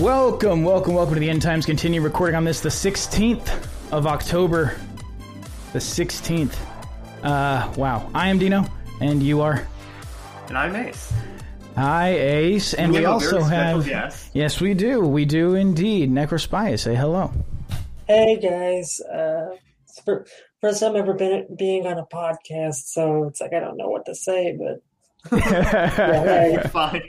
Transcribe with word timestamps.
Welcome, 0.00 0.64
welcome, 0.64 0.94
welcome 0.94 1.12
to 1.14 1.20
the 1.20 1.28
End 1.28 1.42
Times 1.42 1.66
Continue 1.66 2.00
recording 2.00 2.34
on 2.34 2.42
this, 2.44 2.60
the 2.60 2.70
16th 2.70 3.66
of 3.92 4.06
October. 4.06 4.76
The 5.74 5.78
16th. 5.78 6.54
Uh, 7.22 7.70
wow. 7.76 8.10
I 8.14 8.28
am 8.28 8.38
Dean-O, 8.38 8.66
and 9.02 9.22
you 9.22 9.42
are? 9.42 9.66
And 10.48 10.56
I'm 10.56 10.74
Ace. 10.74 11.12
Hi, 11.76 12.14
Ace. 12.14 12.72
And 12.72 12.92
We 12.92 12.98
we, 13.00 13.04
have 13.04 13.12
also 13.12 13.42
have. 13.42 13.84
guest. 13.84 14.30
Yes, 14.32 14.58
we 14.58 14.72
do. 14.72 15.00
We 15.00 15.26
do 15.26 15.54
indeed. 15.54 16.10
Necrospaia, 16.10 16.78
say 16.78 16.94
hello. 16.94 17.30
Hey 18.06 18.38
guys, 18.40 19.00
uh, 19.02 19.56
for, 20.04 20.26
first 20.62 20.80
time 20.80 20.96
ever 20.96 21.12
been 21.12 21.46
being 21.58 21.86
on 21.86 21.98
a 21.98 22.06
podcast, 22.06 22.86
so 22.86 23.24
it's 23.24 23.40
like 23.42 23.52
I 23.52 23.60
don't 23.60 23.76
know 23.76 23.88
what 23.90 24.06
to 24.06 24.14
say, 24.14 24.56
but 24.58 24.82
yeah, 25.38 26.46
You're 26.48 26.60
hey. 26.62 26.68
fine. 26.68 27.02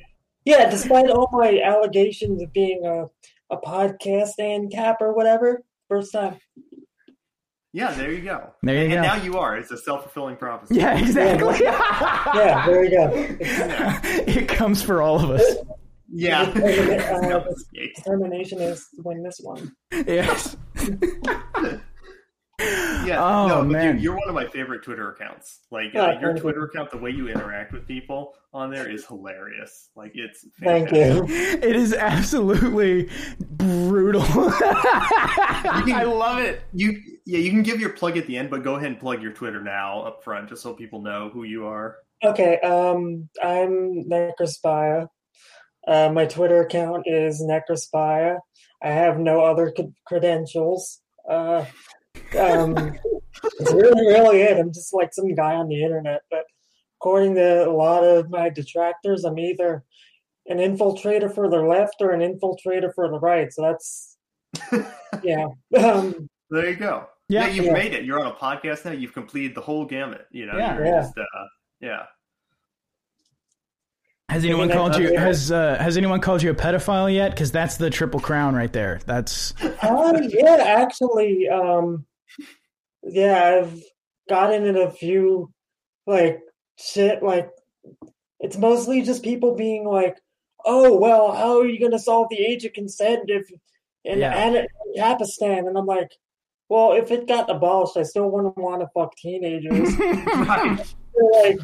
Yeah. 0.46 0.70
Despite 0.70 1.10
all 1.10 1.30
my 1.32 1.60
allegations 1.64 2.42
of 2.42 2.52
being 2.54 2.86
a 2.86 3.06
a 3.54 3.58
podcast 3.58 4.32
and 4.40 4.72
cap 4.72 4.98
or 5.02 5.14
whatever, 5.14 5.62
first 5.90 6.14
time. 6.14 6.38
Yeah, 7.74 7.94
there 7.94 8.12
you 8.12 8.22
go. 8.22 8.52
There 8.64 8.76
you 8.76 8.82
and 8.84 8.94
go. 8.94 9.02
now 9.02 9.16
you 9.16 9.38
are. 9.38 9.58
It's 9.58 9.72
a 9.72 9.78
self 9.78 10.04
fulfilling 10.04 10.36
prophecy. 10.38 10.76
yeah, 10.76 10.98
exactly. 10.98 11.56
Yeah, 11.64 12.66
there 12.66 12.84
you 12.84 12.92
go. 12.92 13.12
it 14.28 14.48
comes 14.50 14.82
for 14.82 15.02
all 15.02 15.24
of 15.24 15.30
us. 15.32 15.56
Yeah. 16.14 16.50
Uh, 17.12 17.20
No 17.22 17.46
determination 17.74 18.60
is 18.60 18.88
to 18.96 19.02
win 19.04 19.24
this 19.24 19.40
one. 19.42 19.72
Yes. 19.92 20.58
yeah. 23.06 23.18
Oh, 23.24 23.48
no, 23.48 23.64
man. 23.64 23.96
Dude, 23.96 24.04
you're 24.04 24.16
one 24.16 24.28
of 24.30 24.36
my 24.36 24.48
favorite 24.48 24.84
Twitter 24.84 25.12
accounts. 25.12 25.60
Like 25.72 25.92
Oh, 25.96 26.00
uh, 26.02 26.12
your 26.12 26.22
thank 26.22 26.36
you. 26.38 26.42
Twitter 26.42 26.64
account, 26.66 26.92
the 26.92 26.98
way 26.98 27.10
you 27.12 27.28
interact 27.28 27.74
with 27.74 27.88
people 27.88 28.34
on 28.54 28.70
there 28.70 28.90
is 28.90 29.06
hilarious. 29.06 29.90
Like 29.96 30.12
it's 30.16 30.46
Thank 30.62 30.92
you. 30.92 31.26
It 31.30 31.76
is 31.76 31.94
absolutely 31.94 33.10
brutal. 33.40 34.24
I 34.26 36.04
love 36.06 36.40
it. 36.40 36.62
You 36.74 37.00
yeah, 37.26 37.40
you 37.40 37.50
can 37.52 37.64
give 37.64 37.80
your 37.80 37.92
plug 37.92 38.18
at 38.18 38.28
the 38.28 38.38
end, 38.38 38.50
but 38.50 38.64
go 38.64 38.76
ahead 38.76 38.92
and 38.92 39.00
plug 39.00 39.22
your 39.22 39.32
Twitter 39.32 39.62
now 39.62 40.02
up 40.02 40.24
front, 40.24 40.50
just 40.50 40.62
so 40.64 40.74
people 40.74 41.02
know 41.02 41.30
who 41.34 41.44
you 41.44 41.66
are. 41.66 41.98
Okay, 42.24 42.60
um, 42.60 43.30
I'm 43.42 44.04
Necrospaia. 44.10 45.08
Uh, 45.88 46.12
my 46.14 46.26
Twitter 46.26 46.62
account 46.62 47.04
is 47.08 47.42
Necrospaia. 47.42 48.38
I 48.84 48.90
have 48.90 49.18
no 49.18 49.42
other 49.44 49.72
c- 49.76 49.92
credentials. 50.06 51.02
Uh, 51.28 51.66
um, 52.36 52.96
it's 53.44 53.74
really, 53.74 54.08
really 54.08 54.42
it. 54.42 54.58
I'm 54.58 54.74
just 54.74 54.94
like 54.94 55.14
some 55.14 55.34
guy 55.36 55.56
on 55.56 55.68
the 55.68 55.84
internet. 55.84 56.22
But 56.30 56.44
according 57.00 57.36
to 57.36 57.68
a 57.68 57.72
lot 57.72 58.04
of 58.04 58.30
my 58.30 58.50
detractors, 58.50 59.24
I'm 59.26 59.40
either 59.40 59.84
an 60.48 60.58
infiltrator 60.58 61.34
for 61.34 61.50
the 61.50 61.62
left 61.62 61.96
or 62.02 62.12
an 62.12 62.22
infiltrator 62.22 62.94
for 62.94 63.10
the 63.10 63.20
right. 63.20 63.52
So 63.54 63.62
that's, 63.62 64.18
yeah. 65.24 65.46
Um, 65.78 66.28
There 66.50 66.70
you 66.70 66.76
go. 66.76 67.08
Yeah. 67.30 67.46
Yeah, 67.48 67.54
you've 67.54 67.66
Yeah. 67.66 67.74
made 67.74 67.94
it. 67.94 68.04
You're 68.04 68.20
on 68.20 68.28
a 68.28 68.36
podcast 68.36 68.84
now. 68.86 68.92
You've 68.92 69.14
completed 69.14 69.56
the 69.56 69.62
whole 69.62 69.86
gamut. 69.86 70.26
You 70.32 70.48
know, 70.48 70.58
Yeah. 70.58 70.76
you're 70.76 70.86
Yeah. 70.86 71.02
just 71.02 71.18
uh, 71.18 71.24
yeah. 71.80 72.04
Has 74.30 74.46
anyone 74.46 74.70
Yeah, 74.70 74.76
called 74.76 74.96
you? 74.98 75.12
yeah. 75.12 75.20
Has 75.22 75.52
uh, 75.52 75.78
Has 75.80 75.98
anyone 75.98 76.22
called 76.22 76.42
you 76.42 76.52
a 76.52 76.54
pedophile 76.56 77.14
yet? 77.14 77.32
Because 77.32 77.52
that's 77.52 77.78
the 77.78 77.90
triple 77.90 78.20
crown 78.22 78.56
right 78.56 78.72
there. 78.72 79.00
That's 79.06 79.54
Oh 79.84 80.18
yeah, 80.22 80.56
actually, 80.66 81.50
um, 81.50 82.06
yeah, 83.04 83.60
I've 83.62 83.82
gotten 84.30 84.66
in 84.66 84.78
a 84.78 84.92
few 84.92 85.52
like 86.08 86.40
shit. 86.78 87.22
Like 87.24 87.50
it's 88.40 88.58
mostly 88.58 89.02
just 89.02 89.24
people 89.24 89.56
being 89.56 89.86
like, 89.86 90.18
"Oh 90.66 90.98
well, 90.98 91.32
how 91.32 91.60
are 91.60 91.66
you 91.66 91.80
gonna 91.80 92.00
solve 92.00 92.28
the 92.30 92.40
age 92.40 92.66
of 92.66 92.74
consent 92.74 93.24
if 93.30 93.50
in 94.06 94.20
Yeah. 94.20 94.36
An- 94.38 94.68
Afghanistan?" 94.98 95.68
And 95.68 95.78
I'm 95.78 95.86
like, 95.86 96.12
"Well, 96.70 96.94
if 96.94 97.12
it 97.12 97.28
got 97.28 97.50
abolished, 97.50 97.98
I 97.98 98.04
still 98.04 98.30
wouldn't 98.30 98.58
want 98.58 98.82
to 98.82 98.88
fuck 98.94 99.16
teenagers." 99.18 99.96
Right. 100.42 100.94
Like, 101.34 101.60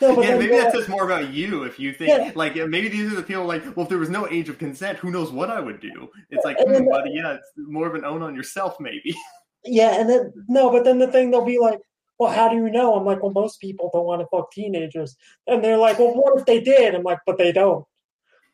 no, 0.00 0.20
yeah, 0.20 0.30
then 0.30 0.38
maybe 0.40 0.50
they're 0.50 0.62
that 0.64 0.72
says 0.72 0.88
more 0.88 1.04
about 1.04 1.32
you 1.32 1.62
if 1.62 1.78
you 1.78 1.92
think 1.92 2.08
Yeah. 2.10 2.32
like 2.34 2.54
maybe 2.56 2.88
these 2.88 3.12
are 3.12 3.16
the 3.16 3.22
people 3.22 3.44
like, 3.44 3.64
well, 3.76 3.84
if 3.84 3.88
there 3.88 3.98
was 3.98 4.10
no 4.10 4.28
age 4.28 4.48
of 4.48 4.58
consent, 4.58 4.98
who 4.98 5.10
knows 5.10 5.30
what 5.30 5.50
I 5.50 5.60
would 5.60 5.80
do? 5.80 6.08
It's 6.30 6.44
like, 6.44 6.58
And 6.58 6.74
then- 6.74 6.82
hmm, 6.84 6.90
buddy, 6.90 7.12
yeah, 7.14 7.34
it's 7.34 7.52
more 7.56 7.86
of 7.86 7.94
an 7.94 8.04
own 8.04 8.20
on 8.22 8.34
yourself, 8.34 8.76
maybe. 8.80 9.14
Yeah, 9.64 9.98
and 10.00 10.08
then 10.08 10.32
no, 10.48 10.70
but 10.70 10.84
then 10.84 10.98
the 10.98 11.06
thing 11.08 11.30
they'll 11.30 11.44
be 11.44 11.58
like, 11.58 11.80
"Well, 12.18 12.32
how 12.32 12.48
do 12.48 12.56
you 12.56 12.70
know?" 12.70 12.94
I'm 12.94 13.04
like, 13.04 13.22
"Well, 13.22 13.32
most 13.32 13.60
people 13.60 13.90
don't 13.92 14.06
want 14.06 14.20
to 14.20 14.26
fuck 14.28 14.52
teenagers," 14.52 15.16
and 15.46 15.62
they're 15.64 15.78
like, 15.78 15.98
"Well, 15.98 16.14
what 16.14 16.38
if 16.38 16.46
they 16.46 16.60
did?" 16.60 16.94
I'm 16.94 17.02
like, 17.02 17.20
"But 17.26 17.38
they 17.38 17.52
don't." 17.52 17.84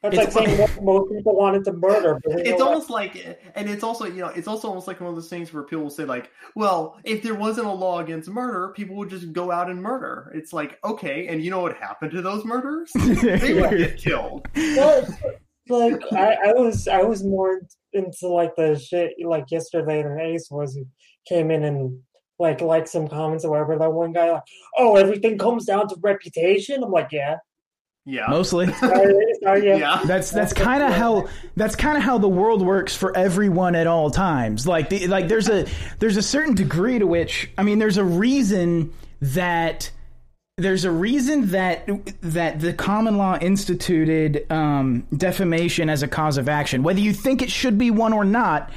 That's 0.03 0.17
It's 0.17 0.35
like 0.35 0.47
saying 0.47 0.59
what 0.59 0.83
most 0.83 1.13
people 1.13 1.37
wanted 1.37 1.63
to 1.67 1.75
murder. 1.75 2.19
But 2.25 2.41
It's 2.41 2.51
know 2.51 2.57
what? 2.57 2.69
almost 2.69 2.89
like, 2.89 3.17
and 3.55 3.69
it's 3.69 3.83
also 3.85 4.07
you 4.07 4.21
know, 4.23 4.29
it's 4.29 4.49
also 4.49 4.69
almost 4.69 4.87
like 4.87 4.99
one 4.99 5.11
of 5.11 5.15
those 5.15 5.29
things 5.29 5.53
where 5.53 5.63
people 5.63 5.83
will 5.83 5.91
say 5.91 6.05
like, 6.05 6.31
well, 6.55 6.99
if 7.05 7.23
there 7.23 7.35
wasn't 7.35 7.67
a 7.67 7.73
law 7.73 7.99
against 7.99 8.31
murder, 8.31 8.73
people 8.75 8.97
would 8.97 9.11
just 9.11 9.33
go 9.35 9.51
out 9.51 9.69
and 9.69 9.83
murder. 9.83 10.33
It's 10.35 10.55
like 10.55 10.79
okay, 10.85 11.27
and 11.27 11.45
you 11.45 11.51
know 11.51 11.61
what 11.61 11.77
happened 11.77 12.13
to 12.13 12.23
those 12.23 12.47
murderers? 12.47 12.91
They 12.95 13.53
would 13.61 13.77
get 13.77 13.99
killed. 14.03 14.49
Well, 14.57 15.05
it's 15.05 15.13
like 15.69 16.01
I, 16.13 16.49
I 16.49 16.53
was, 16.55 16.89
I 16.89 17.03
was 17.03 17.23
more 17.23 17.61
into 17.93 18.29
like 18.29 18.55
the 18.57 18.79
shit 18.79 19.13
like 19.25 19.51
yesterday 19.51 20.03
than 20.03 20.21
Ace 20.21 20.49
was. 20.51 20.75
Who 20.75 20.87
came 21.29 21.51
in 21.51 21.65
and 21.65 22.01
like 22.39 22.61
liked 22.63 22.89
some 22.89 23.07
comments 23.09 23.45
or 23.45 23.51
whatever. 23.51 23.79
That 23.79 23.93
one 23.93 24.13
guy 24.13 24.33
like, 24.33 24.43
"Oh, 24.79 24.97
everything 24.97 25.39
comes 25.39 25.67
down 25.67 25.89
to 25.89 25.97
reputation." 26.01 26.83
I'm 26.83 26.91
like, 26.91 27.09
"Yeah, 27.13 27.37
Yeah, 28.07 28.27
mostly. 28.29 28.73
sorry, 28.73 29.15
sorry, 29.43 29.67
yeah." 29.67 29.77
yeah. 29.77 30.01
That's 30.05 30.31
that's 30.31 30.53
kind 30.55 30.83
of 30.83 30.93
how 30.93 31.29
that's 31.57 31.77
kind 31.77 31.99
of 31.99 32.03
how 32.03 32.17
the 32.19 32.29
world 32.29 32.63
works 32.63 32.97
for 32.97 33.15
everyone 33.17 33.75
at 33.75 33.87
all 33.87 34.11
times. 34.11 34.67
Like 34.67 34.89
the, 34.89 35.07
like 35.07 35.29
there's 35.29 35.49
a 35.51 35.67
there's 35.99 36.17
a 36.17 36.23
certain 36.23 36.55
degree 36.55 36.99
to 36.99 37.07
which 37.07 37.51
I 37.59 37.63
mean 37.63 37.79
there's 37.79 37.99
a 37.99 38.05
reason 38.05 38.93
that 39.21 39.91
there's 40.61 40.85
a 40.85 40.91
reason 40.91 41.49
that 41.49 41.89
that 42.21 42.61
the 42.61 42.73
common 42.73 43.17
law 43.17 43.39
instituted 43.39 44.51
um, 44.51 45.07
defamation 45.17 45.89
as 45.89 46.03
a 46.03 46.09
cause 46.09 46.37
of 46.37 46.49
action. 46.49 46.83
Whether 46.83 47.01
you 47.01 47.13
think 47.13 47.43
it 47.43 47.51
should 47.51 47.79
be 47.79 47.91
one 47.91 48.13
or 48.13 48.25
not, 48.25 48.71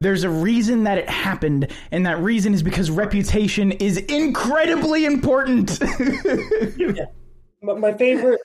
there's 0.00 0.24
a 0.24 0.30
reason 0.30 0.84
that 0.84 0.98
it 0.98 1.08
happened, 1.08 1.70
and 1.90 2.06
that 2.06 2.18
reason 2.20 2.54
is 2.54 2.62
because 2.62 2.90
reputation 2.90 3.72
is 3.72 3.96
incredibly 3.96 5.04
important. 5.04 5.78
My, 7.62 7.72
my 7.72 7.94
favorite, 7.94 8.38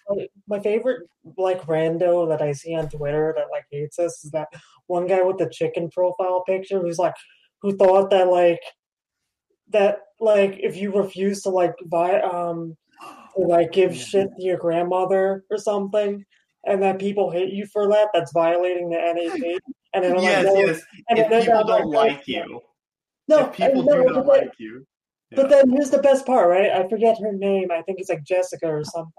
my 0.47 0.61
favorite 0.61 1.01
like 1.37 1.61
rando 1.63 2.29
that 2.29 2.41
I 2.41 2.53
see 2.53 2.73
on 2.73 2.89
Twitter 2.89 3.33
that 3.35 3.47
like 3.51 3.65
hates 3.69 3.99
us 3.99 4.23
is 4.23 4.31
that 4.31 4.47
one 4.87 5.05
guy 5.05 5.21
with 5.21 5.37
the 5.37 5.49
chicken 5.49 5.91
profile 5.91 6.43
picture 6.47 6.79
who's 6.79 6.97
like, 6.97 7.13
who 7.61 7.75
thought 7.75 8.09
that 8.11 8.29
like, 8.29 8.61
that 9.69 9.99
like 10.19 10.57
if 10.61 10.77
you 10.77 10.97
refuse 10.97 11.41
to 11.41 11.49
like 11.49 11.73
buy 11.85 12.21
um, 12.21 12.77
to 13.35 13.41
like 13.41 13.71
give 13.71 13.95
shit 13.95 14.29
to 14.37 14.43
your 14.43 14.57
grandmother 14.57 15.43
or 15.49 15.57
something, 15.57 16.25
and 16.65 16.81
that 16.83 16.99
people 16.99 17.31
hate 17.31 17.53
you 17.53 17.65
for 17.65 17.87
that, 17.89 18.09
that's 18.13 18.31
violating 18.33 18.89
the 18.89 18.97
NAP. 18.97 19.61
And 19.93 20.03
then 20.03 20.21
yes, 20.21 20.45
like, 20.45 20.65
yes. 20.67 20.81
and 21.09 21.19
If 21.19 21.29
then 21.29 21.41
people 21.43 21.63
don't 21.65 21.89
like, 21.89 22.11
like 22.17 22.27
you, 22.27 22.61
no, 23.27 23.39
if 23.47 23.53
people 23.53 23.83
do 23.83 24.03
not 24.05 24.13
then- 24.13 24.25
like 24.27 24.53
you, 24.57 24.85
But 25.33 25.49
then 25.49 25.69
here's 25.69 25.89
the 25.89 25.99
best 26.01 26.25
part, 26.25 26.49
right? 26.49 26.71
I 26.71 26.87
forget 26.89 27.17
her 27.21 27.31
name. 27.33 27.69
I 27.71 27.81
think 27.81 27.99
it's 27.99 28.09
like 28.09 28.23
Jessica 28.23 28.67
or 28.67 28.83
something. 28.83 29.13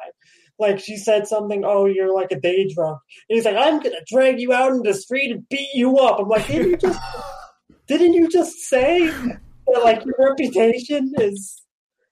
Like 0.58 0.78
she 0.78 0.96
said 0.96 1.26
something, 1.26 1.64
oh, 1.64 1.86
you're 1.86 2.14
like 2.14 2.30
a 2.32 2.38
day 2.40 2.68
drunk. 2.72 2.98
And 3.28 3.36
he's 3.36 3.44
like, 3.46 3.56
I'm 3.56 3.80
gonna 3.80 3.96
drag 4.06 4.38
you 4.38 4.52
out 4.52 4.72
in 4.72 4.82
the 4.82 4.94
street 4.94 5.30
and 5.32 5.48
beat 5.48 5.70
you 5.74 5.96
up. 5.98 6.20
I'm 6.20 6.28
like, 6.28 6.46
didn't 6.46 6.70
you 6.70 6.76
just 6.76 7.00
didn't 7.88 8.12
you 8.14 8.28
just 8.28 8.52
say 8.60 9.06
that 9.08 9.82
like 9.82 10.04
your 10.04 10.14
reputation 10.18 11.12
is 11.18 11.61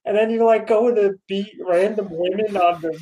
and 0.04 0.16
then 0.16 0.30
you're 0.30 0.44
like 0.44 0.66
going 0.66 0.94
to 0.96 1.14
beat 1.28 1.52
random 1.66 2.08
women 2.10 2.56
on 2.56 2.80
the 2.82 2.98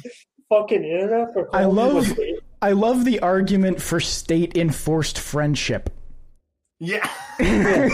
fucking 0.48 0.84
internet 0.84 1.32
for 1.32 1.48
I 1.54 1.62
calling 1.64 1.76
you 1.76 1.82
a 1.82 2.00
love- 2.00 2.19
I 2.60 2.72
love 2.72 3.04
the 3.04 3.20
argument 3.20 3.81
for 3.81 4.00
state 4.00 4.56
enforced 4.56 5.19
friendship. 5.19 5.91
yeah. 6.80 7.09
and, 7.39 7.92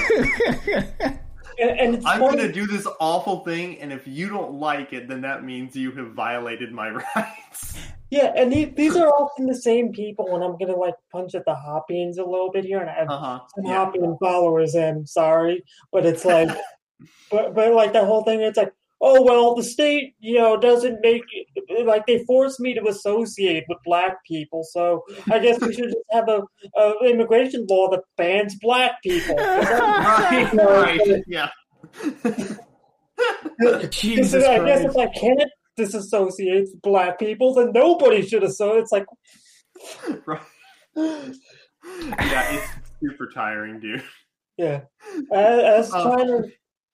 and 1.58 1.94
it's 1.96 2.06
I'm 2.06 2.20
going 2.20 2.38
to 2.38 2.50
do 2.52 2.66
this 2.66 2.86
awful 3.00 3.40
thing, 3.44 3.78
and 3.80 3.92
if 3.92 4.06
you 4.06 4.28
don't 4.28 4.54
like 4.54 4.92
it, 4.92 5.08
then 5.08 5.20
that 5.22 5.44
means 5.44 5.76
you 5.76 5.92
have 5.92 6.12
violated 6.12 6.72
my 6.72 6.90
rights. 7.16 7.76
Yeah, 8.10 8.32
and 8.36 8.52
these, 8.52 8.68
these 8.74 8.96
are 8.96 9.08
often 9.08 9.46
the 9.46 9.54
same 9.54 9.92
people, 9.92 10.34
and 10.34 10.44
I'm 10.44 10.56
gonna 10.56 10.76
like 10.78 10.94
punch 11.10 11.34
at 11.34 11.44
the 11.44 11.54
Hoppians 11.54 12.18
a 12.18 12.24
little 12.24 12.50
bit 12.50 12.64
here, 12.64 12.80
and 12.80 12.88
I 12.88 12.94
have 12.94 13.10
Uh 13.10 13.18
huh. 13.18 13.40
some 13.54 13.64
Yeah. 13.64 13.84
Hoppian 13.84 14.16
followers, 14.20 14.74
and 14.74 15.08
sorry, 15.08 15.62
but 15.92 16.06
it's 16.06 16.24
like, 16.24 16.48
but 17.30 17.54
but 17.54 17.72
like 17.74 17.92
the 17.92 18.04
whole 18.04 18.22
thing, 18.22 18.40
it's 18.40 18.56
like, 18.58 18.72
oh 19.06 19.22
well, 19.22 19.54
the 19.54 19.62
state, 19.62 20.14
you 20.18 20.38
know, 20.38 20.56
doesn't 20.58 20.98
make 21.02 21.22
it, 21.32 21.86
like 21.86 22.06
they 22.06 22.24
force 22.24 22.58
me 22.58 22.72
to 22.74 22.88
associate 22.88 23.64
with 23.68 23.76
black 23.84 24.24
people, 24.26 24.64
so 24.64 25.02
I 25.30 25.38
guess 25.38 25.60
we 25.60 25.74
should 25.74 25.90
just 25.90 26.06
have 26.10 26.26
a, 26.28 26.40
a 26.76 27.04
immigration 27.04 27.66
law 27.68 27.90
that 27.90 28.00
bans 28.16 28.56
black 28.60 29.02
people. 29.02 29.36
Right. 29.44 30.52
No, 30.54 30.82
right. 30.82 31.22
Yeah. 31.26 31.50
Jesus 33.90 34.42
I 34.44 34.64
guess 34.64 34.82
Christ. 34.82 34.84
if 34.84 34.96
I 34.96 35.06
can't 35.08 35.50
disassociate 35.76 36.62
with 36.62 36.82
black 36.82 37.18
people, 37.18 37.54
then 37.54 37.72
nobody 37.72 38.26
should 38.26 38.42
associate. 38.42 38.82
It's 38.82 38.92
like. 38.92 39.06
right. 40.26 40.40
yeah, 40.96 42.54
it's 42.54 42.66
super 43.00 43.28
tiring, 43.34 43.80
dude. 43.80 44.02
Yeah, 44.56 44.82
I, 45.32 45.36
I 45.36 45.78
was 45.78 45.92
Uh, 45.92 46.02
trying 46.02 46.26
to, 46.28 46.48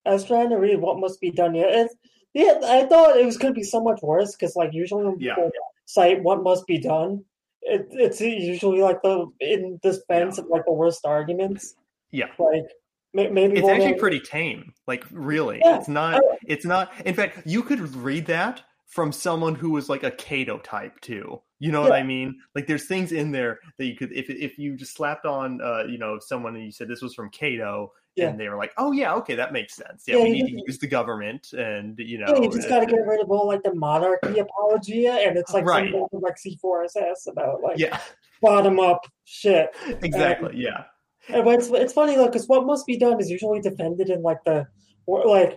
I 0.06 0.10
was 0.12 0.24
trying 0.24 0.50
to 0.50 0.56
read 0.56 0.80
what 0.80 0.98
must 0.98 1.20
be 1.20 1.30
done. 1.30 1.54
Yeah, 1.54 1.66
it's, 1.68 1.94
yeah. 2.32 2.58
I 2.64 2.86
thought 2.86 3.16
it 3.16 3.26
was 3.26 3.36
going 3.36 3.52
to 3.54 3.58
be 3.58 3.64
so 3.64 3.82
much 3.82 4.00
worse 4.02 4.34
because, 4.34 4.56
like, 4.56 4.72
usually 4.72 5.04
when 5.04 5.18
Yeah. 5.18 5.34
people 5.34 5.50
cite 5.86 6.22
what 6.22 6.42
must 6.42 6.66
be 6.66 6.78
done, 6.78 7.24
it, 7.62 7.88
it's 7.90 8.20
usually 8.20 8.80
like 8.80 9.02
the 9.02 9.26
in 9.40 9.78
defense 9.82 10.38
of 10.38 10.46
like 10.46 10.64
the 10.64 10.72
worst 10.72 11.04
arguments. 11.04 11.74
Yeah. 12.10 12.28
Like 12.38 12.64
maybe 13.12 13.58
It's 13.58 13.68
actually 13.68 13.94
pretty 13.94 14.20
tame. 14.20 14.72
Like 14.86 15.04
really, 15.10 15.60
Yeah. 15.62 15.78
it's 15.78 15.88
not. 15.88 16.22
It's 16.46 16.64
not. 16.64 16.92
In 17.04 17.14
fact, 17.14 17.42
you 17.44 17.62
could 17.62 17.80
read 17.94 18.26
that 18.26 18.62
from 18.86 19.12
someone 19.12 19.54
who 19.54 19.70
was 19.70 19.88
like 19.88 20.02
a 20.02 20.10
Cato 20.10 20.58
type 20.58 20.98
too. 21.00 21.40
You 21.58 21.70
know 21.70 21.82
what 21.82 21.92
I 21.92 22.02
mean? 22.02 22.40
Like 22.54 22.66
there's 22.66 22.86
things 22.86 23.12
in 23.12 23.30
there 23.30 23.60
that 23.76 23.84
you 23.84 23.94
could, 23.94 24.12
if 24.12 24.30
if 24.30 24.58
you 24.58 24.76
just 24.76 24.94
slapped 24.94 25.26
on, 25.26 25.60
uh, 25.60 25.84
you 25.84 25.98
know, 25.98 26.18
someone 26.18 26.56
and 26.56 26.64
you 26.64 26.72
said 26.72 26.88
this 26.88 27.02
was 27.02 27.14
from 27.14 27.30
Cato, 27.30 27.92
Yeah. 28.20 28.28
and 28.28 28.38
they 28.40 28.48
were 28.48 28.56
like, 28.56 28.72
oh 28.76 28.92
yeah, 28.92 29.14
okay, 29.14 29.34
that 29.36 29.52
makes 29.52 29.74
sense. 29.74 30.04
Yeah, 30.06 30.16
Yeah, 30.16 30.22
we 30.24 30.30
need 30.30 30.46
to 30.46 30.62
use 30.66 30.78
the 30.78 30.86
government, 30.86 31.52
and 31.52 31.98
you 31.98 32.18
know, 32.18 32.26
Yeah, 32.34 32.42
you 32.42 32.50
just 32.52 32.68
got 32.68 32.80
to 32.80 32.86
get 32.86 33.00
rid 33.06 33.20
of 33.20 33.30
all 33.30 33.46
like 33.46 33.62
the 33.62 33.74
monarchy 33.74 34.38
apologia, 34.38 35.12
and 35.14 35.36
it's 35.36 35.52
like 35.54 35.64
Right. 35.64 35.90
something 35.92 36.20
like 36.20 36.36
C4SS 36.36 37.26
about 37.28 37.62
like 37.62 37.78
yeah, 37.78 37.98
bottom 38.42 38.78
up 38.78 39.00
shit. 39.24 39.70
exactly, 40.02 40.52
yeah, 40.56 40.84
And 41.28 41.44
but 41.44 41.54
it's 41.54 41.68
it's 41.70 41.92
funny 41.92 42.14
though 42.16 42.26
because 42.26 42.46
what 42.46 42.66
must 42.66 42.86
be 42.86 42.96
done 42.98 43.20
is 43.20 43.30
usually 43.30 43.60
defended 43.60 44.10
in 44.10 44.22
like 44.22 44.38
the 44.44 44.66
or 45.06 45.24
like 45.26 45.56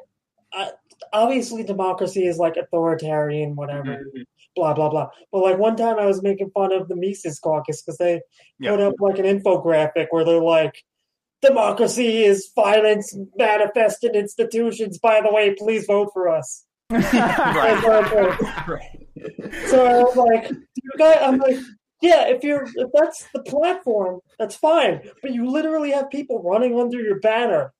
uh, 0.53 0.69
obviously 1.11 1.63
democracy 1.63 2.27
is 2.27 2.37
like 2.37 2.55
authoritarian 2.57 3.55
whatever 3.55 3.97
Mhm. 4.15 4.23
blah 4.55 4.73
blah 4.73 4.89
blah. 4.89 5.09
But 5.31 5.39
like 5.43 5.57
one 5.57 5.75
time 5.75 5.97
I 5.99 6.05
was 6.05 6.21
making 6.21 6.51
fun 6.51 6.71
of 6.71 6.87
the 6.87 6.95
Mises 6.95 7.39
Caucus 7.39 7.81
because 7.81 7.97
they 7.97 8.21
Yeah. 8.59 8.71
put 8.71 8.79
up 8.81 8.93
like 8.99 9.17
an 9.19 9.25
infographic 9.25 10.07
where 10.11 10.23
they're 10.23 10.39
like. 10.41 10.75
Democracy 11.43 12.23
is 12.23 12.49
violence 12.55 13.15
manifest 13.37 14.03
in 14.03 14.15
institutions. 14.15 14.97
By 14.97 15.21
the 15.21 15.31
way, 15.31 15.55
please 15.55 15.85
vote 15.85 16.09
for 16.13 16.29
us. 16.29 16.65
Right. 16.89 18.89
So 19.67 19.85
I 19.85 20.03
was 20.03 20.17
like, 20.17 20.49
you 20.49 20.91
guy, 20.97 21.13
I'm 21.13 21.37
like, 21.37 21.55
yeah, 22.01 22.27
if 22.27 22.43
you're 22.43 22.67
if 22.75 22.89
that's 22.93 23.25
the 23.33 23.41
platform, 23.43 24.19
that's 24.37 24.55
fine. 24.55 25.01
But 25.21 25.33
you 25.33 25.49
literally 25.49 25.91
have 25.91 26.09
people 26.09 26.43
running 26.43 26.77
under 26.77 26.99
your 26.99 27.19
banner, 27.19 27.71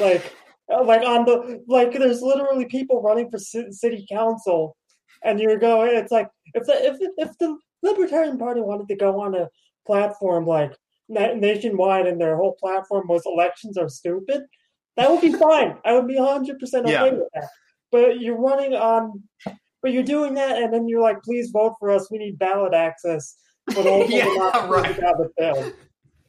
like 0.00 0.34
uh, 0.72 0.82
like 0.82 1.02
on 1.02 1.24
the 1.24 1.62
like. 1.68 1.92
There's 1.92 2.22
literally 2.22 2.64
people 2.64 3.00
running 3.00 3.30
for 3.30 3.38
city 3.38 4.06
council, 4.10 4.76
and 5.22 5.38
you're 5.38 5.58
going. 5.58 5.94
It's 5.94 6.10
like 6.10 6.28
if 6.54 6.66
the 6.66 6.72
if 6.72 6.96
if 7.18 7.38
the 7.38 7.56
Libertarian 7.82 8.38
Party 8.38 8.60
wanted 8.60 8.88
to 8.88 8.96
go 8.96 9.20
on 9.20 9.36
a 9.36 9.48
platform 9.86 10.44
like 10.44 10.74
nationwide, 11.08 12.06
and 12.06 12.20
their 12.20 12.36
whole 12.36 12.54
platform 12.60 13.08
was 13.08 13.22
elections 13.26 13.76
are 13.78 13.88
stupid, 13.88 14.42
that 14.96 15.10
would 15.10 15.20
be 15.20 15.32
fine. 15.32 15.76
I 15.84 15.94
would 15.94 16.06
be 16.08 16.16
100 16.16 16.58
percent 16.58 16.86
okay 16.86 16.92
Yeah. 16.94 17.10
with 17.12 17.28
that. 17.34 17.48
But 17.90 18.20
you're 18.20 18.38
running 18.38 18.74
on 18.74 19.22
but 19.80 19.92
you're 19.92 20.02
doing 20.02 20.34
that, 20.34 20.60
and 20.60 20.72
then 20.74 20.88
you're 20.88 21.00
like, 21.00 21.22
"Please 21.22 21.50
vote 21.50 21.76
for 21.78 21.90
us. 21.90 22.10
We 22.10 22.18
need 22.18 22.38
ballot 22.38 22.74
access." 22.74 23.36
Yeah, 23.76 24.24
not 24.24 24.68
right. 24.68 24.82
right. 24.82 25.00
ballot 25.00 25.30
bill. 25.36 25.72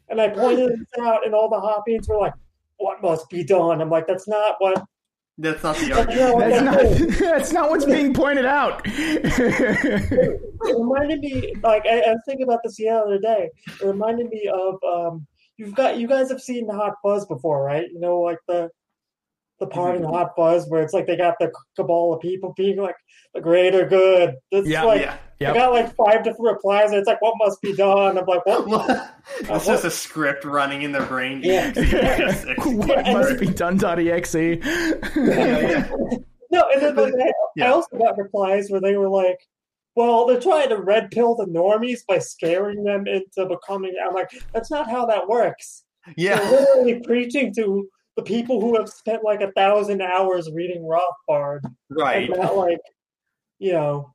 And 0.10 0.20
I 0.22 0.30
pointed 0.30 0.72
this 0.72 0.88
out, 1.02 1.26
and 1.26 1.34
all 1.34 1.50
the 1.50 1.60
Hoppians 1.60 2.08
were 2.08 2.18
like, 2.20 2.34
"What 2.78 3.02
must 3.02 3.30
be 3.30 3.44
done?" 3.44 3.82
I'm 3.82 3.90
like, 3.90 4.08
"That's 4.08 4.28
not 4.28 4.56
what." 4.60 4.84
That's 5.40 5.64
not 5.64 5.78
the 5.78 5.94
argument. 5.94 6.40
That's 6.40 6.62
not. 6.64 7.20
That's 7.20 7.54
not 7.54 7.70
what's 7.70 7.86
being 7.86 8.14
pointed 8.14 8.46
out. 8.46 8.86
It 10.62 10.78
reminded 10.78 11.22
me, 11.22 11.54
like, 11.64 11.86
I, 11.86 12.02
I 12.02 12.10
was 12.10 12.22
thinking 12.26 12.44
about 12.44 12.60
this 12.66 12.76
the 12.76 12.90
other 12.90 13.18
day. 13.18 13.50
It 13.66 13.86
reminded 13.86 14.28
me 14.28 14.52
of 14.54 14.76
um, 14.84 15.26
you've 15.56 15.74
got 15.74 15.98
you 15.98 16.06
guys 16.06 16.30
have 16.30 16.42
seen 16.42 16.68
the 16.68 16.74
Hot 16.74 16.96
Fuzz 17.02 17.26
before, 17.26 17.64
right? 17.64 17.86
You 17.90 18.00
know, 18.02 18.20
like 18.20 18.40
the 18.46 18.70
the 19.62 19.68
part 19.68 19.96
in 19.96 20.04
Hot 20.04 20.32
Fuzz 20.36 20.66
where 20.68 20.84
it's 20.84 20.94
like 20.94 21.08
they 21.08 21.16
got 21.16 21.36
the 21.40 21.50
cabal 21.78 22.14
of 22.14 22.20
people 22.20 22.54
being 22.58 22.78
like 22.78 22.96
the 23.34 23.40
greater 23.40 23.88
good. 23.88 24.36
It's 24.52 24.68
Yeah, 24.68 24.84
like 24.84 25.02
yeah. 25.02 25.18
Yep. 25.40 25.56
I 25.56 25.58
got 25.58 25.72
like 25.72 25.96
five 25.96 26.24
different 26.24 26.54
replies. 26.56 26.90
And 26.90 26.96
it's 27.00 27.08
like, 27.08 27.22
what 27.22 27.36
must 27.38 27.62
be 27.62 27.74
done? 27.74 28.18
I'm 28.18 28.26
like, 28.26 28.46
what? 28.46 28.90
Uh, 29.50 29.56
it's 29.56 29.68
just 29.68 29.86
a 29.86 29.92
script 29.92 30.44
running 30.44 30.82
in 30.82 30.92
their 30.92 31.06
brain. 31.06 31.40
Yeah. 31.44 31.72
what 32.66 33.06
must 33.06 33.40
be 33.40 33.48
done.exe? 33.48 34.34
yeah. 34.36 35.88
No, 36.52 36.66
and 36.74 36.82
then 36.82 36.96
like, 36.96 37.14
I, 37.60 37.64
I 37.64 37.68
also 37.70 37.96
got 37.98 38.18
replies 38.18 38.70
where 38.70 38.82
they 38.82 38.98
were 38.98 39.08
like, 39.10 39.38
well, 39.96 40.26
they're 40.26 40.42
trying 40.42 40.70
to 40.70 40.78
red 40.78 41.12
pill 41.12 41.36
the 41.36 41.46
normies 41.46 42.00
by 42.08 42.18
scaring 42.20 42.84
them 42.84 43.06
into 43.08 43.46
becoming. 43.48 43.94
I'm 44.06 44.14
like, 44.16 44.32
that's 44.54 44.72
not 44.72 44.90
how 44.90 45.06
that 45.06 45.28
works. 45.28 45.84
yeah. 46.18 46.40
They're 46.40 46.60
literally 46.62 47.02
preaching 47.06 47.54
to 47.56 47.88
the 48.18 48.24
people 48.24 48.60
who 48.60 48.78
have 48.78 48.90
spent 48.90 49.24
like 49.24 49.42
a 49.42 49.52
thousand 49.52 50.02
hours 50.02 50.50
reading 50.54 50.82
Rothbard, 50.82 51.60
Right. 51.90 52.30
and 52.30 52.40
not 52.42 52.58
like, 52.58 52.80
you 53.60 53.74
know, 53.74 54.14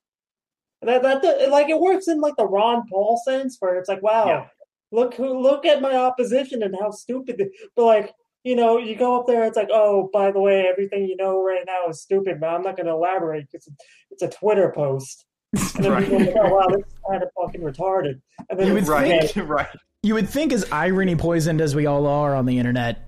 that 0.86 1.02
that, 1.02 1.22
that 1.22 1.50
like 1.50 1.68
it 1.68 1.80
works 1.80 2.08
in 2.08 2.20
like 2.20 2.36
the 2.36 2.46
Ron 2.46 2.82
Paul 2.90 3.20
sense 3.24 3.56
where 3.60 3.76
it's 3.78 3.88
like, 3.88 4.02
wow, 4.02 4.26
Yeah. 4.26 4.46
look 4.92 5.14
who 5.14 5.38
look 5.40 5.64
at 5.66 5.80
my 5.82 5.94
opposition 5.96 6.62
and 6.62 6.74
how 6.80 6.90
stupid. 6.90 7.36
They, 7.38 7.50
but 7.76 7.84
like, 7.84 8.12
you 8.44 8.56
know, 8.56 8.78
you 8.78 8.94
go 8.96 9.18
up 9.18 9.26
there, 9.26 9.44
it's 9.44 9.56
like, 9.56 9.70
oh, 9.72 10.10
by 10.12 10.30
the 10.30 10.40
way, 10.40 10.66
everything 10.66 11.06
you 11.06 11.16
know 11.16 11.42
right 11.42 11.64
now 11.66 11.88
is 11.88 12.02
stupid, 12.02 12.40
but 12.40 12.48
I'm 12.48 12.62
not 12.62 12.76
going 12.76 12.86
to 12.86 12.92
elaborate 12.92 13.46
because 13.50 13.68
it's 14.10 14.22
a 14.22 14.28
Twitter 14.28 14.70
post. 14.74 15.24
And 15.76 15.84
then 15.84 15.92
Right. 15.92 16.04
people 16.04 16.16
are 16.22 16.24
like, 16.26 16.34
oh 16.40 16.48
wow, 16.54 16.66
this 16.68 16.86
is 16.86 16.94
kind 17.08 17.22
of 17.22 17.28
fucking 17.40 17.60
retarded. 17.60 18.20
And 18.50 18.58
then 18.58 18.66
You 18.68 18.74
would 18.74 18.88
Right. 18.88 19.34
like, 19.36 19.48
Right. 19.48 19.68
You 20.02 20.14
would 20.14 20.28
think, 20.28 20.52
as 20.52 20.66
irony 20.70 21.16
poisoned 21.16 21.60
as 21.62 21.74
we 21.74 21.86
all 21.86 22.06
are 22.06 22.34
on 22.34 22.44
the 22.44 22.58
internet, 22.58 22.98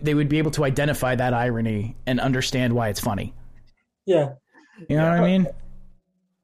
they 0.00 0.14
would 0.14 0.28
be 0.28 0.38
able 0.38 0.52
to 0.52 0.64
identify 0.64 1.14
that 1.16 1.34
irony 1.34 1.96
and 2.06 2.20
understand 2.20 2.72
why 2.74 2.88
it's 2.90 3.00
funny. 3.00 3.34
yeah. 4.06 4.34
You 4.88 4.96
know 4.98 5.04
what 5.10 5.18
I 5.18 5.20
mean? 5.26 5.46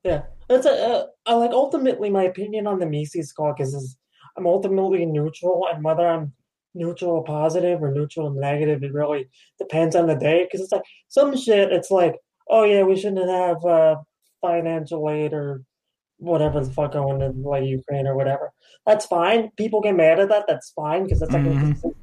Yeah, 0.04 0.22
that's 0.52 0.66
a, 0.66 0.72
uh, 0.72 1.06
uh, 1.28 1.36
like 1.38 1.50
ultimately 1.52 2.10
my 2.10 2.24
opinion 2.24 2.66
on 2.66 2.78
the 2.78 2.86
Mises 2.86 3.32
caucus 3.32 3.74
is 3.74 3.96
I'm 4.36 4.46
ultimately 4.46 5.04
neutral, 5.06 5.66
and 5.72 5.84
whether 5.84 6.06
I'm 6.06 6.32
neutral 6.74 7.12
or 7.12 7.24
positive 7.24 7.82
or 7.82 7.92
neutral 7.92 8.28
and 8.28 8.36
negative, 8.36 8.82
it 8.82 8.92
really 8.94 9.28
depends 9.58 9.94
on 9.94 10.06
the 10.06 10.14
day. 10.14 10.44
Because 10.44 10.60
it's 10.62 10.72
like 10.72 10.82
some 11.08 11.36
shit, 11.36 11.72
it's 11.72 11.90
like, 11.90 12.16
oh 12.48 12.64
yeah, 12.64 12.82
we 12.82 12.96
shouldn't 12.96 13.28
have 13.28 13.64
uh, 13.64 13.96
financial 14.40 15.10
aid 15.10 15.32
or 15.32 15.62
whatever 16.18 16.64
the 16.64 16.72
fuck 16.72 16.92
going 16.92 17.18
to 17.20 17.28
like 17.48 17.64
Ukraine 17.64 18.06
or 18.06 18.16
whatever. 18.16 18.52
That's 18.86 19.06
fine. 19.06 19.50
People 19.56 19.80
get 19.80 19.96
mad 19.96 20.20
at 20.20 20.28
that. 20.28 20.44
That's 20.48 20.70
fine 20.70 21.04
because 21.04 21.20
that's 21.20 21.32
like 21.32 21.42
Mhm. 21.42 21.94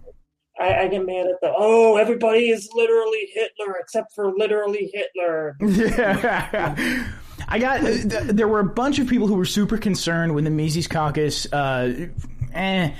I, 0.60 0.82
I 0.82 0.88
get 0.90 1.06
mad 1.06 1.26
at 1.28 1.40
the 1.42 1.54
oh 1.58 1.96
everybody 1.96 2.50
is 2.50 2.70
literally 2.74 3.30
Hitler 3.34 3.76
except 3.80 4.14
for 4.14 4.34
literally 4.36 4.92
Hitler. 4.94 5.56
Yeah. 5.62 7.08
I 7.50 7.60
got. 7.60 7.82
th- 7.82 8.04
There 8.04 8.48
were 8.48 8.60
a 8.60 8.66
bunch 8.66 9.00
of 9.00 9.08
people 9.08 9.28
who 9.28 9.34
were 9.36 9.46
super 9.46 9.78
concerned 9.78 10.36
when 10.36 10.44
the 10.44 10.52
Mises 10.52 10.88
Caucus. 10.88 11.52
Uh, 11.52 12.08
eh, 12.54 12.92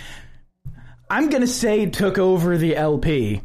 I'm 1.10 1.30
gonna 1.30 1.48
say 1.48 1.86
took 1.86 2.18
over 2.18 2.58
the 2.58 2.76
LP. 2.76 3.42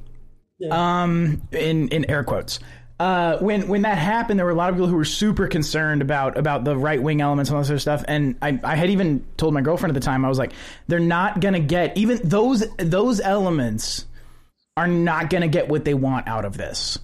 Yeah. 0.59 1.03
Um, 1.03 1.43
in 1.53 1.89
in 1.89 2.11
air 2.11 2.25
quotes. 2.25 2.59
Uh, 2.99 3.39
when 3.39 3.67
when 3.69 3.83
that 3.83 3.99
happened, 3.99 4.39
there 4.39 4.47
were 4.47 4.53
a 4.53 4.57
lot 4.57 4.71
of 4.71 4.77
people 4.77 4.87
who 4.87 4.97
were 4.97 5.05
super 5.05 5.49
concerned 5.49 6.01
about 6.01 6.39
about 6.39 6.65
the 6.65 6.77
right 6.77 7.03
wing 7.03 7.21
elements 7.21 7.51
and 7.51 7.57
all 7.57 7.61
this 7.63 7.69
sort 7.69 7.77
of 7.77 7.83
stuff. 7.83 8.05
And 8.07 8.37
I, 8.41 8.59
I 8.63 8.77
had 8.77 8.91
even 8.91 9.27
told 9.37 9.53
my 9.53 9.63
girlfriend 9.63 9.97
at 9.97 10.01
the 10.01 10.05
time, 10.05 10.25
I 10.25 10.29
was 10.29 10.39
like, 10.39 10.53
they're 10.87 11.01
not 11.01 11.41
gonna 11.41 11.61
get 11.61 11.97
even 11.99 12.21
those 12.23 12.65
those 12.79 13.21
elements 13.21 14.07
are 14.77 14.87
not 14.87 15.29
gonna 15.29 15.49
get 15.49 15.69
what 15.69 15.85
they 15.85 15.95
want 15.95 16.29
out 16.29 16.45
of 16.45 16.57
this. 16.57 16.99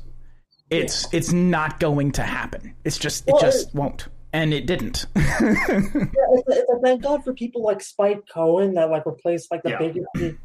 It's 0.71 1.13
it's 1.13 1.33
not 1.33 1.81
going 1.81 2.13
to 2.13 2.23
happen. 2.23 2.75
It's 2.85 2.99
just 2.99 3.27
it 3.29 3.33
Well, 3.33 3.43
just 3.43 3.75
won't, 3.75 4.09
and 4.33 4.55
it 4.55 4.67
didn't. 4.67 5.07
Yeah, 5.17 5.27
it's, 5.43 6.49
it's 6.49 6.71
a 6.71 6.81
thank 6.83 7.03
God 7.03 7.25
for 7.25 7.33
people 7.35 7.63
like 7.63 7.83
Spike 7.83 8.23
Cohen 8.33 8.75
that 8.75 8.91
like 8.91 9.05
replaced 9.07 9.51
like 9.51 9.63
the 9.63 9.71
Yeah. 9.71 9.79
biggest. 9.79 10.37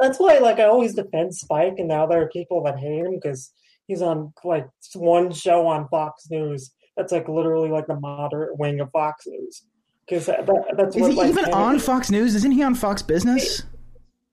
That's 0.00 0.18
why 0.18 0.38
like 0.38 0.58
I 0.58 0.64
always 0.64 0.94
defend 0.94 1.34
Spike, 1.34 1.74
and 1.78 1.88
now 1.88 2.06
there 2.06 2.22
are 2.22 2.28
people 2.28 2.62
that 2.64 2.78
hate 2.78 3.04
him 3.04 3.18
because 3.20 3.52
he's 3.86 4.02
on 4.02 4.32
like 4.44 4.66
one 4.94 5.32
show 5.32 5.66
on 5.66 5.88
Fox 5.88 6.28
News 6.30 6.72
that's 6.96 7.12
like 7.12 7.28
literally 7.28 7.70
like 7.70 7.86
the 7.86 7.98
moderate 8.00 8.58
wing 8.58 8.80
of 8.80 8.90
Fox 8.90 9.26
News. 9.26 9.62
Because 10.08 10.26
that, 10.26 10.46
that's 10.76 10.96
Is 10.96 11.06
he 11.08 11.12
like, 11.12 11.28
even 11.30 11.52
on 11.52 11.78
Fox 11.80 12.10
News? 12.10 12.34
Isn't 12.36 12.52
he 12.52 12.62
on 12.62 12.74
Fox 12.76 13.02
Business? 13.02 13.64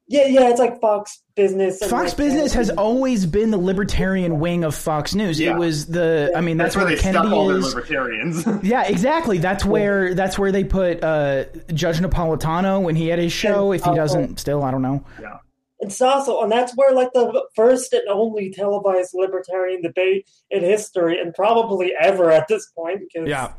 Yeah, 0.07 0.25
yeah, 0.27 0.49
it's 0.49 0.59
like 0.59 0.81
Fox 0.81 1.21
Business. 1.35 1.81
and, 1.81 1.89
Fox 1.89 2.09
like, 2.09 2.17
Business 2.17 2.53
has 2.53 2.69
always 2.71 3.25
been 3.25 3.51
the 3.51 3.57
libertarian 3.57 4.39
wing 4.39 4.65
of 4.65 4.75
Fox 4.75 5.15
News. 5.15 5.39
Yeah. 5.39 5.55
It 5.55 5.57
was 5.59 5.85
the, 5.85 6.31
I 6.35 6.41
mean, 6.41 6.57
that's, 6.57 6.75
That's 6.75 6.77
where 6.77 6.85
where 6.85 6.95
they 6.95 7.01
stuck 7.01 7.13
Kennedy 7.13 7.33
all 7.35 7.47
the 7.47 7.55
is. 7.55 7.73
libertarians. 7.73 8.45
Yeah, 8.63 8.83
exactly. 8.83 9.37
That's 9.37 9.63
where 9.63 10.13
that's 10.13 10.37
where 10.37 10.51
they 10.51 10.63
put 10.65 11.01
uh, 11.03 11.45
Judge 11.73 11.99
Napolitano 11.99 12.81
when 12.81 12.95
he 12.95 13.07
had 13.07 13.17
his 13.19 13.31
show. 13.31 13.71
If 13.71 13.83
he 13.83 13.91
Oh, 13.91 13.95
doesn't, 13.95 14.39
still, 14.39 14.63
I 14.63 14.71
don't 14.71 14.81
know. 14.81 15.03
yeah. 15.21 15.37
It's 15.79 16.01
also, 16.01 16.41
and 16.41 16.51
that's 16.51 16.73
where 16.77 16.93
like 16.93 17.11
the 17.13 17.43
first 17.55 17.91
and 17.93 18.07
only 18.09 18.51
televised 18.51 19.11
libertarian 19.13 19.81
debate 19.81 20.29
in 20.49 20.63
history, 20.63 21.19
and 21.19 21.33
probably 21.33 21.93
ever 21.99 22.31
at 22.31 22.47
this 22.47 22.67
point. 22.77 23.01
Because, 23.01 23.27
Yeah, 23.27 23.51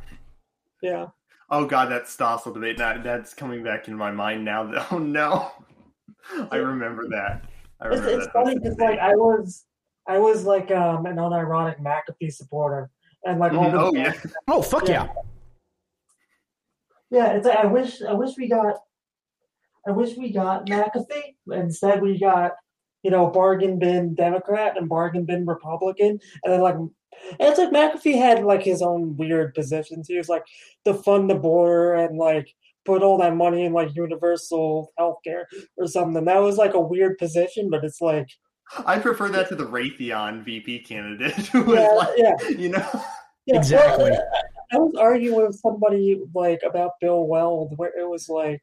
yeah. 0.82 1.06
Oh 1.50 1.66
god, 1.66 1.90
that 1.90 2.04
Stossel 2.04 2.54
debate. 2.54 2.78
That 2.78 3.02
that's 3.04 3.34
coming 3.34 3.62
back 3.62 3.88
in 3.88 3.94
my 3.94 4.10
mind 4.10 4.44
now. 4.44 4.86
Oh 4.90 4.98
no. 5.20 5.50
I 6.50 6.56
remember 6.56 7.08
that. 7.08 7.44
I 7.80 7.88
It's, 7.88 8.00
remember 8.00 8.10
it's 8.16 8.26
that 8.26 8.32
funny 8.32 8.58
because 8.58 8.78
like 8.78 8.98
I 8.98 9.14
was, 9.14 9.64
I 10.06 10.18
was 10.18 10.44
like 10.44 10.70
um 10.70 11.06
an 11.06 11.16
unironic 11.16 11.80
McAfee 11.80 12.32
supporter, 12.32 12.90
and 13.24 13.38
like 13.40 13.52
all 13.52 13.64
Mhm. 13.70 13.72
the 13.72 13.78
Oh 13.80 13.94
yeah. 13.94 14.12
Oh 14.48 14.62
fuck 14.62 14.88
yeah! 14.88 15.08
Yeah, 17.10 17.32
it's 17.32 17.46
like 17.46 17.58
I 17.58 17.66
wish 17.66 18.02
I 18.02 18.12
wish 18.12 18.36
we 18.36 18.48
got 18.48 18.76
I 19.86 19.90
wish 19.92 20.16
we 20.16 20.32
got 20.32 20.66
McAfee. 20.66 21.36
Instead 21.52 22.00
we 22.00 22.18
got, 22.18 22.52
you 23.02 23.10
know, 23.10 23.26
bargain 23.26 23.78
bin 23.78 24.14
Democrat 24.14 24.76
and 24.78 24.88
bargain 24.88 25.26
bin 25.26 25.44
Republican. 25.46 26.18
And 26.42 26.52
then 26.52 26.60
like 26.60 26.76
and 26.76 26.90
it's 27.40 27.58
like 27.58 27.70
McAfee 27.70 28.16
had 28.16 28.44
like 28.44 28.62
his 28.62 28.82
own 28.82 29.16
weird 29.16 29.54
positions. 29.54 30.08
He 30.08 30.16
was 30.16 30.28
like 30.28 30.44
the 30.84 30.94
fund 30.94 31.28
the 31.30 31.34
border 31.34 31.94
and 31.94 32.18
like 32.18 32.54
put 32.84 33.02
all 33.02 33.18
that 33.18 33.34
money 33.36 33.64
in 33.64 33.72
like 33.72 33.94
universal 33.94 34.92
healthcare 34.98 35.44
or 35.76 35.86
something. 35.86 36.24
That 36.24 36.42
was 36.42 36.56
like 36.56 36.74
a 36.74 36.80
weird 36.80 37.18
position, 37.18 37.70
but 37.70 37.84
it's 37.84 38.00
like 38.00 38.28
I 38.86 38.98
prefer 38.98 39.28
that 39.30 39.48
to 39.50 39.54
the 39.56 39.64
Raytheon 39.66 40.44
VP 40.44 40.80
candidate 40.80 41.34
who 41.52 41.62
was 41.64 41.78
yeah, 41.78 41.88
like, 41.88 42.14
yeah. 42.16 42.48
you 42.48 42.68
know, 42.70 42.88
Yeah, 43.46 43.56
Exactly. 43.58 44.10
well, 44.10 44.28
I 44.72 44.78
was 44.78 44.94
arguing 44.98 45.46
with 45.46 45.56
somebody 45.56 46.20
like 46.34 46.60
about 46.64 46.92
Bill 47.00 47.24
Weld, 47.26 47.74
where 47.76 47.92
it 47.98 48.08
was 48.08 48.28
like, 48.28 48.62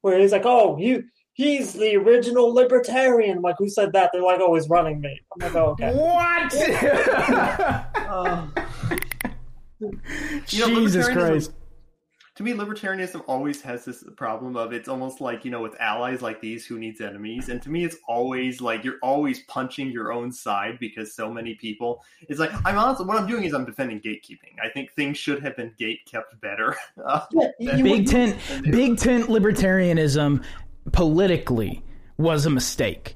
where 0.00 0.18
he's 0.18 0.32
like, 0.32 0.46
"Oh, 0.46 0.76
you, 0.78 1.04
he's 1.34 1.74
the 1.74 1.96
original 1.96 2.52
libertarian." 2.52 3.42
Like, 3.42 3.56
who 3.58 3.68
said 3.68 3.92
that? 3.92 4.10
They're 4.12 4.22
like, 4.22 4.40
"Oh, 4.40 4.54
he's 4.54 4.68
running 4.68 5.00
mate." 5.00 5.20
I'm 5.34 5.46
like, 5.46 5.54
"Oh, 5.54 5.70
okay." 5.72 5.92
What? 5.94 6.54
uh, 7.96 8.46
You 9.80 9.90
know, 10.60 10.68
Jesus 10.80 11.06
libertarianism- 11.06 11.12
Christ! 11.12 11.52
To 12.36 12.42
me, 12.42 12.52
libertarianism 12.52 13.22
always 13.26 13.62
has 13.62 13.84
this 13.84 14.04
problem 14.16 14.56
of 14.56 14.72
it's 14.72 14.88
almost 14.88 15.20
like 15.20 15.44
you 15.44 15.50
know, 15.50 15.62
with 15.62 15.74
allies 15.80 16.20
like 16.22 16.40
these, 16.40 16.66
who 16.66 16.78
needs 16.78 17.00
enemies? 17.00 17.48
And 17.48 17.60
to 17.62 17.70
me, 17.70 17.84
it's 17.84 17.96
always 18.06 18.60
like 18.60 18.84
you're 18.84 18.98
always 19.02 19.42
punching 19.44 19.90
your 19.90 20.12
own 20.12 20.30
side 20.30 20.78
because 20.78 21.14
so 21.14 21.32
many 21.32 21.54
people. 21.54 22.02
It's 22.28 22.38
like 22.38 22.50
I'm 22.66 22.76
honestly, 22.78 23.06
what 23.06 23.16
I'm 23.18 23.26
doing 23.26 23.44
is 23.44 23.54
I'm 23.54 23.64
defending 23.64 24.00
gatekeeping. 24.00 24.54
I 24.62 24.68
think 24.68 24.92
things 24.94 25.16
should 25.18 25.42
have 25.42 25.56
been 25.56 25.72
gate 25.78 26.00
kept 26.10 26.40
better. 26.40 26.76
Uh, 27.04 27.20
Yeah, 27.32 27.48
you- 27.58 27.72
you- 27.76 27.84
Big 27.84 28.06
tent, 28.08 28.36
big 28.70 28.96
tent 28.98 29.26
libertarianism 29.28 30.42
politically 30.92 31.82
was 32.18 32.46
a 32.46 32.50
mistake. 32.50 33.14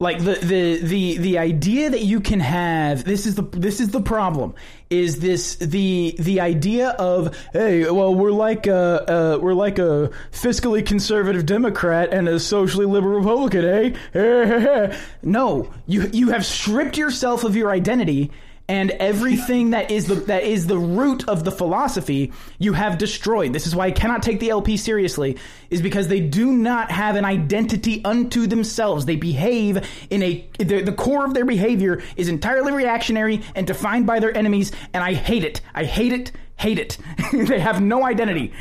Like 0.00 0.18
the 0.18 0.34
the 0.34 0.78
the 0.78 1.18
the 1.18 1.38
idea 1.38 1.88
that 1.88 2.02
you 2.02 2.18
can 2.18 2.40
have 2.40 3.04
this 3.04 3.26
is 3.26 3.36
the 3.36 3.42
this 3.42 3.78
is 3.78 3.90
the 3.90 4.00
problem 4.00 4.56
is 4.90 5.20
this 5.20 5.54
the 5.54 6.16
the 6.18 6.40
idea 6.40 6.88
of 6.88 7.36
hey 7.52 7.88
well 7.88 8.12
we're 8.12 8.32
like 8.32 8.66
a 8.66 8.74
uh, 9.08 9.38
we're 9.38 9.54
like 9.54 9.78
a 9.78 10.10
fiscally 10.32 10.84
conservative 10.84 11.46
Democrat 11.46 12.12
and 12.12 12.28
a 12.28 12.40
socially 12.40 12.86
liberal 12.86 13.20
Republican 13.20 13.94
eh? 14.14 14.96
No 15.22 15.72
you 15.86 16.10
you 16.12 16.30
have 16.30 16.44
stripped 16.44 16.98
yourself 16.98 17.44
of 17.44 17.54
your 17.54 17.70
identity 17.70 18.32
and 18.68 18.90
everything 18.92 19.70
that 19.70 19.90
is 19.90 20.06
the 20.06 20.14
that 20.14 20.44
is 20.44 20.66
the 20.66 20.78
root 20.78 21.28
of 21.28 21.44
the 21.44 21.50
philosophy 21.50 22.32
you 22.58 22.72
have 22.72 22.96
destroyed. 22.96 23.52
This 23.52 23.66
is 23.66 23.74
why 23.74 23.86
I 23.86 23.90
cannot 23.90 24.22
take 24.22 24.40
the 24.40 24.50
LP 24.50 24.76
seriously, 24.76 25.36
is 25.70 25.82
because 25.82 26.08
they 26.08 26.20
do 26.20 26.50
not 26.52 26.90
have 26.90 27.16
an 27.16 27.24
identity 27.24 28.02
unto 28.04 28.46
themselves. 28.46 29.04
They 29.04 29.16
behave 29.16 29.86
in 30.10 30.22
a 30.22 30.48
the, 30.58 30.82
the 30.82 30.92
core 30.92 31.24
of 31.24 31.34
their 31.34 31.44
behavior 31.44 32.02
is 32.16 32.28
entirely 32.28 32.72
reactionary 32.72 33.42
and 33.54 33.66
defined 33.66 34.06
by 34.06 34.20
their 34.20 34.36
enemies, 34.36 34.72
and 34.92 35.04
I 35.04 35.12
hate 35.14 35.44
it. 35.44 35.60
I 35.74 35.84
hate 35.84 36.12
it. 36.12 36.32
Hate 36.56 36.78
it. 36.78 36.98
they 37.32 37.58
have 37.58 37.82
no 37.82 38.04
identity. 38.04 38.52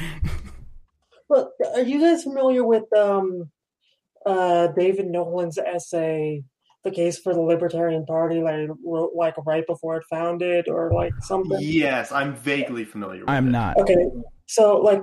But 1.29 1.51
are 1.75 1.81
you 1.81 2.01
guys 2.01 2.23
familiar 2.23 2.63
with 2.65 2.91
um, 2.95 3.49
uh, 4.25 4.67
David 4.67 5.07
Nolan's 5.07 5.57
essay, 5.57 6.43
"The 6.83 6.91
Case 6.91 7.19
for 7.19 7.33
the 7.33 7.41
Libertarian 7.41 8.05
Party"? 8.05 8.41
Like, 8.41 8.69
wrote 8.85 9.11
like 9.15 9.35
right 9.45 9.65
before 9.65 9.97
it 9.97 10.05
founded, 10.09 10.67
or 10.67 10.91
like 10.93 11.13
something. 11.21 11.57
yes, 11.61 12.11
I'm 12.11 12.35
vaguely 12.35 12.85
familiar. 12.85 13.21
with 13.21 13.29
I'm 13.29 13.47
it. 13.47 13.51
not. 13.51 13.77
Okay, 13.77 14.05
so 14.47 14.77
like, 14.79 15.01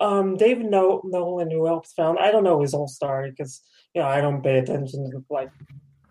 um, 0.00 0.36
David 0.36 0.66
no- 0.66 1.02
Nolan, 1.04 1.50
who 1.50 1.66
helps 1.66 1.92
found, 1.92 2.18
I 2.18 2.30
don't 2.30 2.44
know 2.44 2.60
his 2.60 2.72
whole 2.72 2.88
story 2.88 3.30
because 3.30 3.60
you 3.94 4.00
know 4.02 4.08
I 4.08 4.20
don't 4.20 4.42
pay 4.42 4.58
attention 4.58 5.10
to 5.10 5.24
like 5.30 5.50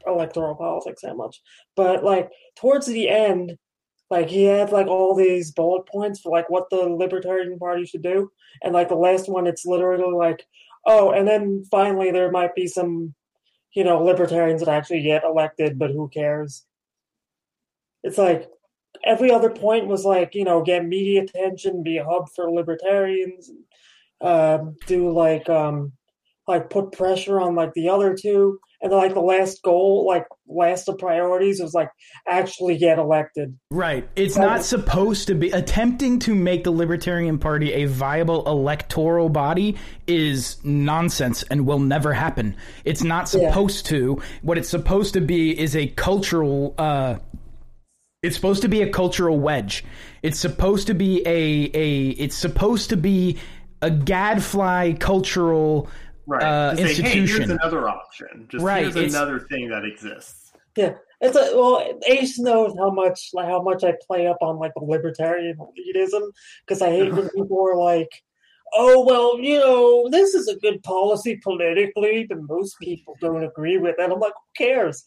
electoral 0.08 0.56
politics 0.56 1.02
that 1.04 1.16
much, 1.16 1.42
but 1.76 2.04
like 2.04 2.30
towards 2.56 2.88
the 2.88 3.10
end, 3.10 3.58
like 4.10 4.28
he 4.30 4.44
had 4.44 4.72
like 4.72 4.88
all 4.88 5.16
these 5.16 5.52
bullet 5.52 5.86
points 5.88 6.20
for 6.20 6.32
like 6.32 6.50
what 6.50 6.70
the 6.72 6.78
Libertarian 6.90 7.58
Party 7.60 7.86
should 7.86 8.02
do, 8.04 8.30
and 8.64 8.74
like 8.74 8.90
the 8.90 8.96
last 8.96 9.30
one, 9.30 9.48
it's 9.48 9.66
literally 9.66 10.14
like, 10.14 10.46
oh, 10.86 11.12
and 11.12 11.28
then 11.28 11.64
finally 11.72 12.12
there 12.12 12.32
might 12.32 12.54
be 12.56 12.68
some, 12.68 13.14
you 13.74 13.84
know, 13.84 14.04
libertarians 14.04 14.62
that 14.62 14.70
actually 14.70 15.02
get 15.02 15.24
elected, 15.24 15.80
but 15.80 15.92
who 15.92 16.10
cares? 16.10 16.66
It's 18.04 18.18
like 18.18 18.50
every 19.04 19.32
other 19.32 19.50
point 19.50 19.88
was 19.88 20.06
like 20.06 20.36
you 20.36 20.44
know 20.44 20.62
get 20.62 20.86
media 20.86 21.24
attention 21.24 21.84
be 21.84 21.98
a 21.98 22.06
hub 22.06 22.30
for 22.36 22.52
libertarians 22.52 23.52
um, 24.22 24.76
do 24.88 25.12
like 25.12 25.50
um 25.50 25.92
like 26.48 26.70
put 26.70 26.92
pressure 26.92 27.40
on 27.40 27.56
like 27.56 27.74
the 27.74 27.90
other 27.90 28.16
two 28.16 28.60
and 28.82 28.92
then 28.92 29.00
like 29.00 29.14
the 29.14 29.20
last 29.22 29.62
goal 29.64 30.06
like 30.08 30.26
last 30.48 30.88
of 30.90 30.98
priorities 30.98 31.62
was 31.62 31.74
like 31.74 31.90
actually 32.28 32.78
get 32.78 32.98
elected 32.98 33.58
Right. 33.70 34.08
It's 34.16 34.38
not 34.38 34.64
supposed 34.64 35.28
to 35.28 35.36
be 35.36 35.52
attempting 35.52 36.20
to 36.20 36.36
make 36.36 36.64
the 36.64 36.72
Libertarian 36.72 37.40
Party 37.40 37.72
a 37.74 37.86
viable 37.86 38.46
electoral 38.48 39.30
body 39.30 39.78
is 40.08 40.58
nonsense 40.64 41.44
and 41.44 41.66
will 41.66 41.80
never 41.80 42.12
happen. 42.14 42.56
It's 42.84 43.04
not 43.04 43.34
Yeah. 43.34 43.50
supposed 43.50 43.86
to. 43.88 44.22
What 44.42 44.58
it's 44.58 44.70
supposed 44.70 45.14
to 45.14 45.22
be 45.22 45.58
is 45.58 45.76
a 45.76 45.88
cultural 45.88 46.74
uh 46.78 47.16
it's 48.24 48.36
supposed 48.36 48.62
to 48.62 48.68
be 48.68 48.82
a 48.82 48.90
cultural 48.90 49.40
wedge. 49.40 49.84
It's 50.22 50.38
supposed 50.40 50.88
to 50.88 50.94
be 50.94 51.22
a 51.26 51.72
a 51.74 52.10
it's 52.10 52.36
supposed 52.36 52.90
to 52.90 52.98
be 52.98 53.38
a 53.82 53.90
gadfly 53.90 54.94
cultural 55.00 55.90
Right. 56.28 56.44
uh, 56.44 56.72
To 56.72 56.78
say, 56.78 56.82
hey, 56.84 56.90
institution. 57.20 57.28
here's 57.28 57.50
another 57.50 57.90
option. 57.90 58.48
Just 58.50 58.64
Right, 58.64 58.84
here's 58.84 58.96
it's- 58.96 59.14
another 59.14 59.40
thing 59.40 59.70
that 59.70 59.84
exists. 59.86 60.54
yeah 60.78 60.94
it's 61.20 61.36
a, 61.36 61.52
well 61.54 61.84
ace 62.08 62.40
knows 62.40 62.74
how 62.78 62.90
much 62.90 63.30
like 63.34 63.46
how 63.46 63.62
much 63.62 63.84
i 63.84 63.94
play 64.08 64.26
up 64.26 64.38
on 64.42 64.58
like 64.58 64.72
the 64.76 64.84
libertarian 64.84 65.56
elitism 65.58 66.24
because 66.66 66.82
i 66.82 66.90
hate 66.90 67.12
when 67.14 67.28
people 67.36 67.60
are 67.70 67.76
like 67.76 68.10
oh 68.74 69.04
well 69.06 69.38
you 69.38 69.60
know 69.60 70.08
this 70.10 70.34
is 70.34 70.48
a 70.48 70.56
good 70.66 70.82
policy 70.84 71.36
politically 71.44 72.26
but 72.30 72.38
most 72.56 72.74
people 72.80 73.18
don't 73.20 73.44
agree 73.44 73.78
with 73.78 73.96
it 74.00 74.10
i'm 74.12 74.20
like 74.20 74.34
who 74.34 74.66
cares 74.66 75.04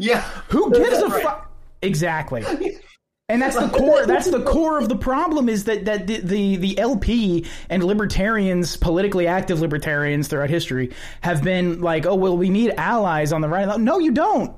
Yeah. 0.00 0.22
Who 0.48 0.70
gives 0.72 0.98
a 0.98 1.06
Right. 1.08 1.22
fuck? 1.22 1.50
Exactly. 1.82 2.42
And 3.30 3.42
that's 3.42 3.56
the 3.56 3.68
core. 3.78 4.06
That's 4.06 4.30
the 4.30 4.42
core 4.42 4.78
of 4.78 4.88
the 4.88 4.96
problem. 4.96 5.48
Is 5.48 5.64
that 5.64 5.84
that 5.84 6.06
the, 6.06 6.20
the 6.20 6.56
the 6.56 6.78
LP 6.78 7.44
and 7.68 7.84
libertarians, 7.84 8.76
politically 8.76 9.26
active 9.26 9.60
libertarians 9.60 10.28
throughout 10.28 10.48
history, 10.50 10.92
have 11.20 11.42
been 11.42 11.80
like, 11.82 12.06
oh 12.06 12.14
well, 12.14 12.36
we 12.38 12.48
need 12.48 12.70
allies 12.76 13.32
on 13.32 13.40
the 13.42 13.48
right. 13.48 13.78
No, 13.78 13.98
you 13.98 14.12
don't. 14.12 14.56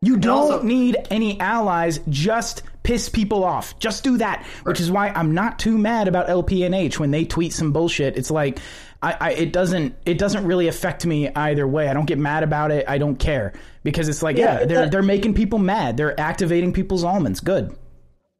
You 0.00 0.16
don't 0.16 0.52
also- 0.52 0.62
need 0.62 0.96
any 1.10 1.38
allies. 1.40 2.00
Just 2.08 2.62
piss 2.84 3.08
people 3.08 3.42
off. 3.44 3.76
Just 3.80 4.04
do 4.04 4.18
that. 4.18 4.44
Which 4.64 4.80
is 4.80 4.90
why 4.90 5.08
I'm 5.08 5.34
not 5.34 5.58
too 5.58 5.76
mad 5.78 6.06
about 6.08 6.28
LPNH 6.28 6.98
when 7.00 7.10
they 7.10 7.24
tweet 7.24 7.52
some 7.52 7.72
bullshit. 7.72 8.16
It's 8.16 8.30
like. 8.30 8.58
I, 9.04 9.16
I, 9.20 9.30
it 9.32 9.52
doesn't 9.52 9.96
it 10.06 10.16
doesn't 10.16 10.46
really 10.46 10.68
affect 10.68 11.04
me 11.04 11.28
either 11.34 11.66
way. 11.66 11.88
I 11.88 11.92
don't 11.92 12.04
get 12.04 12.20
mad 12.20 12.44
about 12.44 12.70
it. 12.70 12.84
I 12.86 12.98
don't 12.98 13.16
care 13.16 13.52
because 13.82 14.08
it's 14.08 14.22
like 14.22 14.36
yeah, 14.36 14.60
Yeah, 14.60 14.64
they're 14.64 14.78
that- 14.82 14.90
they're 14.92 15.02
making 15.02 15.34
people 15.34 15.58
mad. 15.58 15.96
They're 15.96 16.18
activating 16.20 16.72
people's 16.72 17.02
almonds. 17.02 17.40
Good. 17.40 17.76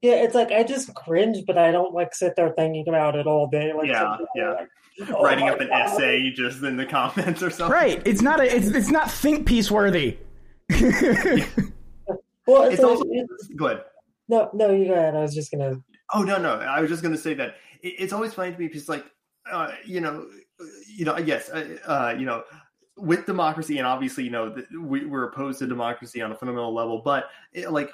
Yeah, 0.02 0.14
it's 0.14 0.34
like 0.34 0.50
I 0.50 0.64
just 0.64 0.92
cringe, 0.94 1.44
but 1.46 1.56
I 1.56 1.70
don't 1.70 1.94
like 1.94 2.14
sit 2.14 2.34
there 2.36 2.50
thinking 2.50 2.88
about 2.88 3.14
it 3.16 3.26
all 3.26 3.46
day. 3.46 3.72
Like 3.72 3.86
Yeah, 3.88 4.16
yeah. 4.34 4.50
like, 4.50 4.68
oh 5.10 5.22
Writing 5.22 5.48
up 5.48 5.60
an 5.60 5.68
God. 5.68 5.80
essay 5.92 6.30
just 6.32 6.62
in 6.62 6.76
the 6.76 6.84
comments 6.86 7.42
or 7.42 7.50
something. 7.50 7.72
Right. 7.72 8.02
It's 8.04 8.20
not 8.20 8.40
a 8.40 8.54
it's 8.56 8.66
it's 8.68 8.90
not 8.90 9.10
think 9.10 9.46
piece 9.46 9.70
worthy. 9.70 10.18
Well, 12.46 12.64
it's, 12.64 12.74
It's 12.74 12.84
also 12.84 13.04
it's- 13.04 13.48
go 13.56 13.66
ahead. 13.66 13.84
no, 14.28 14.50
no, 14.52 14.72
you 14.72 14.86
go 14.86 14.94
ahead. 14.94 15.14
I 15.14 15.20
was 15.20 15.32
just 15.34 15.52
gonna. 15.52 15.76
Oh 16.12 16.22
no, 16.22 16.38
no. 16.38 16.54
I 16.56 16.80
was 16.80 16.90
just 16.90 17.00
going 17.02 17.14
to 17.14 17.20
say 17.20 17.34
that 17.34 17.54
it, 17.82 17.94
it's 18.00 18.12
always 18.12 18.34
funny 18.34 18.50
to 18.52 18.58
me 18.58 18.66
because, 18.66 18.88
like, 18.88 19.04
uh, 19.50 19.70
you 19.84 20.00
know, 20.00 20.26
you 20.88 21.04
know, 21.04 21.16
yes, 21.18 21.48
uh, 21.50 21.78
uh, 21.86 22.14
you 22.18 22.26
know, 22.26 22.42
with 22.96 23.26
democracy, 23.26 23.78
and 23.78 23.86
obviously, 23.86 24.24
you 24.24 24.30
know, 24.30 24.54
we, 24.78 25.06
we're 25.06 25.24
opposed 25.24 25.58
to 25.60 25.66
democracy 25.66 26.20
on 26.20 26.30
a 26.32 26.34
fundamental 26.34 26.74
level. 26.74 27.00
But 27.04 27.30
like, 27.68 27.90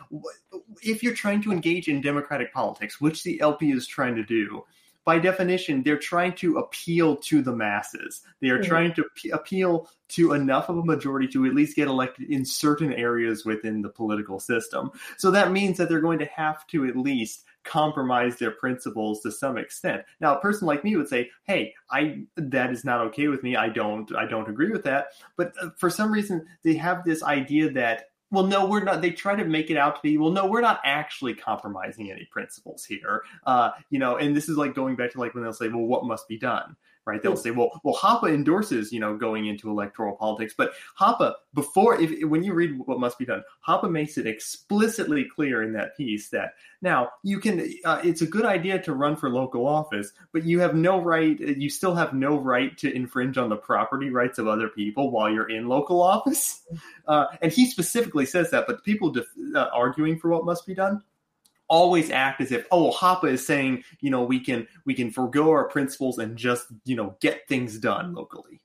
if 0.83 1.02
you're 1.02 1.14
trying 1.14 1.43
to 1.43 1.52
engage 1.52 1.88
in 1.88 2.00
democratic 2.00 2.52
politics, 2.52 3.00
which 3.00 3.23
the 3.23 3.40
LP 3.40 3.71
is 3.73 3.87
trying 3.87 4.17
to 4.17 4.25
do. 4.25 4.64
By 5.05 5.19
definition, 5.19 5.83
they're 5.83 5.97
trying 5.97 6.35
to 6.35 6.59
appeal 6.59 7.17
to 7.17 7.40
the 7.40 7.57
masses. 7.57 8.21
They 8.43 8.50
are 8.50 8.59
Mhm. 8.59 8.67
trying 8.67 8.95
to 8.95 9.05
p- 9.14 9.31
appeal 9.31 9.88
to 10.09 10.35
enough 10.35 10.69
of 10.69 10.76
a 10.76 10.85
majority 10.85 11.26
to 11.28 11.47
at 11.47 11.55
least 11.55 11.76
get 11.76 11.88
elected 11.88 12.28
in 12.28 12.45
certain 12.45 12.93
areas 12.93 13.47
within 13.47 13.81
the 13.81 13.88
political 13.88 14.38
system. 14.38 14.90
So 15.17 15.31
that 15.31 15.50
means 15.50 15.78
that 15.78 15.88
they're 15.88 16.02
going 16.02 16.19
to 16.19 16.26
have 16.26 16.67
to 16.69 16.85
at 16.87 16.95
least 16.95 17.45
compromise 17.69 18.37
their 18.37 18.51
principles 18.51 19.21
to 19.21 19.31
some 19.31 19.59
extent. 19.59 20.03
Now, 20.21 20.37
a 20.37 20.41
person 20.41 20.67
like 20.67 20.85
me 20.85 20.97
would 20.97 21.09
say, 21.09 21.31
"Hey, 21.45 21.75
I 21.91 22.25
that 22.37 22.71
is 22.73 22.85
not 22.85 23.01
okay 23.09 23.29
with 23.29 23.43
me. 23.43 23.57
I 23.57 23.69
don't 23.69 24.15
I 24.17 24.27
don't 24.27 24.49
agree 24.49 24.71
with 24.71 24.85
that." 24.85 25.09
But 25.37 25.53
uh, 25.61 25.71
for 25.77 25.91
some 25.91 26.11
reason, 26.11 26.47
they 26.63 26.75
have 26.75 27.05
this 27.05 27.23
idea 27.23 27.71
that 27.73 28.07
well, 28.31 28.45
no, 28.45 28.67
we're 28.67 28.85
not. 28.85 29.01
They 29.01 29.11
try 29.11 29.37
to 29.37 29.45
make 29.45 29.71
it 29.71 29.79
out 29.79 29.97
to 29.97 30.01
be, 30.03 30.19
well, 30.19 30.31
no, 30.31 30.47
we're 30.47 30.61
not 30.61 30.81
actually 30.85 31.35
compromising 31.35 32.11
any 32.11 32.27
principles 32.27 32.85
here. 32.85 33.23
Uh, 33.47 33.71
you 33.89 33.99
know, 33.99 34.17
and 34.17 34.37
this 34.37 34.51
is 34.51 34.59
like 34.59 34.75
going 34.75 34.97
back 34.97 35.13
to 35.13 35.21
like 35.21 35.35
when 35.35 35.43
they'll 35.43 35.53
say, 35.53 35.69
well, 35.69 35.87
what 35.87 36.05
must 36.05 36.29
be 36.29 36.39
done? 36.39 36.77
Right? 37.09 37.23
They'll 37.23 37.37
say, 37.37 37.50
well, 37.50 37.81
well, 37.83 37.97
Hoppe 37.97 38.33
endorses, 38.33 38.93
you 38.93 39.00
know, 39.00 39.17
going 39.17 39.47
into 39.47 39.71
electoral 39.71 40.15
politics, 40.15 40.55
but 40.57 40.73
Hoppe, 41.00 41.33
before, 41.55 42.00
if 42.00 42.23
when 42.29 42.43
you 42.43 42.53
read 42.53 42.79
what 42.79 43.00
must 43.00 43.19
be 43.19 43.25
done, 43.25 43.43
Hoppe 43.67 43.91
makes 43.91 44.19
it 44.19 44.27
explicitly 44.27 45.25
clear 45.25 45.62
in 45.62 45.73
that 45.73 45.97
piece 45.97 46.29
that 46.29 46.53
now 46.83 47.09
you 47.25 47.41
can, 47.41 47.61
uh, 47.85 48.00
it's 48.05 48.21
a 48.23 48.27
good 48.27 48.45
idea 48.45 48.81
to 48.83 48.93
run 48.93 49.17
for 49.17 49.31
local 49.31 49.67
office, 49.67 50.12
but 50.33 50.45
you 50.45 50.61
have 50.61 50.75
no 50.75 51.00
right, 51.00 51.41
you 51.41 51.71
still 51.71 51.95
have 51.95 52.12
no 52.12 52.38
right 52.38 52.77
to 52.79 52.95
infringe 52.95 53.38
on 53.38 53.49
the 53.49 53.57
property 53.57 54.11
rights 54.11 54.38
of 54.38 54.47
other 54.47 54.69
people 54.69 55.11
while 55.11 55.31
you're 55.31 55.50
in 55.50 55.67
local 55.67 56.03
office. 56.03 56.62
Uh, 57.07 57.25
and 57.41 57.50
he 57.50 57.65
specifically 57.71 58.27
says 58.27 58.50
that, 58.50 58.67
but 58.67 58.77
the 58.77 58.83
people 58.83 59.11
def- 59.11 59.25
uh, 59.55 59.69
arguing 59.73 60.19
for 60.19 60.29
what 60.29 60.45
must 60.45 60.67
be 60.67 60.75
done 60.75 61.03
always 61.69 62.11
act 62.11 62.41
as 62.41 62.53
if 62.53 62.67
oh 62.71 62.91
Hoppe 62.91 63.31
is 63.31 63.47
saying 63.47 63.85
you 64.01 64.11
know 64.11 64.23
we 64.23 64.41
can 64.41 64.67
we 64.85 64.95
can 64.95 65.11
forego 65.11 65.51
our 65.51 65.69
principles 65.69 66.19
and 66.19 66.37
just 66.37 66.67
you 66.85 66.97
know 66.97 67.17
get 67.21 67.47
things 67.49 67.79
done 67.79 68.15
locally, 68.15 68.61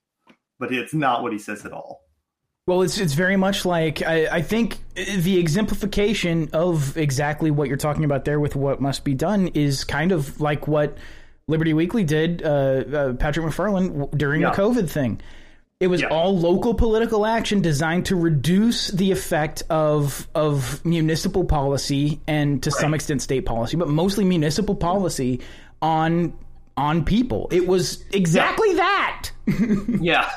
but 0.60 0.74
it's 0.74 0.94
not 0.94 1.24
what 1.24 1.34
he 1.34 1.40
says 1.40 1.66
at 1.66 1.72
all. 1.72 2.02
Well, 2.66 2.82
it's 2.82 2.98
it's 2.98 3.14
very 3.14 3.36
much 3.36 3.66
like 3.66 4.02
I, 4.02 4.28
I 4.38 4.42
think 4.42 4.78
the 4.96 5.38
exemplification 5.38 6.50
of 6.54 6.98
exactly 6.98 7.52
what 7.52 7.68
you're 7.68 7.76
talking 7.76 8.06
about 8.06 8.24
there 8.24 8.40
with 8.40 8.56
what 8.56 8.80
must 8.80 9.04
be 9.04 9.14
done 9.14 9.48
is 9.50 9.84
kind 9.84 10.14
of 10.14 10.40
like 10.40 10.66
what 10.66 10.98
Liberty 11.48 11.74
Weekly 11.74 12.06
did, 12.06 12.42
uh, 12.42 12.48
uh, 12.48 13.14
Patrick 13.16 13.46
MacFarlane 13.46 14.08
during 14.16 14.42
yeah. 14.42 14.52
the 14.52 14.56
COVID 14.56 14.90
thing. 14.90 15.20
It 15.84 15.88
was 15.88 16.00
yeah. 16.00 16.08
all 16.08 16.40
local 16.40 16.74
political 16.74 17.26
action 17.26 17.60
designed 17.60 18.06
to 18.06 18.16
reduce 18.16 18.88
the 18.88 19.12
effect 19.12 19.64
of 19.70 20.30
of 20.34 20.84
municipal 20.86 21.44
policy 21.44 22.22
and 22.26 22.64
to 22.64 22.70
right. 22.70 22.80
some 22.80 22.94
extent 22.94 23.22
state 23.22 23.46
policy, 23.46 23.76
but 23.76 23.90
mostly 23.90 24.24
municipal 24.24 24.76
policy 24.76 25.42
on 25.82 26.40
on 26.78 27.04
people. 27.04 27.50
It 27.52 27.68
was 27.68 28.02
exactly 28.14 28.70
yeah. 28.70 28.76
that. 28.78 29.32
yeah. 30.00 30.32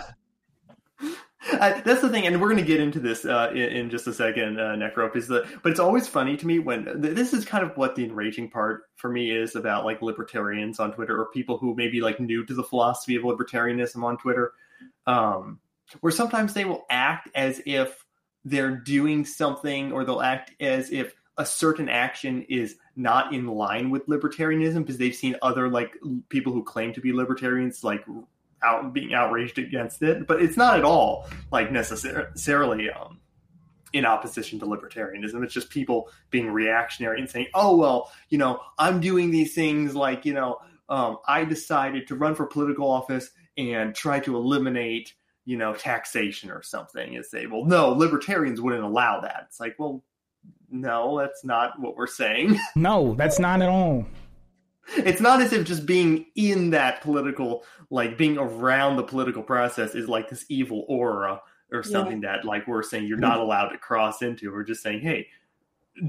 Uh, 1.52 1.80
that's 1.82 2.00
the 2.00 2.08
thing, 2.08 2.26
and 2.26 2.40
we're 2.40 2.48
going 2.48 2.60
to 2.60 2.66
get 2.66 2.80
into 2.80 2.98
this 2.98 3.24
uh, 3.24 3.52
in, 3.52 3.58
in, 3.58 3.90
just 3.90 4.08
a 4.08 4.12
second, 4.12 4.58
uh, 4.58 4.74
Necrope. 4.74 5.14
Is 5.14 5.28
the 5.28 5.46
but 5.62 5.70
it's 5.70 5.78
always 5.78 6.08
funny 6.08 6.36
to 6.36 6.44
me 6.44 6.58
when 6.58 6.88
this 7.00 7.32
is 7.32 7.44
kind 7.44 7.62
of 7.62 7.76
what 7.76 7.94
the 7.94 8.02
enraging 8.02 8.50
part 8.50 8.82
for 8.96 9.08
me 9.08 9.30
is 9.30 9.54
about 9.54 9.84
like 9.84 10.02
libertarians 10.02 10.80
on 10.80 10.92
Twitter 10.92 11.16
or 11.16 11.26
people 11.26 11.56
who 11.56 11.76
maybe 11.76 12.00
like 12.00 12.18
new 12.18 12.44
to 12.46 12.52
the 12.52 12.64
philosophy 12.64 13.14
of 13.14 13.22
libertarianism 13.22 14.02
on 14.02 14.18
Twitter 14.18 14.54
um, 15.06 15.60
where 16.00 16.12
sometimes 16.12 16.54
they 16.54 16.64
will 16.64 16.84
act 16.90 17.28
as 17.34 17.60
if 17.66 18.04
they're 18.44 18.76
doing 18.76 19.24
something 19.24 19.92
or 19.92 20.04
they'll 20.04 20.22
act 20.22 20.52
as 20.60 20.90
if 20.90 21.14
a 21.38 21.44
certain 21.44 21.88
action 21.88 22.42
is 22.48 22.76
not 22.94 23.34
in 23.34 23.46
line 23.46 23.90
with 23.90 24.06
libertarianism 24.06 24.78
because 24.78 24.98
they've 24.98 25.14
seen 25.14 25.36
other 25.42 25.68
like 25.68 25.94
people 26.28 26.52
who 26.52 26.62
claim 26.62 26.92
to 26.94 27.00
be 27.00 27.12
libertarians 27.12 27.84
like 27.84 28.04
out 28.62 28.92
being 28.92 29.12
outraged 29.12 29.58
against 29.58 30.02
it. 30.02 30.26
But 30.26 30.40
it's 30.42 30.56
not 30.56 30.78
at 30.78 30.84
all 30.84 31.28
like 31.52 31.70
necessarily 31.70 32.90
um, 32.90 33.20
in 33.92 34.06
opposition 34.06 34.58
to 34.60 34.66
libertarianism. 34.66 35.44
It's 35.44 35.52
just 35.52 35.68
people 35.70 36.08
being 36.30 36.50
reactionary 36.50 37.20
and 37.20 37.28
saying 37.28 37.48
oh 37.54 37.76
well 37.76 38.12
you 38.28 38.38
know 38.38 38.60
i'm 38.78 39.00
doing 39.00 39.30
these 39.30 39.54
things 39.54 39.94
like 39.94 40.24
you 40.24 40.34
know 40.34 40.58
um, 40.88 41.18
i 41.26 41.44
decided 41.44 42.06
to 42.06 42.14
run 42.14 42.34
for 42.34 42.46
political 42.46 42.88
office 42.88 43.30
and 43.56 43.94
try 43.94 44.20
to 44.20 44.36
eliminate 44.36 45.14
you 45.44 45.56
know 45.56 45.74
taxation 45.74 46.50
or 46.50 46.62
something 46.62 47.16
and 47.16 47.24
say 47.24 47.46
well 47.46 47.64
no 47.64 47.90
libertarians 47.90 48.60
wouldn't 48.60 48.84
allow 48.84 49.20
that. 49.20 49.46
It's 49.48 49.60
like 49.60 49.76
well 49.78 50.02
no 50.70 51.18
that's 51.18 51.44
not 51.44 51.80
what 51.80 51.96
we're 51.96 52.06
saying. 52.06 52.58
No 52.74 53.14
that's 53.14 53.38
not 53.38 53.62
at 53.62 53.68
all. 53.68 54.04
It's 54.96 55.20
not 55.20 55.40
as 55.40 55.52
if 55.52 55.66
just 55.66 55.86
being 55.86 56.26
in 56.36 56.70
that 56.70 57.00
political 57.00 57.64
like 57.90 58.18
being 58.18 58.38
around 58.38 58.96
the 58.96 59.02
political 59.02 59.42
process 59.42 59.94
is 59.94 60.08
like 60.08 60.28
this 60.28 60.44
evil 60.48 60.84
aura 60.88 61.40
or 61.72 61.82
something 61.82 62.22
yeah. 62.22 62.36
that 62.36 62.44
like 62.44 62.66
we're 62.68 62.82
saying 62.82 63.06
you're 63.06 63.18
not 63.18 63.40
allowed 63.40 63.68
to 63.68 63.78
cross 63.78 64.22
into. 64.22 64.52
We're 64.52 64.64
just 64.64 64.82
saying 64.82 65.00
hey 65.00 65.28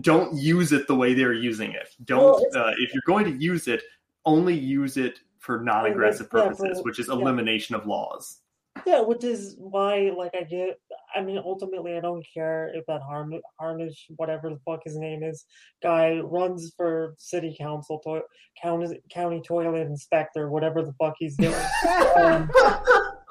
don't 0.02 0.36
use 0.36 0.74
it 0.74 0.88
the 0.88 0.96
way 0.96 1.14
they're 1.14 1.32
using 1.32 1.72
it. 1.72 1.96
Don't 2.04 2.44
well, 2.54 2.68
uh, 2.68 2.74
if 2.78 2.94
you're 2.94 3.04
going 3.06 3.26
to 3.26 3.32
use 3.32 3.68
it 3.68 3.84
only 4.26 4.54
use 4.54 4.98
it 4.98 5.22
for 5.48 5.62
non-aggressive 5.62 6.30
purposes, 6.30 6.84
which 6.84 7.00
is 7.00 7.10
elimination 7.10 7.74
yeah. 7.74 7.82
of 7.82 7.88
laws. 7.88 8.42
Yeah, 8.86 9.02
which 9.02 9.24
is 9.24 9.56
why, 9.58 10.12
like, 10.16 10.36
I 10.40 10.44
get. 10.44 10.80
I 11.16 11.22
mean, 11.22 11.40
ultimately, 11.44 11.98
I 11.98 12.02
don't 12.02 12.24
care 12.32 12.70
if 12.76 12.86
that 12.86 13.02
Harm, 13.02 13.34
Harnish, 13.60 14.06
whatever 14.18 14.50
the 14.52 14.60
fuck 14.66 14.82
his 14.84 14.98
name 14.98 15.24
is, 15.24 15.46
guy 15.82 16.20
runs 16.20 16.74
for 16.78 17.16
city 17.18 17.56
council, 17.60 18.00
to, 18.04 18.22
county, 18.62 19.00
county 19.12 19.42
toilet 19.42 19.88
inspector, 19.88 20.52
whatever 20.52 20.84
the 20.84 20.94
fuck 21.00 21.16
he's 21.18 21.36
doing. 21.38 21.56
um, 22.18 22.52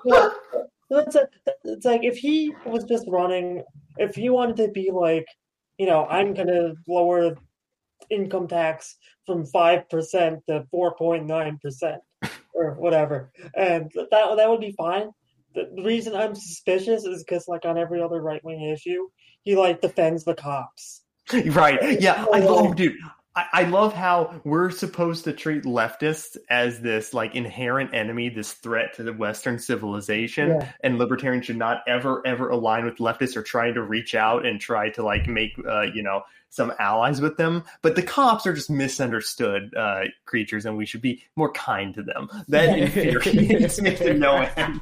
yeah, 0.04 0.30
it's, 0.90 1.14
a, 1.14 1.28
it's 1.64 1.84
like 1.84 2.02
if 2.02 2.16
he 2.16 2.52
was 2.64 2.82
just 2.84 3.04
running, 3.06 3.62
if 3.98 4.16
he 4.16 4.30
wanted 4.30 4.56
to 4.56 4.68
be 4.68 4.90
like, 4.90 5.26
you 5.78 5.86
know, 5.86 6.06
I'm 6.06 6.34
gonna 6.34 6.72
lower 6.88 7.36
income 8.10 8.48
tax 8.48 8.96
from 9.26 9.44
5% 9.44 9.88
to 10.46 10.66
4.9% 10.72 11.98
or 12.56 12.74
whatever. 12.74 13.30
And 13.54 13.90
that 13.94 14.10
that 14.10 14.50
would 14.50 14.60
be 14.60 14.72
fine. 14.72 15.10
The 15.54 15.82
reason 15.82 16.14
I'm 16.14 16.34
suspicious 16.34 17.04
is 17.04 17.24
because, 17.24 17.48
like, 17.48 17.64
on 17.64 17.78
every 17.78 18.02
other 18.02 18.20
right 18.20 18.44
wing 18.44 18.62
issue, 18.62 19.08
he, 19.42 19.56
like, 19.56 19.80
defends 19.80 20.24
the 20.24 20.34
cops. 20.34 21.02
Right. 21.32 22.00
Yeah. 22.00 22.24
I 22.32 22.40
love, 22.40 22.76
dude. 22.76 22.94
I, 23.34 23.64
love 23.64 23.92
how 23.92 24.40
we're 24.44 24.70
supposed 24.70 25.24
to 25.24 25.32
treat 25.34 25.64
leftists 25.64 26.38
as 26.48 26.80
this 26.80 27.12
like 27.12 27.34
inherent 27.34 27.92
enemy, 27.92 28.30
this 28.30 28.52
threat 28.52 28.94
to 28.94 29.02
the 29.02 29.12
Western 29.12 29.58
civilization, 29.58 30.48
yeah. 30.48 30.72
and 30.82 30.98
libertarians 30.98 31.44
should 31.44 31.58
not 31.58 31.82
ever, 31.86 32.26
ever 32.26 32.48
align 32.48 32.86
with 32.86 32.96
leftists 32.96 33.36
or 33.36 33.42
trying 33.42 33.74
to 33.74 33.82
reach 33.82 34.14
out 34.14 34.46
and 34.46 34.58
try 34.58 34.88
to 34.90 35.02
like 35.02 35.28
make, 35.28 35.52
uh, 35.68 35.82
you 35.82 36.02
know, 36.02 36.22
some 36.50 36.72
allies 36.78 37.20
with 37.20 37.36
them. 37.36 37.64
But 37.82 37.96
the 37.96 38.02
cops 38.02 38.46
are 38.46 38.52
just 38.52 38.70
misunderstood 38.70 39.74
uh, 39.74 40.04
creatures, 40.24 40.66
and 40.66 40.76
we 40.76 40.86
should 40.86 41.02
be 41.02 41.22
more 41.36 41.52
kind 41.52 41.94
to 41.94 42.02
them. 42.02 42.28
That 42.48 42.78
infuriates 42.78 43.80
me 43.80 43.96
to 43.96 44.14
no 44.14 44.36
end. 44.56 44.80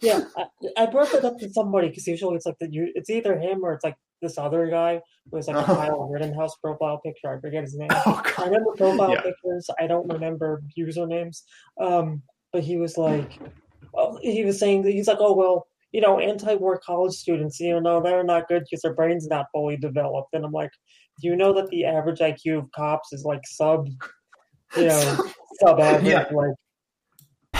Yeah, 0.00 0.24
I, 0.36 0.46
I 0.78 0.86
brought 0.86 1.12
that 1.12 1.24
up 1.24 1.38
to 1.40 1.52
somebody 1.52 1.88
because 1.88 2.06
usually 2.06 2.36
it's 2.36 2.46
like 2.46 2.58
the 2.58 2.70
you 2.70 2.90
it's 2.94 3.10
either 3.10 3.38
him 3.38 3.62
or 3.62 3.74
it's 3.74 3.84
like 3.84 3.96
this 4.22 4.38
other 4.38 4.68
guy 4.68 5.00
who 5.30 5.36
has 5.36 5.48
like 5.48 5.56
a 5.56 5.64
Kyle 5.74 6.08
Rittenhouse 6.08 6.56
profile 6.56 6.98
picture. 7.04 7.36
I 7.36 7.40
forget 7.40 7.62
his 7.62 7.76
name. 7.76 7.88
Oh, 7.90 8.22
I 8.38 8.44
remember 8.44 8.72
profile 8.76 9.10
yeah. 9.10 9.20
pictures. 9.22 9.68
I 9.78 9.86
don't 9.86 10.10
remember 10.10 10.62
usernames. 10.76 11.42
Um, 11.78 12.22
but 12.52 12.62
he 12.62 12.76
was 12.76 12.96
like, 12.96 13.38
well, 13.92 14.18
he 14.22 14.44
was 14.44 14.58
saying 14.58 14.82
that 14.82 14.92
he's 14.92 15.06
like, 15.06 15.18
oh 15.20 15.34
well, 15.34 15.66
you 15.92 16.00
know, 16.00 16.18
anti-war 16.18 16.80
college 16.84 17.14
students, 17.14 17.58
you 17.58 17.80
know, 17.80 18.00
they're 18.02 18.24
not 18.24 18.48
good 18.48 18.62
because 18.62 18.82
their 18.82 18.94
brain's 18.94 19.26
not 19.26 19.46
fully 19.52 19.76
developed. 19.76 20.34
And 20.34 20.44
I'm 20.44 20.52
like, 20.52 20.70
do 21.20 21.28
you 21.28 21.36
know 21.36 21.52
that 21.54 21.68
the 21.68 21.84
average 21.84 22.20
IQ 22.20 22.58
of 22.58 22.70
cops 22.72 23.12
is 23.12 23.24
like 23.24 23.40
sub, 23.44 23.88
you 24.76 24.86
know, 24.86 25.24
sub 25.60 25.80
average? 25.80 26.06
Yeah. 26.06 26.26
Like 26.32 26.54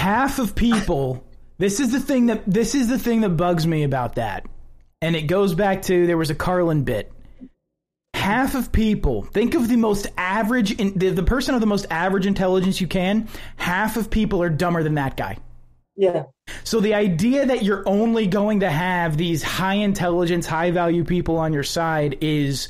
half 0.00 0.38
of 0.38 0.54
people. 0.54 1.24
This 1.58 1.78
is 1.78 1.92
the 1.92 2.00
thing 2.00 2.26
that 2.26 2.42
this 2.46 2.74
is 2.74 2.88
the 2.88 2.98
thing 2.98 3.20
that 3.20 3.30
bugs 3.30 3.66
me 3.66 3.82
about 3.82 4.14
that, 4.14 4.46
and 5.02 5.14
it 5.14 5.22
goes 5.22 5.54
back 5.54 5.82
to 5.82 6.06
there 6.06 6.16
was 6.16 6.30
a 6.30 6.34
Carlin 6.34 6.84
bit. 6.84 7.12
Half 8.14 8.54
of 8.54 8.72
people 8.72 9.24
think 9.24 9.54
of 9.54 9.68
the 9.68 9.76
most 9.76 10.06
average, 10.16 10.76
the, 10.76 11.10
the 11.10 11.22
person 11.22 11.54
of 11.54 11.60
the 11.60 11.66
most 11.66 11.86
average 11.90 12.26
intelligence 12.26 12.80
you 12.80 12.86
can. 12.86 13.28
Half 13.56 13.98
of 13.98 14.10
people 14.10 14.42
are 14.42 14.48
dumber 14.48 14.82
than 14.82 14.94
that 14.94 15.16
guy. 15.16 15.36
Yeah. 15.96 16.24
So 16.64 16.80
the 16.80 16.94
idea 16.94 17.46
that 17.46 17.62
you're 17.62 17.82
only 17.86 18.26
going 18.26 18.60
to 18.60 18.70
have 18.70 19.16
these 19.16 19.42
high 19.42 19.74
intelligence, 19.74 20.46
high 20.46 20.70
value 20.70 21.04
people 21.04 21.38
on 21.38 21.52
your 21.52 21.62
side 21.62 22.18
is 22.20 22.68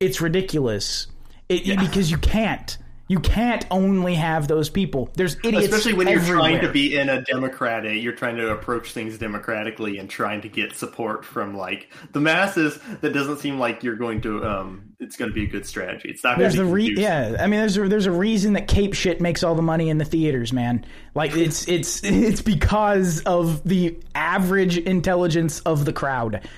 it's 0.00 0.20
ridiculous. 0.20 1.06
It, 1.48 1.64
yeah. 1.64 1.80
because 1.80 2.10
you 2.10 2.18
can't. 2.18 2.76
You 3.08 3.20
can't 3.20 3.64
only 3.70 4.16
have 4.16 4.48
those 4.48 4.68
people. 4.68 5.10
There's 5.14 5.36
idiots, 5.44 5.66
especially 5.66 5.94
when 5.94 6.08
everywhere. 6.08 6.26
you're 6.26 6.38
trying 6.38 6.60
to 6.62 6.72
be 6.72 6.96
in 6.96 7.08
a 7.08 7.22
democratic. 7.22 8.02
You're 8.02 8.14
trying 8.14 8.36
to 8.38 8.50
approach 8.50 8.92
things 8.92 9.16
democratically 9.16 9.98
and 9.98 10.10
trying 10.10 10.40
to 10.40 10.48
get 10.48 10.74
support 10.74 11.24
from 11.24 11.56
like 11.56 11.92
the 12.12 12.20
masses. 12.20 12.80
That 13.02 13.12
doesn't 13.12 13.38
seem 13.38 13.60
like 13.60 13.84
you're 13.84 13.94
going 13.94 14.22
to. 14.22 14.44
Um, 14.44 14.96
it's 14.98 15.16
going 15.16 15.30
to 15.30 15.34
be 15.34 15.44
a 15.44 15.46
good 15.46 15.66
strategy. 15.66 16.08
It's 16.08 16.24
not. 16.24 16.36
Going 16.36 16.50
to 16.50 16.56
be 16.56 16.58
There's 16.58 16.68
a 16.68 16.72
re- 16.72 16.94
yeah. 16.96 17.36
I 17.38 17.46
mean, 17.46 17.60
there's 17.60 17.76
a, 17.78 17.88
there's 17.88 18.06
a 18.06 18.12
reason 18.12 18.54
that 18.54 18.66
Cape 18.66 18.94
shit 18.94 19.20
makes 19.20 19.44
all 19.44 19.54
the 19.54 19.62
money 19.62 19.88
in 19.88 19.98
the 19.98 20.04
theaters, 20.04 20.52
man. 20.52 20.84
Like 21.14 21.36
it's 21.36 21.68
it's 21.68 22.02
it's 22.02 22.42
because 22.42 23.20
of 23.20 23.62
the 23.62 23.96
average 24.16 24.78
intelligence 24.78 25.60
of 25.60 25.84
the 25.84 25.92
crowd, 25.92 26.48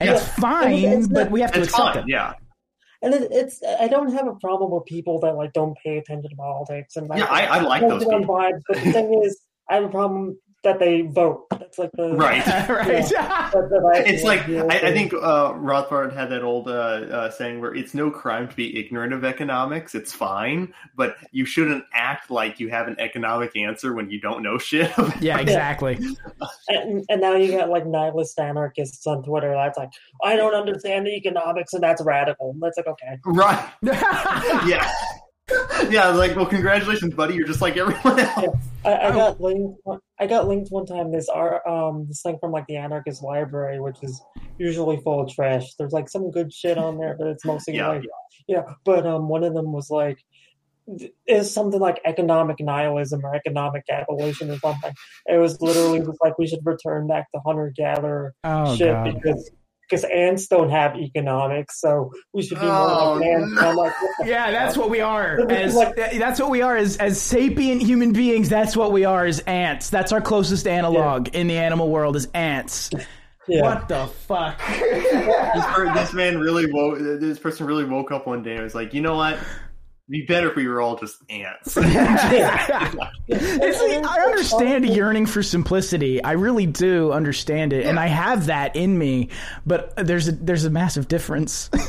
and 0.00 0.08
yeah. 0.08 0.16
it's 0.16 0.26
fine, 0.26 0.84
it's 0.84 1.08
but 1.08 1.30
we 1.30 1.42
have 1.42 1.52
to 1.52 1.60
accept 1.60 1.94
fine, 1.94 1.98
it. 1.98 2.04
Yeah 2.08 2.34
and 3.02 3.14
it, 3.14 3.28
it's 3.32 3.62
I 3.80 3.88
don't 3.88 4.12
have 4.12 4.26
a 4.26 4.34
problem 4.34 4.70
with 4.70 4.84
people 4.84 5.18
that 5.20 5.36
like 5.36 5.52
don't 5.52 5.76
pay 5.82 5.98
attention 5.98 6.30
to 6.30 6.36
politics 6.36 6.96
and 6.96 7.08
like, 7.08 7.20
Yeah, 7.20 7.26
I, 7.26 7.58
I 7.58 7.60
like 7.62 7.82
those 7.82 8.04
people. 8.04 8.20
vibes. 8.26 8.62
But 8.68 8.82
the 8.84 8.92
thing 8.92 9.22
is, 9.24 9.40
I 9.68 9.74
have 9.76 9.84
a 9.84 9.88
problem 9.88 10.38
that 10.62 10.78
they 10.78 11.02
vote. 11.02 11.46
That's 11.50 11.78
like 11.78 11.90
the 11.92 12.14
Right. 12.14 12.46
right. 12.68 13.08
that- 13.08 13.50
that 13.52 14.02
It's 14.06 14.22
like 14.22 14.40
I, 14.48 14.88
I 14.88 14.92
think 14.92 15.12
uh, 15.14 15.52
Rothbard 15.54 16.14
had 16.14 16.30
that 16.30 16.42
old 16.42 16.68
uh, 16.68 16.72
uh, 16.72 17.30
saying 17.30 17.60
where 17.60 17.74
it's 17.74 17.94
no 17.94 18.10
crime 18.10 18.48
to 18.48 18.54
be 18.56 18.78
ignorant 18.78 19.12
of 19.12 19.24
economics. 19.24 19.94
It's 19.94 20.12
fine, 20.12 20.74
but 20.96 21.16
you 21.32 21.44
shouldn't 21.44 21.84
act 21.94 22.30
like 22.30 22.60
you 22.60 22.68
have 22.68 22.88
an 22.88 22.96
economic 22.98 23.56
answer 23.56 23.94
when 23.94 24.10
you 24.10 24.20
don't 24.20 24.42
know 24.42 24.58
shit. 24.58 24.90
Yeah, 25.20 25.38
exactly. 25.38 25.98
and, 26.68 27.04
and 27.08 27.20
now 27.20 27.34
you 27.34 27.52
got 27.52 27.68
like 27.68 27.84
nihilist 27.86 28.38
anarchists 28.38 29.06
on 29.06 29.22
Twitter. 29.22 29.52
That's 29.52 29.76
like, 29.76 29.90
I 30.24 30.34
don't 30.36 30.54
understand 30.54 31.06
the 31.06 31.14
economics, 31.14 31.74
and 31.74 31.82
that's 31.82 32.02
radical. 32.02 32.54
That's 32.60 32.76
like, 32.78 32.86
okay, 32.86 33.18
right? 33.26 33.70
Yeah, 33.82 34.90
yeah. 35.90 36.08
Like, 36.08 36.36
well, 36.36 36.46
congratulations, 36.46 37.14
buddy. 37.14 37.34
You're 37.34 37.46
just 37.46 37.60
like 37.60 37.76
everyone 37.76 38.20
else. 38.20 38.56
I, 38.84 38.92
I 38.92 39.08
Oh. 39.10 39.12
got 39.14 39.40
linked. 39.40 39.80
I 40.18 40.26
got 40.26 40.48
linked 40.48 40.70
one 40.70 40.86
time 40.86 41.12
this 41.12 41.28
art, 41.28 41.66
um, 41.66 42.06
this 42.08 42.22
thing 42.22 42.38
from 42.40 42.52
like 42.52 42.66
the 42.66 42.76
anarchist 42.76 43.22
library, 43.22 43.80
which 43.80 43.96
is 44.02 44.22
usually 44.58 44.98
full 44.98 45.20
of 45.22 45.30
trash. 45.30 45.74
There's 45.78 45.92
like 45.92 46.08
some 46.08 46.30
good 46.30 46.52
shit 46.52 46.78
on 46.78 46.98
there, 46.98 47.16
but 47.18 47.26
it's 47.28 47.44
mostly 47.44 47.76
Yeah, 47.76 47.88
like, 47.88 48.04
yeah. 48.46 48.62
But 48.84 49.06
um, 49.06 49.28
one 49.28 49.44
of 49.44 49.54
them 49.54 49.72
was 49.72 49.90
like, 49.90 50.18
is 51.26 51.52
something 51.52 51.78
like 51.78 52.00
economic 52.04 52.56
nihilism 52.58 53.24
or 53.24 53.34
economic 53.34 53.84
abolition 53.90 54.50
or 54.50 54.58
something. 54.58 54.92
It 55.26 55.38
was 55.38 55.60
literally 55.60 56.00
just 56.00 56.18
like 56.22 56.36
we 56.38 56.46
should 56.48 56.64
return 56.64 57.06
back 57.06 57.30
to 57.32 57.40
hunter 57.46 57.72
gatherer 57.76 58.34
Oh 58.44 58.74
shit 58.76 58.88
god. 58.92 59.14
because 59.14 59.50
because 59.90 60.04
ants 60.04 60.46
don't 60.46 60.70
have 60.70 60.94
economics, 60.96 61.80
so 61.80 62.12
we 62.32 62.42
should 62.42 62.60
be 62.60 62.64
more 62.66 62.74
Oh, 62.74 63.14
like 63.14 63.26
ants. 63.26 63.52
no. 63.60 63.72
Like, 63.72 63.92
Yeah, 64.24 64.50
that's 64.52 64.76
what 64.76 64.88
we 64.90 65.00
are. 65.00 65.40
As 65.50 65.74
like- 65.74 65.96
that's 65.96 66.38
what 66.40 66.50
we 66.50 66.62
are 66.62 66.76
as 66.76 66.96
as 66.98 67.20
sapient 67.20 67.82
human 67.82 68.12
beings. 68.12 68.48
That's 68.48 68.76
what 68.76 68.92
we 68.92 69.04
are 69.04 69.24
as 69.26 69.40
ants. 69.40 69.90
That's 69.90 70.12
our 70.12 70.20
closest 70.20 70.66
analog 70.66 71.28
in 71.34 71.48
the 71.48 71.58
animal 71.58 71.88
world 71.90 72.14
is 72.16 72.28
ants. 72.34 72.90
yeah. 73.48 73.62
What 73.62 73.88
the 73.88 74.06
fuck? 74.06 74.60
This, 74.68 75.94
this 75.94 76.12
man 76.12 76.38
really 76.38 76.70
woke. 76.70 76.98
This 77.00 77.38
person 77.38 77.66
really 77.66 77.84
woke 77.84 78.12
up 78.12 78.26
one 78.26 78.42
day 78.42 78.54
and 78.54 78.62
was 78.62 78.74
like, 78.74 78.94
you 78.94 79.00
know 79.00 79.16
what? 79.16 79.38
It'd 80.12 80.26
be 80.26 80.32
better 80.32 80.50
if 80.50 80.56
we 80.56 80.66
were 80.66 80.80
all 80.80 80.96
just 80.96 81.22
ants. 81.30 81.76
It's, 83.32 83.80
I 84.08 84.20
understand 84.26 84.88
yearning 84.88 85.26
for 85.26 85.42
simplicity. 85.42 86.22
I 86.24 86.32
really 86.32 86.66
do 86.66 87.12
understand 87.12 87.72
it, 87.72 87.86
and 87.86 87.98
I 87.98 88.06
have 88.08 88.46
that 88.46 88.74
in 88.74 88.98
me. 88.98 89.28
But 89.66 89.94
there's 89.96 90.26
a 90.28 90.32
there's 90.32 90.64
a 90.64 90.70
massive 90.70 91.08
difference. 91.08 91.70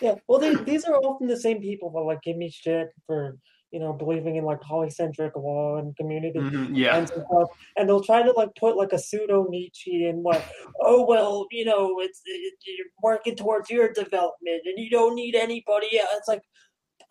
Yeah, 0.00 0.16
well, 0.26 0.40
they, 0.40 0.56
these 0.56 0.84
are 0.84 0.96
often 0.96 1.28
the 1.28 1.36
same 1.38 1.60
people 1.60 1.88
that 1.92 2.00
like 2.00 2.22
give 2.22 2.36
me 2.36 2.50
shit 2.50 2.88
for 3.06 3.36
you 3.70 3.78
know 3.78 3.92
believing 3.92 4.34
in 4.34 4.44
like 4.44 4.58
polycentric 4.60 5.30
law 5.36 5.76
and 5.76 5.94
community 5.96 6.40
Mhm, 6.40 6.70
yeah. 6.76 6.96
and 6.96 7.06
stuff, 7.06 7.50
and 7.76 7.88
they'll 7.88 8.02
try 8.02 8.20
to 8.20 8.32
like 8.32 8.48
put 8.58 8.76
like 8.76 8.92
a 8.92 8.98
pseudo 8.98 9.46
Nietzsche 9.48 10.06
and 10.06 10.24
like, 10.24 10.42
oh 10.80 11.06
well, 11.06 11.46
you 11.52 11.64
know, 11.64 12.00
it's 12.00 12.20
it, 12.24 12.54
you're 12.66 12.86
working 13.00 13.36
towards 13.36 13.70
your 13.70 13.92
development 13.92 14.62
and 14.64 14.74
you 14.76 14.90
don't 14.90 15.14
need 15.14 15.36
anybody 15.36 16.00
else. 16.00 16.08
It's 16.14 16.26
like 16.26 16.42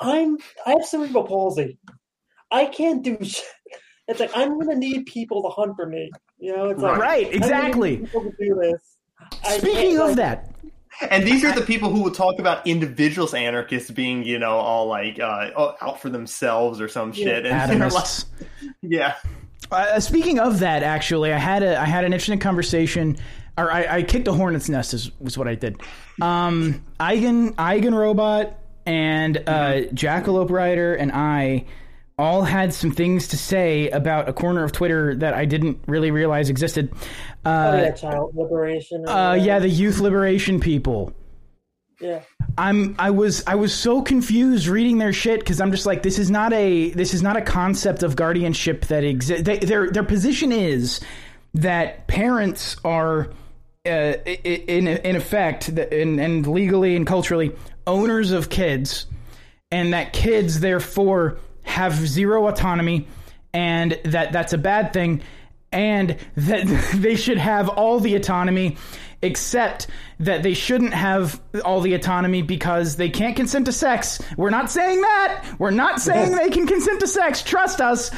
I'm 0.02 0.38
I 0.66 0.72
have 0.72 0.86
cerebral 0.86 1.24
palsy. 1.24 1.78
I 2.52 2.66
can't 2.66 3.02
do 3.04 3.18
shit. 3.22 3.44
It's 4.08 4.20
like 4.20 4.32
I'm 4.36 4.60
gonna 4.60 4.76
need 4.76 5.06
people 5.06 5.44
to 5.44 5.50
hunt 5.50 5.76
for 5.76 5.86
me. 5.86 6.12
You 6.40 6.56
know, 6.58 6.70
it's 6.70 6.82
like 6.82 6.98
right? 6.98 7.28
I'm 7.28 7.40
gonna 7.40 7.40
need 7.40 7.44
Exactly. 7.44 7.98
to 7.98 8.34
do 8.40 8.56
this. 8.62 9.60
Speaking 9.60 10.00
of 10.00 10.08
like- 10.10 10.16
that, 10.18 10.56
And 11.10 11.26
these 11.26 11.46
are 11.46 11.54
the 11.54 11.62
people 11.62 11.90
who 11.92 12.02
will 12.02 12.12
talk 12.12 12.40
about 12.40 12.66
individuals 12.68 13.34
anarchists 13.34 13.90
being, 13.92 14.24
you 14.26 14.38
know, 14.40 14.58
all 14.58 14.88
like 14.88 15.20
uh, 15.20 15.52
oh, 15.56 15.76
out 15.82 16.02
for 16.02 16.10
themselves 16.10 16.82
or 16.82 16.88
some 16.88 17.14
shit. 17.14 17.46
And 17.46 17.80
like, 17.94 18.04
yeah. 18.82 19.16
Uh, 19.72 20.00
speaking 20.00 20.40
of 20.40 20.60
that, 20.60 20.84
actually, 20.84 21.32
I 21.32 21.38
had 21.38 21.64
a 21.64 21.80
I 21.80 21.86
had 21.86 22.04
an 22.04 22.12
interesting 22.12 22.40
conversation, 22.40 23.18
or 23.58 23.72
I, 23.72 23.98
I 23.98 24.04
kicked 24.04 24.28
a 24.28 24.34
hornet's 24.34 24.68
nest 24.68 24.94
is 24.94 25.12
was 25.20 25.38
what 25.38 25.48
I 25.48 25.56
did. 25.56 25.80
Um, 26.22 26.84
Eigen 27.00 27.54
eigenrobot 27.56 28.54
and 28.86 29.38
uh, 29.48 29.82
Jackalope 29.94 30.50
Rider 30.50 30.94
and 30.96 31.12
I 31.12 31.66
all 32.18 32.44
had 32.44 32.74
some 32.74 32.92
things 32.92 33.30
to 33.30 33.38
say 33.38 33.90
about 33.90 34.30
a 34.30 34.34
corner 34.34 34.64
of 34.64 34.72
Twitter 34.72 35.16
that 35.16 35.34
I 35.34 35.46
didn't 35.46 35.80
really 35.88 36.12
realize 36.12 36.50
existed. 36.50 36.92
Oh, 37.46 37.50
Uh, 37.50 37.82
yeah, 37.86 37.92
child 37.92 38.36
liberation. 38.36 39.08
uh, 39.08 39.38
yeah, 39.42 39.60
the 39.60 39.70
youth 39.70 40.00
liberation 40.00 40.60
people. 40.60 41.14
yeah. 42.00 42.22
I'm 42.58 42.96
I 43.00 43.12
was 43.12 43.44
I 43.48 43.56
was 43.56 43.74
so 43.74 44.02
confused 44.02 44.68
reading 44.68 44.98
their 44.98 45.14
shit 45.14 45.40
because 45.40 45.62
I'm 45.62 45.72
just 45.72 45.86
like 45.86 46.04
this 46.04 46.20
is 46.20 46.30
not 46.30 46.52
a 46.52 46.90
this 46.92 47.14
is 47.14 47.24
not 47.24 47.38
a 47.38 47.42
concept 47.42 48.04
of 48.04 48.18
guardianship 48.18 48.88
that 48.88 49.06
exists. 49.06 49.44
They, 49.46 49.58
their 49.60 49.90
their 49.90 50.04
position 50.04 50.52
is 50.52 51.00
that 51.54 52.08
parents 52.08 52.76
are 52.84 53.30
uh, 53.84 54.14
in 54.26 54.88
in 54.88 55.16
effect 55.16 55.70
and 55.70 56.20
and 56.20 56.46
legally 56.46 56.96
and 56.96 57.08
culturally 57.08 57.52
owners 57.88 58.32
of 58.32 58.50
kids, 58.50 59.08
and 59.72 59.94
that 59.94 60.14
kids 60.14 60.60
therefore 60.60 61.40
have 61.64 61.94
zero 61.94 62.48
autonomy, 62.48 63.08
and 63.54 64.00
that 64.06 64.34
that's 64.34 64.54
a 64.54 64.58
bad 64.60 64.94
thing, 64.94 65.24
and 65.72 66.16
that 66.36 66.92
they 66.96 67.16
should 67.16 67.40
have 67.40 67.70
all 67.70 68.00
the 68.00 68.14
autonomy, 68.14 68.78
except 69.24 69.88
that 70.20 70.44
they 70.44 70.54
shouldn't 70.54 70.94
have 70.94 71.42
all 71.66 71.82
the 71.82 71.96
autonomy 71.96 72.44
because 72.44 72.98
they 72.98 73.10
can't 73.10 73.36
consent 73.36 73.66
to 73.66 73.72
sex. 73.72 74.22
We're 74.38 74.52
not 74.52 74.70
saying 74.70 75.02
that. 75.02 75.56
We're 75.58 75.72
not 75.72 76.00
saying 76.00 76.32
they 76.36 76.50
can 76.50 76.68
consent 76.68 77.00
to 77.00 77.08
sex. 77.08 77.42
Trust 77.42 77.82
us. 77.82 78.12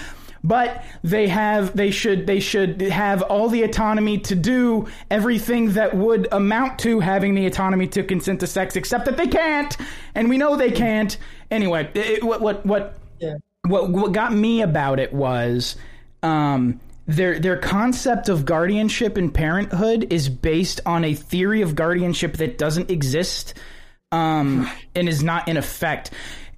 But 0.45 0.84
they 1.03 1.29
have 1.29 1.75
they 1.75 1.91
should 1.91 2.27
they 2.27 2.41
should 2.41 2.82
have 2.82 3.21
all 3.21 3.47
the 3.47 3.63
autonomy 3.63 4.17
to 4.19 4.36
do 4.36 4.88
everything 5.10 5.73
that 5.73 5.95
would 5.95 6.27
amount 6.34 6.79
to 6.79 6.99
having 6.99 7.34
the 7.34 7.45
autonomy 7.45 7.88
to 7.88 8.03
consent 8.03 8.41
to 8.41 8.47
sex, 8.47 8.75
except 8.75 9.06
that 9.06 9.15
they 9.15 9.27
can't, 9.27 9.75
and 10.15 10.27
we 10.27 10.38
know 10.38 10.58
they 10.58 10.71
can't. 10.71 11.17
Anyway, 11.49 11.89
it, 11.93 12.23
what 12.23 12.41
what 12.41 12.65
what 12.65 12.97
Yeah. 13.21 13.36
what 13.65 13.89
what 13.89 14.12
got 14.12 14.34
me 14.34 14.62
about 14.62 14.99
it 14.99 15.13
was 15.13 15.77
um, 16.23 16.82
their 17.08 17.39
their 17.39 17.58
concept 17.58 18.27
of 18.27 18.43
guardianship 18.43 19.15
and 19.15 19.34
parenthood 19.34 20.08
is 20.12 20.27
based 20.27 20.82
on 20.86 21.06
a 21.06 21.13
theory 21.13 21.62
of 21.62 21.73
guardianship 21.75 22.38
that 22.38 22.58
doesn't 22.58 22.89
exist 22.89 23.53
um, 24.12 24.69
and 24.93 25.08
is 25.08 25.23
not 25.23 25.47
in 25.47 25.58
effect. 25.58 26.12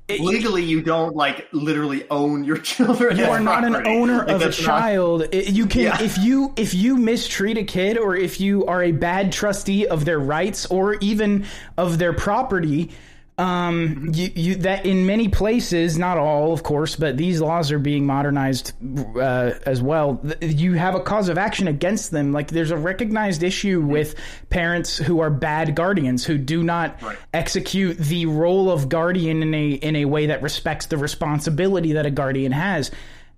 It- 0.07 0.19
Legally, 0.21 0.63
you 0.63 0.81
don't 0.83 1.15
like 1.15 1.47
literally 1.51 2.05
own 2.11 2.43
your 2.43 2.57
children. 2.73 3.17
you 3.17 3.25
are 3.25 3.39
not 3.39 3.63
an 3.63 3.75
owner 3.87 4.19
Like, 4.19 4.27
of 4.29 4.41
a 4.41 4.45
that's 4.45 4.59
not- 4.61 4.65
child. 4.67 5.27
It- 5.31 5.49
you 5.49 5.65
can 5.65 5.81
Yeah. 5.81 6.01
if 6.01 6.17
you 6.19 6.53
if 6.55 6.73
you 6.75 6.95
mistreat 6.97 7.57
a 7.57 7.63
kid 7.63 7.97
or 7.97 8.15
if 8.15 8.39
you 8.39 8.65
are 8.67 8.83
a 8.83 8.91
bad 8.91 9.31
trustee 9.31 9.87
of 9.87 10.05
their 10.05 10.19
rights 10.19 10.67
or 10.67 10.93
even 10.95 11.45
of 11.77 11.97
their 11.97 12.13
property. 12.13 12.91
Um, 13.37 14.11
you, 14.13 14.31
you 14.33 14.55
that 14.59 14.85
in 14.85 15.05
many 15.05 15.27
places, 15.27 15.97
not 15.97 16.17
all, 16.17 16.53
of 16.53 16.63
course, 16.63 16.95
but 16.95 17.17
these 17.17 17.41
laws 17.41 17.69
are 17.73 17.79
being 17.79 18.05
modernized 18.05 18.71
uh, 19.17 19.51
as 19.65 19.81
well. 19.81 20.21
You 20.39 20.73
have 20.73 20.95
a 20.95 21.01
cause 21.01 21.27
of 21.27 21.37
action 21.37 21.67
against 21.67 22.11
them. 22.11 22.31
Like 22.31 22.47
there's 22.47 22.71
a 22.71 22.77
recognized 22.77 23.43
issue 23.43 23.81
with 23.81 24.15
parents 24.49 24.97
who 24.97 25.19
are 25.19 25.29
bad 25.29 25.75
guardians 25.75 26.23
who 26.25 26.37
do 26.37 26.63
not 26.63 27.01
Right. 27.01 27.17
execute 27.33 27.97
the 27.97 28.25
role 28.27 28.71
of 28.71 28.87
guardian 28.87 29.43
in 29.43 29.53
a 29.53 29.71
in 29.71 29.95
a 29.97 30.05
way 30.05 30.27
that 30.27 30.41
respects 30.41 30.85
the 30.85 30.97
responsibility 30.97 31.93
that 31.93 32.05
a 32.05 32.11
guardian 32.11 32.53
has 32.53 32.89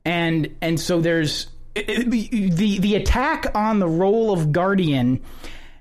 and 0.06 0.56
and 0.62 0.80
so 0.80 1.02
there's 1.02 1.48
the 1.76 2.50
the 2.78 2.96
attack 2.96 3.48
on 3.56 3.80
the 3.80 3.88
role 3.88 4.32
of 4.32 4.52
guardian 4.52 5.22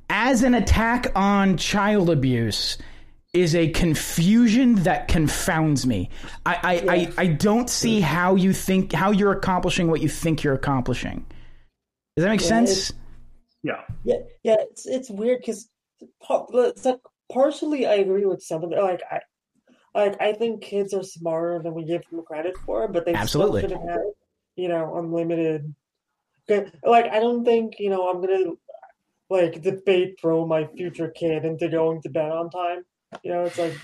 as 0.09 0.43
an 0.43 0.55
attack 0.55 1.13
on 1.15 1.57
child 1.59 2.09
abuse 2.09 2.79
is 3.37 3.55
a 3.55 3.69
confusion 3.69 4.77
that 4.83 5.09
confounds 5.09 5.87
me. 5.87 6.11
I 6.45 6.55
I, 6.63 6.95
I, 6.95 7.13
I 7.19 7.27
don't 7.29 7.69
see 7.71 8.01
how 8.01 8.35
you 8.35 8.53
think 8.53 8.93
how 8.93 9.11
you're 9.11 9.33
accomplishing 9.33 9.89
what 9.91 10.01
you 10.01 10.09
think 10.09 10.43
you're 10.43 10.55
accomplishing. 10.55 11.25
Does 12.17 12.25
that 12.25 12.31
make 12.31 12.41
Yeah, 12.41 12.47
sense? 12.47 12.93
Yeah. 13.63 13.83
Yeah, 14.05 14.17
yeah, 14.43 14.57
it's 14.61 14.87
it's 14.87 15.11
weird 15.11 15.41
because 15.41 15.69
it's 16.01 16.85
like 16.85 17.01
partially 17.33 17.87
I 17.87 17.95
agree 17.95 18.25
with 18.25 18.43
some 18.43 18.65
of 18.65 18.73
it. 18.73 18.79
Like 18.79 19.03
I, 19.11 19.21
like 19.95 20.21
I 20.21 20.33
think 20.33 20.63
kids 20.63 20.95
are 20.95 21.03
smarter 21.03 21.61
than 21.63 21.75
we 21.75 21.85
give 21.85 22.03
them 22.11 22.23
credit 22.25 22.57
for, 22.65 22.89
but 22.89 23.05
they 23.05 23.15
Absolutely. 23.15 23.61
still 23.61 23.71
shouldn't 23.71 23.91
have, 23.91 24.01
you 24.57 24.69
know, 24.69 24.97
unlimited. 24.97 25.75
'Cause, 26.49 26.71
Like 26.85 27.07
I 27.07 27.19
don't 27.19 27.45
think 27.45 27.75
you 27.79 27.91
know 27.91 28.09
I'm 28.09 28.21
gonna 28.21 28.53
like 29.29 29.61
debate 29.63 30.17
throw 30.21 30.47
my 30.47 30.67
future 30.77 31.11
kid 31.11 31.45
into 31.45 31.69
going 31.69 32.01
to 32.03 32.09
bed 32.09 32.31
on 32.31 32.51
time. 32.51 32.85
You 33.23 33.33
know, 33.33 33.45
it's 33.45 33.59
like 33.59 33.75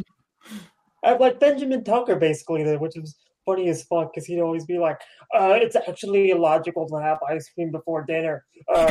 I 1.04 1.10
have 1.10 1.20
like 1.20 1.40
Benjamin 1.40 1.84
Tucker 1.84 2.16
basically, 2.16 2.76
which 2.76 2.96
is 2.96 3.16
funny 3.44 3.68
as 3.68 3.82
fuck 3.84 4.12
because 4.12 4.26
he'd 4.26 4.40
always 4.40 4.64
be 4.64 4.78
like, 4.78 5.00
uh, 5.34 5.58
"It's 5.60 5.76
actually 5.76 6.30
illogical 6.30 6.88
to 6.88 6.96
have 6.96 7.18
ice 7.28 7.50
cream 7.54 7.70
before 7.70 8.04
dinner." 8.04 8.44
Uh, 8.72 8.86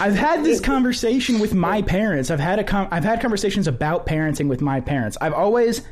I've 0.00 0.14
had 0.14 0.44
this 0.44 0.60
conversation 0.72 1.38
with 1.38 1.54
my 1.54 1.82
parents. 1.82 2.30
I've 2.30 2.40
had 2.40 2.58
a 2.58 2.64
com- 2.64 2.88
I've 2.90 3.04
had 3.04 3.20
conversations 3.20 3.66
about 3.66 4.06
parenting 4.06 4.48
with 4.48 4.60
my 4.60 4.80
parents. 4.80 5.16
I've 5.20 5.34
always 5.34 5.82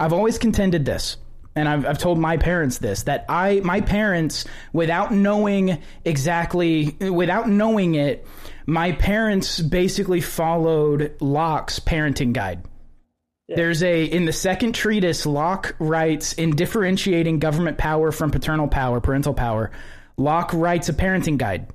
I've 0.00 0.12
always 0.12 0.38
contended 0.38 0.84
this. 0.84 1.16
And 1.58 1.68
I've, 1.68 1.84
I've 1.84 1.98
told 1.98 2.18
my 2.18 2.36
parents 2.36 2.78
this 2.78 3.02
that 3.02 3.24
I 3.28 3.60
my 3.64 3.80
parents 3.80 4.44
without 4.72 5.12
knowing 5.12 5.82
exactly 6.04 6.96
without 7.00 7.48
knowing 7.48 7.96
it 7.96 8.26
my 8.66 8.92
parents 8.92 9.60
basically 9.60 10.20
followed 10.20 11.16
Locke's 11.20 11.80
parenting 11.80 12.32
guide. 12.32 12.62
There's 13.48 13.82
a 13.82 14.04
in 14.04 14.26
the 14.26 14.32
second 14.32 14.74
treatise 14.74 15.24
Locke 15.24 15.74
writes 15.78 16.34
in 16.34 16.54
differentiating 16.54 17.38
government 17.38 17.78
power 17.78 18.12
from 18.12 18.30
paternal 18.30 18.68
power, 18.68 19.00
parental 19.00 19.34
power. 19.34 19.70
Locke 20.16 20.52
writes 20.52 20.88
a 20.88 20.92
parenting 20.92 21.38
guide. 21.38 21.68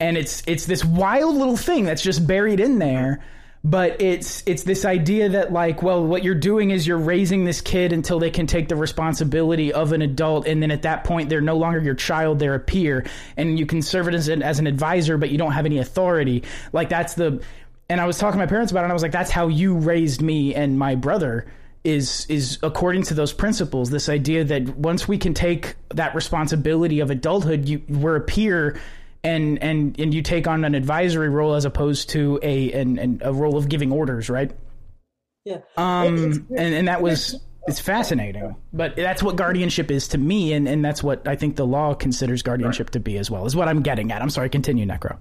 And 0.00 0.16
it's 0.16 0.42
it's 0.46 0.66
this 0.66 0.84
wild 0.84 1.36
little 1.36 1.56
thing 1.56 1.84
that's 1.84 2.02
just 2.02 2.26
buried 2.26 2.58
in 2.58 2.78
there, 2.78 3.22
but 3.64 4.02
it's 4.02 4.42
it's 4.44 4.64
this 4.64 4.84
idea 4.84 5.28
that 5.30 5.52
like, 5.52 5.82
well, 5.82 6.04
what 6.04 6.24
you're 6.24 6.34
doing 6.34 6.70
is 6.70 6.86
you're 6.86 6.98
raising 6.98 7.44
this 7.44 7.60
kid 7.60 7.92
until 7.92 8.18
they 8.18 8.30
can 8.30 8.46
take 8.48 8.68
the 8.68 8.74
responsibility 8.74 9.72
of 9.72 9.92
an 9.92 10.02
adult. 10.02 10.46
And 10.48 10.60
then 10.60 10.72
at 10.72 10.82
that 10.82 11.04
point 11.04 11.28
they're 11.28 11.40
no 11.40 11.56
longer 11.56 11.78
your 11.78 11.94
child, 11.94 12.40
they're 12.40 12.56
a 12.56 12.60
peer. 12.60 13.06
And 13.36 13.58
you 13.58 13.66
can 13.66 13.80
serve 13.80 14.08
it 14.08 14.14
as 14.14 14.28
an 14.28 14.42
as 14.42 14.58
an 14.58 14.66
advisor 14.66 15.16
but 15.16 15.30
you 15.30 15.38
don't 15.38 15.52
have 15.52 15.66
any 15.66 15.78
authority. 15.78 16.42
Like 16.72 16.88
that's 16.88 17.14
the 17.14 17.42
and 17.88 18.00
I 18.00 18.06
was 18.06 18.18
talking 18.18 18.38
to 18.40 18.44
my 18.44 18.48
parents 18.48 18.72
about 18.72 18.80
it 18.80 18.84
and 18.84 18.92
I 18.92 18.94
was 18.94 19.02
like 19.02 19.12
that's 19.12 19.30
how 19.30 19.46
you 19.46 19.76
raised 19.76 20.22
me 20.22 20.56
and 20.56 20.76
my 20.76 20.96
brother 20.96 21.46
is 21.84 22.26
is 22.28 22.58
according 22.64 23.04
to 23.04 23.14
those 23.14 23.32
principles. 23.32 23.90
This 23.90 24.08
idea 24.08 24.42
that 24.42 24.76
once 24.76 25.06
we 25.06 25.18
can 25.18 25.34
take 25.34 25.76
that 25.90 26.16
responsibility 26.16 26.98
of 26.98 27.12
adulthood 27.12 27.68
you 27.68 27.82
we're 27.88 28.16
a 28.16 28.20
peer 28.20 28.80
and 29.24 29.62
and 29.62 29.98
and 29.98 30.14
you 30.14 30.22
take 30.22 30.46
on 30.46 30.64
an 30.64 30.74
advisory 30.74 31.28
role 31.28 31.54
as 31.54 31.64
opposed 31.64 32.10
to 32.10 32.38
a 32.42 32.72
an, 32.72 32.98
an 32.98 33.20
a 33.22 33.32
role 33.32 33.56
of 33.56 33.68
giving 33.68 33.92
orders 33.92 34.28
right? 34.28 34.52
Yeah. 35.44 35.58
um 35.76 36.46
and 36.56 36.74
and 36.74 36.88
that 36.88 37.02
was 37.02 37.40
it's 37.66 37.78
fascinating. 37.78 38.56
But 38.72 38.96
that's 38.96 39.22
what 39.22 39.36
guardianship 39.36 39.90
is 39.90 40.08
to 40.08 40.18
me 40.18 40.52
and 40.52 40.68
and 40.68 40.84
that's 40.84 41.02
what 41.02 41.28
I 41.28 41.36
think 41.36 41.56
the 41.56 41.66
law 41.66 41.94
considers 41.94 42.42
guardianship 42.42 42.90
to 42.90 43.00
be 43.00 43.18
as 43.18 43.30
well 43.30 43.46
is 43.46 43.54
what 43.54 43.68
I'm 43.68 43.82
getting 43.82 44.10
at. 44.12 44.22
I'm 44.22 44.30
sorry 44.30 44.48
continue 44.48 44.86
necro. 44.86 45.18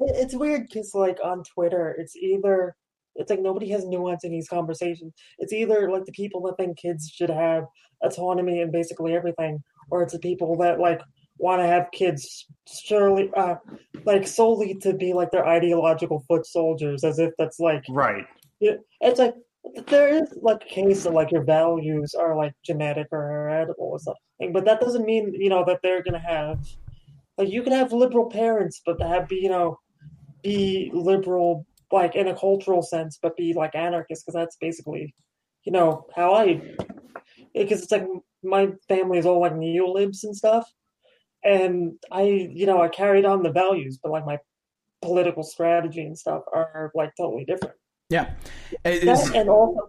It's 0.00 0.34
weird 0.34 0.62
because, 0.62 0.92
like, 0.94 1.18
on 1.24 1.44
Twitter, 1.44 1.94
it's 1.98 2.16
either 2.16 2.74
it's 3.14 3.30
like 3.30 3.40
nobody 3.40 3.70
has 3.70 3.86
nuance 3.86 4.24
in 4.24 4.32
these 4.32 4.48
conversations. 4.48 5.12
It's 5.38 5.52
either 5.52 5.88
like 5.90 6.04
the 6.04 6.12
people 6.12 6.42
that 6.42 6.56
think 6.56 6.78
kids 6.78 7.08
should 7.14 7.30
have 7.30 7.64
autonomy 8.02 8.60
and 8.60 8.72
basically 8.72 9.14
everything, 9.14 9.62
or 9.90 10.02
it's 10.02 10.12
the 10.12 10.18
people 10.18 10.56
that 10.58 10.80
like 10.80 11.00
want 11.38 11.60
to 11.60 11.66
have 11.66 11.90
kids 11.92 12.46
surely, 12.66 13.30
uh, 13.36 13.56
like 14.04 14.26
solely 14.26 14.74
to 14.82 14.94
be 14.94 15.12
like 15.12 15.30
their 15.30 15.46
ideological 15.46 16.24
foot 16.28 16.46
soldiers, 16.46 17.04
as 17.04 17.18
if 17.18 17.32
that's 17.38 17.58
like 17.58 17.84
Right. 17.88 18.24
it's 18.60 19.18
like 19.18 19.34
there 19.88 20.08
is 20.08 20.32
like 20.42 20.62
a 20.62 20.66
case 20.66 21.04
that 21.04 21.12
like 21.12 21.30
your 21.30 21.42
values 21.44 22.14
are 22.14 22.36
like 22.36 22.52
genetic 22.64 23.08
or 23.12 23.28
heritable 23.28 23.74
or 23.78 23.98
something, 23.98 24.52
but 24.52 24.64
that 24.64 24.80
doesn't 24.80 25.04
mean 25.04 25.32
you 25.34 25.48
know 25.48 25.64
that 25.66 25.80
they're 25.82 26.02
gonna 26.02 26.18
have 26.18 26.58
like 27.38 27.50
you 27.50 27.62
can 27.62 27.72
have 27.72 27.92
liberal 27.92 28.28
parents, 28.30 28.80
but 28.84 29.00
have 29.02 29.28
be 29.28 29.36
you 29.36 29.48
know 29.48 29.78
be 30.42 30.90
liberal 30.94 31.66
like 31.90 32.14
in 32.14 32.28
a 32.28 32.36
cultural 32.36 32.82
sense, 32.82 33.18
but 33.20 33.36
be 33.36 33.54
like 33.54 33.74
anarchist 33.74 34.24
because 34.24 34.34
that's 34.34 34.56
basically 34.56 35.14
you 35.64 35.72
know 35.72 36.06
how 36.14 36.34
I 36.34 36.60
because 37.54 37.82
it's 37.82 37.92
like 37.92 38.06
my 38.42 38.68
family 38.88 39.18
is 39.18 39.26
all 39.26 39.40
like 39.40 39.54
neolibs 39.54 40.24
and 40.24 40.36
stuff, 40.36 40.70
and 41.44 41.94
I 42.10 42.22
you 42.22 42.66
know 42.66 42.80
I 42.82 42.88
carried 42.88 43.24
on 43.24 43.42
the 43.42 43.52
values, 43.52 43.98
but 44.02 44.12
like 44.12 44.26
my 44.26 44.38
political 45.02 45.42
strategy 45.42 46.02
and 46.02 46.18
stuff 46.18 46.42
are 46.52 46.90
like 46.94 47.12
totally 47.16 47.44
different. 47.44 47.74
yeah 48.10 48.32
is- 48.84 49.04
That, 49.04 49.36
and 49.36 49.48
also, 49.50 49.80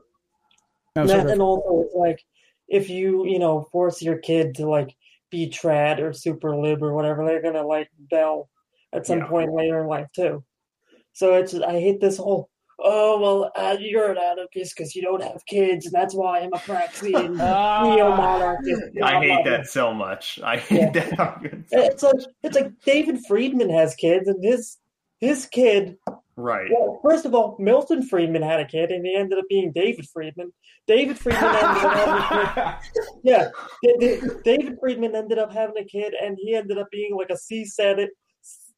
oh, 0.97 1.07
that, 1.07 1.27
and 1.27 1.41
also, 1.41 1.83
it's 1.85 1.95
like 1.95 2.19
if 2.67 2.89
you 2.89 3.25
you 3.25 3.39
know 3.39 3.67
force 3.71 4.01
your 4.01 4.17
kid 4.17 4.55
to 4.55 4.67
like 4.69 4.95
be 5.31 5.49
trad 5.49 5.99
or 5.99 6.13
super 6.13 6.55
lib 6.55 6.83
or 6.83 6.93
whatever, 6.93 7.25
they're 7.25 7.41
gonna 7.41 7.65
like 7.65 7.89
bell 8.11 8.49
at 8.93 9.05
some 9.05 9.19
Yeah. 9.19 9.27
point 9.27 9.53
later 9.53 9.81
in 9.81 9.87
life 9.87 10.07
too. 10.15 10.43
So 11.13 11.35
it's 11.35 11.53
I 11.53 11.79
hate 11.79 11.99
this 12.01 12.17
whole. 12.17 12.49
Oh 12.77 13.19
well, 13.21 13.51
uh, 13.55 13.77
you're 13.79 14.11
an 14.11 14.17
anarchist 14.17 14.75
because 14.75 14.95
you 14.95 15.01
don't 15.01 15.23
have 15.23 15.45
kids, 15.47 15.85
and 15.85 15.93
that's 15.93 16.13
why 16.13 16.39
I'm 16.41 16.51
a 16.53 16.57
Praxian 16.57 17.37
neo-monarchist. 17.95 18.81
I 19.03 19.19
hate 19.19 19.45
that 19.45 19.67
so 19.67 19.93
much. 19.93 20.39
I 20.43 20.57
hate 20.57 20.93
Yeah. 20.95 21.09
that. 21.15 21.63
It's 21.71 22.03
like 22.03 22.15
it's 22.43 22.55
like 22.55 22.71
David 22.85 23.19
Friedman 23.27 23.69
has 23.69 23.95
kids, 23.95 24.27
and 24.27 24.43
his 24.43 24.77
his 25.21 25.45
kid 25.45 25.97
right. 26.35 26.69
Well, 26.69 26.99
first 27.01 27.25
of 27.25 27.33
all, 27.33 27.55
Milton 27.59 28.03
Friedman 28.03 28.41
had 28.41 28.59
a 28.59 28.65
kid, 28.65 28.91
and 28.91 29.05
he 29.05 29.15
ended 29.15 29.39
up 29.39 29.45
being 29.49 29.71
David 29.71 30.05
Friedman. 30.09 30.51
David 30.85 31.17
Friedman 31.17 31.45
ended 31.45 31.85
up 31.85 31.93
having 31.93 32.43
a 32.43 32.79
kid. 32.83 33.03
Yeah, 33.23 33.47
David 34.43 34.77
Friedman 34.81 35.15
ended 35.15 35.39
up 35.39 35.53
having 35.53 35.77
a 35.77 35.85
kid, 35.85 36.13
and 36.21 36.37
he 36.41 36.53
ended 36.55 36.77
up 36.77 36.87
being 36.91 37.15
like 37.15 37.29
a 37.29 37.35
seasteading, 37.35 38.09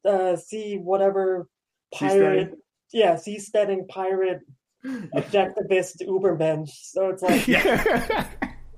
uh, 0.05 0.35
sea 0.35 0.77
whatever 0.77 1.47
pirate. 1.93 2.53
Yeah, 2.93 3.15
seasteading 3.15 3.87
pirate 3.87 4.41
objectivist 4.85 6.01
Ubermensch. 6.07 6.69
So 6.71 7.09
it's 7.09 7.21
like, 7.21 7.47
Yeah. 7.47 8.27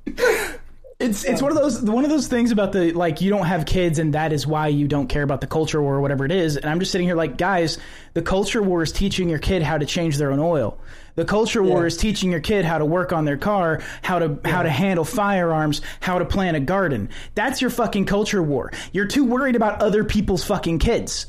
It's 1.02 1.24
it's 1.24 1.42
one 1.42 1.50
of 1.50 1.58
those 1.58 1.82
one 1.82 2.04
of 2.04 2.10
those 2.10 2.28
things 2.28 2.52
about 2.52 2.74
the 2.74 2.92
like 2.92 3.22
you 3.22 3.30
don't 3.30 3.46
have 3.46 3.66
kids 3.66 4.00
and 4.00 4.14
that 4.16 4.34
is 4.34 4.46
why 4.46 4.68
you 4.68 4.86
don't 4.86 5.08
care 5.08 5.24
about 5.24 5.40
the 5.40 5.48
culture 5.48 5.82
war 5.82 5.96
or 5.96 6.02
whatever 6.02 6.26
it 6.26 6.32
is. 6.34 6.58
And 6.58 6.66
I'm 6.66 6.78
just 6.82 6.92
sitting 6.92 7.08
here 7.08 7.16
like, 7.16 7.38
guys, 7.38 7.78
the 8.16 8.22
culture 8.22 8.62
war 8.62 8.84
is 8.84 8.92
teaching 8.92 9.30
your 9.30 9.40
kid 9.40 9.62
how 9.62 9.78
to 9.78 9.86
change 9.86 10.18
their 10.18 10.34
own 10.34 10.40
oil. 10.40 10.78
The 11.16 11.24
culture 11.24 11.64
war 11.64 11.82
Yeah. 11.82 11.86
is 11.88 11.96
teaching 11.96 12.32
your 12.32 12.42
kid 12.42 12.66
how 12.66 12.80
to 12.80 12.86
work 12.86 13.14
on 13.14 13.24
their 13.24 13.38
car, 13.38 13.82
how 14.02 14.20
to 14.20 14.40
how 14.44 14.62
to 14.62 14.70
handle 14.70 15.06
firearms, 15.06 15.80
how 16.02 16.20
to 16.20 16.26
plant 16.26 16.58
a 16.58 16.60
garden. 16.60 17.08
That's 17.34 17.62
your 17.62 17.70
fucking 17.72 18.04
culture 18.04 18.44
war. 18.44 18.70
You're 18.92 19.08
too 19.08 19.24
worried 19.24 19.56
about 19.56 19.82
other 19.82 20.04
people's 20.04 20.44
fucking 20.44 20.80
kids. 20.80 21.28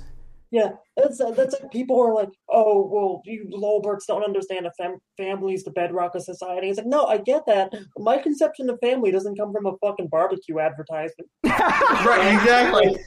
yeah, 0.51 0.71
that's 1.03 1.21
uh, 1.21 1.31
that's 1.33 1.55
like 1.61 1.71
people 1.71 2.01
are 2.01 2.15
like, 2.15 2.31
oh, 2.49 2.89
well, 2.91 3.23
you 3.25 3.49
lowberts 3.53 4.07
don't 4.07 4.25
understand 4.25 4.67
a 4.67 4.73
fam- 4.79 4.99
family's 5.17 5.65
the 5.65 5.71
bedrock 5.71 6.15
of 6.15 6.23
society. 6.23 6.69
It's 6.69 6.79
like, 6.79 6.87
no, 6.87 7.07
I 7.07 7.19
get 7.19 7.47
that. 7.47 7.73
My 7.99 8.19
conception 8.19 8.71
of 8.71 8.79
family 8.81 9.11
doesn't 9.11 9.37
come 9.37 9.53
from 9.53 9.67
a 9.67 9.77
fucking 9.79 10.09
barbecue 10.09 10.59
advertisement. 10.59 11.31
right. 11.45 12.35
Exactly. 12.35 12.99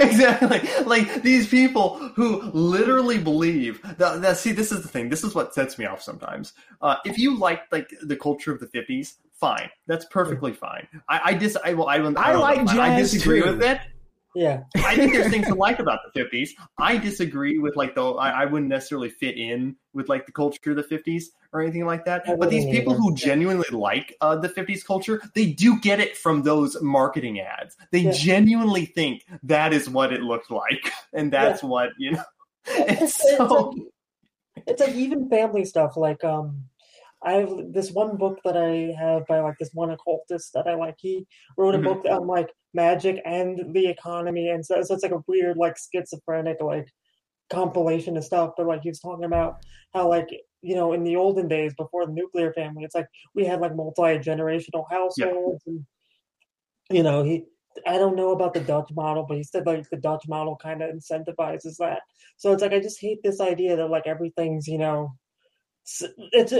Exactly. 0.00 0.60
Like 0.84 1.22
these 1.22 1.46
people 1.46 1.96
who 2.14 2.42
literally 2.52 3.18
believe 3.18 3.80
that, 3.98 4.22
that. 4.22 4.36
See, 4.36 4.52
this 4.52 4.72
is 4.72 4.82
the 4.82 4.88
thing. 4.88 5.08
This 5.08 5.22
is 5.22 5.34
what 5.34 5.54
sets 5.54 5.78
me 5.78 5.84
off 5.86 6.02
sometimes. 6.02 6.52
Uh, 6.80 6.96
if 7.04 7.18
you 7.18 7.38
like 7.38 7.62
like 7.70 7.88
the 8.02 8.16
culture 8.16 8.52
of 8.52 8.60
the 8.60 8.66
fifties, 8.66 9.16
fine. 9.38 9.70
That's 9.86 10.04
perfectly 10.06 10.52
fine. 10.52 10.88
I, 11.08 11.20
I 11.26 11.34
dis. 11.34 11.56
I, 11.62 11.74
well, 11.74 11.88
I, 11.88 11.98
don't- 11.98 12.18
I 12.18 12.34
like 12.34 12.64
know. 12.64 12.80
I 12.80 12.96
disagree 12.98 13.42
too. 13.42 13.52
with 13.52 13.62
it. 13.62 13.80
Yeah, 14.34 14.62
I 14.76 14.96
think 14.96 15.12
there's 15.12 15.30
things 15.30 15.46
to 15.48 15.54
like 15.56 15.78
about 15.78 16.00
the 16.12 16.20
50s. 16.20 16.50
I 16.78 16.96
disagree 16.98 17.58
with 17.58 17.76
like 17.76 17.94
the 17.94 18.04
I, 18.04 18.42
I 18.42 18.44
wouldn't 18.44 18.68
necessarily 18.68 19.08
fit 19.08 19.36
in 19.36 19.76
with 19.92 20.08
like 20.08 20.26
the 20.26 20.32
culture 20.32 20.70
of 20.70 20.76
the 20.76 20.82
50s 20.82 21.24
or 21.52 21.62
anything 21.62 21.86
like 21.86 22.04
that. 22.04 22.22
I 22.28 22.34
But 22.36 22.50
these 22.50 22.66
people 22.66 22.94
who 22.94 23.14
genuinely 23.14 23.68
like 23.70 24.14
uh, 24.20 24.36
the 24.36 24.48
50s 24.48 24.84
culture, 24.84 25.22
they 25.34 25.46
do 25.52 25.78
get 25.80 26.00
it 26.00 26.16
from 26.16 26.42
those 26.42 26.80
marketing 26.82 27.40
ads. 27.40 27.76
They 27.90 28.04
Yeah. 28.04 28.12
genuinely 28.12 28.84
think 28.86 29.24
that 29.42 29.72
is 29.72 29.88
what 29.88 30.12
it 30.12 30.20
looked 30.20 30.50
like, 30.50 30.92
and 31.12 31.32
that's 31.32 31.62
what 31.62 31.90
you 31.98 32.12
know. 32.12 32.24
It's 32.70 33.02
it's, 33.02 33.24
it's 33.24 33.38
so 33.38 33.46
like 33.46 33.86
it's 34.66 34.80
like 34.80 34.94
even 34.94 35.30
family 35.30 35.64
stuff. 35.64 35.96
Like 35.96 36.22
um, 36.22 36.67
I 37.24 37.32
have 37.34 37.72
this 37.72 37.90
one 37.90 38.16
book 38.16 38.38
that 38.44 38.56
I 38.56 38.94
have 38.98 39.26
by 39.26 39.40
like 39.40 39.56
this 39.58 39.70
one 39.74 39.90
occultist 39.90 40.52
that 40.54 40.66
I 40.68 40.74
like. 40.74 40.96
He 40.98 41.26
wrote 41.56 41.74
a 41.74 41.78
Mhm. 41.78 41.82
book 41.82 42.04
on 42.04 42.26
like 42.26 42.48
magic 42.74 43.20
and 43.24 43.74
the 43.74 43.88
economy, 43.88 44.48
and 44.50 44.64
so, 44.64 44.80
so 44.82 44.94
it's 44.94 45.02
like 45.02 45.12
a 45.12 45.24
weird 45.26 45.56
like 45.56 45.76
schizophrenic 45.78 46.58
like 46.60 46.88
compilation 47.50 48.16
of 48.16 48.24
stuff. 48.24 48.52
But 48.56 48.66
like 48.66 48.82
he 48.82 48.90
was 48.90 49.00
talking 49.00 49.24
about 49.24 49.56
how 49.94 50.08
like 50.08 50.28
you 50.62 50.76
know 50.76 50.92
in 50.92 51.04
the 51.04 51.16
olden 51.16 51.48
days 51.48 51.74
before 51.76 52.06
the 52.06 52.12
nuclear 52.12 52.52
family, 52.54 52.84
it's 52.84 52.94
like 52.94 53.08
we 53.34 53.44
had 53.46 53.60
like 53.60 53.76
multi 53.76 54.18
generational 54.18 54.84
households, 54.90 55.62
and 55.66 55.86
you 56.90 57.02
know 57.02 57.22
he. 57.22 57.44
I 57.86 57.96
don't 57.98 58.16
know 58.16 58.32
about 58.32 58.54
the 58.54 58.60
Dutch 58.60 58.90
model, 58.92 59.24
but 59.28 59.36
he 59.36 59.44
said 59.44 59.64
like 59.66 59.88
the 59.88 59.98
Dutch 59.98 60.24
model 60.26 60.56
kind 60.56 60.82
of 60.82 60.90
incentivizes 60.90 61.76
that. 61.78 62.00
So 62.36 62.52
it's 62.52 62.62
like 62.62 62.72
I 62.72 62.80
just 62.80 63.00
hate 63.00 63.20
this 63.22 63.40
idea 63.40 63.76
that 63.76 63.86
like 63.88 64.06
everything's 64.06 64.66
you 64.66 64.78
know, 64.78 65.12
it's 66.32 66.52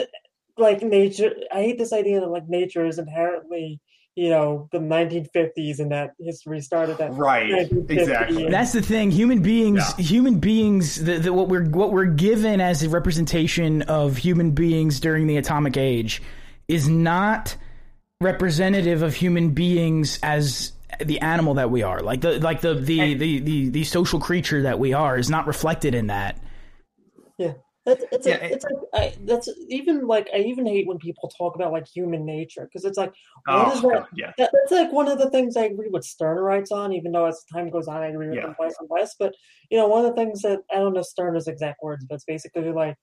like 0.59 0.83
nature. 0.83 1.33
I 1.53 1.63
hate 1.63 1.79
this 1.79 1.93
idea 1.93 2.21
that 2.21 2.29
like 2.29 2.49
nature 2.49 2.87
is 2.87 2.99
inherently 2.99 3.81
you 4.15 4.31
know 4.31 4.69
the 4.73 4.79
1950s 4.79 5.79
and 5.79 5.93
that 5.93 6.15
history 6.19 6.61
started 6.61 6.99
that 6.99 7.13
right. 7.13 7.51
1950. 7.53 7.95
Exactly. 8.01 8.51
That's 8.51 8.73
the 8.73 8.83
thing. 8.83 9.13
Human 9.13 9.43
beings, 9.43 9.83
Yeah. 9.97 10.05
human 10.05 10.41
beings. 10.41 11.05
The, 11.05 11.19
the, 11.19 11.33
what 11.33 11.49
we're 11.49 11.67
what 11.69 11.93
we're 11.93 12.07
given 12.07 12.61
as 12.61 12.83
a 12.83 12.89
representation 12.89 13.83
of 13.83 14.17
human 14.17 14.51
beings 14.53 14.99
during 14.99 15.29
the 15.29 15.37
atomic 15.37 15.77
age 15.77 16.21
is 16.67 16.89
not 16.89 17.57
representative 18.21 19.03
of 19.03 19.15
human 19.15 19.51
beings 19.51 20.19
as 20.23 20.73
the 21.01 21.21
animal 21.21 21.55
that 21.55 21.71
we 21.71 21.85
are. 21.85 22.01
Like 22.01 22.21
the 22.23 22.41
like 22.41 22.61
the 22.61 22.75
the, 22.75 23.15
the, 23.15 23.39
the, 23.39 23.69
the 23.69 23.85
social 23.85 24.19
creature 24.19 24.63
that 24.63 24.81
we 24.81 24.95
are 24.95 25.17
is 25.17 25.31
not 25.31 25.47
reflected 25.47 25.95
in 25.95 26.09
that. 26.09 26.41
Yeah. 27.39 27.53
That's, 27.89 28.05
it's 28.13 28.27
Yeah, 28.27 28.37
a, 28.37 28.53
it's 28.53 28.65
like 28.67 28.75
I, 28.93 29.15
that's 29.25 29.49
even 29.71 30.07
like 30.07 30.29
I 30.35 30.41
even 30.41 30.67
hate 30.67 30.87
when 30.87 30.99
people 30.99 31.33
talk 31.39 31.55
about 31.55 31.73
like 31.73 31.87
human 31.89 32.27
nature 32.27 32.69
because 32.71 32.85
it's 32.85 32.99
like 32.99 33.15
what 33.47 33.69
oh, 33.69 33.73
is 33.73 33.83
Oh, 33.83 33.89
that? 33.91 34.07
yeah. 34.15 34.33
that? 34.37 34.51
That's 34.53 34.73
like 34.73 34.93
one 34.93 35.09
of 35.09 35.19
the 35.19 35.31
things 35.31 35.57
I 35.57 35.65
agree 35.65 35.89
with 35.91 36.05
Stirner 36.05 36.43
writes 36.43 36.71
on, 36.71 36.93
even 36.93 37.13
though 37.13 37.25
as 37.25 37.43
time 37.51 37.71
goes 37.71 37.89
on 37.89 38.03
I 38.03 38.09
agree 38.09 38.29
with 38.29 38.37
Yeah. 38.37 38.49
him 38.49 38.57
less 38.61 38.75
and 38.79 38.91
less. 38.91 39.15
But 39.19 39.35
you 39.71 39.79
know, 39.79 39.89
one 39.89 40.05
of 40.05 40.15
the 40.15 40.23
things 40.23 40.43
that 40.43 40.61
I 40.71 40.75
don't 40.75 40.93
know 40.93 41.01
Stirner's 41.01 41.49
exact 41.49 41.83
words, 41.83 42.05
but 42.07 42.17
it's 42.17 42.25
basically 42.27 42.71
like 42.73 42.97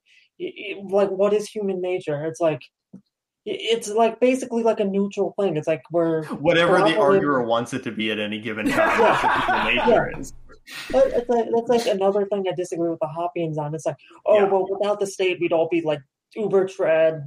like 0.91 1.09
what 1.09 1.33
is 1.33 1.49
human 1.49 1.81
nature? 1.81 2.23
It's 2.25 2.39
like 2.39 2.61
it's 3.47 3.89
like 3.89 4.19
basically 4.19 4.61
like 4.61 4.79
a 4.79 4.85
neutral 4.85 5.33
thing. 5.39 5.57
It's 5.57 5.67
like 5.67 5.81
we're 5.91 6.25
Whatever 6.25 6.77
the 6.83 6.95
arguer 6.99 7.41
wants 7.41 7.73
it 7.73 7.83
to 7.85 7.91
be 7.91 8.11
at 8.11 8.19
any 8.19 8.39
given 8.39 8.67
time, 8.67 8.99
that's 8.99 9.23
what 9.23 10.44
human 10.65 11.07
nature 11.09 11.17
is. 11.17 11.21
But 11.21 11.21
it's 11.21 11.29
like, 11.29 11.45
that's 11.53 11.85
like 11.85 11.95
another 11.95 12.25
thing 12.25 12.45
I 12.49 12.53
disagree 12.55 12.89
with 12.89 12.99
the 12.99 13.07
Hoppians 13.07 13.57
on. 13.57 13.73
It's 13.75 13.85
like, 13.85 13.97
oh, 14.25 14.35
Yeah. 14.39 14.43
well, 14.49 14.67
without 14.69 14.99
the 14.99 15.07
state, 15.07 15.39
we'd 15.39 15.53
all 15.53 15.67
be 15.69 15.81
like 15.81 15.99
Uber 16.35 16.67
trad, 16.67 17.21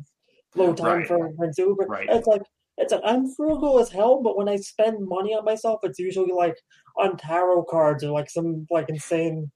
low 0.55 0.73
time 0.75 0.99
Right. 0.99 1.07
for 1.09 1.33
rent 1.39 1.55
Uber. 1.59 1.87
Right. 1.87 2.09
It's 2.11 2.27
like, 2.27 2.43
it's 2.77 2.93
like 2.93 3.03
I'm 3.05 3.27
frugal 3.35 3.81
as 3.81 3.91
hell, 3.91 4.23
but 4.23 4.37
when 4.37 4.49
I 4.49 4.57
spend 4.57 4.99
money 5.07 5.35
on 5.35 5.45
myself, 5.45 5.81
it's 5.83 5.99
usually 5.99 6.33
like 6.33 6.57
on 6.97 7.17
tarot 7.17 7.65
cards 7.65 8.05
or 8.05 8.11
like 8.13 8.31
some 8.31 8.67
like 8.71 8.89
insane 8.89 9.51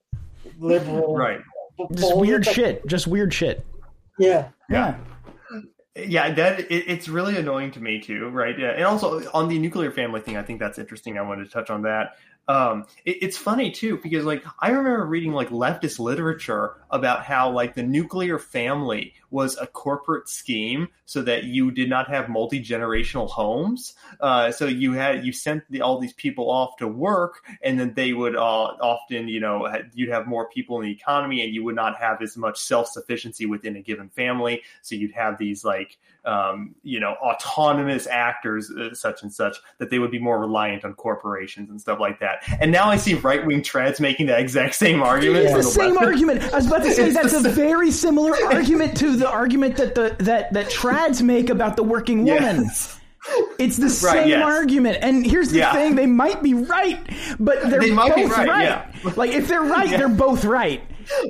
liberal, 0.59 1.15
Right. 1.17 1.41
Just 1.93 2.17
weird 2.17 2.47
Like, 2.47 2.55
shit. 2.55 2.87
Just 2.87 3.07
weird 3.07 3.33
shit. 3.33 3.65
Yeah, 4.19 4.49
Yeah. 4.69 4.97
Yeah, 5.95 6.33
that 6.35 6.61
it, 6.61 6.85
it's 6.89 7.07
really 7.09 7.37
annoying 7.37 7.71
to 7.73 7.81
me 7.81 8.01
too, 8.01 8.29
right? 8.31 8.59
Yeah, 8.59 8.71
and 8.71 8.85
also 8.85 9.31
on 9.33 9.49
the 9.49 9.59
nuclear 9.59 9.91
family 9.91 10.21
thing, 10.23 10.39
I 10.39 10.43
think 10.43 10.59
that's 10.59 10.79
interesting. 10.79 11.19
I 11.19 11.23
wanted 11.23 11.45
to 11.45 11.51
touch 11.51 11.69
on 11.69 11.83
that. 11.83 12.17
Um, 12.49 12.87
it, 13.05 13.19
it's 13.23 13.37
funny 13.37 13.71
too 13.71 13.99
because 14.03 14.25
like 14.25 14.45
I 14.61 14.71
remember 14.71 15.05
reading 15.07 15.33
like 15.33 15.51
leftist 15.51 15.99
literature 15.99 16.77
about 16.91 17.25
how 17.25 17.51
like 17.51 17.75
the 17.75 17.83
nuclear 17.83 18.39
family 18.39 19.15
was 19.33 19.57
a 19.59 19.67
corporate 19.67 20.29
scheme 20.29 20.89
so 21.07 21.23
that 21.23 21.45
you 21.45 21.71
did 21.71 21.89
not 21.89 22.09
have 22.09 22.29
multi 22.29 22.63
generational 22.63 23.29
homes. 23.29 23.95
Uh, 24.21 24.53
so 24.53 24.67
you 24.67 24.93
had 24.93 25.25
you 25.25 25.33
sent 25.33 25.65
the, 25.71 25.81
all 25.81 25.99
these 25.99 26.13
people 26.13 26.51
off 26.51 26.77
to 26.77 26.87
work, 26.87 27.43
and 27.63 27.81
then 27.81 27.95
they 27.95 28.13
would 28.13 28.37
uh, 28.37 28.41
often 28.41 29.27
you 29.27 29.41
know 29.41 29.69
you'd 29.95 30.11
have 30.11 30.27
more 30.27 30.49
people 30.51 30.79
in 30.79 30.85
the 30.85 30.93
economy, 30.93 31.43
and 31.43 31.55
you 31.55 31.65
would 31.65 31.75
not 31.75 31.97
have 31.97 32.23
as 32.23 32.37
much 32.37 32.59
self 32.59 32.87
sufficiency 32.89 33.47
within 33.47 33.75
a 33.77 33.81
given 33.81 34.09
family. 34.11 34.63
So 34.83 34.95
you'd 34.95 35.13
have 35.13 35.39
these 35.39 35.65
like 35.65 35.99
um, 36.25 36.75
you 36.83 37.01
know 37.01 37.15
autonomous 37.23 38.07
actors 38.07 38.71
uh, 38.71 38.95
such 38.95 39.23
and 39.23 39.33
such 39.33 39.57
that 39.79 39.91
they 39.91 39.99
would 39.99 40.11
be 40.11 40.19
more 40.19 40.39
reliant 40.39 40.85
on 40.85 40.95
corporations 40.95 41.71
and 41.71 41.81
stuff 41.81 41.99
like 41.99 42.21
that. 42.21 42.45
And 42.61 42.71
now 42.71 42.89
I 42.89 42.97
see 42.97 43.15
right 43.15 43.45
wing 43.45 43.63
trads 43.63 43.99
making 43.99 44.27
that 44.27 44.41
exact 44.41 44.75
same 44.75 45.03
argument. 45.03 45.47
It's 45.47 45.53
the 45.53 45.63
the 45.63 45.71
same 45.71 45.99
argument. 45.99 46.43
I 46.53 46.57
was 46.57 46.67
about 46.67 46.83
to 46.83 46.93
say 46.93 47.07
It's 47.07 47.15
that's 47.15 47.43
the 47.43 47.49
a 47.49 47.53
very 47.53 47.91
similar 47.91 48.35
argument 48.45 48.97
to 48.99 49.17
the 49.17 49.22
argument 49.29 49.77
that 49.77 49.95
the 49.95 50.17
that 50.21 50.53
that 50.53 50.67
trads 50.67 51.23
make 51.23 51.51
about 51.51 51.77
the 51.77 51.83
working 51.83 52.25
woman. 52.25 52.63
Yes. 52.65 52.99
It's 53.57 53.77
the 53.77 53.85
Right, 53.85 54.15
same 54.25 54.29
yes. 54.31 54.43
argument. 54.43 54.99
And 55.01 55.25
here's 55.25 55.51
the 55.51 55.59
Yeah. 55.59 55.73
thing: 55.73 55.95
they 55.95 56.07
might 56.07 56.43
be 56.43 56.55
right, 56.55 56.99
but 57.39 57.63
they're 57.71 57.79
They 57.81 57.93
might 57.93 58.15
be 58.17 58.23
both 58.23 58.37
right, 58.37 58.49
right. 58.49 58.65
yeah. 58.65 59.13
Like 59.15 59.31
if 59.31 59.47
they're 59.47 59.63
right, 59.63 59.89
Yeah. 59.89 59.99
they're 59.99 60.09
both 60.09 60.45
right. 60.45 60.83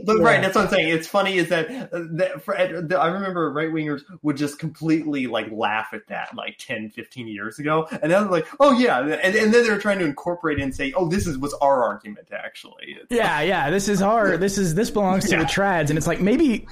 But 0.05 0.17
Yeah. 0.19 0.23
right, 0.25 0.41
that's 0.43 0.55
what 0.55 0.65
I'm 0.67 0.71
saying. 0.71 0.89
It's 0.89 1.07
funny 1.07 1.37
is 1.39 1.49
that, 1.49 1.69
uh, 1.71 2.01
that 2.13 2.43
for, 2.45 2.55
the, 2.55 2.99
I 2.99 3.09
remember 3.09 3.51
right 3.53 3.71
wingers 3.71 4.03
would 4.23 4.37
just 4.39 4.59
completely 4.59 5.27
like 5.27 5.49
laugh 5.51 5.89
at 5.93 6.07
that 6.09 6.35
like 6.35 6.57
10, 6.59 6.91
15 6.91 7.27
years 7.27 7.59
ago, 7.59 7.87
and 7.91 8.03
then 8.03 8.11
they're 8.11 8.31
like, 8.31 8.47
oh 8.61 8.73
yeah, 8.73 9.01
and, 9.01 9.35
and 9.35 9.53
then 9.53 9.63
they're 9.65 9.79
trying 9.79 9.99
to 9.99 10.05
incorporate 10.07 10.59
it 10.59 10.63
and 10.63 10.75
say, 10.75 10.93
oh, 10.97 11.09
this 11.09 11.27
is 11.27 11.37
was 11.39 11.53
our 11.61 11.85
argument 11.85 12.29
actually. 12.33 12.97
It's 13.03 13.07
Yeah, 13.11 13.41
yeah. 13.43 13.69
This 13.71 13.89
is 13.89 14.01
our. 14.01 14.37
This 14.39 14.57
is 14.57 14.75
this 14.75 14.89
belongs 14.91 15.25
to 15.29 15.37
Yeah. 15.37 15.41
the 15.41 15.45
trads, 15.47 15.89
and 15.91 15.99
it's 15.99 16.07
like 16.07 16.21
maybe 16.21 16.67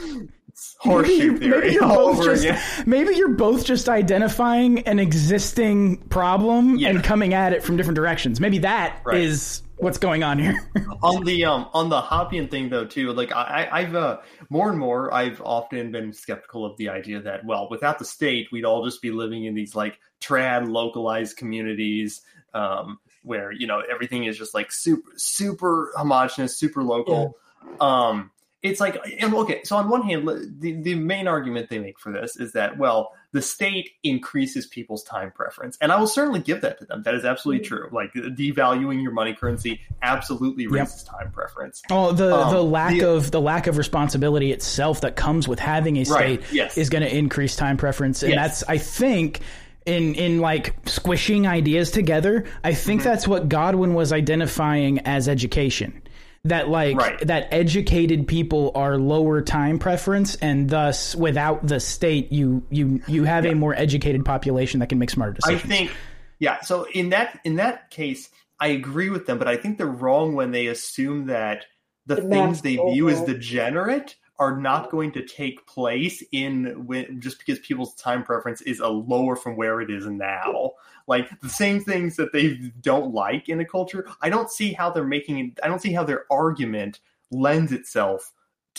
horseshoe 0.79 1.33
maybe, 1.33 1.39
theory 1.39 1.61
maybe 1.61 1.73
you're 1.75 1.89
both 1.89 2.25
just 2.25 2.45
again. 2.45 2.63
maybe 2.87 3.15
you're 3.15 3.29
both 3.29 3.65
just 3.65 3.89
identifying 3.89 4.81
an 4.81 4.99
existing 4.99 5.99
problem 6.09 6.77
Yeah. 6.77 6.91
and 6.91 7.05
coming 7.05 7.35
at 7.35 7.53
it 7.53 7.63
from 7.63 7.77
different 7.77 7.97
directions. 7.97 8.41
Maybe 8.41 8.59
that 8.59 9.01
is 9.13 9.63
Right. 9.65 9.85
what's 9.85 9.99
going 9.99 10.23
on 10.23 10.39
here. 10.39 10.55
on 11.03 11.25
the 11.25 11.45
um 11.45 11.69
on 11.73 11.89
the 11.89 12.01
Hoppian 12.01 12.49
thing 12.49 12.69
though 12.69 12.85
too 12.85 13.13
like 13.13 13.33
I 13.33 13.69
I've 13.71 13.95
uh 13.95 14.19
more 14.51 14.69
and 14.71 14.79
more 14.79 15.13
I've 15.13 15.41
often 15.43 15.91
been 15.93 16.13
skeptical 16.13 16.65
of 16.67 16.77
the 16.77 16.89
idea 16.91 17.21
that 17.23 17.45
well 17.45 17.69
without 17.71 17.99
the 17.99 18.05
state 18.05 18.49
we'd 18.53 18.65
all 18.65 18.85
just 18.85 19.01
be 19.03 19.11
living 19.11 19.45
in 19.45 19.55
these 19.55 19.75
like 19.75 19.99
trad 20.21 20.71
localized 20.71 21.37
communities 21.39 22.21
um 22.55 22.99
where 23.23 23.53
you 23.53 23.67
know 23.67 23.81
everything 23.91 24.25
is 24.25 24.37
just 24.37 24.55
like 24.55 24.71
super 24.73 25.11
super 25.17 25.93
homogenous 25.97 26.57
super 26.59 26.83
local 26.83 27.37
um 27.81 28.31
it's 28.63 28.79
like 28.81 28.99
and 29.21 29.33
okay 29.35 29.61
so 29.65 29.77
on 29.77 29.89
one 29.89 30.03
hand 30.03 30.27
the, 30.29 30.73
the 30.83 30.95
main 30.95 31.27
argument 31.27 31.71
they 31.71 31.79
make 31.79 31.99
for 31.99 32.13
this 32.13 32.37
is 32.37 32.53
that 32.53 32.77
well 32.77 33.13
the 33.33 33.41
state 33.41 33.91
increases 34.03 34.67
people's 34.67 35.03
time 35.05 35.31
preference 35.31 35.79
and 35.81 35.91
i 35.91 35.99
will 35.99 36.07
certainly 36.07 36.41
give 36.41 36.61
that 36.61 36.79
to 36.79 36.85
them 36.85 37.03
that 37.05 37.15
is 37.15 37.25
absolutely 37.25 37.65
true 37.65 37.89
like 37.91 38.13
devaluing 38.13 39.03
your 39.03 39.13
money 39.13 39.33
currency 39.35 39.81
absolutely 40.03 40.67
raises 40.67 41.03
time 41.05 41.31
preference 41.33 41.81
Oh, 41.91 42.13
the 42.13 42.35
Um, 42.37 42.53
the 42.55 42.63
lack 42.63 42.93
the- 42.99 43.09
of 43.09 43.31
the 43.31 43.41
lack 43.41 43.67
of 43.67 43.77
responsibility 43.79 44.53
itself 44.53 45.01
that 45.03 45.17
comes 45.17 45.49
with 45.49 45.59
having 45.59 45.97
a 45.97 46.05
state 46.05 46.15
Right, 46.41 46.53
yes. 46.53 46.77
is 46.77 46.91
going 46.91 47.03
to 47.03 47.17
increase 47.17 47.57
time 47.57 47.77
preference, 47.77 48.23
and 48.23 48.33
Yes. 48.35 48.61
that's 48.61 48.71
I 48.71 48.77
think 48.79 49.41
in 49.87 50.15
in 50.15 50.41
like 50.41 50.75
squishing 50.87 51.47
ideas 51.47 51.91
together. 51.91 52.45
I 52.63 52.73
Mm-hmm. 52.73 52.77
think 52.87 53.03
that's 53.03 53.27
what 53.27 53.49
Godwin 53.49 53.95
was 53.95 54.13
identifying 54.13 54.99
as 55.01 55.29
education. 55.29 56.03
That 56.45 56.71
like 56.71 56.97
Right. 56.97 57.27
that 57.27 57.49
educated 57.53 58.27
people 58.27 58.73
are 58.75 58.97
lower 58.97 59.43
time 59.43 59.79
preference, 59.79 60.37
and 60.37 60.71
thus 60.71 61.15
without 61.15 61.67
the 61.67 61.81
state, 61.81 62.33
you 62.33 62.63
you 62.71 63.03
you 63.07 63.25
have 63.25 63.45
a 63.45 63.55
more 63.55 63.75
educated 63.75 64.25
population 64.25 64.81
that 64.81 64.89
can 64.89 64.99
make 64.99 65.11
smarter 65.11 65.35
decisions. 65.35 65.63
I 65.65 65.69
think, 65.69 65.91
yeah. 66.39 66.61
So 66.63 66.87
in 66.95 67.11
that 67.11 67.39
in 67.45 67.57
that 67.57 67.91
case, 67.91 68.31
I 68.59 68.69
agree 68.69 69.11
with 69.11 69.27
them, 69.27 69.39
but 69.39 69.49
I 69.49 69.57
think 69.59 69.77
they're 69.77 69.87
wrong 69.87 70.35
when 70.35 70.51
they 70.51 70.69
assume 70.69 71.27
that 71.27 71.67
the 72.07 72.17
The 72.17 72.23
things 72.23 72.63
they 72.63 72.77
mass 72.77 72.93
view 72.95 73.11
as 73.11 73.21
degenerate 73.21 74.17
are 74.39 74.57
not 74.57 74.91
going 74.91 75.13
to 75.13 75.23
take 75.23 75.67
place 75.67 76.25
in 76.33 76.87
when 76.87 77.21
just 77.21 77.39
because 77.39 77.59
people's 77.59 77.95
time 77.97 78.23
preference 78.25 78.63
is 78.63 78.81
a 78.81 78.89
lower 78.89 79.37
from 79.37 79.57
where 79.57 79.83
it 79.83 79.91
is 79.91 80.07
now. 80.07 80.71
Like 81.11 81.29
the 81.41 81.49
same 81.49 81.81
things 81.83 82.15
that 82.17 82.33
they 82.33 82.55
don't 82.81 83.13
like 83.13 83.49
in 83.49 83.59
a 83.59 83.65
culture, 83.65 84.07
I 84.23 84.31
don't 84.31 84.49
see 84.49 84.73
how 84.73 84.91
they're 84.91 85.03
making. 85.05 85.57
I 85.63 85.67
don't 85.67 85.83
see 85.83 85.93
how 85.93 86.05
their 86.05 86.25
argument 86.31 87.01
lends 87.33 87.73
itself 87.73 88.33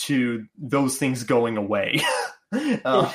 to 0.07 0.45
those 0.57 0.97
things 0.97 1.23
going 1.25 1.57
away. 1.57 1.99
um, 2.85 3.09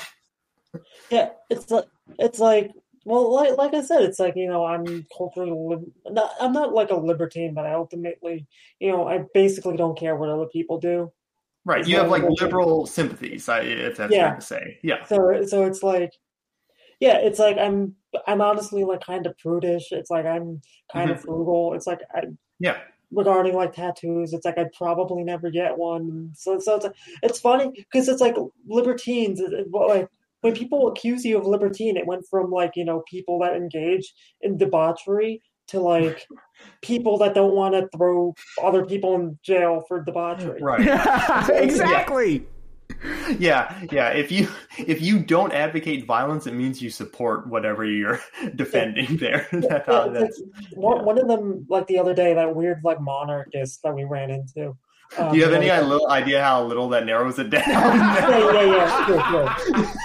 yeah. 1.10 1.30
It's 1.48 1.70
like 1.70 1.86
it's 2.18 2.38
like 2.38 2.72
well, 3.06 3.32
like 3.32 3.56
like 3.56 3.72
I 3.72 3.80
said, 3.80 4.02
it's 4.02 4.18
like 4.18 4.34
you 4.36 4.48
know 4.48 4.66
I'm 4.66 5.06
culturally 5.16 5.50
lib- 5.50 5.92
not, 6.10 6.30
I'm 6.38 6.52
not 6.52 6.74
like 6.74 6.90
a 6.90 6.96
libertine, 6.96 7.54
but 7.54 7.64
I 7.64 7.72
ultimately 7.72 8.46
you 8.80 8.92
know 8.92 9.08
I 9.08 9.24
basically 9.32 9.78
don't 9.78 9.98
care 9.98 10.14
what 10.16 10.28
other 10.28 10.46
people 10.46 10.78
do. 10.78 11.10
Right, 11.64 11.80
It's 11.80 11.88
you 11.88 11.96
have 11.96 12.10
like 12.10 12.22
liberal 12.40 12.86
sympathies, 12.86 13.48
I- 13.48 13.60
if 13.60 13.96
that's 13.96 14.12
Yeah. 14.12 14.28
fair 14.28 14.36
to 14.40 14.46
say. 14.46 14.78
Yeah, 14.82 15.04
So 15.04 15.42
so 15.46 15.64
it's 15.64 15.82
like 15.82 16.12
yeah, 17.00 17.16
it's 17.18 17.38
like 17.38 17.56
I'm 17.58 17.94
I'm 18.26 18.40
honestly 18.40 18.84
like 18.84 19.04
kind 19.04 19.26
of 19.26 19.36
prudish. 19.38 19.92
It's 19.92 20.10
like 20.10 20.26
I'm 20.26 20.60
kind 20.92 21.10
of 21.10 21.18
mm-hmm. 21.18 21.26
frugal. 21.26 21.74
It's 21.74 21.86
like 21.86 22.00
I 22.14 22.22
yeah, 22.58 22.78
regarding 23.10 23.54
like 23.54 23.72
tattoos, 23.72 24.32
it's 24.32 24.44
like 24.44 24.58
I'd 24.58 24.72
probably 24.72 25.22
never 25.24 25.50
get 25.50 25.76
one. 25.78 26.32
So 26.34 26.58
so 26.58 26.76
it's 26.76 26.86
it's 27.22 27.40
funny 27.40 27.70
because 27.74 28.08
it's 28.08 28.20
like 28.20 28.36
libertines. 28.66 29.40
it- 29.40 29.52
it- 29.52 29.68
Like 29.70 30.08
when 30.40 30.54
people 30.54 30.88
accuse 30.88 31.24
you 31.24 31.38
of 31.38 31.46
libertine, 31.46 31.96
it 31.96 32.06
went 32.06 32.24
from 32.30 32.50
like 32.50 32.72
you 32.76 32.84
know 32.84 33.02
people 33.08 33.38
that 33.40 33.56
engage 33.56 34.12
in 34.40 34.56
debauchery 34.58 35.42
to 35.68 35.80
like 35.80 36.26
people 36.82 37.18
that 37.18 37.34
don't 37.34 37.54
want 37.54 37.74
to 37.74 37.88
throw 37.96 38.34
other 38.62 38.84
people 38.84 39.14
in 39.14 39.38
jail 39.42 39.84
for 39.88 40.02
debauchery. 40.02 40.60
right. 40.62 40.80
exactly. 41.50 42.34
Yeah, 42.34 42.40
yeah. 43.38 43.80
Yeah. 43.90 44.08
If 44.10 44.30
you 44.32 44.48
if 44.78 45.00
you 45.02 45.18
don't 45.18 45.52
advocate 45.52 46.06
violence, 46.06 46.46
it 46.46 46.54
means 46.54 46.80
you 46.82 46.90
support 46.90 47.46
whatever 47.48 47.84
you're 47.84 48.20
defending 48.54 49.16
there. 49.16 49.46
That- 49.52 49.84
Yeah, 49.88 49.92
uh, 49.94 50.08
that's- 50.08 50.38
it's 50.40 50.72
like, 50.72 50.76
one, 50.76 51.04
one 51.04 51.18
of 51.18 51.28
them, 51.28 51.66
like 51.68 51.86
the 51.86 51.98
other 51.98 52.14
day, 52.14 52.34
that 52.34 52.54
weird 52.54 52.80
like 52.84 53.00
monarchist 53.00 53.82
that 53.82 53.94
we 53.94 54.04
ran 54.04 54.30
into. 54.30 54.76
Um, 55.18 55.30
do 55.32 55.38
you 55.38 55.44
have 55.44 55.52
any 55.52 55.68
like- 55.68 55.82
uh, 55.82 55.86
little 55.86 56.08
idea 56.08 56.42
how 56.42 56.64
little 56.64 56.88
that 56.90 57.06
narrows 57.06 57.38
it 57.38 57.50
down? 57.50 57.62
yeah, 57.68 58.52
yeah, 58.52 58.62
yeah, 58.62 59.06
sure, 59.06 59.56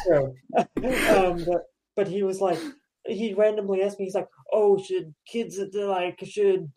sure, 0.05 0.33
sure. 0.53 1.17
um, 1.17 1.43
but, 1.45 1.61
but 1.95 2.07
he 2.07 2.21
was 2.23 2.39
like, 2.39 2.59
he 3.07 3.33
randomly 3.33 3.81
asked 3.81 3.97
me, 3.97 4.05
he's 4.05 4.13
like, 4.13 4.27
"Oh, 4.53 4.77
should 4.81 5.15
kids 5.25 5.59
like 5.73 6.19
should 6.23 6.71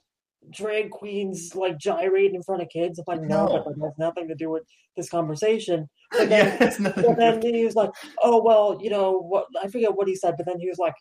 drag 0.50 0.90
queens 0.90 1.54
like 1.54 1.78
gyrate 1.78 2.34
in 2.34 2.42
front 2.42 2.62
of 2.62 2.68
kids?" 2.68 2.98
If 2.98 3.08
like, 3.08 3.20
"No, 3.20 3.46
No. 3.46 3.62
but 3.64 3.76
that 3.76 3.84
has 3.84 3.98
nothing 3.98 4.28
to 4.28 4.34
do 4.34 4.50
with 4.50 4.64
this 4.96 5.08
conversation." 5.08 5.88
yeah, 6.14 6.18
But 6.18 6.28
then, 6.28 6.58
nothing. 6.82 7.04
but 7.04 7.16
then 7.16 7.42
he 7.54 7.64
was 7.64 7.74
like, 7.74 7.90
"Oh 8.22 8.42
well, 8.42 8.78
you 8.80 8.90
know 8.90 9.18
what? 9.18 9.46
I 9.62 9.68
forget 9.68 9.94
what 9.94 10.08
he 10.08 10.14
said." 10.14 10.34
But 10.36 10.46
then 10.46 10.60
he 10.60 10.68
was 10.68 10.78
like, 10.78 10.94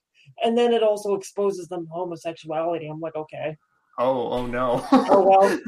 and 0.44 0.58
then 0.58 0.74
it 0.74 0.84
also 0.84 1.16
exposes 1.16 1.68
them 1.68 1.86
to 1.86 1.92
homosexuality. 1.94 2.88
I'm 2.88 3.00
like, 3.00 3.16
okay. 3.16 3.58
Oh, 4.00 4.30
oh 4.30 4.46
no. 4.48 4.84
oh 4.92 5.24
well. 5.24 5.60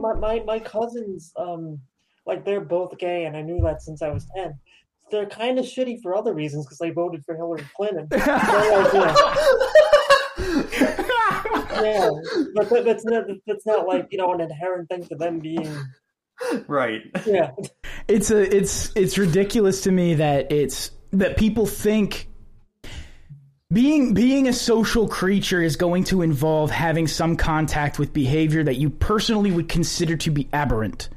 my, 0.00 0.14
my 0.14 0.40
my 0.44 0.58
cousins, 0.60 1.32
um, 1.36 1.80
like 2.26 2.44
they're 2.44 2.60
both 2.60 2.96
gay, 2.98 3.24
and 3.24 3.36
I 3.36 3.42
knew 3.42 3.60
that 3.64 3.82
since 3.82 4.02
I 4.02 4.10
was 4.10 4.26
ten. 4.36 4.54
They're 5.10 5.26
kind 5.26 5.58
of 5.58 5.64
shitty 5.64 6.00
for 6.02 6.14
other 6.14 6.34
reasons 6.34 6.66
because 6.66 6.78
they 6.78 6.90
voted 6.90 7.24
for 7.24 7.34
Hillary 7.34 7.64
Clinton. 7.74 8.08
like, 11.52 11.70
yeah. 11.70 12.10
yeah, 12.36 12.44
but 12.54 12.84
that's 12.84 13.04
not 13.04 13.24
that's 13.46 13.66
not 13.66 13.86
like 13.86 14.08
you 14.10 14.18
know 14.18 14.32
an 14.32 14.40
inherent 14.40 14.88
thing 14.88 15.04
to 15.06 15.14
them 15.14 15.38
being 15.38 15.76
right. 16.66 17.02
Yeah, 17.26 17.52
it's 18.06 18.30
a 18.30 18.56
it's 18.56 18.92
it's 18.96 19.18
ridiculous 19.18 19.82
to 19.82 19.92
me 19.92 20.14
that 20.14 20.52
it's 20.52 20.90
that 21.12 21.36
people 21.36 21.66
think 21.66 22.28
being 23.72 24.14
being 24.14 24.48
a 24.48 24.52
social 24.52 25.08
creature 25.08 25.62
is 25.62 25.76
going 25.76 26.04
to 26.04 26.22
involve 26.22 26.70
having 26.70 27.06
some 27.06 27.36
contact 27.36 27.98
with 27.98 28.12
behavior 28.12 28.64
that 28.64 28.76
you 28.76 28.88
personally 28.90 29.50
would 29.50 29.68
consider 29.68 30.16
to 30.16 30.30
be 30.30 30.48
aberrant. 30.52 31.08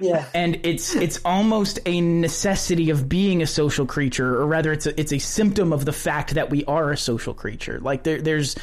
Yeah. 0.00 0.24
And 0.32 0.60
it's 0.62 0.94
it's 0.94 1.20
almost 1.26 1.78
a 1.84 2.00
necessity 2.00 2.88
of 2.88 3.06
being 3.06 3.42
a 3.42 3.46
social 3.46 3.84
creature, 3.84 4.40
or 4.40 4.46
rather 4.46 4.72
it's 4.72 4.86
a 4.86 4.98
it's 4.98 5.12
a 5.12 5.18
symptom 5.18 5.74
of 5.74 5.84
the 5.84 5.92
fact 5.92 6.34
that 6.34 6.48
we 6.48 6.64
are 6.64 6.90
a 6.90 6.96
social 6.96 7.34
creature. 7.34 7.78
Like 7.80 8.04
there 8.04 8.22
there's 8.22 8.56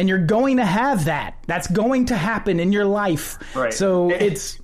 and 0.00 0.08
you're 0.08 0.18
going 0.18 0.56
to 0.56 0.64
have 0.64 1.04
that. 1.04 1.34
That's 1.46 1.70
going 1.70 2.06
to 2.06 2.16
happen 2.16 2.58
in 2.58 2.72
your 2.72 2.86
life. 2.86 3.38
Right. 3.54 3.72
So 3.72 4.10
it's 4.14 4.58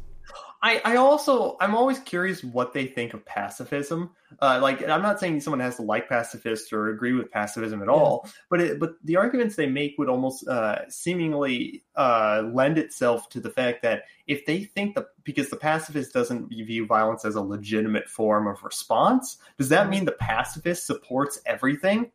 I, 0.62 0.80
I 0.82 0.96
also 0.96 1.58
I'm 1.60 1.74
always 1.74 1.98
curious 1.98 2.42
what 2.42 2.72
they 2.72 2.86
think 2.86 3.12
of 3.12 3.22
pacifism. 3.26 4.12
Uh, 4.40 4.60
like 4.62 4.80
I'm 4.88 5.02
not 5.02 5.20
saying 5.20 5.42
someone 5.42 5.60
has 5.60 5.76
to 5.76 5.82
like 5.82 6.08
pacifists 6.08 6.72
or 6.72 6.88
agree 6.88 7.12
with 7.12 7.30
pacifism 7.30 7.82
at 7.82 7.88
all, 7.90 8.26
but 8.48 8.62
it, 8.62 8.80
but 8.80 8.94
the 9.04 9.16
arguments 9.16 9.56
they 9.56 9.66
make 9.66 9.96
would 9.98 10.08
almost 10.08 10.48
uh, 10.48 10.88
seemingly 10.88 11.84
uh, 11.96 12.42
lend 12.50 12.78
itself 12.78 13.28
to 13.28 13.38
the 13.38 13.50
fact 13.50 13.82
that 13.82 14.04
if 14.26 14.46
they 14.46 14.64
think 14.64 14.94
that 14.94 15.08
because 15.22 15.50
the 15.50 15.56
pacifist 15.56 16.14
doesn't 16.14 16.48
view 16.48 16.86
violence 16.86 17.26
as 17.26 17.34
a 17.34 17.42
legitimate 17.42 18.08
form 18.08 18.46
of 18.46 18.64
response, 18.64 19.36
does 19.58 19.68
that 19.68 19.90
mean 19.90 20.06
the 20.06 20.12
pacifist 20.12 20.86
supports 20.86 21.38
everything? 21.44 22.10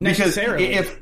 Because 0.00 0.36
if 0.36 1.00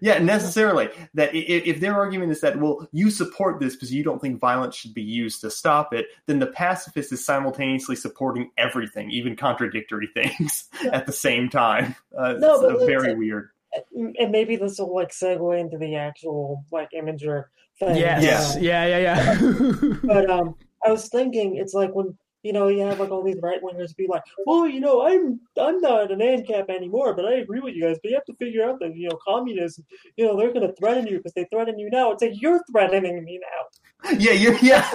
yeah, 0.00 0.18
necessarily. 0.18 0.88
That 1.14 1.30
if 1.34 1.80
their 1.80 1.94
argument 1.94 2.32
is 2.32 2.40
that, 2.40 2.58
well, 2.58 2.88
you 2.92 3.10
support 3.10 3.60
this 3.60 3.74
because 3.74 3.92
you 3.92 4.02
don't 4.02 4.20
think 4.20 4.40
violence 4.40 4.76
should 4.76 4.94
be 4.94 5.02
used 5.02 5.40
to 5.42 5.50
stop 5.50 5.92
it, 5.92 6.06
then 6.26 6.38
the 6.38 6.46
pacifist 6.46 7.12
is 7.12 7.24
simultaneously 7.24 7.96
supporting 7.96 8.50
everything, 8.58 9.10
even 9.10 9.36
contradictory 9.36 10.08
things, 10.14 10.68
at 10.92 11.06
the 11.06 11.12
same 11.12 11.48
time. 11.48 11.94
Uh, 12.16 12.34
no, 12.34 12.60
but 12.60 12.76
it's 12.76 12.84
very 12.84 13.14
weird. 13.14 13.50
And 13.94 14.30
maybe 14.30 14.56
this 14.56 14.78
will 14.78 14.94
like 14.94 15.10
segue 15.10 15.58
into 15.58 15.78
the 15.78 15.96
actual 15.96 16.64
like 16.70 16.90
imgur 16.94 17.44
thing. 17.78 17.96
Yes. 17.96 18.56
Yeah. 18.60 18.86
Yeah. 18.86 18.98
Yeah. 18.98 19.40
Yeah. 19.40 19.94
but 20.04 20.30
um, 20.30 20.54
I 20.84 20.90
was 20.90 21.08
thinking, 21.08 21.56
it's 21.56 21.74
like 21.74 21.92
when 21.92 22.16
you 22.44 22.52
know, 22.52 22.68
you 22.68 22.82
have 22.82 23.00
like 23.00 23.10
all 23.10 23.24
these 23.24 23.40
right 23.42 23.60
wingers 23.62 23.96
be 23.96 24.06
like, 24.06 24.22
"Well, 24.46 24.68
you 24.68 24.78
know, 24.78 25.06
I'm 25.06 25.40
I'm 25.58 25.80
not 25.80 26.12
an 26.12 26.18
ANCAP 26.18 26.68
anymore, 26.68 27.14
but 27.14 27.24
I 27.24 27.36
agree 27.36 27.60
with 27.60 27.74
you 27.74 27.84
guys. 27.84 27.98
But 28.02 28.10
you 28.10 28.16
have 28.16 28.26
to 28.26 28.34
figure 28.34 28.62
out 28.62 28.78
that 28.80 28.94
you 28.94 29.08
know, 29.08 29.18
communism, 29.26 29.84
you 30.16 30.26
know, 30.26 30.36
they're 30.36 30.52
going 30.52 30.68
to 30.68 30.74
threaten 30.74 31.06
you 31.06 31.16
because 31.16 31.32
they 31.32 31.46
threaten 31.50 31.78
you 31.78 31.88
now. 31.90 32.12
It's 32.12 32.22
like 32.22 32.40
you're 32.40 32.62
threatening 32.70 33.24
me 33.24 33.40
now. 33.40 34.12
Yeah, 34.18 34.32
you're 34.32 34.56
yeah. 34.56 34.88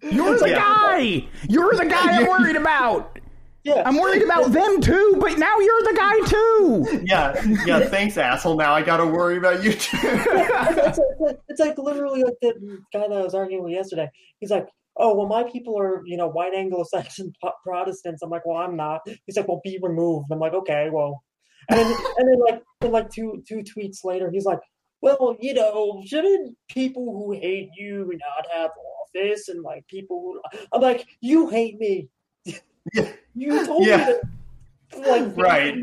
you're 0.00 0.38
the 0.38 0.50
yeah. 0.50 0.54
guy. 0.54 1.26
You're 1.48 1.74
the 1.74 1.86
guy 1.86 2.20
I'm 2.20 2.28
worried 2.28 2.56
about. 2.56 3.18
Yeah. 3.64 3.82
I'm 3.84 3.96
worried 3.96 4.22
about 4.22 4.52
them 4.52 4.80
too, 4.80 5.16
but 5.18 5.38
now 5.38 5.58
you're 5.58 5.82
the 5.82 5.94
guy 5.96 6.20
too. 6.28 7.02
Yeah, 7.04 7.64
yeah. 7.66 7.80
Thanks, 7.80 8.16
asshole. 8.16 8.56
Now 8.56 8.72
I 8.72 8.82
got 8.82 8.98
to 8.98 9.06
worry 9.06 9.38
about 9.38 9.64
you 9.64 9.72
too. 9.72 9.98
it's, 10.00 11.00
like, 11.18 11.40
it's, 11.48 11.58
like, 11.60 11.76
literally 11.76 12.22
like 12.22 12.34
the 12.40 12.78
guy 12.92 13.08
that 13.08 13.12
I 13.12 13.22
was 13.22 13.34
arguing 13.34 13.64
with 13.64 13.72
yesterday. 13.72 14.08
He's 14.38 14.50
like, 14.50 14.68
oh 14.98 15.14
well 15.14 15.26
my 15.26 15.48
people 15.50 15.78
are 15.78 16.02
you 16.06 16.16
know 16.16 16.28
white 16.28 16.54
anglo-saxon 16.54 17.32
protestants. 17.64 18.22
I'm 18.22 18.30
like 18.30 18.46
well 18.46 18.58
i'm 18.58 18.76
not. 18.76 19.00
He's 19.26 19.36
like 19.36 19.48
well 19.48 19.60
be 19.62 19.78
removed. 19.82 20.26
I'm 20.30 20.38
like 20.38 20.54
okay 20.54 20.88
well. 20.92 21.22
And 21.68 21.80
then, 21.80 21.86
and 22.18 22.28
then 22.28 22.38
like 22.48 22.62
then 22.80 22.92
like 22.92 23.10
two 23.10 23.42
two 23.46 23.62
tweets 23.62 24.04
later 24.04 24.30
he's 24.30 24.44
like 24.44 24.60
well 25.00 25.36
you 25.40 25.54
know 25.54 26.02
shouldn't 26.06 26.56
people 26.68 27.04
who 27.04 27.32
hate 27.32 27.70
you 27.76 28.10
not 28.12 28.46
have 28.52 28.70
office? 29.02 29.48
And 29.48 29.62
like 29.62 29.86
people 29.88 30.20
who 30.52 30.58
i'm 30.72 30.80
like 30.80 31.06
you 31.20 31.48
hate 31.48 31.78
me. 31.78 32.08
Yeah. 32.44 33.10
you 33.34 33.66
told 33.66 33.86
yeah. 33.86 33.96
me 33.96 34.04
that, 34.04 34.20
like 35.06 35.36
right. 35.36 35.76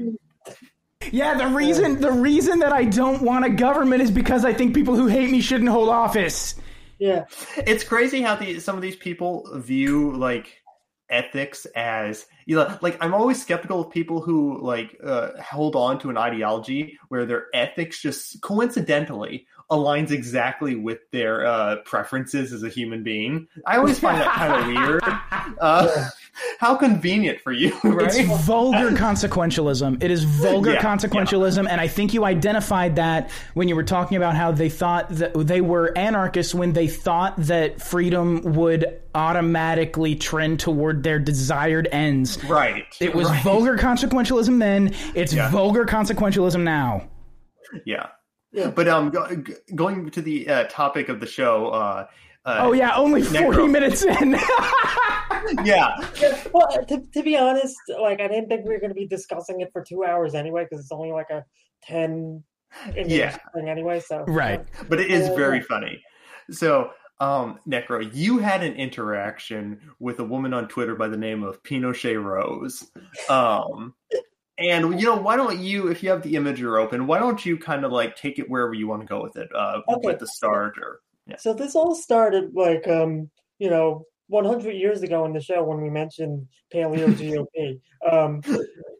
yeah, 1.11 1.36
the 1.36 1.47
reason 1.47 1.99
the 1.99 2.11
reason 2.11 2.59
that 2.59 2.72
I 2.74 2.86
don't 2.86 3.22
want 3.22 3.45
a 3.45 3.49
government 3.49 4.01
is 4.01 4.11
because 4.11 4.45
I 4.45 4.53
think 4.53 4.74
people 4.74 4.95
who 4.95 5.07
hate 5.07 5.30
me 5.30 5.41
shouldn't 5.41 5.70
hold 5.70 5.89
office. 5.89 6.55
Yeah, 7.04 7.26
it's 7.58 7.84
crazy 7.84 8.22
how 8.22 8.36
the 8.38 8.62
some 8.62 8.78
of 8.78 8.82
these 8.82 8.95
people 8.95 9.49
view 9.56 10.16
like 10.16 10.62
ethics 11.10 11.66
as 11.76 12.26
you 12.45 12.56
know 12.56 12.78
like 12.82 12.97
i'm 13.04 13.14
always 13.14 13.39
skeptical 13.39 13.82
of 13.82 13.91
people 13.91 14.22
who 14.22 14.60
like 14.62 14.97
uh, 15.04 15.30
hold 15.41 15.76
on 15.76 15.99
to 15.99 16.10
an 16.10 16.18
ideology 16.18 16.97
where 17.10 17.26
their 17.26 17.47
ethics 17.54 18.01
just 18.01 18.41
coincidentally 18.41 19.45
aligns 19.74 20.11
exactly 20.11 20.76
with 20.76 20.99
their 21.11 21.45
uh, 21.45 21.78
preferences 21.86 22.53
as 22.53 22.63
a 22.63 22.69
human 22.69 23.03
being 23.03 23.47
i 23.65 23.78
always 23.78 23.99
find 23.99 24.19
that 24.19 24.32
kind 24.32 24.53
of 24.53 24.67
weird 24.67 25.03
uh, 25.59 26.09
how 26.59 26.76
convenient 26.76 27.39
for 27.41 27.51
you, 27.51 27.78
right? 27.84 28.07
It's 28.07 28.45
vulgar 28.45 28.91
consequentialism. 28.91 30.03
It 30.03 30.11
is 30.11 30.24
vulgar 30.24 30.74
yeah, 30.74 30.82
consequentialism, 30.82 31.63
yeah. 31.63 31.69
and 31.69 31.80
I 31.80 31.88
think 31.88 32.13
you 32.13 32.26
identified 32.26 32.95
that 32.95 33.30
when 33.53 33.67
you 33.67 33.76
were 33.76 33.84
talking 33.84 34.17
about 34.17 34.36
how 34.36 34.51
they 34.51 34.69
thought 34.69 35.09
that 35.09 35.34
they 35.36 35.61
were 35.61 35.95
anarchists 35.97 36.55
when 36.55 36.74
they 36.74 36.88
thought 36.88 37.36
that 37.38 37.82
freedom 37.82 38.41
would 38.55 39.01
automatically 39.13 40.15
trend 40.15 40.59
toward 40.59 41.03
their 41.03 41.19
desired 41.19 41.88
ends. 41.91 42.43
Right. 42.45 42.86
It 42.99 43.13
was 43.13 43.28
right. 43.28 43.43
vulgar 43.43 43.78
consequentialism 43.78 44.59
then. 44.59 44.95
It's 45.13 45.34
yeah. 45.34 45.49
vulgar 45.51 45.86
consequentialism 45.86 46.61
now. 46.61 47.09
Yeah. 47.86 48.07
Yeah. 48.54 48.70
But 48.70 48.88
um, 48.88 49.10
go, 49.10 49.28
going 49.76 50.10
to 50.12 50.22
the 50.22 50.47
uh, 50.47 50.64
topic 50.66 51.10
of 51.10 51.20
the 51.20 51.26
show, 51.26 51.68
uh, 51.70 52.08
uh, 52.45 52.58
oh 52.60 52.74
yeah, 52.74 52.95
only 52.95 53.24
forty 53.24 53.58
Necro. 53.58 53.72
minutes 53.72 54.04
in. 54.04 54.32
yeah. 55.66 55.95
Well, 56.54 56.86
to, 56.86 57.01
to 57.14 57.24
be 57.24 57.38
honest, 57.38 57.76
like 57.99 58.22
I 58.22 58.28
didn't 58.28 58.49
think 58.49 58.66
we 58.66 58.74
were 58.74 58.80
going 58.80 58.91
to 58.91 58.95
be 58.95 59.08
discussing 59.08 59.62
it 59.62 59.70
for 59.74 59.84
two 59.84 60.04
hours 60.04 60.36
anyway, 60.36 60.66
because 60.70 60.84
it's 60.84 60.91
only 60.91 61.12
like 61.12 61.30
a 61.30 61.43
ten. 61.84 62.43
Yeah. 62.95 63.38
Thing 63.54 63.70
anyway, 63.70 63.99
so 63.99 64.24
right. 64.28 64.66
But 64.89 64.99
it 64.99 65.10
is 65.10 65.28
very 65.30 65.62
funny. 65.62 66.04
So, 66.51 66.91
um, 67.20 67.60
Necro, 67.68 68.10
you 68.14 68.39
had 68.39 68.64
an 68.64 68.74
interaction 68.74 69.80
with 69.99 70.20
a 70.20 70.24
woman 70.24 70.54
on 70.54 70.68
Twitter 70.68 70.95
by 70.95 71.08
the 71.08 71.18
name 71.18 71.43
of 71.43 71.62
Pinochet 71.64 72.22
Rose. 72.22 72.91
Um, 73.30 73.93
and 74.58 74.99
you 74.99 75.06
know, 75.08 75.16
why 75.16 75.36
don't 75.36 75.60
you, 75.60 75.88
if 75.88 76.04
you 76.04 76.10
have 76.10 76.22
the 76.22 76.36
imgur 76.36 76.82
open, 76.82 77.08
why 77.08 77.20
don't 77.20 77.45
you 77.45 77.58
kind 77.58 77.84
of 77.84 77.91
like 77.91 78.16
take 78.16 78.39
it 78.39 78.49
wherever 78.49 78.74
you 78.74 78.88
want 78.88 79.01
to 79.01 79.08
go 79.08 79.22
with 79.22 79.36
it, 79.36 79.49
uh, 79.56 79.82
okay. 79.89 80.08
with 80.08 80.20
the 80.20 80.28
start 80.28 80.78
or 80.78 80.99
yeah. 81.26 81.38
So 81.38 81.54
this 81.54 81.76
all 81.76 81.95
started 81.95 82.54
like 82.54 82.88
um, 82.88 83.30
you 83.60 83.70
know, 83.70 84.06
100 84.28 84.72
years 84.72 85.01
ago 85.01 85.26
in 85.26 85.34
the 85.34 85.41
show 85.41 85.64
when 85.64 85.82
we 85.82 85.89
mentioned 85.89 86.47
Paleo 86.74 87.08
GOP. 87.56 87.80
um, 88.12 88.41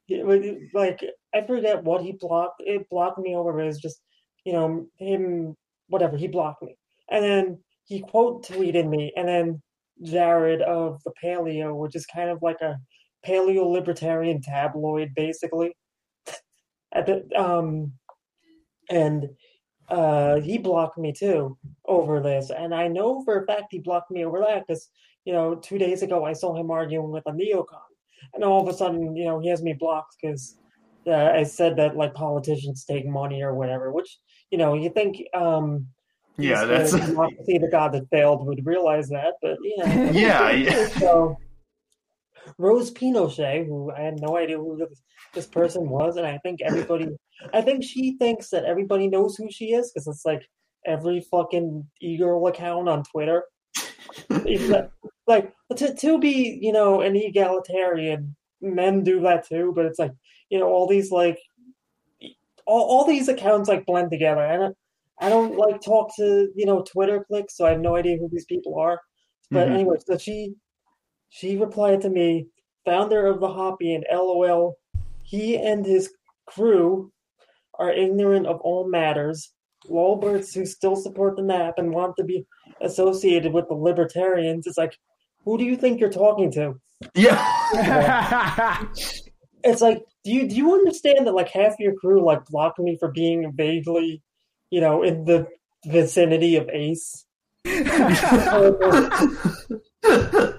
it, 0.08 0.70
like 0.74 1.04
I 1.34 1.41
forget 1.45 1.84
what 1.84 2.01
he 2.01 2.14
blocked. 2.14 2.62
It 2.66 2.89
blocked 2.89 3.20
me 3.20 3.36
over. 3.36 3.60
It 3.60 3.66
was 3.66 3.80
just 3.80 4.01
you 4.45 4.54
know 4.54 4.88
him 4.97 5.56
whatever 5.88 6.18
he 6.18 6.28
blocked 6.28 6.64
me, 6.64 6.78
and 7.10 7.24
then 7.24 7.60
he 7.86 8.01
quote 8.01 8.45
tweeted 8.45 8.88
me, 8.88 9.12
and 9.16 9.28
then 9.28 9.62
Jared 10.01 10.62
of 10.62 11.01
the 11.04 11.14
Paleo, 11.24 11.76
which 11.76 11.95
is 11.95 12.06
kind 12.06 12.30
of 12.30 12.41
like 12.41 12.62
a 12.62 12.78
paleo 13.26 13.69
libertarian 13.69 14.41
tabloid, 14.41 15.13
basically. 15.15 15.76
At 16.93 17.07
the 17.07 17.28
um, 17.36 17.93
and 18.89 19.30
uh, 19.89 20.39
he 20.39 20.57
blocked 20.57 20.97
me 20.97 21.11
too 21.11 21.57
over 21.86 22.21
this, 22.21 22.49
and 22.49 22.74
I 22.74 22.88
know 22.88 23.24
for 23.24 23.41
a 23.41 23.45
fact 23.45 23.67
he 23.71 23.80
blocked 23.80 24.11
me 24.11 24.26
over 24.26 24.39
that 24.39 24.65
because 24.65 24.89
you 25.26 25.34
know 25.34 25.55
two 25.55 25.78
days 25.78 26.01
ago 26.03 26.26
I 26.26 26.34
saw 26.34 26.55
him 26.55 26.71
arguing 26.71 27.11
with 27.11 27.24
a 27.26 27.32
neocon, 27.32 27.89
and 28.34 28.43
all 28.43 28.61
of 28.61 28.74
a 28.74 28.78
sudden 28.78 29.15
you 29.15 29.26
know 29.26 29.39
he 29.39 29.49
has 29.49 29.61
me 29.61 29.74
blocked 29.74 30.15
because 30.21 30.57
uh, 31.07 31.32
I 31.34 31.43
said 31.43 31.76
that 31.78 31.97
like 31.97 32.13
politicians 32.13 32.86
take 32.86 33.05
money 33.05 33.41
or 33.41 33.55
whatever, 33.55 33.91
which 33.91 34.17
you 34.51 34.57
know 34.57 34.74
you 34.74 34.89
think 34.89 35.17
um, 35.34 35.88
yeah 36.38 36.65
that's 36.65 36.91
see 36.91 37.57
the 37.57 37.69
god 37.69 37.91
that 37.93 38.09
failed 38.09 38.45
would 38.45 38.65
realize 38.65 39.09
that, 39.09 39.34
but 39.41 39.57
yeah 39.63 40.11
yeah, 40.11 40.51
yeah. 40.51 40.88
so 40.88 41.38
Rose 42.58 42.91
Pinochet, 42.91 43.66
who 43.66 43.91
I 43.91 44.02
had 44.02 44.20
no 44.22 44.38
idea 44.38 44.58
who 44.58 44.88
this, 45.34 45.48
person 45.48 45.89
was, 45.89 46.18
and 46.18 46.26
I 46.26 46.38
think 46.39 46.62
everybody, 46.62 47.08
I 47.54 47.62
think 47.62 47.84
she 47.84 48.18
thinks 48.18 48.50
that 48.50 48.66
everybody 48.66 49.08
knows 49.08 49.36
who 49.36 49.50
she 49.50 49.74
is 49.74 49.91
because 49.91 50.08
it's 50.08 50.26
like 50.26 50.48
every 50.86 51.22
fucking 51.32 51.88
e-girl 52.02 52.46
account 52.48 52.89
on 52.89 53.04
Twitter. 53.04 53.44
like 55.28 55.54
to 55.76 55.96
to 55.96 56.20
be, 56.20 56.60
you 56.62 56.72
know, 56.72 57.02
an 57.02 57.16
egalitarian, 57.16 58.36
men 58.62 59.04
do 59.04 59.22
that 59.22 59.48
too, 59.48 59.72
but 59.76 59.86
it's 59.86 60.00
like 60.00 60.12
you 60.50 60.60
know 60.60 60.68
all 60.68 60.88
these 60.88 61.12
like 61.12 61.39
all, 62.66 62.82
all 62.84 63.06
these 63.06 63.28
accounts 63.28 63.70
like 63.70 63.86
blend 63.86 64.12
together. 64.12 64.46
I 64.46 64.58
don't, 64.58 64.78
I 65.20 65.30
don't 65.30 65.58
like 65.58 65.82
talk 65.82 66.16
to 66.18 66.50
you 66.56 66.66
know 66.66 66.84
Twitter 66.84 67.24
clicks, 67.24 67.58
so 67.58 67.66
I 67.66 67.72
have 67.72 67.82
no 67.82 67.96
idea 67.96 68.18
who 68.18 68.30
these 68.30 68.46
people 68.46 68.80
are. 68.80 69.00
But 69.52 69.68
Mhm. 69.68 69.74
anyway, 69.74 69.98
so 70.06 70.18
she 70.18 70.56
she 71.34 71.58
replied 71.58 72.02
to 72.02 72.12
me, 72.12 72.46
founder 72.86 73.26
of 73.26 73.40
the 73.40 73.48
Hoppy 73.48 73.96
and 73.96 74.06
LOL. 74.12 74.78
He 75.24 75.58
and 75.58 75.84
his 75.84 76.14
crew 76.46 77.12
are 77.80 77.92
ignorant 77.92 78.46
of 78.46 78.62
all 78.62 78.88
matters. 78.88 79.52
Lolberts 79.90 80.54
who 80.54 80.68
still 80.68 80.96
support 80.96 81.36
the 81.36 81.42
NAP 81.42 81.74
and 81.78 81.92
want 81.92 82.18
to 82.18 82.24
be 82.24 82.46
associated 82.82 83.52
with 83.52 83.68
the 83.68 83.74
libertarians. 83.74 84.68
It's 84.68 84.78
like, 84.78 84.96
who 85.44 85.58
do 85.58 85.64
you 85.64 85.76
think 85.76 86.00
you're 86.00 86.12
talking 86.12 86.52
to? 86.52 86.76
Yeah. 87.16 88.86
It's 89.66 89.80
like, 89.80 90.04
do 90.26 90.32
you 90.34 90.50
do 90.50 90.58
you 90.58 90.74
understand 90.74 91.26
that 91.26 91.32
like 91.32 91.48
half 91.48 91.80
your 91.80 91.96
crew 91.96 92.22
like 92.22 92.44
blocked 92.48 92.80
me 92.80 92.98
for 93.00 93.10
being 93.10 93.50
vaguely, 93.56 94.22
you 94.70 94.82
know, 94.82 95.04
in 95.04 95.24
the 95.24 95.48
vicinity 95.86 96.58
of 96.58 96.68
Ace? 96.68 97.26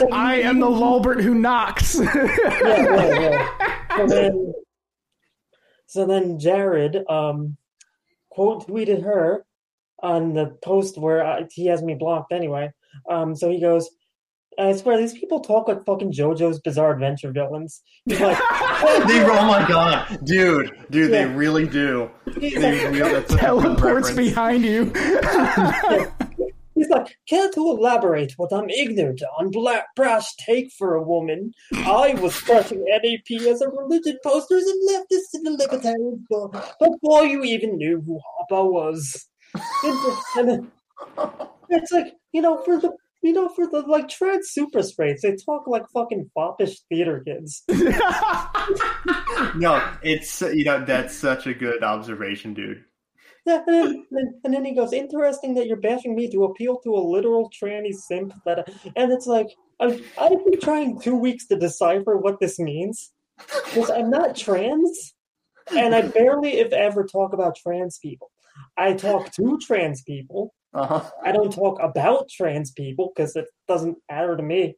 It's 0.00 0.10
like, 0.10 0.12
I 0.12 0.34
am 0.42 0.60
the 0.60 0.66
Lolbert 0.66 1.22
who 1.22 1.34
knocks. 1.34 1.98
yeah, 2.14 2.26
yeah, 2.62 3.20
yeah. 3.20 3.96
So 3.96 4.06
then, 4.06 4.52
so 5.86 6.06
then 6.06 6.38
Jared 6.38 6.98
um, 7.08 7.56
quote 8.30 8.68
tweeted 8.68 9.02
her 9.02 9.44
on 10.02 10.34
the 10.34 10.56
post 10.62 10.98
where 10.98 11.26
I, 11.26 11.46
he 11.50 11.66
has 11.66 11.82
me 11.82 11.94
blocked 11.94 12.32
anyway. 12.32 12.70
Um, 13.10 13.34
so 13.34 13.50
he 13.50 13.60
goes, 13.60 13.90
I 14.58 14.72
swear 14.76 14.98
these 14.98 15.12
people 15.12 15.40
talk 15.40 15.68
like 15.68 15.84
fucking 15.84 16.12
JoJo's 16.12 16.60
Bizarre 16.60 16.92
Adventure 16.92 17.30
villains. 17.30 17.82
He's 18.04 18.20
like, 18.20 18.36
they, 19.06 19.24
oh 19.24 19.46
my 19.46 19.64
god, 19.68 20.18
dude, 20.24 20.72
dude, 20.90 21.12
they 21.12 21.26
really 21.26 21.66
do. 21.66 22.10
he's 22.38 22.54
They 22.54 22.84
like, 22.84 22.92
really, 22.92 23.12
that's 23.12 23.30
such 23.30 23.42
a 23.42 23.46
good 23.46 23.78
Teleports 23.78 24.10
behind 24.12 24.64
you. 24.64 24.92
He's 26.88 26.96
like, 26.96 27.18
care 27.28 27.50
to 27.50 27.60
elaborate 27.60 28.32
what 28.36 28.52
I'm 28.52 28.70
ignorant 28.70 29.22
on? 29.38 29.50
Black 29.50 29.94
brash 29.94 30.34
take 30.36 30.72
for 30.72 30.94
a 30.94 31.02
woman. 31.02 31.52
I 31.74 32.14
was 32.14 32.40
crushing 32.40 32.82
NAP 32.86 33.42
as 33.42 33.60
a 33.60 33.68
religion 33.68 34.18
posters 34.24 34.64
and 34.64 34.88
leftists 34.88 35.34
in 35.34 35.42
the 35.42 35.50
libertarian 35.50 36.24
school 36.24 36.54
before 36.80 37.26
you 37.26 37.44
even 37.44 37.76
knew 37.76 38.00
who 38.00 38.18
Hoppe 38.18 38.72
was. 38.72 39.26
It's 41.70 41.92
like, 41.92 42.14
you 42.32 42.40
know, 42.40 42.62
for 42.62 42.80
the 42.80 42.92
you 43.20 43.32
know, 43.32 43.48
for 43.48 43.66
the 43.66 43.80
like 43.80 44.08
trans 44.08 44.48
super 44.50 44.82
sprays, 44.82 45.20
they 45.22 45.34
talk 45.34 45.66
like 45.66 45.82
fucking 45.92 46.30
foppish 46.34 46.78
theater 46.88 47.22
kids. 47.26 47.64
No, 49.54 49.82
it's 50.02 50.40
you 50.40 50.64
know 50.64 50.84
that's 50.84 51.14
such 51.14 51.46
a 51.46 51.54
good 51.54 51.82
observation, 51.82 52.54
dude. 52.54 52.84
Yeah, 53.48 53.62
and 53.66 54.04
then, 54.10 54.34
and, 54.44 54.54
then 54.54 54.64
he 54.64 54.74
goes, 54.74 54.92
"Interesting 54.92 55.54
that 55.54 55.66
you're 55.66 55.78
bashing 55.78 56.14
me 56.14 56.30
to 56.30 56.44
appeal 56.44 56.78
to 56.84 56.94
a 56.94 57.00
literal 57.00 57.50
tranny 57.50 57.94
simp." 57.94 58.34
That, 58.44 58.68
and 58.94 59.10
it's 59.10 59.26
like 59.26 59.48
I've 59.80 60.02
I've 60.20 60.44
been 60.44 60.60
trying 60.60 61.00
two 61.00 61.16
weeks 61.16 61.46
to 61.46 61.56
decipher 61.56 62.18
what 62.18 62.40
this 62.40 62.58
means 62.58 63.12
because 63.38 63.90
I'm 63.90 64.10
not 64.10 64.36
trans, 64.36 65.14
and 65.74 65.94
I 65.94 66.02
barely, 66.02 66.58
if 66.58 66.74
ever, 66.74 67.04
talk 67.04 67.32
about 67.32 67.56
trans 67.56 67.98
people. 67.98 68.30
I 68.76 68.92
talk 68.92 69.32
to 69.32 69.58
trans 69.66 70.02
people. 70.02 70.54
Uh-huh. 70.74 71.02
I 71.24 71.32
don't 71.32 71.52
talk 71.52 71.78
about 71.80 72.28
trans 72.28 72.72
people 72.72 73.12
because 73.16 73.34
it 73.34 73.46
doesn't 73.66 73.96
matter 74.10 74.36
to 74.36 74.42
me, 74.42 74.76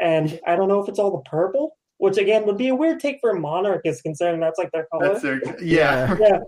and 0.00 0.40
I 0.46 0.56
don't 0.56 0.68
know 0.68 0.82
if 0.82 0.88
it's 0.88 0.98
all 0.98 1.10
the 1.10 1.28
purple, 1.28 1.76
which 1.98 2.16
again 2.16 2.46
would 2.46 2.56
be 2.56 2.68
a 2.68 2.74
weird 2.74 2.98
take 2.98 3.18
for 3.20 3.32
a 3.32 3.38
monarchist, 3.38 4.04
considering 4.04 4.40
that's 4.40 4.58
like 4.58 4.70
their 4.72 4.86
color. 4.90 5.08
That's 5.08 5.22
their 5.22 5.62
yeah. 5.62 6.16
Yeah. 6.18 6.38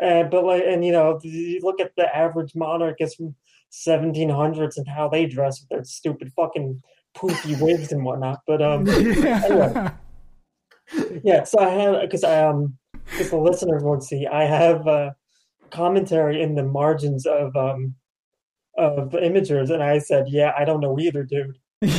Uh, 0.00 0.24
but 0.24 0.44
like, 0.44 0.62
and 0.66 0.84
you 0.84 0.92
know, 0.92 1.18
you 1.22 1.60
look 1.62 1.80
at 1.80 1.92
the 1.96 2.14
average 2.14 2.54
monarchist 2.54 3.16
from 3.16 3.34
1700s 3.72 4.76
and 4.76 4.88
how 4.88 5.08
they 5.08 5.26
dress 5.26 5.60
with 5.60 5.68
their 5.68 5.84
stupid 5.84 6.32
fucking 6.34 6.82
poofy 7.16 7.60
wigs 7.60 7.92
and 7.92 8.04
whatnot. 8.04 8.40
But 8.46 8.62
um, 8.62 8.86
yeah. 11.24 11.44
So 11.44 11.58
I 11.58 11.68
have 11.68 12.00
because 12.00 12.24
I 12.24 12.46
um, 12.46 12.78
because 13.04 13.30
the 13.30 13.38
listeners 13.38 13.82
won't 13.82 14.04
see, 14.04 14.26
I 14.26 14.44
have 14.44 14.86
uh, 14.86 15.10
commentary 15.70 16.42
in 16.42 16.54
the 16.54 16.64
margins 16.64 17.26
of 17.26 17.54
um 17.56 17.94
of 18.78 19.10
imgurs, 19.10 19.70
and 19.70 19.82
I 19.82 19.98
said, 19.98 20.26
yeah, 20.28 20.52
I 20.56 20.64
don't 20.64 20.80
know 20.80 20.98
either, 20.98 21.24
dude. 21.24 21.58
like 21.82 21.90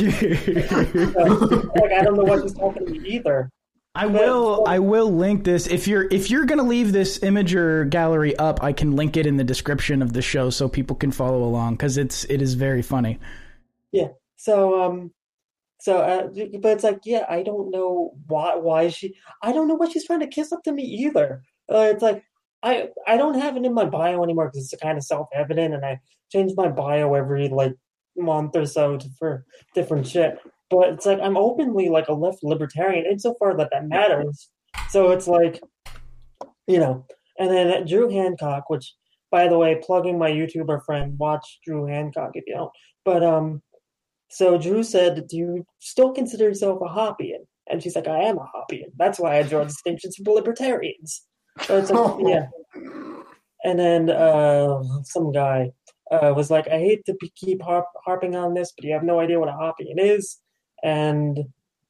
I 1.92 2.02
don't 2.02 2.16
know 2.16 2.24
what 2.24 2.42
he's 2.42 2.54
talking 2.54 2.86
to 2.86 2.92
me 2.92 3.08
either. 3.10 3.50
I 3.94 4.06
will. 4.06 4.64
I 4.66 4.78
will 4.78 5.12
link 5.12 5.44
this 5.44 5.66
if 5.66 5.86
you're 5.86 6.04
if 6.04 6.30
you're 6.30 6.46
gonna 6.46 6.62
leave 6.62 6.92
this 6.92 7.18
imgur 7.18 7.88
gallery 7.90 8.34
up. 8.36 8.62
I 8.62 8.72
can 8.72 8.96
link 8.96 9.18
it 9.18 9.26
in 9.26 9.36
the 9.36 9.44
description 9.44 10.00
of 10.00 10.14
the 10.14 10.22
show 10.22 10.48
so 10.48 10.68
people 10.68 10.96
can 10.96 11.12
follow 11.12 11.44
along 11.44 11.74
because 11.74 11.98
it's 11.98 12.24
it 12.24 12.40
is 12.40 12.54
very 12.54 12.80
funny. 12.80 13.18
Yeah. 13.90 14.08
So 14.36 14.82
um 14.82 15.12
so 15.78 15.98
uh 15.98 16.28
but 16.58 16.72
it's 16.72 16.84
like 16.84 17.00
yeah, 17.04 17.26
I 17.28 17.42
don't 17.42 17.70
know 17.70 18.14
why 18.26 18.56
why 18.56 18.88
she 18.88 19.14
I 19.42 19.52
don't 19.52 19.68
know 19.68 19.74
what 19.74 19.92
she's 19.92 20.06
trying 20.06 20.20
to 20.20 20.26
kiss 20.26 20.52
up 20.52 20.62
to 20.64 20.72
me 20.72 20.84
either. 20.84 21.42
Uh, 21.70 21.90
it's 21.92 22.02
like 22.02 22.24
I 22.62 22.88
I 23.06 23.18
don't 23.18 23.38
have 23.38 23.58
it 23.58 23.64
in 23.66 23.74
my 23.74 23.84
bio 23.84 24.22
anymore 24.24 24.46
because 24.46 24.72
it's 24.72 24.82
kind 24.82 24.96
of 24.96 25.04
self-evident 25.04 25.74
and 25.74 25.84
I 25.84 26.00
change 26.30 26.52
my 26.56 26.68
bio 26.68 27.12
every 27.12 27.48
like 27.48 27.74
month 28.16 28.56
or 28.56 28.64
so 28.64 28.96
to, 28.96 29.08
for 29.18 29.44
different 29.74 30.06
shit. 30.06 30.38
But 30.72 30.94
it's 30.94 31.06
like 31.06 31.20
I'm 31.20 31.36
openly 31.36 31.90
like 31.90 32.08
a 32.08 32.14
left 32.14 32.42
libertarian 32.42 33.04
insofar 33.04 33.54
that 33.58 33.68
that 33.72 33.86
matters. 33.86 34.48
So 34.88 35.10
it's 35.10 35.28
like 35.28 35.60
you 36.66 36.78
know, 36.78 37.06
and 37.38 37.50
then 37.50 37.86
Drew 37.86 38.08
Hancock, 38.08 38.70
which 38.70 38.94
by 39.30 39.48
the 39.48 39.58
way, 39.58 39.80
plugging 39.82 40.18
my 40.18 40.30
YouTuber 40.30 40.84
friend, 40.84 41.18
watch 41.18 41.60
Drew 41.64 41.86
Hancock 41.86 42.30
if 42.34 42.44
you 42.46 42.54
don't. 42.54 42.70
But 43.04 43.22
um, 43.22 43.62
so 44.30 44.56
Drew 44.56 44.82
said, 44.82 45.26
"Do 45.28 45.36
you 45.36 45.66
still 45.78 46.12
consider 46.12 46.44
yourself 46.44 46.80
a 46.80 46.88
Hoppian?" 46.88 47.46
And 47.68 47.82
she's 47.82 47.94
like, 47.94 48.08
"I 48.08 48.22
am 48.24 48.38
a 48.38 48.48
Hoppian. 48.54 48.92
That's 48.96 49.18
why 49.18 49.38
I 49.38 49.42
draw 49.42 49.64
distinctions 49.64 50.16
from 50.16 50.34
libertarians." 50.34 51.22
So 51.62 51.76
it's 51.76 51.90
like, 51.90 52.14
yeah. 52.26 52.46
And 53.64 53.78
then 53.78 54.10
uh, 54.10 54.82
some 55.04 55.32
guy 55.32 55.70
uh, 56.10 56.32
was 56.34 56.50
like, 56.50 56.66
"I 56.68 56.78
hate 56.78 57.04
to 57.06 57.14
be, 57.20 57.30
keep 57.36 57.60
harp, 57.60 57.84
harping 58.06 58.36
on 58.36 58.54
this, 58.54 58.72
but 58.76 58.86
you 58.86 58.94
have 58.94 59.04
no 59.04 59.20
idea 59.20 59.38
what 59.38 59.50
a 59.50 59.52
Hoppian 59.52 59.98
is." 59.98 60.38
And 60.82 61.38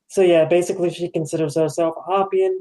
so 0.08 0.22
yeah, 0.22 0.44
basically, 0.44 0.90
she 0.90 1.08
considers 1.08 1.56
herself 1.56 1.94
a 1.96 2.02
Hoppian. 2.02 2.60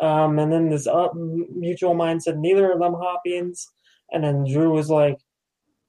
Um, 0.00 0.38
and 0.38 0.52
then 0.52 0.70
this 0.70 0.86
uh, 0.86 1.08
mutual 1.14 1.94
mind 1.94 2.22
said 2.22 2.38
neither 2.38 2.70
of 2.70 2.78
them 2.80 2.94
Hoppians. 2.94 3.68
And 4.10 4.24
then 4.24 4.44
Drew 4.50 4.70
was 4.70 4.88
like, 4.88 5.18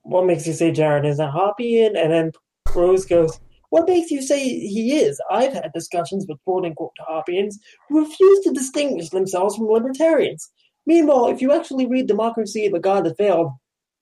"What 0.01 0.25
makes 0.25 0.45
you 0.45 0.53
say 0.53 0.71
Jared 0.71 1.05
is 1.05 1.19
a 1.19 1.31
Hoppian?" 1.31 1.95
And 1.95 2.11
then 2.11 2.31
Rose 2.75 3.05
goes, 3.05 3.39
"What 3.69 3.87
makes 3.87 4.11
you 4.11 4.21
say 4.21 4.39
he 4.43 4.97
is? 4.97 5.21
I've 5.31 5.53
had 5.53 5.71
discussions 5.73 6.25
with 6.27 6.43
quote 6.43 6.65
unquote 6.65 6.91
Hoppians 6.99 7.59
who 7.87 8.01
refuse 8.01 8.39
to 8.41 8.51
distinguish 8.51 9.09
themselves 9.09 9.55
from 9.55 9.67
libertarians. 9.67 10.49
Meanwhile, 10.85 11.27
if 11.27 11.41
you 11.41 11.53
actually 11.53 11.85
read 11.85 12.07
Democracy: 12.07 12.67
The 12.67 12.79
God 12.79 13.05
That 13.05 13.17
Failed, 13.17 13.51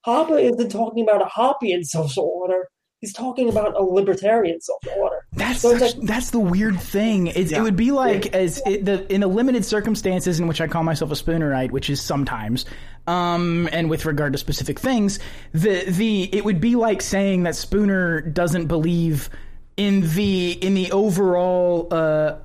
Hoppe 0.08 0.42
isn't 0.42 0.70
talking 0.70 1.04
about 1.04 1.22
a 1.22 1.26
Hoppian 1.26 1.84
social 1.84 2.32
order. 2.34 2.70
He's 3.00 3.14
talking 3.14 3.50
about 3.50 3.76
a 3.76 3.84
libertarian 3.84 4.62
social 4.62 4.94
order. 4.98 5.17
That's 5.38 5.62
So 5.62 5.78
such- 5.78 5.96
like- 5.98 6.08
that's 6.08 6.32
the 6.32 6.40
weird 6.40 6.80
thing. 6.80 7.28
It's, 7.28 7.52
Yeah. 7.52 7.60
It 7.60 7.62
would 7.62 7.76
be 7.76 7.92
like 7.92 8.34
as 8.34 8.62
it, 8.66 8.84
the 8.86 9.12
in 9.14 9.22
the 9.22 9.28
limited 9.28 9.64
circumstances 9.66 10.40
in 10.40 10.48
which 10.48 10.60
I 10.62 10.68
call 10.68 10.84
myself 10.84 11.12
a 11.12 11.16
spoonerite, 11.16 11.72
which 11.72 11.90
is 11.90 12.02
sometimes, 12.02 12.66
um, 13.08 13.70
and 13.72 13.90
with 13.90 14.06
regard 14.06 14.34
to 14.34 14.40
specific 14.40 14.80
things, 14.80 15.20
the 15.54 15.86
the 15.88 16.24
it 16.36 16.44
would 16.44 16.60
be 16.60 16.76
like 16.76 17.02
saying 17.02 17.44
that 17.44 17.56
Spooner 17.56 18.22
doesn't 18.22 18.66
believe 18.68 19.30
in 19.78 20.02
the 20.16 20.52
in 20.52 20.74
the 20.74 20.92
overall 20.92 21.88
uh, 21.92 22.36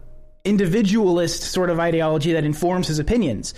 individualist 0.45 1.43
sort 1.43 1.70
of 1.70 1.80
ideology 1.80 2.32
that 2.34 2.45
informs 2.45 2.88
his 2.88 2.99
opinions. 2.99 3.55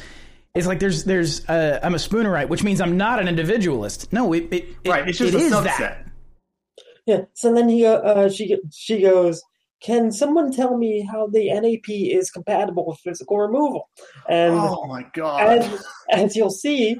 It's 0.54 0.66
like 0.68 0.78
there's 0.78 1.02
there's 1.04 1.44
uh, 1.48 1.80
I'm 1.82 1.94
a 1.94 1.98
Spoonerite, 1.98 2.48
which 2.48 2.62
means 2.62 2.80
I'm 2.80 2.96
not 2.96 3.18
an 3.18 3.26
individualist. 3.26 4.12
No, 4.12 4.32
it, 4.32 4.44
it, 4.52 4.68
it 4.84 4.88
Right, 4.90 5.08
it's 5.08 5.18
just 5.18 5.34
it 5.34 5.40
a 5.40 5.44
is 5.44 5.52
subset. 5.52 5.78
that. 5.78 6.03
Yeah. 7.06 7.22
So 7.34 7.52
then 7.54 7.68
he, 7.68 7.84
uh, 7.86 8.28
she, 8.30 8.56
she 8.72 9.00
goes, 9.02 9.42
"Can 9.80 10.10
someone 10.12 10.50
tell 10.52 10.76
me 10.78 11.02
how 11.10 11.26
the 11.26 11.52
NAP 11.52 11.88
is 11.90 12.30
compatible 12.30 12.86
with 12.86 12.98
physical 13.00 13.38
removal?" 13.38 13.88
And 14.28 14.54
Oh 14.54 14.86
my 14.86 15.04
god. 15.12 15.58
as, 15.62 15.86
as 16.10 16.36
you'll 16.36 16.50
see, 16.50 16.96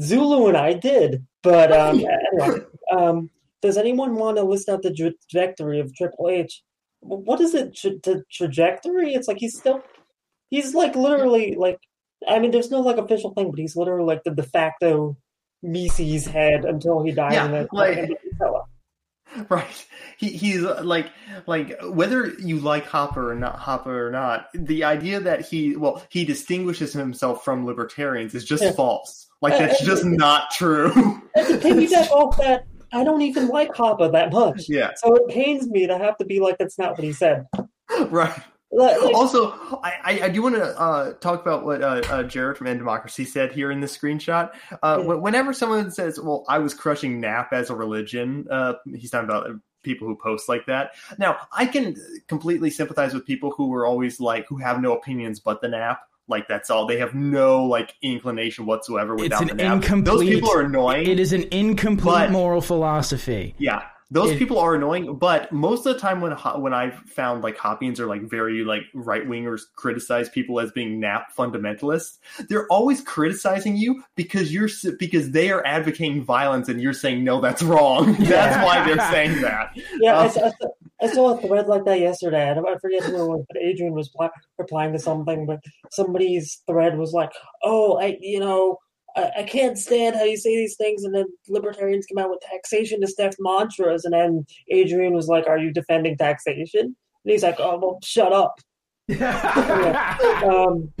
Zulu 0.00 0.48
and 0.48 0.56
I 0.56 0.74
did. 0.74 1.24
But 1.42 1.72
um, 1.72 2.04
anyway, 2.34 2.58
um, 2.92 3.30
does 3.62 3.76
anyone 3.78 4.16
want 4.16 4.36
to 4.36 4.42
list 4.42 4.68
out 4.68 4.82
the 4.82 4.92
tra- 4.92 5.12
trajectory 5.30 5.80
of 5.80 5.94
Triple 5.94 6.28
H? 6.28 6.62
What 7.00 7.40
is 7.40 7.54
it? 7.54 7.74
Tra- 7.76 7.92
the 8.02 8.24
trajectory? 8.32 9.14
It's 9.14 9.28
like 9.28 9.38
he's 9.38 9.56
still, 9.58 9.82
he's 10.50 10.74
like 10.74 10.94
literally 10.96 11.54
like. 11.56 11.78
I 12.28 12.38
mean, 12.40 12.50
there's 12.50 12.70
no 12.70 12.80
like 12.80 12.96
official 12.96 13.32
thing, 13.34 13.50
but 13.50 13.58
he's 13.60 13.76
literally 13.76 14.06
like 14.06 14.24
the 14.24 14.30
de 14.32 14.42
facto 14.42 15.16
Mises 15.62 16.26
head 16.26 16.64
until 16.64 17.02
he 17.02 17.12
died 17.12 17.32
Yeah, 17.34 17.44
in 17.46 17.52
the 17.52 17.68
like- 17.72 17.98
in 17.98 18.08
the 18.10 18.16
Capella. 18.30 18.64
Right. 19.50 19.86
He 20.18 20.28
he's 20.30 20.64
uh, 20.64 20.80
like 20.82 21.10
like 21.46 21.76
whether 21.82 22.28
you 22.38 22.58
like 22.58 22.86
Hoppe 22.86 23.16
or 23.16 23.34
not 23.34 23.58
Hoppe 23.58 23.86
or 23.86 24.10
not, 24.10 24.48
the 24.54 24.84
idea 24.84 25.20
that 25.20 25.46
he 25.46 25.76
well 25.76 26.02
he 26.08 26.24
distinguishes 26.24 26.92
himself 26.92 27.44
from 27.44 27.66
libertarians 27.66 28.34
is 28.34 28.44
just 28.44 28.62
Yeah. 28.64 28.72
false. 28.72 29.26
Like 29.42 29.58
that's 29.58 29.84
just 29.84 30.04
not 30.04 30.50
true. 30.52 30.90
And 31.34 31.46
to 31.48 31.58
piggyback 31.58 32.08
off 32.10 32.38
that, 32.38 32.64
I 32.92 33.04
don't 33.04 33.20
even 33.22 33.48
like 33.48 33.72
Hoppe 33.74 34.10
that 34.12 34.32
much. 34.32 34.68
yeah. 34.68 34.92
So 34.96 35.14
it 35.16 35.28
pains 35.28 35.68
me 35.68 35.86
to 35.86 35.98
have 35.98 36.16
to 36.18 36.24
be 36.24 36.40
like, 36.40 36.56
that's 36.58 36.78
not 36.78 36.92
what 36.92 37.04
he 37.04 37.12
said. 37.12 37.44
Right. 38.08 38.32
Like, 38.76 39.02
like- 39.02 39.14
Also, 39.14 39.50
I, 39.82 39.92
I, 40.04 40.20
I 40.24 40.28
do 40.28 40.42
want 40.42 40.54
to 40.56 40.64
uh, 40.80 41.12
talk 41.14 41.40
about 41.40 41.64
what 41.64 41.82
uh, 41.82 42.02
uh, 42.08 42.22
Jared 42.24 42.56
from 42.58 42.66
End 42.66 42.78
Democracy 42.78 43.24
said 43.24 43.52
here 43.52 43.70
in 43.70 43.80
this 43.80 43.96
screenshot. 43.96 44.50
Uh, 44.82 45.02
Yeah. 45.06 45.14
Whenever 45.14 45.52
someone 45.52 45.90
says, 45.90 46.20
"Well, 46.20 46.44
I 46.48 46.58
was 46.58 46.74
crushing 46.74 47.20
NAP 47.20 47.52
as 47.52 47.70
a 47.70 47.74
religion," 47.74 48.46
uh, 48.50 48.74
he's 48.94 49.10
talking 49.10 49.28
about 49.28 49.48
people 49.82 50.06
who 50.08 50.16
post 50.16 50.48
like 50.48 50.66
that. 50.66 50.90
Now, 51.18 51.36
I 51.52 51.66
can 51.66 51.96
completely 52.28 52.70
sympathize 52.70 53.14
with 53.14 53.24
people 53.24 53.52
who 53.56 53.72
are 53.74 53.86
always 53.86 54.20
like 54.20 54.46
who 54.48 54.56
have 54.58 54.80
no 54.80 54.94
opinions 54.96 55.40
but 55.40 55.60
the 55.60 55.68
NAP. 55.68 56.00
Like 56.28 56.48
that's 56.48 56.70
all. 56.70 56.86
They 56.86 56.98
have 56.98 57.14
no 57.14 57.64
like 57.66 57.94
inclination 58.02 58.66
whatsoever 58.66 59.14
without 59.14 59.42
an 59.42 59.56
the 59.56 59.62
NAP. 59.62 60.04
Those 60.04 60.24
people 60.24 60.50
are 60.52 60.62
annoying. 60.62 61.06
It 61.08 61.20
is 61.20 61.32
an 61.32 61.44
incomplete 61.52 62.04
But- 62.12 62.30
moral 62.32 62.60
philosophy. 62.60 63.54
Yeah, 63.58 63.82
those 64.10 64.30
It- 64.30 64.38
people 64.38 64.58
are 64.58 64.74
annoying. 64.74 65.16
But 65.16 65.50
most 65.52 65.84
of 65.86 65.94
the 65.94 66.00
time, 66.00 66.20
when 66.20 66.32
when 66.32 66.72
I've 66.72 66.94
found 67.06 67.42
like 67.42 67.56
Hoppians 67.56 67.98
are 68.00 68.06
like 68.06 68.22
very 68.22 68.64
like 68.64 68.82
right 68.94 69.26
wingers 69.26 69.62
criticize 69.74 70.28
people 70.28 70.60
as 70.60 70.70
being 70.72 71.00
nap 71.00 71.34
fundamentalists, 71.36 72.18
they're 72.48 72.66
always 72.68 73.00
criticizing 73.00 73.76
you 73.76 74.02
because 74.14 74.52
you're 74.54 74.68
because 74.98 75.30
they 75.32 75.50
are 75.50 75.64
advocating 75.66 76.24
violence 76.24 76.68
and 76.68 76.80
you're 76.80 76.92
saying 76.92 77.24
no, 77.24 77.40
that's 77.40 77.62
wrong. 77.62 78.14
that's 78.20 78.64
why 78.64 78.84
they're 78.86 79.10
saying 79.10 79.40
that. 79.42 79.70
yeah, 80.00 80.18
I, 80.18 80.24
Um, 80.26 80.30
saw- 80.30 80.46
I, 80.46 80.52
I 81.02 81.08
saw 81.08 81.36
a 81.38 81.40
thread 81.46 81.66
like 81.66 81.84
that 81.84 82.00
yesterday. 82.00 82.50
I, 82.50 82.54
don't, 82.54 82.66
I 82.66 82.78
forget 82.78 83.02
who 83.04 83.22
it 83.22 83.28
was, 83.28 83.44
but 83.48 83.60
Adrian 83.60 83.92
was 83.92 84.08
pl- 84.08 84.30
replying 84.56 84.92
to 84.94 84.98
something, 84.98 85.44
but 85.46 85.60
somebody's 85.90 86.62
thread 86.66 86.96
was 86.96 87.12
like, 87.12 87.30
oh, 87.62 87.98
I, 87.98 88.16
you 88.20 88.40
know, 88.40 88.78
I, 89.16 89.30
I 89.38 89.42
can't 89.42 89.78
stand 89.78 90.14
how 90.14 90.24
you 90.24 90.36
say 90.36 90.54
these 90.54 90.76
things, 90.76 91.04
and 91.04 91.14
then 91.14 91.26
libertarians 91.48 92.06
come 92.06 92.22
out 92.22 92.30
with 92.30 92.40
taxation 92.40 93.02
as 93.02 93.14
death 93.14 93.34
mantras, 93.38 94.04
and 94.04 94.14
then 94.14 94.46
Adrian 94.70 95.14
was 95.14 95.28
like, 95.28 95.46
are 95.46 95.58
you 95.58 95.72
defending 95.72 96.16
taxation? 96.16 96.84
And 96.84 97.32
he's 97.32 97.42
like, 97.42 97.56
oh, 97.58 97.78
well, 97.78 97.98
shut 98.04 98.32
up. 98.32 98.60
Um, 100.46 100.92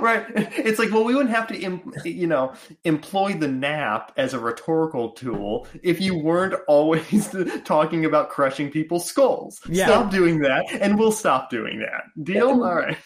right. 0.00 0.24
It's 0.36 0.78
like, 0.78 0.90
well, 0.90 1.04
we 1.04 1.14
wouldn't 1.14 1.34
have 1.34 1.46
to, 1.48 1.58
im- 1.58 1.92
you 2.04 2.26
know, 2.26 2.54
employ 2.84 3.34
the 3.34 3.48
nap 3.48 4.12
as 4.16 4.34
a 4.34 4.38
rhetorical 4.38 5.10
tool 5.10 5.66
if 5.82 6.00
you 6.00 6.16
weren't 6.16 6.54
always 6.68 7.34
talking 7.64 8.04
about 8.04 8.30
crushing 8.30 8.70
people's 8.70 9.04
skulls. 9.06 9.60
Yeah. 9.68 9.86
Stop 9.86 10.10
doing 10.10 10.40
that, 10.40 10.64
and 10.72 10.98
we'll 10.98 11.12
stop 11.12 11.50
doing 11.50 11.80
that. 11.80 12.04
Deal? 12.22 12.48
Yeah. 12.48 12.52
All 12.52 12.74
right. 12.74 12.98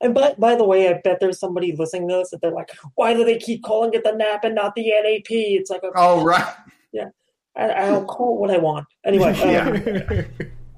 And 0.00 0.14
by 0.14 0.34
by 0.38 0.54
the 0.56 0.64
way, 0.64 0.88
I 0.88 1.00
bet 1.02 1.18
there's 1.20 1.40
somebody 1.40 1.74
listening 1.76 2.08
to 2.08 2.16
this 2.16 2.30
that 2.30 2.40
they're 2.42 2.50
like, 2.50 2.70
why 2.94 3.14
do 3.14 3.24
they 3.24 3.38
keep 3.38 3.62
calling 3.62 3.92
it 3.94 4.04
the 4.04 4.12
NAP 4.12 4.44
and 4.44 4.54
not 4.54 4.74
the 4.74 4.90
NAP? 4.90 5.30
It's 5.30 5.70
like, 5.70 5.82
okay, 5.84 5.92
Oh, 5.96 6.22
right. 6.24 6.54
I, 7.58 7.70
I'll 7.70 8.04
call 8.04 8.34
it 8.36 8.40
what 8.40 8.50
I 8.50 8.58
want. 8.58 8.86
Anyway, 9.04 9.32
um, 9.40 9.50
Yeah. 9.50 10.22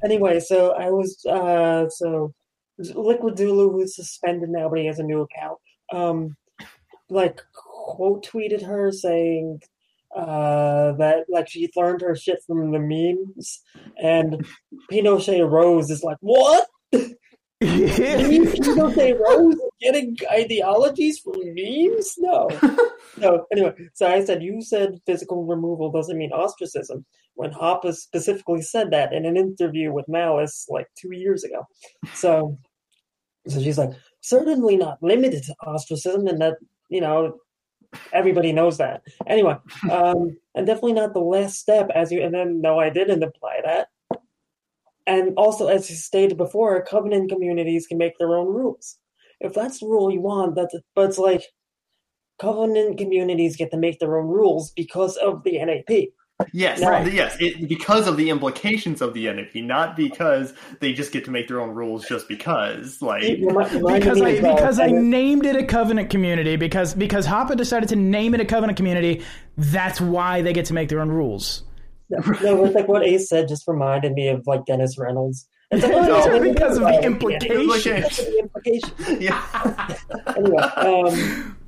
anyway, 0.04 0.40
so 0.40 0.72
I 0.72 0.90
was 0.90 1.24
uh 1.26 1.88
so 1.88 2.32
Liquid 2.78 3.36
Zulu 3.36 3.72
who's 3.72 3.96
suspended 3.96 4.50
now, 4.50 4.68
but 4.68 4.78
he 4.78 4.86
has 4.86 5.00
a 5.00 5.02
new 5.02 5.22
account. 5.22 5.58
Um, 5.92 6.36
like 7.10 7.40
quote 7.54 8.24
tweeted 8.24 8.62
her 8.64 8.92
saying 8.92 9.60
uh 10.14 10.92
that 10.92 11.24
like 11.28 11.48
she 11.48 11.68
learned 11.76 12.02
her 12.02 12.14
shit 12.14 12.38
from 12.46 12.70
the 12.70 12.78
memes, 12.78 13.60
and 14.00 14.46
Pinochet 14.90 15.48
Rose 15.50 15.90
is 15.90 16.04
like, 16.04 16.18
what? 16.20 16.66
Pinochet 17.60 19.18
Rose 19.28 19.56
getting 19.80 20.16
ideologies 20.30 21.18
from 21.18 21.34
memes? 21.54 22.14
No. 22.18 22.48
No, 23.16 23.46
anyway, 23.50 23.72
so 23.94 24.06
I 24.06 24.24
said, 24.24 24.44
you 24.44 24.62
said 24.62 25.00
physical 25.04 25.44
removal 25.44 25.90
doesn't 25.90 26.16
mean 26.16 26.30
ostracism. 26.30 27.04
When 27.34 27.50
Hoppe 27.50 27.92
specifically 27.94 28.62
said 28.62 28.92
that 28.92 29.12
in 29.12 29.24
an 29.24 29.36
interview 29.36 29.92
with 29.92 30.08
Malice 30.08 30.66
like 30.68 30.86
two 30.96 31.12
years 31.12 31.42
ago. 31.42 31.66
So, 32.14 32.58
so 33.48 33.60
she's 33.60 33.78
like, 33.78 33.90
certainly 34.20 34.76
not 34.76 35.02
limited 35.02 35.42
to 35.44 35.54
ostracism, 35.66 36.28
and 36.28 36.40
that, 36.40 36.58
you 36.90 37.00
know, 37.00 37.38
everybody 38.12 38.52
knows 38.52 38.78
that. 38.78 39.02
Anyway, 39.26 39.56
um, 39.90 40.36
and 40.54 40.66
definitely 40.66 40.92
not 40.92 41.14
the 41.14 41.20
last 41.20 41.56
step, 41.56 41.90
as 41.92 42.12
you, 42.12 42.22
and 42.22 42.32
then, 42.32 42.60
no, 42.60 42.78
I 42.78 42.90
didn't 42.90 43.22
imply 43.22 43.60
that. 43.64 43.88
And 45.08 45.32
also, 45.38 45.68
as 45.68 45.88
you 45.88 45.96
stated 45.96 46.36
before, 46.36 46.84
covenant 46.84 47.30
communities 47.30 47.86
can 47.86 47.96
make 47.96 48.18
their 48.18 48.36
own 48.36 48.46
rules. 48.46 48.98
If 49.40 49.54
that's 49.54 49.80
the 49.80 49.86
rule 49.86 50.12
you 50.12 50.20
want, 50.20 50.54
that's, 50.54 50.76
but 50.94 51.06
it's 51.08 51.18
like, 51.18 51.42
covenant 52.38 52.98
communities 52.98 53.56
get 53.56 53.70
to 53.70 53.78
make 53.78 53.98
their 53.98 54.18
own 54.18 54.26
rules 54.28 54.70
because 54.72 55.16
of 55.16 55.42
the 55.44 55.64
NAP. 55.64 56.08
Yes, 56.52 56.80
Right. 56.80 57.12
yes, 57.12 57.36
it, 57.40 57.68
because 57.68 58.06
of 58.06 58.16
the 58.16 58.30
implications 58.30 59.02
of 59.02 59.12
the 59.12 59.26
NAP, 59.26 59.56
not 59.56 59.96
because 59.96 60.54
they 60.78 60.92
just 60.92 61.10
get 61.10 61.24
to 61.24 61.32
make 61.32 61.48
their 61.48 61.60
own 61.60 61.70
rules 61.70 62.06
just 62.06 62.28
because. 62.28 63.02
Like, 63.02 63.22
Remi- 63.24 63.42
reminded 63.46 63.82
because 64.00 64.20
I 64.20 64.36
uh, 64.36 64.54
because 64.54 64.78
I 64.78 64.86
named 64.86 65.46
it 65.46 65.56
a 65.56 65.64
covenant 65.64 66.10
community 66.10 66.54
because 66.54 66.94
because 66.94 67.26
Hoppe 67.26 67.56
decided 67.56 67.88
to 67.88 67.96
name 67.96 68.34
it 68.34 68.40
a 68.40 68.44
covenant 68.44 68.76
community. 68.76 69.24
That's 69.56 70.00
why 70.00 70.42
they 70.42 70.52
get 70.52 70.66
to 70.66 70.74
make 70.74 70.88
their 70.90 71.00
own 71.00 71.08
rules. 71.08 71.64
no, 72.42 72.64
it's 72.64 72.74
like 72.74 72.88
what 72.88 73.04
Ace 73.04 73.28
said 73.28 73.48
just 73.48 73.68
reminded 73.68 74.12
me 74.12 74.28
of 74.28 74.46
like 74.46 74.64
Dennis 74.64 74.98
Reynolds. 74.98 75.46
It's 75.70 75.82
like, 75.82 75.92
No, 75.92 76.22
oh, 76.22 76.42
yeah, 76.42 76.52
because 76.52 76.78
of 76.78 76.84
the 76.84 77.02
implication. 77.02 78.02
the 78.02 78.38
implication. 78.38 78.92
yeah, 79.20 79.96
Anyway, 80.36 80.62
um, 80.62 81.58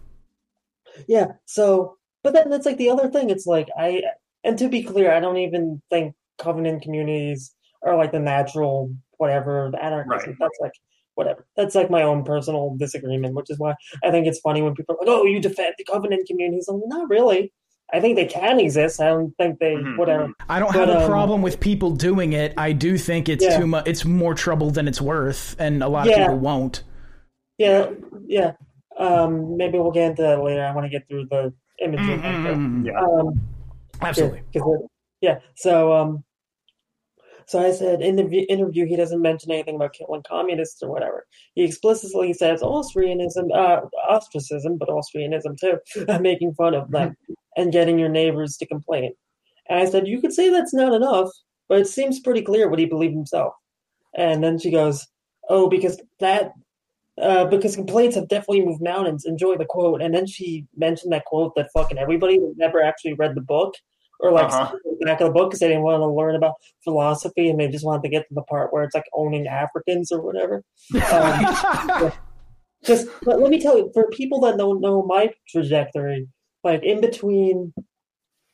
yeah. 1.06 1.32
So, 1.44 1.96
but 2.22 2.32
then 2.32 2.48
that's 2.48 2.66
like 2.66 2.78
the 2.78 2.90
other 2.90 3.08
thing. 3.10 3.28
It's 3.28 3.46
like 3.46 3.68
I, 3.78 4.02
and 4.44 4.58
to 4.58 4.68
be 4.68 4.82
clear, 4.82 5.12
I 5.12 5.20
don't 5.20 5.36
even 5.36 5.82
think 5.90 6.14
covenant 6.38 6.82
communities 6.82 7.54
are 7.82 7.96
like 7.96 8.12
the 8.12 8.20
natural 8.20 8.94
whatever 9.18 9.68
the 9.70 9.82
anarchism. 9.82 10.30
Right. 10.30 10.36
That's 10.40 10.58
like 10.60 10.72
whatever. 11.14 11.46
That's 11.56 11.74
like 11.74 11.90
my 11.90 12.02
own 12.02 12.24
personal 12.24 12.76
disagreement, 12.78 13.34
which 13.34 13.50
is 13.50 13.58
why 13.58 13.74
I 14.02 14.10
think 14.10 14.26
it's 14.26 14.40
funny 14.40 14.62
when 14.62 14.74
people 14.74 14.94
are 14.94 15.04
like, 15.04 15.08
"Oh, 15.08 15.26
you 15.26 15.40
defend 15.40 15.74
the 15.76 15.84
covenant 15.84 16.26
communities." 16.26 16.66
I'm 16.68 16.76
like, 16.76 16.88
not 16.88 17.10
really. 17.10 17.52
I 17.92 18.00
think 18.00 18.16
they 18.16 18.26
can 18.26 18.60
exist. 18.60 19.00
I 19.00 19.08
don't 19.08 19.32
think 19.36 19.58
they 19.58 19.74
Mhm. 19.74 19.98
whatever. 19.98 20.28
I 20.48 20.58
don't 20.60 20.72
But, 20.72 20.88
have 20.88 20.96
a 20.96 21.00
um, 21.02 21.10
problem 21.10 21.42
with 21.42 21.58
people 21.60 21.90
doing 21.90 22.32
it. 22.32 22.54
I 22.56 22.72
do 22.72 22.96
think 22.96 23.28
it's 23.28 23.44
Yeah. 23.44 23.58
too 23.58 23.66
much. 23.66 23.88
It's 23.88 24.04
more 24.04 24.34
trouble 24.34 24.70
than 24.70 24.86
it's 24.88 25.00
worth, 25.00 25.56
and 25.58 25.82
a 25.82 25.88
lot 25.88 26.06
of 26.06 26.10
Yeah. 26.12 26.26
people 26.26 26.38
won't. 26.38 26.82
Yeah, 27.58 27.90
yeah. 28.26 28.52
Um, 28.98 29.56
maybe 29.56 29.78
we'll 29.78 29.90
get 29.92 30.10
into 30.10 30.22
that 30.22 30.42
later. 30.42 30.64
I 30.64 30.74
want 30.74 30.84
to 30.84 30.90
get 30.90 31.08
through 31.08 31.26
the 31.30 31.52
imagery. 31.82 32.16
Mm-mm-mm. 32.18 32.86
yeah. 32.86 33.00
Um, 33.00 33.40
Absolutely. 34.02 34.42
Yeah, 34.52 34.60
'cause 34.62 34.80
it- 34.80 34.90
yeah. 35.20 35.38
So, 35.56 35.92
um, 35.92 36.24
so 37.46 37.58
I 37.60 37.72
said 37.72 38.00
in 38.02 38.16
the 38.16 38.22
interview 38.44 38.86
he 38.86 38.96
doesn't 38.96 39.20
mention 39.20 39.50
anything 39.50 39.74
about 39.76 39.92
killing 39.92 40.22
communists 40.26 40.82
or 40.82 40.90
whatever. 40.90 41.26
He 41.54 41.64
explicitly 41.64 42.32
says 42.32 42.62
Austrianism, 42.62 43.50
uh, 43.54 43.80
ostracism, 44.08 44.78
but 44.78 44.88
Austrianism 44.88 45.56
too, 45.58 45.78
making 46.20 46.54
fun 46.54 46.74
of 46.74 46.90
them 46.90 47.16
and 47.56 47.72
getting 47.72 47.98
your 47.98 48.08
neighbors 48.08 48.56
to 48.58 48.66
complain. 48.66 49.12
And 49.68 49.80
I 49.80 49.84
said 49.84 50.06
you 50.08 50.20
could 50.20 50.32
say 50.32 50.50
that's 50.50 50.74
not 50.74 50.92
enough, 50.94 51.28
but 51.68 51.80
it 51.80 51.86
seems 51.86 52.20
pretty 52.20 52.42
clear 52.42 52.68
what 52.68 52.78
he 52.78 52.86
believed 52.86 53.14
himself. 53.14 53.54
And 54.16 54.42
then 54.42 54.58
she 54.58 54.70
goes, 54.70 55.06
"Oh, 55.48 55.68
because 55.68 56.00
that." 56.20 56.52
Uh, 57.20 57.44
because 57.44 57.74
complaints 57.76 58.16
have 58.16 58.28
definitely 58.28 58.64
moved 58.64 58.80
mountains. 58.80 59.26
Enjoy 59.26 59.54
the 59.54 59.66
quote, 59.66 60.00
and 60.00 60.14
then 60.14 60.26
she 60.26 60.64
mentioned 60.76 61.12
that 61.12 61.26
quote 61.26 61.54
that 61.54 61.68
fucking 61.74 61.98
everybody 61.98 62.38
never 62.56 62.82
actually 62.82 63.12
read 63.12 63.34
the 63.34 63.42
book 63.42 63.74
or 64.20 64.32
like 64.32 64.46
Uh-huh. 64.46 64.74
the 65.00 65.04
back 65.04 65.20
of 65.20 65.26
the 65.26 65.32
book 65.32 65.50
because 65.50 65.60
they 65.60 65.68
didn't 65.68 65.82
want 65.82 66.00
to 66.00 66.06
learn 66.06 66.34
about 66.34 66.54
philosophy 66.82 67.50
and 67.50 67.60
they 67.60 67.68
just 67.68 67.84
wanted 67.84 68.02
to 68.04 68.08
get 68.08 68.26
to 68.28 68.34
the 68.34 68.42
part 68.42 68.72
where 68.72 68.84
it's 68.84 68.94
like 68.94 69.04
owning 69.12 69.46
Africans 69.46 70.10
or 70.10 70.22
whatever. 70.22 70.62
Um, 71.12 72.12
just 72.84 73.08
but 73.22 73.38
let 73.40 73.50
me 73.50 73.60
tell 73.60 73.76
you, 73.76 73.90
for 73.92 74.08
people 74.08 74.40
that 74.40 74.56
don't 74.56 74.80
know 74.80 75.02
my 75.02 75.30
trajectory, 75.48 76.26
like 76.64 76.82
in 76.82 77.00
between, 77.00 77.72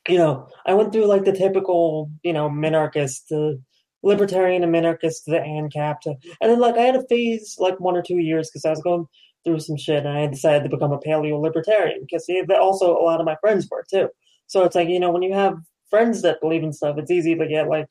you 0.07 0.17
know, 0.17 0.47
I 0.65 0.73
went 0.73 0.93
through 0.93 1.05
like 1.05 1.25
the 1.25 1.33
typical, 1.33 2.09
you 2.23 2.33
know, 2.33 2.49
minarchist 2.49 3.27
to 3.29 3.57
libertarian 4.03 4.63
and 4.63 4.73
minarchist 4.73 5.25
the 5.25 5.39
ANCAP 5.39 6.01
to, 6.01 6.15
and 6.41 6.51
then 6.51 6.59
like 6.59 6.75
I 6.75 6.81
had 6.81 6.95
a 6.95 7.07
phase 7.07 7.55
like 7.59 7.79
one 7.79 7.97
or 7.97 8.01
two 8.01 8.17
years 8.17 8.49
because 8.49 8.65
I 8.65 8.69
was 8.69 8.81
going 8.81 9.05
through 9.43 9.59
some 9.59 9.77
shit 9.77 10.05
and 10.05 10.17
I 10.17 10.27
decided 10.27 10.63
to 10.63 10.75
become 10.75 10.91
a 10.91 10.99
paleo 10.99 11.41
libertarian 11.41 12.01
because 12.01 12.29
also 12.59 12.97
a 12.97 13.03
lot 13.03 13.19
of 13.19 13.25
my 13.25 13.35
friends 13.41 13.67
were 13.69 13.85
too. 13.89 14.09
So 14.47 14.63
it's 14.63 14.75
like 14.75 14.89
you 14.89 14.99
know 14.99 15.11
when 15.11 15.23
you 15.23 15.33
have 15.33 15.55
friends 15.89 16.21
that 16.21 16.41
believe 16.41 16.63
in 16.63 16.73
stuff, 16.73 16.97
it's 16.97 17.11
easy 17.11 17.35
to 17.35 17.47
get 17.47 17.67
like 17.67 17.87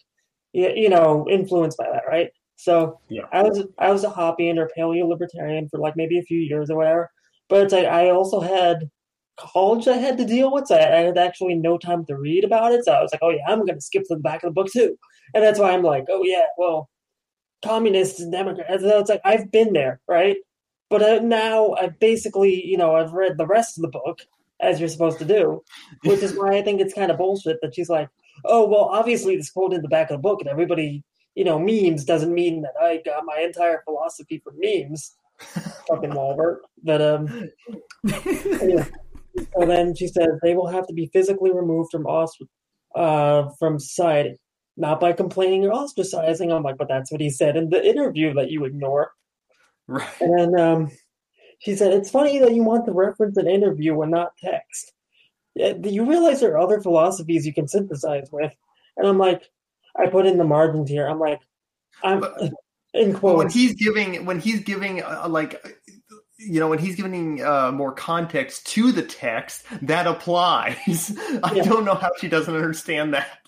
you, 0.52 0.70
you 0.74 0.88
know 0.88 1.26
influenced 1.30 1.78
by 1.78 1.88
that, 1.92 2.02
right? 2.08 2.30
So 2.56 3.00
Yeah. 3.08 3.24
I 3.32 3.42
was 3.42 3.64
I 3.78 3.90
was 3.92 4.04
a 4.04 4.10
Hoppian 4.10 4.58
or 4.58 4.70
paleo 4.76 5.08
libertarian 5.08 5.68
for 5.68 5.78
like 5.78 5.96
maybe 5.96 6.18
a 6.18 6.22
few 6.22 6.38
years 6.38 6.70
or 6.70 6.76
whatever. 6.76 7.10
But 7.48 7.64
it's 7.64 7.72
like 7.72 7.86
I 7.86 8.10
also 8.10 8.40
had 8.40 8.90
college 9.36 9.86
I 9.88 9.96
had 9.96 10.18
to 10.18 10.24
deal 10.24 10.52
with. 10.52 10.66
So 10.66 10.76
I, 10.76 10.80
had 10.80 11.18
actually 11.18 11.54
no 11.54 11.78
time 11.78 12.04
to 12.06 12.16
read 12.16 12.44
about 12.44 12.72
it. 12.72 12.84
So 12.84 12.92
I 12.92 13.02
was 13.02 13.12
like, 13.12 13.22
oh 13.22 13.30
yeah, 13.30 13.44
I'm 13.46 13.64
going 13.64 13.74
to 13.74 13.80
skip 13.80 14.04
to 14.08 14.14
the 14.14 14.20
back 14.20 14.42
of 14.42 14.48
the 14.48 14.54
book 14.54 14.72
too. 14.72 14.98
And 15.34 15.44
that's 15.44 15.58
why 15.58 15.72
I'm 15.72 15.82
like, 15.82 16.06
oh 16.08 16.22
yeah, 16.24 16.46
well, 16.56 16.88
communists 17.64 18.20
and 18.20 18.32
Democrats. 18.32 18.82
So 18.82 18.98
it's 18.98 19.10
like 19.10 19.20
I've 19.24 19.50
been 19.50 19.72
there, 19.72 20.00
right? 20.08 20.36
But 20.88 21.02
uh, 21.02 21.20
now 21.20 21.74
I've 21.74 21.98
basically, 21.98 22.64
you 22.64 22.76
know, 22.76 22.94
I've 22.94 23.12
read 23.12 23.38
the 23.38 23.46
rest 23.46 23.76
of 23.78 23.82
the 23.82 23.88
book 23.88 24.20
as 24.60 24.80
you're 24.80 24.88
supposed 24.88 25.18
to 25.18 25.24
do, 25.24 25.62
which 26.04 26.22
is 26.22 26.34
why 26.34 26.56
I 26.56 26.62
think 26.62 26.80
it's 26.80 26.94
kind 26.94 27.10
of 27.10 27.18
bullshit 27.18 27.58
that 27.62 27.74
she's 27.74 27.90
like, 27.90 28.08
oh 28.44 28.66
well, 28.66 28.84
obviously 28.84 29.36
this 29.36 29.50
quote 29.50 29.72
in 29.72 29.82
the 29.82 29.88
back 29.88 30.10
of 30.10 30.18
the 30.18 30.22
book 30.22 30.40
and 30.40 30.48
everybody, 30.48 31.02
you 31.34 31.44
know, 31.44 31.58
memes 31.58 32.04
doesn't 32.04 32.32
mean 32.32 32.62
that 32.62 32.74
I 32.80 33.02
got 33.04 33.24
my 33.24 33.40
entire 33.40 33.82
philosophy 33.84 34.40
from 34.42 34.54
memes. 34.58 35.16
Fucking 35.88 36.14
Walbert. 36.14 36.62
But 36.82 37.02
um, 37.02 37.50
yeah. 38.04 38.86
So 39.38 39.66
then 39.66 39.94
she 39.94 40.06
says 40.08 40.28
they 40.42 40.54
will 40.54 40.68
have 40.68 40.86
to 40.86 40.94
be 40.94 41.06
physically 41.12 41.52
removed 41.52 41.90
from 41.90 42.06
os- 42.06 42.38
uh, 42.94 43.48
from 43.58 43.78
society, 43.78 44.36
not 44.76 45.00
by 45.00 45.12
complaining 45.12 45.64
or 45.64 45.70
ostracizing. 45.70 46.52
I'm 46.54 46.62
like, 46.62 46.78
but 46.78 46.88
that's 46.88 47.10
what 47.12 47.20
he 47.20 47.30
said 47.30 47.56
in 47.56 47.70
the 47.70 47.84
interview 47.84 48.34
that 48.34 48.50
you 48.50 48.64
ignore. 48.64 49.12
Right. 49.88 50.08
And 50.20 50.58
um, 50.58 50.90
she 51.60 51.76
said, 51.76 51.92
it's 51.92 52.10
funny 52.10 52.38
that 52.40 52.54
you 52.54 52.62
want 52.64 52.86
to 52.86 52.92
reference 52.92 53.36
an 53.36 53.48
interview 53.48 54.00
and 54.02 54.10
not 54.10 54.32
text. 54.38 54.92
Do 55.56 55.88
you 55.88 56.08
realize 56.08 56.40
there 56.40 56.52
are 56.52 56.58
other 56.58 56.80
philosophies 56.80 57.46
you 57.46 57.54
can 57.54 57.66
synthesize 57.68 58.28
with? 58.30 58.52
And 58.96 59.06
I'm 59.06 59.18
like, 59.18 59.42
I 59.98 60.06
put 60.08 60.26
in 60.26 60.36
the 60.38 60.44
margins 60.44 60.90
here. 60.90 61.06
I'm 61.06 61.18
like, 61.18 61.40
I'm 62.02 62.20
But- 62.20 62.52
in 62.94 63.12
But 63.12 63.36
when 63.36 63.50
he's 63.50 63.74
giving 63.74 64.24
when 64.24 64.40
he's 64.40 64.60
giving 64.60 65.02
uh, 65.02 65.26
like 65.28 65.78
you 66.38 66.60
know 66.60 66.68
when 66.68 66.78
he's 66.78 66.96
giving 66.96 67.42
uh, 67.42 67.72
more 67.72 67.92
context 67.92 68.66
to 68.66 68.92
the 68.92 69.02
text 69.02 69.64
that 69.82 70.06
applies 70.06 71.16
i 71.42 71.54
Yeah. 71.54 71.62
don't 71.62 71.84
know 71.84 71.94
how 71.94 72.10
she 72.20 72.28
doesn't 72.28 72.54
understand 72.54 73.14
that 73.14 73.38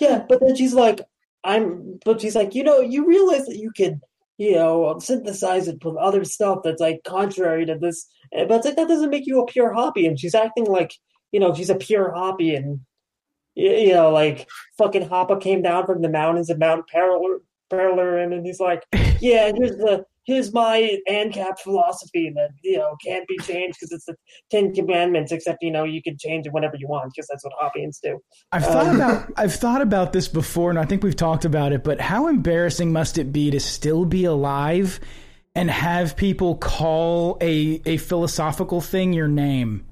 Yeah, 0.00 0.24
but 0.28 0.40
then 0.40 0.56
she's 0.56 0.72
like, 0.74 1.00
I'm, 1.44 1.98
but 2.04 2.20
she's 2.20 2.34
like, 2.34 2.54
you 2.54 2.64
know, 2.64 2.80
you 2.80 3.06
realize 3.06 3.46
that 3.46 3.56
you 3.58 3.70
can, 3.76 4.00
you 4.38 4.52
know, 4.54 4.98
synthesize 4.98 5.68
it 5.68 5.84
with 5.84 5.96
other 5.96 6.24
stuff 6.24 6.60
that's 6.64 6.80
like 6.80 7.02
contrary 7.04 7.66
to 7.66 7.76
this, 7.78 8.06
Eh, 8.32 8.44
but 8.46 8.56
it's 8.58 8.66
like 8.66 8.76
that 8.76 8.88
doesn't 8.88 9.10
make 9.10 9.26
you 9.26 9.40
a 9.40 9.46
pure 9.46 9.72
hobby. 9.74 10.06
And 10.06 10.18
she's 10.18 10.34
acting 10.34 10.64
like, 10.66 10.94
you 11.32 11.40
know, 11.40 11.52
she's 11.54 11.70
a 11.70 11.74
pure 11.74 12.12
hobby, 12.12 12.54
and 12.54 12.80
you 13.54 13.92
know, 13.92 14.10
like 14.10 14.48
fucking 14.78 15.08
Hoppe 15.08 15.40
came 15.40 15.62
down 15.62 15.86
from 15.86 16.02
the 16.02 16.08
mountains 16.08 16.50
of 16.50 16.58
Mount 16.58 16.86
Parallel, 16.88 17.40
and 17.72 18.46
he's 18.46 18.60
like, 18.60 18.84
yeah, 19.20 19.52
here's 19.54 19.76
the. 19.76 20.04
Here's 20.26 20.52
my 20.52 20.98
ANCAP 21.08 21.58
philosophy 21.58 22.30
that 22.36 22.50
you 22.62 22.76
know 22.78 22.94
can't 23.04 23.26
be 23.26 23.38
changed 23.38 23.78
because 23.80 23.92
it's 23.92 24.04
the 24.04 24.14
Ten 24.50 24.74
Commandments. 24.74 25.32
Except 25.32 25.58
you 25.62 25.70
know 25.70 25.84
you 25.84 26.02
can 26.02 26.16
change 26.18 26.46
it 26.46 26.52
whenever 26.52 26.74
you 26.78 26.88
want 26.88 27.12
because 27.14 27.26
that's 27.28 27.42
what 27.44 27.52
Hoppians 27.58 27.98
do. 28.02 28.18
I've 28.52 28.64
thought 28.64 28.86
Um, 28.86 28.96
about 28.96 29.32
I've 29.36 29.54
thought 29.54 29.80
about 29.82 30.12
this 30.12 30.28
before, 30.28 30.70
and 30.70 30.78
I 30.78 30.84
think 30.84 31.02
we've 31.02 31.16
talked 31.16 31.44
about 31.44 31.72
it. 31.72 31.82
But 31.82 32.00
how 32.00 32.28
embarrassing 32.28 32.92
must 32.92 33.18
it 33.18 33.32
be 33.32 33.50
to 33.50 33.60
still 33.60 34.04
be 34.04 34.24
alive 34.24 35.00
and 35.54 35.70
have 35.70 36.16
people 36.16 36.54
call 36.56 37.38
a 37.40 37.80
a 37.86 37.96
philosophical 37.96 38.80
thing 38.80 39.12
your 39.12 39.28
name? 39.28 39.86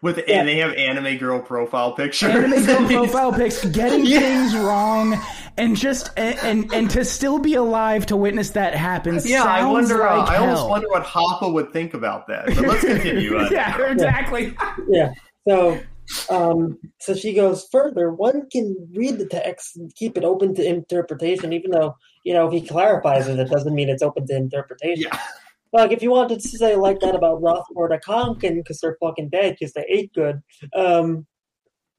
with 0.00 0.16
Yeah. 0.28 0.38
and 0.38 0.48
they 0.48 0.58
have 0.58 0.72
anime 0.74 1.16
girl 1.18 1.40
profile 1.40 1.90
pictures 1.90 2.30
Anime 2.32 2.64
girl 2.64 2.86
profile 2.86 3.32
pics, 3.32 3.64
getting 3.64 4.06
Yeah. 4.06 4.20
things 4.20 4.54
wrong, 4.56 5.20
and 5.58 5.76
just 5.76 6.10
and, 6.16 6.38
and 6.38 6.72
and 6.72 6.90
to 6.90 7.04
still 7.04 7.38
be 7.38 7.54
alive 7.54 8.06
to 8.06 8.16
witness 8.16 8.50
that 8.50 8.74
happen. 8.74 9.20
yeah 9.24 9.44
i 9.44 9.60
sounds 9.60 9.90
wonder 9.90 10.08
uh, 10.08 10.24
i 10.24 10.36
almost 10.36 10.68
wonder 10.68 10.88
what 10.88 11.04
Hoppe 11.04 11.52
would 11.52 11.72
think 11.72 11.94
about 11.94 12.26
that 12.28 12.46
but 12.46 12.58
let's 12.58 12.80
continue 12.84 13.36
uh, 13.36 13.48
yeah, 13.50 13.90
exactly. 13.90 14.56
yeah. 14.88 15.12
So, 15.48 15.80
um, 16.28 16.78
so 17.00 17.14
she 17.14 17.32
goes 17.32 17.66
further. 17.72 18.10
One 18.10 18.48
can 18.50 18.76
read 18.94 19.18
the 19.18 19.26
text 19.26 19.76
and 19.76 19.94
keep 19.94 20.18
it 20.18 20.24
open 20.24 20.54
to 20.56 20.66
interpretation, 20.66 21.52
even 21.52 21.70
though 21.70 21.96
you 22.24 22.34
know 22.34 22.46
if 22.46 22.52
he 22.52 22.66
clarifies 22.66 23.28
it, 23.28 23.38
it 23.38 23.48
doesn't 23.48 23.74
mean 23.74 23.88
it's 23.88 24.02
open 24.02 24.26
to 24.26 24.36
interpretation. 24.36 25.08
yeah 25.10 25.20
Like 25.72 25.92
if 25.92 26.02
you 26.02 26.10
wanted 26.10 26.40
to 26.40 26.48
say 26.48 26.76
like 26.76 27.00
that 27.00 27.14
about 27.14 27.42
Rothbard 27.42 27.64
or 27.90 28.00
Konkin 28.06 28.56
because 28.56 28.80
they're 28.80 28.96
fucking 29.00 29.30
dead 29.30 29.56
because 29.58 29.72
they 29.74 29.86
ate 29.88 30.12
good, 30.12 30.42
um, 30.74 31.26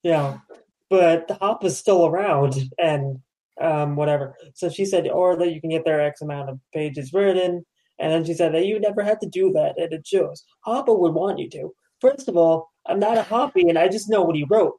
you 0.03 0.11
know, 0.11 0.41
but 0.89 1.27
the 1.27 1.35
hop 1.35 1.63
is 1.63 1.77
still 1.77 2.05
around 2.05 2.55
and 2.77 3.19
um, 3.61 3.95
whatever. 3.95 4.35
So 4.55 4.69
she 4.69 4.85
said, 4.85 5.07
or 5.07 5.35
that 5.37 5.51
you 5.51 5.59
can 5.61 5.69
get 5.69 5.85
their 5.85 6.01
X 6.01 6.21
amount 6.21 6.49
of 6.49 6.59
pages 6.73 7.13
written. 7.13 7.65
And 8.01 8.13
then 8.13 8.23
she 8.23 8.33
said 8.33 8.53
that 8.53 8.65
you 8.65 8.79
never 8.79 9.03
had 9.03 9.19
to 9.21 9.27
do 9.27 9.51
that, 9.51 9.73
and 9.77 9.91
it 9.91 10.07
shows. 10.07 10.45
Hoppe 10.65 10.97
would 10.97 11.13
want 11.13 11.37
you 11.37 11.49
to. 11.49 11.73
First 11.99 12.29
of 12.29 12.37
all, 12.37 12.69
I'm 12.85 12.97
not 12.99 13.17
a 13.17 13.23
Hoppy, 13.23 13.67
and 13.67 13.77
I 13.77 13.89
just 13.89 14.09
know 14.09 14.21
what 14.21 14.37
he 14.37 14.45
wrote. 14.49 14.75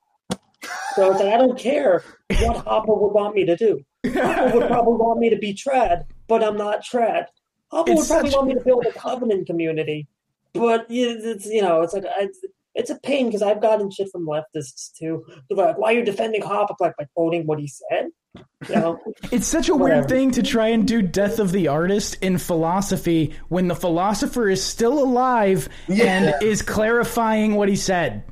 So 0.95 1.11
it's 1.11 1.21
like 1.21 1.33
I 1.35 1.37
don't 1.37 1.59
care 1.59 2.03
what 2.41 2.65
Hoppe 2.65 2.87
would 2.89 3.13
want 3.13 3.35
me 3.35 3.45
to 3.45 3.57
do. 3.57 3.81
Hoppe 4.07 4.55
would 4.55 4.67
probably 4.69 4.95
want 4.95 5.21
me 5.21 5.29
to 5.29 5.37
be 5.37 5.53
trad, 5.55 6.05
but 6.29 6.43
I'm 6.43 6.57
not 6.57 6.83
trad. 6.83 7.27
Hoppe 7.73 7.89
It's 7.91 8.01
would 8.01 8.09
probably 8.09 8.31
such- 8.31 8.37
want 8.37 8.49
me 8.49 8.55
to 8.55 8.61
build 8.65 8.87
a 8.87 8.93
covenant 8.93 9.47
community, 9.47 10.09
but 10.55 10.91
you- 10.91 11.21
it's 11.23 11.45
you 11.47 11.61
know 11.61 11.83
it's 11.83 11.93
like 11.93 12.07
I, 12.07 12.29
it's 12.75 12.91
a 12.91 12.99
pain 13.01 13.27
because 13.27 13.43
I've 13.43 13.61
gotten 13.61 13.91
shit 13.91 14.09
from 14.13 14.27
leftists 14.27 14.93
too. 14.99 15.25
They're 15.49 15.57
like, 15.67 15.79
"Why 15.79 15.93
are 15.93 15.97
you 15.97 16.05
defending 16.05 16.43
Hoppe?" 16.43 16.75
Like 16.81 16.95
by 16.97 17.07
quoting 17.15 17.47
what 17.47 17.59
he 17.59 17.67
said. 17.69 18.09
You 18.69 18.75
know, 18.77 18.99
It's 19.33 19.49
such 19.49 19.69
a 19.69 19.75
weird 19.75 20.09
thing 20.09 20.31
to 20.33 20.43
try 20.43 20.69
and 20.69 20.87
do 20.87 21.03
death 21.03 21.41
of 21.41 21.51
the 21.51 21.67
artist 21.69 22.17
in 22.23 22.39
philosophy 22.39 23.35
when 23.49 23.67
the 23.67 23.75
philosopher 23.75 24.49
is 24.49 24.63
still 24.63 25.03
alive 25.03 25.69
Yeah. 25.89 26.05
and 26.05 26.43
is 26.43 26.63
clarifying 26.63 27.57
what 27.57 27.69
he 27.69 27.77
said. 27.77 28.23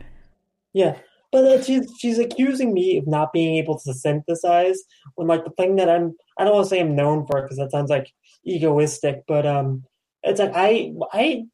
yeah. 0.73 0.97
But 1.31 1.45
uh, 1.45 1.63
she's 1.63 1.93
she's 1.99 2.19
accusing 2.19 2.73
me 2.73 2.97
of 2.97 3.07
not 3.07 3.35
being 3.35 3.57
able 3.59 3.79
to 3.81 3.93
synthesize 3.93 4.79
when 5.17 5.27
like 5.29 5.45
the 5.45 5.51
thing 5.51 5.77
that 5.77 5.89
I'm 5.91 6.15
I 6.39 6.45
don't 6.45 6.55
want 6.55 6.65
to 6.65 6.71
say 6.71 6.81
I'm 6.81 6.97
known 6.97 7.27
for 7.27 7.43
because 7.43 7.59
that 7.59 7.71
sounds 7.71 7.91
like 7.91 8.11
egoistic, 8.47 9.25
but 9.29 9.45
um, 9.47 9.85
it's 10.23 10.41
like 10.41 10.53
I 10.55 10.93
I 11.13 11.45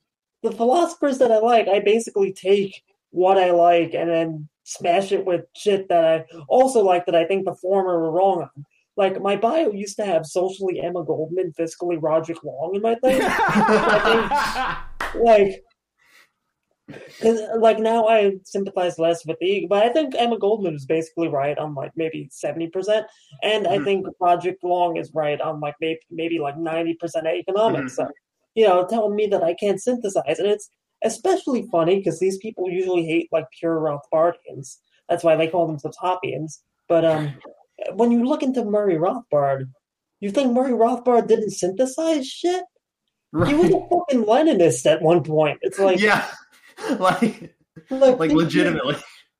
the 0.44 0.52
philosophers 0.52 1.18
that 1.18 1.32
I 1.32 1.38
like, 1.38 1.66
I 1.68 1.80
basically 1.80 2.32
take 2.32 2.82
what 3.10 3.38
I 3.38 3.50
like 3.50 3.94
and 3.94 4.08
then 4.08 4.48
smash 4.64 5.10
it 5.12 5.24
with 5.26 5.42
shit 5.56 5.88
that 5.88 6.04
I 6.04 6.24
also 6.48 6.82
like 6.82 7.06
that 7.06 7.14
I 7.14 7.24
think 7.26 7.44
the 7.44 7.54
former 7.56 7.98
were 7.98 8.12
wrong 8.12 8.42
on. 8.42 8.64
Like 8.96 9.20
my 9.20 9.34
bio 9.36 9.72
used 9.72 9.96
to 9.96 10.04
have 10.04 10.24
socially 10.24 10.80
Emma 10.80 11.04
Goldman, 11.04 11.52
fiscally 11.58 11.98
Roderick 12.00 12.44
Long 12.44 12.76
in 12.76 12.82
my 12.82 12.94
thing. 12.96 13.18
like, 15.24 15.62
cause 17.20 17.40
like 17.58 17.78
now 17.78 18.06
I 18.06 18.34
sympathize 18.44 18.98
less 18.98 19.26
with 19.26 19.38
the, 19.40 19.66
but 19.68 19.82
I 19.82 19.88
think 19.92 20.14
Emma 20.16 20.38
Goldman 20.38 20.74
is 20.74 20.86
basically 20.86 21.28
right 21.28 21.58
on 21.58 21.74
like 21.74 21.90
maybe 21.96 22.28
seventy 22.30 22.68
percent, 22.68 23.06
and 23.42 23.66
I 23.66 23.78
Mhm. 23.78 23.84
think 23.84 24.06
Roderick 24.20 24.58
Long 24.62 24.96
is 24.96 25.10
right 25.14 25.40
on 25.40 25.58
like 25.60 25.74
maybe 25.80 25.98
maybe 26.10 26.38
like 26.38 26.56
ninety 26.56 26.94
percent 26.94 27.26
economics. 27.26 27.96
So, 27.96 28.06
you 28.54 28.66
know, 28.66 28.86
telling 28.86 29.16
me 29.16 29.26
that 29.28 29.42
I 29.42 29.54
can't 29.54 29.80
synthesize, 29.80 30.38
and 30.38 30.48
it's 30.48 30.70
especially 31.04 31.68
funny 31.70 31.98
because 31.98 32.18
these 32.18 32.38
people 32.38 32.70
usually 32.70 33.06
hate 33.06 33.28
like 33.32 33.46
pure 33.58 33.78
Rothbardians. 33.78 34.78
That's 35.08 35.24
why 35.24 35.36
they 35.36 35.48
call 35.48 35.66
themselves 35.66 35.98
Hoppians. 35.98 36.62
But 36.88 37.04
um, 37.04 37.34
when 37.94 38.10
you 38.10 38.24
look 38.24 38.42
into 38.42 38.64
Murray 38.64 38.96
Rothbard, 38.96 39.68
you 40.20 40.30
think 40.30 40.52
Murray 40.52 40.72
Rothbard 40.72 41.28
didn't 41.28 41.50
synthesize 41.50 42.26
shit? 42.26 42.64
He 43.46 43.54
was 43.54 43.70
a 43.70 43.80
fucking 43.90 44.24
Leninist 44.24 44.86
at 44.86 45.02
one 45.02 45.24
point. 45.24 45.58
It's 45.62 45.78
like, 45.78 46.00
yeah 46.00 46.30
like 46.98 47.54
like, 47.90 48.18
like 48.18 48.30
legitimately 48.30 48.96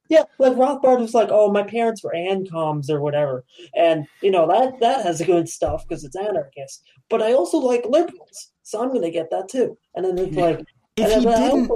Yeah, 0.09 0.25
like 0.39 0.55
Rothbard 0.55 1.01
was 1.01 1.15
like, 1.15 1.29
"Oh, 1.31 1.51
my 1.51 1.63
parents 1.63 2.03
were 2.03 2.13
ANCOMs 2.15 2.91
or 2.91 3.01
whatever," 3.01 3.45
and 3.75 4.07
you 4.21 4.31
know 4.31 4.47
that 4.49 4.81
that 4.81 5.05
has 5.05 5.23
good 5.23 5.49
stuff 5.49 5.85
because 5.89 6.05
it's 6.05 6.17
anarchist. 6.17 6.83
But 7.09 7.23
I 7.23 7.33
also 7.33 7.59
like 7.59 7.85
liberals, 7.89 8.53
so 8.65 8.83
I'm 8.83 8.93
gonna 8.93 9.11
get 9.13 9.31
that 9.31 9.49
too. 9.49 9.79
And 9.95 10.05
then 10.05 10.19
it's 10.19 10.37
Yeah. 10.37 10.43
like, 10.43 10.61
If 10.97 11.13
and 11.13 11.13
he 11.13 11.27
didn't, 11.27 11.71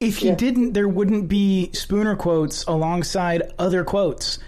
if 0.00 0.18
he 0.18 0.28
Yeah. 0.28 0.34
didn't, 0.36 0.72
there 0.74 0.88
wouldn't 0.88 1.28
be 1.28 1.70
Spooner 1.72 2.16
quotes 2.16 2.64
alongside 2.64 3.52
other 3.58 3.84
quotes. 3.84 4.38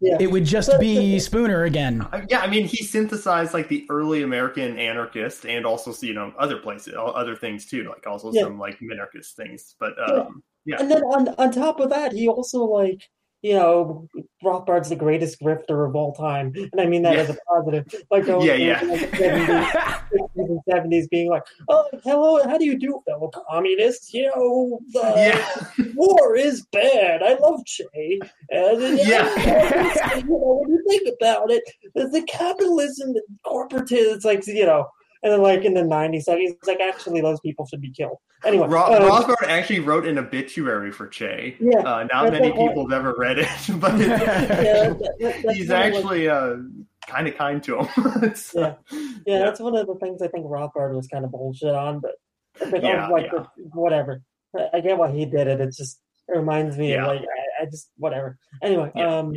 yeah, 0.00 0.18
It 0.18 0.30
would 0.30 0.44
just 0.44 0.78
be 0.78 1.18
Spooner 1.18 1.64
again. 1.64 2.02
Uh, 2.12 2.22
yeah, 2.28 2.40
I 2.40 2.46
mean, 2.46 2.66
he 2.66 2.84
synthesized 2.84 3.54
like 3.54 3.68
the 3.68 3.86
early 3.90 4.22
American 4.22 4.78
anarchist 4.78 5.46
and 5.46 5.64
also, 5.66 5.94
you 6.06 6.14
know, 6.14 6.32
other 6.38 6.58
places, 6.58 6.94
other 6.96 7.36
things 7.36 7.66
too, 7.66 7.84
like 7.88 8.06
also 8.06 8.32
Yeah. 8.32 8.42
some 8.42 8.58
like 8.58 8.78
minarchist 8.80 9.32
things. 9.34 9.74
But 9.78 9.92
um, 10.02 10.42
yeah, 10.64 10.80
And 10.80 10.90
then 10.90 11.02
on 11.02 11.28
on 11.38 11.52
top 11.52 11.80
of 11.80 11.90
that, 11.90 12.12
he 12.12 12.28
also 12.28 12.64
like 12.64 13.08
you 13.42 13.54
know 13.54 14.08
Rothbard's 14.42 14.88
the 14.88 14.96
greatest 14.96 15.40
grifter 15.40 15.86
of 15.88 15.94
all 15.94 16.14
time, 16.14 16.52
and 16.56 16.80
I 16.80 16.86
mean 16.86 17.02
that 17.02 17.14
Yeah. 17.14 17.22
as 17.22 17.30
a 17.30 17.36
positive. 17.48 17.84
Like 18.10 18.26
going 18.26 18.46
Yeah, 18.46 18.54
yeah. 18.54 18.80
like, 18.82 19.10
the 19.10 19.16
70s, 19.16 19.64
60s 20.12 20.28
and 20.36 20.60
seventies, 20.68 21.08
being 21.08 21.28
like, 21.30 21.42
"Oh, 21.68 21.84
hello, 22.04 22.42
how 22.48 22.56
do 22.58 22.64
you 22.64 22.78
do, 22.78 23.00
fellow 23.06 23.30
communists? 23.50 24.12
You 24.14 24.26
know, 24.34 24.80
uh, 24.96 25.14
yeah, 25.16 25.48
war 25.94 26.36
is 26.36 26.66
bad. 26.72 27.22
I 27.22 27.34
love 27.34 27.64
Che. 27.66 28.20
And, 28.50 28.98
Yeah. 28.98 29.26
you 30.16 30.24
know, 30.24 30.60
when 30.62 30.70
you 30.70 30.84
think 30.88 31.08
about 31.20 31.50
it, 31.50 31.62
the, 31.94 32.08
the 32.08 32.22
capitalism 32.22 33.08
and 33.10 33.22
corporate, 33.44 33.90
it's 33.92 34.24
like, 34.24 34.46
you 34.46 34.66
know, 34.66 34.86
and 35.22 35.32
then 35.32 35.40
like 35.42 35.64
in 35.64 35.74
the 35.74 35.82
'90s, 35.82 36.24
he's 36.38 36.54
like, 36.66 36.80
actually, 36.80 37.20
those 37.20 37.40
people 37.40 37.66
should 37.66 37.80
be 37.80 37.90
killed. 37.90 38.18
Anyway, 38.44 38.66
Ro- 38.66 38.82
uh, 38.84 39.00
Rothbard 39.08 39.46
actually 39.48 39.80
wrote 39.80 40.06
an 40.06 40.18
obituary 40.18 40.90
for 40.90 41.06
Che. 41.06 41.56
Yeah, 41.60 41.78
uh, 41.78 42.04
not 42.12 42.32
many 42.32 42.50
people 42.50 42.88
have 42.88 42.92
ever 42.92 43.14
read 43.16 43.38
it, 43.38 43.48
but 43.80 43.98
yeah, 43.98 44.16
that- 44.18 44.98
that- 44.98 45.18
that's 45.20 45.56
he's 45.56 45.68
kinda 45.68 45.74
like- 45.74 45.94
actually 45.94 46.28
uh, 46.28 46.56
kind 47.06 47.28
of 47.28 47.34
kind 47.36 47.62
to 47.64 47.78
him. 47.80 47.88
It's, 48.22 48.54
uh, 48.56 48.74
Yeah. 48.90 49.08
yeah, 49.26 49.38
that's 49.40 49.60
one 49.60 49.76
of 49.76 49.86
the 49.86 49.94
things 49.96 50.22
I 50.22 50.28
think 50.28 50.46
Rothbard 50.46 50.94
was 50.94 51.06
kind 51.08 51.24
of 51.24 51.30
bullshit 51.30 51.74
on, 51.74 52.00
but 52.00 52.12
I 52.60 52.70
think 52.70 52.84
Yeah, 52.84 53.06
I'm 53.06 53.10
like 53.12 53.30
yeah. 53.32 53.44
whatever. 53.72 54.22
I, 54.56 54.68
I 54.74 54.80
get 54.80 54.98
why 54.98 55.10
he 55.12 55.24
did 55.24 55.46
it. 55.46 55.60
It 55.60 55.74
just 55.76 56.00
it 56.28 56.36
reminds 56.36 56.76
me 56.76 56.92
Yeah. 56.92 57.02
of 57.02 57.08
like 57.08 57.20
I, 57.20 57.62
I 57.62 57.64
just 57.66 57.90
whatever. 57.96 58.38
Anyway, 58.62 58.90
Yeah, 58.94 59.18
um, 59.18 59.34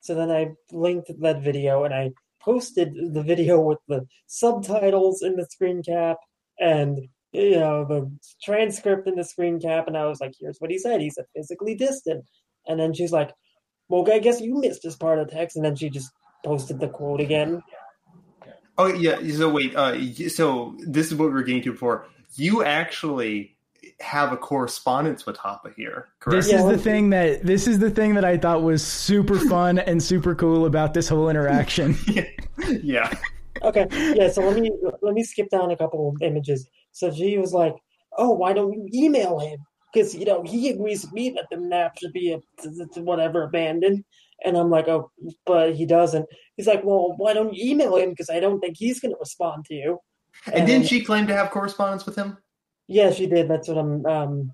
so 0.00 0.14
then 0.14 0.30
I 0.30 0.52
linked 0.72 1.10
that 1.20 1.42
video 1.42 1.84
and 1.84 1.92
I 1.94 2.10
posted 2.42 2.94
the 3.14 3.22
video 3.22 3.60
with 3.60 3.78
the 3.88 4.06
subtitles 4.26 5.22
in 5.22 5.36
the 5.36 5.46
screen 5.46 5.82
cap 5.82 6.16
and 6.58 7.00
you 7.32 7.56
know 7.56 7.84
the 7.84 8.10
transcript 8.42 9.06
in 9.06 9.14
the 9.14 9.24
screen 9.24 9.60
cap, 9.60 9.86
and 9.86 9.96
I 9.96 10.06
was 10.06 10.20
like, 10.20 10.34
"Here's 10.38 10.58
what 10.58 10.70
he 10.70 10.78
said. 10.78 11.00
He 11.00 11.10
said 11.10 11.26
physically 11.34 11.74
distant," 11.74 12.24
and 12.66 12.78
then 12.78 12.92
she's 12.92 13.12
like, 13.12 13.32
"Well, 13.88 14.04
I 14.12 14.18
guess 14.18 14.40
you 14.40 14.56
missed 14.56 14.82
this 14.82 14.96
part 14.96 15.18
of 15.18 15.28
the 15.28 15.34
text," 15.34 15.56
and 15.56 15.64
then 15.64 15.76
she 15.76 15.90
just 15.90 16.10
posted 16.44 16.80
the 16.80 16.88
quote 16.88 17.20
again. 17.20 17.62
Oh 18.78 18.86
yeah. 18.86 19.18
So 19.32 19.48
wait. 19.48 19.76
Uh, 19.76 20.28
so 20.28 20.76
this 20.80 21.06
is 21.06 21.14
what 21.14 21.26
we 21.26 21.34
were 21.34 21.42
getting 21.42 21.62
to 21.62 21.72
before. 21.72 22.06
You 22.34 22.64
actually 22.64 23.56
have 24.00 24.32
a 24.32 24.36
correspondence 24.36 25.26
with 25.26 25.36
Hoppe 25.36 25.74
here, 25.76 26.08
correct? 26.20 26.44
This 26.44 26.52
is 26.52 26.64
the 26.64 26.78
thing 26.78 27.10
that 27.10 27.42
this 27.42 27.66
is 27.66 27.78
the 27.78 27.90
thing 27.90 28.14
that 28.14 28.24
I 28.24 28.36
thought 28.36 28.62
was 28.62 28.84
super 28.84 29.38
fun 29.38 29.78
and 29.78 30.02
super 30.02 30.34
cool 30.34 30.66
about 30.66 30.94
this 30.94 31.08
whole 31.08 31.28
interaction. 31.28 31.96
yeah. 32.82 33.12
Okay, 33.62 33.86
yeah. 33.90 34.30
So 34.30 34.42
let 34.42 34.58
me 34.58 34.70
let 35.02 35.14
me 35.14 35.22
skip 35.22 35.50
down 35.50 35.70
a 35.70 35.76
couple 35.76 36.08
of 36.08 36.22
images. 36.22 36.68
So 36.92 37.12
she 37.12 37.38
was 37.38 37.52
like, 37.52 37.74
"Oh, 38.16 38.30
why 38.30 38.52
don't 38.52 38.72
you 38.72 38.88
email 38.94 39.38
him? 39.38 39.58
Because 39.92 40.14
you 40.14 40.24
know 40.24 40.42
he 40.42 40.70
agrees 40.70 41.04
with 41.04 41.12
me 41.12 41.30
that 41.30 41.46
the 41.50 41.58
NAP 41.58 41.98
should 41.98 42.12
be 42.12 42.32
a, 42.32 43.00
whatever 43.00 43.42
abandoned." 43.42 44.04
And 44.44 44.56
I'm 44.56 44.70
like, 44.70 44.88
"Oh, 44.88 45.10
but 45.44 45.74
he 45.74 45.84
doesn't." 45.84 46.26
He's 46.56 46.66
like, 46.66 46.84
"Well, 46.84 47.14
why 47.18 47.34
don't 47.34 47.52
you 47.52 47.70
email 47.70 47.96
him? 47.96 48.10
Because 48.10 48.30
I 48.30 48.40
don't 48.40 48.60
think 48.60 48.76
he's 48.78 48.98
going 48.98 49.12
to 49.12 49.18
respond 49.20 49.66
to 49.66 49.74
you." 49.74 49.98
And 50.52 50.66
didn't 50.66 50.86
she 50.86 51.04
claim 51.04 51.26
to 51.26 51.34
have 51.34 51.50
correspondence 51.50 52.06
with 52.06 52.16
him? 52.16 52.38
Yeah, 52.90 53.12
she 53.12 53.26
did. 53.26 53.48
That's 53.48 53.68
what 53.68 53.78
I'm. 53.78 54.04
um 54.04 54.52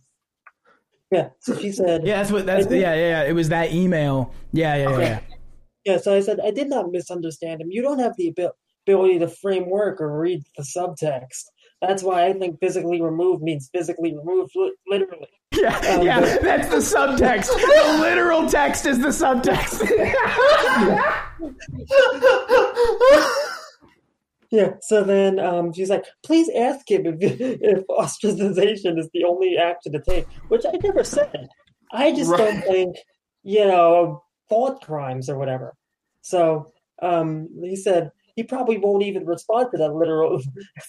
Yeah. 1.11 1.31
So 1.41 1.57
she 1.59 1.73
said. 1.73 2.07
yeah, 2.07 2.19
that's 2.19 2.31
what 2.31 2.45
that's 2.47 2.71
yeah, 2.71 2.95
yeah, 2.95 2.95
yeah. 2.95 3.23
It 3.25 3.33
was 3.33 3.49
that 3.49 3.73
email. 3.73 4.33
Yeah, 4.53 4.77
yeah, 4.77 4.91
yeah. 4.91 4.99
yeah. 4.99 5.21
Yeah, 5.87 5.99
so 5.99 6.15
I 6.17 6.21
said, 6.21 6.41
I 6.45 6.51
did 6.51 6.69
not 6.69 6.91
misunderstand 6.91 7.61
him. 7.61 7.69
You 7.71 7.81
don't 7.81 8.01
have 8.01 8.17
the 8.19 8.29
ability 8.29 9.21
to 9.21 9.29
frame 9.29 9.71
work 9.71 10.01
or 10.01 10.19
read 10.19 10.43
the 10.57 10.65
subtext. 10.65 11.45
That's 11.81 12.03
why 12.03 12.27
I 12.27 12.33
think 12.33 12.59
physically 12.61 13.01
removed 13.01 13.43
means 13.43 13.71
physically 13.73 14.15
removed, 14.17 14.53
literally. 14.89 15.29
Yeah, 15.57 15.77
Um, 15.89 16.05
yeah, 16.05 16.21
but- 16.21 16.43
that's 16.43 16.69
the 16.69 16.83
subtext. 16.97 17.49
The 17.57 17.99
literal 18.01 18.47
text 18.49 18.85
is 18.85 18.99
the 18.99 19.09
subtext. 19.09 19.81
Yeah, 24.51 24.75
so 24.81 25.03
then 25.03 25.39
um, 25.39 25.73
she's 25.73 25.91
like, 25.91 26.05
please 26.25 26.49
ask 26.57 26.89
him 26.91 27.07
if, 27.07 27.41
if 27.41 27.87
ostracization 27.89 28.99
is 28.99 29.09
the 29.13 29.25
only 29.25 29.57
action 29.57 29.93
to 29.93 30.01
take, 30.01 30.27
which 30.49 30.65
I 30.67 30.79
never 30.83 31.05
said. 31.05 31.49
I 31.93 32.13
just 32.13 32.31
don't 32.31 32.63
think, 32.63 32.97
you 33.43 33.65
know, 33.65 34.23
thought 34.49 34.83
crimes 34.83 35.29
or 35.29 35.39
whatever. 35.39 35.75
So 36.23 36.73
um, 37.03 37.49
he 37.63 37.77
said 37.77 38.11
he 38.37 38.43
probably 38.43 38.79
won't 38.79 39.03
even 39.03 39.27
respond 39.27 39.69
to 39.73 39.79
that 39.79 39.95
literal. 39.95 40.41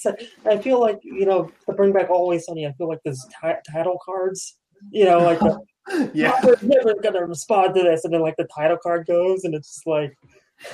I 0.45 0.57
feel 0.57 0.79
like, 0.79 0.99
you 1.03 1.25
know, 1.25 1.49
to 1.65 1.73
bring 1.73 1.93
back 1.93 2.09
Always 2.09 2.45
Sunny, 2.45 2.67
I 2.67 2.73
feel 2.73 2.89
like 2.89 2.99
there's 3.03 3.25
ti- 3.41 3.71
title 3.71 3.99
cards, 4.03 4.57
you 4.91 5.05
know, 5.05 5.19
like 5.19 5.39
the, 5.39 5.59
yeah. 6.13 6.31
Hoppe's 6.41 6.63
never 6.63 6.93
gonna 7.01 7.25
respond 7.25 7.75
to 7.75 7.83
this, 7.83 8.03
and 8.03 8.13
then 8.13 8.21
like 8.21 8.35
the 8.37 8.47
title 8.55 8.77
card 8.81 9.07
goes, 9.07 9.43
and 9.43 9.55
it's 9.55 9.75
just 9.75 9.87
like 9.87 10.13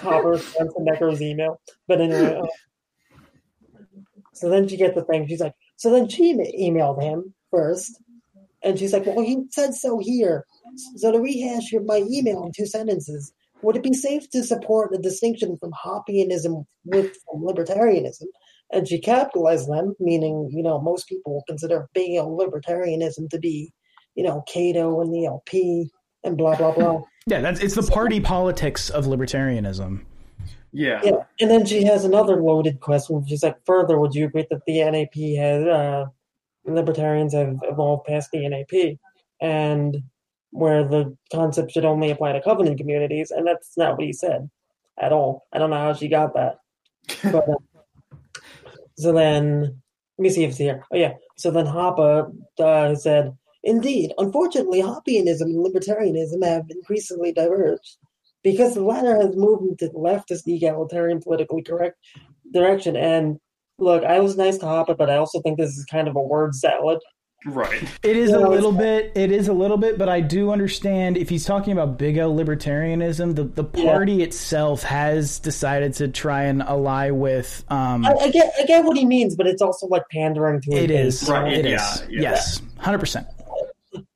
responds 0.01 0.73
to 0.73 0.79
Necro's 0.79 1.21
email. 1.21 1.59
But 1.87 2.01
anyway, 2.01 2.39
uh, 2.41 2.47
so 4.33 4.49
then 4.49 4.67
she 4.67 4.77
gets 4.77 4.95
the 4.95 5.03
thing. 5.03 5.27
She's 5.27 5.39
like, 5.39 5.53
so 5.77 5.91
then 5.91 6.07
she 6.09 6.33
emailed 6.33 7.01
him 7.01 7.33
first, 7.51 8.01
and 8.61 8.77
she's 8.77 8.93
like, 8.93 9.05
well, 9.05 9.21
he 9.21 9.43
said 9.51 9.73
so 9.73 9.99
here. 9.99 10.45
So 10.97 11.11
to 11.11 11.19
rehash 11.19 11.71
your, 11.71 11.83
my 11.83 12.03
email 12.09 12.43
in 12.45 12.51
two 12.55 12.65
sentences, 12.65 13.33
would 13.61 13.75
it 13.75 13.83
be 13.83 13.93
safe 13.93 14.29
to 14.31 14.43
support 14.43 14.91
the 14.91 14.97
distinction 14.97 15.57
from 15.57 15.71
Hoppianism 15.71 16.65
with 16.85 17.15
libertarianism? 17.33 18.25
And 18.71 18.87
she 18.87 18.99
capitalized 18.99 19.69
them, 19.69 19.93
meaning, 19.99 20.49
you 20.51 20.63
know, 20.63 20.81
most 20.81 21.07
people 21.07 21.43
consider 21.47 21.87
being 21.93 22.17
a 22.17 22.23
libertarianism 22.23 23.29
to 23.29 23.39
be 23.39 23.71
you 24.15 24.23
know, 24.23 24.43
Cato 24.47 25.01
and 25.01 25.13
the 25.13 25.25
LP 25.25 25.89
and 26.23 26.37
blah 26.37 26.55
blah 26.55 26.73
blah. 26.73 27.01
yeah, 27.27 27.41
that's 27.41 27.59
it's 27.59 27.75
the 27.75 27.83
party 27.83 28.19
politics 28.19 28.89
of 28.89 29.05
libertarianism. 29.05 30.05
Yeah. 30.73 31.01
yeah, 31.03 31.23
and 31.39 31.51
then 31.51 31.65
she 31.67 31.83
has 31.83 32.03
another 32.03 32.41
loaded 32.41 32.79
question. 32.79 33.23
She's 33.27 33.43
like, 33.43 33.63
"Further, 33.65 33.99
would 33.99 34.15
you 34.15 34.25
agree 34.25 34.47
that 34.49 34.65
the 34.65 34.79
NAP 34.79 35.13
has 35.37 35.63
uh, 35.67 36.05
libertarians 36.65 37.33
have 37.33 37.59
evolved 37.61 38.05
past 38.07 38.31
the 38.31 38.49
NAP, 38.49 38.97
and 39.39 39.97
where 40.49 40.83
the 40.83 41.15
concept 41.31 41.71
should 41.71 41.85
only 41.85 42.09
apply 42.09 42.31
to 42.31 42.41
covenant 42.41 42.79
communities?" 42.79 43.29
And 43.29 43.45
that's 43.45 43.77
not 43.77 43.97
what 43.97 44.05
he 44.05 44.13
said 44.13 44.49
at 44.99 45.13
all. 45.13 45.45
I 45.53 45.59
don't 45.59 45.69
know 45.69 45.77
how 45.77 45.93
she 45.93 46.07
got 46.07 46.33
that. 46.33 46.57
But 47.31 47.47
uh, 47.47 48.17
so 48.97 49.13
then, 49.13 49.61
let 50.17 50.23
me 50.23 50.29
see 50.31 50.43
if 50.43 50.49
it's 50.49 50.57
here. 50.57 50.83
Oh 50.91 50.97
yeah. 50.97 51.13
So 51.37 51.51
then 51.51 51.67
Hoppe 51.67 52.33
uh, 52.57 52.95
said, 52.95 53.37
"Indeed, 53.63 54.13
unfortunately, 54.17 54.81
Hoppianism 54.81 55.49
and 55.51 55.63
libertarianism 55.63 56.43
have 56.43 56.65
increasingly 56.71 57.31
diverged 57.31 57.97
because 58.43 58.73
the 58.75 58.81
latter 58.83 59.15
has 59.15 59.35
moved 59.35 59.63
into 59.69 59.87
the 59.87 59.99
leftist, 59.99 60.47
egalitarian, 60.47 61.21
politically 61.21 61.61
correct 61.63 61.97
direction." 62.53 62.95
And 62.95 63.39
look, 63.79 64.03
I 64.03 64.19
was 64.19 64.37
nice 64.37 64.57
to 64.59 64.65
Hoppe, 64.65 64.97
but 64.97 65.09
I 65.09 65.17
also 65.17 65.41
think 65.41 65.57
this 65.57 65.77
is 65.77 65.85
kind 65.85 66.07
of 66.07 66.15
a 66.15 66.21
word 66.21 66.55
salad. 66.55 66.99
Right. 67.45 67.83
It 68.03 68.15
is 68.15 68.29
Yeah, 68.29 68.37
a 68.37 68.47
little 68.47 68.71
bit. 68.71 69.11
It 69.15 69.29
is 69.29 69.49
a 69.49 69.53
little 69.53 69.75
bit, 69.75 69.97
but 69.97 70.07
I 70.07 70.21
do 70.21 70.51
understand 70.51 71.17
if 71.17 71.27
he's 71.27 71.43
talking 71.43 71.73
about 71.73 71.97
big 71.97 72.15
L 72.15 72.33
libertarianism. 72.33 73.35
The 73.35 73.43
the 73.43 73.65
Yeah. 73.73 73.91
party 73.91 74.23
itself 74.23 74.83
has 74.83 75.39
decided 75.39 75.93
to 75.95 76.07
try 76.07 76.43
and 76.43 76.61
ally 76.63 77.09
with. 77.11 77.65
Um, 77.67 78.05
I, 78.05 78.13
I 78.13 78.31
get, 78.31 78.53
I 78.57 78.63
get 78.63 78.85
what 78.85 78.95
he 78.95 79.03
means, 79.05 79.35
but 79.35 79.45
it's 79.45 79.61
also 79.61 79.87
like 79.87 80.03
pandering 80.09 80.61
to 80.61 80.71
his 80.71 80.83
it 80.85 80.87
base, 80.87 81.21
is. 81.21 81.27
you 81.27 81.33
know? 81.33 81.41
Right, 81.41 81.53
It 81.53 81.65
is. 81.65 81.71
yeah, 81.71 81.95
yeah. 82.09 82.21
Yes. 82.21 82.61
Hundred 82.77 82.99
percent. 82.99 83.27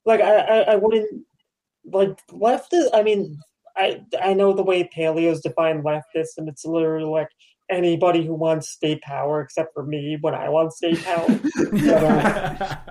like 0.06 0.22
I, 0.22 0.38
I, 0.38 0.58
I 0.60 0.76
wouldn't 0.76 1.26
like 1.92 2.26
leftist. 2.28 2.92
I 2.94 3.04
mean, 3.04 3.38
I 3.78 4.02
I 4.22 4.34
know 4.34 4.54
the 4.54 4.64
way 4.64 4.90
paleos 4.96 5.42
define 5.42 5.84
leftist, 5.84 6.38
and 6.38 6.50
it's 6.50 6.66
literally 6.66 7.06
like 7.06 7.30
anybody 7.70 8.26
who 8.26 8.34
wants 8.34 8.70
state 8.70 9.02
power 9.02 9.42
except 9.42 9.74
for 9.74 9.86
me 9.86 10.18
when 10.22 10.34
I 10.34 10.50
want 10.50 10.74
state 10.74 11.04
power. 11.04 11.28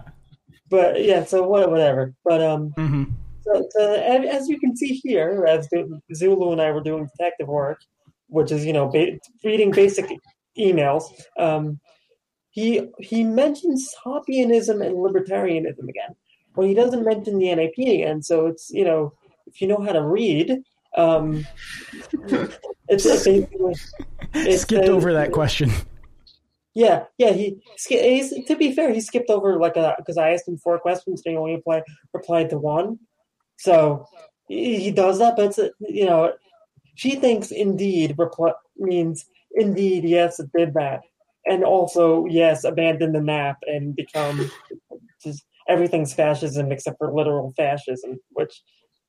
but 0.71 1.05
yeah, 1.05 1.25
so 1.25 1.47
whatever. 1.47 2.15
But 2.25 2.43
um, 2.43 2.71
hmm 2.77 3.05
so, 3.47 3.69
so 3.71 3.95
and 3.95 4.25
as 4.25 4.49
you 4.49 4.59
can 4.59 4.77
see 4.77 5.01
here, 5.03 5.45
as 5.49 5.69
Zulu 6.15 6.53
and 6.53 6.61
I 6.61 6.73
were 6.73 6.83
doing 6.83 7.09
detective 7.17 7.49
work, 7.49 7.79
which 8.29 8.51
is 8.51 8.65
you 8.65 8.73
know 8.73 8.89
ba- 8.89 9.19
reading 9.45 9.71
basic 9.71 10.11
emails, 10.59 11.05
um, 11.39 11.79
he 12.51 12.89
he 12.99 13.23
mentions 13.23 13.95
Hoppianism 14.03 14.83
and 14.83 14.97
libertarianism 14.97 15.89
again, 15.89 16.17
but 16.55 16.67
he 16.67 16.75
doesn't 16.75 17.05
mention 17.05 17.39
the 17.39 17.55
NAP 17.55 17.79
again. 17.79 18.23
So 18.23 18.47
it's 18.47 18.71
you 18.71 18.85
know 18.85 19.13
if 19.47 19.61
you 19.61 19.69
know 19.69 19.81
how 19.81 19.93
to 19.93 20.03
read, 20.03 20.59
um, 20.97 21.47
it's 22.89 23.05
basically 23.05 23.75
it's 24.35 24.63
Skipped 24.63 24.89
uh, 24.89 24.93
over 24.93 25.13
that 25.13 25.33
question. 25.33 25.71
yeah, 26.75 27.05
yeah. 27.19 27.33
He, 27.33 27.59
he's 27.89 28.33
to 28.47 28.57
be 28.57 28.73
fair, 28.73 28.93
he 28.93 29.01
skipped 29.01 29.31
over 29.31 29.59
like 29.59 29.77
a 29.77 29.95
because 29.99 30.17
I 30.17 30.31
asked 30.31 30.49
him 30.49 30.59
four 30.59 30.79
questions, 30.79 31.23
and 31.25 31.33
he 31.33 31.37
only 31.37 31.55
applied, 31.55 31.83
replied 32.13 32.51
to 32.51 32.59
one. 32.59 32.99
So 33.59 34.07
he, 34.49 34.81
he 34.81 34.91
does 34.91 35.19
that, 35.19 35.37
but 35.37 35.47
it's, 35.47 35.59
you 35.81 36.07
know, 36.07 36.33
she 36.95 37.17
thinks 37.17 37.51
indeed 37.51 38.15
reply, 38.19 38.53
means 38.77 39.27
indeed 39.53 40.05
yes, 40.05 40.39
it 40.41 40.51
did 40.57 40.75
that, 40.75 41.01
and 41.45 41.65
also 41.65 42.27
yes, 42.27 42.65
abandon 42.65 43.13
the 43.13 43.21
nap 43.21 43.59
and 43.63 43.95
become 43.95 44.51
just 45.23 45.45
everything's 45.69 46.15
fascism 46.15 46.71
except 46.73 46.99
for 46.99 47.13
literal 47.13 47.53
fascism, 47.57 48.19
which 48.31 48.63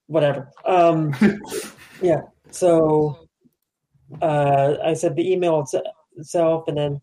whatever. 0.07 0.49
Um, 0.65 1.13
yeah. 2.01 2.21
So 2.51 3.27
uh, 4.21 4.75
I 4.83 4.93
said 4.93 5.15
the 5.15 5.31
email 5.31 5.65
itself, 6.17 6.67
and 6.67 6.77
then 6.77 6.99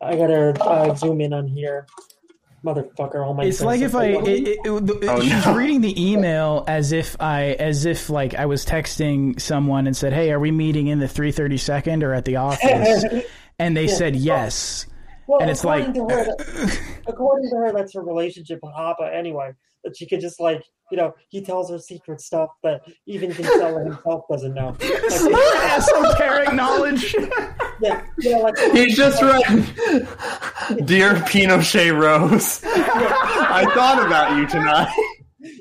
I 0.00 0.16
gotta 0.16 0.50
uh, 0.62 0.94
zoom 0.94 1.20
in 1.20 1.32
on 1.32 1.48
here, 1.48 1.86
motherfucker. 2.64 3.24
All 3.26 3.34
my 3.34 3.44
It's 3.44 3.60
like 3.60 3.80
if 3.80 3.94
I 3.94 4.06
it, 4.06 4.28
it, 4.28 4.58
it, 4.64 5.08
Oh, 5.08 5.20
she's 5.20 5.46
no. 5.46 5.54
reading 5.54 5.80
the 5.80 6.10
email 6.10 6.64
as 6.68 6.92
if 6.92 7.16
I 7.20 7.52
as 7.58 7.84
if 7.86 8.10
like 8.10 8.34
I 8.34 8.46
was 8.46 8.64
texting 8.64 9.40
someone 9.40 9.86
and 9.86 9.96
said, 9.96 10.12
"Hey, 10.12 10.30
are 10.30 10.38
we 10.40 10.50
meeting 10.50 10.86
in 10.88 10.98
the 10.98 11.08
three 11.08 11.32
thirty 11.32 11.56
second 11.56 12.04
or 12.04 12.12
at 12.14 12.24
the 12.24 12.36
office?" 12.36 13.04
and 13.58 13.76
they 13.76 13.86
Yeah. 13.86 13.94
said 13.94 14.16
yes. 14.16 14.86
Well, 15.26 15.40
And 15.40 15.50
it's 15.50 15.60
according 15.60 15.94
like- 15.94 15.94
to 15.94 16.14
her, 16.14 16.24
that- 16.24 16.80
according 17.06 17.50
to 17.50 17.56
her, 17.56 17.72
that's 17.72 17.92
her 17.94 18.02
relationship 18.02 18.60
with 18.62 18.72
Hoppe 18.74 19.12
anyway. 19.14 19.52
That 19.84 19.96
she 19.96 20.06
could 20.06 20.20
just 20.20 20.40
like, 20.40 20.62
you 20.90 20.96
know, 20.96 21.12
he 21.28 21.42
tells 21.42 21.70
her 21.70 21.78
secret 21.78 22.20
stuff 22.20 22.50
that 22.62 22.80
even 23.06 23.32
Kinsella 23.32 23.84
himself 23.84 24.24
doesn't 24.30 24.54
know. 24.54 24.76
This 24.78 25.22
Like, 25.30 25.32
is 25.34 25.88
esoteric 25.88 26.52
knowledge. 26.54 27.14
yeah, 27.80 28.04
yeah, 28.18 28.36
like 28.38 28.58
He 28.72 28.88
just 28.88 29.22
read, 29.22 29.42
"Dear 30.86 31.14
Pinochet 31.14 31.92
Rose, 31.98 32.62
I 32.64 33.64
thought 33.74 34.04
about 34.04 34.36
you 34.36 34.46
tonight." 34.48 34.92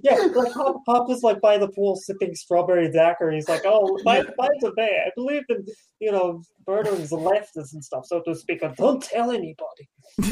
yeah, 0.03 0.15
like 0.35 0.51
Hop, 0.53 0.81
Hop 0.87 1.09
is 1.11 1.21
like 1.21 1.39
by 1.39 1.57
the 1.57 1.67
pool 1.69 1.95
sipping 1.95 2.33
strawberry 2.35 2.91
daiquiri. 2.91 3.35
He's 3.35 3.47
like, 3.47 3.61
oh, 3.65 3.99
my, 4.03 4.23
mine's 4.37 4.63
a 4.63 4.71
man. 4.75 4.89
I 5.05 5.11
believe 5.15 5.43
in, 5.49 5.65
you 5.99 6.11
know, 6.11 6.41
murdering 6.67 7.01
the 7.01 7.15
leftists 7.17 7.73
and 7.73 7.83
stuff, 7.83 8.05
so 8.07 8.21
to 8.25 8.33
speak. 8.35 8.63
And 8.63 8.75
don't 8.75 9.01
tell 9.03 9.29
anybody. 9.31 9.87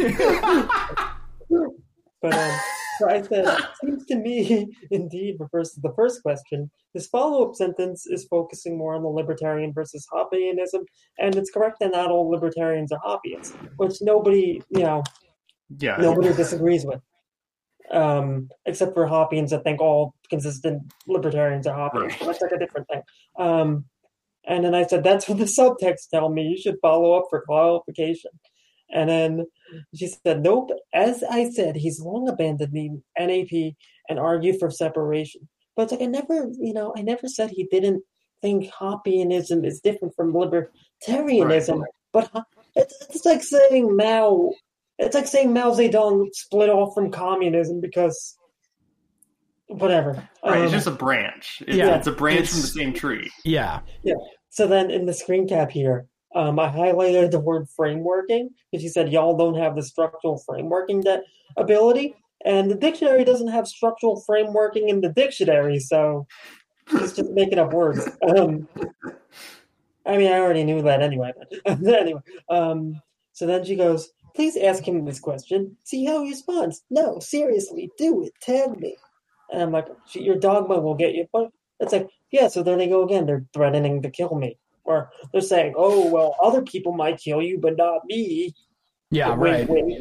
But 2.22 2.34
um, 2.34 2.60
so 3.00 3.10
I 3.10 3.22
said, 3.22 3.58
seems 3.84 4.06
to 4.06 4.16
me, 4.16 4.68
indeed, 4.92 5.36
refers 5.40 5.72
to 5.72 5.82
the 5.82 5.94
first 5.96 6.22
question. 6.22 6.72
His 6.94 7.08
follow 7.08 7.48
up 7.48 7.56
sentence 7.56 8.06
is 8.08 8.26
focusing 8.30 8.78
more 8.78 8.96
on 8.96 9.04
the 9.04 9.10
libertarian 9.10 9.74
versus 9.74 10.08
Hoppianism, 10.12 10.86
and 11.20 11.36
it's 11.36 11.52
correct 11.52 11.78
that 11.82 11.92
not 11.92 12.10
all 12.10 12.30
libertarians 12.30 12.92
are 12.92 13.00
hobbyists, 13.06 13.54
which 13.78 13.98
nobody, 14.02 14.62
you 14.70 14.84
know, 14.84 15.04
Yeah, 15.80 15.98
nobody 15.98 16.34
disagrees 16.34 16.86
with. 16.86 17.02
Um, 17.92 18.50
except 18.66 18.94
for 18.96 19.06
Hoppians, 19.06 19.54
I 19.54 19.60
think 19.60 19.80
all 19.80 20.16
consistent 20.30 20.82
libertarians 21.08 21.68
are 21.68 21.76
Hoppians. 21.76 22.14
Right. 22.14 22.26
That's 22.26 22.42
like 22.42 22.52
a 22.52 22.60
different 22.60 22.88
thing. 22.88 23.02
Um, 23.38 23.86
and 24.48 24.64
then 24.64 24.74
I 24.74 24.86
said, 24.86 25.04
that's 25.04 25.28
what 25.28 25.38
the 25.38 25.44
subtext 25.60 26.10
tell 26.12 26.30
me. 26.30 26.44
You 26.44 26.58
should 26.58 26.78
follow 26.82 27.14
up 27.14 27.26
for 27.30 27.42
qualification. 27.42 28.32
And 28.94 29.10
then 29.10 29.46
she 29.96 30.08
said, 30.08 30.42
nope. 30.44 30.70
As 30.94 31.24
I 31.24 31.50
said, 31.50 31.76
he's 31.76 32.00
long 32.00 32.30
abandoned 32.30 32.72
the 32.72 32.90
NAP 33.20 33.74
and 34.10 34.20
argued 34.20 34.58
for 34.60 34.70
separation. 34.70 35.48
But 35.76 35.84
it's 35.84 35.92
like, 35.94 36.02
I 36.02 36.06
never, 36.06 36.50
you 36.60 36.74
know, 36.74 36.94
I 36.96 37.02
never 37.02 37.28
said 37.28 37.50
he 37.50 37.66
didn't 37.72 38.04
think 38.42 38.70
Hoppeanism 38.70 39.66
is 39.66 39.82
different 39.82 40.16
from 40.16 40.34
libertarianism. 40.34 41.82
But 42.14 42.30
it's, 42.76 42.96
it's 43.10 43.26
like 43.26 43.44
saying 43.44 43.96
Mao 43.96 44.52
it's 44.98 45.14
like 45.16 45.28
saying 45.28 45.52
Mao 45.52 45.72
Zedong 45.72 46.28
split 46.32 46.70
off 46.70 46.94
from 46.94 47.12
communism 47.12 47.82
because 47.82 48.38
whatever. 49.68 50.12
right. 50.44 50.62
It's 50.62 50.68
Um, 50.68 50.78
just 50.78 50.88
a 50.88 50.92
branch. 50.92 51.62
It's, 51.68 51.76
Yeah, 51.78 51.98
it's 51.98 52.08
a 52.08 52.12
branch 52.14 52.42
it's- 52.42 52.52
from 52.54 52.62
the 52.62 52.68
same 52.68 52.94
tree. 52.94 53.30
Yeah. 53.44 53.82
Yeah. 54.04 54.14
so 54.50 54.68
then 54.68 54.92
in 54.92 55.06
the 55.06 55.14
screen 55.14 55.48
cap 55.50 55.72
here, 55.72 56.08
um, 56.36 56.60
I 56.60 56.70
highlighted 56.70 57.32
the 57.32 57.40
word 57.40 57.68
frameworking 57.80 58.50
because 58.72 58.84
you 58.84 58.90
said 58.90 59.12
y'all 59.12 59.38
don't 59.38 59.58
have 59.58 59.76
the 59.76 59.84
structural 59.84 60.42
frameworking 60.48 61.04
that 61.04 61.24
ability, 61.58 62.16
and 62.44 62.70
the 62.70 62.76
dictionary 62.76 63.24
doesn't 63.24 63.48
have 63.48 63.68
structural 63.68 64.24
frameworking 64.30 64.90
in 64.90 65.02
the 65.02 65.10
dictionary, 65.10 65.80
so 65.80 66.28
it's 66.92 67.14
just 67.14 67.32
making 67.32 67.60
up 67.60 67.74
words. 67.74 68.08
Um, 68.38 68.68
I 70.06 70.18
mean, 70.18 70.32
I 70.32 70.40
already 70.40 70.64
knew 70.64 70.82
that 70.84 71.02
anyway. 71.02 71.32
But 71.38 71.52
anyway, 71.88 72.22
um, 72.50 73.02
so 73.34 73.48
then 73.48 73.66
she 73.66 73.76
goes, 73.76 74.10
"Please 74.36 74.56
ask 74.58 74.88
him 74.88 75.04
this 75.06 75.20
question. 75.20 75.76
See 75.84 76.06
how 76.06 76.24
he 76.24 76.30
responds. 76.30 76.84
No, 76.90 77.20
seriously, 77.20 77.90
do 77.98 78.24
it. 78.24 78.34
Tag 78.42 78.80
me." 78.80 78.96
And 79.52 79.62
I'm 79.64 79.72
like, 79.72 79.88
"Your 80.14 80.36
dogma 80.36 80.80
will 80.80 80.96
get 80.96 81.16
you." 81.16 81.28
But 81.34 81.50
it's 81.80 81.94
like, 81.94 82.08
yeah. 82.32 82.48
So 82.50 82.62
there 82.62 82.78
they 82.78 82.88
go 82.88 83.04
again. 83.04 83.26
They're 83.26 83.46
threatening 83.54 84.02
to 84.04 84.10
kill 84.10 84.36
me, 84.36 84.58
or 84.86 85.10
they're 85.32 85.42
saying, 85.42 85.74
"Oh, 85.76 86.10
well, 86.10 86.36
other 86.42 86.62
people 86.62 86.94
might 86.94 87.20
kill 87.20 87.42
you, 87.42 87.60
but 87.60 87.78
not 87.78 88.06
me." 88.06 88.54
Yeah, 89.12 89.36
Wink, 89.36 89.42
right. 89.42 89.70
wink. 89.70 90.00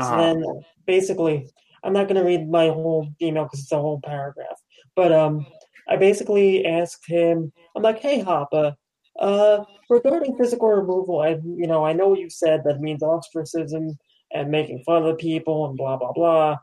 So 0.00 0.12
Uh-huh. 0.12 0.16
then 0.16 0.44
basically, 0.86 1.48
I'm 1.84 1.92
not 1.92 2.08
going 2.08 2.16
to 2.16 2.24
read 2.24 2.48
my 2.48 2.68
whole 2.68 3.08
email 3.20 3.44
because 3.44 3.60
it's 3.60 3.72
a 3.72 3.78
whole 3.78 4.00
paragraph. 4.04 4.58
But 4.96 5.12
um, 5.12 5.46
I 5.88 5.96
basically 5.96 6.64
asked 6.64 7.04
him, 7.06 7.52
I'm 7.76 7.82
like, 7.82 8.00
hey, 8.00 8.22
Hoppe, 8.22 8.74
uh, 9.18 9.64
regarding 9.88 10.36
physical 10.36 10.68
removal, 10.68 11.20
I, 11.20 11.38
you 11.44 11.66
know, 11.66 11.84
I 11.84 11.92
know 11.92 12.14
you 12.16 12.30
said 12.30 12.62
that 12.64 12.80
means 12.80 13.02
ostracism 13.02 13.98
and 14.32 14.50
making 14.50 14.82
fun 14.84 15.04
of 15.06 15.18
people 15.18 15.66
and 15.66 15.76
blah, 15.76 15.96
blah, 15.96 16.12
blah. 16.12 16.56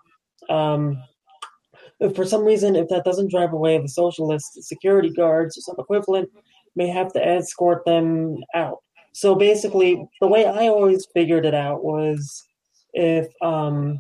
Um, 0.50 0.98
if 2.00 2.16
for 2.16 2.26
some 2.26 2.44
reason, 2.44 2.76
if 2.76 2.88
that 2.90 3.04
doesn't 3.04 3.32
drive 3.32 3.54
away 3.54 3.78
the 3.78 3.90
socialist 3.90 4.64
security 4.64 5.10
guards 5.10 5.58
or 5.58 5.62
some 5.62 5.76
equivalent, 5.80 6.30
may 6.78 6.88
have 6.88 7.12
to 7.14 7.20
escort 7.26 7.84
them 7.86 8.38
out. 8.54 8.78
So 9.12 9.36
basically, 9.36 10.08
the 10.22 10.28
way 10.28 10.46
I 10.46 10.68
always 10.68 11.08
figured 11.14 11.46
it 11.46 11.56
out 11.56 11.84
was 11.84 12.44
if 12.94 13.28
um, 13.42 14.00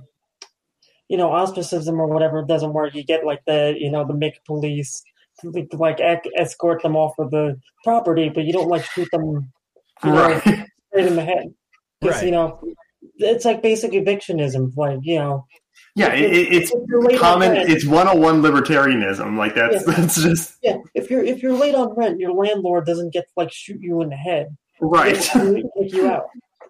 you 1.09 1.17
know 1.17 1.31
ostracism 1.31 1.99
or 1.99 2.07
whatever 2.07 2.43
doesn't 2.43 2.73
work, 2.73 2.95
you 2.95 3.03
get 3.03 3.25
like 3.25 3.43
the 3.45 3.75
you 3.77 3.91
know 3.91 4.05
the 4.05 4.13
MIC 4.13 4.45
police 4.45 5.03
to, 5.41 5.51
to, 5.51 5.77
like 5.77 5.99
ec- 5.99 6.29
escort 6.37 6.83
them 6.83 6.95
off 6.95 7.17
of 7.19 7.31
the 7.31 7.59
property, 7.83 8.29
but 8.29 8.45
you 8.45 8.53
don't 8.53 8.69
like 8.69 8.85
shoot 8.85 9.09
them 9.11 9.51
you 10.03 10.11
know, 10.11 10.27
Right. 10.27 10.41
straight 10.89 11.07
in 11.07 11.15
the 11.15 11.25
head 11.25 11.53
because 11.99 12.17
Right. 12.17 12.25
you 12.25 12.31
know 12.31 12.61
it's 13.17 13.45
like 13.45 13.61
basic 13.63 13.91
evictionism, 13.91 14.75
like 14.77 14.99
you 15.01 15.17
know. 15.19 15.45
Yeah, 15.97 16.13
it, 16.13 16.31
it- 16.31 16.53
it's 16.53 16.71
on 16.71 17.17
common. 17.17 17.51
rent- 17.53 17.69
It's 17.69 17.85
one 17.85 18.07
on 18.07 18.21
one 18.21 18.41
libertarianism. 18.41 19.37
Like 19.37 19.55
that's 19.55 19.75
Yeah. 19.87 19.93
that's 19.95 20.21
just 20.21 20.57
yeah, 20.61 20.77
if 20.93 21.09
you're 21.09 21.23
if 21.23 21.41
you're 21.41 21.53
late 21.53 21.75
on 21.75 21.93
rent, 21.95 22.19
your 22.19 22.33
landlord 22.33 22.85
doesn't 22.85 23.11
get 23.13 23.23
to 23.25 23.31
like 23.35 23.51
shoot 23.51 23.81
you 23.81 24.01
in 24.01 24.09
the 24.09 24.15
head, 24.15 24.55
right. 24.79 25.15
kick 25.17 25.93
you 25.93 26.07
out. 26.09 26.25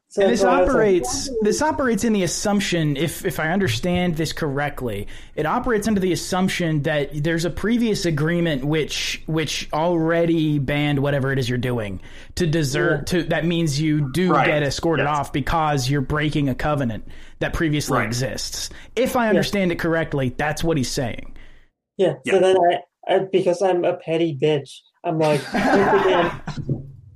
So 0.10 0.22
And 0.22 0.32
this 0.32 0.40
so 0.42 0.48
I 0.50 0.60
was 0.62 0.68
like, 0.70 0.70
operates 0.70 1.30
this 1.42 1.62
operates 1.62 2.04
in 2.06 2.14
the 2.14 2.24
assumption, 2.24 2.96
if 2.96 3.26
if 3.26 3.42
I 3.42 3.52
understand 3.52 4.16
this 4.16 4.32
correctly, 4.32 5.08
it 5.36 5.46
operates 5.46 5.86
under 5.86 6.00
the 6.00 6.14
assumption 6.14 6.84
that 6.84 7.10
there's 7.24 7.44
a 7.44 7.50
previous 7.50 8.06
agreement 8.06 8.64
which 8.64 9.22
which 9.26 9.68
already 9.74 10.60
banned 10.60 11.00
whatever 11.00 11.34
it 11.34 11.40
is 11.40 11.50
you're 11.50 11.58
doing 11.58 12.00
to 12.36 12.48
desert 12.48 13.08
to 13.08 13.24
that 13.24 13.46
means 13.46 13.82
you 13.82 14.10
do 14.14 14.32
Right. 14.32 14.48
get 14.48 14.64
escorted 14.64 15.06
Yes. 15.06 15.18
off 15.18 15.34
because 15.34 15.90
you're 15.90 16.00
breaking 16.02 16.48
a 16.48 16.56
covenant 16.56 17.06
that 17.40 17.52
previously 17.52 17.98
Right. 17.98 18.08
exists. 18.08 18.70
If 18.96 19.18
I 19.18 19.28
understand 19.28 19.74
it 19.74 19.80
correctly, 19.80 20.34
that's 20.38 20.64
what 20.64 20.78
he's 20.78 20.90
saying. 20.90 21.36
Yeah. 21.98 22.14
Yeah. 22.24 22.34
So 22.34 22.40
then 22.40 22.56
I, 22.58 23.14
I, 23.16 23.20
because 23.30 23.62
I'm 23.62 23.84
a 23.84 23.98
petty 23.98 24.38
bitch, 24.42 24.70
I'm 25.04 25.20
like, 25.20 25.42
again, 25.54 26.32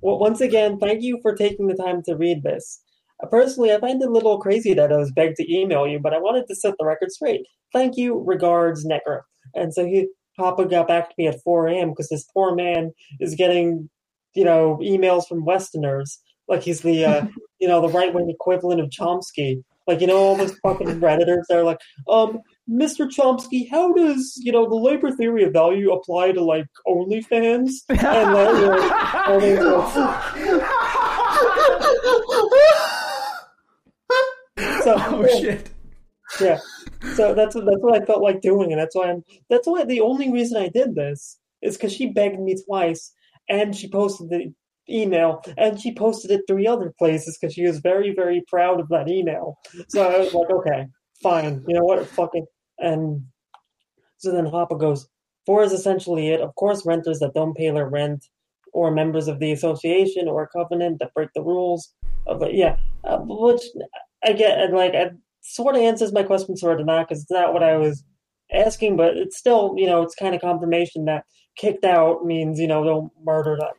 well, 0.02 0.20
once 0.20 0.42
again, 0.42 0.80
thank 0.80 1.02
you 1.02 1.20
for 1.22 1.36
taking 1.36 1.68
the 1.68 1.76
time 1.76 2.02
to 2.04 2.16
read 2.16 2.44
this. 2.44 2.82
Uh, 3.24 3.28
Personally, 3.28 3.72
I 3.72 3.80
find 3.80 4.02
it 4.02 4.08
a 4.08 4.12
little 4.12 4.40
crazy 4.40 4.74
that 4.74 4.92
I 4.92 4.98
was 4.98 5.12
begged 5.12 5.38
to 5.38 5.54
email 5.54 5.88
you, 5.88 6.00
but 6.00 6.14
I 6.14 6.20
wanted 6.20 6.48
to 6.48 6.56
set 6.56 6.76
the 6.80 6.86
record 6.86 7.12
straight. 7.12 7.42
Thank 7.74 7.98
you, 7.98 8.22
regards, 8.26 8.86
Necker. 8.86 9.26
And 9.56 9.74
so 9.74 9.86
he, 9.86 10.08
Papa 10.38 10.66
got 10.66 10.88
back 10.88 11.10
to 11.10 11.16
me 11.18 11.28
at 11.28 11.42
4 11.44 11.68
a.m. 11.68 11.90
because 11.90 12.10
this 12.10 12.26
poor 12.34 12.56
man 12.56 12.92
is 13.20 13.36
getting, 13.36 13.90
you 14.34 14.44
know, 14.44 14.80
emails 14.82 15.28
from 15.28 15.46
Westerners 15.46 16.20
like 16.48 16.64
he's 16.64 16.82
the, 16.82 17.06
uh, 17.06 17.26
you 17.60 17.68
know, 17.68 17.82
the 17.82 17.90
right 17.90 18.14
wing 18.14 18.30
equivalent 18.30 18.82
of 18.82 18.90
Chomsky. 18.90 19.64
Like, 19.88 20.02
you 20.02 20.08
know, 20.08 20.18
all 20.18 20.36
those 20.36 20.56
fucking 20.62 21.00
Redditors, 21.00 21.44
they're 21.50 21.64
like, 21.64 21.80
um, 22.08 22.40
Mr. 22.72 23.06
Chomsky, 23.08 23.70
how 23.70 23.92
does 23.94 24.40
you 24.42 24.52
know 24.52 24.68
the 24.70 24.76
labor 24.76 25.12
theory 25.12 25.44
of 25.44 25.52
value 25.52 25.92
apply 25.92 26.32
to 26.32 26.42
like 26.44 26.68
OnlyFans? 26.88 27.72
And 27.90 29.44
you 29.44 29.56
know, 29.56 29.82
uh, 29.82 30.32
so 34.84 34.96
Oh 34.98 35.26
yeah, 35.28 35.40
shit. 35.40 35.70
yeah, 36.40 36.60
so 37.16 37.34
that's 37.34 37.56
what 37.56 37.66
that's 37.66 37.82
what 37.82 38.02
I 38.02 38.06
felt 38.06 38.22
like 38.22 38.42
doing, 38.42 38.72
and 38.72 38.80
that's 38.80 38.96
why 38.96 39.10
I'm. 39.10 39.24
That's 39.50 39.68
why 39.68 39.84
the 39.84 40.02
only 40.02 40.32
reason 40.32 40.62
I 40.62 40.70
did 40.70 40.96
this 40.96 41.40
is 41.62 41.78
because 41.78 41.94
she 41.94 42.08
begged 42.12 42.40
me 42.40 42.56
twice, 42.66 43.12
and 43.50 43.76
she 43.76 43.90
posted 43.90 44.30
the 44.30 44.54
email, 44.90 45.42
and 45.58 45.80
she 45.80 45.94
posted 45.94 46.32
it 46.32 46.42
three 46.48 46.68
other 46.68 46.94
places 46.98 47.38
because 47.40 47.54
she 47.54 47.66
was 47.66 47.80
very 47.80 48.14
very 48.16 48.44
proud 48.48 48.80
of 48.80 48.88
that 48.90 49.10
email. 49.10 49.58
So 49.90 50.08
I 50.08 50.20
was 50.20 50.34
like, 50.34 50.50
okay, 50.50 50.86
fine, 51.22 51.64
you 51.68 51.76
know 51.76 51.84
what, 51.84 52.06
fucking, 52.08 52.46
and 52.82 53.24
so 54.18 54.32
then 54.32 54.46
Hoppe 54.46 54.80
goes, 54.80 55.08
four 55.46 55.64
is 55.64 55.72
essentially 55.72 56.30
it. 56.30 56.42
Of 56.42 56.56
course, 56.56 56.86
renters 56.86 57.20
that 57.20 57.34
don't 57.34 57.56
pay 57.56 57.72
their 57.72 57.90
rent, 57.90 58.26
or 58.74 58.92
members 58.92 59.28
of 59.28 59.40
the 59.40 59.52
association 59.52 60.28
or 60.28 60.48
covenant 60.48 61.00
that 61.00 61.14
break 61.14 61.30
the 61.36 61.42
rules. 61.42 61.94
Of 62.28 62.42
it. 62.44 62.54
Yeah, 62.54 62.78
uh, 63.04 63.20
which 63.20 63.64
I 64.24 64.34
get, 64.34 64.60
and 64.60 64.76
like, 64.76 64.94
it 64.94 65.14
sort 65.42 65.76
of 65.76 65.82
answers 65.82 66.14
my 66.14 66.24
question, 66.24 66.56
sort 66.56 66.80
of 66.80 66.86
not, 66.86 67.10
because 67.10 67.24
it's 67.24 67.32
not 67.32 67.54
what 67.54 67.64
I 67.64 67.78
was 67.78 68.04
asking, 68.54 68.96
but 68.96 69.18
it's 69.18 69.38
still, 69.38 69.74
you 69.76 69.88
know, 69.88 70.04
it's 70.04 70.16
kind 70.16 70.36
of 70.36 70.42
confirmation 70.42 71.06
that 71.06 71.26
kicked 71.58 71.84
out 71.84 72.26
means, 72.26 72.60
you 72.60 72.68
know, 72.68 72.84
don't 72.84 73.12
murder 73.24 73.58
them 73.58 73.74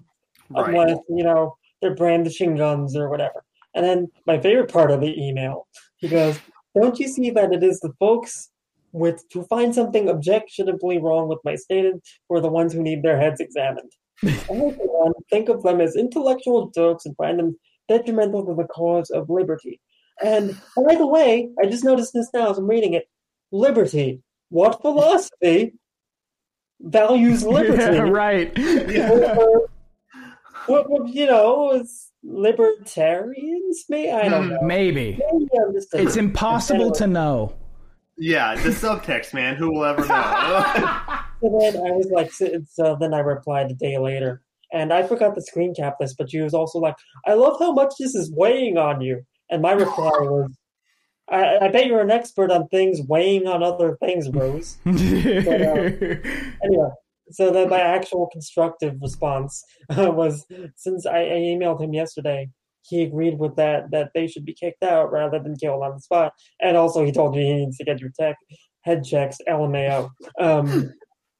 right. 0.55 0.69
unless 0.69 0.99
you 1.09 1.25
know 1.25 1.57
they're 1.81 1.95
brandishing 1.95 2.57
guns 2.57 2.97
or 2.97 3.09
whatever. 3.09 3.45
And 3.75 3.85
then 3.85 4.09
my 4.27 4.39
favorite 4.39 4.71
part 4.71 4.91
of 4.91 5.01
the 5.01 5.15
email, 5.21 5.67
he 5.99 6.09
goes, 6.09 6.39
"Don't 6.81 6.99
you 6.99 7.09
see 7.09 7.31
that 7.31 7.53
it 7.53 7.63
is 7.63 7.81
the 7.81 7.93
folks 7.99 8.51
with 8.93 9.29
to 9.31 9.43
find 9.45 9.75
something 9.75 10.09
objectionably 10.09 10.99
wrong 10.99 11.29
with 11.29 11.39
my 11.45 11.57
statement 11.57 12.07
are 12.31 12.41
the 12.41 12.49
ones 12.49 12.73
who 12.73 12.83
need 12.83 13.03
their 13.03 13.19
heads 13.19 13.41
examined? 13.41 13.93
Think 15.31 15.49
of 15.49 15.63
them 15.63 15.81
as 15.81 15.97
intellectual 15.97 16.71
jokes 16.71 17.07
and 17.07 17.17
find 17.17 17.39
them 17.39 17.57
detrimental 17.89 18.47
to 18.47 18.55
the 18.55 18.69
cause 18.69 19.11
of 19.11 19.29
liberty. 19.29 19.81
And 20.23 20.57
by 20.77 20.95
the 20.95 21.07
way, 21.07 21.49
I 21.61 21.67
just 21.67 21.85
noticed 21.85 22.13
this 22.15 22.31
now 22.33 22.51
as 22.51 22.59
I'm 22.59 22.67
reading 22.67 22.95
it. 22.95 23.05
Liberty. 23.51 24.23
What 24.51 24.81
philosophy 24.81 25.75
values 26.81 27.43
liberty? 27.45 27.83
Yeah, 27.83 28.03
right. 28.03 28.57
Over- 28.59 29.67
what, 30.67 30.91
what, 30.91 31.09
you 31.09 31.27
know, 31.27 31.73
is 31.73 32.11
libertarians? 32.23 33.85
May 33.89 34.13
I 34.13 34.29
don't 34.29 34.45
hmm, 34.45 34.51
know. 34.51 34.63
Maybe. 34.63 35.19
Maybe 35.33 35.49
It's 35.95 36.17
impossible 36.17 36.93
to 36.93 37.07
know. 37.07 37.55
Yeah, 38.19 38.55
the 38.55 38.71
subtext, 38.71 39.35
man. 39.35 39.57
Who 39.57 39.73
will 39.73 39.85
ever 39.85 40.07
know? 40.07 41.19
So 41.43 41.59
then 41.59 41.75
I 41.75 41.91
was 41.91 42.09
like, 42.13 42.33
so, 42.33 42.47
so 42.71 42.97
then 43.01 43.13
I 43.13 43.19
replied 43.19 43.69
a 43.69 43.75
day 43.75 43.99
later, 43.99 44.43
and 44.73 44.93
I 44.93 45.03
forgot 45.03 45.35
to 45.35 45.43
screen 45.43 45.75
cap 45.75 45.97
this, 45.99 46.15
but 46.15 46.31
she 46.31 46.41
was 46.41 46.55
also 46.55 46.79
like, 46.79 46.95
I 47.27 47.35
love 47.35 47.57
how 47.59 47.73
much 47.73 47.95
this 47.99 48.15
is 48.15 48.33
weighing 48.33 48.79
on 48.79 49.01
you. 49.01 49.23
And 49.51 49.61
my 49.61 49.73
reply 49.73 50.11
was, 50.21 50.57
I, 51.29 51.59
I 51.63 51.69
bet 51.69 51.87
you're 51.87 52.01
an 52.01 52.13
expert 52.13 52.53
on 52.53 52.69
things 52.69 53.01
weighing 53.09 53.49
on 53.49 53.65
other 53.65 53.97
things, 53.97 54.29
Rose. 54.31 54.79
Anyway, 56.65 56.91
so 57.33 57.51
then 57.51 57.69
my 57.69 57.81
actual 57.81 58.29
constructive 58.31 58.95
response 59.03 59.65
uh, 59.91 60.13
was, 60.13 60.47
since 60.77 61.07
I, 61.07 61.23
I 61.23 61.39
emailed 61.41 61.83
him 61.83 61.93
yesterday, 61.93 62.49
he 62.83 63.03
agreed 63.03 63.39
with 63.39 63.57
that 63.57 63.91
that 63.91 64.11
they 64.15 64.27
should 64.27 64.45
be 64.45 64.55
kicked 64.55 64.83
out 64.83 65.13
rather 65.13 65.39
than 65.39 65.57
killed 65.57 65.83
on 65.83 65.95
the 65.95 66.01
spot, 66.01 66.33
and 66.61 66.77
also 66.77 67.05
he 67.05 67.13
told 67.13 67.35
me 67.35 67.45
he 67.45 67.55
needs 67.55 67.79
to 67.79 67.85
get 67.85 68.01
your 68.01 68.11
tech 68.19 68.37
head 68.83 69.05
checks, 69.05 69.39
LMAO. 69.49 70.11
Um, 70.41 70.93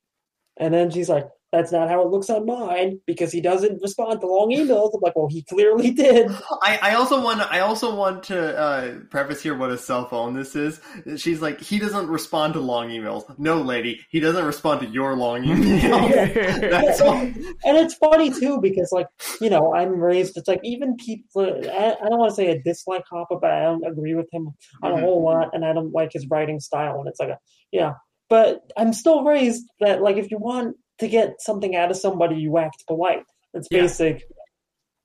and 0.59 0.73
then 0.73 0.91
she's 0.91 1.09
like, 1.09 1.27
"That's 1.53 1.71
not 1.71 1.89
how 1.89 2.01
it 2.03 2.09
looks 2.09 2.31
on 2.31 2.47
mine 2.47 3.01
because 3.07 3.31
he 3.31 3.41
doesn't 3.41 3.81
respond 3.83 4.21
to 4.23 4.27
long 4.27 4.51
emails." 4.51 4.91
I'm 4.95 5.01
like, 5.03 5.15
"Well, 5.15 5.29
he 5.29 5.43
clearly 5.43 5.91
did." 5.93 6.31
I, 6.63 6.79
I 6.83 6.95
also 6.95 7.23
want 7.23 7.41
I 7.53 7.61
also 7.61 7.95
want 7.95 8.25
to 8.25 8.59
uh, 8.59 8.95
preface 9.11 9.43
here 9.43 9.57
what 9.57 9.71
a 9.71 9.79
cell 9.79 10.09
phone 10.09 10.35
this 10.35 10.57
is. 10.57 10.81
She's 11.17 11.41
like 11.43 11.61
he 11.61 11.79
doesn't 11.79 12.09
respond 12.09 12.55
to 12.55 12.61
long 12.61 12.89
emails. 12.89 13.25
No, 13.39 13.61
lady, 13.61 14.01
he 14.11 14.19
doesn't 14.21 14.45
respond 14.45 14.81
to 14.81 14.87
your 14.89 15.15
long 15.15 15.43
emails. 15.45 16.35
That's 16.71 17.01
all. 17.01 17.17
and 17.19 17.77
it's 17.77 17.95
funny 17.95 18.31
too 18.31 18.61
because 18.61 18.91
like 18.93 19.07
you 19.41 19.51
know 19.51 19.75
i'm 19.75 19.91
raised 20.01 20.37
it's 20.37 20.49
like 20.49 20.61
even 20.65 20.97
people 20.97 21.43
i, 21.45 21.95
I 22.03 22.09
don't 22.09 22.19
want 22.19 22.31
to 22.31 22.35
say 22.37 22.51
I 22.51 22.61
dislike 22.65 23.05
Hoppe, 23.13 23.41
but 23.41 23.51
i 23.51 23.61
don't 23.63 23.85
agree 23.87 24.15
with 24.15 24.29
him 24.33 24.49
on 24.83 24.93
a 24.93 24.97
Mhm. 24.97 25.01
whole 25.01 25.23
lot 25.25 25.51
and 25.53 25.65
i 25.65 25.73
don't 25.73 25.93
like 25.93 26.13
his 26.13 26.27
writing 26.29 26.61
style 26.61 26.99
and 27.01 27.09
it's 27.09 27.21
like 27.21 27.29
a 27.31 27.39
yeah 27.71 27.93
but 28.31 28.61
i'm 28.77 28.93
still 28.93 29.23
raised 29.25 29.65
that 29.81 30.01
like 30.03 30.17
if 30.17 30.31
you 30.31 30.39
want 30.39 30.77
to 31.03 31.09
get 31.09 31.41
something 31.41 31.77
out 31.77 31.91
of 31.91 31.97
somebody 31.97 32.37
you 32.37 32.57
act 32.59 32.85
polite 32.87 33.25
that's 33.53 33.69
Yeah. 33.71 33.83
basic 33.83 34.25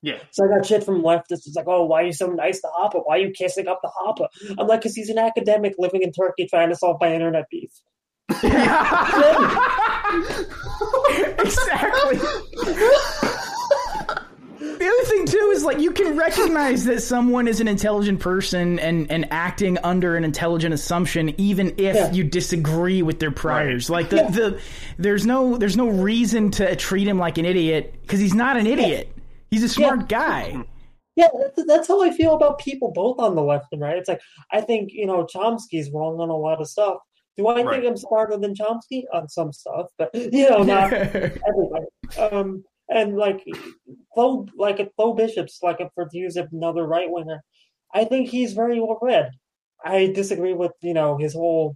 Yeah. 0.02 0.20
so 0.32 0.46
I 0.46 0.48
got 0.56 0.66
shit 0.66 0.84
from 0.84 1.02
leftists. 1.02 1.46
It's 1.48 1.56
like, 1.56 1.68
oh, 1.68 1.86
why 1.86 2.04
are 2.04 2.06
you 2.06 2.14
so 2.14 2.28
nice 2.28 2.62
to 2.62 2.68
Hoppe? 2.78 3.02
Why 3.06 3.16
are 3.18 3.20
you 3.26 3.32
kissing 3.32 3.68
up 3.68 3.80
the 3.82 3.90
Hoppe? 4.00 4.28
I'm 4.58 4.68
like, 4.68 4.82
because 4.82 4.96
he's 4.96 5.10
an 5.10 5.18
academic 5.18 5.74
living 5.80 6.02
in 6.04 6.12
Turkey 6.12 6.48
trying 6.48 6.70
to 6.70 6.76
solve 6.76 6.98
my 7.02 7.14
internet 7.14 7.46
beef. 7.50 7.72
exactly. 11.40 12.20
The 14.80 14.86
other 14.86 15.10
thing 15.10 15.26
too 15.26 15.52
is 15.56 15.64
like 15.64 15.80
you 15.80 15.92
can 15.92 16.16
recognize 16.18 16.86
that 16.86 17.02
someone 17.02 17.48
is 17.48 17.60
an 17.62 17.68
intelligent 17.68 18.20
person 18.20 18.78
and 18.80 19.10
and 19.12 19.28
acting 19.32 19.78
under 19.84 20.16
an 20.16 20.24
intelligent 20.24 20.74
assumption 20.74 21.34
even 21.40 21.70
if 21.78 21.96
Yeah. 21.96 22.12
you 22.12 22.24
disagree 22.24 23.02
with 23.02 23.20
their 23.20 23.32
priors. 23.32 23.90
Like 23.90 24.10
the, 24.10 24.18
Yeah. 24.18 24.30
the 24.30 24.60
there's 25.00 25.26
no 25.26 25.58
there's 25.58 25.78
no 25.78 25.88
reason 25.90 26.52
to 26.52 26.76
treat 26.76 27.08
him 27.08 27.18
like 27.18 27.38
an 27.38 27.46
idiot 27.46 27.96
because 28.02 28.20
he's 28.20 28.36
not 28.36 28.58
an 28.58 28.68
idiot. 28.68 29.10
He's 29.50 29.64
a 29.64 29.70
smart 29.70 30.10
guy. 30.10 30.64
Yeah, 31.16 31.30
that's, 31.40 31.68
that's 31.68 31.88
how 31.88 32.04
I 32.04 32.12
feel 32.12 32.36
about 32.36 32.60
people 32.60 32.92
both 32.94 33.20
on 33.20 33.34
the 33.36 33.42
left 33.42 33.68
and 33.72 33.82
right. 33.82 33.98
It's 33.98 34.08
like 34.10 34.22
I 34.52 34.62
think 34.62 34.90
you 34.94 35.08
know 35.08 35.26
Chomsky's 35.26 35.90
wrong 35.92 36.20
on 36.20 36.30
a 36.30 36.38
lot 36.38 36.62
of 36.62 36.68
stuff. 36.68 36.98
Do 37.36 37.48
I 37.48 37.62
Right. 37.64 37.82
think 37.82 37.86
I'm 37.90 37.98
smarter 37.98 38.38
than 38.38 38.54
Chomsky 38.54 39.04
on 39.14 39.28
some 39.28 39.52
stuff? 39.54 39.88
But 39.98 40.12
you 40.14 40.50
know, 40.50 40.62
not 40.64 40.94
everybody. 40.94 41.86
Um, 42.20 42.64
and 42.90 43.16
like 43.18 43.44
Flo, 44.14 44.46
like 44.58 44.78
Flo 44.96 45.14
Bishop's, 45.14 45.60
like 45.62 45.80
if 45.80 45.90
we're 45.96 46.08
to 46.08 46.18
use 46.18 46.38
another 46.38 46.86
right 46.86 47.10
winger, 47.10 47.44
I 47.94 48.06
think 48.06 48.30
he's 48.30 48.54
very 48.54 48.80
well 48.80 49.00
read. 49.02 49.32
I 49.84 50.08
disagree 50.08 50.54
with 50.54 50.72
you 50.82 50.94
know 50.94 51.18
his 51.18 51.34
whole, 51.34 51.76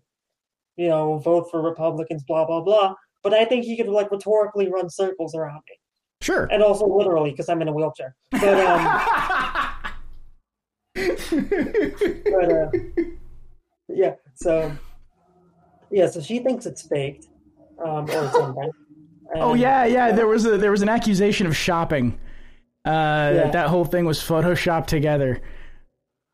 you 0.78 0.88
know, 0.90 1.18
vote 1.20 1.50
for 1.52 1.62
Republicans, 1.62 2.24
blah 2.24 2.46
blah 2.46 2.62
blah. 2.62 2.96
But 3.24 3.34
I 3.34 3.46
think 3.46 3.66
he 3.66 3.78
could 3.78 3.88
like 3.88 4.12
rhetorically 4.12 4.70
run 4.70 4.90
circles 4.90 5.36
around 5.36 5.62
me, 5.70 5.78
Sure. 6.22 6.46
and 6.52 6.64
also 6.64 6.88
literally 6.88 7.32
because 7.32 7.50
I'm 7.50 7.62
in 7.62 7.68
a 7.68 7.74
wheelchair. 7.74 8.16
But 8.32 8.60
um. 8.60 9.02
but 10.96 12.52
uh, 12.52 12.70
yeah, 13.88 14.16
so 14.36 14.76
yeah, 15.92 16.10
so 16.10 16.22
she 16.22 16.40
thinks 16.40 16.66
it's 16.66 16.82
faked, 16.82 17.28
um, 17.84 18.10
or 18.10 18.32
something. 18.32 18.72
Oh 19.36 19.54
yeah, 19.54 19.86
yeah. 19.86 20.12
There 20.12 20.28
was 20.28 20.46
a 20.46 20.58
there 20.58 20.72
was 20.72 20.82
an 20.82 20.90
accusation 20.90 21.48
of 21.48 21.56
shopping. 21.56 22.20
Uh, 22.86 23.32
Yeah. 23.36 23.52
That 23.52 23.68
whole 23.68 23.86
thing 23.86 24.06
was 24.06 24.20
photoshopped 24.20 24.88
together. 24.88 25.42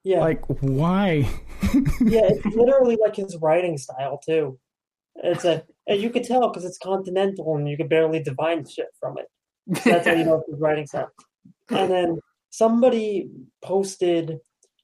yeah, 0.04 0.20
Like 0.20 0.46
why? 0.62 1.30
yeah. 2.00 2.30
It's 2.30 2.46
literally 2.56 2.98
like 3.02 3.16
his 3.16 3.38
writing 3.42 3.78
style 3.78 4.20
too. 4.26 4.58
It's 5.16 5.46
a 5.46 5.64
and 5.88 6.02
you 6.02 6.10
could 6.10 6.24
tell 6.24 6.48
because 6.50 6.64
it's 6.66 6.78
continental 6.78 7.56
and 7.56 7.68
you 7.68 7.78
could 7.78 7.90
barely 7.90 8.22
divine 8.24 8.66
shit 8.68 8.88
from 9.00 9.18
it. 9.18 9.26
That's 9.84 10.08
how 10.08 10.14
you 10.14 10.24
know 10.24 10.44
his 10.50 10.60
writing 10.60 10.88
style. 10.88 11.12
And 11.70 11.92
then 11.92 12.20
somebody 12.52 13.30
posted, 13.62 14.38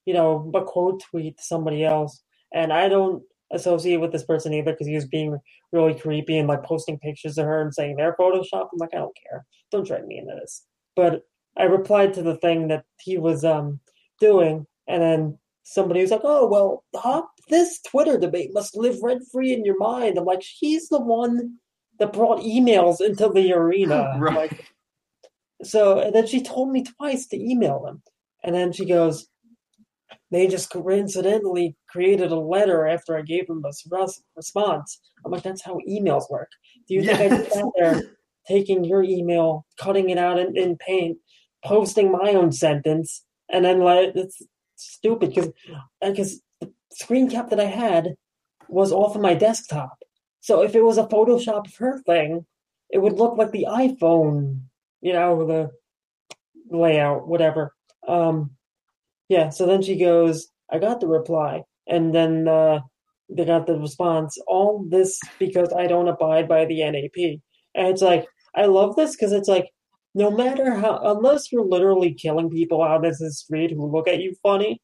you 0.06 0.14
know, 0.14 0.52
a 0.54 0.64
quote 0.64 1.02
tweet 1.10 1.38
to 1.38 1.44
somebody 1.44 1.84
else, 1.86 2.22
and 2.54 2.74
I 2.74 2.90
don't 2.90 3.24
associate 3.54 4.02
with 4.02 4.12
this 4.12 4.26
person 4.26 4.54
either 4.54 4.72
because 4.72 4.88
he 4.88 4.96
was 4.96 5.08
being 5.08 5.38
really 5.72 5.94
creepy 5.94 6.38
and 6.38 6.48
like 6.48 6.64
posting 6.64 7.00
pictures 7.00 7.38
of 7.38 7.46
her 7.46 7.62
and 7.62 7.74
saying 7.74 7.96
they're 7.96 8.16
Photoshop. 8.20 8.68
I'm 8.72 8.80
like, 8.80 8.94
I 8.94 8.98
don't 8.98 9.18
care. 9.30 9.46
Don't 9.72 9.88
drag 9.88 10.06
me 10.06 10.18
into 10.18 10.36
this. 10.36 10.66
But 10.96 11.22
I 11.58 11.64
replied 11.64 12.14
to 12.16 12.24
the 12.24 12.38
thing 12.38 12.68
that 12.68 12.86
he 13.00 13.18
was 13.18 13.46
um 13.46 13.80
doing, 14.20 14.66
and 14.88 15.02
then 15.02 15.38
somebody 15.64 16.02
was 16.02 16.12
like, 16.12 16.22
"Oh 16.24 16.48
well, 16.48 16.84
Hop, 16.96 17.30
this 17.50 17.80
Twitter 17.82 18.18
debate 18.18 18.54
must 18.54 18.76
live 18.76 18.98
rent 19.02 19.24
free 19.32 19.54
in 19.54 19.66
your 19.66 19.78
mind." 19.78 20.18
I'm 20.18 20.26
like, 20.26 20.44
he's 20.44 20.90
the 20.90 21.02
one 21.02 21.58
that 22.00 22.14
brought 22.14 22.42
emails 22.42 23.02
into 23.02 23.30
the 23.30 23.54
arena. 23.54 24.16
Right. 24.20 24.36
Like, 24.36 24.66
so 25.64 26.00
and 26.00 26.14
then 26.14 26.28
she 26.28 26.42
told 26.42 26.72
me 26.72 26.84
twice 26.84 27.28
to 27.28 27.38
email 27.38 27.84
them, 27.84 28.02
and 28.44 28.56
then 28.56 28.72
she 28.72 28.86
goes, 28.86 29.28
"They 30.32 30.48
just 30.48 30.72
coincidentally 30.72 31.76
created 31.94 32.32
a 32.32 32.40
letter 32.40 32.88
after 32.88 33.18
I 33.18 33.22
gave 33.22 33.48
them 33.48 33.64
a 33.64 34.08
response." 34.36 35.00
I'm 35.24 35.32
like, 35.32 35.44
"That's 35.44 35.64
how 35.64 35.78
emails 35.90 36.30
work." 36.30 36.50
Do 36.88 36.96
you 36.96 37.04
think 37.04 37.20
I 37.20 37.30
just 37.30 37.54
sat 37.54 37.66
there 37.78 38.02
taking 38.48 38.84
your 38.84 39.04
email, 39.04 39.66
cutting 39.78 40.10
it 40.10 40.18
out 40.18 40.40
in, 40.40 40.58
in 40.58 40.78
paint, 40.78 41.18
posting 41.64 42.12
my 42.12 42.34
own 42.34 42.52
sentence, 42.52 43.24
and 43.50 43.64
then 43.64 43.80
like 43.80 44.12
it's 44.16 44.42
stupid 44.76 45.30
because 45.30 45.50
because 46.02 46.42
the 46.60 46.74
screen 46.92 47.30
cap 47.30 47.50
that 47.50 47.60
I 47.60 47.66
had 47.66 48.16
was 48.68 48.92
off 48.92 49.16
of 49.16 49.22
my 49.22 49.34
desktop. 49.34 49.98
So 50.42 50.62
if 50.62 50.76
it 50.76 50.84
was 50.84 50.98
a 50.98 51.08
Photoshop 51.08 51.68
of 51.68 51.76
her 51.78 52.02
thing, 52.02 52.46
it 52.90 52.98
would 53.02 53.14
look 53.14 53.38
like 53.38 53.52
the 53.52 53.68
iPhone, 53.70 54.64
you 55.02 55.14
know, 55.14 55.48
the 55.48 55.72
layout, 56.70 57.28
whatever. 57.28 57.74
Um, 58.08 58.52
yeah. 59.30 59.50
So 59.50 59.66
then 59.66 59.82
she 59.82 59.98
goes, 59.98 60.50
"I 60.70 60.80
got 60.80 61.00
the 61.00 61.08
reply," 61.08 61.64
and 61.88 62.14
then 62.14 62.48
uh, 62.48 62.80
they 63.30 63.46
got 63.46 63.68
the 63.68 63.78
response. 63.78 64.38
All 64.48 64.86
this 64.90 65.20
because 65.40 65.74
I 65.74 65.88
don't 65.88 66.08
abide 66.08 66.48
by 66.48 66.66
the 66.66 66.82
NAP, 66.84 67.40
and 67.76 67.88
it's 67.88 68.02
like 68.02 68.26
I 68.56 68.66
love 68.66 68.96
this 68.96 69.16
because 69.16 69.32
it's 69.32 69.48
like 69.48 69.70
no 70.16 70.30
matter 70.30 70.76
how, 70.76 71.00
unless 71.04 71.52
you're 71.52 71.66
literally 71.66 72.14
killing 72.14 72.50
people 72.50 72.84
out 72.84 73.06
in 73.06 73.14
the 73.20 73.32
street 73.32 73.72
who 73.72 73.92
look 73.92 74.08
at 74.08 74.22
you 74.22 74.36
funny, 74.44 74.80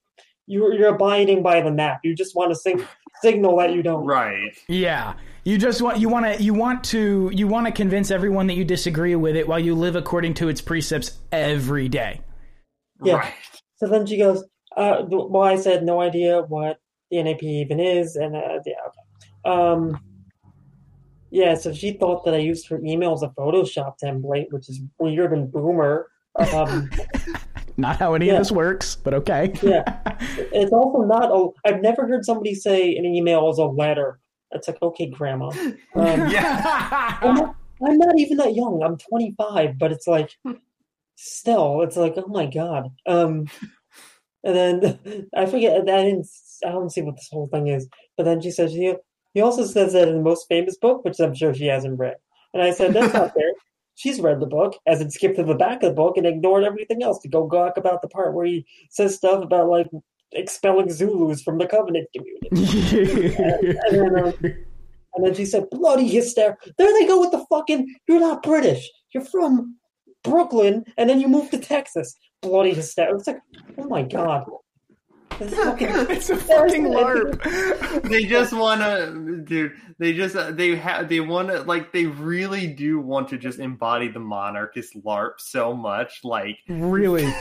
you're 0.48 0.74
you're 0.74 0.96
abiding 0.96 1.44
by 1.44 1.62
the 1.62 1.70
NAP. 1.70 2.00
You 2.04 2.16
just 2.16 2.36
want 2.36 2.52
to 2.52 2.56
sing, 2.56 2.86
signal 3.22 3.58
that 3.58 3.74
you 3.74 3.84
don't. 3.84 4.06
Right. 4.06 4.58
Yeah. 4.68 5.14
You 5.44 5.58
just 5.58 5.82
want 5.82 6.00
you 6.00 6.10
want 6.10 6.26
to 6.26 6.44
you 6.44 6.54
want 6.54 6.84
to 6.86 7.30
you 7.34 7.48
want 7.48 7.68
to 7.68 7.72
convince 7.72 8.12
everyone 8.12 8.48
that 8.48 8.56
you 8.56 8.66
disagree 8.66 9.16
with 9.16 9.36
it 9.36 9.48
while 9.48 9.60
you 9.60 9.76
live 9.76 9.96
according 9.96 10.34
to 10.36 10.50
its 10.50 10.62
precepts 10.62 11.20
every 11.32 11.88
day. 11.88 12.22
Yeah. 13.04 13.18
Right. 13.18 13.34
So 13.78 13.88
then 13.88 14.06
she 14.06 14.18
goes, 14.18 14.44
uh, 14.76 15.04
well, 15.08 15.44
I 15.44 15.56
said 15.56 15.84
no 15.84 16.02
idea 16.02 16.42
what 16.42 16.80
the 17.12 17.22
NAP 17.24 17.44
even 17.44 17.80
is, 17.80 18.16
and 18.16 18.36
uh, 18.36 18.60
yeah, 18.66 18.76
okay. 18.88 19.52
Um, 19.52 20.00
yeah, 21.32 21.56
so 21.56 21.74
she 21.74 21.94
thought 21.94 22.26
that 22.26 22.34
I 22.34 22.38
used 22.38 22.68
her 22.70 22.80
email 22.84 23.14
as 23.14 23.22
a 23.24 23.30
Photoshop 23.30 23.96
template, 24.04 24.52
which 24.52 24.68
is 24.70 24.82
weird 25.00 25.32
and 25.34 25.52
boomer. 25.52 26.08
Um, 26.54 26.90
Not 27.78 27.96
how 27.98 28.14
any 28.14 28.28
Yeah. 28.28 28.34
of 28.34 28.40
this 28.40 28.52
works, 28.52 28.96
but 28.96 29.14
okay. 29.14 29.54
yeah, 29.62 29.84
it's 30.38 30.72
also 30.74 31.00
not. 31.04 31.32
Oh, 31.32 31.54
I've 31.66 31.82
never 31.82 32.06
heard 32.08 32.26
somebody 32.26 32.54
say 32.54 32.96
an 32.98 33.06
email 33.06 33.50
is 33.50 33.58
a 33.58 33.66
letter. 33.66 34.20
It's 34.52 34.68
like, 34.68 34.82
okay, 34.82 35.08
grandma. 35.10 35.50
Um, 35.50 35.76
I'm, 35.96 37.36
not, 37.36 37.56
I'm 37.86 37.98
not 37.98 38.18
even 38.20 38.38
that 38.38 38.56
young. 38.56 38.82
I'm 38.84 38.98
25, 38.98 39.78
but 39.78 39.92
it's 39.92 40.08
like, 40.08 40.36
still, 41.16 41.82
it's 41.84 41.96
like, 41.96 42.16
oh 42.18 42.28
my 42.28 42.48
god. 42.48 42.90
Um, 43.06 43.46
and 44.44 44.56
then 44.56 45.28
I 45.36 45.46
forget. 45.46 45.82
I 45.82 46.04
didn't. 46.04 46.28
I 46.66 46.72
don't 46.72 46.92
see 46.92 47.02
what 47.02 47.16
this 47.16 47.30
whole 47.32 47.48
thing 47.48 47.68
is. 47.68 47.88
But 48.18 48.24
then 48.24 48.42
she 48.42 48.52
says 48.52 48.72
he 48.72 48.94
he 49.34 49.42
also 49.42 49.66
says 49.66 49.94
that 49.94 50.08
in 50.08 50.16
the 50.16 50.22
most 50.22 50.48
famous 50.48 50.78
book, 50.78 51.04
which 51.06 51.20
I'm 51.20 51.36
sure 51.36 51.54
she 51.54 51.68
hasn't 51.68 52.00
read. 52.00 52.16
And 52.54 52.64
I 52.64 52.72
said 52.72 52.94
that's 52.94 53.14
not 53.14 53.34
fair. 53.36 53.52
She's 53.96 54.22
read 54.22 54.40
the 54.40 54.46
book, 54.46 54.78
as 54.88 55.02
it 55.02 55.12
skipped 55.12 55.36
to 55.36 55.44
the 55.44 55.56
back 55.56 55.84
of 55.84 55.90
the 55.90 55.96
book 55.96 56.16
and 56.16 56.26
ignored 56.26 56.64
everything 56.64 57.04
else 57.04 57.20
to 57.20 57.28
go 57.28 57.46
gawk 57.46 57.76
about 57.76 58.02
the 58.02 58.08
part 58.08 58.34
where 58.34 58.46
he 58.46 58.66
says 58.90 59.16
stuff 59.16 59.44
about 59.44 59.68
like 59.68 59.88
expelling 60.32 60.90
Zulus 60.90 61.42
from 61.42 61.58
the 61.58 61.68
Covenant 61.68 62.08
community. 62.16 63.36
and, 63.36 63.64
and, 63.78 64.16
then, 64.16 64.24
um, 64.24 64.34
and 65.16 65.26
then 65.26 65.34
she 65.34 65.46
said, 65.46 65.70
"Bloody 65.70 66.08
hysteria!" 66.08 66.56
There 66.78 66.94
they 66.94 67.08
go 67.08 67.20
with 67.20 67.32
the 67.32 67.46
fucking. 67.50 67.94
You're 68.08 68.20
not 68.20 68.44
British. 68.44 68.90
You're 69.14 69.26
from 69.26 69.76
Brooklyn, 70.24 70.86
and 70.98 71.10
then 71.10 71.20
you 71.20 71.28
moved 71.28 71.52
to 71.52 71.58
Texas. 71.58 72.16
Bloody 72.42 72.74
hysteria! 72.74 73.16
It's 73.16 73.28
like, 73.28 73.42
oh 73.78 73.88
my 73.88 74.04
god. 74.04 74.46
It's, 75.40 75.56
fucking, 75.56 75.88
it's 76.10 76.30
a 76.30 76.38
fucking 76.38 76.86
LARP. 76.86 78.02
they 78.10 78.26
just 78.26 78.54
want 78.54 78.82
to, 78.82 79.42
dude. 79.46 79.74
They 79.98 80.14
just 80.14 80.36
they 80.56 80.76
have 80.76 81.10
they 81.10 81.20
want 81.20 81.50
to 81.50 81.62
like 81.64 81.92
they 81.92 82.06
really 82.06 82.68
do 82.68 83.00
want 83.00 83.30
to 83.30 83.38
just 83.38 83.60
embody 83.60 84.08
the 84.08 84.20
monarchist 84.20 84.96
LARP 85.04 85.34
so 85.40 85.74
much. 85.74 86.22
Like 86.24 86.58
really, 86.68 87.24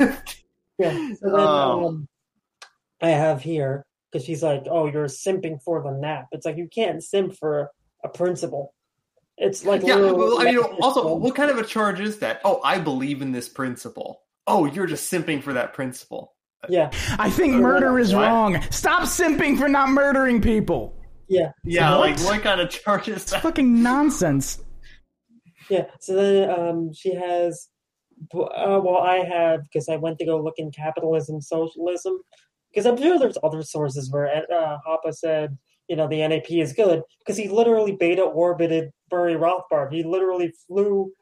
yeah. 0.79 1.15
So 1.15 1.31
then, 1.31 1.35
Oh. 1.35 1.89
um, 1.89 2.09
I 3.01 3.11
have 3.11 3.43
here 3.43 3.85
because 4.11 4.25
she's 4.25 4.43
like, 4.43 4.65
"Oh, 4.71 4.87
you're 4.87 5.07
simping 5.07 5.63
for 5.63 5.83
the 5.83 5.93
NAP." 5.93 6.29
It's 6.33 6.47
like 6.47 6.57
you 6.57 6.69
can't 6.73 7.03
simp 7.03 7.37
for 7.37 7.71
a 8.05 8.09
principle. 8.09 8.75
It's 9.37 9.65
like 9.65 9.83
yeah. 9.85 9.97
Well, 9.97 10.41
I 10.41 10.45
mean, 10.47 10.59
also, 10.59 11.15
what 11.15 11.37
kind 11.37 11.51
of 11.51 11.59
a 11.59 11.65
charge 11.65 12.01
is 12.01 12.19
that? 12.19 12.41
Oh, 12.45 12.61
I 12.65 12.79
believe 12.81 13.23
in 13.23 13.31
this 13.33 13.49
principle. 13.49 14.21
Oh, 14.49 14.65
you're 14.65 14.87
just 14.87 15.13
simping 15.13 15.43
for 15.43 15.53
that 15.53 15.75
principle. 15.75 16.35
Yeah, 16.69 16.91
I 17.19 17.31
think 17.31 17.55
murder 17.55 17.99
is 17.99 18.15
What? 18.15 18.23
wrong. 18.23 18.63
Stop 18.71 19.03
simping 19.03 19.59
for 19.59 19.69
not 19.69 19.91
murdering 19.91 20.41
people. 20.43 20.95
yeah. 21.29 21.53
Yeah, 21.65 21.97
What? 21.97 22.11
like 22.11 22.21
what 22.21 22.43
kind 22.43 22.61
of 22.61 22.71
charge 22.71 23.09
is 23.09 23.25
that? 23.27 23.43
Fucking 23.43 23.83
nonsense. 23.83 24.63
Yeah. 25.71 25.85
So 26.01 26.15
then 26.15 26.51
um, 26.51 26.93
she 26.95 27.15
has, 27.15 27.69
uh, 28.35 28.81
well, 28.83 28.99
I 28.99 29.19
have 29.19 29.61
because 29.65 29.89
I 29.89 29.97
went 29.97 30.19
to 30.19 30.25
go 30.27 30.41
look 30.43 30.55
in 30.57 30.71
capitalism, 30.71 31.41
socialism, 31.41 32.19
because 32.73 32.87
I'm 32.87 32.97
sure 32.97 33.19
there's 33.19 33.39
other 33.43 33.63
sources 33.63 34.11
where 34.11 34.29
uh, 34.53 34.79
Hoppe 34.87 35.15
said, 35.15 35.57
you 35.89 35.97
know, 35.97 36.09
the 36.09 36.27
NAP 36.27 36.51
is 36.51 36.73
good 36.73 37.03
because 37.21 37.37
he 37.37 37.49
literally 37.49 37.93
beta 37.93 38.23
orbited 38.23 38.91
Murray 39.13 39.35
Rothbard. 39.35 39.93
He 39.93 40.03
literally 40.03 40.53
flew 40.67 41.13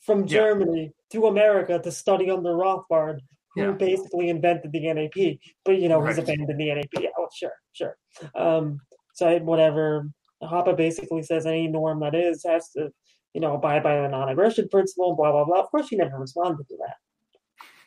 from 0.00 0.20
Yeah. 0.22 0.26
Germany 0.38 0.92
to 1.10 1.26
America 1.26 1.80
to 1.82 1.90
study 1.92 2.30
under 2.30 2.50
Rothbard, 2.50 3.18
who 3.56 3.62
Yeah. 3.62 3.72
basically 3.72 4.28
invented 4.28 4.70
the 4.70 4.86
NAP. 4.94 5.40
But 5.64 5.80
you 5.80 5.88
know, 5.88 6.00
he's 6.04 6.16
Right. 6.18 6.28
abandoned 6.28 6.60
the 6.60 6.70
NAP. 6.70 7.12
Oh, 7.18 7.28
sure, 7.34 7.54
sure. 7.72 7.96
Um, 8.34 8.80
so 9.14 9.26
I, 9.28 9.38
whatever. 9.38 10.08
Hoppe 10.42 10.76
basically 10.76 11.22
says 11.22 11.46
any 11.46 11.66
norm 11.66 12.00
that 12.00 12.14
is 12.14 12.44
has 12.44 12.70
to 12.72 12.92
you 13.34 13.40
know, 13.40 13.54
abide 13.54 13.82
by 13.82 14.00
the 14.00 14.08
non-aggression 14.08 14.66
principle, 14.70 15.14
blah 15.14 15.30
blah 15.30 15.44
blah. 15.44 15.60
Of 15.60 15.70
course, 15.70 15.88
she 15.88 15.96
never 15.96 16.18
responded 16.18 16.66
to 16.68 16.76
that. 16.78 16.96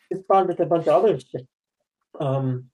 She 0.07 0.15
responded 0.17 0.57
to 0.57 0.63
a 0.63 0.65
bunch 0.67 0.83
of 0.87 1.03
other 1.03 1.19
shit. 1.19 1.47
Um, 2.19 2.69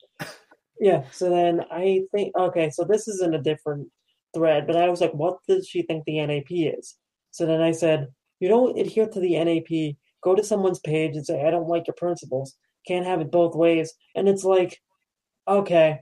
yeah. 0.81 1.03
So 1.11 1.29
then 1.29 1.61
I 1.71 2.01
think, 2.11 2.35
okay, 2.35 2.69
so 2.69 2.83
this 2.83 3.07
is 3.07 3.21
in 3.21 3.33
a 3.33 3.41
different 3.41 3.87
thread, 4.33 4.67
but 4.67 4.75
I 4.75 4.89
was 4.89 4.99
like, 4.99 5.13
what 5.13 5.37
does 5.47 5.69
she 5.69 5.83
think 5.83 6.03
the 6.03 6.19
NAP 6.25 6.51
is? 6.51 6.97
So 7.31 7.45
then 7.45 7.61
I 7.61 7.71
said, 7.71 8.09
you 8.41 8.49
don't 8.49 8.77
adhere 8.77 9.07
to 9.07 9.19
the 9.21 9.41
NAP. 9.41 9.95
Go 10.21 10.35
to 10.35 10.43
someone's 10.43 10.79
page 10.79 11.15
and 11.15 11.25
say, 11.25 11.45
I 11.45 11.51
don't 11.51 11.69
like 11.69 11.87
your 11.87 11.93
principles. 11.95 12.57
Can't 12.87 13.05
have 13.05 13.21
it 13.21 13.31
both 13.31 13.55
ways. 13.55 13.93
And 14.15 14.27
it's 14.27 14.43
like, 14.43 14.81
okay. 15.47 15.99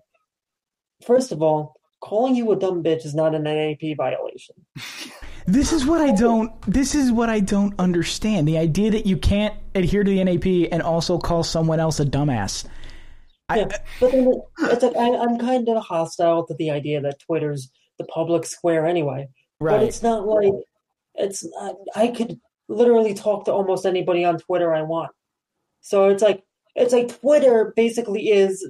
First 1.05 1.31
of 1.31 1.41
all, 1.41 1.75
calling 2.01 2.35
you 2.35 2.51
a 2.51 2.55
dumb 2.55 2.83
bitch 2.83 3.05
is 3.05 3.15
not 3.15 3.35
an 3.35 3.43
NAP 3.43 3.97
violation. 3.97 4.55
This 5.45 5.73
is 5.73 5.85
what 5.85 5.99
I 5.99 6.13
don't. 6.13 6.53
This 6.61 6.95
is 6.95 7.11
what 7.11 7.29
I 7.29 7.39
don't 7.41 7.73
understand. 7.79 8.47
The 8.47 8.57
idea 8.57 8.91
that 8.91 9.05
you 9.05 9.17
can't 9.17 9.53
adhere 9.75 10.03
to 10.03 10.09
the 10.09 10.23
NAP 10.23 10.71
and 10.71 10.81
also 10.81 11.17
call 11.17 11.43
someone 11.43 11.79
else 11.79 11.99
a 11.99 12.05
dumbass. 12.05 12.65
I, 13.49 13.57
Yeah, 13.57 13.67
but 13.99 14.11
then 14.11 14.31
it's 14.61 14.83
like 14.83 14.95
I, 14.95 15.15
I'm 15.17 15.37
kind 15.37 15.67
of 15.67 15.83
hostile 15.83 16.45
to 16.47 16.53
the 16.53 16.71
idea 16.71 17.01
that 17.01 17.19
Twitter's 17.19 17.69
the 17.97 18.05
public 18.05 18.45
square 18.45 18.87
anyway. 18.87 19.27
Right. 19.59 19.79
But 19.79 19.83
it's 19.83 20.01
not 20.01 20.25
like 20.25 20.53
it's. 21.15 21.45
I, 21.59 21.73
I 21.95 22.07
could 22.07 22.39
literally 22.69 23.13
talk 23.13 23.45
to 23.45 23.51
almost 23.51 23.85
anybody 23.85 24.23
on 24.23 24.37
Twitter 24.37 24.73
I 24.73 24.83
want. 24.83 25.11
So 25.81 26.07
it's 26.07 26.23
like 26.23 26.43
it's 26.75 26.93
like 26.93 27.19
Twitter 27.19 27.73
basically 27.75 28.29
is 28.29 28.67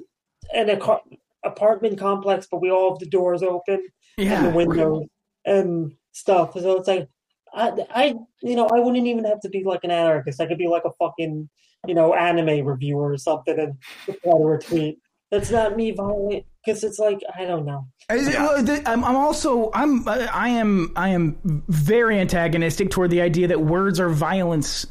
an 0.53 0.69
aco- 0.69 1.01
apartment 1.43 1.97
complex, 1.99 2.47
but 2.49 2.61
we 2.61 2.69
all 2.71 2.91
have 2.91 2.99
the 2.99 3.05
doors 3.09 3.43
open 3.43 3.81
and 4.17 4.27
the 4.45 4.49
Yeah. 4.49 4.53
windows 4.53 5.05
and 5.45 5.93
stuff. 6.11 6.53
So 6.53 6.77
it's 6.77 6.87
like 6.87 7.07
I, 7.55 7.71
I, 7.93 8.15
you 8.41 8.55
know, 8.55 8.67
I 8.67 8.79
wouldn't 8.79 9.05
even 9.05 9.25
have 9.25 9.39
to 9.41 9.49
be 9.49 9.63
like 9.63 9.83
an 9.83 9.91
anarchist. 9.91 10.41
I 10.41 10.47
could 10.47 10.57
be 10.57 10.67
like 10.67 10.85
a 10.85 10.91
fucking, 10.99 11.49
you 11.85 11.93
know, 11.93 12.13
anime 12.15 12.65
reviewer 12.65 13.11
or 13.11 13.17
something 13.17 13.59
and 13.59 13.73
reply 14.07 14.31
to 14.31 14.47
a 14.53 14.59
tweet. 14.59 14.97
That's 15.29 15.51
not 15.51 15.75
me 15.77 15.91
violent 15.91 16.45
because 16.65 16.83
it's 16.83 16.97
like 16.99 17.19
I 17.37 17.45
don't 17.45 17.65
know. 17.65 17.87
Is 18.11 18.27
it- 18.27 18.33
Yeah. 18.33 18.43
well, 18.45 18.63
the- 18.63 18.89
I'm, 18.89 19.03
I'm 19.03 19.15
also 19.15 19.69
I'm 19.73 20.07
I 20.07 20.49
am 20.49 20.93
I 20.95 21.09
am 21.09 21.37
very 21.67 22.19
antagonistic 22.19 22.89
toward 22.89 23.09
the 23.11 23.21
idea 23.21 23.47
that 23.47 23.61
words 23.61 23.99
are 23.99 24.09
violence 24.09 24.85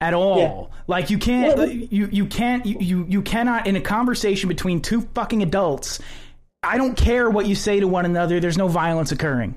at 0.00 0.14
all. 0.14 0.38
Yeah. 0.70 0.76
Like 0.86 1.10
you 1.10 1.18
can't 1.18 1.56
Well, 1.56 1.68
you 1.70 2.08
you 2.12 2.26
can't 2.26 2.66
you, 2.66 2.76
you 2.80 3.06
you 3.08 3.22
cannot 3.22 3.66
in 3.66 3.76
a 3.76 3.80
conversation 3.80 4.48
between 4.48 4.80
two 4.82 5.02
fucking 5.14 5.42
adults. 5.42 6.00
I 6.62 6.76
don't 6.78 6.96
care 6.96 7.30
what 7.30 7.46
you 7.46 7.54
say 7.54 7.80
to 7.80 7.88
one 7.88 8.04
another. 8.04 8.40
There's 8.40 8.58
no 8.58 8.68
violence 8.68 9.12
occurring. 9.12 9.54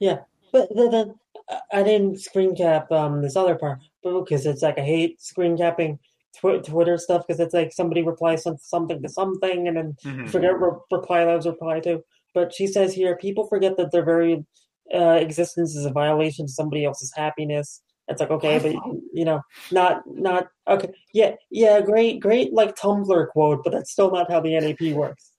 Yeah, 0.00 0.20
but 0.52 0.68
then, 0.74 0.90
then 0.90 1.14
I 1.72 1.82
didn't 1.82 2.20
screen 2.20 2.54
cap 2.56 2.90
um 2.90 3.22
this 3.22 3.36
other 3.36 3.54
part, 3.54 3.78
because 4.02 4.44
it's 4.46 4.62
like 4.62 4.78
I 4.78 4.82
hate 4.82 5.20
screen 5.22 5.56
capping 5.56 5.98
tw- 6.36 6.64
Twitter 6.64 6.98
stuff 6.98 7.24
because 7.26 7.40
it's 7.40 7.54
like 7.54 7.72
somebody 7.72 8.02
replies 8.02 8.44
something 8.60 9.02
to 9.02 9.08
something 9.08 9.68
and 9.68 9.76
then 9.76 9.96
Mhm. 10.04 10.28
forget 10.30 10.58
re- 10.60 10.78
reply 10.90 11.24
that 11.24 11.34
was 11.34 11.46
reply 11.46 11.80
to. 11.80 12.02
But 12.34 12.52
she 12.52 12.66
says 12.66 12.92
here, 12.92 13.16
people 13.16 13.46
forget 13.46 13.76
that 13.76 13.92
their 13.92 14.04
very 14.04 14.44
uh, 14.94 15.18
existence 15.20 15.74
is 15.74 15.86
a 15.86 15.90
violation 15.90 16.44
of 16.44 16.50
somebody 16.50 16.84
else's 16.84 17.12
happiness. 17.14 17.80
It's 18.08 18.20
like 18.20 18.30
okay, 18.30 18.58
but 18.58 18.74
you 19.12 19.24
know, 19.24 19.40
not 19.70 20.02
not 20.06 20.48
okay. 20.68 20.92
Yeah, 21.12 21.34
yeah, 21.50 21.80
great, 21.80 22.20
great, 22.20 22.52
like 22.52 22.76
Tumblr 22.76 23.28
quote, 23.28 23.64
but 23.64 23.72
that's 23.72 23.90
still 23.92 24.10
not 24.10 24.30
how 24.30 24.40
the 24.40 24.58
NAP 24.58 24.94
works. 24.94 25.30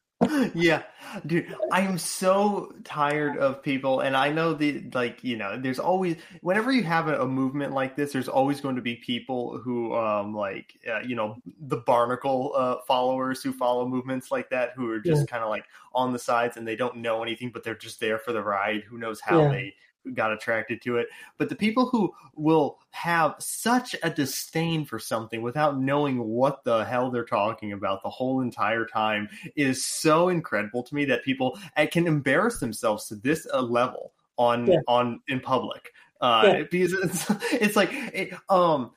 yeah 0.54 0.82
dude 1.28 1.54
i 1.74 1.82
am 1.82 1.98
so 1.98 2.72
tired 2.86 3.38
of 3.38 3.62
people 3.62 4.00
and 4.00 4.16
i 4.16 4.32
know 4.32 4.54
the 4.54 4.82
like 4.94 5.22
you 5.26 5.36
know 5.36 5.60
there's 5.60 5.78
always 5.78 6.16
whenever 6.42 6.72
you 6.72 6.84
have 6.84 7.10
a, 7.10 7.22
a 7.22 7.28
movement 7.28 7.74
like 7.74 7.98
this 7.98 8.14
there's 8.14 8.30
always 8.30 8.62
going 8.62 8.78
to 8.78 8.82
be 8.82 8.96
people 8.96 9.58
who 9.60 9.94
um 9.94 10.34
like 10.34 10.74
uh, 10.90 11.02
you 11.02 11.16
know 11.16 11.36
the 11.68 11.78
barnacle 11.78 12.54
uh, 12.56 12.78
followers 12.88 13.44
who 13.44 13.52
follow 13.52 13.86
movements 13.86 14.32
like 14.32 14.50
that 14.50 14.72
who 14.78 14.90
are 14.90 15.02
just 15.02 15.28
kind 15.28 15.44
of 15.44 15.50
like 15.50 15.66
on 15.94 16.14
the 16.14 16.20
sides 16.20 16.56
and 16.56 16.66
they 16.66 16.78
don't 16.78 16.96
know 16.96 17.22
anything 17.22 17.52
but 17.54 17.62
they're 17.66 17.76
just 17.76 18.00
there 18.00 18.18
for 18.18 18.32
the 18.32 18.42
ride 18.42 18.84
who 18.84 18.98
knows 18.98 19.20
how 19.20 19.42
Yeah. 19.42 19.50
they 19.50 19.76
got 20.14 20.32
attracted 20.32 20.82
to 20.84 20.98
it. 20.98 21.08
But 21.38 21.50
the 21.50 21.56
people 21.56 21.88
who 21.88 22.14
will 22.36 22.80
have 22.92 23.36
such 23.40 23.96
a 24.04 24.10
disdain 24.10 24.86
for 24.86 25.00
something 25.00 25.42
without 25.42 25.80
knowing 25.80 26.24
what 26.24 26.64
the 26.64 26.84
hell 26.86 27.12
they're 27.12 27.26
talking 27.26 27.72
about 27.74 28.04
the 28.04 28.10
whole 28.10 28.42
entire 28.42 28.86
time 28.86 29.30
is 29.56 29.86
so 29.86 30.30
incredible 30.30 30.84
to 30.84 30.96
me 30.96 31.06
that 31.06 31.24
people 31.24 31.58
uh, 31.78 31.86
can 31.92 32.08
embarrass 32.08 32.60
themselves 32.60 33.08
to 33.08 33.16
this 33.16 33.48
uh, 33.54 33.62
level 33.62 34.12
on 34.38 34.68
Yeah. 34.68 34.80
on 34.88 35.22
in 35.28 35.40
public. 35.40 35.92
Uh 36.22 36.42
Yeah. 36.46 36.64
because 36.70 36.94
it's 36.94 37.26
it's 37.54 37.76
like 37.76 37.90
it, 37.92 38.34
um 38.50 38.92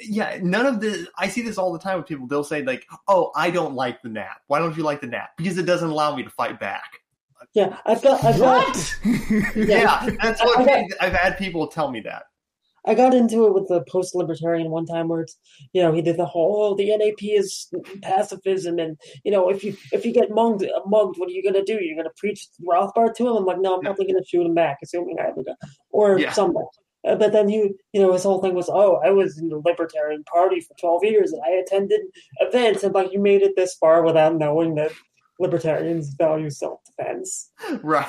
yeah 0.00 0.38
none 0.42 0.64
of 0.64 0.80
the 0.80 1.08
i 1.18 1.26
see 1.28 1.42
this 1.42 1.58
all 1.58 1.72
the 1.72 1.78
time 1.78 1.96
with 1.98 2.06
people 2.06 2.26
they'll 2.26 2.44
say 2.44 2.62
like 2.62 2.86
oh 3.08 3.32
i 3.34 3.50
don't 3.50 3.74
like 3.74 4.00
the 4.02 4.08
NAP. 4.08 4.40
Why 4.46 4.58
don't 4.58 4.76
you 4.76 4.82
like 4.84 5.00
the 5.00 5.06
NAP? 5.08 5.36
Because 5.36 5.58
it 5.58 5.64
doesn't 5.66 5.90
allow 5.90 6.14
me 6.14 6.22
to 6.22 6.30
fight 6.30 6.60
back 6.60 7.01
Yeah, 7.54 7.78
I've 7.84 8.02
got, 8.02 8.24
I've 8.24 8.38
got, 8.38 8.66
What? 8.66 8.96
yeah, 9.56 10.08
that's 10.22 10.42
what 10.42 10.68
i've 11.00 11.12
had 11.12 11.36
people 11.36 11.66
tell 11.66 11.90
me 11.90 12.00
that 12.00 12.24
I 12.84 12.94
got 12.94 13.14
into 13.14 13.46
it 13.46 13.54
with 13.54 13.68
the 13.68 13.84
post-libertarian 13.88 14.70
one 14.70 14.86
time 14.86 15.06
where 15.08 15.20
it's, 15.20 15.36
you 15.72 15.82
know, 15.82 15.92
he 15.92 16.02
did 16.02 16.16
the 16.16 16.26
whole, 16.26 16.72
oh, 16.72 16.74
the 16.74 16.96
NAP 16.96 17.22
is 17.22 17.68
pacifism, 18.02 18.78
and 18.80 18.98
you 19.24 19.30
know, 19.30 19.48
if 19.50 19.62
you 19.62 19.76
if 19.92 20.04
you 20.04 20.12
get 20.12 20.30
mugged, 20.30 20.64
mugged, 20.86 21.16
what 21.18 21.28
are 21.28 21.32
you 21.32 21.44
gonna 21.44 21.64
do? 21.64 21.78
You're 21.80 21.96
gonna 21.96 22.14
preach 22.16 22.48
Rothbard 22.68 23.14
to 23.16 23.28
him? 23.28 23.36
I'm 23.36 23.44
like, 23.44 23.60
no, 23.60 23.76
I'm 23.76 23.82
probably 23.82 24.06
gonna 24.06 24.24
shoot 24.26 24.44
him 24.44 24.54
back, 24.54 24.78
assuming 24.82 25.16
I 25.20 25.26
have 25.26 25.38
a 25.38 25.44
gun, 25.44 25.54
or 25.90 26.18
Yeah. 26.18 26.32
something. 26.32 26.66
Uh, 27.06 27.14
but 27.16 27.32
then 27.32 27.48
you, 27.48 27.76
you 27.92 28.00
know, 28.00 28.12
his 28.12 28.22
whole 28.24 28.40
thing 28.40 28.54
was, 28.54 28.68
oh, 28.68 28.96
I 29.04 29.10
was 29.10 29.38
in 29.38 29.48
the 29.48 29.60
Libertarian 29.64 30.24
Party 30.24 30.60
for 30.60 30.74
12 30.80 31.04
years, 31.04 31.32
and 31.32 31.42
I 31.46 31.50
attended 31.50 32.00
events, 32.40 32.82
and 32.82 32.94
like, 32.94 33.12
you 33.12 33.20
made 33.20 33.42
it 33.42 33.54
this 33.56 33.74
far 33.74 34.02
without 34.04 34.36
knowing 34.36 34.74
that 34.76 34.90
libertarians 35.42 36.14
value 36.14 36.50
self-defense 36.50 37.50
right 37.82 38.08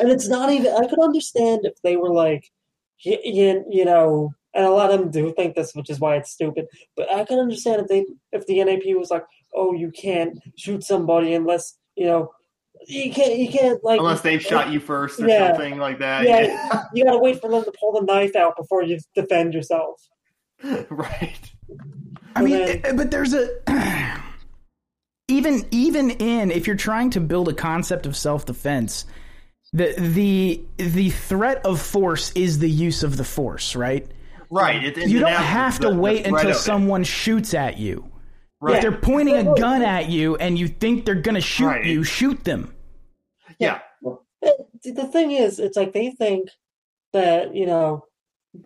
and 0.00 0.08
it's 0.10 0.28
not 0.28 0.50
even 0.50 0.72
i 0.74 0.86
could 0.86 1.00
understand 1.02 1.60
if 1.64 1.74
they 1.82 1.96
were 1.96 2.10
like 2.10 2.50
you, 3.00 3.18
you, 3.24 3.64
you 3.68 3.84
know 3.84 4.32
and 4.54 4.66
a 4.66 4.70
lot 4.70 4.90
of 4.90 4.98
them 4.98 5.10
do 5.10 5.32
think 5.34 5.54
this, 5.54 5.74
which 5.74 5.90
is 5.90 6.00
why 6.00 6.16
it's 6.16 6.32
stupid. 6.32 6.66
But 6.96 7.12
I 7.12 7.24
can 7.24 7.38
understand 7.38 7.82
if 7.82 7.86
they 7.88 8.04
if 8.32 8.46
the 8.46 8.64
NAP 8.64 8.82
was 8.96 9.10
like, 9.10 9.24
oh, 9.54 9.72
you 9.72 9.90
can't 9.90 10.38
shoot 10.56 10.82
somebody 10.82 11.34
unless 11.34 11.78
you 11.96 12.06
know 12.06 12.32
you 12.86 13.12
can't 13.12 13.38
you 13.38 13.48
can't 13.48 13.82
like 13.84 14.00
Unless 14.00 14.22
they've 14.22 14.42
shot 14.42 14.72
you 14.72 14.80
first 14.80 15.20
or 15.20 15.28
Yeah. 15.28 15.52
something 15.52 15.78
like 15.78 15.98
that. 15.98 16.24
Yeah, 16.24 16.82
you 16.94 17.04
gotta 17.04 17.18
wait 17.18 17.40
for 17.40 17.50
them 17.50 17.62
to 17.62 17.72
pull 17.78 17.92
the 17.92 18.02
knife 18.02 18.34
out 18.34 18.56
before 18.56 18.82
you 18.82 18.98
defend 19.14 19.54
yourself. 19.54 20.00
right. 20.90 21.38
I 22.34 22.42
mean, 22.42 22.54
And 22.56 22.86
eh, 22.86 22.92
but 22.92 23.10
there's 23.10 23.34
a 23.34 23.50
even 25.28 25.66
even 25.70 26.10
in 26.10 26.50
if 26.50 26.66
you're 26.66 26.76
trying 26.76 27.10
to 27.10 27.20
build 27.20 27.48
a 27.48 27.52
concept 27.52 28.06
of 28.06 28.16
self 28.16 28.46
defense, 28.46 29.04
the 29.72 29.94
the 29.98 30.64
the 30.78 31.10
threat 31.10 31.64
of 31.64 31.80
force 31.80 32.32
is 32.34 32.58
the 32.58 32.68
use 32.70 33.02
of 33.02 33.16
the 33.16 33.24
force, 33.24 33.76
right? 33.76 34.10
Right. 34.50 34.82
It, 34.82 34.96
it 34.96 35.08
You 35.10 35.20
don't 35.20 35.30
have 35.32 35.78
to 35.80 35.90
the 35.90 35.94
wait 35.94 36.24
threat 36.24 36.34
until 36.34 36.50
of 36.50 36.56
it. 36.56 36.60
someone 36.60 37.04
shoots 37.04 37.52
at 37.52 37.76
you. 37.78 38.10
Right. 38.60 38.76
If 38.76 38.82
they're 38.82 38.92
pointing 38.92 39.36
a 39.36 39.54
gun 39.54 39.82
at 39.82 40.08
you 40.08 40.36
and 40.36 40.58
you 40.58 40.66
think 40.68 41.04
they're 41.04 41.14
gonna 41.14 41.40
shoot 41.40 41.66
Right. 41.66 41.84
you, 41.84 42.02
shoot 42.02 42.42
them. 42.44 42.74
Yeah. 43.58 43.80
it- 44.42 44.94
the 44.94 45.04
thing 45.06 45.32
is, 45.32 45.58
it's 45.58 45.76
like 45.76 45.92
they 45.92 46.10
think 46.12 46.48
that 47.12 47.54
you 47.54 47.66
know 47.66 48.04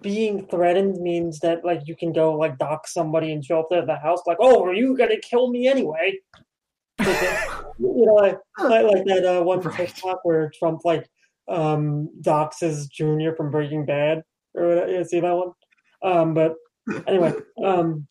being 0.01 0.47
threatened 0.47 1.01
means 1.03 1.41
that 1.41 1.65
like 1.65 1.81
you 1.87 1.97
can 1.97 2.13
go 2.13 2.35
like 2.37 2.57
dock 2.59 2.87
somebody 2.87 3.33
and 3.33 3.45
show 3.45 3.59
up 3.61 3.69
at 3.73 3.87
the 3.87 3.97
house 3.97 4.21
like, 4.27 4.37
oh, 4.41 4.65
are 4.65 4.73
you 4.75 4.97
gonna 4.97 5.19
kill 5.19 5.51
me 5.51 5.67
anyway? 5.67 6.15
You 7.79 8.07
know, 8.07 8.19
I, 8.19 8.37
like, 8.63 8.85
like 8.85 9.05
that 9.07 9.25
uh, 9.25 9.43
one 9.43 9.61
Right. 9.61 9.77
TikTok 9.77 10.21
where 10.25 10.51
Trump 10.59 10.83
like 10.85 11.09
um 11.49 12.09
doxes 12.21 12.89
Junior 12.89 13.35
from 13.35 13.51
Breaking 13.51 13.85
Bad 13.85 14.23
or 14.55 14.69
whatever. 14.69 14.93
You 14.93 15.05
see 15.05 15.21
that 15.21 15.33
one? 15.33 15.53
Um, 16.03 16.35
but 16.35 16.55
anyway, 17.07 17.33
um, 17.65 18.07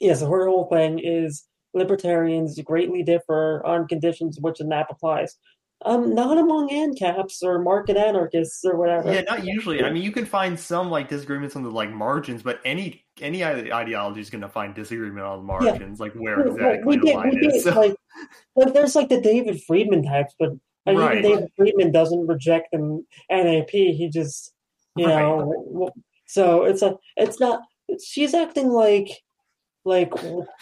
yeah. 0.00 0.14
So 0.14 0.28
her 0.28 0.48
whole 0.48 0.68
thing 0.72 0.98
is 0.98 1.44
libertarians 1.74 2.60
greatly 2.62 3.02
differ 3.02 3.64
on 3.64 3.88
conditions 3.88 4.38
which 4.40 4.58
the 4.58 4.64
NAP 4.64 4.88
applies. 4.90 5.36
Um, 5.84 6.14
not 6.14 6.38
among 6.38 6.68
ANCAPs 6.68 7.42
or 7.42 7.58
market 7.60 7.96
anarchists 7.96 8.64
or 8.64 8.76
whatever. 8.76 9.12
Yeah, 9.12 9.22
not 9.22 9.44
usually. 9.44 9.82
I 9.82 9.90
mean, 9.90 10.04
you 10.04 10.12
can 10.12 10.26
find 10.26 10.58
some 10.58 10.90
like 10.90 11.08
disagreements 11.08 11.56
on 11.56 11.64
the 11.64 11.70
like 11.70 11.90
margins, 11.90 12.42
but 12.42 12.60
any 12.64 13.01
any 13.20 13.44
ideology 13.44 14.20
is 14.20 14.30
going 14.30 14.42
to 14.42 14.48
find 14.48 14.74
disagreement 14.74 15.26
on 15.26 15.40
the 15.40 15.44
margins, 15.44 16.00
like 16.00 16.12
where 16.14 16.40
exactly 16.40 16.96
the 16.98 17.12
line 17.12 17.38
we 17.40 17.46
is. 17.48 17.66
like, 17.76 17.94
like 18.56 18.72
there's 18.72 18.94
like 18.94 19.08
the 19.08 19.20
David 19.20 19.62
Friedman 19.64 20.02
types, 20.02 20.34
but 20.38 20.50
like, 20.86 20.96
Right. 20.96 21.22
David 21.22 21.48
Friedman 21.56 21.92
doesn't 21.92 22.26
reject 22.26 22.68
the 22.72 23.02
NAP. 23.30 23.70
He 23.70 24.08
just, 24.12 24.54
you 24.96 25.06
Right. 25.06 25.20
know, 25.20 25.90
so 26.26 26.64
it's 26.64 26.82
a, 26.82 26.96
it's 27.16 27.38
not. 27.38 27.60
She's 28.02 28.32
acting 28.32 28.68
like, 28.68 29.10
like 29.84 30.12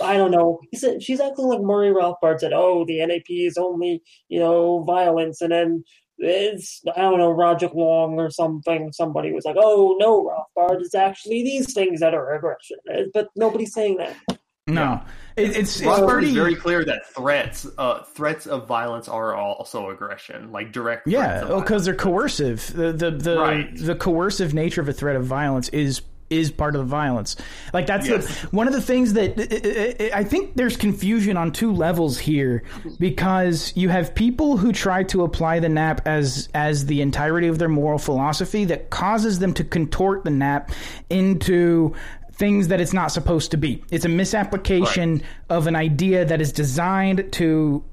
I 0.03 0.17
don't 0.17 0.31
know. 0.31 0.61
She's 1.01 1.21
acting 1.21 1.45
like 1.45 1.61
Murray 1.61 1.91
Rothbard 1.91 2.41
said. 2.41 2.53
Oh, 2.53 2.85
the 2.87 3.05
NAP 3.07 3.29
is 3.29 3.57
only 3.57 4.03
you 4.29 4.41
know 4.41 4.83
violence, 4.85 5.41
and 5.41 5.53
then 5.53 5.85
it's 6.21 6.83
I 6.97 7.01
don't 7.01 7.19
know 7.19 7.31
Roderick 7.31 7.75
Long 7.75 8.19
or 8.19 8.31
something. 8.31 8.93
Somebody 8.93 9.33
was 9.33 9.45
like, 9.45 9.57
oh 9.59 9.97
no, 9.99 10.25
Rothbard, 10.25 10.81
it's 10.81 10.95
actually 10.95 11.43
these 11.43 11.73
things 11.75 12.01
that 12.01 12.15
are 12.15 12.35
aggression, 12.35 12.77
but 13.13 13.29
nobody's 13.37 13.73
saying 13.73 13.97
that. 13.99 14.17
No, 14.67 15.01
it, 15.37 15.57
it's, 15.57 15.81
it's 15.81 15.81
Rothbard 15.81 16.09
pretty. 16.09 16.29
is 16.29 16.35
very 16.35 16.55
clear 16.55 16.85
that 16.85 17.05
threats, 17.09 17.67
uh, 17.79 18.03
threats 18.05 18.47
of 18.47 18.69
violence 18.69 19.09
are 19.09 19.35
also 19.35 19.91
aggression, 19.91 20.53
like 20.53 20.71
direct. 20.71 21.09
Yeah, 21.09 21.41
because 21.41 21.49
violence. 21.49 21.85
they're 21.87 21.95
coercive. 21.97 22.73
The 22.75 22.93
the 22.93 23.11
the, 23.11 23.39
Right. 23.39 23.77
the 23.77 23.97
coercive 23.97 24.55
nature 24.55 24.81
of 24.81 24.89
a 24.89 24.93
threat 24.93 25.17
of 25.17 25.25
violence 25.25 25.71
is 25.71 26.03
is 26.31 26.51
part 26.53 26.77
of 26.77 26.81
the 26.81 26.87
violence. 26.87 27.37
Like 27.75 27.87
that's 27.87 28.09
Yes. 28.09 28.27
the, 28.43 28.47
one 28.57 28.69
of 28.69 28.73
the 28.73 28.81
things 28.81 29.13
that 29.15 30.11
I- 30.17 30.23
think 30.25 30.55
there's 30.55 30.77
confusion 30.77 31.37
on 31.37 31.51
two 31.51 31.73
levels 31.73 32.19
here 32.19 32.63
because 33.01 33.73
you 33.77 33.89
have 33.89 34.15
people 34.15 34.57
who 34.57 34.73
try 34.73 35.03
to 35.05 35.25
apply 35.25 35.59
the 35.59 35.69
NAP 35.69 36.07
as 36.07 36.49
as 36.55 36.87
the 36.87 37.01
entirety 37.03 37.49
of 37.49 37.59
their 37.59 37.69
moral 37.69 37.99
philosophy 37.99 38.65
that 38.67 38.91
causes 38.91 39.41
them 39.41 39.53
to 39.55 39.65
contort 39.65 40.23
the 40.25 40.31
NAP 40.31 40.71
into 41.11 41.95
things 42.33 42.69
that 42.69 42.81
it's 42.81 42.93
not 42.93 43.09
supposed 43.09 43.51
to 43.51 43.57
be. 43.57 43.83
It's 43.91 44.05
a 44.05 44.09
misapplication 44.09 45.23
of 45.51 45.67
an 45.67 45.75
idea 45.77 46.25
that 46.25 46.41
is 46.41 46.53
designed 46.53 47.33
to 47.33 47.85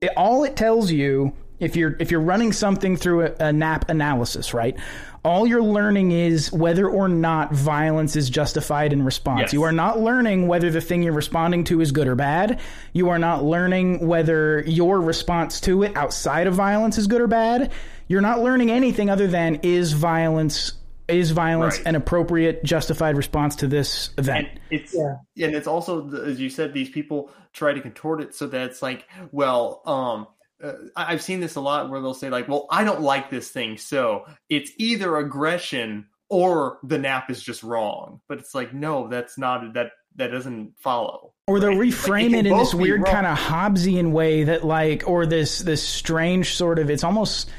it, 0.00 0.10
all 0.16 0.44
it 0.44 0.56
tells 0.56 0.90
you 0.90 1.32
if 1.60 1.76
you're 1.76 1.94
if 2.00 2.10
you're 2.10 2.20
running 2.20 2.52
something 2.52 2.96
through 2.96 3.26
a, 3.26 3.32
a 3.38 3.52
NAP 3.52 3.88
analysis 3.90 4.52
right 4.54 4.76
all 5.24 5.46
you're 5.46 5.62
learning 5.62 6.10
is 6.10 6.50
whether 6.52 6.88
or 6.88 7.08
not 7.08 7.52
violence 7.52 8.16
is 8.16 8.28
justified 8.28 8.92
in 8.92 9.04
response 9.04 9.40
Yes. 9.40 9.52
you 9.52 9.62
are 9.62 9.72
not 9.72 10.00
learning 10.00 10.48
whether 10.48 10.70
the 10.70 10.80
thing 10.80 11.02
you're 11.02 11.12
responding 11.12 11.64
to 11.64 11.80
is 11.80 11.92
good 11.92 12.08
or 12.08 12.14
bad 12.14 12.60
you 12.92 13.08
are 13.08 13.18
not 13.18 13.44
learning 13.44 14.06
whether 14.06 14.60
your 14.62 15.00
response 15.00 15.60
to 15.62 15.82
it 15.84 15.96
outside 15.96 16.46
of 16.46 16.54
violence 16.54 16.98
is 16.98 17.06
good 17.06 17.20
or 17.20 17.28
bad 17.28 17.70
you're 18.08 18.20
not 18.20 18.40
learning 18.40 18.70
anything 18.70 19.08
other 19.10 19.26
than 19.28 19.56
is 19.62 19.92
violence 19.92 20.72
is 21.08 21.30
violence 21.30 21.76
Right. 21.78 21.86
an 21.88 21.94
appropriate 21.96 22.64
justified 22.64 23.16
response 23.16 23.56
to 23.56 23.66
this 23.68 24.10
event 24.18 24.48
and 24.48 24.60
it's 24.70 24.94
Yeah. 24.94 25.46
and 25.46 25.54
it's 25.54 25.66
also 25.66 26.08
as 26.24 26.40
you 26.40 26.48
said 26.50 26.72
these 26.72 26.88
people 26.90 27.30
try 27.52 27.72
to 27.72 27.80
contort 27.80 28.20
it 28.22 28.34
so 28.34 28.46
that 28.48 28.70
it's 28.70 28.82
like 28.82 29.06
well 29.30 29.82
um 29.86 30.26
uh, 30.62 30.72
I've 30.96 31.22
seen 31.22 31.40
this 31.40 31.56
a 31.56 31.60
lot 31.60 31.90
where 31.90 32.00
they'll 32.00 32.14
say 32.14 32.30
like 32.30 32.48
well 32.48 32.66
I 32.70 32.84
don't 32.84 33.00
like 33.00 33.30
this 33.30 33.50
thing 33.50 33.76
so 33.76 34.24
it's 34.48 34.70
either 34.78 35.16
aggression 35.16 36.06
or 36.28 36.78
the 36.82 36.98
NAP 36.98 37.30
is 37.30 37.42
just 37.42 37.62
wrong 37.62 38.20
but 38.28 38.38
it's 38.38 38.54
like 38.54 38.72
no 38.72 39.08
that's 39.08 39.38
not 39.38 39.74
that 39.74 39.92
that 40.16 40.28
doesn't 40.28 40.74
follow 40.78 41.32
or 41.46 41.60
they'll 41.60 41.70
right? 41.70 41.88
Reframe 41.88 42.30
can 42.30 42.34
it 42.34 42.46
in 42.46 42.56
this 42.56 42.74
weird 42.74 43.04
kind 43.04 43.26
of 43.26 43.36
Hobbesian 43.36 44.12
way 44.12 44.44
that 44.44 44.64
like, 44.64 45.04
or 45.06 45.26
this 45.26 45.58
this 45.58 45.82
strange 45.82 46.54
sort 46.54 46.78
of. 46.78 46.90
It's 46.90 47.04
almost. 47.04 47.50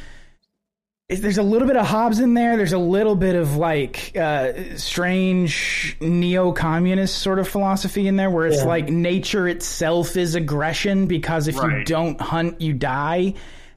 There's 1.10 1.38
a 1.38 1.44
little 1.44 1.68
bit 1.68 1.76
of 1.76 1.86
Hobbes 1.86 2.20
in 2.22 2.34
there. 2.34 2.56
There's 2.56 2.72
a 2.74 2.78
little 2.78 3.16
bit 3.16 3.36
of 3.36 3.58
like 3.58 4.16
uh, 4.16 4.78
strange 4.78 5.98
neo-communist 6.00 7.18
sort 7.20 7.40
of 7.40 7.48
philosophy 7.48 8.08
in 8.08 8.16
there, 8.16 8.30
where 8.30 8.48
it's 8.48 8.60
Yeah. 8.60 8.66
like 8.66 8.90
nature 8.90 9.48
itself 9.48 10.16
is 10.16 10.36
aggression 10.36 11.08
because 11.08 11.50
if 11.50 11.56
you 11.56 11.84
don't 11.84 12.20
hunt, 12.22 12.62
you 12.62 12.72
die, 12.74 13.34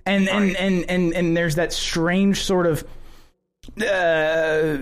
and 0.06 0.28
and, 0.28 0.44
Right. 0.44 0.56
and 0.58 0.84
and 0.88 1.12
and 1.14 1.36
there's 1.36 1.56
that 1.56 1.72
strange 1.72 2.42
sort 2.42 2.66
of 2.66 2.84
uh, 3.82 4.76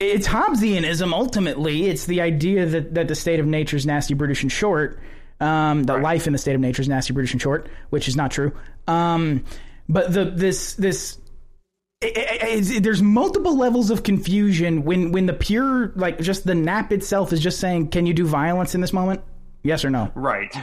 it's 0.00 0.26
Hobbesianism 0.26 1.12
ultimately. 1.12 1.86
It's 1.86 2.06
the 2.06 2.20
idea 2.20 2.66
that, 2.66 2.94
that 2.94 3.06
the 3.06 3.14
state 3.14 3.38
of 3.38 3.46
nature 3.46 3.76
is 3.76 3.86
nasty, 3.86 4.14
brutish, 4.14 4.42
and 4.42 4.50
short. 4.50 4.98
Um, 5.40 5.84
that 5.84 6.00
life 6.02 6.26
in 6.26 6.32
the 6.32 6.38
state 6.38 6.54
of 6.56 6.60
nature 6.60 6.82
is 6.82 6.88
nasty, 6.88 7.12
brutish, 7.12 7.32
and 7.32 7.40
short, 7.40 7.68
which 7.90 8.08
is 8.08 8.16
not 8.16 8.32
true. 8.32 8.52
Um, 8.88 9.44
but 9.88 10.12
the 10.12 10.24
this 10.24 10.74
this 10.74 11.18
it- 12.04 12.16
it- 12.16 12.42
it's- 12.42 12.80
there's 12.80 13.02
multiple 13.02 13.56
levels 13.56 13.90
of 13.90 14.02
confusion 14.02 14.84
when 14.84 15.12
when 15.12 15.26
the 15.26 15.32
pure 15.32 15.92
like 15.96 16.18
just 16.20 16.46
the 16.46 16.54
NAP 16.54 16.92
itself 16.92 17.32
is 17.32 17.40
just 17.40 17.58
saying, 17.60 17.88
can 17.88 18.06
you 18.06 18.14
do 18.14 18.26
violence 18.26 18.74
in 18.74 18.80
this 18.80 18.92
moment? 18.92 19.20
Yes 19.62 19.84
or 19.84 19.90
no? 19.90 20.10
right 20.14 20.54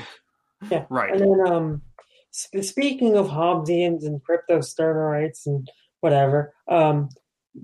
Yeah. 0.70 0.86
Right. 0.90 1.12
And 1.14 1.22
then, 1.22 1.48
um, 1.54 1.82
sp- 2.30 2.62
speaking 2.62 3.16
of 3.18 3.28
Hobbesians 3.28 4.06
and 4.06 4.24
crypto 4.24 4.60
Stirnerites 4.60 5.46
and 5.48 5.68
whatever, 6.02 6.54
um, 6.68 7.10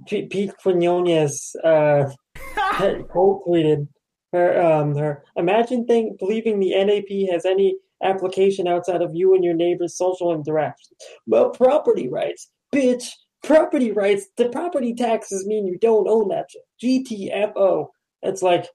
P- 0.07 0.25
Pete 0.25 0.51
Quinones 0.61 1.55
uh, 1.63 2.09
had 2.55 3.07
quote 3.07 3.45
tweeted 3.47 3.87
her, 4.33 4.59
um, 4.61 4.95
her 4.97 5.23
imagine 5.35 5.85
think 5.85 6.19
believing 6.19 6.59
the 6.59 6.71
NAP 6.83 7.31
has 7.31 7.45
any 7.45 7.77
application 8.03 8.67
outside 8.67 9.01
of 9.01 9.11
you 9.13 9.33
and 9.35 9.43
your 9.43 9.53
neighbor's 9.53 9.95
social 9.97 10.33
interaction. 10.33 10.95
Well, 11.25 11.51
property 11.51 12.07
rights, 12.09 12.49
bitch. 12.73 13.09
Property 13.43 13.91
rights. 13.91 14.25
The 14.37 14.49
property 14.49 14.93
taxes 14.93 15.45
mean 15.45 15.67
you 15.67 15.77
don't 15.79 16.07
own 16.07 16.29
that 16.29 16.47
shit. 16.51 16.63
GTFO. 16.83 17.87
It's 18.21 18.41
like 18.41 18.67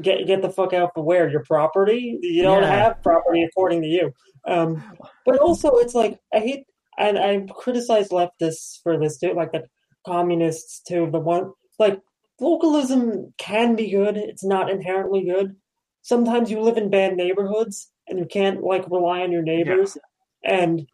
get 0.00 0.26
get 0.26 0.42
the 0.42 0.50
fuck 0.50 0.72
out 0.72 0.90
from 0.94 1.04
where 1.04 1.28
your 1.28 1.44
property. 1.44 2.18
You 2.22 2.42
don't 2.42 2.62
Yeah. 2.62 2.74
have 2.84 3.02
property 3.02 3.42
according 3.44 3.82
to 3.82 3.88
you. 3.88 4.12
Um, 4.46 4.82
but 5.26 5.38
also, 5.38 5.70
it's 5.76 5.94
like 5.94 6.18
I 6.34 6.38
hate 6.38 6.64
and 6.98 7.18
I 7.18 7.46
criticize 7.54 8.08
leftists 8.08 8.80
for 8.82 8.98
this 8.98 9.18
too, 9.18 9.34
like 9.34 9.52
the 9.52 9.64
communists 10.06 10.80
too. 10.82 11.08
The 11.10 11.20
one 11.20 11.52
like 11.78 12.00
localism 12.40 13.32
can 13.38 13.76
be 13.76 13.90
good. 13.90 14.16
It's 14.16 14.44
not 14.44 14.70
inherently 14.70 15.24
good. 15.24 15.54
Sometimes 16.00 16.50
you 16.50 16.60
live 16.60 16.76
in 16.76 16.90
bad 16.90 17.14
neighborhoods 17.14 17.90
and 18.08 18.18
you 18.18 18.24
can't 18.26 18.62
like 18.64 18.90
rely 18.90 19.20
on 19.20 19.30
your 19.32 19.42
neighbors, 19.42 19.96
and 20.44 20.88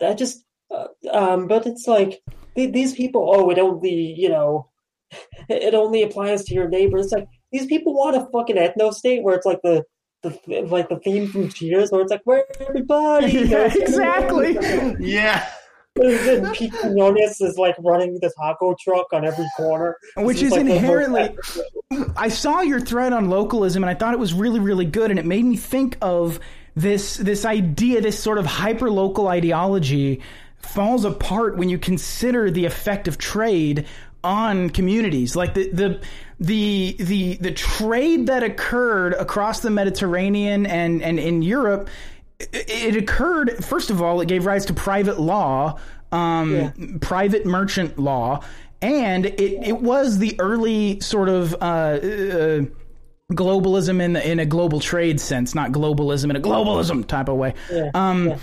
that 0.00 0.18
just. 0.18 0.44
Uh, 0.74 0.86
um, 1.12 1.46
but 1.46 1.66
it's 1.66 1.86
like 1.86 2.20
th- 2.56 2.72
these 2.72 2.94
people. 2.94 3.30
Oh, 3.34 3.50
it 3.50 3.58
only 3.58 4.14
you 4.16 4.28
know, 4.28 4.68
it 5.48 5.74
only 5.74 6.02
applies 6.02 6.44
to 6.44 6.54
your 6.54 6.68
neighbors. 6.68 7.06
It's 7.06 7.12
like 7.14 7.28
these 7.52 7.66
people 7.66 7.94
want 7.94 8.16
a 8.16 8.26
fucking 8.32 8.56
ethno 8.56 8.92
state 8.92 9.22
where 9.22 9.34
it's 9.36 9.46
like 9.46 9.60
the 9.62 9.84
the 10.22 10.38
like 10.70 10.88
the 10.88 10.98
theme 10.98 11.28
from 11.28 11.48
Cheers, 11.50 11.90
where 11.90 12.00
it's 12.00 12.10
like 12.10 12.22
where 12.24 12.44
everybody 12.60 13.32
Yeah, 13.32 13.68
goes. 13.68 13.76
exactly. 13.76 14.56
yeah 15.00 15.46
then 15.96 16.52
Pete 16.52 16.72
Quinones 16.72 17.40
is 17.40 17.56
like 17.56 17.76
running 17.78 18.18
the 18.20 18.32
taco 18.36 18.74
truck 18.82 19.12
on 19.12 19.24
every 19.24 19.46
corner, 19.56 19.96
which 20.16 20.38
This 20.40 20.46
is 20.46 20.52
like 20.52 20.60
inherently. 20.62 21.36
I 22.16 22.28
saw 22.28 22.62
your 22.62 22.80
thread 22.80 23.12
on 23.12 23.30
localism, 23.30 23.84
and 23.84 23.90
I 23.90 23.94
thought 23.94 24.12
it 24.12 24.18
was 24.18 24.34
really, 24.34 24.60
really 24.60 24.86
good, 24.86 25.10
and 25.10 25.18
it 25.20 25.26
made 25.26 25.44
me 25.44 25.56
think 25.56 25.96
of 26.02 26.40
this 26.74 27.16
this 27.18 27.44
idea, 27.44 28.00
this 28.00 28.18
sort 28.18 28.38
of 28.38 28.46
hyper 28.46 28.90
local 28.90 29.28
ideology 29.28 30.20
falls 30.64 31.04
apart 31.04 31.56
when 31.56 31.68
you 31.68 31.78
consider 31.78 32.50
the 32.50 32.64
effect 32.64 33.08
of 33.08 33.18
trade 33.18 33.86
on 34.22 34.70
communities, 34.70 35.36
like 35.36 35.54
the 35.54 35.70
the 35.70 36.00
the 36.40 36.96
the 36.98 37.34
the 37.36 37.52
trade 37.52 38.26
that 38.28 38.42
occurred 38.42 39.12
across 39.14 39.60
the 39.60 39.70
Mediterranean 39.70 40.66
and 40.66 41.02
and 41.02 41.18
in 41.18 41.42
Europe. 41.42 41.88
It 42.40 42.64
it 42.68 42.96
occurred. 42.96 43.64
First 43.64 43.90
of 43.90 44.02
all, 44.02 44.20
it 44.20 44.28
gave 44.28 44.46
rise 44.46 44.66
to 44.66 44.74
private 44.74 45.20
law, 45.20 45.78
um, 46.10 46.54
Yeah. 46.54 46.70
private 47.00 47.46
merchant 47.46 47.98
law, 47.98 48.42
and 48.82 49.26
it, 49.26 49.66
it 49.68 49.80
was 49.80 50.18
the 50.18 50.34
early 50.40 51.00
sort 51.00 51.28
of 51.28 51.54
uh, 51.54 51.56
uh, 51.66 52.60
globalism 53.32 54.00
in 54.02 54.14
the, 54.14 54.30
in 54.30 54.38
a 54.40 54.46
global 54.46 54.80
trade 54.80 55.20
sense, 55.20 55.54
not 55.54 55.70
globalism 55.72 56.30
in 56.30 56.36
a 56.36 56.40
globalism 56.40 57.06
type 57.06 57.28
of 57.28 57.36
way. 57.36 57.54
Yeah, 57.72 57.90
Um, 57.94 58.28
yeah. 58.28 58.38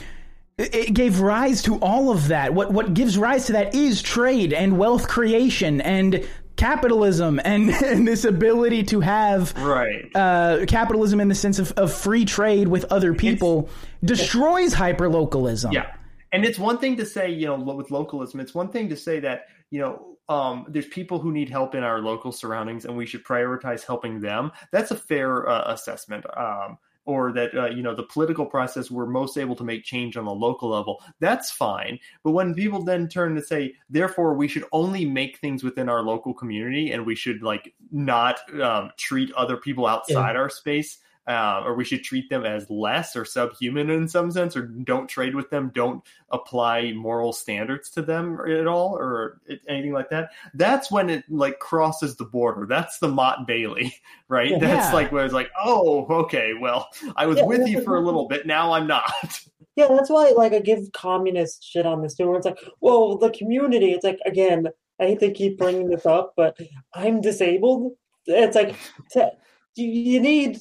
It- 0.62 0.94
gave 0.94 1.20
rise 1.20 1.62
to 1.64 1.76
all 1.80 2.12
of 2.12 2.28
that. 2.30 2.54
What 2.54 2.72
what 2.72 2.94
gives 2.94 3.18
rise 3.18 3.46
to 3.48 3.54
that 3.54 3.74
is 3.76 4.02
trade 4.02 4.54
and 4.54 4.78
wealth 4.78 5.08
creation 5.08 5.82
and 5.82 6.28
capitalism 6.58 7.40
and, 7.44 7.70
and 7.84 8.08
this 8.08 8.24
ability 8.26 8.84
to 8.84 9.00
have 9.00 9.54
Right. 9.58 10.06
uh, 10.14 10.66
capitalism 10.68 11.20
in 11.20 11.28
the 11.28 11.36
sense 11.36 11.58
of, 11.60 11.72
of 11.74 11.92
free 11.94 12.26
trade 12.26 12.68
with 12.68 12.86
other 12.92 13.14
people 13.14 13.70
destroys 14.04 14.74
hyperlocalism. 14.76 15.74
Yeah. 15.74 15.92
And 16.34 16.46
it's 16.46 16.60
one 16.60 16.78
thing 16.78 16.98
to 16.98 17.06
say, 17.06 17.32
you 17.32 17.48
know, 17.48 17.56
with 17.56 17.90
localism, 17.92 18.40
it's 18.40 18.54
one 18.54 18.70
thing 18.70 18.90
to 18.90 18.96
say 18.96 19.20
that, 19.22 19.48
you 19.70 19.80
know, 19.82 20.18
um, 20.30 20.66
there's 20.70 20.88
people 20.88 21.20
who 21.20 21.32
need 21.32 21.50
help 21.50 21.76
in 21.76 21.84
our 21.84 22.00
local 22.00 22.32
surroundings 22.32 22.86
and 22.86 22.96
we 22.96 23.06
should 23.06 23.24
prioritize 23.24 23.86
helping 23.86 24.20
them. 24.22 24.52
That's 24.72 24.92
a 24.92 24.96
fair 24.96 25.50
uh, 25.50 25.74
assessment. 25.74 26.26
Um, 26.38 26.78
or 27.06 27.32
that, 27.34 27.56
uh, 27.56 27.66
you 27.66 27.82
know, 27.82 27.96
the 27.96 28.04
political 28.04 28.46
process, 28.46 28.92
we're 28.92 29.06
most 29.06 29.38
able 29.38 29.56
to 29.56 29.64
make 29.64 29.84
change 29.84 30.18
on 30.18 30.26
the 30.26 30.34
local 30.34 30.70
level. 30.70 31.02
That's 31.20 31.52
fine. 31.52 32.00
But 32.24 32.32
when 32.32 32.54
people 32.54 32.84
then 32.84 33.08
turn 33.08 33.36
to 33.36 33.42
say, 33.42 33.74
therefore, 33.90 34.36
we 34.36 34.48
should 34.48 34.66
only 34.72 35.06
make 35.06 35.38
things 35.40 35.64
within 35.64 35.90
our 35.90 36.04
local 36.04 36.34
community 36.34 36.92
and 36.92 37.06
we 37.06 37.16
should, 37.16 37.42
like, 37.42 37.74
not 37.92 38.40
um, 38.62 38.92
treat 38.98 39.32
other 39.34 39.58
people 39.58 39.88
outside 39.88 40.36
our 40.36 40.50
space 40.50 41.00
uh, 41.28 41.62
or 41.66 41.76
we 41.76 41.84
should 41.84 42.04
treat 42.04 42.30
them 42.30 42.46
as 42.46 42.70
less 42.70 43.16
or 43.16 43.26
subhuman 43.26 43.90
in 43.90 44.08
some 44.08 44.32
sense, 44.32 44.56
or 44.56 44.64
don't 44.64 45.08
trade 45.08 45.36
with 45.36 45.50
them, 45.50 45.72
don't 45.74 46.04
apply 46.32 46.92
moral 46.94 47.32
standards 47.32 47.90
to 47.92 48.02
them 48.02 48.40
at 48.50 48.68
all, 48.68 48.96
or 48.98 49.40
anything 49.68 49.94
like 49.94 50.10
that. 50.10 50.32
That's 50.54 50.92
when 50.92 51.10
it 51.10 51.24
like 51.30 51.60
crosses 51.60 52.16
the 52.16 52.26
border. 52.26 52.66
That's 52.66 53.00
the 53.00 53.08
Mott 53.08 53.46
Bailey, 53.46 53.96
right? 54.28 54.52
Yeah. 54.52 54.60
That's 54.60 54.94
like 54.94 55.12
where 55.12 55.26
it's 55.26 55.34
like, 55.34 55.52
oh, 55.64 56.06
okay, 56.24 56.54
well, 56.60 56.90
I 57.16 57.26
was 57.26 57.38
Yeah, 57.38 57.46
with 57.46 57.68
you 57.68 57.82
for 57.82 57.98
a 57.98 58.02
little 58.02 58.28
bit, 58.28 58.46
now 58.46 58.74
I'm 58.74 58.88
not. 58.88 59.12
Yeah, 59.78 59.88
that's 59.90 60.10
why 60.10 60.34
like 60.36 60.52
I 60.52 60.60
give 60.60 60.92
communist 60.92 61.64
shit 61.64 61.86
on 61.86 62.02
this 62.02 62.16
too. 62.16 62.28
Where 62.28 62.36
it's 62.36 62.46
like, 62.46 62.60
well, 62.82 63.18
the 63.18 63.30
community. 63.30 63.94
It's 63.94 64.04
like 64.04 64.20
again, 64.26 64.68
I 65.00 65.06
hate 65.06 65.20
to 65.22 65.32
keep 65.32 65.58
bringing 65.58 65.90
this 65.90 66.06
up, 66.06 66.34
but 66.36 66.58
I'm 66.94 67.22
disabled. 67.22 67.94
It's 68.26 68.56
like 68.56 68.76
to, 69.12 69.32
you, 69.76 69.88
you 69.88 70.20
need. 70.20 70.60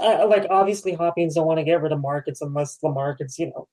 Uh, 0.00 0.26
like 0.28 0.46
obviously, 0.50 0.96
Hoppeans 0.96 1.34
don't 1.34 1.46
want 1.46 1.58
to 1.58 1.64
get 1.64 1.80
rid 1.80 1.92
of 1.92 2.00
markets 2.00 2.40
unless 2.40 2.76
the 2.76 2.90
markets, 2.90 3.38
you 3.38 3.46
know, 3.46 3.68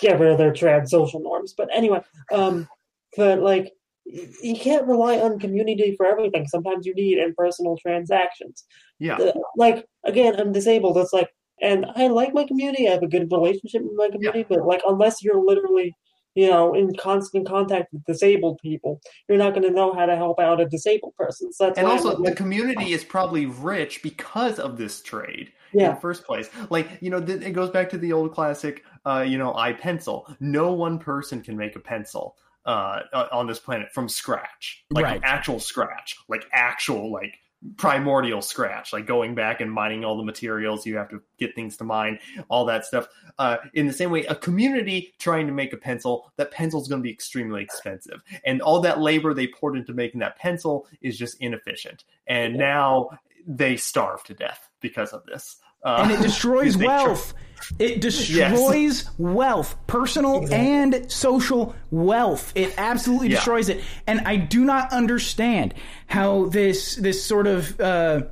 get 0.00 0.20
rid 0.20 0.32
of 0.32 0.38
their 0.38 0.52
trad 0.52 0.88
social 0.88 1.20
norms. 1.20 1.54
But 1.56 1.68
anyway, 1.74 2.00
um, 2.32 2.68
but 3.16 3.40
like 3.40 3.72
you 4.04 4.56
can't 4.56 4.86
rely 4.86 5.18
on 5.18 5.38
community 5.38 5.94
for 5.96 6.06
everything. 6.06 6.46
Sometimes 6.46 6.86
you 6.86 6.94
need 6.94 7.18
impersonal 7.18 7.76
transactions 7.76 8.64
yeah, 9.02 9.18
like 9.56 9.84
again 10.04 10.38
i'm 10.38 10.52
disabled 10.52 10.96
it's 10.96 11.12
like 11.12 11.28
and 11.60 11.84
i 11.96 12.06
like 12.06 12.32
my 12.32 12.44
community 12.44 12.88
i 12.88 12.92
have 12.92 13.02
a 13.02 13.08
good 13.08 13.30
relationship 13.32 13.82
with 13.82 13.96
my 13.96 14.08
community 14.08 14.46
but 14.48 14.64
like 14.64 14.80
unless 14.86 15.22
you're 15.22 15.44
literally 15.44 15.92
you 16.34 16.48
know 16.48 16.74
in 16.74 16.94
constant 16.96 17.46
contact 17.46 17.92
with 17.92 18.04
disabled 18.04 18.58
people 18.62 19.00
you're 19.28 19.38
not 19.38 19.50
going 19.54 19.62
to 19.66 19.70
know 19.70 19.92
how 19.94 20.06
to 20.06 20.16
help 20.16 20.38
out 20.40 20.60
a 20.60 20.66
disabled 20.66 21.14
person 21.16 21.52
so 21.52 21.66
that's 21.66 21.78
and 21.78 21.86
also 21.86 22.16
I'm 22.16 22.22
the 22.22 22.30
like, 22.30 22.36
community 22.36 22.92
is 22.92 23.04
probably 23.04 23.46
rich 23.46 24.02
because 24.02 24.58
of 24.58 24.76
this 24.76 25.02
trade. 25.02 25.52
in 25.72 25.94
the 25.94 26.00
first 26.00 26.24
place. 26.24 26.50
Like, 26.68 26.98
you 27.00 27.08
know, 27.08 27.18
th- 27.18 27.40
it 27.40 27.52
goes 27.52 27.70
back 27.70 27.88
to 27.90 27.98
the 27.98 28.12
old 28.12 28.32
classic, 28.34 28.84
uh, 29.06 29.24
you 29.26 29.38
know, 29.38 29.54
I 29.54 29.72
pencil. 29.72 30.26
No 30.38 30.72
one 30.72 30.98
person 30.98 31.40
can 31.40 31.56
make 31.56 31.76
a 31.76 31.80
pencil 31.80 32.36
uh, 32.66 33.00
uh, 33.12 33.28
on 33.32 33.46
this 33.46 33.58
planet 33.58 33.88
from 33.92 34.06
scratch, 34.08 34.84
like 34.90 35.04
Right. 35.04 35.20
actual 35.24 35.58
scratch, 35.60 36.16
like 36.28 36.44
actual, 36.52 37.10
like 37.10 37.38
primordial 37.76 38.42
scratch, 38.42 38.92
like 38.92 39.06
going 39.06 39.34
back 39.34 39.60
and 39.60 39.70
mining 39.70 40.04
all 40.04 40.16
the 40.16 40.24
materials 40.24 40.84
you 40.84 40.96
have 40.96 41.08
to 41.10 41.22
get 41.38 41.54
things 41.54 41.76
to 41.76 41.84
mine, 41.84 42.18
all 42.48 42.64
that 42.64 42.84
stuff. 42.84 43.06
Uh, 43.38 43.56
in 43.74 43.86
the 43.86 43.92
same 43.92 44.10
way, 44.10 44.24
a 44.26 44.34
community 44.34 45.14
trying 45.18 45.46
to 45.46 45.52
make 45.52 45.72
a 45.72 45.76
pencil, 45.76 46.32
that 46.36 46.50
pencil 46.50 46.80
is 46.80 46.88
going 46.88 47.00
to 47.00 47.06
be 47.06 47.12
extremely 47.12 47.62
expensive. 47.62 48.22
And 48.44 48.60
all 48.60 48.80
that 48.80 49.00
labor 49.00 49.32
they 49.32 49.46
poured 49.46 49.76
into 49.76 49.92
making 49.92 50.20
that 50.20 50.38
pencil 50.38 50.86
is 51.00 51.16
just 51.16 51.40
inefficient. 51.40 52.04
And 52.26 52.56
now 52.56 53.10
they 53.46 53.76
starve 53.76 54.22
to 54.24 54.34
death 54.34 54.68
because 54.80 55.12
of 55.12 55.24
this. 55.26 55.56
Uh, 55.84 56.00
and 56.02 56.10
it 56.12 56.20
destroys 56.22 56.76
they 56.76 56.84
try- 56.84 57.04
wealth. 57.04 57.34
It 57.78 58.00
destroys 58.00 59.08
wealth, 59.18 59.76
personal 59.86 60.42
Exactly. 60.42 60.68
and 60.68 61.12
social 61.12 61.74
wealth. 61.92 62.52
It 62.56 62.74
absolutely 62.76 63.28
Yeah. 63.28 63.36
destroys 63.36 63.68
it. 63.68 63.82
And 64.06 64.20
I 64.22 64.36
do 64.36 64.64
not 64.64 64.92
understand 64.92 65.74
how 66.08 66.46
this 66.46 66.96
this 66.96 67.22
sort 67.24 67.46
of 67.46 67.80
uh, 67.80 68.22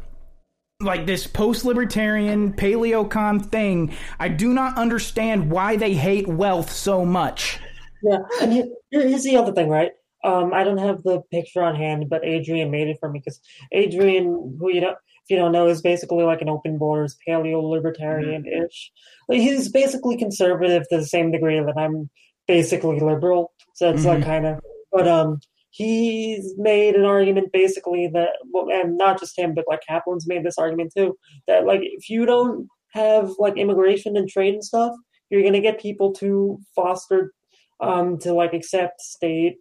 like 0.81 1.06
this 1.06 1.27
post-libertarian 1.28 2.55
paleocon 2.55 3.47
thing. 3.51 3.93
I 4.18 4.28
do 4.28 4.52
not 4.52 4.77
understand 4.78 5.51
why 5.51 5.77
they 5.77 5.94
hate 5.94 6.27
wealth 6.27 6.72
so 6.72 7.05
much. 7.05 7.59
yeah 8.02 8.18
and 8.40 8.52
here, 8.52 8.66
here- 8.90 9.06
here's 9.09 9.24
the 9.24 9.36
other 9.36 9.52
thing 9.52 9.68
right 9.68 9.93
um 10.24 10.52
i 10.55 10.64
don't 10.64 10.78
have 10.78 11.02
the 11.02 11.20
picture 11.31 11.62
on 11.62 11.74
hand 11.77 12.09
but 12.09 12.24
adrian 12.24 12.70
made 12.70 12.89
it 12.89 12.97
for 12.98 13.10
me 13.10 13.18
because 13.18 13.40
adrian 13.72 14.24
who 14.59 14.70
you 14.72 14.81
know 14.81 14.90
if 14.93 14.97
you 15.28 15.36
don't 15.36 15.52
know 15.52 15.68
is 15.68 15.82
basically 15.82 16.24
like 16.24 16.40
an 16.40 16.48
open 16.48 16.78
borders 16.78 17.16
paleo 17.26 17.62
libertarian 17.62 18.44
ish 18.47 18.90
like 19.28 19.40
he's 19.40 19.68
basically 19.68 20.16
conservative 20.16 20.82
to 20.88 20.97
the 20.97 21.06
same 21.06 21.30
degree 21.30 21.60
that 21.60 21.76
i'm 21.76 22.10
basically 22.51 22.98
liberal. 22.98 23.52
So 23.74 23.90
it's 23.90 24.05
like 24.05 24.24
kind 24.24 24.44
of 24.44 24.59
but 24.90 25.06
um 25.06 25.38
he's 25.70 26.52
made 26.59 26.97
an 26.97 27.05
argument 27.05 27.52
basically 27.52 28.09
that 28.09 28.30
well, 28.52 28.68
and 28.70 28.98
not 28.98 29.20
just 29.20 29.38
him 29.38 29.55
but 29.55 29.66
like 29.68 29.80
Caplan's 29.86 30.26
made 30.26 30.44
this 30.44 30.59
argument 30.59 30.92
too 30.97 31.16
that 31.47 31.64
like 31.64 31.80
if 31.82 32.10
you 32.10 32.26
don't 32.26 32.66
have 32.92 33.30
like 33.38 33.56
immigration 33.56 34.16
and 34.16 34.28
trade 34.28 34.55
and 34.55 34.64
stuff 34.64 34.92
you're 35.30 35.42
going 35.42 35.52
to 35.52 35.60
get 35.60 35.80
people 35.80 36.12
to 36.14 36.59
foster 36.74 37.32
um 37.78 38.18
to 38.18 38.32
like 38.32 38.52
accept 38.52 39.01
state 39.01 39.59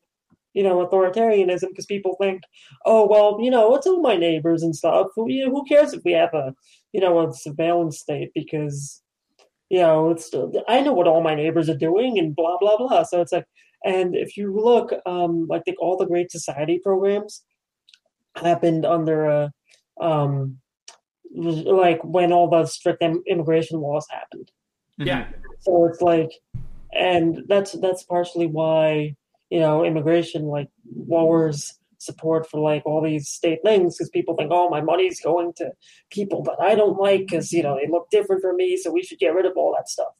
you 0.53 0.63
know 0.63 0.85
authoritarianism 0.85 1.69
because 1.69 1.85
people 1.85 2.15
think 2.19 2.41
oh 2.85 3.07
well 3.07 3.37
you 3.41 3.51
know 3.51 3.75
it's 3.75 3.87
all 3.87 4.01
my 4.01 4.15
neighbors 4.15 4.63
and 4.63 4.75
stuff. 4.75 5.07
Who, 5.15 5.29
you 5.29 5.45
know, 5.45 5.51
who 5.51 5.65
cares 5.65 5.93
if 5.93 6.01
we 6.03 6.11
have 6.13 6.33
a 6.33 6.53
you 6.93 7.01
know 7.01 7.19
a 7.19 7.33
surveillance 7.33 7.99
state 7.99 8.31
because 8.33 9.01
you 9.69 9.79
know 9.79 10.09
it's 10.09 10.31
i 10.67 10.81
know 10.81 10.93
what 10.93 11.07
all 11.07 11.21
my 11.21 11.35
neighbors 11.35 11.69
are 11.69 11.77
doing 11.77 12.17
and 12.17 12.35
blah 12.35 12.57
blah 12.59 12.77
blah. 12.77 13.03
So 13.03 13.21
it's 13.21 13.31
like 13.31 13.45
and 13.85 14.15
if 14.15 14.35
you 14.37 14.53
look 14.53 14.93
um 15.05 15.47
like 15.49 15.63
think 15.65 15.77
all 15.79 15.97
the 15.97 16.05
great 16.05 16.31
society 16.31 16.79
programs 16.83 17.43
happened 18.35 18.85
under 18.85 19.25
a 19.25 19.51
um 20.01 20.57
like 21.31 22.03
when 22.03 22.31
all 22.31 22.49
the 22.49 22.65
strict 22.65 23.01
im- 23.01 23.23
immigration 23.27 23.79
laws 23.79 24.05
happened. 24.09 24.51
Yeah. 24.97 25.27
so 25.61 25.85
it's 25.85 26.01
like, 26.01 26.31
and 26.91 27.43
that's 27.47 27.73
that's 27.73 28.03
partially 28.03 28.47
why 28.47 29.15
you 29.49 29.59
know 29.59 29.83
immigration 29.83 30.45
like 30.45 30.69
lowers 31.07 31.79
support 31.99 32.49
for 32.49 32.59
like 32.59 32.85
all 32.85 33.03
these 33.03 33.27
state 33.27 33.59
things 33.63 33.97
because 33.97 34.09
people 34.09 34.35
think, 34.35 34.49
oh, 34.53 34.69
my 34.69 34.81
money's 34.81 35.19
going 35.21 35.51
to 35.57 35.71
people 36.09 36.41
that 36.43 36.55
I 36.61 36.73
don't 36.73 36.97
like 36.97 37.27
because 37.27 37.51
you 37.51 37.61
know 37.61 37.75
they 37.75 37.89
look 37.89 38.09
different 38.09 38.41
from 38.41 38.55
me, 38.55 38.77
so 38.77 38.91
we 38.91 39.03
should 39.03 39.19
get 39.19 39.33
rid 39.33 39.45
of 39.45 39.53
all 39.55 39.75
that 39.77 39.89
stuff. 39.89 40.13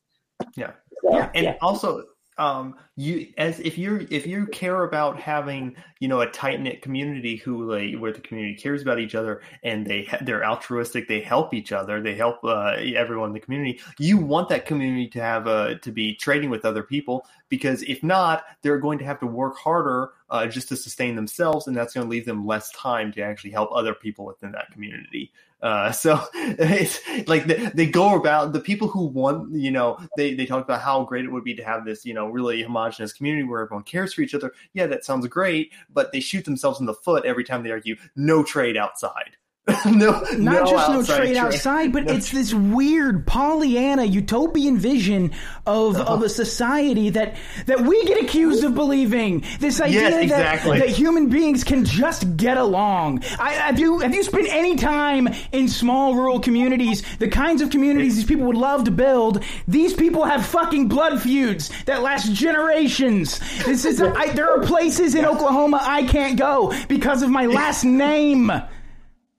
Yeah. 0.56 0.72
So, 1.02 1.16
yeah, 1.16 1.30
and 1.34 1.46
yeah. 1.46 1.56
also 1.62 2.04
um 2.40 2.76
you 2.96 3.28
as 3.38 3.60
if 3.60 3.78
you're 3.78 4.02
if 4.10 4.26
you 4.26 4.48
care 4.48 4.84
about 4.84 5.20
having 5.20 5.76
you 6.00 6.08
know 6.08 6.22
a 6.22 6.30
tight 6.32 6.60
knit 6.60 6.82
community 6.82 7.36
who 7.36 7.70
like 7.70 7.96
where 8.00 8.14
the 8.14 8.22
community 8.22 8.56
cares 8.56 8.82
about 8.82 9.00
each 9.00 9.14
other 9.14 9.42
and 9.64 9.86
they 9.86 10.08
they're 10.22 10.46
altruistic 10.46 11.08
they 11.08 11.20
help 11.20 11.54
each 11.54 11.72
other 11.72 12.02
they 12.02 12.16
help 12.16 12.44
uh, 12.44 12.74
everyone 12.96 13.30
in 13.30 13.34
the 13.34 13.40
community 13.40 13.80
you 14.00 14.18
want 14.18 14.50
that 14.50 14.66
community 14.66 15.08
to 15.08 15.20
have 15.20 15.48
uh, 15.48 15.76
to 15.80 15.92
be 15.92 16.16
trading 16.16 16.50
with 16.50 16.66
other 16.66 16.82
people 16.84 17.26
because 17.50 17.84
if 17.84 18.02
not 18.04 18.46
they're 18.62 18.80
going 18.80 18.98
to 18.98 19.06
have 19.06 19.20
to 19.20 19.28
work 19.28 19.58
harder 19.58 20.12
uh, 20.30 20.48
just 20.48 20.70
to 20.70 20.76
sustain 20.76 21.16
themselves 21.16 21.68
and 21.68 21.76
that's 21.76 21.94
going 21.94 22.06
to 22.06 22.12
leave 22.12 22.26
them 22.26 22.48
less 22.48 22.72
time 22.72 23.12
to 23.12 23.22
actually 23.22 23.52
help 23.52 23.70
other 23.74 23.94
people 23.94 24.26
within 24.26 24.52
that 24.52 24.72
community 24.72 25.32
Uh, 25.62 25.92
so 25.92 26.20
it's 26.34 27.00
like 27.28 27.46
they, 27.46 27.66
they 27.74 27.86
go 27.86 28.16
about 28.16 28.54
the 28.54 28.60
people 28.60 28.88
who 28.88 29.06
want, 29.06 29.54
you 29.54 29.72
know, 29.72 30.00
they, 30.18 30.34
they 30.34 30.46
talk 30.46 30.64
about 30.64 30.82
how 30.82 31.04
great 31.04 31.26
it 31.26 31.32
would 31.32 31.44
be 31.44 31.56
to 31.56 31.64
have 31.64 31.86
this, 31.86 32.06
you 32.06 32.14
know, 32.14 32.28
really 32.28 32.62
homogenous 32.62 33.14
community 33.14 33.44
where 33.48 33.62
everyone 33.62 33.84
cares 33.84 34.14
for 34.14 34.22
each 34.22 34.36
other. 34.36 34.54
Yeah, 34.74 34.88
that 34.88 35.06
sounds 35.06 35.28
great, 35.28 35.72
but 35.94 36.12
they 36.12 36.20
shoot 36.20 36.46
themselves 36.46 36.80
in 36.80 36.86
the 36.86 36.94
foot 36.94 37.26
every 37.26 37.44
time 37.44 37.64
they 37.64 37.72
argue 37.72 37.96
no 38.16 38.44
trade 38.44 38.78
outside. 38.78 39.38
no, 39.86 40.12
not 40.22 40.38
no 40.38 40.66
just 40.66 40.90
no 40.90 41.00
outside 41.00 41.18
trade 41.18 41.38
outside, 41.38 41.94
but 41.94 42.06
No 42.06 42.14
it's 42.14 42.32
this 42.32 42.54
weird 42.54 43.26
Pollyanna 43.28 44.04
utopian 44.06 44.78
vision 44.78 45.32
of 45.66 45.96
Uh-huh. 45.96 46.14
of 46.16 46.24
a 46.24 46.30
society 46.30 47.10
that 47.12 47.36
that 47.68 47.82
we 47.82 48.04
get 48.06 48.22
accused 48.24 48.64
of 48.64 48.76
believing. 48.76 49.44
This 49.60 49.80
idea 49.82 50.10
that, 50.12 50.24
exactly. 50.24 50.80
that 50.80 50.90
human 50.90 51.30
beings 51.30 51.64
can 51.64 51.86
just 51.86 52.38
get 52.38 52.58
along. 52.58 53.24
I, 53.40 53.52
have 53.54 53.80
you 53.80 54.00
have 54.00 54.14
you 54.14 54.24
spent 54.24 54.48
any 54.50 54.76
time 54.76 55.28
in 55.52 55.68
small 55.68 56.16
rural 56.16 56.40
communities? 56.40 57.04
The 57.18 57.28
kinds 57.28 57.62
of 57.62 57.70
communities 57.70 58.16
these 58.16 58.26
people 58.26 58.46
would 58.48 58.58
love 58.58 58.84
to 58.86 58.92
build. 58.92 59.44
These 59.68 59.94
people 59.94 60.24
have 60.26 60.46
fucking 60.46 60.88
blood 60.88 61.22
feuds 61.22 61.70
that 61.86 62.02
last 62.02 62.34
generations. 62.34 63.40
This 63.66 63.86
is 63.86 64.02
I, 64.02 64.30
there 64.34 64.50
are 64.52 64.62
places 64.66 65.16
in 65.16 65.26
Oklahoma 65.26 65.80
I 65.82 66.04
can't 66.04 66.38
go 66.38 66.74
because 66.88 67.22
of 67.22 67.30
my 67.30 67.46
last 67.46 67.84
name. 67.84 68.52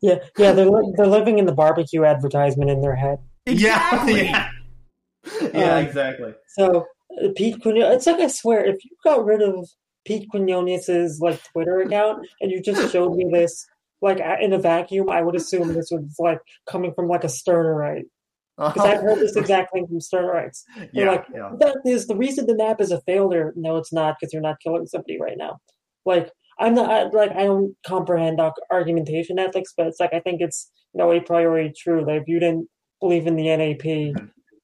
Yeah, 0.03 0.19
yeah, 0.39 0.53
they're 0.53 0.71
li- 0.71 0.95
they're 0.97 1.07
living 1.07 1.39
in 1.39 1.47
the 1.47 1.53
barbecue 1.53 2.05
advertisement 2.05 2.71
in 2.71 2.81
their 2.81 2.97
head. 2.97 3.19
Exactly. 3.47 4.25
Yeah, 4.25 4.49
yeah, 5.43 5.49
yeah, 5.53 5.75
Um, 5.77 5.85
exactly. 5.87 6.35
So 6.49 6.87
uh, 7.23 7.29
Pete 7.37 7.61
Quinones, 7.63 7.97
it's 7.97 8.07
like 8.07 8.21
I 8.21 8.29
swear, 8.29 8.65
if 8.65 8.85
you 8.85 8.91
got 9.05 9.25
rid 9.25 9.43
of 9.43 9.69
Pete 10.05 10.29
Quinones's 10.31 11.21
like 11.21 11.43
Twitter 11.45 11.81
account 11.81 12.27
and 12.41 12.51
you 12.51 12.63
just 12.63 12.91
showed 12.93 13.15
me 13.15 13.29
this 13.31 13.67
like 14.01 14.21
in 14.41 14.53
a 14.53 14.59
vacuum, 14.59 15.11
I 15.11 15.23
would 15.23 15.37
assume 15.37 15.75
this 15.75 15.91
was 15.91 16.17
like 16.19 16.41
coming 16.67 16.95
from 16.95 17.09
like 17.09 17.25
a 17.25 17.29
Stirnerite 17.29 18.07
because 18.57 18.85
I've 18.85 19.01
heard 19.01 19.19
this 19.19 19.37
exact 19.37 19.73
thing 19.73 19.87
from 19.87 20.01
Stirnerites. 20.01 20.65
They're 20.77 20.89
yeah, 20.93 21.11
like, 21.11 21.27
yeah. 21.35 21.51
that 21.61 21.77
is 21.87 22.07
the 22.07 22.17
reason 22.17 22.47
the 22.47 22.55
NAP 22.55 22.81
is 22.81 22.93
a 22.93 23.01
failure. 23.03 23.53
No, 23.57 23.77
it's 23.77 23.93
not 23.93 24.17
because 24.19 24.33
you're 24.33 24.43
not 24.43 24.61
killing 24.61 24.87
somebody 24.87 25.19
right 25.21 25.37
now. 25.37 25.61
Like 26.05 26.31
I'm 26.61 26.75
not 26.75 26.91
I, 26.91 27.03
like 27.09 27.33
I 27.33 27.45
don't 27.45 27.75
comprehend 27.87 28.41
ar- 28.41 28.55
argumentation 28.71 29.39
ethics, 29.39 29.73
but 29.77 29.87
it's 29.87 30.01
like 30.01 30.15
I 30.15 30.21
think 30.21 30.41
it's 30.41 30.71
you 30.95 30.99
know 30.99 31.13
a 31.13 31.21
priori 31.21 31.73
true 31.77 32.05
that 32.05 32.17
if 32.17 32.29
you 32.29 32.39
didn't 32.41 32.69
believe 33.01 33.27
in 33.27 33.37
the 33.37 33.49
NAP, 33.49 33.85
you- 33.85 34.15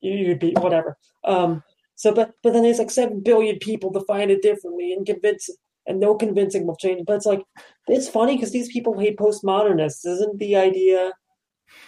you'd 0.00 0.38
be 0.38 0.52
whatever. 0.60 0.96
Um, 1.24 1.62
so 1.96 2.12
but 2.12 2.32
but 2.42 2.52
then 2.52 2.62
there's 2.62 2.78
like 2.78 2.90
seven 2.90 3.20
billion 3.22 3.58
people 3.58 3.90
define 3.90 4.30
it 4.30 4.42
differently 4.42 4.92
and 4.92 5.06
convince 5.06 5.48
and 5.86 6.00
no 6.00 6.14
convincing 6.16 6.66
will 6.66 6.76
change. 6.76 7.02
But 7.06 7.16
it's 7.16 7.26
like 7.26 7.42
it's 7.88 8.08
funny 8.08 8.36
because 8.36 8.52
these 8.52 8.72
people 8.72 8.98
hate 8.98 9.16
postmodernists. 9.18 10.04
Isn't 10.06 10.38
the 10.38 10.56
idea? 10.56 11.12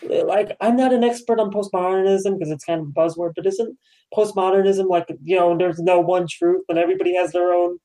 like 0.02 0.56
I'm 0.60 0.76
not 0.76 0.92
an 0.92 1.04
expert 1.04 1.40
on 1.40 1.50
postmodernism 1.50 2.38
because 2.38 2.50
it's 2.50 2.64
kind 2.64 2.80
of 2.80 2.88
a 2.88 2.90
buzzword, 2.90 3.32
but 3.36 3.46
isn't 3.46 3.76
postmodernism 4.14 4.88
like 4.88 5.06
you 5.24 5.36
know 5.36 5.56
there's 5.56 5.80
no 5.80 6.00
one 6.00 6.26
truth 6.30 6.64
and 6.68 6.78
everybody 6.78 7.14
has 7.16 7.32
their 7.32 7.52
own 7.52 7.78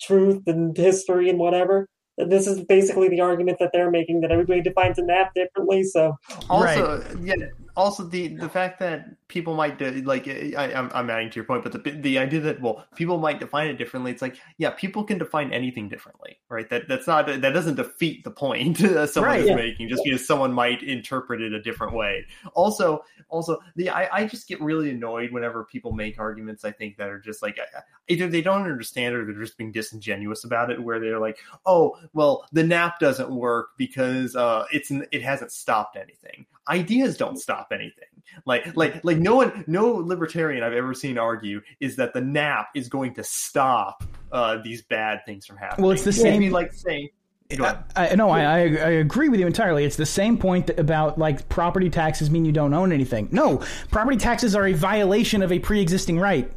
truth 0.00 0.42
and 0.46 0.76
history 0.76 1.28
and 1.28 1.38
whatever? 1.38 1.88
And 2.18 2.30
this 2.30 2.46
is 2.46 2.64
basically 2.64 3.08
the 3.08 3.20
argument 3.20 3.58
that 3.60 3.70
they're 3.72 3.90
making 3.90 4.20
that 4.20 4.30
everybody 4.30 4.60
defines 4.60 4.98
a 4.98 5.02
NAP 5.02 5.34
differently. 5.34 5.84
So 5.84 6.14
Also, 6.48 7.02
yeah. 7.22 7.34
Also, 7.80 8.04
the 8.04 8.28
the 8.36 8.48
fact 8.48 8.78
that 8.80 9.06
people 9.28 9.54
might 9.54 9.78
de- 9.78 10.02
like 10.02 10.28
eh, 10.28 10.52
I, 10.56 10.74
I'm 10.74 10.90
I'm 10.92 11.08
adding 11.08 11.30
to 11.30 11.36
your 11.36 11.44
point, 11.44 11.62
but 11.62 11.72
the 11.72 11.90
the 11.90 12.18
idea 12.18 12.40
that 12.40 12.60
well, 12.60 12.84
people 12.94 13.16
might 13.16 13.40
define 13.40 13.68
it 13.68 13.78
differently. 13.78 14.10
It's 14.10 14.20
like 14.20 14.36
yeah, 14.58 14.70
people 14.70 15.02
can 15.02 15.16
define 15.16 15.50
anything 15.50 15.88
differently, 15.88 16.38
right? 16.50 16.68
That 16.68 16.88
that's 16.88 17.06
not 17.06 17.26
that 17.26 17.40
doesn't 17.40 17.76
defeat 17.76 18.22
the 18.24 18.30
point 18.30 18.78
someone 19.08 19.30
Right, 19.30 19.40
is 19.40 19.48
yeah. 19.48 19.54
making 19.54 19.88
just 19.88 20.04
because 20.04 20.26
someone 20.26 20.52
might 20.52 20.82
interpret 20.82 21.40
it 21.40 21.54
a 21.54 21.62
different 21.62 21.94
way. 21.94 22.26
Also, 22.52 23.02
also 23.30 23.58
the 23.76 23.88
I, 23.88 24.08
I 24.12 24.26
just 24.26 24.46
get 24.46 24.60
really 24.60 24.90
annoyed 24.90 25.32
whenever 25.32 25.64
people 25.64 25.92
make 25.92 26.18
arguments. 26.18 26.64
I 26.66 26.72
think 26.72 26.98
that 26.98 27.08
are 27.08 27.18
just 27.18 27.40
like 27.40 27.58
eh, 27.58 27.62
eh, 27.76 27.80
either 28.08 28.28
they 28.28 28.42
don't 28.42 28.64
understand 28.64 29.14
or 29.14 29.24
they're 29.24 29.42
just 29.42 29.56
being 29.56 29.72
disingenuous 29.72 30.44
about 30.44 30.70
it. 30.70 30.82
Where 30.82 31.00
they're 31.00 31.18
like, 31.18 31.38
oh 31.64 31.96
well, 32.12 32.46
the 32.52 32.62
NAP 32.62 32.98
doesn't 32.98 33.30
work 33.30 33.70
because 33.78 34.36
uh, 34.36 34.66
it's 34.70 34.90
it 34.90 35.22
hasn't 35.22 35.52
stopped 35.52 35.96
anything. 35.96 36.44
Ideas 36.70 37.16
don't 37.16 37.36
stop 37.38 37.68
anything. 37.72 38.04
Like 38.46 38.76
like 38.76 39.04
like 39.04 39.18
no 39.18 39.34
one 39.34 39.64
no 39.66 39.88
libertarian 39.92 40.62
I've 40.62 40.72
ever 40.72 40.94
seen 40.94 41.18
argue 41.18 41.60
is 41.80 41.96
that 41.96 42.14
the 42.14 42.20
NAP 42.20 42.68
is 42.74 42.88
going 42.88 43.14
to 43.14 43.24
stop 43.24 44.04
uh, 44.30 44.58
these 44.62 44.82
bad 44.82 45.22
things 45.26 45.44
from 45.46 45.56
happening. 45.56 45.82
Well, 45.82 45.92
it's 45.92 46.04
the 46.04 46.10
It'd 46.10 46.38
be 46.38 46.46
same- 46.46 46.52
like 46.52 46.72
saying. 46.72 47.08
Go 47.56 47.64
ahead. 47.64 47.82
I, 47.96 48.14
no, 48.14 48.30
I, 48.30 48.42
I 48.42 48.58
I 48.60 48.90
agree 49.00 49.28
with 49.28 49.40
you 49.40 49.46
entirely. 49.48 49.84
It's 49.84 49.96
the 49.96 50.06
same 50.06 50.38
point 50.38 50.68
that, 50.68 50.78
about 50.78 51.18
like 51.18 51.48
property 51.48 51.90
taxes 51.90 52.30
mean 52.30 52.44
you 52.44 52.52
don't 52.52 52.72
own 52.72 52.92
anything. 52.92 53.28
No, 53.32 53.60
property 53.90 54.16
taxes 54.16 54.54
are 54.54 54.68
a 54.68 54.72
violation 54.72 55.42
of 55.42 55.50
a 55.50 55.58
pre-existing 55.58 56.20
right. 56.20 56.48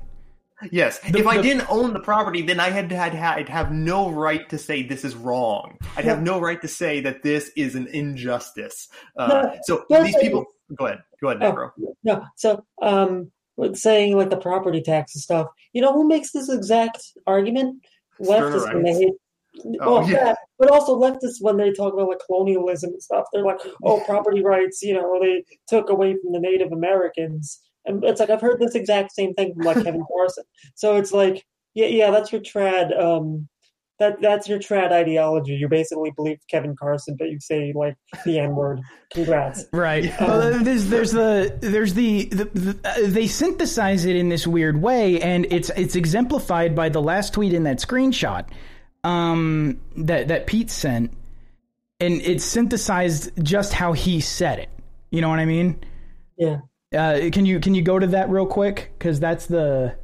Yes. 0.71 0.99
The- 0.99 1.19
if 1.19 1.27
I 1.27 1.37
the- 1.37 1.43
didn't 1.43 1.69
own 1.69 1.93
the 1.93 1.99
property, 1.99 2.41
then 2.41 2.59
I 2.59 2.69
had 2.69 2.91
had 2.91 3.15
I'd 3.15 3.49
have 3.49 3.71
no 3.71 4.09
right 4.09 4.47
to 4.49 4.57
say 4.57 4.83
this 4.83 5.03
is 5.03 5.15
wrong. 5.15 5.77
I'd 5.97 6.05
have 6.05 6.21
no 6.21 6.39
right 6.39 6.61
to 6.61 6.67
say 6.67 7.01
that 7.01 7.23
this 7.23 7.51
is 7.55 7.75
an 7.75 7.87
injustice. 7.87 8.87
Uh, 9.17 9.27
No, 9.27 9.55
so 9.63 9.85
no, 9.89 10.03
these 10.03 10.17
people. 10.17 10.45
Go 10.77 10.85
ahead. 10.87 10.99
Go 11.21 11.29
ahead, 11.29 11.43
Oh. 11.43 11.69
No, 12.03 12.23
so 12.35 12.63
um, 12.81 13.31
saying 13.73 14.17
like 14.17 14.29
the 14.29 14.37
property 14.37 14.81
tax 14.81 15.15
and 15.15 15.21
stuff. 15.21 15.47
You 15.73 15.81
know 15.81 15.93
who 15.93 16.07
makes 16.07 16.31
this 16.31 16.49
exact 16.49 16.99
argument? 17.27 17.83
Leftists 18.21 18.73
when 18.73 18.83
they 18.83 18.93
hate. 18.93 19.13
Oh, 19.81 19.99
well, 19.99 20.09
yeah. 20.09 20.15
yeah, 20.29 20.35
but 20.57 20.71
also 20.71 20.99
leftists 20.99 21.37
when 21.39 21.57
they 21.57 21.71
talk 21.71 21.93
about 21.93 22.09
like 22.09 22.21
colonialism 22.25 22.89
and 22.91 23.03
stuff. 23.03 23.25
They're 23.31 23.45
like, 23.45 23.59
"Oh, 23.83 23.99
property 24.07 24.43
rights," 24.43 24.81
you 24.81 24.95
know, 24.95 25.19
they 25.21 25.43
took 25.67 25.89
away 25.89 26.15
from 26.19 26.31
the 26.33 26.39
Native 26.39 26.71
Americans, 26.71 27.59
and 27.85 28.03
it's 28.03 28.19
like 28.19 28.29
I've 28.29 28.41
heard 28.41 28.59
this 28.59 28.75
exact 28.75 29.13
same 29.13 29.33
thing 29.33 29.53
from 29.53 29.63
like 29.63 29.83
Kevin 29.83 30.05
Carson. 30.13 30.43
So 30.75 30.95
it's 30.97 31.11
like, 31.11 31.45
yeah, 31.73 31.87
yeah, 31.87 32.11
that's 32.11 32.31
your 32.31 32.41
trad. 32.41 32.97
Um, 32.99 33.47
that 33.99 34.21
that's 34.21 34.49
your 34.49 34.59
trad 34.59 34.91
ideology. 34.91 35.53
You 35.53 35.67
basically 35.67 36.11
believe 36.11 36.39
Kevin 36.49 36.75
Carson, 36.75 37.15
but 37.17 37.29
you 37.29 37.39
say 37.39 37.73
like 37.75 37.95
the 38.25 38.39
N 38.39 38.55
word. 38.55 38.81
Congrats. 39.13 39.65
Right. 39.73 40.05
Um, 40.19 40.27
Well, 40.27 40.63
there's 40.63 40.87
there's 40.87 41.11
the 41.11 41.57
there's 41.61 41.93
the, 41.93 42.25
the, 42.25 42.45
the 42.45 42.79
uh, 42.83 42.93
they 43.03 43.27
synthesize 43.27 44.05
it 44.05 44.15
in 44.15 44.29
this 44.29 44.47
weird 44.47 44.81
way, 44.81 45.21
and 45.21 45.45
it's 45.51 45.69
it's 45.75 45.95
exemplified 45.95 46.75
by 46.75 46.89
the 46.89 47.01
last 47.01 47.33
tweet 47.33 47.53
in 47.53 47.63
that 47.63 47.77
screenshot 47.77 48.45
um, 49.03 49.79
that 49.97 50.27
that 50.29 50.47
Pete 50.47 50.71
sent, 50.71 51.11
and 51.99 52.21
it's 52.21 52.43
synthesized 52.43 53.31
just 53.43 53.73
how 53.73 53.93
he 53.93 54.19
said 54.21 54.59
it. 54.59 54.69
You 55.11 55.21
know 55.21 55.29
what 55.29 55.39
I 55.39 55.45
mean? 55.45 55.79
Yeah. 56.37 56.57
Uh, 56.93 57.29
can 57.31 57.45
you 57.45 57.59
can 57.59 57.73
you 57.73 57.81
go 57.81 57.99
to 57.99 58.07
that 58.07 58.29
real 58.29 58.45
quick? 58.45 58.91
Because 58.97 59.19
that's 59.19 59.45
the 59.47 59.95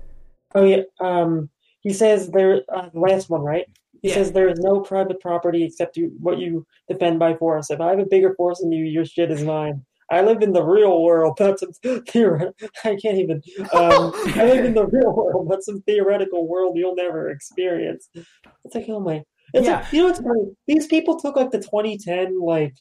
Oh 0.56 0.64
yeah. 0.66 0.82
Um, 1.00 1.50
he 1.82 1.94
says 1.94 2.30
there. 2.32 2.64
Uh, 2.74 2.90
the 2.94 3.00
last 3.00 3.30
one, 3.30 3.42
right? 3.42 3.66
He 4.02 4.10
Yeah. 4.10 4.16
says 4.16 4.32
there 4.32 4.50
is 4.50 4.60
no 4.60 4.80
private 4.82 5.20
property 5.20 5.64
except 5.64 5.98
you, 5.98 6.12
what 6.20 6.40
you 6.40 6.66
defend 6.88 7.20
by 7.20 7.36
force. 7.36 7.70
If 7.70 7.82
I 7.82 7.90
have 7.90 8.00
a 8.00 8.06
bigger 8.06 8.34
force 8.36 8.62
than 8.62 8.72
you, 8.72 8.86
your 8.86 9.06
shit 9.06 9.30
is 9.30 9.44
mine. 9.44 9.86
I 10.12 10.22
live 10.22 10.42
in 10.42 10.54
the 10.54 10.64
real 10.64 11.04
world. 11.04 11.36
That's 11.40 11.62
some 11.62 12.02
theoretical. 12.08 12.54
I 12.84 12.96
can't 12.96 13.18
even. 13.18 13.42
Um, 13.74 14.12
I 14.36 14.46
live 14.46 14.66
in 14.66 14.74
the 14.74 14.88
real 14.88 15.14
world. 15.14 15.50
That's 15.52 15.66
some 15.66 15.82
theoretical 15.82 16.48
world 16.48 16.78
you'll 16.78 16.96
never 16.96 17.30
experience. 17.30 18.10
It's 18.16 18.76
like, 18.76 18.86
oh 18.90 19.00
my. 19.00 19.24
It's 19.54 19.68
Yeah. 19.68 19.82
like, 19.82 19.94
you 19.94 20.00
know 20.02 20.08
what's 20.08 20.20
funny? 20.22 20.46
These 20.68 20.88
people 20.88 21.20
took 21.20 21.36
like 21.36 21.52
the 21.52 21.60
2010 21.60 22.40
like 22.40 22.74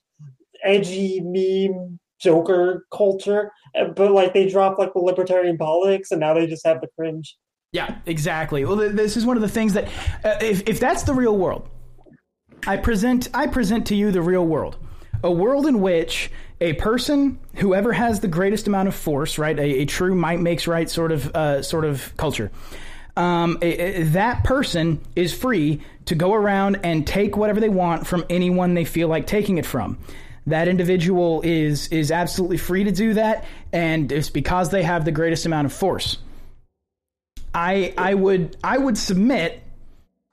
edgy 0.64 1.20
meme 1.20 1.98
Joker 2.20 2.84
culture, 2.92 3.52
uh, 3.78 3.88
but 3.88 4.10
like 4.12 4.34
they 4.34 4.48
dropped 4.48 4.78
like 4.78 4.92
the 4.92 5.00
libertarian 5.00 5.56
politics, 5.56 6.10
and 6.10 6.20
now 6.20 6.34
they 6.34 6.46
just 6.46 6.66
have 6.66 6.80
the 6.80 6.88
cringe. 6.98 7.36
Yeah, 7.72 7.96
exactly. 8.06 8.64
Well, 8.64 8.78
th- 8.78 8.92
this 8.92 9.16
is 9.16 9.26
one 9.26 9.36
of 9.36 9.42
the 9.42 9.48
things 9.48 9.74
that, 9.74 9.88
uh, 10.24 10.38
if 10.40 10.68
if 10.68 10.80
that's 10.80 11.02
the 11.02 11.14
real 11.14 11.36
world, 11.36 11.68
I 12.66 12.76
present 12.76 13.28
I 13.34 13.46
present 13.46 13.86
to 13.88 13.94
you 13.94 14.10
the 14.10 14.22
real 14.22 14.46
world, 14.46 14.78
a 15.22 15.30
world 15.30 15.66
in 15.66 15.80
which 15.80 16.30
a 16.60 16.72
person, 16.74 17.38
whoever 17.56 17.92
has 17.92 18.20
the 18.20 18.28
greatest 18.28 18.66
amount 18.66 18.88
of 18.88 18.94
force, 18.94 19.38
right, 19.38 19.56
a, 19.58 19.62
a 19.82 19.84
true 19.84 20.14
might 20.14 20.40
makes 20.40 20.66
right 20.66 20.88
sort 20.90 21.12
of 21.12 21.34
uh, 21.36 21.62
sort 21.62 21.84
of 21.84 22.16
culture. 22.16 22.50
Um, 23.16 23.58
a- 23.62 24.00
a- 24.00 24.02
that 24.04 24.44
person 24.44 25.00
is 25.14 25.34
free 25.34 25.82
to 26.06 26.14
go 26.14 26.32
around 26.34 26.80
and 26.84 27.06
take 27.06 27.36
whatever 27.36 27.60
they 27.60 27.68
want 27.68 28.06
from 28.06 28.24
anyone 28.30 28.74
they 28.74 28.84
feel 28.84 29.08
like 29.08 29.26
taking 29.26 29.58
it 29.58 29.66
from. 29.66 29.98
That 30.48 30.68
individual 30.68 31.42
is 31.42 31.88
is 31.88 32.10
absolutely 32.10 32.58
free 32.58 32.84
to 32.84 32.92
do 32.92 33.14
that, 33.14 33.44
and 33.72 34.10
it's 34.10 34.30
because 34.30 34.70
they 34.70 34.82
have 34.82 35.04
the 35.04 35.12
greatest 35.12 35.46
amount 35.46 35.66
of 35.66 35.72
force. 35.72 36.18
I 37.54 37.92
I 37.96 38.14
would 38.14 38.56
I 38.62 38.78
would 38.78 38.96
submit 38.96 39.62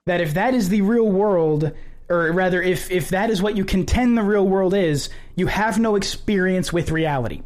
that 0.06 0.22
if 0.22 0.36
that 0.36 0.54
is 0.54 0.70
the 0.70 0.82
real 0.82 1.10
world, 1.10 1.72
or 2.10 2.32
rather 2.32 2.62
if 2.62 2.92
if 2.92 3.10
that 3.10 3.30
is 3.30 3.42
what 3.42 3.58
you 3.58 3.66
contend 3.66 4.18
the 4.18 4.24
real 4.24 4.48
world 4.48 4.74
is, 4.74 5.10
you 5.36 5.48
have 5.48 5.80
no 5.80 5.96
experience 5.96 6.72
with 6.72 6.92
reality. 6.92 7.42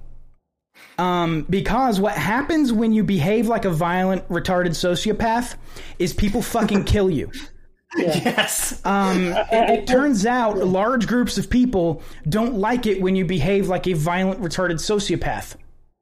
Um, 0.98 1.46
because 1.50 2.00
what 2.00 2.14
happens 2.14 2.74
when 2.74 2.92
you 2.92 3.04
behave 3.04 3.48
like 3.48 3.66
a 3.66 3.70
violent, 3.70 4.28
retarded 4.28 4.72
sociopath 4.72 5.56
is 5.98 6.14
people 6.14 6.42
fucking 6.42 6.84
kill 6.84 7.10
you. 7.10 7.32
Yeah. 7.98 8.20
Yes. 8.24 8.80
Um, 8.86 9.28
it, 9.52 9.70
it 9.70 9.88
turns 9.88 10.26
out 10.26 10.58
large 10.58 11.08
groups 11.08 11.38
of 11.38 11.50
people 11.50 12.04
don't 12.28 12.56
like 12.56 12.86
it 12.86 13.02
when 13.02 13.16
you 13.16 13.26
behave 13.26 13.68
like 13.68 13.88
a 13.88 13.94
violent, 13.94 14.42
retarded 14.42 14.76
sociopath. 14.76 15.56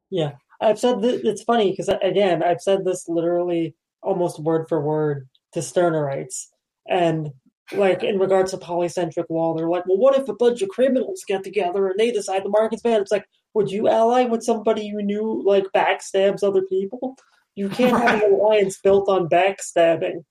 Yeah, 0.09 0.33
I've 0.61 0.79
said 0.79 1.01
that 1.01 1.25
it's 1.25 1.43
funny 1.43 1.71
because 1.71 1.89
again, 2.01 2.43
I've 2.43 2.61
said 2.61 2.83
this 2.83 3.07
literally 3.07 3.75
almost 4.01 4.39
word 4.39 4.67
for 4.67 4.81
word 4.81 5.27
to 5.53 5.59
Stirnerites, 5.59 6.47
and 6.87 7.31
like 7.73 8.03
in 8.03 8.19
regards 8.19 8.51
to 8.51 8.57
polycentric 8.57 9.25
law, 9.29 9.53
they're 9.53 9.69
like, 9.69 9.85
well, 9.87 9.97
what 9.97 10.17
if 10.17 10.27
a 10.29 10.35
bunch 10.35 10.61
of 10.61 10.69
criminals 10.69 11.23
get 11.27 11.43
together 11.43 11.87
and 11.87 11.99
they 11.99 12.11
decide 12.11 12.43
the 12.43 12.49
market's 12.49 12.81
bad? 12.81 13.01
It's 13.01 13.11
like, 13.11 13.25
would 13.53 13.69
you 13.69 13.87
ally 13.87 14.23
with 14.23 14.43
somebody 14.43 14.83
you 14.83 15.01
knew 15.01 15.41
like 15.45 15.65
backstabs 15.75 16.43
other 16.43 16.61
people? 16.69 17.17
You 17.55 17.69
can't 17.69 17.97
have 17.97 18.23
an 18.23 18.33
alliance 18.33 18.79
built 18.79 19.09
on 19.09 19.27
backstabbing. 19.27 20.23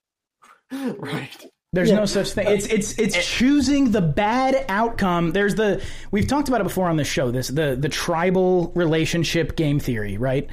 right. 0.99 1.47
There's 1.73 1.91
Yeah. 1.91 1.97
no 1.97 2.07
such 2.07 2.31
thing. 2.31 2.47
It's 2.49 2.67
it's 2.67 2.99
it's 2.99 3.27
choosing 3.27 3.91
the 3.91 4.01
bad 4.01 4.65
outcome. 4.69 5.33
There's 5.33 5.57
the 5.57 5.83
we've 6.11 6.27
talked 6.27 6.49
about 6.49 6.61
it 6.61 6.65
before 6.65 6.89
on 6.89 6.97
this 6.97 7.09
show. 7.09 7.31
This 7.31 7.49
the 7.49 7.77
the 7.79 7.89
tribal 7.89 8.73
relationship 8.75 9.57
game 9.57 9.79
theory, 9.79 10.17
right? 10.17 10.49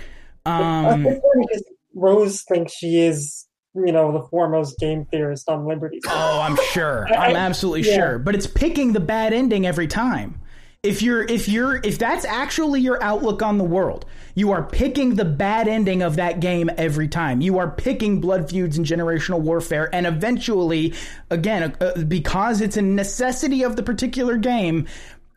Um, 0.46 1.04
because 1.04 1.64
Rose 1.96 2.42
thinks 2.44 2.74
she 2.74 3.00
is, 3.00 3.48
you 3.74 3.94
know, 3.94 4.12
the 4.12 4.28
foremost 4.28 4.78
game 4.80 5.06
theorist 5.06 5.48
on 5.48 5.66
Liberty. 5.66 6.02
Oh, 6.08 6.42
I'm 6.42 6.58
sure. 6.72 7.08
I- 7.16 7.28
I'm 7.30 7.36
absolutely 7.38 7.88
yeah. 7.90 7.96
sure. 7.96 8.20
But 8.20 8.36
it's 8.36 8.48
picking 8.48 8.92
the 8.92 9.00
bad 9.00 9.32
ending 9.32 9.66
every 9.66 9.88
time. 9.88 10.42
If 10.84 11.02
you're 11.02 11.24
if 11.24 11.48
you're 11.48 11.78
if 11.78 11.98
that's 11.98 12.26
actually 12.26 12.82
your 12.82 13.02
outlook 13.02 13.42
on 13.42 13.58
the 13.58 13.64
world, 13.64 14.06
you 14.36 14.52
are 14.52 14.64
picking 14.64 15.16
the 15.16 15.24
bad 15.24 15.70
ending 15.70 16.02
of 16.02 16.18
that 16.18 16.42
game 16.42 16.70
every 16.78 17.08
time. 17.08 17.40
You 17.40 17.58
are 17.60 17.72
picking 17.72 18.20
blood 18.20 18.50
feuds 18.50 18.76
and 18.76 18.86
generational 18.86 19.40
warfare 19.40 19.90
and 19.96 20.06
eventually 20.06 20.94
again 21.30 21.74
uh, 21.80 22.04
because 22.04 22.60
it's 22.60 22.76
a 22.76 22.82
necessity 22.82 23.64
of 23.64 23.78
the 23.78 23.84
particular 23.84 24.36
game, 24.36 24.88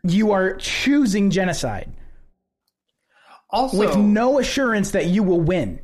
you 0.03 0.33
are 0.33 0.55
choosing 0.57 1.29
genocide 1.29 1.93
Also, 3.49 3.77
with 3.77 3.95
no 3.95 4.39
assurance 4.39 4.91
that 4.91 5.05
you 5.05 5.23
will 5.23 5.39
win. 5.39 5.79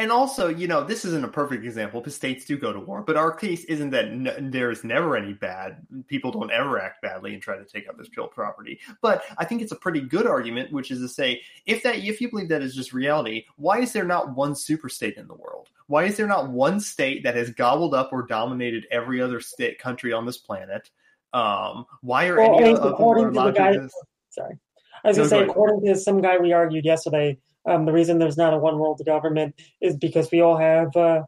And 0.00 0.10
also, 0.10 0.48
you 0.48 0.66
know, 0.66 0.82
this 0.82 1.04
isn't 1.04 1.24
a 1.24 1.28
perfect 1.28 1.62
example 1.64 2.00
because 2.00 2.16
states 2.16 2.46
do 2.46 2.56
go 2.56 2.72
to 2.72 2.80
war, 2.80 3.02
but 3.02 3.16
our 3.16 3.30
case 3.30 3.64
isn't 3.64 3.90
that 3.90 4.06
n- 4.06 4.48
there's 4.50 4.82
never 4.82 5.14
any 5.16 5.34
bad. 5.34 5.86
People 6.08 6.32
don't 6.32 6.50
ever 6.50 6.80
act 6.80 7.02
badly 7.02 7.34
and 7.34 7.42
try 7.42 7.56
to 7.56 7.64
take 7.66 7.88
up 7.88 7.98
this 7.98 8.08
property. 8.08 8.80
But 9.02 9.22
I 9.36 9.44
think 9.44 9.60
it's 9.60 9.72
a 9.72 9.76
pretty 9.76 10.00
good 10.00 10.26
argument, 10.26 10.72
which 10.72 10.90
is 10.90 11.00
to 11.00 11.08
say, 11.08 11.42
if 11.66 11.82
that 11.82 11.96
if 11.98 12.20
you 12.20 12.30
believe 12.30 12.48
that 12.48 12.62
is 12.62 12.74
just 12.74 12.92
reality, 12.94 13.44
why 13.56 13.80
is 13.80 13.92
there 13.92 14.04
not 14.06 14.34
one 14.34 14.54
super 14.56 14.88
state 14.88 15.16
in 15.18 15.28
the 15.28 15.34
world? 15.34 15.68
Why 15.86 16.04
is 16.04 16.16
there 16.16 16.26
not 16.26 16.48
one 16.50 16.80
state 16.80 17.22
that 17.24 17.34
has 17.36 17.50
gobbled 17.50 17.94
up 17.94 18.08
or 18.12 18.22
dominated 18.22 18.86
every 18.90 19.20
other 19.20 19.38
state 19.40 19.78
country 19.78 20.12
on 20.14 20.24
this 20.24 20.38
planet? 20.38 20.90
Um, 21.34 21.84
why 22.00 22.28
are 22.28 22.38
Well, 22.38 22.54
I 22.54 22.56
any 22.56 22.64
mean, 22.64 22.76
of 22.76 22.82
them 22.82 22.92
according 22.94 23.34
to 23.34 23.40
the 23.40 23.50
guy- 23.50 23.88
Sorry. 24.30 24.58
I 25.04 25.08
was 25.08 25.16
No, 25.16 25.22
going 25.28 25.30
to 25.30 25.46
say, 25.46 25.50
according 25.50 25.84
to 25.86 25.96
some 25.96 26.20
guy 26.20 26.38
we 26.38 26.52
argued 26.52 26.84
yesterday, 26.84 27.38
um, 27.66 27.84
the 27.86 27.92
reason 27.92 28.18
there's 28.18 28.36
not 28.36 28.54
a 28.54 28.58
one 28.58 28.78
world 28.78 29.00
government 29.04 29.54
is 29.80 29.96
because 29.96 30.30
we 30.30 30.40
all 30.40 30.56
have 30.56 30.94
uh, 30.96 31.22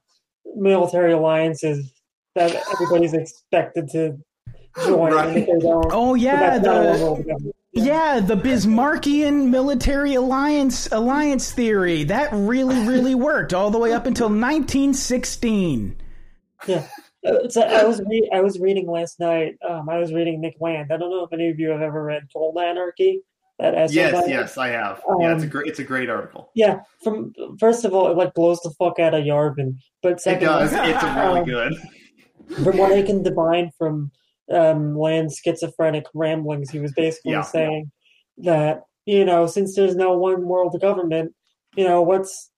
military 0.57 1.13
alliances 1.13 1.93
that 2.35 2.55
everybody's 2.73 3.13
expected 3.13 3.89
to 3.91 4.17
join. 4.85 5.13
And 5.13 5.37
if 5.37 5.47
they 5.47 5.59
don't, 5.59 5.87
Oh 5.91 6.15
yeah, 6.15 6.59
that's 6.59 6.65
not 6.65 6.77
a 6.77 6.89
one 6.89 6.99
the 6.99 7.05
world. 7.05 7.55
Yeah, 7.75 8.21
the 8.21 8.37
Bismarckian 8.37 9.49
military 9.49 10.15
alliance 10.15 10.91
alliance 10.93 11.53
theory. 11.53 12.05
That 12.05 12.29
really, 12.33 12.87
really 12.87 13.15
worked 13.31 13.55
all 13.55 13.71
the 13.71 13.79
way 13.79 13.93
up 13.93 14.07
until 14.07 14.27
1916. 14.27 15.97
Yeah. 16.67 16.87
Uh, 17.27 17.49
So 17.49 17.63
I 17.63 17.85
was 17.85 18.03
re- 18.03 18.31
I 18.33 18.41
was 18.41 18.59
reading 18.59 18.91
last 18.91 19.21
night. 19.21 19.57
Um, 19.67 19.89
I 19.89 19.99
was 19.99 20.13
reading 20.13 20.41
Nick 20.41 20.57
Land. 20.61 20.93
I 20.93 20.97
don't 20.97 21.11
know 21.11 21.25
if 21.25 21.33
any 21.33 21.49
of 21.51 21.59
you 21.59 21.71
have 21.71 21.81
ever 21.83 22.03
read 22.03 22.29
Cold 22.33 22.59
Anarchy. 22.59 23.21
That 23.59 23.75
essay 23.75 23.95
Yes, 23.97 24.25
yes, 24.29 24.59
I 24.59 24.69
have. 24.69 25.03
yeah, 25.21 25.35
it's 25.35 25.43
a 25.43 25.47
Um, 25.47 25.51
great, 25.51 25.67
it's 25.69 25.79
a 25.79 25.85
great 25.85 26.09
article. 26.11 26.51
Yeah. 26.55 26.81
From 27.05 27.33
first 27.61 27.85
of 27.85 27.95
all, 27.95 28.11
it 28.11 28.17
like 28.17 28.35
blows 28.35 28.61
the 28.61 28.71
fuck 28.79 28.99
out 28.99 29.15
of 29.15 29.25
Yarvin. 29.25 29.77
But 30.03 30.13
It 30.15 30.21
second, 30.21 30.47
does. 30.49 30.73
It's 30.73 31.03
a 31.03 31.15
really 31.15 31.41
um, 31.41 31.45
good. 31.45 31.73
from 32.65 32.77
what 32.79 32.93
I 32.93 33.03
can 33.03 33.23
divine 33.23 33.71
from 33.79 34.11
um, 34.51 34.99
Land's 34.99 35.39
schizophrenic 35.39 36.05
ramblings, 36.15 36.71
he 36.71 36.81
was 36.81 36.93
basically 36.93 37.33
Yeah. 37.33 37.43
saying 37.43 37.91
that 38.39 38.83
you 39.05 39.25
know, 39.25 39.47
since 39.47 39.75
there's 39.75 39.97
no 39.97 40.17
one 40.17 40.47
world 40.47 40.81
government, 40.81 41.35
you 41.77 41.85
know, 41.85 42.03
what's 42.03 42.51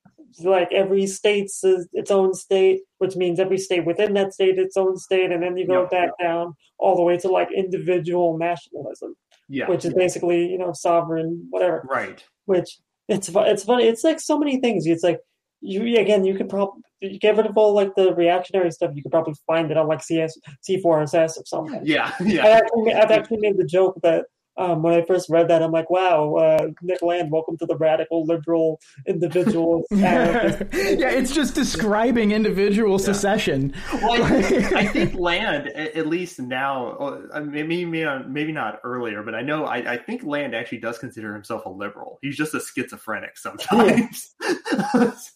like 0.43 0.71
every 0.73 1.07
state's 1.07 1.63
is 1.65 1.89
its 1.93 2.11
own 2.11 2.35
state, 2.35 2.83
which 2.99 3.17
means 3.17 3.41
every 3.41 3.57
state 3.57 3.87
within 3.87 4.13
that 4.15 4.35
state 4.35 4.59
its 4.59 4.77
own 4.77 4.97
state, 4.99 5.33
and 5.33 5.43
then 5.43 5.57
you 5.57 5.67
go 5.67 5.83
Yeah. 5.83 5.89
back 5.89 6.11
down 6.21 6.55
all 6.79 6.97
the 6.97 7.03
way 7.03 7.17
to 7.19 7.29
like 7.29 7.51
individual 7.53 8.37
nationalism, 8.37 9.15
Yeah, 9.49 9.69
which 9.69 9.85
is 9.85 9.95
basically 9.95 10.47
you 10.47 10.59
know 10.59 10.73
sovereign 10.73 11.47
whatever. 11.51 11.87
right. 11.89 12.23
Which 12.47 12.79
it's 13.09 13.31
it's 13.33 13.65
funny. 13.65 13.85
It's 13.85 14.05
like 14.05 14.21
so 14.21 14.39
many 14.39 14.61
things. 14.61 14.87
It's 14.87 15.03
like 15.03 15.21
you 15.61 15.99
again. 15.99 16.25
You 16.25 16.35
could 16.35 16.49
probably 16.49 16.83
get 17.21 17.37
rid 17.37 17.47
of 17.47 17.57
all 17.57 17.75
like 17.75 17.95
the 17.95 18.15
reactionary 18.15 18.71
stuff. 18.71 18.93
You 18.95 19.03
could 19.03 19.13
probably 19.13 19.35
find 19.47 19.71
it 19.71 19.77
on 19.77 19.89
like 19.89 20.03
CS 20.03 20.39
C4SS 20.69 21.39
or 21.39 21.45
something. 21.45 21.81
Yeah, 21.85 22.13
I 22.21 22.25
yeah. 22.25 22.47
actually, 22.47 22.93
I've 22.93 23.11
actually 23.11 23.39
made 23.39 23.57
the 23.57 23.65
joke 23.65 23.99
that 24.03 24.27
um, 24.57 24.83
when 24.83 24.95
I 24.95 25.05
first 25.05 25.29
read 25.29 25.49
that, 25.49 25.63
I'm 25.63 25.73
like, 25.73 25.91
wow, 25.91 26.35
uh, 26.35 26.69
Nick 26.83 27.03
Land, 27.03 27.31
welcome 27.31 27.57
to 27.59 27.67
the 27.67 27.77
radical 27.77 28.25
liberal 28.25 28.81
individual. 29.07 29.85
yeah, 29.91 30.63
it's 30.71 31.35
just 31.35 31.55
describing 31.55 32.33
individual 32.33 32.99
secession. 32.99 33.75
Well, 33.93 34.23
I 34.23 34.43
think, 34.43 34.73
I 34.73 34.87
think 34.93 35.15
Land, 35.15 35.69
at 35.69 36.07
least 36.07 36.39
now, 36.39 36.91
uh, 37.33 37.41
maybe 37.41 37.85
maybe 37.85 38.05
not, 38.05 38.31
maybe 38.31 38.53
not 38.53 38.81
earlier, 38.85 39.23
but 39.23 39.35
I 39.35 39.43
know 39.43 39.65
I, 39.65 39.95
I 39.95 39.97
think 39.99 40.23
Land 40.23 40.55
actually 40.55 40.79
does 40.79 40.99
consider 40.99 41.35
himself 41.35 41.65
a 41.67 41.71
liberal. 41.71 42.19
He's 42.23 42.37
just 42.37 42.55
a 42.55 42.61
schizophrenic 42.61 43.37
sometimes. 43.37 44.35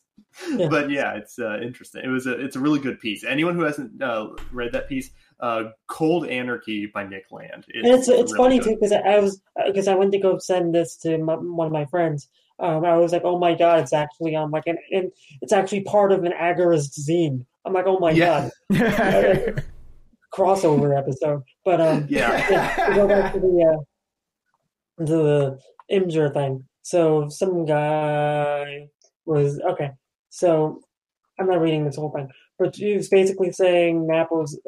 Yeah. 0.50 0.68
But 0.68 0.90
yeah, 0.90 1.14
it's 1.14 1.38
uh, 1.38 1.58
interesting. 1.60 2.02
It 2.04 2.08
was 2.08 2.26
a 2.26 2.32
it's 2.32 2.54
a 2.54 2.60
really 2.60 2.78
good 2.78 3.00
piece. 3.00 3.24
Anyone 3.24 3.54
who 3.56 3.62
hasn't 3.62 4.00
uh, 4.00 4.28
read 4.52 4.72
that 4.72 4.88
piece, 4.88 5.10
uh, 5.40 5.64
"Cold 5.88 6.26
Anarchy" 6.26 6.86
by 6.86 7.06
Nick 7.06 7.26
Land. 7.30 7.64
And 7.74 7.86
it's 7.86 8.08
it's 8.08 8.32
really 8.32 8.36
funny 8.36 8.58
good. 8.58 8.64
too 8.64 8.74
because 8.76 8.92
I 8.92 9.18
was 9.18 9.40
because 9.66 9.88
I 9.88 9.94
went 9.94 10.12
to 10.12 10.18
go 10.18 10.38
send 10.38 10.74
this 10.74 10.96
to 10.98 11.18
my, 11.18 11.34
one 11.34 11.66
of 11.66 11.72
my 11.72 11.84
friends. 11.86 12.28
Um, 12.60 12.84
I 12.84 12.96
was 12.96 13.12
like, 13.12 13.22
oh 13.24 13.38
my 13.38 13.54
god, 13.54 13.80
it's 13.80 13.92
actually 13.92 14.34
on 14.34 14.50
like 14.50 14.66
an 14.66 14.78
and 14.90 15.12
it's 15.42 15.52
actually 15.52 15.82
part 15.82 16.10
of 16.12 16.24
an 16.24 16.32
agorist 16.32 16.98
zine. 16.98 17.44
I'm 17.64 17.72
like, 17.72 17.86
oh 17.86 17.98
my 17.98 18.10
Yeah. 18.10 18.48
god, 18.70 19.62
crossover 20.34 20.96
episode. 20.98 21.42
But 21.64 21.80
um, 21.80 22.06
Yeah. 22.08 22.46
yeah, 22.50 22.86
to 22.88 22.94
go 22.94 23.08
back 23.08 23.32
to 23.34 23.40
the 23.40 23.80
uh, 25.00 25.04
to 25.04 25.12
the 25.12 25.58
Imgur 25.92 26.32
thing. 26.32 26.64
So 26.82 27.28
some 27.28 27.64
guy 27.64 28.88
was 29.24 29.60
okay. 29.60 29.90
So 30.30 30.80
I'm 31.38 31.46
not 31.46 31.60
reading 31.60 31.84
this 31.84 31.96
whole 31.96 32.10
thing, 32.10 32.28
but 32.58 32.74
he 32.74 32.94
was 32.96 33.08
basically 33.08 33.52
saying 33.52 34.06
NAP 34.06 34.30
was 34.32 34.58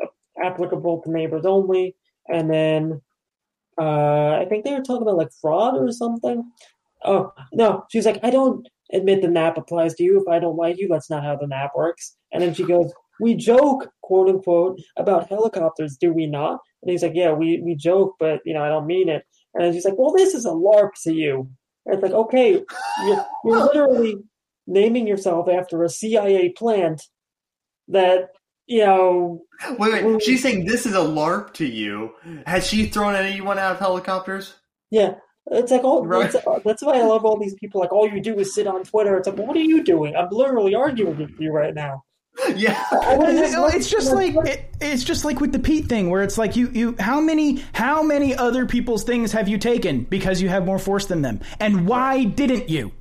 applicable 0.42 1.02
to 1.02 1.10
neighbors 1.10 1.44
only, 1.44 1.96
and 2.28 2.50
then 2.50 3.00
uh, 3.80 4.38
I 4.40 4.46
think 4.48 4.64
they 4.64 4.72
were 4.72 4.82
talking 4.82 5.02
about 5.02 5.16
like 5.16 5.30
fraud 5.40 5.76
or 5.76 5.90
something. 5.92 6.50
Oh 7.04 7.32
no, 7.52 7.84
she 7.90 7.98
was 7.98 8.06
like, 8.06 8.20
I 8.22 8.30
don't 8.30 8.66
admit 8.92 9.22
the 9.22 9.28
NAP 9.28 9.56
applies 9.56 9.94
to 9.94 10.02
you. 10.02 10.20
If 10.20 10.28
I 10.28 10.38
don't 10.38 10.56
like 10.56 10.78
you, 10.78 10.88
that's 10.88 11.10
not 11.10 11.24
how 11.24 11.36
the 11.36 11.46
NAP 11.46 11.72
works. 11.74 12.16
And 12.32 12.42
then 12.42 12.54
she 12.54 12.64
goes, 12.64 12.92
We 13.20 13.34
joke, 13.34 13.90
quote 14.02 14.28
unquote, 14.28 14.78
about 14.96 15.28
helicopters, 15.28 15.96
do 15.98 16.12
we 16.12 16.26
not? 16.26 16.60
And 16.82 16.90
he's 16.90 17.02
like, 17.02 17.14
Yeah, 17.14 17.32
we, 17.32 17.60
we 17.64 17.74
joke, 17.74 18.16
but 18.18 18.40
you 18.44 18.54
know, 18.54 18.62
I 18.62 18.68
don't 18.68 18.86
mean 18.86 19.08
it. 19.08 19.24
And 19.54 19.64
then 19.64 19.72
she's 19.72 19.84
like, 19.84 19.96
Well, 19.96 20.12
this 20.12 20.34
is 20.34 20.44
a 20.44 20.50
LARP 20.50 20.90
to 21.04 21.12
you. 21.12 21.50
And 21.86 21.94
it's 21.94 22.02
like, 22.02 22.12
okay, 22.12 22.62
you're, 23.04 23.26
you're 23.44 23.64
literally 23.64 24.16
naming 24.66 25.06
yourself 25.06 25.48
after 25.48 25.82
a 25.82 25.88
CIA 25.88 26.50
plant 26.50 27.02
that, 27.88 28.28
you 28.70 28.86
know, 28.86 29.42
Wait, 29.78 29.92
wait. 29.92 30.05
Mm. 30.05 30.22
She's 30.22 30.40
saying 30.42 30.64
this 30.64 30.86
is 30.86 30.94
a 30.94 30.98
LARP 31.01 31.52
to 31.55 31.66
you. 31.66 32.12
Has 32.47 32.66
she 32.66 32.86
thrown 32.86 33.14
anyone 33.14 33.59
out 33.59 33.72
of 33.72 33.78
helicopters? 33.78 34.55
yeah. 34.90 35.14
It's 35.52 35.72
like 35.72 35.82
all 35.82 36.06
Right. 36.06 36.30
that's, 36.30 36.47
that's 36.64 36.82
why 36.82 36.98
I 36.98 37.02
love 37.02 37.24
all 37.24 37.36
these 37.38 37.55
people. 37.55 37.80
Like 37.80 37.92
all 37.92 38.09
you 38.09 38.20
do 38.22 38.38
is 38.38 38.55
sit 38.55 38.66
on 38.68 38.84
Twitter. 38.84 39.16
It's 39.16 39.26
like, 39.26 39.36
what 39.36 39.56
are 39.56 39.60
you 39.60 39.82
doing? 39.82 40.14
I'm 40.14 40.28
literally 40.30 40.74
arguing 40.76 41.16
with 41.18 41.30
you 41.40 41.51
right 41.52 41.74
now. 41.74 42.05
Yeah. 42.55 42.80
I 42.92 43.16
wanna 43.16 43.32
just 43.32 43.74
it's 43.74 43.90
just 43.90 44.12
like 44.12 44.34
it, 44.47 44.72
it's 44.80 45.02
just 45.02 45.24
like 45.24 45.40
with 45.40 45.51
the 45.52 45.59
Pete 45.59 45.86
thing, 45.88 46.09
where 46.10 46.22
it's 46.22 46.38
like 46.38 46.55
you 46.56 46.68
you 46.72 46.94
how 47.01 47.20
many 47.20 47.64
how 47.72 48.02
many 48.02 48.34
other 48.36 48.64
people's 48.66 49.02
things 49.02 49.32
have 49.32 49.48
you 49.48 49.59
taken 49.59 50.05
because 50.05 50.40
you 50.40 50.48
have 50.48 50.64
more 50.64 50.78
force 50.78 51.06
than 51.06 51.22
them, 51.22 51.40
and 51.59 51.86
why 51.88 52.24
didn't 52.24 52.68
you? 52.70 52.92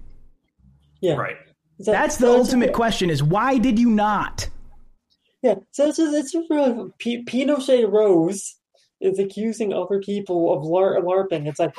yeah. 1.01 1.13
Right. 1.15 1.35
So- 1.81 1.91
That's 1.91 2.17
the 2.17 2.25
so 2.25 2.31
it's- 2.33 2.45
ultimate 2.47 2.73
question: 2.73 3.09
is 3.11 3.21
why 3.21 3.59
did 3.59 3.77
you 3.79 3.89
not? 3.91 4.49
Yeah, 5.41 5.55
so 5.71 5.87
it's 5.87 5.97
just, 5.97 6.13
it's 6.13 6.31
just 6.31 6.49
really 6.49 6.91
P- 6.99 7.23
Pinochet 7.23 7.89
Rose 7.91 8.55
is 9.01 9.19
accusing 9.19 9.73
other 9.73 9.99
people 10.01 10.53
of 10.53 10.63
lar- 10.63 10.99
LARPing. 10.99 11.47
It's 11.47 11.59
like, 11.59 11.73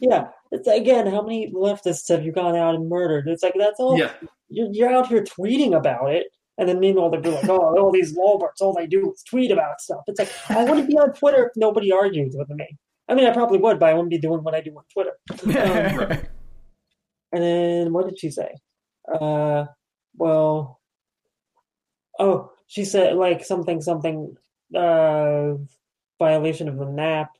yeah, 0.00 0.28
it's 0.52 0.68
again, 0.68 1.06
how 1.06 1.22
many 1.22 1.50
leftists 1.54 2.08
have 2.08 2.24
you 2.24 2.32
gone 2.32 2.54
out 2.56 2.74
and 2.74 2.88
murdered? 2.88 3.26
It's 3.28 3.42
like 3.42 3.54
that's 3.58 3.80
all. 3.80 3.98
Yeah. 3.98 4.12
You're, 4.50 4.68
you're 4.72 4.92
out 4.92 5.06
here 5.08 5.24
tweeting 5.24 5.74
about 5.74 6.12
it, 6.12 6.26
And 6.58 6.68
then 6.68 6.78
meanwhile 6.78 7.10
they're 7.10 7.20
like, 7.20 7.48
"Oh, 7.48 7.76
all 7.78 7.90
these 7.90 8.14
Lolberts, 8.16 8.60
all 8.60 8.74
they 8.74 8.86
do 8.86 9.10
is 9.12 9.22
tweet 9.28 9.50
about 9.50 9.80
stuff." 9.80 10.02
It's 10.06 10.18
like 10.20 10.30
I 10.50 10.64
wouldn't 10.64 10.86
be 10.88 10.98
on 10.98 11.12
Twitter 11.14 11.46
if 11.46 11.52
nobody 11.56 11.90
argues 11.90 12.34
with 12.36 12.50
me. 12.50 12.76
I 13.08 13.14
mean, 13.14 13.26
I 13.26 13.32
probably 13.32 13.58
would, 13.58 13.78
but 13.78 13.88
I 13.88 13.94
wouldn't 13.94 14.10
be 14.10 14.18
doing 14.18 14.42
what 14.44 14.54
I 14.54 14.60
do 14.60 14.76
on 14.76 14.84
Twitter. 14.92 15.12
Um, 17.32 17.40
and 17.40 17.42
then 17.42 17.92
what 17.92 18.06
did 18.06 18.18
she 18.20 18.30
say? 18.30 18.48
Uh, 19.12 19.64
well, 20.16 20.80
oh, 22.20 22.52
she 22.66 22.84
said 22.84 23.16
like 23.16 23.44
something, 23.44 23.80
something, 23.80 24.36
uh, 24.74 25.54
violation 26.18 26.68
of 26.68 26.78
the 26.78 26.86
NAP. 26.86 27.30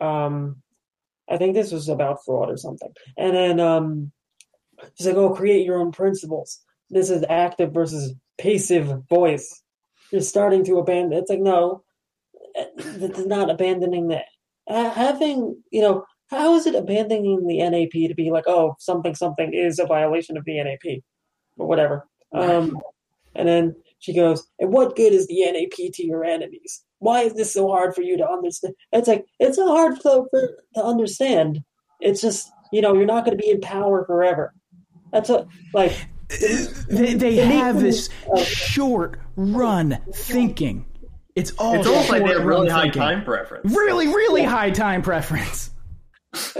Um, 0.00 0.62
I 1.28 1.36
think 1.36 1.54
this 1.54 1.72
was 1.72 1.88
about 1.88 2.24
fraud 2.24 2.50
or 2.50 2.56
something. 2.56 2.92
And 3.16 3.34
then 3.34 3.60
um, 3.60 4.12
she's 4.94 5.06
like, 5.06 5.16
"Oh, 5.16 5.34
create 5.34 5.64
your 5.64 5.80
own 5.80 5.92
principles. 5.92 6.60
This 6.90 7.10
is 7.10 7.24
active 7.28 7.72
versus 7.72 8.14
passive 8.38 9.02
voice. 9.08 9.62
You're 10.10 10.20
starting 10.20 10.64
to 10.64 10.78
abandon." 10.78 11.18
It's 11.18 11.30
like, 11.30 11.40
no, 11.40 11.84
that's 12.76 13.26
not 13.26 13.50
abandoning 13.50 14.08
that. 14.08 14.26
Having 14.68 15.62
you 15.70 15.80
know, 15.80 16.04
how 16.28 16.54
is 16.54 16.66
it 16.66 16.74
abandoning 16.74 17.46
the 17.46 17.58
NAP 17.58 18.08
to 18.08 18.14
be 18.14 18.30
like, 18.30 18.44
oh, 18.46 18.76
something 18.78 19.14
something 19.14 19.52
is 19.52 19.78
a 19.78 19.86
violation 19.86 20.36
of 20.36 20.44
the 20.44 20.62
NAP, 20.62 21.02
or 21.56 21.66
whatever. 21.66 22.06
Um, 22.32 22.78
and 23.34 23.46
then 23.46 23.76
she 24.02 24.12
goes, 24.12 24.44
and 24.58 24.72
what 24.72 24.96
good 24.96 25.12
is 25.12 25.28
the 25.28 25.44
NAP 25.44 25.92
to 25.94 26.04
your 26.04 26.24
enemies? 26.24 26.82
Why 26.98 27.22
is 27.22 27.34
this 27.34 27.52
so 27.52 27.68
hard 27.68 27.94
for 27.94 28.02
you 28.02 28.16
to 28.16 28.28
understand? 28.28 28.74
It's 28.90 29.06
like 29.06 29.24
it's 29.38 29.58
not 29.58 29.68
hard 29.68 30.02
for, 30.02 30.26
for 30.30 30.48
to 30.74 30.84
understand. 30.84 31.60
It's 32.00 32.20
just 32.20 32.50
you 32.72 32.82
know 32.82 32.94
you're 32.94 33.06
not 33.06 33.24
going 33.24 33.38
to 33.38 33.42
be 33.42 33.50
in 33.50 33.60
power 33.60 34.04
forever. 34.04 34.52
That's 35.12 35.30
a 35.30 35.46
like 35.72 35.92
uh, 36.32 36.66
they, 36.88 37.14
they 37.14 37.36
have 37.36 37.80
this 37.80 38.08
short 38.44 39.20
run 39.36 39.98
thinking. 40.12 40.84
It's 41.36 41.52
all 41.52 41.74
It's 41.76 41.86
almost 41.86 42.10
like 42.10 42.24
they 42.24 42.32
have 42.32 42.44
really 42.44 42.68
high 42.68 42.82
thinking. 42.82 43.02
time 43.02 43.24
preference. 43.24 43.72
Really, 43.72 44.08
really 44.08 44.42
high 44.42 44.70
time 44.70 45.02
preference. 45.02 45.70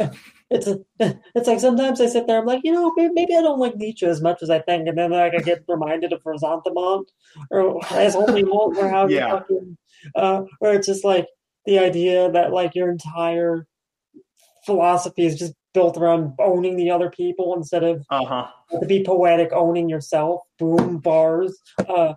it's 0.53 0.67
a, 0.67 0.79
it's 1.35 1.49
like 1.49 1.61
sometimes 1.61 2.01
I 2.01 2.07
sit 2.07 2.27
there, 2.27 2.39
I'm 2.39 2.47
like, 2.47 2.61
you 2.65 2.73
know, 2.73 2.93
maybe, 2.97 3.13
maybe 3.15 3.37
I 3.37 3.43
don't 3.43 3.59
like 3.59 3.77
Nietzsche 3.77 4.07
as 4.07 4.21
much 4.21 4.43
as 4.43 4.51
I 4.51 4.61
think, 4.61 4.89
and 4.89 4.97
then 4.97 5.11
like 5.11 5.35
I 5.35 5.39
get 5.39 5.65
reminded 5.69 6.13
of 6.13 6.23
Chrysanthemum 6.23 7.05
or 7.51 7.85
as 7.95 8.15
only 8.17 8.45
Walt, 8.45 8.77
or 8.79 8.89
how 8.89 9.09
Yeah. 9.09 9.31
fucking, 9.31 9.77
uh, 10.15 10.43
where 10.59 10.75
it's 10.75 10.87
just 10.87 11.05
like 11.05 11.27
the 11.67 11.79
idea 11.79 12.31
that 12.33 12.53
like 12.53 12.75
your 12.75 12.91
entire 12.91 13.67
philosophy 14.67 15.27
is 15.27 15.39
just 15.39 15.55
built 15.75 15.97
around 15.97 16.35
owning 16.39 16.77
the 16.77 16.91
other 16.91 17.11
people 17.11 17.55
instead 17.57 17.83
of 17.83 18.05
Uh 18.11 18.25
huh. 18.25 18.47
to 18.81 18.87
be 18.87 19.05
poetic, 19.05 19.53
owning 19.53 19.89
yourself. 19.89 20.43
Boom 20.59 20.99
bars. 20.99 21.59
Uh, 21.89 22.15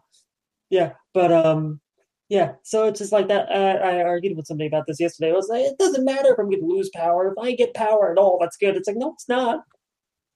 yeah, 0.69 0.93
but 1.13 1.31
um, 1.31 1.79
yeah. 2.29 2.53
So 2.63 2.87
it's 2.87 2.99
just 2.99 3.11
like 3.11 3.27
that. 3.27 3.49
Uh, 3.49 3.79
I 3.85 4.01
argued 4.03 4.35
with 4.35 4.47
somebody 4.47 4.67
about 4.67 4.85
this 4.87 4.99
yesterday. 4.99 5.31
I 5.31 5.35
was 5.35 5.47
like, 5.49 5.61
it 5.61 5.77
doesn't 5.77 6.03
matter 6.03 6.33
if 6.33 6.39
I'm 6.39 6.49
going 6.49 6.61
to 6.61 6.67
lose 6.67 6.89
power. 6.93 7.31
If 7.31 7.37
I 7.37 7.53
get 7.55 7.73
power 7.73 8.11
at 8.11 8.17
all, 8.17 8.37
that's 8.39 8.57
good. 8.57 8.75
It's 8.75 8.87
like, 8.87 8.97
no, 8.97 9.13
it's 9.13 9.29
not. 9.29 9.63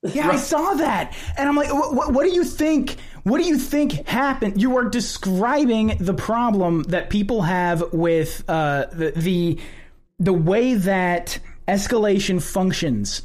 Yeah, 0.01 0.29
I 0.29 0.37
saw 0.37 0.75
that, 0.75 1.13
and 1.37 1.49
I'm 1.49 1.57
like, 1.57 1.73
what, 1.73 1.93
what, 1.93 2.13
what 2.13 2.23
do 2.23 2.33
you 2.33 2.45
think? 2.45 2.95
What 3.23 3.37
do 3.37 3.45
you 3.45 3.57
think 3.57 4.07
happened? 4.07 4.61
You 4.61 4.77
are 4.77 4.85
describing 4.85 5.97
the 5.99 6.13
problem 6.13 6.83
that 6.83 7.09
people 7.09 7.41
have 7.41 7.91
with 7.91 8.41
uh, 8.47 8.85
the, 8.93 9.11
the 9.11 9.59
the 10.17 10.31
way 10.31 10.75
that 10.75 11.39
escalation 11.67 12.41
functions. 12.41 13.23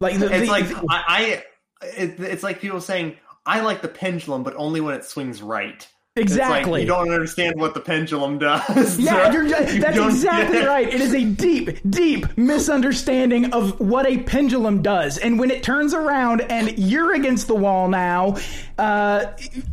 Like 0.00 0.18
the, 0.18 0.32
It's 0.32 0.46
the- 0.46 0.50
like 0.50 0.64
I, 0.88 1.04
I 1.06 1.44
it, 1.86 2.18
it's 2.18 2.42
like 2.42 2.60
people 2.60 2.80
saying 2.80 3.16
I 3.46 3.60
like 3.60 3.80
the 3.80 3.88
pendulum, 3.88 4.42
but 4.42 4.54
only 4.56 4.80
when 4.80 4.94
it 4.96 5.04
swings 5.04 5.40
right. 5.42 5.86
It's 6.20 6.30
like 6.36 6.40
exactly. 6.40 6.80
you 6.82 6.86
don't 6.86 7.10
understand 7.10 7.60
what 7.60 7.74
the 7.74 7.80
pendulum 7.80 8.38
does. 8.38 8.98
Yeah, 8.98 9.32
you're, 9.32 9.44
You 9.44 9.80
that's 9.80 9.96
don't- 9.96 10.10
exactly 10.10 10.58
yeah. 10.58 10.64
right. 10.64 10.88
It 10.88 11.00
is 11.00 11.14
a 11.14 11.24
deep, 11.24 11.78
deep 11.88 12.36
misunderstanding 12.36 13.52
of 13.52 13.78
what 13.80 14.06
a 14.06 14.18
pendulum 14.18 14.82
does. 14.82 15.18
And 15.18 15.38
when 15.38 15.50
it 15.50 15.62
turns 15.62 15.94
around 15.94 16.42
and 16.42 16.78
you're 16.78 17.14
against 17.14 17.46
the 17.46 17.54
wall 17.54 17.88
now, 17.88 18.36
uh, 18.78 19.26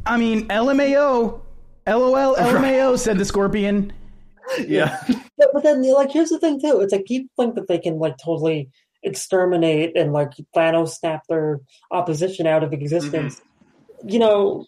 I 0.06 0.18
mean, 0.18 0.48
LMAO, 0.48 1.42
LOL, 1.88 2.36
LMAO, 2.36 2.98
said 2.98 3.18
the 3.18 3.26
scorpion. 3.26 3.94
Yeah. 4.66 5.02
But, 5.38 5.50
but 5.54 5.64
then, 5.64 5.84
like, 5.94 6.12
here's 6.12 6.30
the 6.30 6.40
thing 6.40 6.60
too. 6.62 6.80
It's 6.82 6.94
like 6.94 7.06
people 7.06 7.30
think 7.38 7.56
that 7.56 7.68
they 7.68 7.78
can 7.80 8.00
like 8.00 8.18
totally 8.18 8.70
exterminate 9.04 9.96
and 9.96 10.14
like 10.14 10.32
Thanos 10.56 10.90
snap 10.90 11.22
their 11.30 11.62
opposition 11.92 12.48
out 12.48 12.64
of 12.64 12.74
existence. 12.74 13.42
You 14.06 14.20
know, 14.20 14.66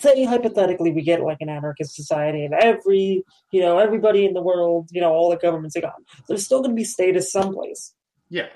say 0.00 0.24
hypothetically 0.24 0.92
we 0.92 1.02
get 1.02 1.22
like 1.22 1.38
an 1.40 1.48
anarchist 1.48 1.94
society 1.94 2.44
and 2.44 2.54
every, 2.54 3.22
you 3.52 3.60
know, 3.60 3.78
everybody 3.78 4.24
in 4.24 4.34
the 4.34 4.42
world, 4.42 4.88
you 4.90 5.00
know, 5.00 5.12
all 5.12 5.30
the 5.30 5.36
governments 5.36 5.76
are 5.76 5.82
gone. 5.82 6.04
There's 6.28 6.44
still 6.44 6.60
going 6.60 6.72
to 6.72 6.76
be 6.76 6.84
status 6.84 7.30
someplace. 7.30 7.94
Yeah. 8.28 8.48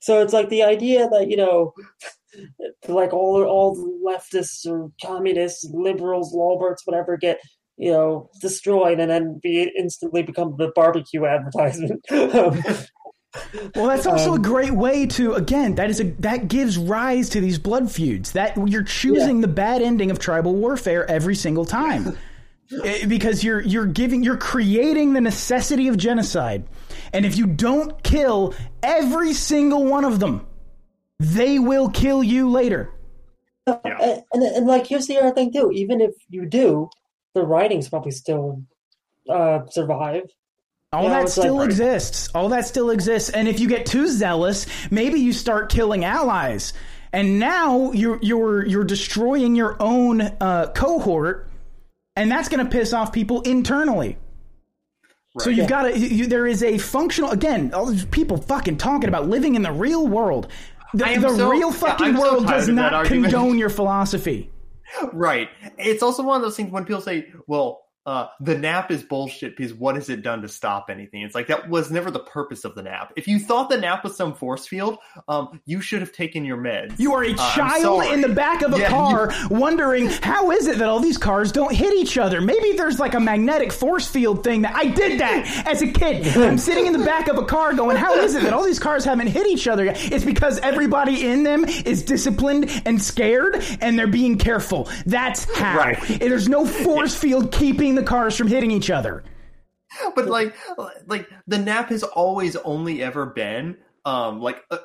So 0.00 0.22
it's 0.22 0.32
like 0.32 0.48
the 0.48 0.62
idea 0.62 1.08
that 1.08 1.28
you 1.28 1.36
know, 1.36 1.74
like 2.88 3.12
all 3.12 3.42
all 3.44 3.74
the 3.74 4.00
leftists 4.06 4.66
or 4.66 4.90
communists, 5.04 5.68
liberals, 5.72 6.32
Lolberts, 6.32 6.82
whatever, 6.84 7.16
get 7.16 7.40
you 7.76 7.90
know 7.90 8.30
destroyed 8.40 9.00
and 9.00 9.10
then 9.10 9.40
be 9.42 9.70
instantly 9.76 10.22
become 10.22 10.54
the 10.58 10.70
barbecue 10.74 11.26
advertisement. 11.26 12.04
Um, 12.10 12.62
Well, 13.74 13.86
that's 13.86 14.06
also 14.06 14.32
a 14.32 14.36
Um, 14.36 14.42
great 14.42 14.72
way 14.72 15.06
to 15.06 15.34
again. 15.34 15.74
That 15.76 15.90
is 15.90 16.00
a 16.00 16.04
that 16.20 16.48
gives 16.48 16.78
rise 16.78 17.28
to 17.30 17.40
these 17.40 17.58
blood 17.58 17.90
feuds. 17.90 18.32
That 18.32 18.56
you're 18.68 18.82
choosing 18.82 19.40
the 19.40 19.48
bad 19.48 19.82
ending 19.82 20.10
of 20.10 20.18
tribal 20.18 20.54
warfare 20.54 21.08
every 21.10 21.34
single 21.34 21.64
time, 21.64 22.16
Eh, 22.84 23.06
because 23.06 23.44
you're 23.44 23.60
you're 23.60 23.86
giving 23.86 24.22
you're 24.24 24.36
creating 24.36 25.12
the 25.12 25.20
necessity 25.20 25.86
of 25.88 25.96
genocide, 25.96 26.64
and 27.12 27.24
if 27.24 27.36
you 27.38 27.46
don't 27.46 28.02
kill 28.02 28.54
every 28.82 29.32
single 29.32 29.84
one 29.84 30.04
of 30.04 30.18
them, 30.18 30.44
they 31.20 31.58
will 31.60 31.88
kill 31.88 32.22
you 32.24 32.50
later. 32.50 32.90
Yeah. 33.68 33.76
and, 33.84 34.22
and, 34.32 34.42
and 34.42 34.66
like 34.66 34.86
here's 34.86 35.06
the 35.06 35.18
other 35.18 35.32
thing 35.32 35.52
too. 35.52 35.70
Even 35.72 36.00
if 36.00 36.14
you 36.28 36.46
do, 36.46 36.88
the 37.34 37.42
writings 37.42 37.88
probably 37.88 38.12
still 38.12 38.62
uh, 39.28 39.60
survive. 39.70 40.24
All 40.96 41.04
Yeah, 41.04 41.10
that 41.10 41.22
it's 41.24 41.36
like- 41.36 41.44
still 41.44 41.60
exists. 41.62 42.28
All 42.34 42.48
that 42.48 42.66
still 42.66 42.90
exists. 42.90 43.30
And 43.30 43.46
if 43.48 43.60
you 43.60 43.68
get 43.68 43.86
too 43.86 44.08
zealous, 44.08 44.66
maybe 44.90 45.20
you 45.20 45.32
start 45.32 45.70
killing 45.70 46.04
allies. 46.04 46.72
And 47.12 47.38
now 47.38 47.92
you're 47.92 48.18
you're 48.22 48.66
you're 48.66 48.84
destroying 48.84 49.54
your 49.54 49.76
own 49.80 50.20
uh, 50.20 50.72
cohort, 50.74 51.48
and 52.16 52.30
that's 52.30 52.48
going 52.48 52.64
to 52.64 52.70
piss 52.70 52.92
off 52.92 53.12
people 53.12 53.42
internally. 53.42 54.18
So 55.38 55.50
you've 55.50 55.68
got 55.68 55.82
to. 55.82 55.98
You, 55.98 56.26
there 56.26 56.46
is 56.46 56.62
a 56.62 56.78
functional. 56.78 57.30
Again, 57.30 57.72
all 57.74 57.86
these 57.86 58.04
people 58.06 58.38
fucking 58.38 58.78
talking 58.78 59.08
about 59.08 59.28
living 59.28 59.54
in 59.54 59.62
the 59.62 59.72
real 59.72 60.06
world. 60.06 60.48
The, 60.94 61.04
the 61.20 61.36
so- 61.36 61.50
real 61.50 61.72
fucking 61.72 62.06
I'm 62.06 62.16
so 62.16 62.22
world 62.22 62.46
does 62.46 62.68
not 62.68 63.06
condone 63.06 63.58
your 63.64 63.68
philosophy. 63.70 64.50
Right. 65.12 65.48
It's 65.78 66.02
also 66.02 66.22
one 66.22 66.36
of 66.36 66.42
those 66.42 66.56
things 66.56 66.70
when 66.72 66.84
people 66.84 67.02
say, 67.02 67.26
well, 67.46 67.85
uh, 68.06 68.28
the 68.40 68.56
NAP 68.56 68.90
is 68.92 69.02
bullshit 69.02 69.56
because 69.56 69.74
what 69.74 69.96
has 69.96 70.08
it 70.08 70.22
done 70.22 70.42
to 70.42 70.48
stop 70.48 70.90
anything? 70.90 71.22
It's 71.22 71.34
like 71.34 71.48
that 71.48 71.68
was 71.68 71.90
never 71.90 72.10
the 72.10 72.20
purpose 72.20 72.64
of 72.64 72.74
the 72.76 72.82
NAP. 72.82 73.12
If 73.16 73.26
you 73.26 73.38
thought 73.40 73.68
the 73.68 73.76
NAP 73.78 74.04
was 74.04 74.16
some 74.16 74.32
force 74.32 74.66
field, 74.66 74.98
um, 75.28 75.60
you 75.66 75.80
should 75.80 76.00
have 76.00 76.12
taken 76.12 76.44
your 76.44 76.56
meds. 76.56 76.98
You 76.98 77.12
are 77.14 77.24
a 77.24 77.32
Uh, 77.32 77.54
child 77.54 78.04
in 78.12 78.20
the 78.20 78.28
back 78.28 78.62
of 78.62 78.72
a 78.72 78.78
Yeah, 78.78 78.88
car 78.90 79.32
wondering 79.50 80.06
how 80.06 80.52
is 80.52 80.66
it 80.68 80.78
that 80.78 80.88
all 80.88 81.00
these 81.00 81.18
cars 81.18 81.50
don't 81.50 81.74
hit 81.74 81.92
each 81.94 82.16
other? 82.16 82.40
Maybe 82.40 82.72
there's 82.76 83.00
like 83.00 83.14
a 83.14 83.20
magnetic 83.20 83.72
force 83.72 84.06
field 84.06 84.44
thing 84.44 84.62
that 84.62 84.74
I 84.76 84.86
did 84.86 85.20
that 85.20 85.66
as 85.66 85.82
a 85.82 85.88
kid. 85.88 86.28
I'm 86.36 86.58
sitting 86.58 86.86
in 86.86 86.92
the 86.92 87.04
back 87.04 87.26
of 87.26 87.38
a 87.38 87.44
car 87.44 87.74
going, 87.74 87.96
how 87.96 88.14
is 88.20 88.36
it 88.36 88.44
that 88.44 88.52
all 88.52 88.64
these 88.64 88.78
cars 88.78 89.04
haven't 89.04 89.26
hit 89.26 89.48
each 89.48 89.66
other 89.66 89.84
yet? 89.84 90.12
It's 90.12 90.24
because 90.24 90.58
everybody 90.60 91.26
in 91.26 91.42
them 91.42 91.64
is 91.64 92.04
disciplined 92.04 92.70
and 92.86 93.02
scared 93.02 93.62
and 93.80 93.98
they're 93.98 94.06
being 94.06 94.38
careful. 94.38 94.88
That's 95.06 95.44
how. 95.56 95.76
Right. 95.76 95.98
There's 96.20 96.48
no 96.48 96.64
force 96.64 97.16
field 97.16 97.50
keeping 97.50 97.95
the 97.96 98.02
cars 98.02 98.36
from 98.36 98.46
hitting 98.46 98.70
each 98.70 98.90
other. 98.90 99.24
but 100.14 100.26
like 100.26 100.54
like 101.06 101.28
the 101.46 101.58
NAP 101.58 101.88
has 101.90 102.02
always 102.02 102.56
only 102.56 103.02
ever 103.02 103.26
been 103.26 103.76
um 104.04 104.40
like 104.40 104.64
uh, 104.70 104.78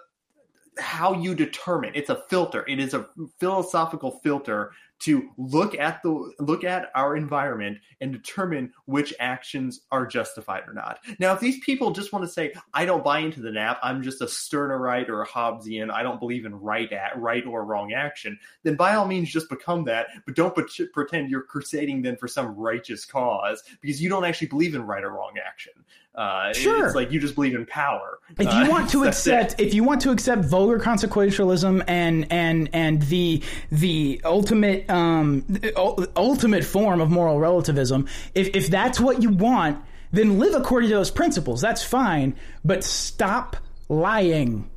how 0.77 1.13
you 1.13 1.35
determine 1.35 1.91
it's 1.95 2.09
a 2.09 2.23
filter 2.29 2.65
it 2.67 2.79
is 2.79 2.93
a 2.93 3.07
philosophical 3.39 4.19
filter 4.23 4.71
to 5.01 5.29
look 5.37 5.75
at 5.75 6.01
the 6.03 6.31
look 6.39 6.63
at 6.63 6.89
our 6.95 7.15
environment 7.15 7.79
and 7.99 8.11
determine 8.11 8.71
which 8.85 9.13
actions 9.19 9.81
are 9.91 10.05
justified 10.05 10.63
or 10.67 10.73
not. 10.73 10.99
Now 11.19 11.33
if 11.33 11.39
these 11.39 11.59
people 11.59 11.91
just 11.91 12.13
want 12.13 12.25
to 12.25 12.31
say 12.31 12.53
i 12.73 12.85
don't 12.85 13.03
buy 13.03 13.19
into 13.19 13.41
the 13.41 13.51
NAP. 13.51 13.79
I'm 13.81 14.03
just 14.03 14.21
a 14.21 14.25
Stirnerite 14.25 15.09
or 15.09 15.21
a 15.21 15.27
hobbesian. 15.27 15.91
I 15.91 16.03
don't 16.03 16.19
believe 16.19 16.45
in 16.45 16.55
right 16.55 16.91
at 16.91 17.19
right 17.19 17.45
or 17.45 17.65
wrong 17.65 17.93
action 17.93 18.39
then 18.63 18.75
by 18.75 18.95
all 18.95 19.07
means 19.07 19.31
just 19.31 19.49
become 19.49 19.85
that 19.85 20.07
but 20.25 20.35
don't 20.35 20.53
pre- 20.55 20.87
pretend 20.93 21.29
you're 21.29 21.41
crusading 21.41 22.01
then 22.01 22.15
for 22.15 22.27
some 22.27 22.55
righteous 22.55 23.05
cause 23.05 23.63
because 23.81 24.01
you 24.01 24.09
don't 24.09 24.25
actually 24.25 24.47
believe 24.47 24.75
in 24.75 24.83
right 24.83 25.03
or 25.03 25.11
wrong 25.11 25.33
action 25.45 25.73
Uh, 26.13 26.51
Sure. 26.53 26.85
It's 26.87 26.95
like 26.95 27.11
you 27.11 27.19
just 27.21 27.35
believe 27.35 27.55
in 27.55 27.65
power. 27.65 28.19
if 28.37 28.47
Uh, 28.47 28.51
you 28.63 28.69
want 28.69 28.89
to 28.89 29.03
that's 29.05 29.25
it. 29.27 29.33
accept 29.33 29.61
if 29.61 29.73
you 29.73 29.83
want 29.83 30.01
to 30.01 30.11
accept 30.11 30.43
vulgar 30.45 30.77
consequentialism 30.79 31.83
and 31.87 32.27
and 32.31 32.69
and 32.73 33.01
the 33.03 33.41
the 33.71 34.19
ultimate 34.25 34.89
um 34.89 35.45
the 35.47 35.71
ultimate 36.17 36.63
form 36.65 36.99
of 36.99 37.09
moral 37.09 37.39
relativism 37.39 38.07
if 38.35 38.49
if 38.55 38.69
that's 38.69 38.99
what 38.99 39.21
you 39.23 39.29
want 39.29 39.81
then 40.11 40.37
live 40.37 40.53
according 40.53 40.89
to 40.89 40.95
those 40.95 41.11
principles 41.11 41.61
that's 41.61 41.81
fine 41.83 42.35
but 42.65 42.83
stop 42.83 43.55
lying 43.87 44.69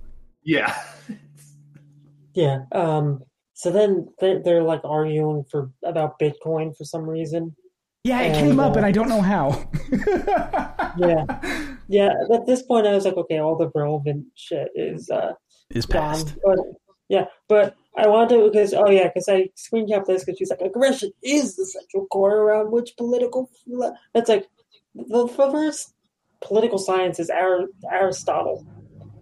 Yeah. 0.44 0.72
Yeah. 2.34 2.60
Um. 2.72 3.22
So 3.54 3.70
then 3.70 4.08
they're, 4.18 4.42
they're 4.42 4.62
like 4.62 4.80
arguing 4.84 5.44
for 5.50 5.70
about 5.84 6.18
Bitcoin 6.18 6.76
for 6.76 6.84
some 6.84 7.08
reason. 7.08 7.54
Yeah 8.04 8.20
it 8.20 8.36
And, 8.36 8.48
came 8.48 8.60
up 8.60 8.74
uh, 8.74 8.76
and 8.76 8.86
i 8.86 8.92
don't 8.92 9.08
know 9.08 9.20
how 9.20 9.68
Yeah. 10.96 11.24
Yeah. 11.88 12.12
At 12.32 12.46
this 12.46 12.62
point, 12.62 12.86
I 12.86 12.94
was 12.94 13.04
like, 13.04 13.16
okay, 13.16 13.38
all 13.38 13.56
the 13.56 13.70
relevant 13.74 14.26
shit 14.34 14.68
is 14.74 15.10
uh 15.10 15.32
is 15.70 15.86
past 15.86 16.34
But 16.44 16.58
yeah, 17.08 17.26
but 17.48 17.74
I 17.96 18.08
want 18.08 18.30
to 18.30 18.50
because 18.50 18.74
oh 18.74 18.88
yeah, 18.90 19.08
because 19.08 19.28
I 19.28 19.50
screen 19.54 19.88
capped 19.88 20.06
this 20.06 20.24
because 20.24 20.38
she's 20.38 20.50
like 20.50 20.60
aggression 20.60 21.10
is 21.22 21.56
the 21.56 21.66
central 21.66 22.06
core 22.06 22.36
around 22.38 22.70
which 22.72 22.96
political. 22.96 23.50
It's 24.14 24.28
like 24.28 24.46
the 24.94 25.28
first 25.28 25.94
political 26.40 26.78
science 26.78 27.18
is 27.18 27.30
Ar- 27.30 27.68
Aristotle. 27.90 28.66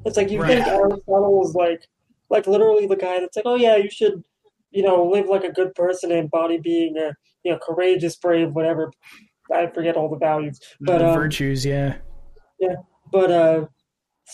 It's 0.04 0.16
like 0.16 0.30
you 0.30 0.44
think 0.44 0.66
Right. 0.66 0.74
Aristotle 0.74 1.38
was 1.38 1.54
like 1.54 1.88
like 2.30 2.46
literally 2.46 2.86
the 2.86 2.96
guy 2.96 3.20
that's 3.20 3.36
like 3.36 3.46
oh 3.46 3.56
yeah 3.56 3.76
you 3.76 3.90
should 3.90 4.22
you 4.70 4.82
know 4.82 5.04
live 5.04 5.26
like 5.26 5.44
a 5.44 5.52
good 5.52 5.74
person 5.74 6.10
and 6.12 6.30
body 6.30 6.58
being 6.58 6.96
a 6.96 7.14
you 7.44 7.52
know 7.52 7.58
courageous 7.58 8.16
brave 8.16 8.52
whatever. 8.52 8.92
I 9.52 9.66
forget 9.66 9.96
all 9.96 10.08
the 10.08 10.16
values. 10.16 10.60
But 10.80 10.98
the 10.98 11.08
um, 11.08 11.14
virtues 11.14 11.64
yeah. 11.64 11.96
Yeah. 12.58 12.76
but 13.10 13.30
uh 13.30 13.66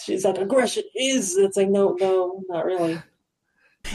she's 0.05 0.25
like 0.25 0.39
aggression 0.39 0.85
is 0.95 1.37
it's 1.37 1.57
like 1.57 1.69
no 1.69 1.97
no 2.01 2.43
not 2.49 2.65
really. 2.65 3.01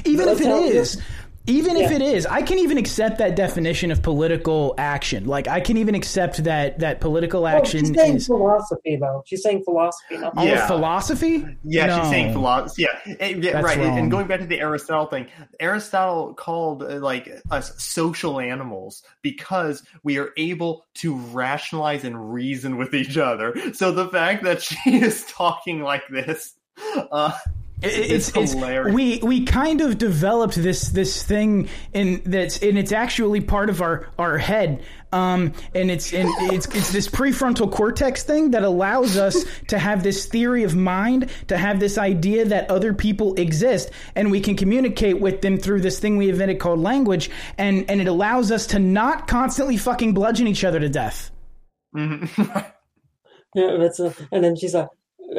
Even 0.05 0.27
if 0.29 0.41
it 0.41 0.47
is 0.47 1.01
even 1.45 1.75
if 1.75 1.91
it 1.91 2.01
is 2.01 2.25
i 2.27 2.41
can 2.41 2.57
even 2.57 2.77
accept 2.77 3.17
that 3.17 3.35
definition 3.35 3.91
of 3.91 4.01
political 4.01 4.73
action 4.77 5.25
like 5.25 5.47
i 5.47 5.59
can 5.59 5.77
even 5.77 5.93
accept 5.95 6.43
that 6.45 6.79
that 6.79 7.01
political 7.01 7.41
Well, 7.43 7.57
action 7.57 7.85
she's 7.85 7.95
saying 7.95 8.15
is 8.15 8.27
philosophy 8.27 8.95
though 8.95 9.23
she's 9.25 9.43
saying 9.43 9.63
philosophy 9.63 10.17
not 10.17 10.33
oh, 10.37 10.43
Yeah. 10.43 10.67
philosophy 10.67 11.45
Yeah, 11.63 11.87
No. 11.87 11.99
she's 11.99 12.09
saying 12.09 12.33
philosophy. 12.33 12.83
Yeah, 12.83 13.15
eh, 13.19 13.27
yeah 13.37 13.53
That's 13.53 13.65
right. 13.65 13.77
And- 13.77 13.87
wrong. 13.87 13.97
And 13.99 14.11
going 14.11 14.27
back 14.27 14.39
to 14.41 14.45
the 14.45 14.59
Aristotle 14.59 15.07
thing, 15.07 15.27
Aristotle 15.59 16.33
called 16.33 16.83
uh, 16.83 16.99
like 16.99 17.29
us 17.51 17.73
social 17.81 18.39
animals 18.39 19.03
because 19.21 19.83
we 20.03 20.17
are 20.19 20.31
able 20.37 20.85
to 20.95 21.15
rationalize 21.15 22.03
and 22.03 22.33
reason 22.33 22.77
with 22.77 22.93
each 22.93 23.17
other. 23.17 23.55
So 23.73 23.91
the 23.91 24.07
fact 24.09 24.43
that 24.43 24.61
she 24.61 24.77
is 25.01 25.25
talking 25.25 25.81
like 25.81 26.03
this, 26.09 26.53
uh, 27.11 27.31
It- 27.31 27.49
it's, 27.83 28.29
It's 28.29 28.37
it's 28.37 28.53
hilarious. 28.53 28.95
we 28.95 29.19
we 29.23 29.45
kind 29.45 29.81
of 29.81 29.97
developed 29.97 30.55
this 30.55 30.89
this 30.89 31.23
thing 31.23 31.69
in 31.93 32.21
that's 32.25 32.59
and 32.63 32.77
it's 32.77 32.91
actually 32.91 33.41
part 33.41 33.69
of 33.69 33.81
our 33.81 34.09
our 34.17 34.37
head 34.37 34.83
um 35.11 35.53
and 35.75 35.91
it's 35.91 36.13
and 36.13 36.29
it's 36.53 36.65
it's 36.67 36.91
this 36.91 37.07
prefrontal 37.09 37.71
cortex 37.71 38.23
thing 38.23 38.51
that 38.51 38.63
allows 38.63 39.17
us 39.17 39.45
to 39.67 39.77
have 39.77 40.03
this 40.03 40.25
theory 40.25 40.63
of 40.63 40.75
mind 40.75 41.29
to 41.47 41.57
have 41.57 41.79
this 41.79 41.97
idea 41.97 42.45
that 42.45 42.69
other 42.71 42.93
people 42.93 43.35
exist 43.35 43.91
and 44.15 44.31
we 44.31 44.39
can 44.39 44.55
communicate 44.55 45.19
with 45.19 45.41
them 45.41 45.57
through 45.57 45.81
this 45.81 45.99
thing 45.99 46.17
we 46.17 46.29
invented 46.29 46.59
called 46.59 46.79
language 46.79 47.29
and 47.57 47.89
and 47.89 48.01
it 48.01 48.07
allows 48.07 48.51
us 48.51 48.67
to 48.67 48.79
not 48.79 49.27
constantly 49.27 49.77
fucking 49.77 50.13
bludgeon 50.13 50.47
each 50.47 50.63
other 50.63 50.79
to 50.79 50.89
death 50.89 51.31
mhm. 51.95 52.27
yeah 53.55 53.77
that's 53.79 53.99
a, 53.99 54.13
and 54.31 54.43
then 54.43 54.55
she's 54.55 54.73
like 54.73 54.87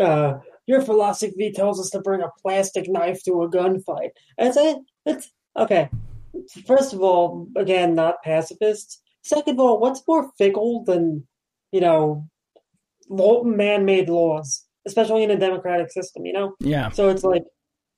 uh 0.00 0.34
your 0.66 0.80
philosophy 0.80 1.52
tells 1.52 1.80
us 1.80 1.90
to 1.90 2.00
bring 2.00 2.22
a 2.22 2.30
plastic 2.42 2.88
knife 2.88 3.22
to 3.24 3.42
a 3.42 3.50
gunfight. 3.50 4.10
It's, 4.38 4.56
it's 5.04 5.30
okay. 5.56 5.88
First 6.66 6.92
of 6.92 7.00
all, 7.02 7.48
again, 7.56 7.94
not 7.94 8.22
pacifists. 8.22 9.00
Second 9.22 9.54
of 9.54 9.60
all, 9.60 9.80
what's 9.80 10.02
more 10.06 10.30
fickle 10.36 10.84
than 10.84 11.26
you 11.72 11.80
know 11.80 12.28
man-made 13.08 14.08
laws, 14.08 14.64
especially 14.86 15.22
in 15.22 15.30
a 15.30 15.38
democratic 15.38 15.90
system? 15.90 16.26
You 16.26 16.32
know. 16.32 16.54
Yeah. 16.60 16.90
So 16.90 17.08
it's 17.08 17.24
like 17.24 17.44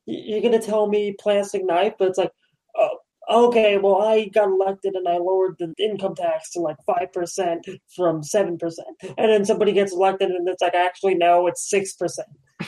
you're 0.04 0.42
gonna 0.42 0.60
tell 0.60 0.86
me 0.86 1.16
plastic 1.18 1.64
knife, 1.64 1.94
but 1.98 2.08
it's 2.08 2.18
like, 2.18 2.30
oh, 2.76 2.98
okay, 3.28 3.78
well, 3.78 4.02
I 4.02 4.26
got 4.26 4.48
elected 4.48 4.94
and 4.94 5.08
I 5.08 5.16
lowered 5.18 5.56
the 5.58 5.74
income 5.78 6.14
tax 6.14 6.50
to 6.52 6.60
like 6.60 6.76
5% 6.88 7.78
from 7.94 8.22
7%. 8.22 8.58
And 9.02 9.30
then 9.30 9.44
somebody 9.44 9.72
gets 9.72 9.92
elected 9.92 10.30
and 10.30 10.48
it's 10.48 10.62
like, 10.62 10.74
actually, 10.74 11.16
no, 11.16 11.46
it's 11.46 11.68
6%. 11.72 12.18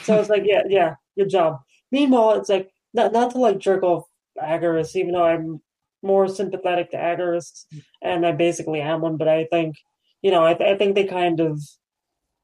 So 0.03 0.15
I 0.15 0.19
was 0.19 0.29
like, 0.29 0.43
yeah, 0.45 0.63
yeah, 0.67 0.95
good 1.17 1.29
job. 1.29 1.59
Meanwhile, 1.91 2.39
it's 2.39 2.49
like 2.49 2.69
not 2.93 3.11
not 3.13 3.31
to 3.31 3.37
like 3.39 3.59
jerk 3.59 3.83
off 3.83 4.03
agorists, 4.41 4.95
even 4.95 5.13
though 5.13 5.23
I'm 5.23 5.61
more 6.03 6.27
sympathetic 6.27 6.91
to 6.91 6.97
agorists, 6.97 7.65
and 8.01 8.25
I 8.25 8.31
basically 8.31 8.81
am 8.81 9.01
one. 9.01 9.17
But 9.17 9.27
I 9.27 9.45
think, 9.45 9.75
you 10.21 10.31
know, 10.31 10.45
I, 10.45 10.53
th- 10.53 10.69
I 10.69 10.77
think 10.77 10.95
they 10.95 11.05
kind 11.05 11.39
of 11.39 11.61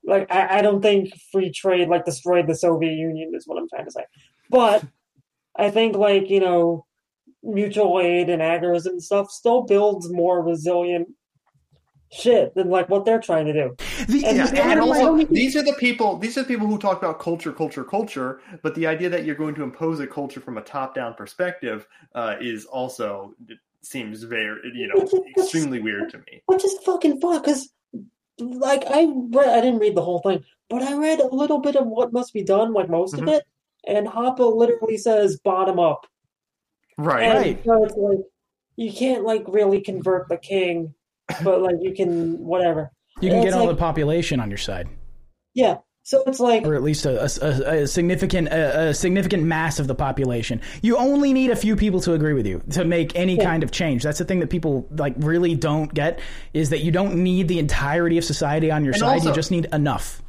like 0.06 0.32
I, 0.32 0.60
I 0.60 0.62
don't 0.62 0.82
think 0.82 1.14
free 1.32 1.52
trade 1.52 1.90
like 1.90 2.06
destroyed 2.06 2.48
the 2.48 2.56
Soviet 2.56 2.94
Union 2.94 3.32
is 3.36 3.48
what 3.48 3.58
I'm 3.58 3.70
trying 3.70 3.86
to 3.86 3.92
say, 3.92 4.06
but 4.50 4.84
I 5.58 5.72
think 5.72 5.96
like 5.96 6.30
you 6.30 6.40
know 6.40 6.86
mutual 7.44 8.00
aid 8.02 8.30
and 8.30 8.42
agorism 8.42 9.00
stuff 9.02 9.30
still 9.32 9.64
builds 9.64 10.12
more 10.12 10.44
resilient 10.44 11.10
shit 12.12 12.54
than 12.56 12.70
like 12.70 12.88
what 12.90 13.04
they're 13.06 13.20
trying 13.20 13.46
to 13.46 13.54
do. 13.54 13.76
The- 14.08 14.26
And 14.26 14.38
Yeah, 14.38 14.52
Yeah, 14.54 14.72
and 14.72 14.80
also 14.80 15.18
don't- 15.18 15.30
these 15.30 15.56
are 15.56 15.64
the 15.64 15.74
people. 15.74 16.18
These 16.18 16.38
are 16.38 16.42
the 16.44 16.48
people 16.48 16.68
who 16.68 16.78
talk 16.78 16.98
about 16.98 17.20
culture, 17.20 17.52
culture, 17.52 17.84
culture. 17.84 18.40
But 18.62 18.76
the 18.76 18.88
idea 18.88 19.10
that 19.10 19.26
you're 19.26 19.36
going 19.36 19.56
to 19.56 19.64
impose 19.64 20.00
a 20.00 20.08
culture 20.08 20.40
from 20.40 20.58
a 20.58 20.62
top-down 20.62 21.16
perspective 21.16 21.88
uh, 22.14 22.36
is 22.40 22.66
also 22.66 23.34
it 23.50 23.58
seems 23.82 24.24
very, 24.24 24.60
you 24.74 24.88
know, 24.88 25.08
extremely 25.38 25.80
weird 25.80 26.10
to 26.12 26.18
me. 26.20 26.42
Which 26.46 26.64
is 26.66 26.78
fucking 26.86 27.20
fun 27.22 27.42
because 27.42 27.70
like 28.40 28.84
I 28.90 29.06
read 29.30 29.48
I 29.50 29.62
didn't 29.62 29.80
read 29.80 29.96
the 29.96 30.02
whole 30.02 30.20
thing, 30.20 30.44
but 30.70 30.82
I 30.82 30.96
read 30.96 31.20
a 31.20 31.28
little 31.28 31.60
bit 31.60 31.76
of 31.76 31.88
what 31.88 32.12
must 32.14 32.34
be 32.34 32.44
done, 32.44 32.74
like 32.74 32.90
most 32.90 33.16
Mhm. 33.16 33.22
of 33.24 33.28
it, 33.30 33.44
and 33.88 34.08
Hoppe 34.08 34.40
literally 34.56 34.98
says 34.98 35.40
bottom 35.40 35.80
up. 35.80 36.06
Right. 36.98 37.24
And 37.24 37.38
Right. 37.40 37.62
so 37.66 37.84
it's 37.84 37.96
like 37.98 38.20
you 38.78 38.92
can't 38.92 39.24
like 39.24 39.44
really 39.48 39.82
convert 39.82 40.28
the 40.30 40.38
king, 40.38 40.94
but 41.44 41.62
like 41.62 41.76
you 41.82 41.94
can 41.94 42.38
whatever. 42.46 42.92
you 43.22 43.30
can 43.30 43.40
It's 43.40 43.46
get 43.46 43.54
all 43.54 43.66
like- 43.68 43.76
the 43.76 43.80
population 43.80 44.40
on 44.40 44.50
your 44.50 44.58
side 44.58 44.88
Yeah. 45.54 45.78
So 46.08 46.22
it's 46.28 46.40
like 46.40 46.64
or 46.68 46.76
at 46.76 46.84
least 46.84 47.08
a, 47.08 47.20
a, 47.24 47.82
a 47.84 47.88
significant 47.88 48.50
a, 48.50 48.90
a 48.90 48.94
significant 48.94 49.42
mass 49.44 49.80
of 49.80 49.88
the 49.88 49.96
population. 49.96 50.62
You 50.84 50.98
only 50.98 51.34
need 51.34 51.50
a 51.50 51.56
few 51.56 51.76
people 51.76 52.00
to 52.02 52.14
agree 52.14 52.34
with 52.34 52.46
you 52.46 52.62
to 52.72 52.86
make 52.86 53.16
any 53.16 53.38
Yeah. 53.38 53.44
kind 53.44 53.64
of 53.64 53.72
change. 53.72 54.04
That's 54.04 54.20
the 54.20 54.26
thing 54.26 54.40
that 54.42 54.52
people 54.52 54.88
like 54.92 55.16
really 55.18 55.56
don't 55.56 55.92
get 55.92 56.20
is 56.54 56.70
that 56.70 56.82
you 56.82 56.92
don't 56.92 57.16
need 57.24 57.48
the 57.48 57.58
entirety 57.58 58.20
of 58.20 58.24
society 58.24 58.70
on 58.70 58.84
your 58.86 58.94
And 58.94 59.00
side. 59.00 59.14
also- 59.16 59.30
you 59.30 59.36
just 59.36 59.50
need 59.50 59.66
enough. 59.74 60.22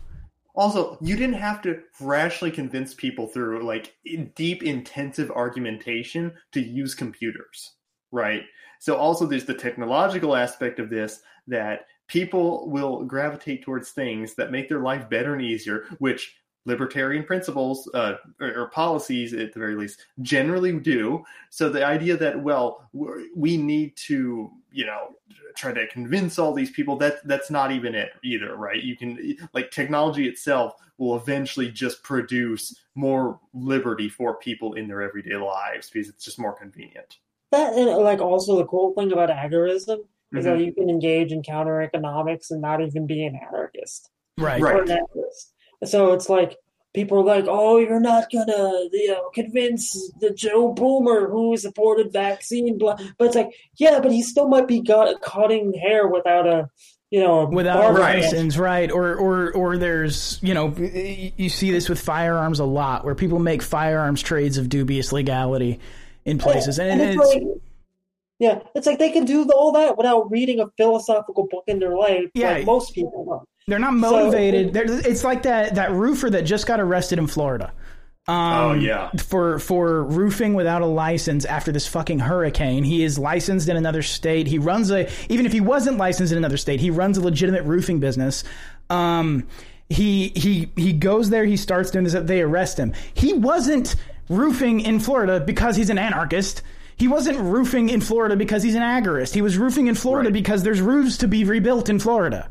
Also, 0.54 0.96
you 1.02 1.14
didn't 1.16 1.34
have 1.34 1.60
to 1.60 1.80
rationally 2.00 2.50
convince 2.50 2.94
people 2.94 3.26
through 3.26 3.62
like 3.66 3.94
deep, 4.34 4.62
intensive 4.62 5.30
argumentation 5.30 6.32
to 6.52 6.62
use 6.62 6.94
computers, 6.94 7.74
right? 8.12 8.44
So, 8.78 8.96
also, 8.96 9.26
there's 9.26 9.44
the 9.44 9.54
technological 9.54 10.36
aspect 10.36 10.78
of 10.78 10.90
this 10.90 11.20
that 11.48 11.86
people 12.08 12.68
will 12.70 13.04
gravitate 13.04 13.62
towards 13.62 13.90
things 13.90 14.34
that 14.34 14.52
make 14.52 14.68
their 14.68 14.80
life 14.80 15.08
better 15.08 15.34
and 15.34 15.42
easier, 15.42 15.84
which 15.98 16.36
libertarian 16.64 17.24
principles 17.24 17.88
uh, 17.94 18.14
or, 18.40 18.62
or 18.62 18.70
policies, 18.70 19.32
at 19.32 19.52
the 19.52 19.58
very 19.58 19.76
least, 19.76 20.04
generally 20.22 20.78
do. 20.78 21.24
So, 21.50 21.68
the 21.68 21.84
idea 21.84 22.16
that 22.16 22.40
well, 22.40 22.88
we 23.34 23.56
need 23.56 23.96
to, 23.96 24.50
you 24.72 24.86
know, 24.86 25.16
try 25.56 25.72
to 25.72 25.86
convince 25.88 26.38
all 26.38 26.52
these 26.52 26.70
people 26.70 26.96
that 26.96 27.26
that's 27.26 27.50
not 27.50 27.72
even 27.72 27.94
it 27.94 28.10
either 28.22 28.56
right 28.56 28.82
you 28.82 28.94
can 28.94 29.36
like 29.54 29.70
technology 29.70 30.28
itself 30.28 30.74
will 30.98 31.16
eventually 31.16 31.70
just 31.70 32.02
produce 32.02 32.82
more 32.94 33.40
liberty 33.54 34.08
for 34.08 34.36
people 34.36 34.74
in 34.74 34.86
their 34.86 35.02
everyday 35.02 35.36
lives 35.36 35.90
because 35.90 36.08
it's 36.08 36.24
just 36.24 36.38
more 36.38 36.52
convenient 36.52 37.18
that 37.52 37.74
and 37.74 37.88
like 38.02 38.20
also 38.20 38.56
the 38.56 38.64
cool 38.66 38.92
thing 38.94 39.12
about 39.12 39.30
agorism 39.30 40.00
is 40.34 40.44
that 40.44 40.58
Mhm. 40.58 40.66
you 40.66 40.72
can 40.74 40.90
engage 40.90 41.32
in 41.32 41.42
counter 41.42 41.80
economics 41.80 42.50
and 42.50 42.60
not 42.60 42.80
even 42.80 43.06
be 43.06 43.24
an 43.24 43.36
anarchist. 43.36 44.10
Right. 44.38 44.60
Right. 44.60 44.82
An 44.82 44.90
anarchist. 44.90 45.52
So 45.84 46.12
it's 46.12 46.28
like 46.28 46.56
people 46.94 47.18
are 47.18 47.24
like, 47.24 47.44
"Oh, 47.48 47.76
you're 47.78 48.00
not 48.00 48.30
gonna, 48.32 48.88
you 48.92 49.08
know, 49.08 49.28
convince 49.34 50.10
the 50.20 50.30
Joe 50.30 50.72
Boomer 50.72 51.28
who 51.30 51.56
supported 51.56 52.12
vaccine." 52.12 52.78
Blah. 52.78 52.96
But 53.18 53.26
it's 53.26 53.36
like, 53.36 53.50
yeah, 53.76 54.00
but 54.00 54.10
he 54.12 54.22
still 54.22 54.48
might 54.48 54.66
be 54.66 54.80
got, 54.80 55.20
cutting 55.20 55.72
hair 55.74 56.08
without 56.08 56.46
a, 56.46 56.68
you 57.10 57.20
know, 57.20 57.46
Without 57.52 57.76
barber 57.80 58.00
Right. 58.00 58.22
license, 58.22 58.56
right? 58.58 58.90
Or, 58.90 59.14
or, 59.14 59.52
or 59.52 59.76
there's, 59.78 60.40
you 60.42 60.54
know, 60.54 60.74
you 60.76 61.48
see 61.50 61.70
this 61.70 61.88
with 61.88 62.00
firearms 62.00 62.58
a 62.60 62.64
lot, 62.64 63.04
where 63.04 63.14
people 63.14 63.38
make 63.38 63.62
firearms 63.62 64.22
trades 64.22 64.58
of 64.58 64.68
dubious 64.68 65.12
legality 65.12 65.78
in 66.26 66.38
places, 66.38 66.78
and, 66.78 67.00
And 67.00 67.00
it's, 67.00 67.20
it's 67.20 67.34
like, 67.34 67.42
yeah, 68.38 68.58
it's 68.74 68.86
like 68.86 68.98
they 68.98 69.10
can 69.10 69.24
do 69.24 69.48
all 69.50 69.72
that 69.72 69.96
without 69.96 70.30
reading 70.30 70.60
a 70.60 70.66
philosophical 70.76 71.46
book 71.50 71.64
in 71.66 71.78
their 71.78 71.96
life, 71.96 72.24
Yeah. 72.34 72.52
like 72.52 72.66
most 72.66 72.94
people. 72.94 73.24
Know. 73.24 73.44
They're 73.66 73.78
not 73.78 73.94
motivated. 73.94 74.72
They're, 74.74 74.84
it's 74.86 75.24
like 75.24 75.42
that 75.44 75.76
that 75.76 75.92
roofer 75.92 76.28
that 76.30 76.42
just 76.42 76.66
got 76.66 76.78
arrested 76.80 77.18
in 77.18 77.26
Florida. 77.26 77.72
Um, 78.28 78.36
Oh, 78.36 78.72
yeah. 78.74 79.10
for 79.28 79.58
for 79.60 80.02
roofing 80.02 80.54
without 80.54 80.82
a 80.82 80.86
license 80.86 81.44
after 81.44 81.70
this 81.72 81.86
fucking 81.86 82.18
hurricane. 82.18 82.82
He 82.84 83.04
is 83.04 83.18
licensed 83.18 83.68
in 83.68 83.76
another 83.76 84.02
state. 84.02 84.48
He 84.48 84.58
runs 84.58 84.90
a 84.90 85.08
even 85.28 85.46
if 85.46 85.52
he 85.52 85.60
wasn't 85.60 85.96
licensed 85.96 86.32
in 86.32 86.38
another 86.38 86.56
state, 86.56 86.80
he 86.80 86.90
runs 86.90 87.16
a 87.18 87.22
legitimate 87.22 87.62
roofing 87.62 88.00
business. 88.00 88.42
Um, 88.90 89.46
he 89.88 90.28
he 90.34 90.70
he 90.76 90.92
goes 90.92 91.30
there. 91.30 91.44
He 91.44 91.56
starts 91.56 91.90
doing 91.92 92.04
this. 92.04 92.14
They 92.14 92.42
arrest 92.42 92.78
him. 92.78 92.92
He 93.14 93.32
wasn't 93.32 93.94
roofing 94.28 94.80
in 94.80 95.00
Florida 95.00 95.40
because 95.40 95.76
he's 95.76 95.90
an 95.90 95.98
anarchist. 95.98 96.62
He 96.96 97.08
wasn't 97.08 97.38
roofing 97.38 97.88
in 97.90 98.00
Florida 98.00 98.36
because 98.36 98.62
he's 98.62 98.74
an 98.74 98.82
agorist. 98.82 99.34
He 99.34 99.42
was 99.42 99.58
roofing 99.58 99.86
in 99.86 99.94
Florida 99.94 100.28
Right. 100.28 100.32
because 100.34 100.62
there's 100.62 100.80
roofs 100.80 101.18
to 101.18 101.28
be 101.28 101.44
rebuilt 101.44 101.88
in 101.88 101.98
Florida. 101.98 102.48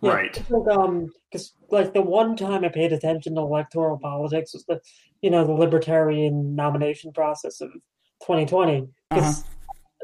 Yeah, 0.00 0.10
Right. 0.12 0.36
it's 0.36 0.50
Like, 0.50 0.76
um, 0.76 1.12
because 1.30 1.52
like 1.70 1.94
the 1.94 2.02
one 2.02 2.36
time 2.36 2.64
I 2.64 2.68
paid 2.68 2.92
attention 2.92 3.36
to 3.36 3.40
electoral 3.40 3.98
politics 3.98 4.52
was 4.52 4.64
the, 4.64 4.80
you 5.22 5.30
know, 5.30 5.44
the 5.46 5.52
libertarian 5.52 6.56
nomination 6.56 7.12
process 7.12 7.60
of 7.60 7.70
2020. 8.24 8.88
'Cause- 9.12 9.44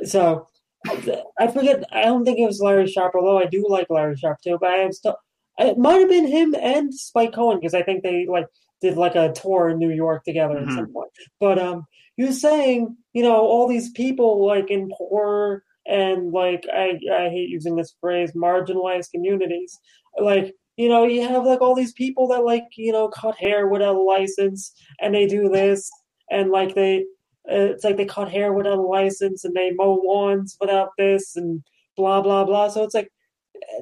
So 0.04 0.46
I 0.86 1.48
forget. 1.48 1.82
I 1.90 2.02
don't 2.04 2.24
think 2.24 2.38
it 2.38 2.46
was 2.46 2.60
Larry 2.60 2.86
Sharpe, 2.86 3.16
although 3.16 3.38
I 3.38 3.46
do 3.46 3.66
like 3.68 3.90
Larry 3.90 4.14
Sharpe 4.16 4.40
too. 4.40 4.56
But 4.60 4.70
I 4.70 4.76
am 4.76 4.92
still. 4.92 5.16
It 5.58 5.76
might 5.76 5.98
have 5.98 6.08
been 6.08 6.28
him 6.28 6.54
and 6.54 6.94
Spike 6.94 7.32
Cohen 7.32 7.58
because 7.58 7.74
I 7.74 7.82
think 7.82 8.04
they 8.04 8.24
like 8.26 8.46
did 8.80 8.96
like 8.96 9.14
a 9.16 9.32
tour 9.32 9.68
in 9.70 9.78
New 9.78 9.90
York 9.90 10.24
together 10.24 10.58
at 10.58 10.68
Mhm. 10.68 10.74
some 10.74 10.92
point. 10.92 11.10
But 11.40 11.58
um, 11.58 11.86
he 12.16 12.24
was 12.24 12.40
saying, 12.40 12.96
you 13.12 13.22
know, 13.22 13.36
all 13.40 13.68
these 13.68 13.90
people 13.90 14.46
like 14.46 14.70
in 14.70 14.90
poor 14.96 15.62
and 15.86 16.32
like 16.32 16.64
I 16.72 16.98
I 17.12 17.28
hate 17.30 17.48
using 17.48 17.76
this 17.76 17.94
phrase, 18.00 18.32
marginalized 18.32 19.10
communities. 19.12 19.78
Like 20.20 20.54
you 20.76 20.88
know, 20.88 21.04
you 21.06 21.22
have 21.26 21.44
like 21.44 21.60
all 21.60 21.74
these 21.74 21.92
people 21.92 22.28
that 22.28 22.44
like 22.44 22.64
you 22.76 22.92
know 22.92 23.08
cut 23.08 23.36
hair 23.36 23.68
without 23.68 23.96
a 23.96 24.00
license, 24.00 24.72
and 25.00 25.14
they 25.14 25.26
do 25.26 25.48
this, 25.48 25.90
and 26.30 26.50
like 26.50 26.74
they, 26.74 27.00
uh, 27.50 27.72
it's 27.74 27.84
like 27.84 27.96
they 27.96 28.04
cut 28.04 28.30
hair 28.30 28.52
without 28.52 28.78
a 28.78 28.82
license, 28.82 29.44
and 29.44 29.54
they 29.54 29.70
mow 29.72 30.00
lawns 30.04 30.56
without 30.60 30.90
this, 30.98 31.36
and 31.36 31.62
blah 31.96 32.20
blah 32.20 32.44
blah. 32.44 32.68
So 32.68 32.84
it's 32.84 32.94
like 32.94 33.10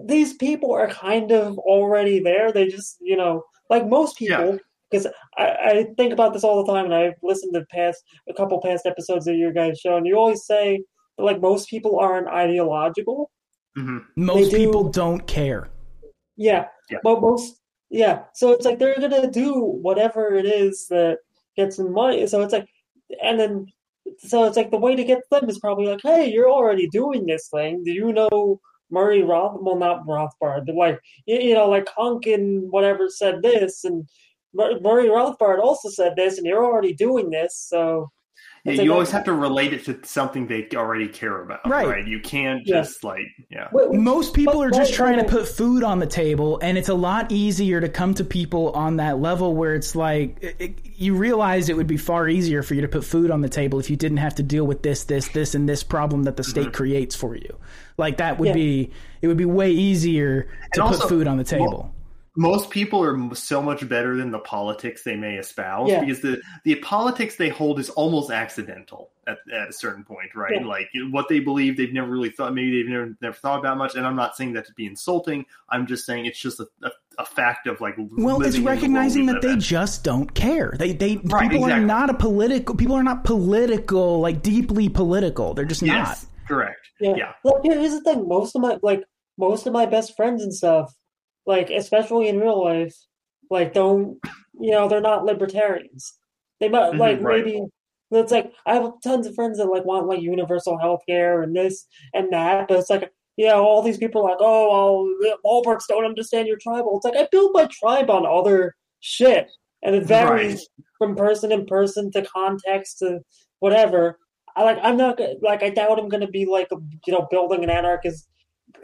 these 0.05 0.35
people 0.35 0.73
are 0.73 0.89
kind 0.89 1.33
of 1.33 1.59
already 1.59 2.21
there. 2.21 2.53
They 2.53 2.69
just 2.69 2.97
you 3.01 3.17
know, 3.17 3.45
like 3.71 3.87
most 3.89 4.17
people. 4.19 4.59
Because 4.91 5.07
I, 5.37 5.45
I 5.65 5.87
think 5.97 6.13
about 6.13 6.33
this 6.33 6.45
all 6.45 6.65
the 6.65 6.73
time, 6.73 6.85
and 6.87 6.95
I've 6.95 7.15
listened 7.23 7.55
to 7.55 7.65
past 7.71 8.03
a 8.29 8.35
couple 8.35 8.61
past 8.61 8.87
episodes 8.87 9.27
of 9.27 9.37
your 9.37 9.53
guys' 9.53 9.81
show, 9.81 9.97
and 9.97 10.07
you 10.07 10.17
always 10.17 10.45
say 10.47 10.83
that, 11.19 11.25
like 11.25 11.41
most 11.41 11.69
people 11.69 11.99
aren't 11.99 12.29
ideological. 12.29 13.31
hmm 13.75 13.99
Most 14.17 14.51
do- 14.51 14.57
people 14.59 14.85
don't 14.89 15.27
care. 15.27 15.69
Yeah, 16.37 16.67
Yeah. 16.91 16.99
but 17.03 17.21
most 17.21 17.61
yeah. 17.91 18.25
So 18.35 18.53
it's 18.53 18.67
like 18.67 18.79
they're 18.79 18.99
gonna 19.01 19.31
do 19.31 19.55
whatever 19.61 20.35
it 20.35 20.45
is 20.45 20.87
that 20.89 21.19
gets 21.57 21.77
them 21.77 21.93
money. 21.93 22.27
So 22.27 22.43
it's 22.43 22.53
like, 22.53 22.69
and 23.23 23.39
then 23.41 23.67
so 24.19 24.45
it's 24.45 24.57
like 24.57 24.71
the 24.71 24.77
way 24.79 24.95
to 24.97 25.05
get 25.05 25.23
them 25.31 25.49
is 25.49 25.59
probably 25.59 25.87
like, 25.87 26.01
hey, 26.03 26.31
you're 26.31 26.51
already 26.51 26.89
doing 26.89 27.27
this 27.27 27.49
thing. 27.49 27.83
Do 27.85 27.93
you 27.93 28.13
know 28.13 28.61
Murray 28.91 29.23
Roth? 29.23 29.59
Well, 29.61 29.77
not 29.77 30.07
Rothbard, 30.07 30.67
but 30.67 30.75
like 30.77 31.01
you, 31.27 31.39
you 31.39 31.55
know, 31.55 31.69
like 31.69 31.87
Konkin 31.87 32.69
whatever 32.71 33.09
said 33.09 33.43
this, 33.43 33.85
and 33.85 33.97
Mur- 33.99 34.07
Murray 34.57 35.09
Rothbard 35.09 35.59
also 35.61 35.89
said 35.91 36.15
this, 36.17 36.39
and 36.39 36.47
you're 36.47 36.65
already 36.65 36.95
doing 36.95 37.31
this. 37.31 37.67
So 37.69 38.11
Yeah, 38.65 38.83
you 38.83 38.93
always 38.93 39.13
have 39.13 39.23
to 39.27 39.33
relate 39.33 39.73
it 39.73 39.85
to 39.85 39.97
something 40.03 40.49
they 40.49 40.67
already 40.75 41.07
care 41.07 41.41
about, 41.41 41.61
Right. 41.69 41.87
right? 41.87 42.05
You 42.07 42.19
can't 42.19 42.63
Yeah. 42.67 42.79
just 42.81 43.05
like, 43.05 43.27
yeah. 43.49 43.69
wh- 43.69 43.93
wh- 43.93 43.95
Most 43.95 44.35
people 44.35 44.55
But- 44.55 44.61
are 44.61 44.71
just 44.71 44.91
but- 44.91 44.97
trying 44.97 45.19
to 45.19 45.25
put 45.25 45.47
food 45.47 45.85
on 45.85 46.01
the 46.01 46.07
table, 46.07 46.59
and 46.61 46.77
it's 46.77 46.89
a 46.89 46.95
lot 46.95 47.31
easier 47.31 47.81
to 47.81 47.89
come 47.89 48.13
to 48.15 48.25
people 48.25 48.71
on 48.71 48.97
that 48.97 49.21
level 49.21 49.55
where 49.55 49.75
it's 49.77 49.95
like 49.95 50.39
it, 50.41 50.57
it- 50.59 50.75
you 50.97 51.15
realize 51.15 51.69
it 51.69 51.77
would 51.77 51.87
be 51.87 51.97
far 51.97 52.29
easier 52.29 52.65
for 52.65 52.75
you 52.75 52.81
to 52.81 52.89
put 52.89 53.05
food 53.05 53.31
on 53.31 53.41
the 53.41 53.49
table 53.49 53.79
if 53.79 53.89
you 53.89 53.95
didn't 53.97 54.17
have 54.19 54.35
to 54.35 54.43
deal 54.43 54.67
with 54.67 54.83
this, 54.83 55.05
this, 55.05 55.29
this, 55.29 55.55
and 55.55 55.69
this 55.69 55.85
problem 55.85 56.25
that 56.25 56.37
the 56.37 56.43
mm-hmm. 56.43 56.63
state 56.63 56.73
creates 56.73 57.15
for 57.15 57.37
you. 57.37 57.55
Like 57.99 58.17
that 58.17 58.39
would 58.41 58.49
Yeah. 58.49 58.55
be 58.55 58.91
it 59.23 59.29
would 59.29 59.37
be 59.37 59.45
way 59.45 59.71
easier 59.71 60.43
to 60.43 60.49
And 60.81 60.91
put 60.91 61.01
also, 61.03 61.09
food 61.09 61.27
on 61.29 61.37
the 61.37 61.45
table. 61.45 61.93
Most 62.37 62.71
people 62.71 63.03
are 63.03 63.35
so 63.35 63.63
much 63.63 63.89
better 63.89 64.17
than 64.17 64.31
the 64.31 64.39
politics 64.39 65.03
they 65.03 65.17
may 65.17 65.37
espouse 65.37 65.89
Yeah. 65.91 66.01
because 66.01 66.21
the, 66.21 66.41
the 66.65 66.75
politics 66.77 67.37
they 67.37 67.49
hold 67.49 67.79
is 67.81 67.89
almost 67.91 68.31
accidental 68.31 69.11
at, 69.27 69.39
at 69.53 69.69
a 69.71 69.73
certain 69.73 70.05
point, 70.05 70.35
right? 70.35 70.53
Yeah. 70.61 70.67
Like 70.67 70.89
what 71.11 71.29
they 71.29 71.41
believe, 71.41 71.77
they've 71.77 71.93
never 71.93 72.11
really 72.11 72.31
thought, 72.31 72.55
maybe 72.55 72.83
they've 72.83 72.91
never, 72.91 73.17
never 73.23 73.35
thought 73.35 73.59
about 73.59 73.79
much. 73.79 73.95
And 73.95 74.07
I'm 74.07 74.17
not 74.17 74.37
saying 74.37 74.53
that 74.53 74.67
to 74.67 74.73
be 74.75 74.87
insulting. 74.87 75.47
I'm 75.71 75.87
just 75.87 76.05
saying 76.07 76.27
it's 76.27 76.39
just 76.39 76.61
a, 76.61 76.67
a, 76.83 76.91
a 77.19 77.25
fact 77.25 77.67
of 77.67 77.81
like, 77.81 77.95
Well, 77.99 78.37
living 78.37 78.49
it's 78.49 78.57
in 78.59 78.65
the 78.65 78.71
recognizing 78.71 79.27
that 79.27 79.41
they 79.43 79.53
in. 79.53 79.61
just 79.61 80.05
don't 80.05 80.33
care. 80.35 80.75
They 80.79 80.93
they 80.93 81.17
Right, 81.25 81.51
people 81.51 81.65
are 81.71 81.81
not 81.81 82.11
a 82.11 82.15
political 82.15 82.75
people 82.75 82.95
are 82.97 83.03
not 83.03 83.25
political, 83.25 84.21
like 84.21 84.43
deeply 84.43 84.89
political. 84.89 85.55
They're 85.55 85.65
just 85.65 85.83
not. 85.83 86.19
correct. 86.47 86.81
Yeah. 87.01 87.15
Yeah. 87.17 87.33
Like 87.45 87.63
here- 87.63 87.79
here's 87.81 87.93
the 87.93 88.03
thing. 88.03 88.29
Most 88.29 88.55
of 88.55 88.63
my 88.63 88.79
like 88.83 89.03
most 89.39 89.67
of 89.67 89.73
my 89.73 89.87
best 89.87 90.15
friends 90.17 90.43
and 90.43 90.55
stuff, 90.55 90.95
like 91.47 91.71
especially 91.71 92.29
in 92.29 92.41
real 92.41 92.63
life, 92.65 92.95
like 93.51 93.73
don't 93.73 94.19
you 94.59 94.71
know, 94.71 94.89
they're 94.89 95.01
not 95.01 95.25
libertarians. 95.25 96.15
They 96.61 96.69
might 96.69 96.93
Mhm, 96.93 96.99
like 96.99 97.23
right. 97.23 97.45
maybe 97.45 97.63
it's 98.11 98.33
like 98.33 98.53
I 98.67 98.75
have 98.75 98.93
tons 99.03 99.27
of 99.27 99.35
friends 99.35 99.59
that 99.59 99.67
like 99.67 99.85
want 99.85 100.07
like 100.07 100.21
universal 100.21 100.79
health 100.79 101.03
care 101.09 101.43
and 101.43 101.55
this 101.55 101.87
and 102.15 102.33
that, 102.33 102.69
but 102.69 102.79
it's 102.79 102.91
like 102.91 103.13
you 103.37 103.47
know, 103.47 103.63
all 103.65 103.83
these 103.83 103.99
people 103.99 104.25
like, 104.25 104.39
oh, 104.41 105.07
well, 105.21 105.39
Lolberts 105.45 105.87
don't 105.87 106.07
understand 106.07 106.49
your 106.49 106.57
tribal. 106.57 106.97
It's 106.97 107.05
like 107.05 107.17
I 107.23 107.29
build 107.31 107.51
my 107.53 107.67
tribe 107.71 108.09
on 108.11 108.25
other 108.27 108.75
shit, 109.01 109.49
and 109.83 109.95
it 109.95 110.05
varies 110.07 110.67
Right. 110.67 110.69
from 110.99 111.15
person 111.17 111.53
in 111.53 111.67
person 111.67 112.11
to 112.13 112.23
context 112.23 112.99
to 113.01 113.21
whatever. 113.61 114.19
I 114.57 114.63
like 114.65 114.79
I'm 114.83 114.97
not 114.97 115.21
like 115.43 115.63
I 115.63 115.71
doubt 115.71 115.99
I'm 115.99 116.09
gonna 116.09 116.29
be 116.29 116.47
like 116.47 116.69
you 117.07 117.13
know 117.13 117.27
building 117.31 117.63
an 117.65 117.71
anarchist 117.71 118.29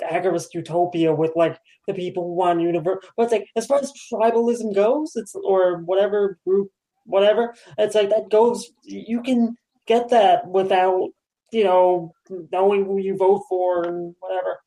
agorist 0.03 0.49
utopia 0.55 1.15
with 1.15 1.33
like 1.37 1.59
the 1.87 1.95
people 1.95 2.35
want 2.35 2.61
universe. 2.61 3.05
But 3.17 3.25
it's 3.25 3.33
like 3.33 3.47
as 3.57 3.67
far 3.67 3.79
as 3.79 3.93
tribalism 4.13 4.75
goes, 4.75 5.13
it's 5.17 5.35
or 5.35 5.79
whatever 5.79 6.39
group, 6.47 6.71
whatever. 7.05 7.55
It's 7.79 7.95
like 7.95 8.11
that 8.11 8.31
goes. 8.31 8.71
You 8.85 9.23
can 9.23 9.57
get 9.87 10.11
that 10.11 10.47
without 10.47 11.11
you 11.51 11.65
know 11.65 12.13
knowing 12.53 12.85
who 12.85 12.99
you 12.99 13.17
vote 13.17 13.43
for 13.49 13.85
and 13.85 14.15
whatever. 14.21 14.61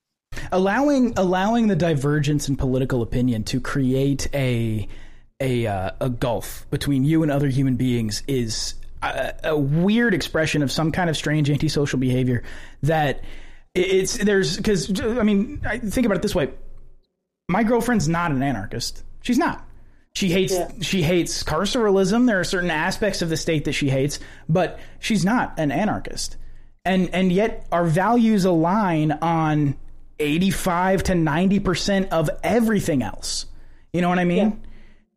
allowing 0.52 1.14
allowing 1.18 1.68
the 1.68 1.76
divergence 1.76 2.48
in 2.48 2.56
political 2.56 3.02
opinion 3.02 3.44
to 3.44 3.60
create 3.60 4.28
a 4.34 4.88
a 5.40 5.68
uh, 5.68 5.92
a 6.00 6.10
gulf 6.10 6.66
between 6.70 7.04
you 7.04 7.24
and 7.24 7.32
other 7.32 7.48
human 7.48 7.76
beings 7.76 8.24
is 8.28 8.76
a, 9.02 9.34
a 9.44 9.58
weird 9.58 10.14
expression 10.14 10.62
of 10.62 10.72
some 10.72 10.92
kind 10.92 11.10
of 11.10 11.18
strange 11.18 11.50
antisocial 11.50 12.00
behavior 12.00 12.44
that 12.84 13.22
it's 13.74 14.18
there's 14.18 14.58
because 14.58 15.02
I 15.02 15.24
mean 15.24 15.62
I 15.66 15.80
think 15.80 16.06
about 16.06 16.18
it 16.18 16.22
this 16.22 16.36
way 16.36 16.50
my 17.48 17.64
girlfriend's 17.64 18.08
not 18.08 18.32
an 18.32 18.42
anarchist 18.42 19.04
she's 19.22 19.38
not 19.38 19.66
she 20.14 20.30
hates 20.30 20.54
Yeah. 20.54 20.72
she 20.82 21.02
hates 21.04 21.44
carceralism 21.44 22.26
there 22.26 22.40
are 22.40 22.44
certain 22.44 22.72
aspects 22.72 23.22
of 23.22 23.30
the 23.30 23.38
state 23.38 23.66
that 23.66 23.74
she 23.74 23.90
hates 23.90 24.20
but 24.50 24.80
she's 25.00 25.24
not 25.26 25.54
an 25.60 25.72
anarchist 25.72 26.38
and 26.84 27.10
and 27.14 27.32
yet 27.32 27.68
our 27.72 27.86
values 27.86 28.46
align 28.46 29.12
on 29.12 29.76
85 30.18 31.04
to 31.04 31.14
90% 31.14 32.10
of 32.10 32.30
everything 32.42 33.04
else 33.04 33.46
you 33.94 34.02
know 34.02 34.10
what 34.10 34.20
i 34.20 34.26
mean 34.26 34.38
Yeah. 34.38 34.52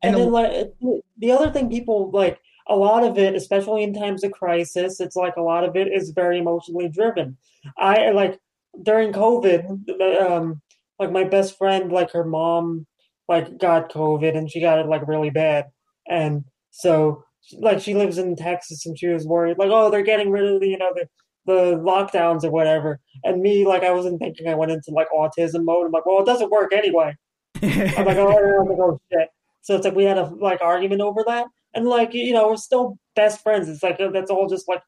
And, 0.00 0.14
And 0.14 0.16
then 0.16 0.28
a- 0.28 0.30
like 0.30 0.74
the 1.18 1.32
other 1.32 1.50
thing 1.50 1.68
people 1.70 2.10
like 2.12 2.38
a 2.70 2.76
lot 2.76 3.02
of 3.02 3.16
it, 3.18 3.34
especially 3.34 3.82
in 3.82 3.94
times 3.94 4.22
of 4.22 4.30
crisis, 4.30 5.00
it's 5.00 5.16
like 5.16 5.36
a 5.36 5.40
lot 5.42 5.64
of 5.64 5.74
it 5.74 5.88
is 5.88 6.10
very 6.10 6.38
emotionally 6.38 6.86
driven. 6.90 7.38
I 7.78 8.10
like 8.10 8.38
during 8.82 9.10
COVID, 9.12 10.20
um, 10.20 10.60
like 10.99 11.12
my 11.12 11.25
best 11.25 11.57
friend, 11.57 11.93
like 11.93 12.12
her 12.12 12.25
mom, 12.25 12.87
like 13.29 13.59
got 13.59 13.93
COVID 13.93 14.37
and 14.37 14.51
she 14.51 14.61
got 14.61 14.79
it 14.79 14.87
like 14.87 15.07
really 15.07 15.31
bad, 15.31 15.66
and 16.09 16.45
so 16.70 17.25
like 17.61 17.81
she 17.81 17.95
lives 17.95 18.19
in 18.19 18.37
Texas 18.37 18.85
and 18.85 18.99
she 18.99 19.09
was 19.09 19.27
worried 19.27 19.57
like 19.59 19.70
oh 19.70 19.91
they're 19.91 20.03
getting 20.03 20.31
rid 20.31 20.45
of 20.45 20.61
the 20.61 20.69
you 20.69 20.77
know 20.77 20.93
the 20.95 21.07
the 21.47 21.77
lockdowns 21.79 22.45
or 22.45 22.51
whatever, 22.51 23.01
and 23.25 23.41
me 23.41 23.66
like 23.66 23.83
I 23.83 23.93
wasn't 23.93 24.20
thinking 24.20 24.49
I 24.49 24.55
went 24.55 24.73
into 24.73 24.91
like 24.91 25.09
autism 25.11 25.65
mode. 25.65 25.87
I'm 25.87 25.93
like 25.93 26.07
well 26.07 26.20
it 26.20 26.27
doesn't 26.27 26.51
work 26.51 26.73
anyway. 26.73 27.15
I'm 27.62 28.05
like, 28.05 28.16
oh, 28.16 28.61
I'm 28.61 28.69
like, 28.69 28.79
oh 28.79 29.01
shit. 29.11 29.29
So 29.62 29.77
it's 29.77 29.85
like 29.85 29.95
we 29.95 30.05
had 30.05 30.19
a 30.19 30.25
like 30.25 30.61
argument 30.62 31.01
over 31.01 31.25
that, 31.27 31.47
and 31.75 31.87
like 31.87 32.15
you 32.15 32.33
know 32.33 32.49
we're 32.49 32.57
still 32.57 32.99
best 33.16 33.43
friends. 33.43 33.69
It's 33.69 33.83
like 33.83 34.01
uh, 34.01 34.11
that's 34.11 34.31
all 34.31 34.49
just 34.49 34.69
like 34.69 34.83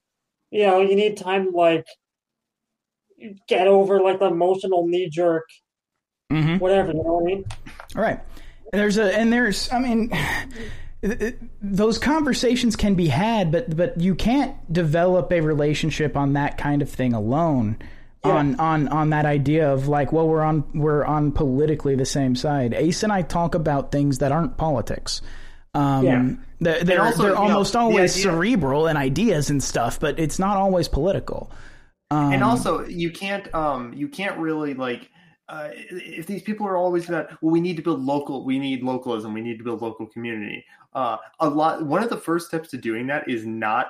you 0.51 0.66
know 0.66 0.81
you 0.81 0.97
need 0.97 1.16
time 1.16 1.47
to 1.47 1.51
like 1.51 1.87
get 3.49 3.66
over 3.66 4.01
like 4.01 4.20
the 4.20 4.27
emotional 4.27 4.87
knee 4.87 5.09
jerk, 5.11 5.45
Mhm. 6.31 6.61
whatever. 6.61 6.89
You 6.93 7.02
know 7.02 7.15
what 7.15 7.23
I 7.23 7.27
mean? 7.27 7.44
All 7.97 8.02
right. 8.02 8.20
There's 8.73 8.98
a 8.98 9.19
and 9.19 9.32
there's 9.32 9.70
I 9.73 9.78
mean 9.81 10.12
those 11.62 11.98
conversations 11.98 12.77
can 12.77 12.94
be 12.94 13.09
had 13.09 13.51
but 13.51 13.74
but 13.77 13.98
you 14.01 14.15
can't 14.15 14.55
develop 14.73 15.32
a 15.32 15.40
relationship 15.40 16.16
on 16.16 16.35
that 16.35 16.59
kind 16.59 16.82
of 16.82 16.90
thing 16.90 17.15
alone 17.15 17.77
Yeah. 18.24 18.32
on 18.32 18.61
on 18.61 18.89
on 18.89 19.11
that 19.11 19.24
idea 19.27 19.73
of 19.73 19.89
like, 19.89 20.12
well, 20.12 20.28
we're 20.28 20.43
on 20.43 20.65
we're 20.74 21.05
on 21.05 21.32
politically 21.32 21.94
the 21.97 22.05
same 22.07 22.36
side. 22.36 22.74
Ace 22.74 23.02
and 23.02 23.12
I 23.12 23.23
talk 23.23 23.55
about 23.55 23.90
things 23.93 24.19
that 24.19 24.31
aren't 24.31 24.57
politics. 24.59 25.23
Um, 25.73 26.05
Yeah. 26.05 26.28
they're 26.61 26.85
they're, 26.85 27.02
also, 27.02 27.23
they're 27.23 27.31
you 27.31 27.36
know, 27.36 27.43
almost 27.43 27.73
the 27.73 27.78
always 27.78 28.15
cerebral 28.15 28.86
and 28.89 28.98
ideas 28.98 29.48
and 29.51 29.62
stuff, 29.62 29.98
but 29.98 30.19
it's 30.19 30.39
not 30.39 30.57
always 30.59 30.86
political. 30.86 31.51
Um, 32.11 32.32
and 32.35 32.44
also 32.44 32.85
you 32.86 33.11
can't 33.11 33.52
um 33.55 33.94
you 33.94 34.09
can't 34.09 34.36
really 34.39 34.74
like 34.74 35.09
uh, 35.51 35.68
if 35.74 36.27
these 36.27 36.43
people 36.43 36.66
are 36.66 36.77
always 36.77 37.09
about 37.09 37.27
well 37.43 37.51
we 37.52 37.60
need 37.60 37.77
to 37.77 37.82
build 37.82 38.01
local 38.01 38.44
we 38.44 38.59
need 38.59 38.82
localism 38.82 39.35
we 39.35 39.40
need 39.40 39.59
to 39.59 39.64
build 39.64 39.82
local 39.82 40.06
community 40.06 40.64
uh 40.94 41.16
a 41.40 41.48
lot 41.48 41.85
one 41.85 42.02
of 42.02 42.09
the 42.10 42.16
first 42.16 42.47
steps 42.48 42.68
to 42.70 42.77
doing 42.78 43.06
that 43.09 43.28
is 43.28 43.44
not 43.44 43.86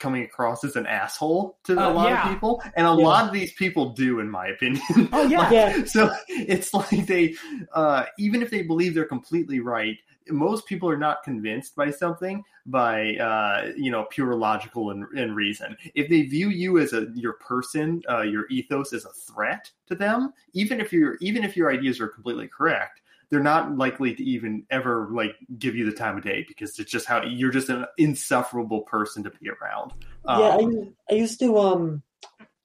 coming 0.00 0.24
across 0.24 0.64
as 0.64 0.74
an 0.76 0.86
asshole 0.86 1.56
to 1.62 1.72
Uh, 1.78 1.88
a 1.88 1.92
lot 1.92 2.08
yeah. 2.10 2.26
of 2.26 2.32
people 2.34 2.60
and 2.76 2.84
a 2.86 2.90
Yeah. 2.90 2.96
lot 3.10 3.24
of 3.26 3.32
these 3.32 3.52
people 3.52 3.90
do 3.90 4.18
in 4.20 4.28
my 4.28 4.48
opinion 4.48 4.82
Oh, 5.12 5.22
yeah. 5.32 5.38
Like, 5.38 5.52
Yeah. 5.52 5.84
so 5.84 6.12
it's 6.28 6.74
like 6.74 7.06
they 7.06 7.34
uh 7.74 8.04
even 8.18 8.42
if 8.42 8.50
they 8.50 8.62
believe 8.62 8.94
they're 8.94 9.04
completely 9.18 9.60
right 9.60 9.96
most 10.28 10.66
people 10.66 10.88
are 10.88 10.96
not 10.96 11.22
convinced 11.22 11.76
by 11.76 11.90
something 11.90 12.42
by 12.66 13.16
uh, 13.16 13.72
you 13.76 13.90
know 13.90 14.04
pure 14.10 14.34
logical 14.34 14.90
and, 14.90 15.04
and 15.16 15.36
reason. 15.36 15.76
If 15.94 16.08
they 16.08 16.22
view 16.22 16.48
you 16.48 16.78
as 16.78 16.92
a 16.92 17.08
your 17.14 17.34
person, 17.34 18.02
uh, 18.08 18.22
your 18.22 18.46
ethos 18.48 18.92
as 18.92 19.04
a 19.04 19.10
threat 19.10 19.70
to 19.86 19.94
them, 19.94 20.32
even 20.52 20.80
if 20.80 20.92
your 20.92 21.16
even 21.20 21.44
if 21.44 21.56
your 21.56 21.70
ideas 21.70 22.00
are 22.00 22.08
completely 22.08 22.48
correct, 22.48 23.00
they're 23.30 23.40
not 23.40 23.76
likely 23.76 24.14
to 24.14 24.22
even 24.22 24.64
ever 24.70 25.08
like 25.12 25.36
give 25.58 25.74
you 25.74 25.84
the 25.84 25.96
time 25.96 26.16
of 26.16 26.24
day 26.24 26.44
because 26.46 26.78
it's 26.78 26.90
just 26.90 27.06
how 27.06 27.22
you're 27.22 27.50
just 27.50 27.68
an 27.68 27.84
insufferable 27.98 28.82
person 28.82 29.22
to 29.22 29.30
be 29.30 29.50
around. 29.50 29.92
Um, 30.26 30.40
yeah, 30.40 30.56
I, 30.58 31.14
I 31.14 31.18
used 31.18 31.38
to 31.40 31.58
um 31.58 32.02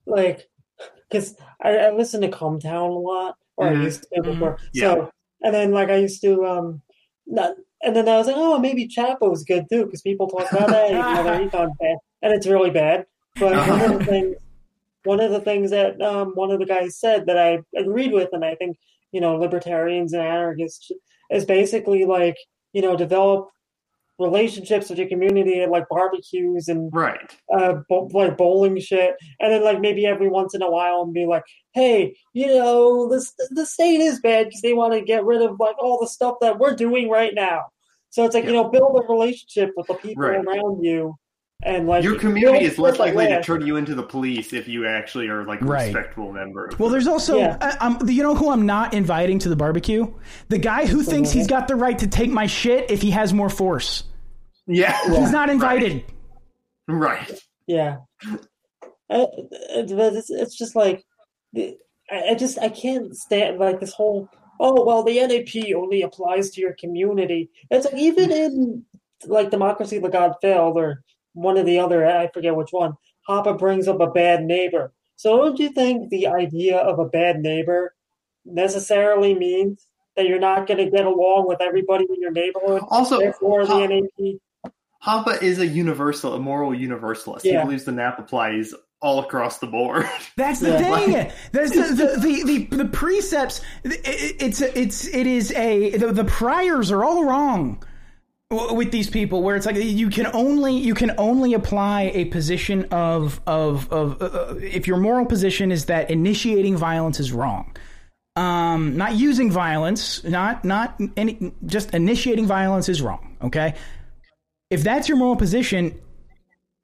like 0.06 0.48
because 1.08 1.36
I, 1.62 1.76
I 1.76 1.90
listen 1.90 2.20
to 2.22 2.28
Cum 2.28 2.58
Town 2.58 2.90
a 2.90 2.92
lot, 2.92 3.36
or 3.56 3.68
Mhm. 3.68 3.80
I 3.80 3.84
used 3.84 4.06
to 4.14 4.22
before. 4.22 4.58
Yeah. 4.72 4.94
So 4.94 5.12
and 5.42 5.54
then 5.54 5.72
like 5.72 5.90
I 5.90 5.96
used 5.96 6.22
to 6.22 6.46
um 6.46 6.82
not, 7.30 7.54
and 7.82 7.96
then 7.96 8.08
I 8.08 8.16
was 8.16 8.26
like, 8.26 8.36
oh, 8.36 8.58
maybe 8.58 8.86
Chapo's 8.86 9.44
good 9.44 9.66
too 9.70 9.84
because 9.84 10.02
people 10.02 10.28
talk 10.28 10.50
about 10.52 10.68
that. 10.68 10.90
even 10.90 11.14
though 11.14 11.24
their 11.24 11.48
econ 11.48 11.78
bad, 11.78 11.96
and 12.22 12.32
it's 12.32 12.46
really 12.46 12.70
bad. 12.70 13.06
But 13.38 13.52
one 13.68 13.80
of 13.80 13.98
the 13.98 14.04
things, 14.04 14.36
one 15.04 15.20
of 15.20 15.30
the 15.30 15.40
things 15.40 15.70
that 15.70 16.00
um 16.02 16.32
one 16.34 16.50
of 16.50 16.58
the 16.58 16.66
guys 16.66 16.98
said 16.98 17.26
that 17.26 17.38
I 17.38 17.60
agreed 17.78 18.12
with, 18.12 18.30
and 18.32 18.44
I 18.44 18.54
think 18.54 18.76
you 19.12 19.20
know 19.20 19.36
libertarians 19.36 20.12
and 20.12 20.22
anarchists 20.22 20.90
is 21.30 21.44
basically 21.44 22.04
like 22.04 22.36
you 22.72 22.82
know 22.82 22.96
develop 22.96 23.50
relationships 24.20 24.88
with 24.90 24.98
your 24.98 25.08
community 25.08 25.60
at 25.60 25.70
like 25.70 25.88
barbecues 25.88 26.68
and 26.68 26.90
right. 26.92 27.36
uh 27.52 27.74
bo- 27.88 28.08
like 28.12 28.36
bowling 28.36 28.78
shit 28.78 29.14
and 29.40 29.52
then 29.52 29.64
like 29.64 29.80
maybe 29.80 30.06
every 30.06 30.28
once 30.28 30.54
in 30.54 30.62
a 30.62 30.70
while 30.70 31.02
and 31.02 31.12
be 31.14 31.26
like 31.26 31.42
hey 31.72 32.14
you 32.34 32.46
know 32.46 33.08
this 33.08 33.32
the 33.50 33.66
state 33.66 34.00
is 34.00 34.20
bad 34.20 34.46
because 34.46 34.60
they 34.62 34.74
want 34.74 34.92
to 34.92 35.00
get 35.00 35.24
rid 35.24 35.42
of 35.42 35.58
like 35.58 35.76
all 35.82 35.98
the 36.00 36.06
stuff 36.08 36.36
that 36.40 36.58
we're 36.58 36.74
doing 36.76 37.08
right 37.08 37.32
now 37.34 37.62
so 38.10 38.24
it's 38.24 38.34
like 38.34 38.44
you 38.44 38.52
know 38.52 38.68
build 38.68 38.98
a 39.02 39.12
relationship 39.12 39.70
with 39.76 39.86
the 39.86 39.94
people 39.94 40.22
Right. 40.24 40.44
around 40.44 40.84
you 40.84 41.16
and 41.62 41.86
like 41.86 42.02
Your 42.02 42.12
build 42.12 42.22
community 42.22 42.64
is 42.64 42.78
less 42.78 42.94
stuff 42.94 43.06
like 43.06 43.14
likely 43.14 43.34
to 43.36 43.42
turn 43.42 43.66
you 43.66 43.76
into 43.76 43.94
the 43.94 44.02
police 44.02 44.52
if 44.54 44.66
you 44.66 44.86
actually 44.86 45.28
are 45.28 45.44
like 45.44 45.60
a 45.60 45.64
Right. 45.66 45.84
respectable 45.94 46.32
member. 46.32 46.64
Of 46.68 46.80
Well, 46.80 46.88
there's 46.88 47.06
also, 47.06 47.36
Yeah. 47.36 47.58
uh, 47.60 47.76
um, 47.80 47.98
you 48.08 48.22
know 48.22 48.34
who 48.34 48.48
I'm 48.48 48.64
not 48.64 48.94
inviting 48.94 49.38
to 49.40 49.50
the 49.50 49.56
barbecue? 49.56 50.06
The 50.48 50.56
guy 50.56 50.86
who 50.86 51.02
thinks 51.02 51.30
he's 51.32 51.46
got 51.46 51.68
the 51.68 51.76
right 51.76 51.98
to 51.98 52.06
take 52.06 52.30
my 52.30 52.46
shit 52.46 52.90
if 52.90 53.02
he 53.02 53.10
has 53.10 53.34
more 53.34 53.50
force. 53.50 54.04
Yeah, 54.70 54.96
He's 55.18 55.32
not 55.32 55.50
invited. 55.50 56.04
right. 56.88 57.30
Yeah, 57.66 57.98
Uh, 59.08 59.26
but 59.88 60.14
it's 60.14 60.30
it's 60.30 60.56
just 60.56 60.74
like 60.74 61.04
I, 61.56 61.76
I 62.10 62.34
just 62.34 62.58
I 62.58 62.68
can't 62.68 63.14
stand 63.16 63.58
like 63.58 63.80
this 63.80 63.92
whole 63.92 64.28
oh 64.58 64.84
well 64.84 65.02
the 65.02 65.20
NAP 65.20 65.74
only 65.76 66.02
applies 66.02 66.50
to 66.50 66.60
your 66.60 66.74
community. 66.74 67.50
It's 67.70 67.86
like 67.86 67.94
even 67.94 68.30
in 68.32 68.84
like 69.26 69.50
Democracy 69.50 69.98
the 69.98 70.08
God 70.08 70.34
Failed 70.40 70.76
or 70.76 71.02
one 71.34 71.56
of 71.58 71.66
the 71.66 71.78
other 71.78 72.06
I 72.06 72.28
forget 72.32 72.56
which 72.56 72.70
one. 72.72 72.94
Hoppe 73.28 73.58
brings 73.58 73.86
up 73.86 74.00
a 74.00 74.10
bad 74.10 74.44
neighbor. 74.44 74.92
So 75.16 75.36
don't 75.36 75.58
you 75.58 75.70
think 75.70 76.08
the 76.10 76.26
idea 76.26 76.78
of 76.78 76.98
a 76.98 77.04
bad 77.04 77.40
neighbor 77.40 77.94
necessarily 78.44 79.34
means 79.34 79.86
that 80.16 80.26
you're 80.26 80.40
not 80.40 80.66
going 80.66 80.84
to 80.84 80.90
get 80.90 81.04
along 81.06 81.46
with 81.46 81.60
everybody 81.60 82.06
in 82.08 82.20
your 82.20 82.32
neighborhood? 82.32 82.82
Also, 82.88 83.18
Therefore, 83.18 83.66
the 83.66 83.86
NAP 83.86 84.40
Hoppe 85.04 85.42
is 85.42 85.58
a 85.58 85.66
universal, 85.66 86.34
a 86.34 86.38
moral 86.38 86.74
universalist. 86.74 87.44
Yeah. 87.44 87.58
He 87.60 87.64
believes 87.64 87.84
the 87.84 87.92
NAP 87.92 88.18
applies 88.18 88.74
all 89.00 89.20
across 89.20 89.58
the 89.58 89.66
board. 89.66 90.06
That's 90.36 90.60
the 90.60 90.70
Yeah. 90.70 90.96
thing. 91.24 91.32
There's 91.52 91.70
the 91.72 91.82
the, 91.82 92.20
the, 92.20 92.42
the, 92.68 92.76
the 92.76 92.84
precepts. 92.86 93.62
it- 93.84 94.36
It's 94.40 94.60
it's 94.60 95.06
it 95.08 95.26
is 95.26 95.52
a 95.52 95.96
the, 95.96 96.12
the 96.12 96.24
priors 96.24 96.90
are 96.92 97.02
all 97.02 97.24
wrong 97.24 97.82
with 98.50 98.90
these 98.92 99.08
people. 99.08 99.42
Where 99.42 99.56
it's 99.56 99.64
like 99.64 99.76
you 99.76 100.10
can 100.10 100.26
only 100.34 100.76
you 100.76 100.92
can 100.94 101.12
only 101.16 101.54
apply 101.54 102.10
a 102.14 102.26
position 102.26 102.84
of 102.90 103.40
of 103.46 103.90
of 103.90 104.20
uh, 104.20 104.54
if 104.60 104.86
your 104.86 104.98
moral 104.98 105.24
position 105.24 105.72
is 105.72 105.86
that 105.86 106.10
initiating 106.10 106.76
violence 106.76 107.20
is 107.20 107.32
wrong. 107.32 107.74
Um, 108.36 108.96
not 108.96 109.14
using 109.14 109.50
violence, 109.50 110.22
not 110.24 110.64
not 110.64 111.00
any, 111.16 111.52
just 111.66 111.94
initiating 111.94 112.46
violence 112.46 112.88
is 112.88 113.00
wrong. 113.02 113.36
Okay, 113.42 113.74
if 114.70 114.82
that's 114.82 115.08
your 115.08 115.18
moral 115.18 115.36
position, 115.36 116.00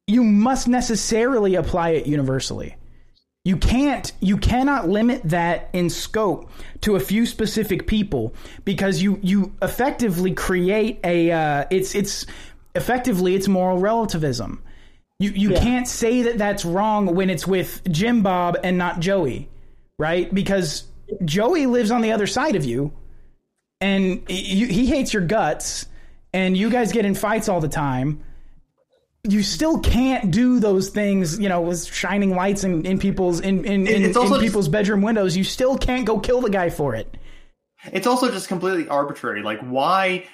you 0.07 0.23
must 0.25 0.69
necessarily 0.69 1.55
apply 1.55 1.91
it 1.91 2.07
universally. 2.07 2.77
You 3.45 3.57
can't 3.57 4.11
you 4.21 4.39
cannot 4.39 4.89
limit 4.89 5.23
that 5.27 5.71
in 5.73 5.89
scope 5.89 6.51
to 6.81 6.97
a 6.97 7.01
few 7.01 7.27
specific 7.27 7.87
people 7.87 8.35
because 8.65 9.01
you 9.01 9.21
you 9.23 9.53
effectively 9.63 10.35
create 10.35 10.99
a 11.05 11.31
uh, 11.31 11.65
it's 11.71 11.95
it's 11.95 12.27
effectively 12.75 13.37
it's 13.37 13.47
moral 13.47 13.79
relativism. 13.79 14.63
You 15.21 15.31
you 15.31 15.51
Yeah. 15.53 15.61
can't 15.61 15.87
say 15.87 16.23
that 16.23 16.39
that's 16.39 16.65
wrong 16.65 17.15
when 17.15 17.31
it's 17.31 17.47
with 17.47 17.83
Jim 17.91 18.23
Bob 18.23 18.59
and 18.65 18.79
not 18.79 18.99
Joey, 18.99 19.49
right? 19.97 20.33
Because 20.35 20.83
Joey 21.25 21.67
lives 21.67 21.93
on 21.93 22.01
the 22.03 22.11
other 22.11 22.27
side 22.27 22.57
of 22.57 22.65
you 22.65 22.93
and 23.81 24.29
he, 24.29 24.67
he 24.67 24.87
hates 24.87 25.13
your 25.13 25.23
guts 25.25 25.87
and 26.33 26.57
you 26.57 26.71
guys 26.71 26.93
get 26.93 27.05
in 27.05 27.15
fights 27.15 27.49
all 27.49 27.61
the 27.61 27.69
time 27.69 28.23
you 29.29 29.43
still 29.43 29.81
can't 29.81 30.31
do 30.31 30.61
those 30.61 30.91
things, 30.91 31.37
you 31.41 31.49
know, 31.49 31.61
with 31.61 31.85
shining 31.85 32.37
lights 32.37 32.63
in, 32.63 32.87
in 32.87 32.97
people's 32.97 33.41
in 33.41 33.65
in, 33.65 33.89
in, 33.89 34.05
It's 34.05 34.17
also 34.17 34.35
in 34.35 34.41
just- 34.41 34.47
people's 34.51 34.69
bedroom 34.69 35.03
windows. 35.03 35.37
You 35.37 35.43
still 35.43 35.77
can't 35.77 36.07
go 36.07 36.21
kill 36.21 36.41
the 36.41 36.49
guy 36.51 36.71
for 36.71 36.95
it. 36.95 37.13
It's 37.93 38.07
also 38.07 38.31
just 38.31 38.47
completely 38.47 38.87
arbitrary. 38.89 39.43
Like, 39.43 39.59
why 39.63 40.27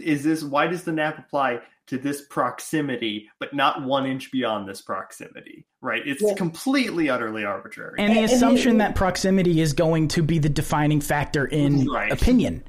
is 0.00 0.24
this? 0.24 0.42
Why 0.42 0.66
does 0.66 0.84
the 0.84 0.92
NAP 0.92 1.18
apply 1.18 1.60
to 1.88 1.98
this 1.98 2.22
proximity, 2.30 3.28
but 3.38 3.52
not 3.52 3.82
one 3.82 4.06
inch 4.06 4.32
beyond 4.32 4.66
this 4.66 4.80
proximity? 4.80 5.66
Right? 5.82 6.00
It's 6.06 6.22
Yeah. 6.22 6.32
completely, 6.34 7.10
utterly 7.10 7.44
arbitrary. 7.44 7.96
And 7.98 8.14
the 8.14 8.20
And- 8.20 8.30
and 8.30 8.32
assumption 8.32 8.72
you- 8.72 8.78
that 8.78 8.94
proximity 8.94 9.60
is 9.60 9.74
going 9.74 10.08
to 10.08 10.22
be 10.22 10.38
the 10.38 10.48
defining 10.48 11.02
factor 11.02 11.44
in 11.44 11.86
Right. 11.86 12.10
opinion. 12.10 12.64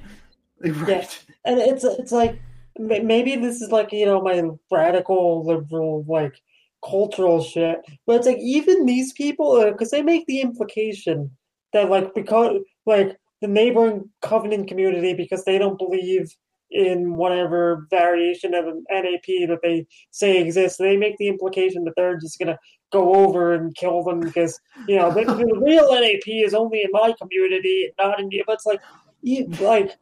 right? 0.61 1.23
and 1.45 1.59
it's 1.59 1.85
it's 1.85 2.11
like 2.11 2.33
ma- 2.33 2.37
maybe 2.77 3.35
this 3.35 3.61
is 3.61 3.71
like 3.71 3.91
you 3.91 4.05
know 4.05 4.21
my 4.21 4.43
radical 4.71 5.45
liberal 5.45 6.03
like 6.07 6.41
cultural 6.83 7.41
shit 7.41 7.79
but 8.05 8.17
it's 8.17 8.27
like 8.27 8.39
even 8.39 8.85
these 8.85 9.13
people 9.13 9.63
because 9.71 9.91
they 9.91 10.01
make 10.01 10.25
the 10.27 10.41
implication 10.41 11.31
that 11.71 11.89
like 11.89 12.13
because 12.13 12.59
like 12.85 13.17
the 13.41 13.47
neighboring 13.47 14.09
covenant 14.21 14.67
community 14.67 15.13
because 15.13 15.43
they 15.45 15.57
don't 15.57 15.77
believe 15.77 16.33
in 16.71 17.13
whatever 17.13 17.87
variation 17.89 18.53
of 18.53 18.65
an 18.65 18.83
NAP 18.89 19.47
that 19.47 19.59
they 19.61 19.85
say 20.11 20.41
exists 20.41 20.79
they 20.79 20.97
make 20.97 21.17
the 21.17 21.27
implication 21.27 21.83
that 21.83 21.93
they're 21.95 22.17
just 22.17 22.39
gonna 22.39 22.57
go 22.91 23.13
over 23.13 23.53
and 23.53 23.75
kill 23.75 24.03
them 24.03 24.19
because 24.19 24.59
you 24.87 24.95
know 24.95 25.11
the, 25.11 25.23
the 25.23 25.61
real 25.63 25.91
NAP 25.93 26.27
is 26.27 26.53
only 26.53 26.81
in 26.81 26.89
my 26.91 27.13
community 27.21 27.91
not 27.99 28.19
in 28.19 28.31
you. 28.31 28.43
but 28.47 28.53
it's 28.53 28.65
like 28.65 28.81
you 29.21 29.45
like 29.61 29.89
uh, 29.89 29.93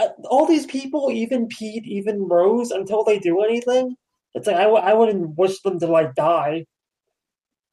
Uh, 0.00 0.08
all 0.30 0.46
these 0.46 0.66
people, 0.66 1.10
even 1.10 1.46
Pete, 1.48 1.86
even 1.86 2.26
Rose, 2.26 2.70
until 2.70 3.04
they 3.04 3.18
do 3.18 3.42
anything, 3.42 3.96
it's 4.34 4.46
like 4.46 4.56
I 4.56 4.62
w- 4.64 4.82
I 4.82 4.94
wouldn't 4.94 5.36
wish 5.36 5.60
them 5.60 5.78
to 5.80 5.86
like 5.86 6.14
die. 6.14 6.64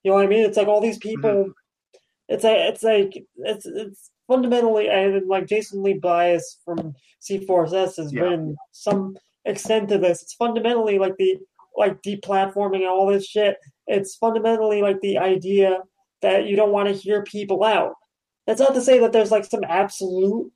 You 0.04 0.12
know 0.12 0.16
what 0.16 0.26
I 0.26 0.28
mean? 0.28 0.46
It's 0.46 0.58
like 0.58 0.68
all 0.68 0.82
these 0.82 0.98
people. 0.98 1.30
Mm-hmm. 1.32 1.52
It's 2.30 2.44
like 2.44 2.58
it's 2.58 2.84
like 2.84 3.26
it's 3.38 3.66
it's 3.66 4.12
fundamentally 4.28 4.90
and 4.90 5.28
like 5.28 5.48
Jason 5.48 5.84
Lee 5.84 6.00
Byas 6.00 6.44
from 6.66 6.94
C4S 7.22 7.98
has 7.98 8.12
Yeah. 8.14 8.22
written 8.24 8.58
some 8.74 9.16
extent 9.46 9.90
to 9.90 9.98
this. 9.98 10.22
It's 10.24 10.34
fundamentally 10.34 11.00
like 11.00 11.16
the 11.18 11.38
like 11.78 12.02
deplatforming 12.02 12.78
and 12.78 12.88
all 12.88 13.08
this 13.08 13.26
shit. 13.26 13.58
It's 13.88 14.16
fundamentally 14.16 14.82
like 14.82 15.00
the 15.02 15.18
idea 15.20 15.80
that 16.22 16.48
you 16.48 16.56
don't 16.56 16.72
want 16.74 16.90
to 16.90 16.96
hear 16.96 17.24
people 17.24 17.64
out. 17.64 17.94
That's 18.46 18.60
not 18.60 18.74
to 18.74 18.82
say 18.82 19.00
that 19.00 19.14
there's 19.14 19.32
like 19.32 19.46
some 19.46 19.64
absolute 19.64 20.52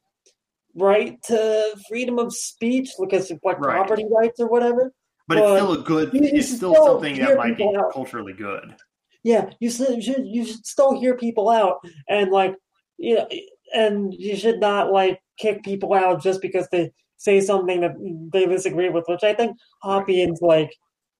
right 0.75 1.21
to 1.23 1.75
freedom 1.89 2.17
of 2.19 2.33
speech 2.33 2.89
because 2.99 3.29
of 3.31 3.39
like 3.43 3.59
Right. 3.59 3.75
property 3.75 4.05
rights 4.09 4.39
or 4.39 4.47
whatever. 4.47 4.93
But 5.27 5.37
it's 5.37 5.47
still 5.47 5.73
a 5.73 5.77
good. 5.83 6.09
It's 6.13 6.47
still 6.47 6.73
still 6.73 6.85
something 6.85 7.17
that 7.19 7.37
might 7.37 7.57
be 7.57 7.63
out. 7.77 7.91
culturally 7.93 8.33
good. 8.33 8.75
yeah, 9.23 9.49
you 9.59 9.69
should 9.69 10.03
you 10.03 10.45
should 10.45 10.65
still 10.65 10.99
hear 10.99 11.15
people 11.15 11.49
out 11.49 11.77
and 12.09 12.31
like 12.31 12.55
you 12.97 13.15
know, 13.15 13.27
and 13.73 14.13
you 14.13 14.35
should 14.35 14.59
not 14.59 14.91
like 14.91 15.19
kick 15.37 15.63
people 15.63 15.93
out 15.93 16.21
just 16.21 16.41
because 16.41 16.67
they 16.71 16.91
say 17.17 17.39
something 17.39 17.81
that 17.81 17.91
they 18.33 18.45
disagree 18.45 18.89
with, 18.89 19.05
which 19.07 19.23
I 19.23 19.33
think 19.33 19.55
Hoppeans 19.83 20.41
like 20.41 20.71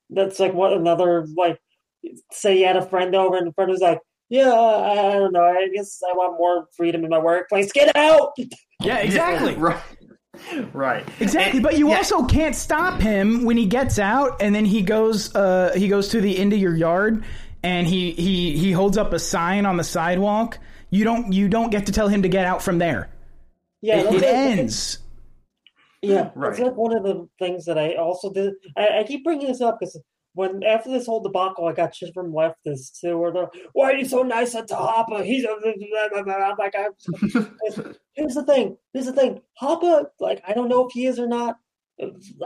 that's 0.09 0.39
like 0.39 0.53
what 0.53 0.73
another 0.73 1.25
like 1.37 1.59
say 2.31 2.59
you 2.59 2.65
had 2.65 2.75
a 2.77 2.85
friend 2.89 3.15
over 3.15 3.37
and 3.37 3.47
the 3.47 3.53
friend 3.53 3.69
was 3.71 3.81
like, 3.81 3.99
Yeah, 4.31 4.49
I, 4.49 5.09
I 5.09 5.11
don't 5.13 5.33
know, 5.33 5.43
I 5.43 5.67
guess 5.75 6.01
I 6.09 6.13
want 6.13 6.39
more 6.39 6.65
freedom 6.77 7.03
in 7.03 7.09
my 7.09 7.19
workplace. 7.19 7.71
Get 7.73 7.93
out 7.97 8.31
Yeah, 8.81 8.97
exactly. 8.99 9.55
right. 9.57 9.77
Right. 10.73 11.05
Exactly, 11.19 11.57
And- 11.57 11.63
but 11.63 11.77
you 11.77 11.89
yeah, 11.89 11.97
also 11.97 12.23
can't 12.25 12.55
stop 12.55 13.01
him 13.01 13.43
when 13.43 13.57
he 13.57 13.65
gets 13.65 13.99
out 13.99 14.41
and 14.41 14.55
then 14.55 14.63
he 14.65 14.81
goes 14.83 15.35
uh 15.35 15.73
he 15.75 15.87
goes 15.89 16.07
to 16.09 16.21
the 16.21 16.37
end 16.39 16.53
of 16.53 16.59
your 16.59 16.73
yard 16.75 17.25
and 17.61 17.85
he 17.85 18.11
he 18.11 18.57
he 18.57 18.71
holds 18.71 18.97
up 18.97 19.11
a 19.13 19.19
sign 19.19 19.65
on 19.65 19.75
the 19.77 19.83
sidewalk. 19.83 20.57
You 20.89 21.03
don't 21.03 21.33
you 21.33 21.47
don't 21.49 21.69
get 21.69 21.87
to 21.87 21.91
tell 21.91 22.07
him 22.07 22.21
to 22.23 22.29
get 22.29 22.45
out 22.45 22.63
from 22.63 22.77
there. 22.79 23.09
Yeah, 23.81 23.99
it, 23.99 24.15
it 24.15 24.23
ends. 24.23 24.99
Yeah, 26.01 26.31
Right. 26.35 26.51
it's 26.53 26.59
like 26.61 26.75
one 26.75 26.95
of 26.95 27.03
the 27.03 27.27
things 27.37 27.65
that 27.65 27.77
I 27.77 27.95
also 27.95 28.31
did. 28.33 28.53
I, 28.77 28.99
I 28.99 29.03
keep 29.03 29.23
bringing 29.23 29.47
this 29.47 29.61
up 29.61 29.79
because 29.79 29.99
when 30.33 30.63
after 30.63 30.89
this 30.89 31.05
whole 31.05 31.21
debacle, 31.21 31.67
I 31.67 31.73
got 31.73 31.95
shit 31.95 32.13
from 32.13 32.31
leftists 32.31 32.99
too, 32.99 33.17
where 33.17 33.31
they're, 33.31 33.49
"Why 33.73 33.91
are 33.91 33.95
you 33.95 34.05
so 34.05 34.23
nice 34.23 34.51
to 34.53 34.63
Hoppe? 34.63 35.23
He's 35.25 35.43
a." 35.43 35.49
I'm 35.49 36.55
like, 36.57 36.75
I, 36.75 36.87
here's 38.13 38.35
the 38.35 38.45
thing. 38.45 38.77
Here's 38.93 39.07
the 39.07 39.13
thing. 39.13 39.41
Hoppe, 39.61 40.05
like, 40.19 40.41
I 40.47 40.53
don't 40.53 40.69
know 40.69 40.85
if 40.85 40.93
he 40.93 41.05
is 41.05 41.19
or 41.19 41.27
not. 41.27 41.57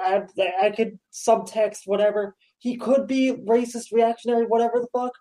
I, 0.01 0.23
I 0.61 0.69
could 0.71 0.99
subtext 1.13 1.81
whatever. 1.85 2.35
He 2.59 2.75
could 2.75 3.07
be 3.07 3.33
racist, 3.47 3.91
reactionary, 3.93 4.45
whatever 4.45 4.79
the 4.81 4.87
fuck. 4.97 5.13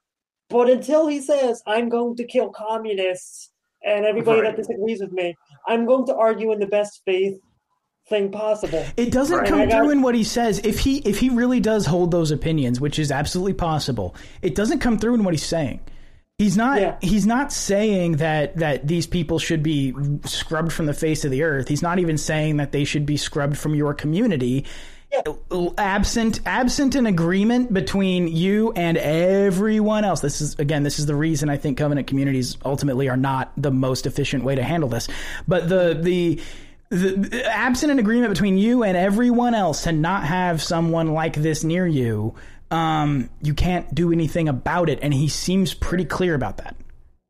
But 0.49 0.71
until 0.71 1.07
he 1.07 1.21
says, 1.21 1.63
"I'm 1.67 1.89
going 1.89 2.17
to 2.17 2.25
kill 2.25 2.51
communists," 2.51 3.51
and 3.85 4.05
everybody 4.07 4.41
Right. 4.41 4.57
that 4.57 4.57
disagrees 4.57 5.01
with 5.01 5.13
me, 5.13 5.35
I'm 5.67 5.85
going 5.87 6.07
to 6.07 6.17
argue 6.17 6.53
in 6.53 6.59
the 6.61 6.67
best 6.67 7.03
faith 7.05 7.39
thing 8.07 8.31
possible. 8.31 8.85
It 8.97 9.11
doesn't 9.11 9.37
Right. 9.39 9.49
come 9.49 9.71
through 9.71 9.91
in 9.91 10.03
what 10.03 10.15
he 10.15 10.25
says. 10.25 10.59
If 10.65 10.79
he 10.81 10.99
if 10.99 11.19
he 11.19 11.31
really 11.31 11.61
does 11.61 11.87
hold 11.87 12.11
those 12.11 12.31
opinions, 12.31 12.81
which 12.81 12.99
is 12.99 13.11
absolutely 13.11 13.55
possible, 13.55 14.15
it 14.43 14.55
doesn't 14.55 14.81
come 14.81 14.99
through 14.99 15.15
in 15.15 15.25
what 15.25 15.33
he's 15.35 15.45
saying. 15.47 15.81
He's 16.39 16.57
not 16.57 16.81
Yeah. 16.81 16.97
he's 17.01 17.27
not 17.27 17.53
saying 17.53 18.17
that 18.17 18.57
that 18.59 18.87
these 18.87 19.07
people 19.07 19.39
should 19.39 19.63
be 19.63 19.95
scrubbed 20.25 20.73
from 20.73 20.87
the 20.87 20.93
face 20.93 21.25
of 21.25 21.31
the 21.31 21.45
earth. 21.45 21.69
He's 21.69 21.81
not 21.83 21.99
even 21.99 22.19
saying 22.19 22.57
that 22.59 22.73
they 22.73 22.85
should 22.85 23.07
be 23.07 23.17
scrubbed 23.17 23.57
from 23.57 23.75
your 23.75 23.95
community. 23.95 24.65
Absent 25.79 26.41
absent 26.45 26.97
an 26.97 27.07
agreement 27.07 27.73
between 27.73 28.27
you 28.29 28.73
and 28.75 28.97
everyone 28.97 30.05
else. 30.05 30.21
This 30.21 30.41
is 30.41 30.57
again 30.59 30.83
this 30.83 30.99
is 30.99 31.07
the 31.07 31.15
reason 31.15 31.49
I 31.49 31.57
think 31.57 31.79
covenant 31.79 32.09
communities 32.09 32.57
ultimately 32.65 33.09
are 33.09 33.17
not 33.17 33.53
the 33.57 33.71
most 33.71 34.07
efficient 34.07 34.43
way 34.45 34.57
to 34.57 34.63
handle 34.63 34.89
this. 34.89 35.09
But 35.47 35.69
the 35.69 35.97
the 36.01 36.41
the, 36.91 37.45
absent 37.47 37.93
an 37.93 37.99
agreement 37.99 38.33
between 38.33 38.57
you 38.57 38.83
and 38.83 38.97
everyone 38.97 39.55
else 39.55 39.85
to 39.85 39.93
not 39.93 40.25
have 40.25 40.63
someone 40.63 41.13
like 41.13 41.35
this 41.35 41.65
near 41.65 41.87
you, 41.87 42.35
um, 42.71 43.31
you 43.43 43.55
can't 43.55 43.95
do 43.95 44.13
anything 44.13 44.49
about 44.49 44.89
it. 44.89 44.99
And 45.03 45.15
he 45.15 45.29
seems 45.29 45.75
pretty 45.75 46.05
clear 46.05 46.35
about 46.35 46.59
that. 46.59 46.77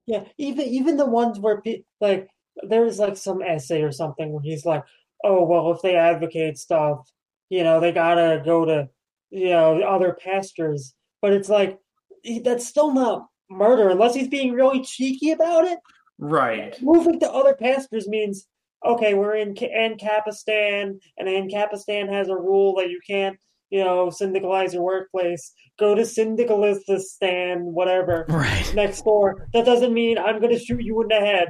Yeah, 0.07 0.25
even 0.37 0.67
even 0.67 0.97
the 0.99 1.07
ones 1.07 1.39
where 1.39 1.61
pe- 1.63 1.85
like 2.01 2.29
there's 2.63 2.99
like 2.99 3.17
some 3.17 3.41
essay 3.41 3.83
or 3.83 3.91
something 3.91 4.33
where 4.33 4.43
he's 4.43 4.67
like, 4.67 4.85
"Oh 5.25 5.45
well, 5.45 5.73
if 5.73 5.81
they 5.81 5.97
advocate 5.97 6.59
stuff, 6.59 7.11
you 7.49 7.65
know, 7.65 7.81
they 7.81 7.91
gotta 7.91 8.43
go 8.45 8.67
to 8.67 8.91
you 9.31 9.49
know 9.49 9.81
other 9.81 10.13
pastors." 10.13 10.95
But 11.23 11.33
it's 11.33 11.49
like 11.49 11.79
he- 12.23 12.41
that's 12.41 12.67
still 12.67 12.93
not 12.93 13.29
murder 13.49 13.89
unless 13.89 14.15
he's 14.15 14.29
being 14.29 14.53
really 14.53 14.83
cheeky 14.83 15.31
about 15.31 15.65
it. 15.65 15.79
Right. 16.19 16.81
Moving 16.83 17.19
to 17.21 17.31
other 17.31 17.55
pastors 17.55 18.07
means 18.07 18.47
okay, 18.85 19.15
we're 19.15 19.35
in 19.37 19.55
Ca- 19.57 19.71
Ancapistan, 19.75 20.99
and 21.19 21.29
Ancapistan 21.29 22.13
has 22.13 22.29
a 22.29 22.35
rule 22.37 22.75
that 22.77 22.91
you 22.91 23.01
can't, 23.07 23.39
you 23.71 23.83
know, 23.83 24.11
syndicalize 24.11 24.75
your 24.75 24.83
workplace. 24.83 25.53
Go 25.79 25.95
to 25.95 26.03
Syndicalistan, 26.03 27.63
whatever 27.63 28.27
Right. 28.29 28.73
next 28.75 29.03
door. 29.03 29.49
That 29.53 29.65
doesn't 29.65 29.93
mean 29.93 30.19
I'm 30.19 30.41
going 30.41 30.53
to 30.53 30.59
shoot 30.59 30.83
you 30.83 31.01
in 31.03 31.09
the 31.09 31.17
head. 31.17 31.49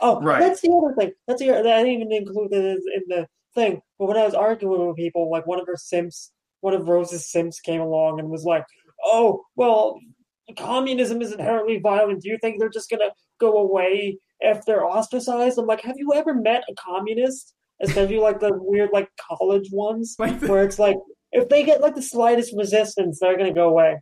Oh, 0.00 0.20
Right. 0.20 0.40
that's 0.40 0.60
the 0.62 0.70
other 0.72 0.94
thing. 0.96 1.12
That's 1.26 1.40
the 1.40 1.50
I 1.50 1.62
didn't 1.62 1.88
even 1.88 2.12
include 2.12 2.52
it 2.52 2.80
in 2.94 3.02
the 3.08 3.26
thing. 3.54 3.82
But 3.98 4.06
when 4.06 4.16
I 4.16 4.24
was 4.24 4.34
arguing 4.34 4.86
with 4.86 4.96
people, 4.96 5.30
like 5.30 5.46
one 5.46 5.60
of 5.60 5.66
her 5.66 5.76
simps, 5.76 6.32
one 6.60 6.74
of 6.74 6.88
Rose's 6.88 7.30
simps 7.30 7.60
came 7.60 7.80
along 7.80 8.18
and 8.18 8.30
was 8.30 8.44
like, 8.44 8.64
"Oh, 9.04 9.42
well, 9.56 9.98
communism 10.56 11.20
is 11.22 11.32
inherently 11.32 11.78
violent. 11.78 12.22
Do 12.22 12.28
you 12.30 12.38
think 12.40 12.58
they're 12.58 12.68
just 12.68 12.90
going 12.90 13.00
to 13.00 13.12
go 13.38 13.56
away 13.58 14.18
if 14.40 14.64
they're 14.64 14.84
ostracized?" 14.84 15.58
I'm 15.58 15.66
like, 15.66 15.82
"Have 15.82 15.96
you 15.98 16.12
ever 16.14 16.34
met 16.34 16.64
a 16.68 16.74
communist?" 16.74 17.54
Especially 17.82 18.18
like 18.18 18.40
the 18.40 18.52
weird 18.52 18.90
like 18.92 19.08
college 19.16 19.70
ones, 19.72 20.14
where 20.18 20.64
it's 20.64 20.78
like 20.78 20.96
if 21.32 21.48
they 21.48 21.62
get 21.64 21.80
like 21.80 21.94
the 21.94 22.02
slightest 22.02 22.54
resistance, 22.56 23.18
they're 23.20 23.36
going 23.36 23.48
to 23.48 23.54
go 23.54 23.68
away. 23.68 24.00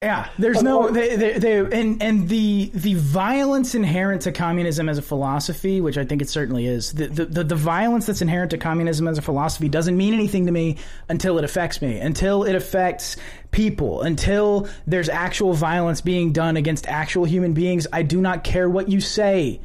Yeah, 0.00 0.30
there's 0.38 0.62
no 0.62 0.92
they, 0.92 1.16
they, 1.16 1.38
they 1.40 1.58
and 1.58 2.00
and 2.00 2.28
the 2.28 2.70
the 2.72 2.94
violence 2.94 3.74
inherent 3.74 4.22
to 4.22 4.32
communism 4.32 4.88
as 4.88 4.96
a 4.96 5.02
philosophy, 5.02 5.80
which 5.80 5.98
I 5.98 6.04
think 6.04 6.22
it 6.22 6.28
certainly 6.28 6.66
is. 6.66 6.92
The, 6.92 7.08
the 7.08 7.42
the 7.42 7.56
violence 7.56 8.06
that's 8.06 8.22
inherent 8.22 8.52
to 8.52 8.58
communism 8.58 9.08
as 9.08 9.18
a 9.18 9.22
philosophy 9.22 9.68
doesn't 9.68 9.96
mean 9.96 10.14
anything 10.14 10.46
to 10.46 10.52
me 10.52 10.76
until 11.08 11.36
it 11.38 11.42
affects 11.42 11.82
me, 11.82 11.98
until 11.98 12.44
it 12.44 12.54
affects 12.54 13.16
people, 13.50 14.02
until 14.02 14.68
there's 14.86 15.08
actual 15.08 15.52
violence 15.52 16.00
being 16.00 16.30
done 16.30 16.56
against 16.56 16.86
actual 16.86 17.24
human 17.24 17.52
beings. 17.52 17.88
I 17.92 18.04
do 18.04 18.20
not 18.20 18.44
care 18.44 18.70
what 18.70 18.88
you 18.88 19.00
say. 19.00 19.60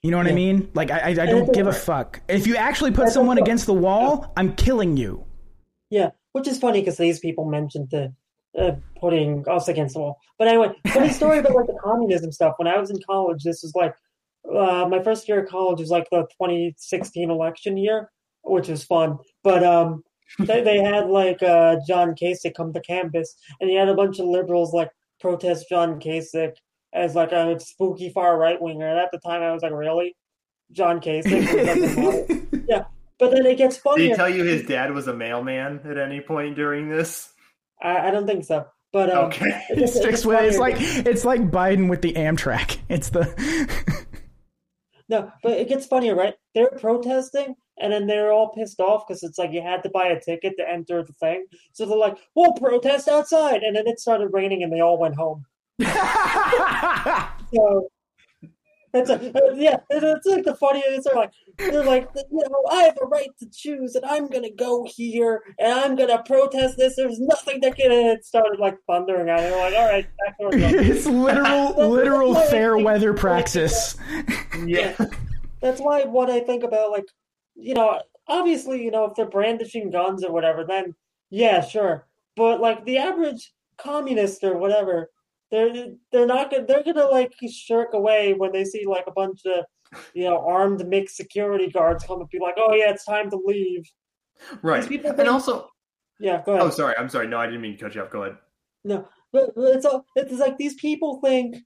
You 0.00 0.12
know 0.12 0.16
what 0.16 0.28
I 0.28 0.32
mean? 0.32 0.70
Like 0.72 0.90
I 0.90 0.98
I, 0.98 1.08
I 1.08 1.26
don't 1.26 1.52
give 1.52 1.66
a 1.66 1.74
fuck. 1.74 2.22
If 2.26 2.46
you 2.46 2.56
actually 2.56 2.92
put 2.92 3.10
someone 3.10 3.36
against 3.36 3.66
the 3.66 3.74
wall, 3.74 4.32
I'm 4.34 4.54
killing 4.56 4.96
you. 4.96 5.26
Yeah, 5.90 6.12
which 6.32 6.48
is 6.48 6.58
funny 6.58 6.80
because 6.80 6.96
these 6.96 7.18
people 7.18 7.44
mentioned 7.44 7.90
the 7.90 8.14
uh, 8.58 8.72
putting 9.00 9.44
us 9.48 9.68
against 9.68 9.94
the 9.94 10.00
wall. 10.00 10.18
But 10.38 10.48
anyway, 10.48 10.72
funny 10.88 11.10
story 11.10 11.38
about 11.38 11.54
like 11.54 11.66
the 11.66 11.78
communism 11.82 12.32
stuff. 12.32 12.54
When 12.56 12.68
I 12.68 12.78
was 12.78 12.90
in 12.90 12.98
college, 13.06 13.42
this 13.42 13.62
was 13.62 13.74
like 13.74 13.94
uh, 14.48 14.86
my 14.88 15.02
first 15.02 15.28
year 15.28 15.42
of 15.42 15.48
college 15.48 15.80
was 15.80 15.90
like 15.90 16.08
the 16.10 16.22
2016 16.40 17.30
election 17.30 17.76
year, 17.76 18.10
which 18.42 18.68
was 18.68 18.84
fun. 18.84 19.18
But 19.42 19.64
um, 19.64 20.02
they, 20.38 20.62
they 20.62 20.78
had 20.78 21.08
like 21.08 21.42
uh, 21.42 21.76
John 21.86 22.14
Kasich 22.14 22.54
come 22.54 22.72
to 22.72 22.80
campus, 22.80 23.34
and 23.60 23.70
he 23.70 23.76
had 23.76 23.88
a 23.88 23.94
bunch 23.94 24.18
of 24.18 24.26
liberals 24.26 24.72
like 24.72 24.90
protest 25.20 25.66
John 25.68 26.00
Kasich 26.00 26.54
as 26.92 27.14
like 27.14 27.32
a 27.32 27.58
spooky 27.60 28.10
far 28.10 28.38
right 28.38 28.60
winger. 28.60 28.88
And 28.88 28.98
at 28.98 29.10
the 29.12 29.18
time, 29.18 29.42
I 29.42 29.52
was 29.52 29.62
like, 29.62 29.72
really, 29.72 30.16
John 30.72 31.00
Kasich? 31.00 32.66
yeah. 32.68 32.84
But 33.18 33.30
then 33.30 33.46
it 33.46 33.56
gets 33.56 33.78
funny. 33.78 34.02
Did 34.02 34.10
he 34.10 34.16
tell 34.16 34.28
you 34.28 34.44
his 34.44 34.66
dad 34.66 34.92
was 34.92 35.08
a 35.08 35.14
mailman 35.14 35.80
at 35.84 35.96
any 35.96 36.20
point 36.20 36.54
during 36.54 36.90
this? 36.90 37.32
I, 37.82 38.08
I 38.08 38.10
don't 38.10 38.26
think 38.26 38.44
so. 38.44 38.66
But 38.92 39.10
um, 39.10 39.26
Okay. 39.26 39.46
it 39.70 39.72
It 39.72 39.78
gets- 39.80 39.96
it 39.96 39.98
sticks 39.98 40.10
gets 40.10 40.26
with 40.26 40.40
it's 40.44 40.58
like 40.58 40.76
it's 40.78 41.24
like 41.24 41.50
Biden 41.50 41.88
with 41.90 42.02
the 42.02 42.12
Amtrak. 42.14 42.78
It's 42.88 43.10
the 43.10 43.26
no, 45.08 45.30
but 45.42 45.52
it 45.52 45.68
gets 45.68 45.86
funnier, 45.86 46.14
right? 46.14 46.34
They're 46.54 46.70
protesting, 46.70 47.54
and 47.78 47.92
then 47.92 48.06
they're 48.06 48.32
all 48.32 48.50
pissed 48.50 48.80
off 48.80 49.06
because 49.06 49.22
it's 49.22 49.38
like 49.38 49.52
you 49.52 49.60
had 49.62 49.82
to 49.82 49.90
buy 49.90 50.06
a 50.06 50.20
ticket 50.20 50.54
to 50.58 50.68
enter 50.68 51.02
the 51.02 51.12
thing. 51.14 51.44
So 51.72 51.84
they're 51.86 51.96
like, 51.98 52.16
"We'll 52.34 52.52
protest 52.54 53.08
outside," 53.08 53.62
and 53.62 53.76
then 53.76 53.86
it 53.86 54.00
started 54.00 54.28
raining, 54.32 54.62
and 54.62 54.72
they 54.72 54.80
all 54.80 54.98
went 54.98 55.16
home. 55.16 55.44
So 57.54 57.88
it's 58.96 59.10
a, 59.10 59.14
uh, 59.14 59.54
yeah, 59.54 59.78
it's, 59.90 60.04
it's 60.04 60.26
like 60.26 60.44
the 60.44 60.54
funniest. 60.54 61.04
They're 61.04 61.14
like, 61.14 61.32
they're 61.58 61.84
like, 61.84 62.08
you 62.14 62.44
know, 62.48 62.64
I 62.70 62.82
have 62.84 62.98
a 63.02 63.06
right 63.06 63.30
to 63.40 63.46
choose, 63.52 63.94
and 63.94 64.04
I'm 64.04 64.28
gonna 64.28 64.50
go 64.50 64.86
here, 64.88 65.42
and 65.58 65.72
I'm 65.72 65.96
gonna 65.96 66.22
protest 66.22 66.76
this. 66.76 66.96
There's 66.96 67.20
nothing 67.20 67.60
that 67.60 67.76
can. 67.76 67.92
And 67.92 68.08
it 68.08 68.24
started 68.24 68.58
like 68.58 68.78
thundering 68.86 69.28
out. 69.28 69.38
They're 69.38 69.56
like, 69.56 69.74
all 69.74 69.88
right, 69.88 70.06
back 70.24 70.38
to 70.38 70.44
work. 70.44 70.54
it's 70.56 71.06
literal 71.06 71.88
literal 71.90 72.34
fair 72.34 72.76
weather 72.78 73.12
praxis. 73.14 73.96
Yeah. 74.64 74.96
That's 75.60 75.80
why 75.80 76.04
what 76.04 76.30
I 76.30 76.40
think 76.40 76.62
about 76.62 76.90
like, 76.90 77.06
you 77.54 77.74
know, 77.74 78.00
obviously, 78.28 78.82
you 78.82 78.90
know, 78.90 79.04
if 79.04 79.14
they're 79.14 79.28
brandishing 79.28 79.90
guns 79.90 80.24
or 80.24 80.32
whatever, 80.32 80.64
then 80.64 80.94
yeah, 81.30 81.60
sure. 81.60 82.06
But 82.36 82.60
like 82.60 82.84
the 82.84 82.98
average 82.98 83.52
communist 83.78 84.44
or 84.44 84.56
whatever, 84.56 85.10
they're 85.50 85.88
they're 86.12 86.26
not 86.26 86.50
gonna 86.50 86.66
they're 86.66 86.82
gonna 86.82 87.06
like 87.06 87.32
shirk 87.50 87.94
away 87.94 88.34
when 88.34 88.52
they 88.52 88.64
see 88.64 88.84
like 88.86 89.06
a 89.06 89.12
bunch 89.12 89.40
of 89.46 89.64
you 90.14 90.24
know 90.24 90.38
armed 90.38 90.86
mixed 90.88 91.16
security 91.16 91.70
guards 91.70 92.04
come 92.04 92.20
and 92.20 92.28
be 92.30 92.38
like, 92.38 92.54
oh 92.56 92.74
yeah, 92.74 92.90
it's 92.90 93.04
time 93.04 93.30
to 93.30 93.40
leave. 93.44 93.84
Right. 94.62 94.80
These 94.80 94.88
people 94.88 95.10
And 95.18 95.28
also, 95.28 95.68
Yeah, 96.18 96.42
go 96.44 96.52
ahead. 96.54 96.66
oh, 96.66 96.70
sorry. 96.70 96.94
I'm 96.98 97.08
sorry. 97.08 97.26
No, 97.28 97.38
I 97.38 97.46
didn't 97.46 97.60
mean 97.62 97.76
to 97.76 97.84
cut 97.84 97.94
you 97.94 98.02
off. 98.02 98.10
Go 98.10 98.24
ahead. 98.24 98.36
No, 98.84 99.08
but, 99.32 99.54
but 99.54 99.76
it's 99.76 99.86
all 99.86 100.04
it's 100.14 100.38
like 100.38 100.58
these 100.58 100.74
people 100.74 101.20
think 101.24 101.56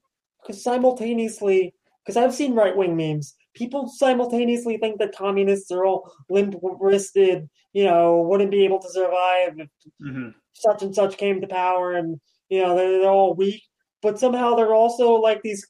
because 0.41 0.63
simultaneously 0.63 1.73
because 2.05 2.17
I've 2.17 2.33
seen 2.33 2.55
right 2.55 2.75
wing 2.75 2.95
memes. 2.95 3.35
People 3.53 3.87
simultaneously 3.89 4.77
think 4.77 4.99
that 4.99 5.15
communists 5.15 5.71
are 5.71 5.85
all 5.85 6.11
limp 6.29 6.55
wristed, 6.61 7.49
you 7.73 7.83
know, 7.83 8.21
wouldn't 8.21 8.49
be 8.51 8.63
able 8.63 8.79
to 8.79 8.89
survive 8.89 9.59
if 9.59 9.67
hmm 9.99 10.29
such 10.53 10.83
and 10.83 10.93
such 10.93 11.17
came 11.17 11.41
to 11.41 11.47
power, 11.47 11.93
and 11.93 12.19
you 12.49 12.61
know 12.61 12.75
they're, 12.75 12.99
they're 13.01 13.09
all 13.09 13.33
weak. 13.35 13.61
But 14.01 14.19
somehow 14.19 14.55
they're 14.55 14.73
also 14.73 15.13
like 15.13 15.41
these 15.41 15.65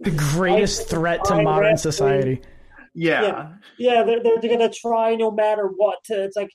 the 0.00 0.10
greatest 0.10 0.88
threat 0.88 1.24
to 1.24 1.42
modern 1.42 1.76
society. 1.76 2.42
Yeah. 2.94 3.22
Yeah. 3.22 3.48
yeah, 3.78 4.02
they're 4.02 4.22
they're 4.22 4.40
gonna 4.40 4.72
try 4.72 5.14
no 5.16 5.30
matter 5.30 5.68
what. 5.76 5.98
To, 6.04 6.24
it's 6.24 6.36
like 6.36 6.50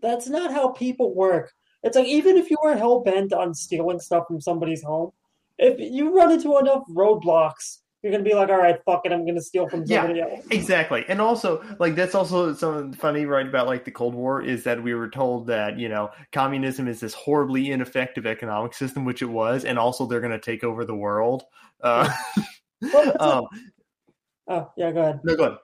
that's 0.00 0.28
not 0.28 0.52
how 0.52 0.68
people 0.68 1.14
work. 1.14 1.52
It's 1.82 1.96
like 1.96 2.06
even 2.06 2.36
if 2.36 2.50
you 2.50 2.56
were 2.62 2.76
hell 2.76 3.00
bent 3.00 3.32
on 3.32 3.54
stealing 3.54 4.00
stuff 4.00 4.24
from 4.26 4.40
somebody's 4.40 4.82
home, 4.82 5.10
if 5.58 5.78
you 5.78 6.16
run 6.16 6.32
into 6.32 6.58
enough 6.58 6.82
roadblocks, 6.90 7.78
you're 8.02 8.10
gonna 8.10 8.24
be 8.24 8.34
like, 8.34 8.48
all 8.48 8.58
right, 8.58 8.80
fuck 8.84 9.02
it, 9.04 9.12
I'm 9.12 9.24
gonna 9.24 9.40
steal 9.40 9.68
from 9.68 9.86
somebody 9.86 10.18
yeah, 10.18 10.26
else. 10.26 10.46
Exactly. 10.50 11.04
And 11.08 11.20
also, 11.20 11.62
like 11.78 11.94
that's 11.94 12.14
also 12.14 12.52
something 12.54 12.92
funny, 12.92 13.26
right, 13.26 13.46
about 13.46 13.66
like 13.66 13.84
the 13.84 13.90
Cold 13.90 14.14
War 14.14 14.42
is 14.42 14.64
that 14.64 14.82
we 14.82 14.94
were 14.94 15.08
told 15.08 15.46
that, 15.46 15.78
you 15.78 15.88
know, 15.88 16.10
communism 16.32 16.88
is 16.88 17.00
this 17.00 17.14
horribly 17.14 17.70
ineffective 17.70 18.26
economic 18.26 18.74
system, 18.74 19.04
which 19.04 19.22
it 19.22 19.26
was, 19.26 19.64
and 19.64 19.78
also 19.78 20.06
they're 20.06 20.20
gonna 20.20 20.40
take 20.40 20.64
over 20.64 20.84
the 20.84 20.94
world. 20.94 21.44
Uh, 21.80 22.10
um, 23.20 23.44
oh 24.48 24.70
yeah, 24.76 24.90
go 24.90 25.00
ahead. 25.00 25.20
No, 25.22 25.36
go 25.36 25.44
ahead. 25.44 25.58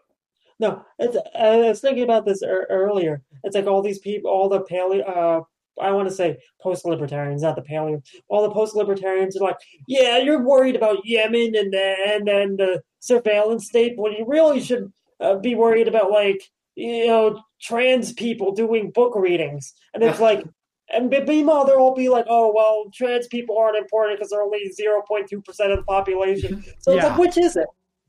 No, 0.60 0.84
it's, 0.98 1.16
I 1.38 1.56
was 1.56 1.80
thinking 1.80 2.02
about 2.02 2.24
this 2.24 2.42
er- 2.42 2.66
earlier. 2.68 3.22
It's 3.44 3.54
like 3.54 3.66
all 3.66 3.82
these 3.82 4.00
people, 4.00 4.30
all 4.30 4.48
the 4.48 4.62
paleo, 4.62 5.08
uh, 5.08 5.40
I 5.80 5.90
want 5.92 6.08
to 6.08 6.14
say 6.14 6.38
post-libertarians, 6.60 7.42
not 7.42 7.56
the 7.56 7.62
paleo. 7.62 8.02
All 8.28 8.42
the 8.42 8.54
post-libertarians 8.54 9.36
are 9.36 9.44
like, 9.44 9.58
yeah, 9.86 10.18
you're 10.18 10.42
worried 10.42 10.76
about 10.76 11.04
Yemen 11.04 11.54
and 11.54 11.72
then 11.72 11.96
and 12.06 12.26
then 12.26 12.56
the 12.56 12.82
surveillance 13.00 13.66
state, 13.66 13.94
when 13.96 14.12
you 14.12 14.24
really 14.26 14.60
should 14.60 14.92
uh, 15.20 15.36
be 15.36 15.54
worried 15.54 15.88
about 15.88 16.10
like 16.10 16.42
you 16.74 17.06
know 17.06 17.42
trans 17.60 18.12
people 18.12 18.52
doing 18.54 18.90
book 18.90 19.14
readings. 19.16 19.72
And 19.94 20.02
it's 20.02 20.20
like, 20.20 20.44
and 20.94 21.10
meanwhile 21.10 21.66
they'll 21.66 21.76
all 21.76 21.94
be 21.94 22.08
like, 22.08 22.26
oh 22.28 22.52
well, 22.54 22.90
trans 22.94 23.26
people 23.26 23.58
aren't 23.58 23.76
important 23.76 24.18
because 24.18 24.30
they're 24.30 24.42
only 24.42 24.70
zero 24.72 25.02
point 25.06 25.28
two 25.28 25.42
percent 25.42 25.72
of 25.72 25.78
the 25.78 25.84
population. 25.84 26.64
So 26.80 26.92
it's 26.92 27.04
like, 27.04 27.18
which 27.18 27.36
is 27.36 27.56
it? 27.56 27.66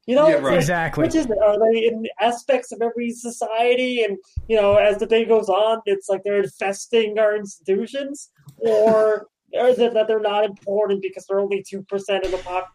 You 0.10 0.16
know, 0.16 0.28
Yeah, 0.28 0.38
right. 0.38 0.56
Exactly. 0.56 1.04
which 1.04 1.14
is? 1.14 1.28
Are 1.28 1.60
they 1.72 1.86
in 1.86 2.04
aspects 2.20 2.72
of 2.72 2.82
every 2.82 3.12
society? 3.12 4.04
And 4.04 4.18
you 4.48 4.60
know, 4.60 4.74
as 4.78 4.98
the 4.98 5.06
day 5.06 5.24
goes 5.24 5.50
on, 5.50 5.84
it's 5.86 6.10
like 6.10 6.24
they're 6.24 6.42
infesting 6.42 7.20
our 7.20 7.36
institutions, 7.36 8.32
or 8.58 9.28
or 9.54 9.68
is 9.74 9.78
it 9.78 9.94
that 9.94 10.08
they're 10.08 10.20
not 10.20 10.46
important 10.46 11.04
because 11.04 11.28
they're 11.28 11.40
only 11.40 11.62
two 11.62 11.84
percent 11.84 12.26
of 12.26 12.32
the 12.32 12.38
pop? 12.38 12.70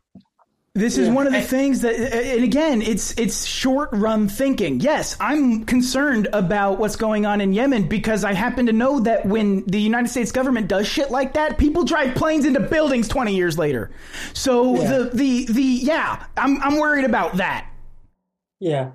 This 0.77 0.99
is 0.99 1.07
Yeah. 1.07 1.15
one 1.15 1.29
of 1.29 1.33
the 1.33 1.41
things 1.41 1.83
that, 1.83 1.95
and 1.95 2.43
again, 2.43 2.83
it's 2.83 3.15
it's 3.17 3.45
short 3.47 3.91
run 3.93 4.27
thinking. 4.29 4.81
Yes, 4.81 5.17
I'm 5.21 5.65
concerned 5.65 6.27
about 6.33 6.81
what's 6.81 6.97
going 6.97 7.25
on 7.25 7.41
in 7.41 7.53
Yemen 7.53 7.87
because 7.87 8.25
I 8.25 8.33
happen 8.33 8.67
to 8.67 8.73
know 8.73 8.99
that 8.99 9.25
when 9.25 9.63
the 9.67 9.81
United 9.81 10.09
States 10.09 10.33
government 10.33 10.67
does 10.67 10.89
shit 10.89 11.13
like 11.13 11.35
that, 11.35 11.59
people 11.59 11.85
drive 11.85 12.17
planes 12.17 12.45
into 12.45 12.59
buildings 12.59 13.07
20 13.07 13.37
years 13.37 13.57
later. 13.57 13.93
So 14.33 14.75
Yeah. 14.75 14.89
the 14.89 15.11
the 15.15 15.45
the 15.53 15.63
yeah, 15.63 16.25
I'm 16.37 16.61
I'm 16.61 16.81
worried 16.81 17.05
about 17.05 17.37
that. 17.37 17.69
Yeah, 18.59 18.91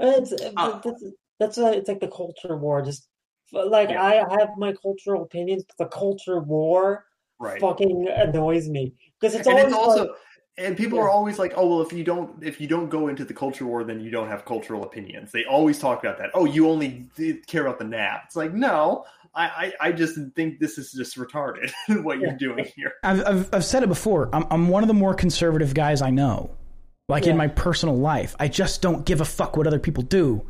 it's 0.00 0.32
Uh, 0.56 0.80
that's 0.82 1.04
that's 1.38 1.58
uh, 1.58 1.72
it's 1.76 1.88
like 1.88 2.00
the 2.00 2.08
culture 2.08 2.56
war. 2.56 2.80
Just 2.80 3.06
like 3.52 3.90
Yeah. 3.90 4.02
I 4.02 4.14
have 4.40 4.48
my 4.56 4.72
cultural 4.72 5.24
opinions, 5.24 5.62
but 5.68 5.76
the 5.76 5.94
culture 5.94 6.40
war 6.40 7.04
Right. 7.38 7.60
fucking 7.60 8.08
annoys 8.08 8.70
me 8.70 8.94
because 9.20 9.34
it's 9.34 9.46
and 9.46 9.58
always 9.58 9.74
it's 9.74 9.76
also 9.76 10.00
like, 10.04 10.10
and 10.58 10.76
people 10.76 10.98
Yeah. 10.98 11.04
are 11.04 11.10
always 11.10 11.38
like 11.38 11.54
oh 11.56 11.66
well 11.66 11.82
if 11.82 11.92
you 11.92 12.04
don't 12.04 12.42
if 12.44 12.60
you 12.60 12.66
don't 12.66 12.88
go 12.88 13.08
into 13.08 13.24
the 13.24 13.34
culture 13.34 13.64
war 13.66 13.84
then 13.84 14.00
you 14.00 14.10
don't 14.10 14.28
have 14.28 14.44
cultural 14.44 14.82
opinions 14.84 15.32
they 15.32 15.44
always 15.44 15.78
talk 15.78 16.00
about 16.04 16.18
that 16.18 16.30
oh 16.34 16.44
you 16.44 16.68
only 16.68 17.08
care 17.46 17.62
about 17.66 17.78
the 17.78 17.84
NAP 17.84 18.24
it's 18.26 18.36
like 18.36 18.52
no 18.52 19.04
i 19.34 19.72
i, 19.80 19.88
I 19.88 19.92
just 19.92 20.18
think 20.36 20.58
this 20.60 20.76
is 20.76 20.92
just 20.92 21.16
retarded 21.16 21.72
what 22.02 22.18
you're 22.20 22.36
doing 22.36 22.66
here 22.76 22.92
I've, 23.02 23.26
I've, 23.26 23.54
I've 23.54 23.64
said 23.64 23.82
it 23.82 23.88
before. 23.88 24.28
I'm, 24.32 24.44
I'm 24.50 24.68
one 24.68 24.82
of 24.84 24.88
the 24.88 24.94
more 24.94 25.14
conservative 25.14 25.72
guys 25.74 26.02
I 26.02 26.10
know. 26.10 26.50
Like 27.08 27.26
in 27.26 27.36
my 27.36 27.48
personal 27.48 27.96
life, 27.98 28.36
I 28.38 28.48
just 28.48 28.80
don't 28.80 29.04
give 29.04 29.20
a 29.20 29.24
fuck 29.24 29.56
what 29.56 29.66
other 29.66 29.78
people 29.80 30.02
do. 30.02 30.46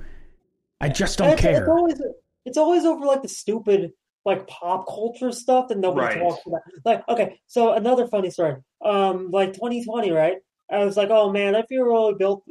I 0.81 0.89
just 0.91 1.19
don't 1.19 1.29
And 1.31 1.35
it's, 1.35 1.43
care. 1.43 1.61
It's 1.63 1.69
always 1.69 2.03
it's 2.45 2.59
always 2.59 2.85
over 2.85 3.05
like 3.07 3.23
the 3.23 3.29
stupid 3.29 3.93
like 4.25 4.47
pop 4.47 4.87
culture 4.87 5.33
stuff 5.33 5.69
that 5.69 5.79
nobody 5.79 6.07
Right. 6.07 6.19
talks 6.19 6.43
about. 6.47 6.61
Like, 6.85 7.09
okay, 7.09 7.41
so 7.47 7.73
another 7.73 8.07
funny 8.07 8.31
story. 8.31 8.57
Um, 8.85 9.31
like 9.31 9.53
2020, 9.53 10.11
right? 10.11 10.37
I 10.71 10.85
was 10.85 10.97
like, 10.97 11.11
oh 11.11 11.31
man, 11.33 11.55
I 11.55 11.63
feel 11.63 11.83
really 11.85 12.15
built, 12.15 12.45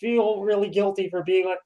feel 0.00 0.42
really 0.42 0.68
guilty 0.68 1.08
for 1.08 1.22
being 1.22 1.46
like 1.46 1.58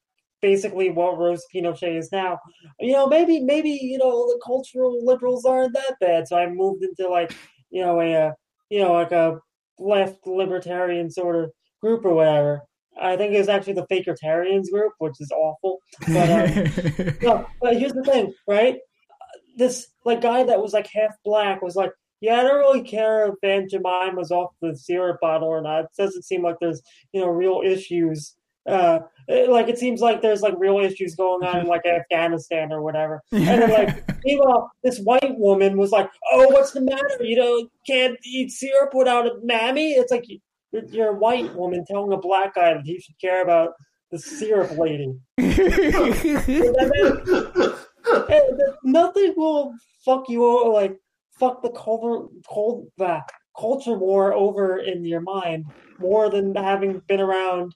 basically 0.42 0.90
what 0.90 1.18
Rose 1.18 1.42
Pinochet 1.54 1.96
is 1.98 2.12
now. 2.12 2.38
You 2.78 2.92
know, 2.92 3.06
maybe 3.06 3.40
maybe 3.40 3.70
you 3.70 3.98
know 3.98 4.26
the 4.26 4.40
cultural 4.44 5.04
liberals 5.04 5.44
aren't 5.44 5.72
that 5.74 5.96
bad. 6.00 6.28
So 6.28 6.36
I 6.36 6.48
moved 6.48 6.84
into 6.84 7.08
like 7.10 7.34
you 7.70 7.82
know 7.82 8.00
a 8.00 8.28
uh, 8.28 8.32
you 8.70 8.80
know 8.80 8.92
like 8.92 9.12
a 9.12 9.38
left 9.78 10.26
libertarian 10.26 11.10
sort 11.10 11.36
of 11.36 11.50
group 11.80 12.04
or 12.04 12.14
whatever. 12.14 12.62
I 12.98 13.16
think 13.16 13.34
it 13.34 13.38
was 13.38 13.48
actually 13.50 13.74
the 13.74 13.86
Fakertarians 13.90 14.70
group, 14.70 14.92
which 14.98 15.20
is 15.20 15.30
awful. 15.30 15.80
But 16.08 16.30
um, 16.30 17.14
no, 17.22 17.46
but 17.60 17.76
here's 17.76 17.92
the 17.92 18.02
thing, 18.04 18.32
right? 18.48 18.78
This 19.56 19.88
like 20.04 20.20
guy 20.20 20.44
that 20.44 20.60
was 20.62 20.72
like 20.72 20.86
half 20.86 21.16
black 21.24 21.62
was 21.62 21.74
like, 21.76 21.90
yeah, 22.20 22.36
I 22.40 22.42
don't 22.44 22.58
really 22.58 22.82
care 22.82 23.26
if 23.26 23.34
Aunt 23.42 23.70
Jemima's 23.70 24.30
off 24.30 24.52
the 24.62 24.76
syrup 24.76 25.18
bottle 25.20 25.48
or 25.48 25.60
not. 25.60 25.84
It 25.84 25.90
doesn't 25.98 26.24
seem 26.24 26.42
like 26.42 26.56
there's 26.60 26.82
you 27.12 27.20
know 27.20 27.28
real 27.28 27.62
issues. 27.64 28.34
Uh, 28.66 28.98
it- 29.28 29.48
like 29.48 29.68
it 29.68 29.78
seems 29.78 30.00
like 30.00 30.22
there's 30.22 30.40
like 30.42 30.54
real 30.58 30.78
issues 30.78 31.14
going 31.14 31.44
on 31.44 31.60
in 31.60 31.66
like 31.66 31.86
Afghanistan 31.86 32.72
or 32.72 32.82
whatever. 32.82 33.22
And 33.32 33.44
then 33.62 33.70
like 33.70 34.04
meanwhile, 34.24 34.70
this 34.82 34.98
white 35.00 35.36
woman 35.38 35.76
was 35.78 35.90
like, 35.92 36.10
"Oh, 36.32 36.48
what's 36.50 36.72
the 36.72 36.80
matter? 36.80 37.22
You 37.22 37.36
know, 37.36 37.68
can't 37.86 38.18
eat 38.24 38.50
syrup 38.50 38.92
without 38.94 39.26
a 39.26 39.34
mammy." 39.42 39.92
It's 39.92 40.10
like 40.10 40.24
you're, 40.72 40.84
you're 40.86 41.08
a 41.10 41.18
white 41.18 41.54
woman 41.54 41.84
telling 41.86 42.12
a 42.12 42.18
black 42.18 42.54
guy 42.56 42.74
that 42.74 42.82
he 42.84 42.98
should 42.98 43.18
care 43.20 43.42
about 43.42 43.74
the 44.10 44.18
syrup 44.18 44.76
lady. 44.78 45.14
Hey, 48.28 48.40
nothing 48.84 49.34
will 49.36 49.74
fuck 50.04 50.28
you 50.28 50.44
over 50.44 50.70
like 50.70 50.96
fuck 51.38 51.62
the 51.62 51.70
culture 51.70 52.26
cold 52.48 52.88
uh, 53.00 53.20
culture 53.58 53.96
war 53.96 54.32
over 54.32 54.78
in 54.78 55.04
your 55.04 55.20
mind 55.20 55.66
more 55.98 56.30
than 56.30 56.54
having 56.54 57.00
been 57.08 57.20
around 57.20 57.74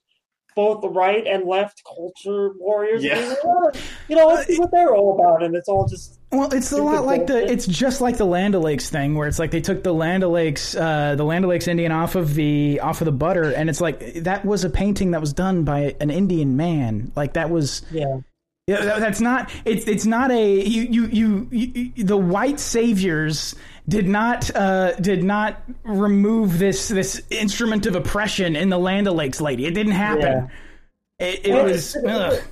both 0.56 0.80
the 0.82 0.88
right 0.88 1.26
and 1.26 1.46
left 1.46 1.82
culture 1.86 2.50
warriors. 2.58 3.04
Yeah. 3.04 3.34
You 4.08 4.16
know, 4.16 4.26
let's 4.26 4.46
see 4.46 4.58
what 4.58 4.70
they're 4.72 4.94
all 4.94 5.14
about, 5.14 5.42
and 5.42 5.54
it's 5.54 5.68
all 5.68 5.86
just 5.86 6.18
Well, 6.32 6.52
it's 6.52 6.72
a 6.72 6.76
Stupid 6.76 6.84
lot 6.84 7.04
like 7.06 7.26
the. 7.28 7.50
It's 7.50 7.66
just 7.66 8.00
like 8.00 8.16
the 8.16 8.24
Land 8.24 8.54
O'Lakes 8.54 8.90
thing, 8.90 9.14
where 9.14 9.28
it's 9.28 9.38
like 9.38 9.52
they 9.52 9.60
took 9.60 9.84
the 9.84 9.94
Land 9.94 10.24
O'Lakes, 10.24 10.74
uh, 10.74 11.14
the 11.14 11.24
Land 11.24 11.44
O'Lakes 11.44 11.68
Indian 11.68 11.92
off 11.92 12.16
of 12.16 12.34
the 12.34 12.80
off 12.80 13.00
of 13.00 13.04
the 13.04 13.12
butter, 13.12 13.52
and 13.52 13.70
it's 13.70 13.80
like 13.80 14.14
that 14.14 14.44
was 14.44 14.64
a 14.64 14.70
painting 14.70 15.12
that 15.12 15.20
was 15.20 15.32
done 15.32 15.62
by 15.64 15.94
an 16.00 16.10
Indian 16.10 16.56
man. 16.56 17.12
Like 17.14 17.34
that 17.34 17.50
was. 17.50 17.82
yeah. 17.90 18.18
Yeah, 18.70 18.98
that's 19.00 19.20
not. 19.20 19.50
It's 19.64 19.86
it's 19.88 20.06
not 20.06 20.30
a 20.30 20.60
you 20.60 20.82
you 20.82 21.06
you, 21.06 21.48
you 21.50 22.04
the 22.04 22.16
white 22.16 22.60
saviors 22.60 23.54
did 23.88 24.06
not 24.08 24.54
uh, 24.54 24.92
did 24.96 25.24
not 25.24 25.60
remove 25.84 26.58
this 26.58 26.88
this 26.88 27.20
instrument 27.30 27.86
of 27.86 27.96
oppression 27.96 28.54
in 28.54 28.68
the 28.68 28.78
Land 28.78 29.08
O'Lakes 29.08 29.40
lady. 29.40 29.66
It 29.66 29.74
didn't 29.74 29.92
happen. 29.92 30.50
It, 31.18 31.46
it 31.46 31.48
Yeah, 31.48 31.62
was. 31.64 31.96
ugh. 31.96 32.42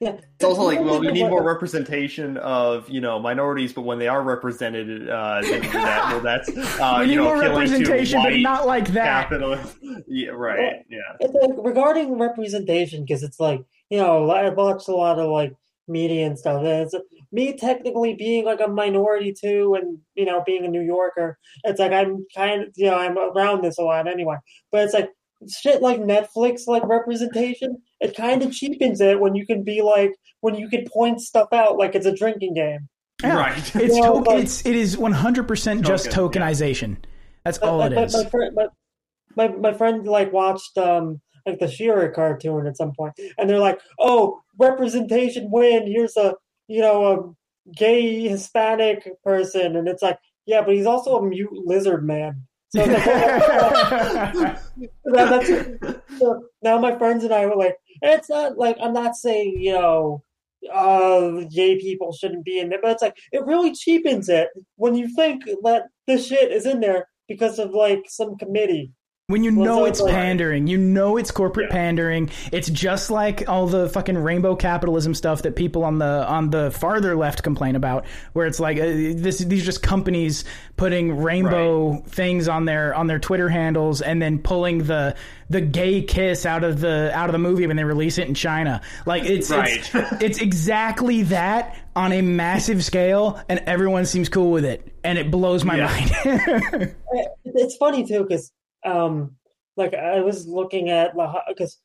Yeah. 0.00 0.16
It's 0.34 0.44
also 0.44 0.62
like, 0.64 0.80
well, 0.80 1.00
we 1.00 1.12
need 1.12 1.22
more 1.30 1.42
representation 1.42 2.36
of 2.36 2.90
you 2.90 3.00
know 3.00 3.18
minorities, 3.18 3.72
but 3.72 3.82
when 3.82 3.98
they 3.98 4.08
are 4.08 4.22
represented, 4.22 5.08
uh, 5.08 5.40
then 5.40 5.62
that, 5.62 5.72
well, 6.12 6.20
that's 6.20 6.48
uh, 6.50 6.96
we 7.00 7.06
need 7.06 7.12
you 7.12 7.18
know 7.18 7.24
more 7.24 7.40
representation, 7.40 8.20
but 8.22 8.34
not 8.40 8.66
like 8.66 8.88
that. 8.88 9.30
capitalists. 9.30 9.78
Yeah, 10.06 10.30
right. 10.30 10.84
Yeah. 10.90 10.98
It's 11.20 11.32
like 11.32 11.52
regarding 11.64 12.18
representation, 12.18 13.04
because 13.04 13.22
it's 13.22 13.40
like 13.40 13.64
you 13.90 13.98
know 13.98 14.30
I've 14.30 14.56
watched 14.56 14.88
a 14.88 14.94
lot 14.96 15.18
of 15.18 15.30
like 15.30 15.52
media 15.86 16.26
and 16.26 16.38
stuff. 16.38 16.58
And 16.60 16.66
it's 16.68 16.94
me 17.30 17.52
technically 17.56 18.14
being 18.14 18.44
like 18.44 18.60
a 18.60 18.68
minority 18.68 19.32
too, 19.38 19.74
and 19.80 19.98
you 20.14 20.24
know 20.24 20.42
being 20.46 20.64
a 20.64 20.68
New 20.68 20.82
Yorker. 20.82 21.38
It's 21.64 21.80
like 21.80 21.92
I'm 21.92 22.24
kind 22.34 22.62
of 22.64 22.68
you 22.76 22.86
know 22.86 22.96
I'm 22.96 23.18
around 23.18 23.62
this 23.62 23.78
a 23.78 23.82
lot 23.82 24.08
anyway. 24.08 24.36
But 24.72 24.84
it's 24.84 24.94
like 24.94 25.10
shit 25.50 25.82
like 25.82 26.00
Netflix 26.00 26.66
like 26.66 26.82
representation. 26.86 27.76
It 28.00 28.16
kind 28.16 28.42
of 28.42 28.52
cheapens 28.52 29.00
it 29.00 29.20
when 29.20 29.34
you 29.34 29.46
can 29.46 29.62
be 29.62 29.82
like 29.82 30.12
when 30.40 30.54
you 30.54 30.68
can 30.68 30.84
point 30.92 31.20
stuff 31.20 31.48
out 31.52 31.76
like 31.76 31.94
it's 31.94 32.06
a 32.06 32.14
drinking 32.14 32.54
game. 32.54 32.88
Yeah. 33.22 33.36
Right. 33.38 33.76
It's 33.76 33.96
Yeah, 33.96 34.10
to- 34.12 34.22
but- 34.24 34.38
it's 34.40 34.64
it 34.66 34.74
is 34.74 34.96
one 34.98 35.12
hundred 35.12 35.48
percent 35.48 35.84
just 35.86 36.10
Token, 36.10 36.40
yeah. 36.42 36.48
tokenization. 36.50 36.96
That's 37.44 37.58
But- 37.58 37.68
all 37.68 37.82
it 37.82 37.90
but- 37.94 38.10
but 38.12 38.26
is. 38.26 38.32
My, 38.32 38.50
my, 38.54 38.66
my 39.36 39.48
my 39.56 39.72
friend 39.74 40.06
like 40.06 40.32
watched 40.32 40.78
um 40.78 41.20
like 41.46 41.58
the 41.58 41.68
She-Ra 41.68 42.08
cartoon 42.14 42.66
at 42.66 42.76
some 42.76 42.92
point, 42.92 43.14
and 43.38 43.48
they're 43.48 43.58
like, 43.58 43.80
"Oh, 43.98 44.40
representation 44.58 45.50
win. 45.50 45.86
Here's 45.86 46.16
a 46.16 46.34
you 46.68 46.80
know 46.80 47.06
a 47.06 47.72
gay 47.76 48.28
Hispanic 48.28 49.22
person," 49.22 49.76
and 49.76 49.88
it's 49.88 50.02
like, 50.02 50.18
yeah, 50.46 50.62
but 50.62 50.74
he's 50.74 50.86
also 50.86 51.16
a 51.16 51.26
mute 51.26 51.52
lizard 51.52 52.04
man. 52.04 52.42
So 52.70 52.80
like, 52.84 53.04
that, 53.04 54.58
that's 55.04 55.48
so 56.18 56.44
now 56.62 56.78
my 56.78 56.96
friends 56.98 57.24
and 57.24 57.32
I 57.32 57.46
were 57.46 57.56
like, 57.56 57.76
it's 58.02 58.28
not 58.28 58.58
like 58.58 58.76
I'm 58.80 58.92
not 58.92 59.14
saying 59.16 59.56
you 59.58 59.72
know, 59.72 60.22
uh, 60.72 61.44
gay 61.54 61.78
people 61.78 62.12
shouldn't 62.12 62.44
be 62.44 62.58
in 62.58 62.68
there, 62.68 62.80
but 62.82 62.90
it's 62.92 63.02
like 63.02 63.16
it 63.32 63.44
really 63.46 63.72
cheapens 63.72 64.28
it 64.28 64.48
when 64.76 64.94
you 64.94 65.08
think 65.14 65.44
that 65.62 65.84
this 66.06 66.26
shit 66.26 66.50
is 66.50 66.66
in 66.66 66.80
there 66.80 67.08
because 67.28 67.58
of 67.58 67.70
like 67.70 68.04
some 68.08 68.36
committee. 68.36 68.92
When 69.28 69.42
you 69.42 69.56
Well, 69.56 69.64
know 69.64 69.78
so 69.78 69.84
it's 69.86 70.00
it's 70.00 70.04
like- 70.04 70.12
pandering, 70.14 70.66
you 70.66 70.76
know 70.76 71.16
it's 71.16 71.30
corporate 71.30 71.68
Yeah. 71.70 71.76
pandering. 71.76 72.28
It's 72.52 72.68
just 72.68 73.10
like 73.10 73.48
all 73.48 73.66
the 73.66 73.88
fucking 73.88 74.18
rainbow 74.18 74.54
capitalism 74.54 75.14
stuff 75.14 75.40
that 75.42 75.56
people 75.56 75.82
on 75.82 75.96
the 75.98 76.26
on 76.28 76.50
the 76.50 76.70
farther 76.70 77.16
left 77.16 77.42
complain 77.42 77.74
about, 77.74 78.04
where 78.34 78.46
it's 78.46 78.60
like 78.60 78.76
uh, 78.76 78.82
this 78.84 79.38
these 79.38 79.62
are 79.62 79.64
just 79.64 79.82
companies 79.82 80.44
putting 80.76 81.22
rainbow 81.22 82.02
things 82.06 82.48
on 82.48 82.66
their 82.66 82.94
on 82.94 83.06
their 83.06 83.18
Twitter 83.18 83.48
handles 83.48 84.02
and 84.02 84.20
then 84.20 84.40
pulling 84.40 84.80
the 84.84 85.14
the 85.48 85.62
gay 85.62 86.02
kiss 86.02 86.44
out 86.44 86.62
of 86.62 86.80
the 86.82 87.10
out 87.14 87.30
of 87.30 87.32
the 87.32 87.38
movie 87.38 87.66
when 87.66 87.78
they 87.78 87.84
release 87.84 88.18
it 88.18 88.28
in 88.28 88.34
China. 88.34 88.82
Like 89.06 89.24
it's 89.24 89.50
it's, 89.50 89.88
it's 90.20 90.38
exactly 90.42 91.22
that 91.22 91.74
on 91.96 92.12
a 92.12 92.20
massive 92.20 92.84
scale, 92.84 93.40
and 93.48 93.60
everyone 93.60 94.04
seems 94.04 94.28
cool 94.28 94.50
with 94.50 94.66
it, 94.66 94.86
and 95.02 95.16
it 95.16 95.30
blows 95.30 95.64
my 95.64 95.78
Yeah. 95.78 96.10
mind. 96.74 96.94
It's 97.46 97.76
funny 97.76 98.04
too 98.06 98.24
because 98.28 98.52
um 98.84 99.36
like 99.76 99.94
I 99.94 100.20
was 100.20 100.46
looking 100.46 100.90
at 100.90 101.12
because 101.48 101.78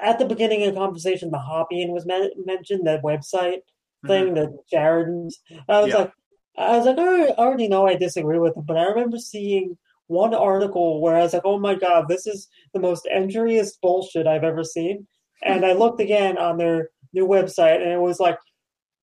at 0.00 0.18
the 0.18 0.26
beginning 0.26 0.62
of 0.64 0.74
the 0.74 0.80
conversation 0.80 1.30
the 1.30 1.38
Hoppean 1.38 1.88
was 1.88 2.04
men- 2.06 2.30
mentioned 2.44 2.86
that 2.86 3.02
website 3.02 3.60
thing 4.06 4.34
that 4.34 4.50
Jared's 4.70 5.40
I 5.68 5.80
was 5.80 5.88
Yeah. 5.90 5.98
like 5.98 6.12
I 6.58 6.76
was 6.76 6.86
like 6.86 6.98
I 6.98 7.28
already- 7.42 7.68
know 7.68 7.86
I 7.86 7.94
disagree 7.96 8.38
with 8.38 8.56
him 8.56 8.64
but 8.66 8.76
I 8.76 8.84
remember 8.86 9.18
seeing 9.18 9.78
one 10.08 10.34
article 10.34 11.00
where 11.00 11.16
I 11.16 11.22
was 11.22 11.32
like 11.32 11.46
oh 11.46 11.58
my 11.58 11.74
god 11.74 12.08
this 12.08 12.26
is 12.26 12.48
the 12.74 12.80
most 12.80 13.06
injurious 13.06 13.76
bullshit 13.76 14.26
I've 14.26 14.44
ever 14.44 14.64
seen. 14.64 15.06
And 15.44 15.64
I 15.70 15.72
looked 15.72 16.00
again 16.00 16.36
on 16.36 16.58
their 16.58 16.90
new 17.14 17.26
website 17.26 17.80
and 17.82 17.90
it 17.92 18.00
was 18.00 18.20
like 18.20 18.38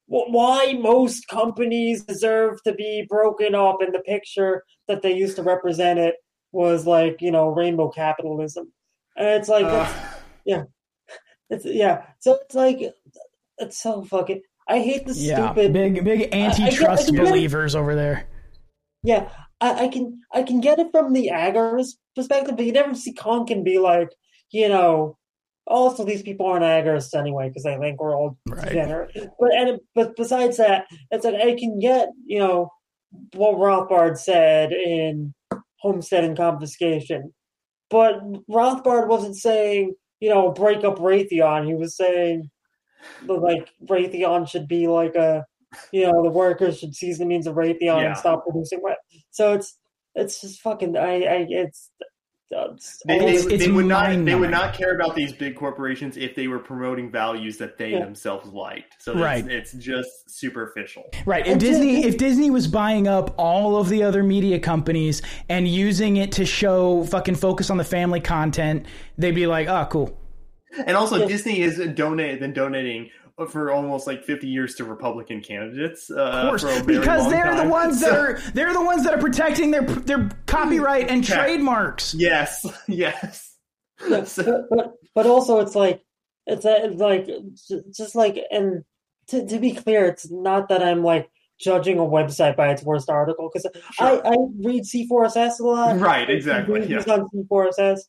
why 0.08 0.74
most 0.80 1.28
companies 1.28 2.04
deserve 2.04 2.62
to 2.64 2.74
be 2.74 3.06
broken 3.08 3.54
up 3.54 3.78
in 3.82 3.92
the 3.92 4.00
picture 4.00 4.64
that 4.88 5.02
they 5.04 5.14
used 5.14 5.36
to 5.36 5.44
represent 5.44 6.00
it 6.00 6.16
was 6.52 6.86
like 6.88 7.22
you 7.22 7.32
know 7.32 7.50
rainbow 7.50 7.90
capitalism. 7.90 8.72
And 9.18 9.28
it's 9.28 9.50
like 9.50 9.66
Uh, 9.66 9.92
it's, 10.46 10.70
it's 11.50 11.66
yeah. 11.66 12.04
So 12.20 12.40
it's 12.44 12.56
like 12.56 12.80
it's 13.58 13.82
so 13.82 14.04
fucking 14.04 14.42
i 14.68 14.80
hate 14.80 15.06
the 15.06 15.14
yeah, 15.14 15.52
stupid 15.52 15.74
big 15.74 16.04
big 16.04 16.30
I 16.34 16.38
antitrust 16.38 17.12
get 17.12 17.20
it. 17.20 17.26
believers 17.30 17.76
over 17.76 17.96
there. 17.96 18.26
yeah. 19.04 19.30
I, 19.62 19.86
I 19.86 19.88
can 19.90 20.22
i 20.34 20.44
can 20.44 20.62
get 20.62 20.80
it 20.80 20.88
from 20.92 21.12
the 21.12 21.30
agorist 21.34 21.96
perspective 22.16 22.56
but 22.56 22.66
you 22.66 22.72
never 22.72 22.94
see 22.96 23.14
Konkin 23.14 23.64
be 23.66 23.78
like 23.80 24.10
you 24.52 24.70
know 24.70 25.18
also 25.68 26.06
these 26.06 26.22
people 26.22 26.46
aren't 26.46 26.64
agorists 26.64 27.14
anyway 27.20 27.50
because 27.50 27.64
they 27.64 27.76
think 27.78 28.00
we're 28.00 28.16
all 28.16 28.38
Right. 28.48 28.70
degenerate. 28.70 29.12
But 29.40 29.54
and 29.54 29.80
but 29.96 30.16
besides 30.16 30.58
that 30.58 30.86
it's 31.12 31.26
like 31.26 31.36
i 31.36 31.56
can 31.56 31.80
get 31.80 32.08
you 32.26 32.40
know 32.40 32.72
what 33.34 33.56
rothbard 33.58 34.18
said 34.18 34.72
in 34.72 35.34
homestead 35.82 36.24
and 36.24 36.38
confiscation. 36.38 37.34
But 37.90 38.22
rothbard 38.50 39.08
wasn't 39.08 39.36
saying 39.36 39.96
you 40.20 40.30
know 40.30 40.52
break 40.52 40.84
up 40.84 41.00
raytheon. 41.00 41.66
He 41.66 41.76
was 41.76 41.96
saying 41.96 42.50
like 43.28 43.70
raytheon 43.86 44.50
should 44.50 44.68
be 44.68 44.88
like 44.88 45.16
a 45.16 45.46
you 45.92 46.06
know 46.06 46.24
the 46.24 46.30
workers 46.30 46.80
should 46.80 46.96
seize 46.96 47.18
the 47.20 47.26
means 47.26 47.48
of 47.48 47.56
raytheon 47.56 47.80
Yeah. 47.82 48.08
and 48.08 48.18
stop 48.18 48.44
producing 48.44 48.82
so 49.32 49.54
it's 49.54 49.78
it's 50.16 50.42
just 50.42 50.62
fucking 50.62 50.98
i 50.98 51.22
i 51.22 51.46
it's, 51.50 51.92
it's 52.52 53.02
They, 53.06 53.20
they, 53.20 53.26
It's- 53.36 53.46
it's 53.46 53.66
they 53.66 53.72
would 53.72 53.86
not. 53.86 54.04
They 54.08 54.16
mind-numbing. 54.16 54.40
would 54.40 54.50
not 54.52 54.74
care 54.74 54.96
about 54.96 55.16
these 55.16 55.32
big 55.34 55.56
corporations 55.56 56.18
if 56.18 56.36
they 56.36 56.48
were 56.48 56.60
promoting 56.60 57.12
values 57.12 57.58
that 57.58 57.78
they 57.78 57.92
Yeah. 57.92 58.00
themselves 58.00 58.48
liked. 58.52 58.96
So 59.02 59.14
Right. 59.14 59.46
it's, 59.46 59.74
it's 59.74 59.84
just 59.84 60.30
superficial. 60.30 61.04
Right. 61.26 61.46
If 61.46 61.60
Disney 61.60 62.04
if 62.06 62.18
Disney 62.18 62.50
was 62.50 62.68
buying 62.68 63.08
up 63.08 63.34
all 63.38 63.78
of 63.78 63.90
the 63.90 64.04
other 64.04 64.24
media 64.24 64.60
companies 64.60 65.22
and 65.48 65.68
using 65.68 66.18
it 66.18 66.32
to 66.34 66.46
show 66.46 67.04
fucking 67.06 67.36
focus 67.36 67.70
on 67.70 67.78
the 67.78 67.84
family 67.84 68.20
content, 68.20 68.86
they'd 69.18 69.36
be 69.36 69.48
like, 69.48 69.68
"Oh, 69.68 69.88
cool." 69.90 70.16
And 70.86 70.96
also, 70.96 71.18
Yeah. 71.18 71.26
Disney 71.26 71.62
is 71.62 71.80
donate 71.96 72.40
been 72.40 72.54
donating 72.54 73.10
for 73.48 73.72
almost 73.72 74.08
like 74.08 74.24
fifty 74.24 74.48
years 74.48 74.76
to 74.76 74.84
Republican 74.84 75.42
candidates. 75.42 76.10
Uh, 76.12 76.20
Of 76.22 76.50
course, 76.50 76.62
for 76.64 76.70
a 76.70 76.74
very 76.84 77.00
because 77.00 77.22
long 77.24 77.32
they're 77.32 77.52
the 77.56 77.62
time. 77.62 77.70
ones 77.70 78.00
that 78.02 78.12
are 78.14 78.40
they're 78.54 78.74
the 78.74 78.82
ones 78.82 79.04
that 79.04 79.14
are 79.14 79.20
protecting 79.20 79.72
their 79.72 79.82
their 79.84 80.30
copyright 80.46 81.10
and 81.10 81.28
Yeah. 81.28 81.36
trademarks. 81.36 82.14
Yes, 82.14 82.66
yes. 82.88 83.56
So- 84.26 84.66
but, 84.70 84.70
but 84.70 84.94
but 85.16 85.26
also 85.26 85.60
it's 85.60 85.76
like 85.76 86.02
it's, 86.48 86.66
a, 86.66 86.88
like 86.96 87.28
just 87.96 88.16
like 88.16 88.38
and 88.52 88.84
to 89.28 89.46
to 89.48 89.60
be 89.60 89.74
clear, 89.74 90.06
it's 90.06 90.30
not 90.32 90.70
that 90.70 90.82
I'm 90.84 91.04
like 91.04 91.30
judging 91.60 92.00
a 92.00 92.04
website 92.04 92.56
by 92.56 92.70
its 92.70 92.84
worst 92.84 93.10
article 93.10 93.50
because 93.52 93.70
I 94.00 94.20
I 94.26 94.36
read 94.64 94.84
C4SS 94.84 95.60
a 95.60 95.64
lot. 95.64 96.00
Right, 96.00 96.30
exactly, 96.30 96.82
read 96.82 96.90
yeah. 96.90 97.14
on 97.14 97.28
C4SS. 97.30 98.00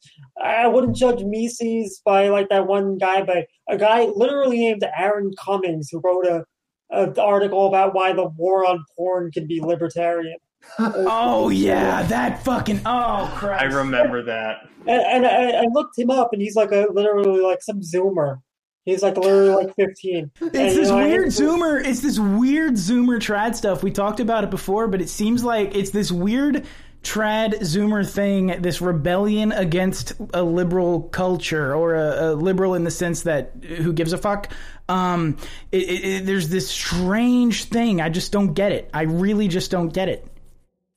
I 0.43 0.67
wouldn't 0.67 0.97
judge 0.97 1.23
Mises 1.25 2.01
by 2.05 2.29
like 2.29 2.49
that 2.49 2.67
one 2.67 2.99
guy, 2.99 3.23
by 3.23 3.47
a 3.69 3.77
guy 3.77 4.05
literally 4.15 4.59
named 4.59 4.85
Aaron 4.97 5.33
Cummings 5.39 5.89
who 5.91 6.01
wrote 6.03 6.27
a. 6.27 6.45
An 6.93 7.17
article 7.21 7.69
about 7.69 7.95
why 7.95 8.13
the 8.13 8.27
war 8.31 8.67
on 8.67 8.85
porn 8.97 9.31
can 9.31 9.47
be 9.47 9.61
libertarian. 9.61 10.35
Oh 10.79 11.49
yeah, 11.49 12.03
that 12.03 12.43
fucking 12.45 12.81
oh 12.85 13.33
crap! 13.37 13.63
I 13.63 13.65
remember 13.67 14.23
that. 14.25 14.69
And, 14.87 15.03
and 15.03 15.27
I, 15.27 15.63
I 15.63 15.65
looked 15.73 15.99
him 15.99 16.11
up, 16.11 16.31
and 16.33 16.43
he's 16.43 16.57
like 16.57 16.73
a 16.73 16.89
literally 16.93 17.41
like 17.41 17.63
some 17.63 17.81
Zoomer. 17.81 18.39
He's 18.85 19.02
like 19.02 19.16
literally 19.16 19.65
like 19.65 19.74
fifteen. 19.77 20.31
It's 20.40 20.55
And, 20.57 20.73
you 20.73 20.81
this 20.81 20.89
know, 20.89 20.97
weird 20.97 21.27
Zoomer. 21.28 21.85
It's 21.85 22.01
this 22.01 22.19
weird 22.19 22.73
Zoomer 22.74 23.19
trad 23.19 23.55
stuff. 23.55 23.82
We 23.82 23.90
talked 23.90 24.20
about 24.20 24.44
it 24.44 24.51
before, 24.51 24.89
but 24.89 25.01
it 25.01 25.09
seems 25.09 25.44
like 25.44 25.74
it's 25.77 25.90
this 25.90 26.11
weird 26.11 26.66
trad 27.02 27.55
Zoomer 27.61 28.09
thing. 28.09 28.61
This 28.62 28.81
rebellion 28.81 29.52
against 29.52 30.15
a 30.32 30.43
liberal 30.43 31.02
culture, 31.02 31.74
or 31.74 31.94
a, 31.94 32.32
a 32.32 32.35
liberal 32.35 32.74
in 32.74 32.85
the 32.85 32.90
sense 32.90 33.23
that 33.23 33.52
who 33.62 33.93
gives 33.93 34.12
a 34.12 34.19
fuck. 34.19 34.51
Um, 34.89 35.36
it, 35.70 35.82
it, 35.82 36.05
it- 36.05 36.27
there's 36.27 36.48
this 36.48 36.69
strange 36.69 37.65
thing. 37.65 38.01
I 38.01 38.09
just 38.09 38.32
don't 38.32 38.55
get 38.55 38.73
it. 38.73 38.90
I 38.94 39.02
really 39.02 39.48
just 39.48 39.70
don't 39.70 39.90
get 39.90 40.09
it. 40.09 40.27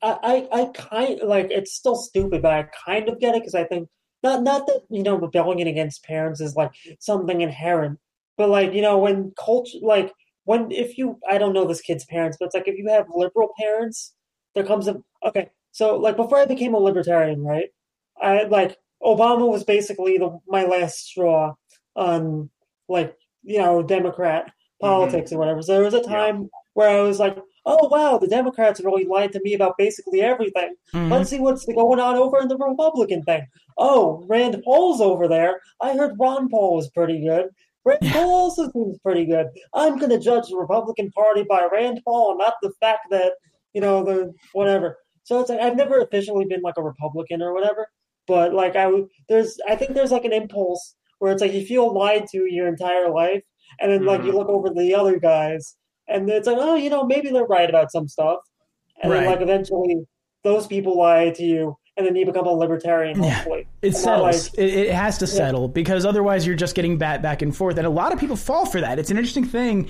I, 0.02 0.48
I, 0.52 0.62
I 0.62 0.66
kind 0.74 1.20
like 1.24 1.48
it's 1.52 1.74
still 1.74 1.96
stupid, 1.96 2.42
but 2.42 2.52
I 2.52 2.64
kind 2.86 3.08
of 3.08 3.20
get 3.20 3.36
it 3.36 3.42
because 3.42 3.56
I 3.56 3.66
think 3.66 3.88
not 4.24 4.44
not 4.44 4.68
that 4.68 4.82
you 4.90 5.04
know 5.04 5.16
rebellion 5.16 5.68
against 5.68 6.04
parents 6.04 6.42
is 6.42 6.56
like 6.56 6.72
something 7.00 7.42
inherent, 7.42 8.00
but 8.38 8.50
like 8.50 8.74
you 8.74 8.82
know 8.82 8.98
when 8.98 9.34
culture 9.38 9.78
like 9.82 10.14
when 10.46 10.72
if 10.72 10.98
you 10.98 11.20
I 11.30 11.38
don't 11.38 11.54
know 11.54 11.66
this 11.66 11.82
kid's 11.82 12.06
parents, 12.06 12.38
but 12.40 12.46
it's 12.46 12.56
like 12.56 12.68
if 12.68 12.78
you 12.78 12.90
have 12.90 13.08
liberal 13.14 13.50
parents, 13.60 14.14
there 14.56 14.66
comes 14.66 14.88
a 14.88 15.02
okay. 15.26 15.50
So 15.72 15.98
like 15.98 16.16
before 16.18 16.40
I 16.40 16.46
became 16.46 16.74
a 16.74 16.80
libertarian, 16.80 17.44
right? 17.44 17.70
I 18.22 18.44
like 18.44 18.78
Obama 19.02 19.50
was 19.50 19.64
basically 19.64 20.18
the 20.18 20.40
my 20.48 20.64
last 20.64 21.06
straw 21.06 21.56
on 21.96 22.50
like 22.88 23.18
you 23.44 23.60
know 23.60 23.84
Democrat 23.84 24.46
mm-hmm. 24.46 24.88
politics 24.88 25.32
or 25.32 25.40
whatever. 25.40 25.62
So 25.62 25.74
there 25.74 25.84
was 25.84 25.94
a 25.94 26.04
time 26.04 26.50
where 26.74 26.90
I 26.90 27.02
was 27.02 27.20
like, 27.20 27.38
oh 27.66 27.88
wow, 27.90 28.18
the 28.18 28.28
Democrats 28.28 28.80
have 28.80 28.86
really 28.86 29.06
lied 29.06 29.32
to 29.34 29.42
me 29.44 29.54
about 29.54 29.78
basically 29.78 30.22
everything. 30.22 30.74
Mhm. 30.94 31.12
Let's 31.12 31.30
see 31.30 31.40
what's 31.40 31.66
going 31.66 32.00
on 32.00 32.16
over 32.16 32.40
in 32.40 32.48
the 32.48 32.58
Republican 32.58 33.24
thing. 33.24 33.46
Oh, 33.78 34.24
Rand 34.28 34.62
Paul's 34.64 35.02
over 35.02 35.28
there. 35.28 35.62
I 35.82 35.94
heard 35.94 36.16
Ron 36.20 36.50
Paul 36.50 36.76
was 36.76 36.90
pretty 36.90 37.20
good. 37.26 37.50
Rand 37.86 38.02
Paul 38.12 38.30
also 38.30 38.72
seems 38.72 38.98
pretty 39.00 39.26
good. 39.26 39.48
I'm 39.74 39.98
going 39.98 40.12
to 40.12 40.20
judge 40.20 40.48
the 40.50 40.58
Republican 40.58 41.12
Party 41.12 41.44
by 41.50 41.68
Rand 41.72 42.02
Paul, 42.06 42.38
not 42.38 42.54
the 42.62 42.72
fact 42.80 43.08
that 43.12 43.34
you 43.74 43.82
know 43.82 44.04
the 44.04 44.34
whatever. 44.54 44.98
So 45.24 45.40
it's 45.40 45.50
like 45.50 45.60
I've 45.60 45.76
never 45.76 46.00
officially 46.00 46.46
been 46.46 46.62
like 46.62 46.76
a 46.78 46.84
Republican 46.84 47.42
or 47.42 47.54
whatever, 47.54 47.88
but 48.28 48.54
like 48.54 48.76
I. 48.76 48.90
There's 49.30 49.58
I 49.68 49.76
think 49.76 49.94
there's 49.94 50.12
like 50.12 50.26
an 50.26 50.34
impulse 50.34 50.96
where 51.20 51.32
it's 51.32 51.42
like 51.42 51.54
you 51.54 51.66
feel 51.66 51.94
lied 51.94 52.28
to 52.32 52.46
your 52.52 52.68
entire 52.68 53.10
life, 53.10 53.42
and 53.80 53.92
then 53.92 54.06
like 54.06 54.24
you 54.24 54.32
Mhm. 54.32 54.36
look 54.36 54.50
over 54.50 54.70
the 54.70 54.94
other 54.94 55.18
guys, 55.20 55.76
and 56.08 56.30
it's 56.30 56.48
like 56.48 56.58
oh 56.60 56.76
you 56.76 56.90
know 56.90 57.04
maybe 57.06 57.30
they're 57.30 57.46
right 57.46 57.70
about 57.70 57.92
some 57.92 58.08
stuff, 58.08 58.40
and 59.02 59.12
then 59.12 59.26
like 59.26 59.42
eventually 59.42 60.06
those 60.44 60.68
people 60.68 60.98
lie 60.98 61.30
to 61.32 61.44
you, 61.44 61.78
and 61.96 62.06
then 62.06 62.16
you 62.16 62.26
become 62.26 62.46
a 62.46 62.52
libertarian. 62.52 63.22
Yeah. 63.24 63.30
Hopefully, 63.32 63.68
It 63.82 63.88
And 63.88 63.96
settles. 63.96 64.50
like- 64.52 64.60
it, 64.60 64.74
it 64.74 64.94
has 64.94 65.18
to 65.20 65.28
settle 65.28 65.68
because 65.70 66.06
otherwise 66.06 66.46
you're 66.46 66.56
just 66.56 66.76
getting 66.76 66.98
bat 66.98 67.22
back 67.22 67.42
and 67.42 67.56
forth, 67.56 67.78
and 67.78 67.88
a 67.88 67.90
lot 67.90 68.12
of 68.14 68.20
people 68.20 68.36
fall 68.36 68.66
for 68.66 68.82
that. 68.82 69.00
It's 69.00 69.10
an 69.12 69.18
interesting 69.18 69.46
thing. 69.46 69.88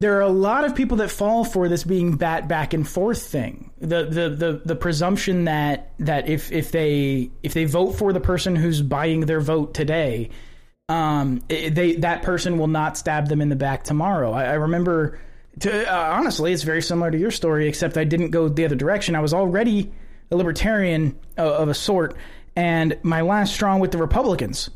There 0.00 0.16
are 0.16 0.20
a 0.22 0.28
lot 0.28 0.64
of 0.64 0.76
people 0.76 0.98
that 0.98 1.10
fall 1.10 1.44
for 1.44 1.68
this 1.68 1.82
being 1.82 2.16
bat 2.16 2.46
back 2.46 2.72
and 2.72 2.86
forth 2.88 3.20
thing. 3.22 3.70
The 3.80 4.04
the 4.04 4.28
the, 4.30 4.62
the 4.64 4.76
presumption 4.76 5.44
that 5.46 5.90
that 5.98 6.28
if 6.28 6.52
if 6.52 6.70
they 6.70 7.30
if 7.42 7.52
they 7.54 7.64
vote 7.64 7.92
for 7.92 8.12
the 8.12 8.20
person 8.20 8.54
who's 8.54 8.80
buying 8.80 9.22
their 9.22 9.40
vote 9.40 9.74
today, 9.74 10.30
um, 10.88 11.40
they 11.48 11.96
that 11.96 12.22
person 12.22 12.58
will 12.58 12.68
not 12.68 12.96
stab 12.96 13.28
them 13.28 13.40
in 13.40 13.48
the 13.48 13.56
back 13.56 13.82
tomorrow. 13.84 14.32
I, 14.32 14.44
I 14.44 14.52
remember. 14.54 15.18
To, 15.60 15.92
uh, 15.92 16.16
honestly, 16.16 16.52
it's 16.52 16.62
very 16.62 16.82
similar 16.82 17.10
to 17.10 17.18
your 17.18 17.30
story, 17.30 17.68
except 17.68 17.96
I 17.96 18.04
didn't 18.04 18.30
go 18.30 18.48
the 18.48 18.64
other 18.64 18.76
direction. 18.76 19.14
I 19.14 19.20
was 19.20 19.34
already 19.34 19.92
a 20.30 20.36
libertarian 20.36 21.18
of, 21.36 21.52
of 21.52 21.68
a 21.68 21.74
sort, 21.74 22.16
and 22.54 22.98
my 23.02 23.22
last 23.22 23.54
straw 23.54 23.76
with 23.76 23.90
the 23.90 23.98
Republicans 23.98 24.70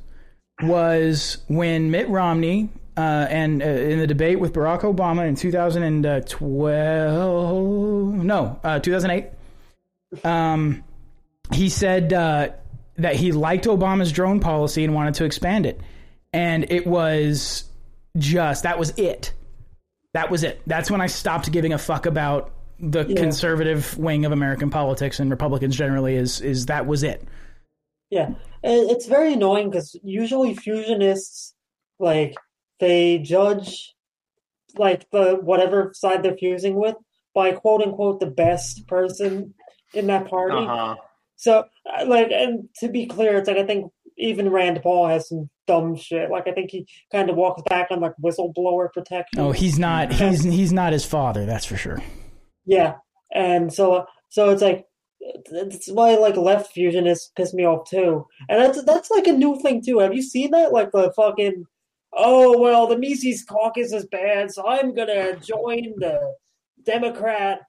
was 0.62 1.38
when 1.48 1.90
Mitt 1.90 2.08
Romney 2.08 2.68
uh, 2.96 3.26
and 3.28 3.62
uh, 3.62 3.66
in 3.66 3.98
the 3.98 4.06
debate 4.06 4.38
with 4.38 4.52
Barack 4.52 4.82
Obama 4.82 5.26
in 5.26 5.34
2012, 5.34 8.14
no, 8.14 8.60
uh, 8.62 8.78
2008, 8.78 9.30
Um, 10.24 10.84
he 11.52 11.68
said 11.68 12.12
uh, 12.12 12.50
that 12.96 13.16
he 13.16 13.32
liked 13.32 13.64
Obama's 13.64 14.12
drone 14.12 14.40
policy 14.40 14.84
and 14.84 14.94
wanted 14.94 15.14
to 15.14 15.24
expand 15.24 15.66
it, 15.66 15.80
and 16.32 16.70
it 16.70 16.86
was 16.86 17.64
just 18.18 18.64
that 18.64 18.78
was 18.78 18.90
it. 18.98 19.32
That 20.14 20.30
was 20.30 20.44
it. 20.44 20.60
That's 20.66 20.90
when 20.90 21.00
I 21.00 21.06
stopped 21.06 21.50
giving 21.50 21.72
a 21.72 21.78
fuck 21.78 22.06
about 22.06 22.50
the 22.78 23.06
Yeah. 23.06 23.16
conservative 23.16 23.96
wing 23.96 24.24
of 24.24 24.32
American 24.32 24.70
politics 24.70 25.20
and 25.20 25.30
Republicans 25.30 25.76
generally. 25.76 26.16
Is 26.16 26.40
is 26.40 26.66
that 26.66 26.86
was 26.86 27.02
it? 27.02 27.22
Yeah, 28.10 28.32
it's 28.62 29.06
very 29.06 29.32
annoying 29.34 29.70
because 29.70 29.96
usually 30.02 30.54
fusionists 30.54 31.54
like 31.98 32.34
they 32.78 33.18
judge 33.18 33.94
like 34.76 35.08
the 35.10 35.36
whatever 35.36 35.92
side 35.94 36.22
they're 36.22 36.36
fusing 36.36 36.74
with 36.74 36.96
by 37.34 37.52
quote 37.52 37.82
unquote 37.82 38.20
the 38.20 38.26
best 38.26 38.86
person 38.86 39.54
in 39.94 40.08
that 40.08 40.28
party. 40.28 40.56
Uh-huh. 40.56 40.96
So 41.36 41.64
uh, 41.86 42.04
like, 42.06 42.30
and 42.30 42.68
to 42.80 42.88
be 42.88 43.06
clear, 43.06 43.38
it's 43.38 43.48
like 43.48 43.56
I 43.56 43.64
think 43.66 43.90
even 44.18 44.50
Rand 44.50 44.80
Paul 44.82 45.08
has 45.08 45.28
some 45.28 45.48
dumb 45.66 45.96
shit. 45.96 46.30
Like 46.30 46.46
I 46.46 46.52
think 46.52 46.70
he 46.70 46.86
kind 47.10 47.30
of 47.30 47.36
walks 47.36 47.62
back 47.68 47.88
on 47.90 48.00
like 48.00 48.12
whistleblower 48.22 48.92
protection. 48.92 49.40
Oh, 49.40 49.52
he's 49.52 49.78
not. 49.78 50.12
He's 50.12 50.42
he's 50.42 50.72
not 50.72 50.92
his 50.92 51.04
father. 51.04 51.46
That's 51.46 51.64
for 51.64 51.76
sure. 51.76 52.00
Yeah, 52.64 52.94
and 53.34 53.72
so 53.72 54.06
so 54.28 54.50
it's 54.50 54.62
like 54.62 54.86
that's 55.50 55.88
why 55.88 56.14
like 56.16 56.36
left 56.36 56.74
fusionists 56.74 57.30
piss 57.36 57.54
me 57.54 57.64
off 57.64 57.88
too, 57.88 58.26
and 58.48 58.60
that's 58.60 58.82
that's 58.84 59.10
like 59.10 59.26
a 59.26 59.32
new 59.32 59.58
thing 59.60 59.82
too. 59.82 59.98
Have 59.98 60.14
you 60.14 60.22
seen 60.22 60.50
that? 60.52 60.72
Like 60.72 60.90
the 60.92 61.12
fucking 61.14 61.64
oh 62.12 62.58
well, 62.58 62.86
the 62.86 62.98
Mises 62.98 63.44
Caucus 63.44 63.92
is 63.92 64.06
bad, 64.06 64.50
so 64.52 64.66
I'm 64.66 64.94
gonna 64.94 65.36
join 65.36 65.94
the 65.98 66.34
Democrat 66.84 67.60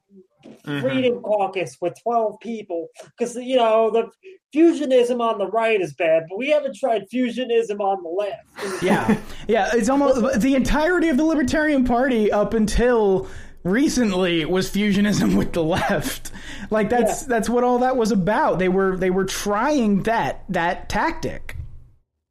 Mhm. 0.66 0.80
Freedom 0.80 1.20
Caucus 1.22 1.76
with 1.80 1.94
twelve 2.02 2.38
people 2.40 2.88
because 3.16 3.36
you 3.36 3.56
know 3.56 3.90
the 3.90 4.08
fusionism 4.54 5.20
on 5.20 5.38
the 5.38 5.46
right 5.46 5.80
is 5.80 5.94
bad, 5.94 6.24
but 6.28 6.38
we 6.38 6.50
haven't 6.50 6.76
tried 6.76 7.04
fusionism 7.12 7.80
on 7.80 8.02
the 8.02 8.08
left. 8.08 8.82
Yeah, 8.82 9.18
yeah. 9.48 9.70
It's 9.74 9.88
almost 9.88 10.40
the 10.40 10.54
entirety 10.54 11.08
of 11.08 11.16
the 11.16 11.24
Libertarian 11.24 11.84
Party 11.84 12.30
up 12.30 12.54
until 12.54 13.28
recently 13.64 14.44
was 14.44 14.70
fusionism 14.70 15.36
with 15.36 15.52
the 15.54 15.62
left. 15.62 16.30
Like 16.70 16.90
that's 16.90 17.22
Yeah. 17.22 17.28
that's 17.28 17.48
what 17.48 17.64
all 17.64 17.78
that 17.78 17.96
was 17.96 18.12
about. 18.12 18.58
They 18.58 18.68
were 18.68 18.96
they 18.96 19.10
were 19.10 19.24
trying 19.24 20.02
that 20.04 20.44
that 20.50 20.88
tactic. 20.88 21.56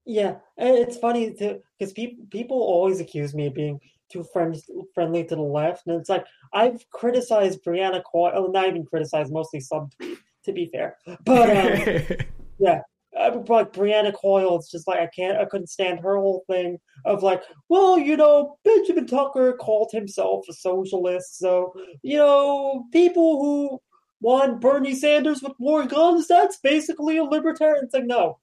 Yeah, 0.05 0.35
and 0.57 0.77
it's 0.77 0.97
funny 0.97 1.33
too 1.33 1.59
because 1.79 1.93
people 1.93 2.25
people 2.29 2.57
always 2.57 2.99
accuse 2.99 3.33
me 3.33 3.47
of 3.47 3.53
being 3.53 3.79
too 4.13 4.23
friend, 4.31 4.55
friendly 4.93 5.23
to 5.25 5.35
the 5.35 5.41
left, 5.41 5.87
and 5.87 5.99
it's 5.99 6.09
like 6.09 6.25
I've 6.53 6.87
criticized 6.91 7.63
Brianna 7.65 8.03
Coyle, 8.03 8.51
not 8.51 8.67
even 8.67 8.85
criticized, 8.85 9.33
mostly 9.33 9.59
subtweet, 9.59 10.17
to 10.45 10.53
be 10.53 10.67
fair. 10.67 10.97
But 11.25 11.49
um, 11.49 12.17
yeah, 12.59 12.81
like 13.13 13.73
Brianna 13.73 14.13
Coyle. 14.13 14.55
It's 14.57 14.71
just 14.71 14.87
like 14.87 14.99
I 14.99 15.07
can't, 15.07 15.37
I 15.37 15.45
couldn't 15.45 15.67
stand 15.67 15.99
her 16.01 16.15
whole 16.15 16.43
thing 16.47 16.77
of 17.05 17.23
like, 17.23 17.43
well, 17.69 17.97
you 17.97 18.15
know, 18.15 18.57
Benjamin 18.63 19.07
Tucker 19.07 19.53
called 19.53 19.89
himself 19.91 20.45
a 20.49 20.53
socialist, 20.53 21.39
so 21.39 21.73
you 22.03 22.17
know, 22.17 22.85
people 22.91 23.41
who 23.41 23.79
want 24.21 24.61
Bernie 24.61 24.95
Sanders 24.95 25.41
with 25.43 25.51
more 25.59 25.85
guns, 25.85 26.27
that's 26.27 26.57
basically 26.59 27.17
a 27.17 27.23
libertarian. 27.23 27.83
It's 27.85 27.93
like 27.93 28.05
no. 28.05 28.39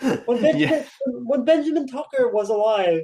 When 0.26 0.40
Benjamin, 0.40 0.68
Yeah. 0.68 0.84
when 1.06 1.44
Benjamin 1.44 1.86
Tucker 1.86 2.30
was 2.30 2.48
alive, 2.48 3.02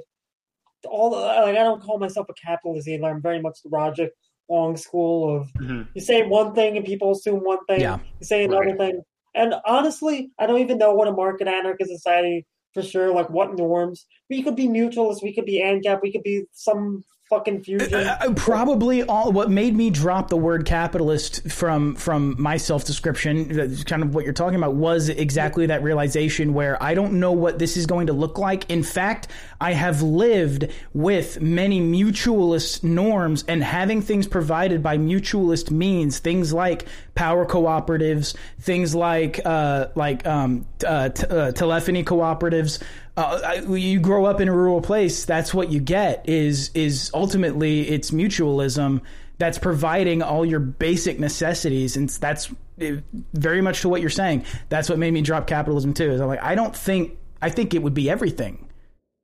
all 0.86 1.10
like 1.12 1.56
I 1.56 1.62
don't 1.62 1.82
call 1.82 1.98
myself 1.98 2.28
a 2.28 2.34
capitalist 2.34 2.88
either. 2.88 3.04
I'm 3.04 3.22
very 3.22 3.40
much 3.40 3.58
the 3.62 3.68
Roderick 3.70 4.12
Long 4.48 4.76
school 4.76 5.36
of 5.36 5.52
Mhm. 5.54 5.88
you 5.94 6.00
say 6.00 6.26
one 6.26 6.54
thing 6.54 6.76
and 6.76 6.86
people 6.86 7.10
assume 7.12 7.40
one 7.44 7.64
thing. 7.66 7.80
Yeah. 7.80 7.98
You 8.20 8.26
say 8.26 8.44
another 8.44 8.66
Right. 8.66 8.78
thing. 8.78 9.02
And 9.34 9.54
honestly, 9.66 10.30
I 10.38 10.46
don't 10.46 10.60
even 10.60 10.78
know 10.78 10.94
what 10.94 11.08
a 11.08 11.12
market 11.12 11.48
anarchist 11.48 11.90
society 11.90 12.46
for 12.72 12.82
sure, 12.82 13.12
like 13.12 13.28
what 13.28 13.56
norms. 13.56 14.06
We 14.30 14.42
could 14.42 14.56
be 14.56 14.68
mutualist, 14.68 15.22
we 15.22 15.34
could 15.34 15.44
be 15.46 15.60
ANCAP, 15.62 16.00
we 16.02 16.12
could 16.12 16.22
be 16.22 16.44
some 16.52 17.04
fucking 17.28 17.62
fusion. 17.62 17.92
Uh, 17.94 18.32
probably 18.36 19.02
all 19.02 19.32
what 19.32 19.50
made 19.50 19.74
me 19.74 19.90
drop 19.90 20.28
the 20.28 20.36
word 20.36 20.64
capitalist 20.64 21.50
from 21.50 21.94
from 21.96 22.36
my 22.38 22.56
self 22.56 22.84
description 22.84 23.76
kind 23.84 24.02
of 24.02 24.14
what 24.14 24.24
you're 24.24 24.32
talking 24.32 24.56
about 24.56 24.74
was 24.74 25.08
exactly 25.08 25.66
that 25.66 25.82
realization 25.82 26.54
where 26.54 26.80
I 26.82 26.94
don't 26.94 27.14
know 27.14 27.32
what 27.32 27.58
this 27.58 27.76
is 27.76 27.86
going 27.86 28.06
to 28.08 28.12
look 28.12 28.38
like 28.38 28.70
in 28.70 28.82
fact 28.82 29.28
I 29.60 29.72
have 29.72 30.02
lived 30.02 30.68
with 30.92 31.40
many 31.40 31.80
mutualist 31.80 32.84
norms 32.84 33.44
and 33.48 33.62
having 33.62 34.02
things 34.02 34.26
provided 34.26 34.82
by 34.82 34.98
mutualist 34.98 35.70
means 35.70 36.18
things 36.18 36.52
like 36.52 36.86
power 37.14 37.44
cooperatives 37.44 38.36
things 38.60 38.94
like 38.94 39.40
uh 39.44 39.88
like 39.94 40.26
um 40.26 40.66
uh, 40.86 41.08
t- 41.08 41.26
uh 41.26 41.50
telephony 41.52 42.04
cooperatives 42.04 42.80
uh, 43.16 43.40
I, 43.44 43.54
you 43.60 43.98
grow 44.00 44.26
up 44.26 44.40
in 44.40 44.48
a 44.48 44.52
rural 44.52 44.80
place 44.80 45.24
that's 45.24 45.54
what 45.54 45.70
you 45.70 45.80
get 45.80 46.28
is 46.28 46.70
is 46.74 47.10
ultimately 47.14 47.88
it's 47.88 48.10
mutualism 48.10 49.00
that's 49.38 49.58
providing 49.58 50.22
all 50.22 50.44
your 50.44 50.60
basic 50.60 51.18
necessities 51.18 51.96
and 51.96 52.08
that's 52.08 52.50
uh, 52.82 52.96
very 53.32 53.62
much 53.62 53.80
to 53.82 53.88
what 53.88 54.00
you're 54.00 54.10
saying 54.10 54.44
that's 54.68 54.88
what 54.88 54.98
made 54.98 55.12
me 55.12 55.22
drop 55.22 55.46
capitalism 55.46 55.94
too 55.94 56.10
is 56.10 56.20
i'm 56.20 56.28
like 56.28 56.42
i 56.42 56.54
don't 56.54 56.76
think 56.76 57.16
i 57.40 57.48
think 57.48 57.74
it 57.74 57.82
would 57.82 57.94
be 57.94 58.10
everything 58.10 58.66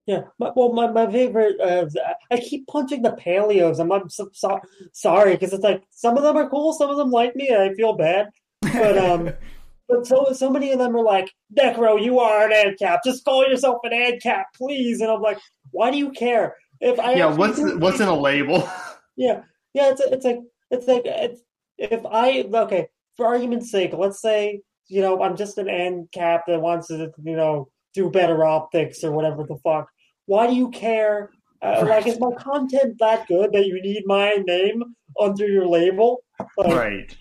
Yeah, 0.06 0.22
my, 0.38 0.50
well, 0.56 0.72
my, 0.72 0.90
my 0.90 1.10
favorite. 1.10 1.60
Uh, 1.60 1.86
I 2.30 2.38
keep 2.38 2.66
punching 2.66 3.02
the 3.02 3.12
paleos. 3.12 3.78
I'm, 3.78 3.92
I'm 3.92 4.08
so, 4.08 4.30
so, 4.32 4.58
sorry 4.92 5.34
because 5.34 5.52
it's 5.52 5.62
like 5.62 5.84
some 5.90 6.16
of 6.16 6.24
them 6.24 6.36
are 6.36 6.48
cool, 6.48 6.72
some 6.72 6.90
of 6.90 6.96
them 6.96 7.10
like 7.10 7.36
me, 7.36 7.48
and 7.48 7.62
I 7.62 7.74
feel 7.74 7.92
bad. 7.92 8.30
But 8.62 8.98
um, 8.98 9.32
but 9.88 10.06
so 10.06 10.32
so 10.32 10.50
many 10.50 10.72
of 10.72 10.78
them 10.78 10.96
are 10.96 11.04
like, 11.04 11.30
Necro, 11.56 12.02
you 12.02 12.18
are 12.18 12.50
an 12.50 12.52
ANCAP. 12.52 13.00
Just 13.04 13.24
call 13.24 13.46
yourself 13.46 13.78
an 13.84 13.92
ANCAP, 13.92 14.44
please. 14.56 15.00
And 15.00 15.10
I'm 15.10 15.20
like, 15.20 15.38
why 15.70 15.90
do 15.90 15.98
you 15.98 16.10
care? 16.10 16.56
If 16.80 16.98
I 16.98 17.14
Yeah, 17.14 17.34
what's 17.34 17.60
what's 17.60 18.00
in 18.00 18.08
a 18.08 18.18
label? 18.18 18.68
yeah, 19.16 19.42
yeah. 19.74 19.90
It's 19.90 20.00
it's 20.00 20.24
like 20.24 20.40
it's 20.70 20.86
like 20.86 21.02
it's, 21.04 21.42
if 21.78 22.04
I 22.06 22.42
okay 22.54 22.88
for 23.16 23.26
argument's 23.26 23.70
sake, 23.70 23.92
let's 23.92 24.20
say 24.20 24.60
you 24.88 25.00
know 25.00 25.22
I'm 25.22 25.36
just 25.36 25.58
an 25.58 25.66
ANCAP 25.66 26.40
that 26.46 26.60
wants 26.60 26.88
to 26.88 27.12
you 27.22 27.36
know 27.36 27.68
do 27.94 28.10
better 28.10 28.44
optics 28.44 29.04
or 29.04 29.12
whatever 29.12 29.44
the 29.44 29.56
fuck. 29.62 29.88
Why 30.26 30.46
do 30.46 30.54
you 30.54 30.70
care? 30.70 31.30
Uh, 31.60 31.84
Like, 31.88 32.06
is 32.08 32.18
my 32.18 32.32
content 32.38 32.96
that 32.98 33.28
good 33.28 33.52
that 33.52 33.66
you 33.66 33.80
need 33.80 34.02
my 34.06 34.34
name 34.46 34.82
under 35.20 35.46
your 35.46 35.66
label? 35.66 36.24
Like, 36.56 36.74
right. 36.74 37.16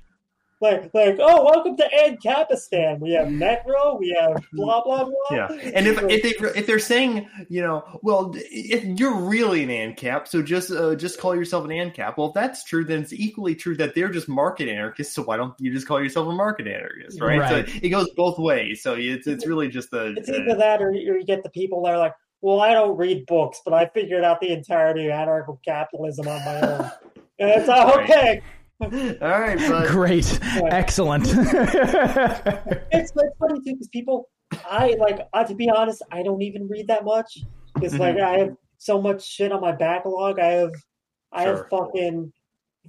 Like, 0.61 0.93
like, 0.93 1.17
oh, 1.19 1.43
welcome 1.43 1.75
to 1.77 1.89
ANCAPistan. 2.03 2.99
We 2.99 3.11
have 3.13 3.27
Necro, 3.27 3.99
we 3.99 4.15
have 4.19 4.43
blah 4.53 4.83
blah 4.83 5.05
blah. 5.05 5.13
Yeah, 5.31 5.47
and 5.73 5.87
if 5.87 6.01
if 6.03 6.21
they 6.21 6.59
if 6.59 6.67
they're 6.67 6.79
saying 6.79 7.27
you 7.49 7.61
know, 7.61 7.83
well, 8.03 8.31
if 8.35 8.83
you're 8.99 9.15
really 9.15 9.63
an 9.63 9.69
ANCAP, 9.69 10.27
so 10.27 10.41
just 10.41 10.71
uh, 10.71 10.95
just 10.95 11.19
call 11.19 11.35
yourself 11.35 11.65
an 11.65 11.71
ANCAP. 11.71 12.17
Well, 12.17 12.27
if 12.27 12.33
that's 12.33 12.63
true, 12.63 12.85
then 12.85 13.01
it's 13.01 13.13
equally 13.13 13.55
true 13.55 13.75
that 13.77 13.95
they're 13.95 14.09
just 14.09 14.29
market 14.29 14.69
anarchists. 14.69 15.15
So 15.15 15.23
why 15.23 15.37
don't 15.37 15.53
you 15.59 15.73
just 15.73 15.87
call 15.87 16.01
yourself 16.01 16.27
a 16.27 16.31
market 16.31 16.67
anarchist, 16.67 17.19
right? 17.19 17.39
Right. 17.39 17.67
So 17.67 17.73
it 17.81 17.89
goes 17.89 18.09
both 18.15 18.37
ways. 18.37 18.83
So 18.83 18.93
it's 18.93 19.27
it's 19.27 19.47
really 19.47 19.67
just 19.67 19.91
a. 19.93 20.13
It's 20.15 20.29
either 20.29 20.55
that 20.55 20.81
or 20.81 20.91
you 20.91 21.23
get 21.25 21.43
the 21.43 21.49
people 21.49 21.83
that 21.83 21.93
are 21.93 21.97
like, 21.97 22.13
well, 22.41 22.61
I 22.61 22.73
don't 22.73 22.97
read 22.97 23.25
books, 23.25 23.61
but 23.63 23.73
I 23.73 23.87
figured 23.87 24.23
out 24.23 24.41
the 24.41 24.51
entirety 24.51 25.07
of 25.07 25.13
anarcho 25.13 25.57
capitalism 25.63 26.27
on 26.27 26.45
my 26.45 26.61
own. 26.61 26.91
And 27.39 27.49
it's 27.49 27.67
like, 27.67 28.07
Right. 28.07 28.43
Okay. 28.81 29.17
all 29.21 29.39
right, 29.39 29.57
but 29.57 29.87
great 29.89 30.39
excellent 30.69 31.27
It's, 31.27 31.37
it's 32.91 33.11
funny 33.39 33.59
too 33.59 33.73
because 33.73 33.87
people, 33.91 34.29
I 34.69 34.95
like, 34.99 35.27
uh, 35.33 35.43
to 35.43 35.55
be 35.55 35.69
honest, 35.69 36.01
I 36.11 36.23
don't 36.23 36.41
even 36.41 36.67
read 36.67 36.87
that 36.87 37.03
much. 37.05 37.37
It's 37.81 37.95
like 37.95 38.17
I 38.17 38.39
have 38.39 38.55
so 38.77 39.01
much 39.01 39.25
shit 39.25 39.51
on 39.51 39.61
my 39.61 39.71
backlog. 39.71 40.39
I 40.39 40.47
have, 40.47 40.71
I 41.31 41.43
Sure. 41.45 41.55
have 41.57 41.69
fucking 41.69 42.33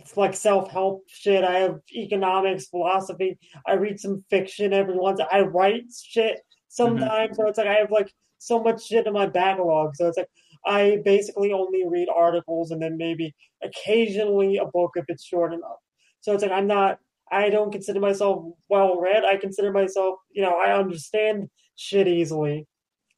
it's 0.01 0.17
like 0.17 0.35
self 0.35 0.71
help 0.71 1.05
shit. 1.09 1.45
I 1.45 1.59
have 1.61 1.79
economics, 1.95 2.67
philosophy. 2.67 3.39
I 3.67 3.75
read 3.75 4.01
some 4.01 4.25
fiction 4.31 4.73
every 4.73 4.97
once. 4.97 5.21
I 5.31 5.41
write 5.41 5.85
shit 6.03 6.41
sometimes. 6.69 7.37
So 7.37 7.47
it's 7.49 7.59
like 7.59 7.67
I 7.67 7.75
have 7.75 7.91
like 7.91 8.13
so 8.39 8.63
much 8.63 8.87
shit 8.87 9.07
in 9.07 9.13
my 9.13 9.27
backlog. 9.27 9.95
So 9.97 10.09
it's 10.09 10.17
like 10.17 10.31
I 10.65 11.01
basically 11.05 11.53
only 11.53 11.85
read 11.87 12.09
articles 12.15 12.71
and 12.71 12.81
then 12.81 12.97
maybe 12.97 13.35
occasionally 13.63 14.57
a 14.59 14.67
book 14.67 14.93
if 14.97 15.05
it's 15.09 15.25
short 15.25 15.53
enough. 15.53 15.79
So 16.21 16.33
it's 16.33 16.43
like 16.43 16.53
I'm 16.53 16.67
not. 16.67 16.99
I 17.31 17.49
don't 17.51 17.73
consider 17.73 17.99
myself 17.99 18.45
well 18.69 19.01
read. 19.01 19.25
I 19.25 19.37
consider 19.37 19.73
myself, 19.73 20.17
you 20.31 20.43
know, 20.43 20.55
I 20.59 20.79
understand 20.79 21.49
shit 21.77 22.07
easily, 22.07 22.67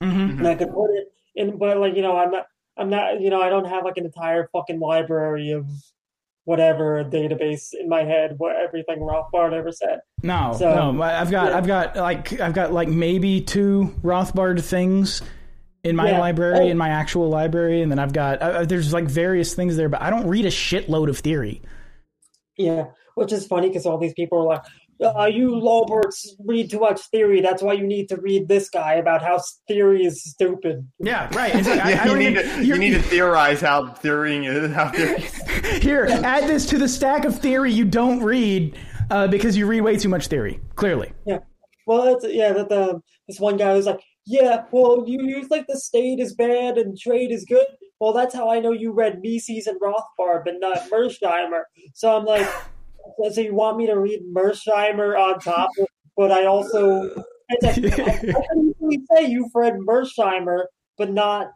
Mhm. 0.03 0.39
and 0.39 0.47
I 0.49 0.55
can 0.55 0.69
put 0.73 0.91
it 0.95 1.09
in. 1.35 1.59
But 1.59 1.79
like, 1.79 1.97
you 1.97 2.03
know, 2.03 2.17
I'm 2.17 2.31
not. 2.31 2.47
I'm 2.77 2.91
not. 2.91 3.21
You 3.21 3.31
know, 3.31 3.41
I 3.43 3.49
don't 3.49 3.67
have 3.67 3.85
like 3.85 3.97
an 3.97 4.05
entire 4.07 4.49
fucking 4.53 4.79
library 4.81 5.51
of 5.51 5.67
whatever 6.45 7.03
database 7.05 7.71
in 7.79 7.89
my 7.89 8.05
head. 8.05 8.35
What 8.39 8.55
everything 8.57 8.99
Rothbard 9.01 9.53
ever 9.53 9.73
said. 9.73 10.01
No, 10.23 10.55
So- 10.59 10.93
no. 10.93 11.03
I've 11.03 11.31
got, 11.31 11.51
Yeah. 11.51 11.57
I've 11.59 11.67
got 11.67 11.97
like, 11.97 12.41
I've 12.41 12.53
got 12.55 12.73
like 12.73 12.89
maybe 12.89 13.41
two 13.41 13.95
Rothbard 14.03 14.63
things 14.63 15.23
in 15.85 15.95
my 15.97 16.11
Yeah. 16.11 16.19
library, 16.19 16.59
Oh. 16.61 16.67
in 16.67 16.77
my 16.79 16.89
actual 16.89 17.29
library, 17.29 17.83
and 17.83 17.91
then 17.93 17.99
I've 17.99 18.13
got 18.13 18.41
uh, 18.43 18.65
there's 18.65 18.93
like 18.93 19.05
various 19.05 19.55
things 19.55 19.77
there, 19.77 19.89
but 19.89 20.03
I 20.03 20.11
don't 20.11 20.27
read 20.27 20.45
a 20.47 20.51
shitload 20.51 21.09
of 21.09 21.19
theory. 21.19 21.63
Yeah, 22.57 22.85
which 23.15 23.33
is 23.33 23.47
funny 23.47 23.69
because 23.69 23.85
all 23.87 23.99
these 23.99 24.15
people 24.15 24.39
are 24.39 24.45
like, 24.47 24.63
uh, 25.03 25.27
you 25.27 25.51
Lolberts 25.51 26.25
read 26.45 26.71
too 26.71 26.79
much 26.79 27.01
theory. 27.11 27.41
That's 27.41 27.63
why 27.63 27.73
you 27.73 27.87
need 27.87 28.09
to 28.11 28.17
read 28.21 28.47
this 28.49 28.71
guy 28.71 28.95
about 28.95 29.23
how 29.23 29.41
theory 29.67 30.05
is 30.05 30.23
stupid. 30.25 30.87
Yeah, 31.01 31.29
right. 31.37 31.53
It's 31.55 31.69
like, 31.69 31.81
I, 31.85 31.93
I 32.05 32.07
you, 32.07 32.17
need 32.17 32.31
even- 32.39 32.49
to, 32.59 32.65
you 32.65 32.79
need 32.79 32.91
to 32.95 33.03
theorize 33.03 33.61
how 33.61 33.93
theorying 33.95 34.45
is. 34.45 34.73
How 34.73 34.91
theory 34.91 35.21
Here, 35.81 36.07
add 36.09 36.49
this 36.49 36.65
to 36.67 36.79
the 36.79 36.89
stack 36.89 37.25
of 37.25 37.39
theory 37.41 37.73
you 37.73 37.85
don't 37.85 38.23
read 38.23 38.79
uh, 39.11 39.27
because 39.27 39.57
you 39.57 39.67
read 39.67 39.81
way 39.83 39.97
too 39.97 40.09
much 40.09 40.29
theory. 40.29 40.61
Clearly. 40.77 41.13
Yeah. 41.27 41.39
Well, 41.87 42.15
it's 42.15 42.25
yeah. 42.33 42.53
That 42.53 42.69
the 42.69 43.01
this 43.29 43.39
one 43.41 43.57
guy 43.57 43.73
was 43.75 43.85
like, 43.87 44.01
yeah. 44.27 44.65
Well, 44.71 45.05
you 45.07 45.23
use 45.23 45.51
like 45.51 45.67
the 45.67 45.79
state 45.79 46.21
is 46.21 46.35
bad 46.35 46.79
and 46.79 46.99
trade 46.99 47.31
is 47.31 47.45
good. 47.45 47.67
Well, 48.01 48.13
that's 48.13 48.35
how 48.35 48.51
I 48.51 48.61
know 48.61 48.73
you 48.73 48.93
read 48.93 49.21
Mises 49.23 49.67
and 49.67 49.81
Rothbard, 49.81 50.45
but 50.45 50.55
not 50.59 50.91
Mearsheimer. 50.91 51.63
So 51.95 52.17
I'm 52.17 52.25
like, 52.25 52.49
so 53.33 53.41
you 53.41 53.55
want 53.55 53.77
me 53.77 53.87
to 53.87 53.99
read 53.99 54.21
Mearsheimer 54.35 55.19
on 55.19 55.39
top, 55.41 55.71
but 56.17 56.33
I 56.33 56.47
also 56.47 57.11
it's 57.49 57.99
like, 57.99 58.01
I, 58.01 58.13
I 58.13 58.47
can 58.49 58.75
easily 58.81 59.05
say 59.15 59.27
you've 59.27 59.55
read 59.55 59.75
Mearsheimer, 59.75 60.65
but 60.97 61.13
not 61.13 61.53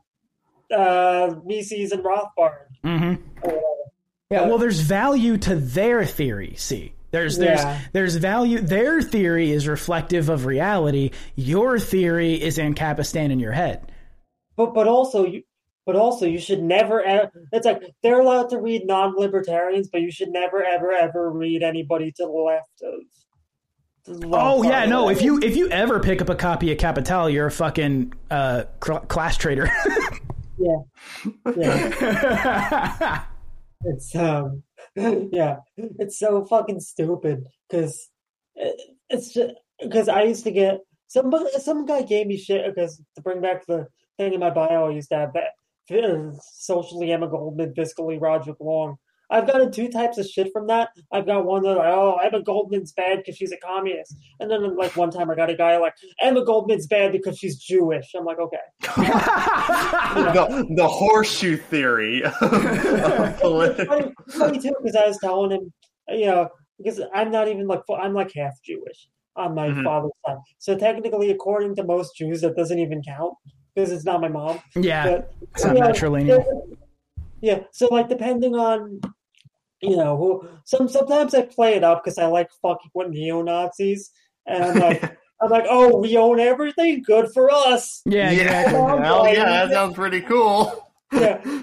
uh, 0.75 1.35
Mises 1.45 1.93
and 1.93 2.05
Rothbard. 2.05 2.67
hmm 2.83 3.15
Yeah, 4.31 4.47
well, 4.47 4.59
there's 4.59 4.81
value 4.81 5.39
to 5.39 5.57
their 5.57 6.05
theory. 6.05 6.55
See, 6.57 6.93
there's 7.11 7.39
there's 7.39 7.61
Yeah. 7.61 7.81
there's 7.93 8.17
value. 8.17 8.61
Their 8.61 9.01
theory 9.03 9.51
is 9.51 9.67
reflective 9.69 10.29
of 10.29 10.45
reality. 10.47 11.11
Your 11.37 11.79
theory 11.79 12.35
is 12.35 12.59
in 12.59 12.75
Capistan 12.75 13.31
in 13.31 13.39
your 13.41 13.53
head. 13.53 13.91
but 14.57 14.75
but 14.75 14.87
also 14.87 15.25
you 15.25 15.43
but 15.87 15.97
also 15.97 16.27
you 16.27 16.39
should 16.39 16.63
never 16.63 17.03
ever 17.03 17.31
it's 17.53 17.65
like 17.65 17.83
they're 18.03 18.21
allowed 18.21 18.51
to 18.51 18.61
read 18.61 18.87
non-libertarians 18.87 19.89
but 19.89 20.03
you 20.03 20.11
should 20.11 20.29
never 20.29 20.63
ever 20.63 20.93
ever 20.93 21.31
read 21.31 21.63
anybody 21.63 22.13
to 22.13 22.25
the 22.25 22.31
left 22.31 22.83
of 22.83 23.01
the 24.21 24.27
left 24.27 24.45
Oh 24.45 24.63
yeah, 24.63 24.85
no. 24.85 25.09
If 25.09 25.23
you 25.23 25.39
if 25.43 25.57
you 25.57 25.69
ever 25.71 26.01
pick 26.01 26.21
up 26.21 26.29
a 26.29 26.35
copy 26.35 26.71
of 26.73 26.79
Capital, 26.79 27.31
you're 27.31 27.47
a 27.47 27.51
fucking 27.51 28.13
uh, 28.31 28.65
cl- 28.85 29.01
class 29.01 29.37
traitor. 29.39 29.71
yeah 30.59 30.77
yeah 31.57 33.25
it's 33.85 34.15
um 34.17 34.63
yeah. 35.33 35.57
It's 35.77 36.19
so 36.19 36.45
fucking 36.45 36.81
stupid 36.81 37.45
because 37.69 38.09
it's 39.09 39.33
just 39.33 39.55
because 39.81 40.09
i 40.09 40.23
used 40.23 40.45
to 40.45 40.51
get 40.51 40.81
some 41.07 41.33
some 41.59 41.87
guy 41.87 42.03
gave 42.03 42.27
me 42.27 42.37
shit 42.37 42.75
because 42.75 43.01
to 43.15 43.23
bring 43.23 43.41
back 43.41 43.65
the 43.67 43.87
thing 44.17 44.35
in 44.35 44.41
my 44.41 44.51
bio 44.51 44.89
i 44.89 44.91
used 44.91 45.09
to 45.11 45.17
have 45.17 45.33
that 45.33 45.53
uh, 45.97 46.33
socially 46.53 47.13
emma 47.13 47.29
goldman 47.29 47.73
fiscally 47.75 48.21
Roderick 48.21 48.59
Long 48.61 48.97
I've 49.31 49.47
gotten 49.47 49.71
two 49.71 49.89
types 49.89 50.17
of 50.19 50.27
shit 50.27 50.51
from 50.53 50.67
that. 50.69 50.89
I've 51.13 51.27
got 51.27 51.45
one 51.45 51.63
that 51.63 51.75
like, 51.75 51.87
oh, 51.89 52.17
Emma 52.17 52.43
Goldman's 52.43 52.93
bad 52.93 53.19
because 53.19 53.37
she's 53.37 53.53
a 53.53 53.59
communist, 53.59 54.17
and 54.41 54.51
then 54.51 54.75
like 54.77 54.97
one 54.97 55.11
time 55.11 55.31
I 55.31 55.35
got 55.35 55.51
a 55.51 55.55
guy 55.57 55.77
like 55.77 55.95
Emma 56.21 56.45
Goldman's 56.45 56.87
bad 56.87 57.13
because 57.13 57.39
she's 57.39 57.59
Jewish. 57.59 58.15
I'm 58.17 58.25
like, 58.25 58.39
okay, 58.39 58.57
the, 58.81 60.67
the 60.77 60.89
horseshoe 60.89 61.57
theory. 61.57 62.23
of 62.41 62.43
it's 62.43 63.85
funny, 63.89 64.13
funny 64.31 64.59
too 64.59 64.73
because 64.83 64.97
I 64.97 65.07
was 65.07 65.19
telling 65.19 65.51
him, 65.53 65.73
you 66.09 66.27
know, 66.27 66.49
because 66.79 67.01
I'm 67.15 67.31
not 67.31 67.49
even 67.49 67.67
like 67.67 67.83
I'm 68.01 68.15
like 68.15 68.33
half 68.35 68.55
Jewish 68.65 69.09
on 69.37 69.55
my 69.55 69.69
Mhm. 69.69 69.85
father's 69.85 70.11
side, 70.27 70.37
so 70.59 70.77
technically, 70.77 71.31
according 71.31 71.77
to 71.77 71.85
most 71.85 72.17
Jews, 72.17 72.41
that 72.41 72.57
doesn't 72.57 72.79
even 72.79 73.03
count 73.03 73.35
because 73.75 73.93
it's 73.93 74.05
not 74.05 74.21
my 74.21 74.29
mom. 74.29 74.59
yeah, 74.75 75.05
But 75.05 75.33
it's 75.55 75.65
not 75.65 75.77
yeah, 75.77 75.91
matrilineal. 75.91 76.45
Yeah, 77.41 77.61
so 77.73 77.87
like 77.89 78.09
depending 78.09 78.57
on 78.57 79.01
you 79.83 79.97
know 79.97 80.17
who 80.17 80.49
some 80.65 80.89
sometimes 80.89 81.35
I 81.35 81.43
play 81.43 81.75
it 81.75 81.85
up 81.85 82.03
because 82.03 82.19
I 82.19 82.27
like 82.27 82.51
fucking 82.63 82.91
with 82.95 83.09
neo 83.09 83.43
Nazis 83.43 84.11
and 84.47 84.65
I'm 84.65 84.79
like 84.79 85.03
I'm 85.41 85.51
like 85.51 85.67
oh 85.69 85.97
we 85.97 86.17
own 86.17 86.41
everything? 86.41 87.03
Good 87.03 87.31
for 87.33 87.51
us. 87.51 88.03
Yeah, 88.05 88.31
exactly. 88.31 88.75
Hell 88.75 89.33
yeah, 89.33 89.45
that 89.45 89.73
sounds 89.73 89.95
pretty 89.95 90.21
cool. 90.21 90.87
yeah. 91.13 91.43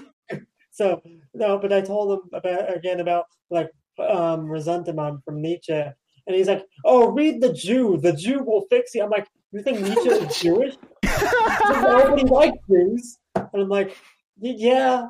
So 0.72 1.00
no 1.32 1.58
but 1.58 1.72
I 1.72 1.80
told 1.80 2.18
him 2.18 2.30
about 2.34 2.76
again 2.76 3.00
about 3.00 3.24
like 3.50 3.70
um 3.98 4.46
ressentiment 4.46 5.24
from 5.24 5.40
Nietzsche 5.40 5.72
and 5.72 6.36
he's 6.36 6.48
like 6.48 6.66
oh 6.84 7.12
read 7.12 7.40
the 7.40 7.52
Jew. 7.54 7.96
The 7.96 8.12
Jew 8.12 8.42
will 8.42 8.66
fix 8.68 8.94
you. 8.94 9.02
I'm 9.02 9.08
like 9.08 9.26
you 9.52 9.62
think 9.62 9.80
Nietzsche 9.80 10.10
is 10.10 10.38
Jewish? 10.40 10.74
Nobody 11.02 12.24
likes 12.24 12.58
Jews. 12.68 13.18
And 13.34 13.62
I'm 13.62 13.68
like, 13.68 13.96
yeah, 14.38 15.06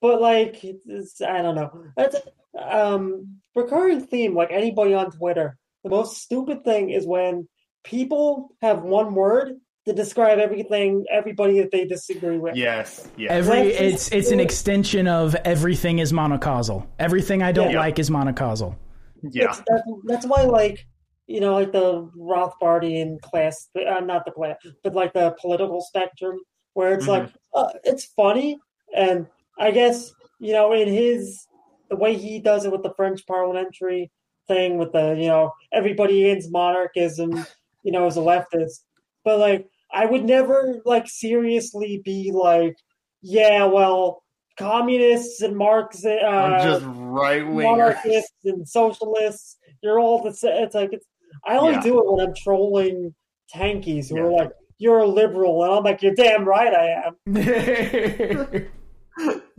but 0.00 0.20
like, 0.20 0.62
it's, 0.62 1.20
I 1.20 1.42
don't 1.42 1.54
know. 1.54 1.84
That's 1.96 2.16
um 2.58 3.36
recurring 3.54 4.00
theme. 4.06 4.34
Like 4.34 4.50
anybody 4.50 4.94
on 4.94 5.10
Twitter, 5.10 5.56
the 5.84 5.90
most 5.90 6.18
stupid 6.18 6.64
thing 6.64 6.90
is 6.90 7.06
when 7.06 7.48
people 7.84 8.50
have 8.60 8.82
one 8.82 9.14
word 9.14 9.52
to 9.86 9.92
describe 9.94 10.38
everything, 10.38 11.06
everybody 11.10 11.60
that 11.60 11.70
they 11.70 11.86
disagree 11.86 12.38
with. 12.38 12.54
Yes, 12.56 13.08
yes. 13.16 13.30
Every 13.30 13.64
Let's 13.72 13.80
it's 13.80 14.12
it's 14.12 14.30
an 14.30 14.40
extension 14.40 15.08
of 15.08 15.34
everything 15.44 16.00
is 16.00 16.12
monocausal. 16.12 16.86
Everything 16.98 17.42
I 17.42 17.52
don't 17.52 17.70
Yeah. 17.70 17.80
like 17.80 17.98
is 17.98 18.10
monocausal. 18.10 18.76
yeah. 19.22 19.46
That's, 19.46 19.62
that's, 19.66 19.82
that's 20.04 20.26
why, 20.26 20.42
like, 20.42 20.86
you 21.26 21.40
know, 21.40 21.54
like 21.54 21.72
the 21.72 22.10
Rothbardian 22.18 23.20
class, 23.22 23.68
uh, 23.76 24.00
not 24.00 24.24
the 24.24 24.32
class, 24.32 24.56
but 24.82 24.94
like 24.94 25.12
the 25.14 25.34
political 25.40 25.80
spectrum, 25.80 26.40
where 26.74 26.92
it's 26.94 27.06
like, 27.06 27.30
uh, 27.54 27.70
it's 27.84 28.04
funny. 28.04 28.58
And 28.94 29.26
I 29.60 29.70
guess, 29.70 30.10
you 30.38 30.52
know, 30.54 30.72
in 30.72 30.88
his, 30.88 31.46
the 31.90 31.96
way 31.96 32.16
he 32.16 32.40
does 32.40 32.64
it 32.64 32.72
with 32.72 32.82
the 32.82 32.94
French 32.96 33.26
parliamentary 33.26 34.10
thing, 34.48 34.78
with 34.78 34.92
the, 34.92 35.14
you 35.18 35.28
know, 35.28 35.52
everybody 35.72 36.24
against 36.28 36.50
monarchism, 36.50 37.46
you 37.84 37.92
know, 37.92 38.06
as 38.06 38.16
a 38.16 38.20
leftist. 38.20 38.80
But 39.24 39.38
like, 39.38 39.66
I 39.92 40.06
would 40.06 40.24
never, 40.24 40.80
like, 40.84 41.08
seriously 41.08 42.00
be 42.04 42.32
like, 42.32 42.74
yeah, 43.22 43.64
well, 43.66 44.22
communists 44.58 45.42
and 45.42 45.56
Marx, 45.56 46.04
uh, 46.04 46.58
just 46.62 46.84
right 46.86 47.42
wingers. 47.42 47.62
monarchists 47.64 48.32
and 48.44 48.66
socialists. 48.68 49.58
You're 49.82 49.98
all 50.00 50.22
the 50.22 50.32
same. 50.32 50.64
It's 50.64 50.74
like 50.74 50.90
it's. 50.92 51.06
I 51.46 51.56
only 51.56 51.74
Yeah. 51.74 51.80
do 51.82 51.98
it 51.98 52.12
when 52.12 52.26
I'm 52.28 52.34
trolling 52.34 53.14
tankies 53.54 54.08
who 54.10 54.18
are 54.18 54.30
like, 54.30 54.50
"You're 54.78 54.98
a 54.98 55.06
liberal," 55.06 55.62
and 55.64 55.72
I'm 55.72 55.82
like, 55.84 56.02
"You're 56.02 56.14
damn 56.14 56.44
right 56.44 56.72
I 56.74 57.04
am." 57.06 58.70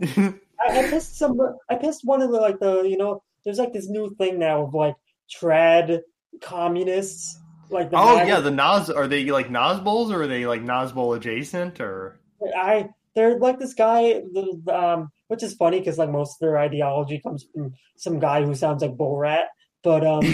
I, 0.02 0.78
I 0.78 0.90
pissed 0.90 1.18
some. 1.18 1.38
I 1.68 1.76
pissed 1.76 2.02
one 2.04 2.22
of 2.22 2.30
the 2.30 2.40
like 2.40 2.58
the 2.60 2.82
you 2.82 2.96
know. 2.96 3.22
There's 3.44 3.58
like 3.58 3.72
this 3.72 3.88
new 3.88 4.14
thing 4.16 4.38
now 4.38 4.66
of 4.66 4.74
like 4.74 4.94
trad 5.34 6.00
communists. 6.40 7.38
Like 7.70 7.90
the 7.90 7.96
oh 7.96 8.16
MAGA 8.16 8.28
yeah, 8.28 8.40
the 8.40 8.50
Nas 8.50 8.90
are 8.90 9.08
they 9.08 9.24
like 9.26 9.48
Nazbols 9.48 10.10
or 10.12 10.22
are 10.22 10.26
they 10.26 10.46
like 10.46 10.62
Nazbol 10.62 11.16
adjacent 11.16 11.80
or 11.80 12.20
I 12.56 12.90
they're 13.14 13.38
like 13.38 13.58
this 13.58 13.74
guy, 13.74 14.22
the, 14.32 14.62
um, 14.72 15.10
which 15.28 15.42
is 15.42 15.54
funny 15.54 15.78
because 15.78 15.98
like 15.98 16.10
most 16.10 16.36
of 16.36 16.40
their 16.40 16.58
ideology 16.58 17.20
comes 17.20 17.46
from 17.54 17.74
some 17.96 18.18
guy 18.18 18.42
who 18.42 18.54
sounds 18.54 18.82
like 18.82 18.96
Borat, 18.96 19.44
but 19.82 20.06
um, 20.06 20.24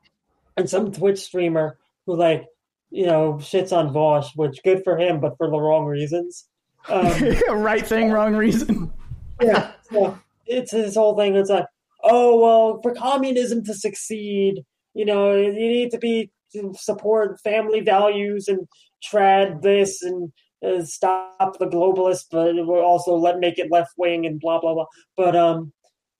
and 0.56 0.68
some 0.68 0.90
Twitch 0.92 1.20
streamer 1.20 1.78
who 2.06 2.16
like 2.16 2.46
you 2.90 3.06
know 3.06 3.34
shits 3.34 3.76
on 3.76 3.92
Vosh, 3.92 4.34
which 4.34 4.62
good 4.64 4.82
for 4.84 4.98
him, 4.98 5.20
but 5.20 5.36
for 5.36 5.50
the 5.50 5.58
wrong 5.58 5.86
reasons. 5.86 6.46
Um, 6.88 7.12
right 7.50 7.86
thing, 7.86 8.10
wrong 8.10 8.34
reason. 8.34 8.92
Yeah, 9.40 9.72
so 9.90 10.18
it's 10.46 10.72
this 10.72 10.94
whole 10.94 11.16
thing. 11.16 11.36
It's 11.36 11.50
like, 11.50 11.66
oh 12.04 12.40
well, 12.40 12.80
for 12.82 12.94
communism 12.94 13.64
to 13.64 13.74
succeed, 13.74 14.64
you 14.94 15.04
know, 15.04 15.34
you 15.34 15.52
need 15.52 15.90
to 15.92 15.98
be 15.98 16.30
to 16.52 16.74
support 16.78 17.40
family 17.40 17.80
values 17.80 18.48
and 18.48 18.66
trad 19.04 19.62
this 19.62 20.02
and 20.02 20.32
uh, 20.64 20.84
stop 20.84 21.58
the 21.58 21.66
globalists, 21.66 22.24
but 22.30 22.54
we'll 22.54 22.80
also 22.80 23.14
let 23.14 23.38
make 23.38 23.58
it 23.58 23.70
left 23.70 23.92
wing 23.96 24.26
and 24.26 24.40
blah 24.40 24.60
blah 24.60 24.74
blah. 24.74 24.86
But 25.16 25.36
um, 25.36 25.72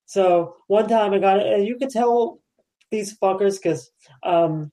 so 0.06 0.56
one 0.68 0.88
time 0.88 1.12
I 1.12 1.18
got 1.18 1.40
it. 1.40 1.66
You 1.66 1.76
could 1.76 1.90
tell 1.90 2.40
these 2.90 3.18
fuckers 3.18 3.56
because 3.60 3.90
um, 4.22 4.70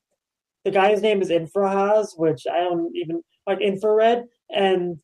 the 0.63 0.71
guy's 0.71 1.01
name 1.01 1.21
is 1.21 1.29
Infrahaz, 1.29 2.17
which 2.17 2.43
I 2.51 2.59
don't 2.59 2.95
even 2.95 3.21
like 3.47 3.61
infrared, 3.61 4.25
and 4.49 4.97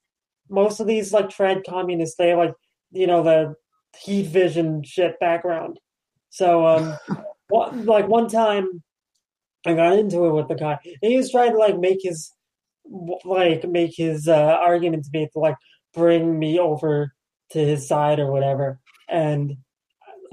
most 0.50 0.80
of 0.80 0.88
these 0.88 1.14
like 1.14 1.30
trad 1.30 1.64
communists 1.68 2.18
they 2.18 2.36
like 2.36 2.54
you 2.92 3.08
know 3.08 3.24
the 3.24 3.56
heat 4.00 4.28
vision 4.28 4.84
shit 4.84 5.20
background. 5.20 5.80
So 6.30 6.66
um, 6.66 6.98
one, 7.50 7.86
like 7.86 8.08
one 8.08 8.30
time 8.30 8.84
I 9.66 9.74
got 9.74 9.98
into 9.98 10.26
it 10.26 10.32
with 10.34 10.48
the 10.48 10.56
guy, 10.56 10.80
and 10.84 11.12
he 11.12 11.18
was 11.18 11.32
trying 11.32 11.52
to 11.52 11.58
like 11.58 11.78
make 11.78 12.00
his 12.02 12.32
like 13.26 13.68
make 13.68 13.96
his 13.96 14.28
uh, 14.28 14.58
argument 14.62 15.06
to 15.06 15.10
me 15.14 15.30
to 15.34 15.40
like 15.40 15.56
bring 15.94 16.38
me 16.38 16.60
over 16.60 17.14
to 17.52 17.60
his 17.60 17.88
side 17.88 18.20
or 18.20 18.32
whatever. 18.32 18.80
And 19.08 19.58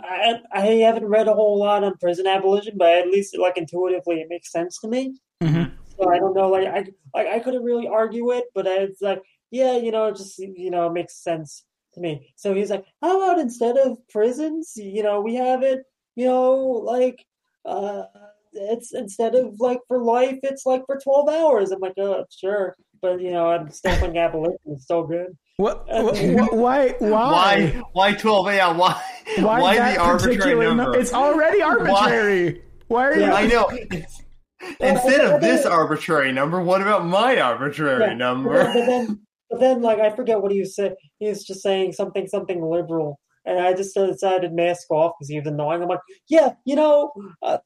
I 0.01 0.41
I 0.53 0.61
haven't 0.61 1.07
read 1.07 1.29
a 1.29 1.35
whole 1.35 1.59
lot 1.59 1.85
on 1.85 1.99
prison 1.99 2.27
abolition, 2.27 2.75
but 2.77 2.91
at 2.91 3.09
least 3.09 3.37
like 3.37 3.57
intuitively 3.57 4.21
it 4.21 4.29
makes 4.31 4.51
sense 4.51 4.79
to 4.81 4.89
me. 4.89 5.19
Mhm. 5.43 5.73
So 5.97 6.09
I 6.09 6.19
don't 6.19 6.35
know, 6.35 6.49
like 6.49 6.69
I 6.69 6.87
like 7.15 7.27
I 7.27 7.41
couldn't 7.41 7.65
really 7.65 7.89
argue 7.89 8.31
it, 8.33 8.45
but 8.55 8.67
it's 8.67 9.03
like 9.03 9.23
yeah, 9.51 9.77
you 9.77 9.91
know, 9.91 10.07
it 10.07 10.17
just 10.17 10.39
you 10.39 10.71
know 10.71 10.87
it 10.87 10.93
makes 10.93 11.23
sense 11.23 11.65
to 11.99 12.03
me. 12.03 12.33
So 12.37 12.55
he's 12.55 12.71
like, 12.71 12.85
how 13.03 13.21
about 13.21 13.41
instead 13.41 13.77
of 13.77 13.99
prisons, 14.09 14.73
you 14.77 15.03
know, 15.03 15.21
we 15.21 15.35
have 15.35 15.63
it, 15.63 15.81
you 16.17 16.27
know, 16.27 16.57
like 16.57 17.25
uh 17.65 18.05
it's 18.53 18.95
instead 18.95 19.35
of 19.35 19.61
like 19.61 19.81
for 19.89 20.03
life, 20.03 20.39
it's 20.43 20.65
like 20.67 20.85
for 20.87 20.99
twelve 20.99 21.29
hours. 21.29 21.71
I'm 21.71 21.81
like, 21.81 21.95
oh, 21.99 22.25
sure, 22.31 22.75
but 23.01 23.21
you 23.21 23.31
know, 23.31 23.49
I'm 23.51 23.71
still 23.71 23.95
thinking 23.97 24.19
abolition 24.19 24.59
is 24.67 24.87
so 24.87 25.05
good. 25.05 25.37
What, 25.59 25.87
what, 25.89 26.15
what? 26.15 26.53
Why? 26.55 26.95
Why? 26.99 27.09
Why? 27.11 27.83
Why 27.93 28.13
twelve? 28.15 28.47
Yeah. 28.47 28.73
Why? 28.77 29.01
Why, 29.37 29.61
Why 29.61 29.77
that 29.77 29.95
the 29.95 30.01
arbitrary 30.01 30.37
particular 30.37 30.75
number? 30.75 30.99
It's 30.99 31.13
already 31.13 31.63
arbitrary. 31.63 32.63
Why, 32.89 33.05
are 33.05 33.15
you? 33.15 33.21
Yeah. 33.21 33.35
I 33.35 33.47
know. 33.47 33.71
Instead 34.81 35.21
of 35.21 35.41
this 35.41 35.65
arbitrary 35.65 36.33
number, 36.33 36.61
what 36.61 36.83
about 36.83 37.07
my 37.07 37.41
arbitrary 37.41 38.07
Yeah, 38.07 38.15
number? 38.15 38.65
But 38.65 38.87
then, 38.87 39.21
but 39.51 39.61
then, 39.61 39.83
like, 39.83 39.99
I 40.01 40.15
forget 40.15 40.41
what 40.43 40.53
he 40.53 40.61
was 40.61 40.75
saying. 40.77 40.95
He 41.19 41.29
was 41.29 41.45
just 41.45 41.63
saying 41.63 41.93
something, 41.93 42.27
something 42.27 42.63
liberal, 42.63 43.19
and 43.45 43.59
I 43.61 43.73
just 43.75 43.95
decided 43.95 44.53
mask 44.53 44.91
off 44.91 45.13
because 45.19 45.29
he 45.29 45.39
was 45.39 45.47
annoying. 45.47 45.83
I'm 45.83 45.89
like, 45.89 46.01
yeah, 46.29 46.55
you 46.65 46.77
know, 46.77 47.13
uh, 47.43 47.59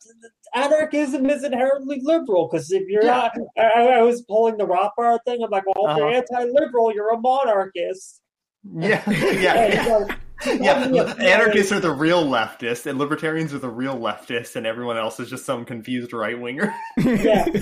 anarchism 0.54 1.28
is 1.28 1.44
inherently 1.44 2.00
liberal 2.02 2.48
because 2.50 2.70
if 2.70 2.84
you're 2.88 3.04
Yeah. 3.04 3.30
not, 3.32 3.32
I, 3.58 3.88
I 3.98 4.02
was 4.02 4.22
pulling 4.22 4.56
the 4.58 4.66
Rothbard 4.66 5.20
thing. 5.26 5.42
I'm 5.42 5.50
like, 5.50 5.64
well, 5.66 5.90
if 5.90 5.96
you're 5.96 6.08
Uh-huh. 6.08 6.22
anti-liberal, 6.40 6.94
you're 6.94 7.10
a 7.10 7.18
monarchist. 7.20 8.20
Yeah, 8.64 9.02
yeah, 9.10 9.86
like, 9.98 10.18
yeah. 10.60 10.86
yeah, 10.88 11.14
Anarchists 11.18 11.72
are 11.72 11.80
the 11.80 11.90
real 11.92 12.24
leftists, 12.24 12.86
and 12.86 12.98
libertarians 12.98 13.52
are 13.54 13.58
the 13.58 13.68
real 13.68 13.96
leftists, 13.96 14.56
and 14.56 14.66
everyone 14.66 14.96
else 14.96 15.20
is 15.20 15.30
just 15.30 15.44
some 15.44 15.64
confused 15.64 16.12
right 16.12 16.38
winger. 16.40 16.74
Yeah. 16.98 17.44
he, 17.46 17.60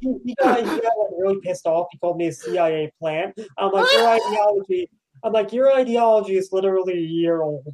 he- 0.00 0.18
he 0.24 0.34
got, 0.40 0.58
he 0.60 0.64
got 0.64 0.98
like 0.98 1.10
really 1.18 1.40
pissed 1.40 1.66
off. 1.66 1.88
He 1.92 1.98
called 1.98 2.16
me 2.18 2.28
a 2.28 2.32
CIA 2.32 2.92
plant. 3.00 3.38
I'm 3.58 3.72
like, 3.72 3.86
your 3.92 4.08
ideology. 4.08 4.90
I'm 5.24 5.32
like, 5.32 5.52
your 5.52 5.72
ideology 5.72 6.36
is 6.36 6.50
literally 6.52 6.94
a 6.94 7.00
year 7.00 7.42
old. 7.42 7.66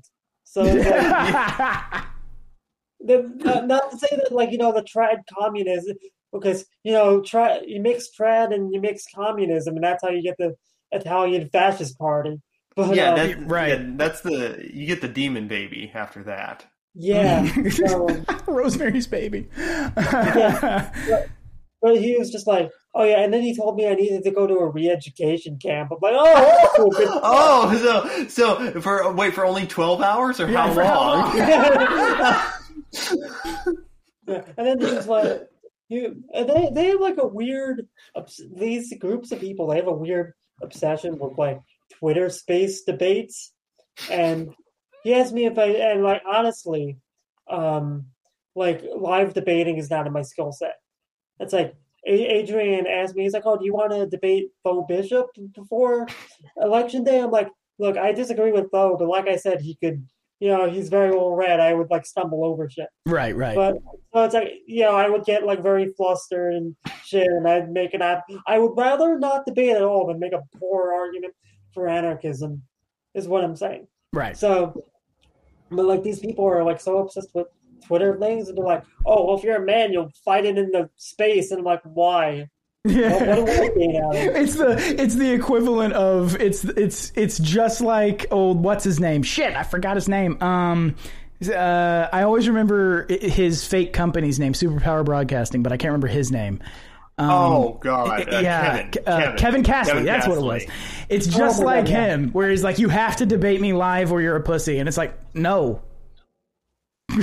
So 0.45 0.63
like, 0.63 0.85
the, 3.01 3.33
not, 3.45 3.57
uh, 3.57 3.67
not 3.67 3.91
to 3.91 3.99
say 3.99 4.09
that 4.17 4.33
like 4.33 4.53
you 4.53 4.59
know 4.59 4.73
the 4.73 4.83
trad 4.83 5.23
communism 5.39 5.97
because 6.33 6.65
you 6.85 6.93
know 6.93 7.21
trad 7.21 7.63
you 7.67 7.81
mix 7.81 8.09
trad 8.17 8.55
and 8.55 8.73
you 8.73 8.81
mix 8.81 9.05
communism 9.15 9.75
and 9.75 9.85
that's 9.85 10.03
how 10.05 10.11
you 10.11 10.23
get 10.23 10.37
the 10.39 10.55
Italian 10.93 11.49
fascist 11.49 11.99
party. 11.99 12.41
But 12.75 12.97
yeah, 12.97 13.11
um, 13.11 13.17
that's 13.17 13.35
right. 13.41 13.81
Yeah, 13.81 13.87
that's 13.97 14.21
the 14.23 14.69
you 14.73 14.87
get 14.87 15.01
the 15.01 15.09
demon 15.09 15.49
baby 15.49 15.91
after 15.95 16.23
that. 16.25 16.65
yeah. 16.95 17.47
So, 17.71 18.09
Rosemary's 18.47 19.07
Baby. 19.07 19.49
but 21.83 21.97
he 21.99 22.17
was 22.17 22.31
just 22.31 22.47
like, 22.47 22.71
oh 22.95 23.05
yeah, 23.05 23.21
and 23.21 23.33
then 23.33 23.43
he 23.43 23.55
told 23.57 23.77
me 23.77 23.87
I 23.89 23.95
needed 23.95 24.23
to 24.25 24.31
go 24.31 24.47
to 24.47 24.55
a 24.55 24.71
re-education 24.71 25.59
camp. 25.59 25.91
I'm 25.93 25.99
like, 26.01 26.15
oh, 26.17 26.91
good 26.91 27.09
Oh, 27.23 27.77
so 27.77 28.29
so 28.29 28.81
for 28.81 29.13
wait 29.13 29.35
for 29.35 29.45
only 29.45 29.67
twelve 29.67 30.01
hours 30.01 30.41
or 30.41 30.49
Yeah, 30.51 30.69
how 30.69 30.75
for 30.75 30.85
how 30.85 31.01
long? 31.01 31.37
Yeah, 31.37 32.53
and 34.57 34.67
then 34.67 34.79
there's 34.79 35.07
like 35.09 35.43
you, 35.89 36.23
and 36.33 36.49
they 36.49 36.71
they 36.73 36.87
have 36.89 37.01
like 37.01 37.19
a 37.19 37.27
weird 37.27 37.87
these 38.57 38.93
groups 38.99 39.33
of 39.33 39.41
people. 39.41 39.67
They 39.67 39.77
have 39.77 39.89
a 39.89 39.93
weird 39.93 40.33
obsession 40.63 41.19
with 41.19 41.37
like 41.37 41.61
Twitter 42.03 42.29
space 42.29 42.83
debates, 42.83 43.53
and 44.11 44.53
he 45.05 45.15
asked 45.15 45.33
me 45.33 45.47
if 45.47 45.57
I 45.57 45.67
and 45.67 46.03
like 46.03 46.21
honestly, 46.27 46.99
um, 47.49 48.07
like 48.57 48.83
live 48.97 49.35
debating 49.35 49.77
is 49.77 49.89
not 49.89 50.09
in 50.09 50.13
my 50.13 50.23
skill 50.23 50.51
set. 50.51 50.75
It's 51.39 51.53
like 51.53 51.75
A- 52.05 52.39
Adrian 52.39 52.89
asked 52.89 53.15
me, 53.15 53.23
he's 53.23 53.33
like, 53.33 53.47
"Oh, 53.47 53.57
do 53.57 53.65
you 53.65 53.73
want 53.73 53.93
to 53.93 54.07
debate 54.07 54.49
Bo 54.65 54.83
Bishop 54.83 55.27
before 55.55 56.09
election 56.61 57.05
day?" 57.05 57.21
I'm 57.21 57.31
like, 57.31 57.49
"Look, 57.79 57.97
I 57.97 58.11
disagree 58.11 58.51
with 58.51 58.73
Bo, 58.73 58.97
but 58.97 59.07
like 59.07 59.29
I 59.29 59.37
said, 59.37 59.61
he 59.61 59.77
could." 59.77 60.05
You 60.41 60.49
know, 60.49 60.69
he's 60.69 60.89
very 60.89 61.13
well 61.13 61.37
read. 61.37 61.61
I 61.61 61.73
would 61.73 61.89
like 61.89 62.05
stumble 62.05 62.45
over 62.45 62.69
shit. 62.69 62.89
right, 63.07 63.37
right. 63.37 63.55
But 63.55 63.77
so 64.13 64.25
it's 64.25 64.35
like 64.35 64.51
you 64.67 64.83
know, 64.83 64.97
I 64.97 65.09
would 65.09 65.25
get 65.25 65.47
like 65.47 65.63
very 65.63 65.87
flustered 65.97 66.55
and 66.55 66.75
shit, 67.05 67.29
and 67.29 67.47
I'd 67.49 67.71
make 67.71 67.95
an 67.95 68.03
app. 68.03 68.25
I 68.49 68.59
would 68.59 68.73
rather 68.77 69.17
not 69.21 69.47
debate 69.47 69.77
at 69.77 69.83
all 69.83 70.09
than 70.09 70.19
make 70.19 70.33
a 70.33 70.43
poor 70.59 70.93
argument 70.93 71.33
for 71.75 71.89
anarchism, 71.89 72.63
is 73.15 73.29
what 73.29 73.45
I'm 73.45 73.57
saying. 73.57 73.87
right. 74.13 74.37
So, 74.37 74.85
but 75.71 75.85
like 75.87 76.03
these 76.03 76.21
people 76.21 76.45
are 76.45 76.63
like 76.63 76.81
so 76.81 76.99
obsessed 76.99 77.35
with 77.35 77.47
Twitter 77.87 78.17
things, 78.19 78.49
and 78.49 78.57
they're 78.57 78.65
like, 78.65 78.85
"Oh, 79.05 79.27
well, 79.27 79.37
if 79.37 79.45
you're 79.45 79.57
a 79.57 79.65
man, 79.65 79.93
you'll 79.93 80.13
fight 80.25 80.45
it 80.45 80.59
in 80.59 80.71
the 80.71 80.89
space," 80.97 81.51
and 81.51 81.61
I'm 81.61 81.65
like, 81.65 81.83
"Why? 81.85 82.49
What, 82.85 82.95
what 82.95 83.47
do 83.47 83.49
I 83.49 83.71
gain 83.77 83.97
out 83.97 84.17
of 84.17 84.23
it?" 84.23 84.37
It's 84.37 84.55
the 84.57 85.03
it's 85.03 85.15
the 85.15 85.33
equivalent 85.33 85.95
of 85.95 86.41
it's 86.41 86.65
it's 86.65 87.13
it's 87.15 87.39
just 87.39 87.81
like 87.81 88.27
old 88.31 88.63
what's 88.63 88.85
his 88.85 88.99
name 88.99 89.23
shit 89.23 89.55
I 89.57 89.63
forgot 89.63 89.97
his 89.97 90.09
name 90.09 90.43
um 90.43 90.97
uh, 91.49 92.09
I 92.13 92.23
always 92.23 92.47
remember 92.49 93.07
his 93.09 93.65
fake 93.65 93.93
company's 93.93 94.39
name 94.39 94.53
Superpower 94.53 95.05
Broadcasting 95.05 95.63
but 95.63 95.73
I 95.73 95.77
can't 95.77 95.91
remember 95.91 96.09
his 96.09 96.31
name 96.31 96.61
um, 97.19 97.31
Oh 97.31 97.79
God! 97.83 98.29
Uh, 98.33 98.41
yeah 98.41 98.83
Kevin, 98.89 98.91
K- 98.91 99.01
uh, 99.07 99.37
Kevin, 99.37 99.63
Castley 99.63 99.93
Kevin 99.93 100.05
that's 100.07 100.27
what 100.27 100.39
it 100.39 100.43
was 100.45 100.65
it's 101.09 101.27
just 101.27 101.61
my 101.61 101.67
like 101.67 101.85
God, 101.85 101.93
him 101.93 102.29
where 102.33 102.49
he's 102.51 102.65
like 102.65 102.79
you 102.79 102.89
have 102.89 103.17
to 103.17 103.27
debate 103.27 103.61
me 103.61 103.73
live 103.73 104.13
or 104.13 104.21
you're 104.23 104.37
a 104.37 104.43
pussy 104.43 104.79
and 104.79 104.89
it's 104.89 104.97
like 104.97 105.19
no 105.35 105.83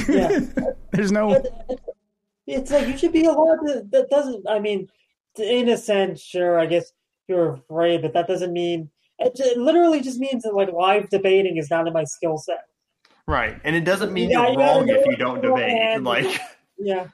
Yeah. 0.08 0.40
there's 0.92 1.12
no 1.12 1.44
It's 2.46 2.72
like 2.72 2.88
you 2.88 2.98
should 2.98 3.14
be 3.14 3.26
allowed 3.26 3.58
to. 3.68 3.84
That 3.92 4.10
doesn't. 4.10 4.48
I 4.50 4.60
mean, 4.60 4.88
in 5.38 5.70
a 5.70 5.78
sense, 5.78 6.20
sure. 6.22 6.60
I 6.60 6.66
guess 6.66 6.92
you're 7.28 7.54
afraid, 7.54 8.02
but 8.02 8.14
that 8.14 8.28
doesn't 8.28 8.52
mean. 8.54 8.90
It, 9.20 9.36
ju- 9.36 9.44
it 9.44 9.58
literally 9.58 10.02
just 10.02 10.18
means 10.20 10.42
that 10.44 10.56
like 10.56 10.72
live 10.72 11.10
debating 11.10 11.58
is 11.58 11.70
not 11.70 11.86
in 11.88 11.94
my 11.94 12.06
skill 12.06 12.38
set. 12.38 12.62
Right, 13.28 13.60
and 13.64 13.76
it 13.76 13.84
doesn't 13.86 14.12
mean 14.14 14.32
Yeah, 14.32 14.42
you're 14.42 14.52
you 14.54 14.58
gotta 14.58 14.80
wrong 14.80 14.90
if 14.90 15.06
you 15.06 15.16
don't 15.16 15.42
debate. 15.42 16.02
Like, 16.02 16.40
Yeah. 16.80 17.08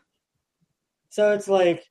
So 1.09 1.33
it's 1.33 1.47
like, 1.49 1.83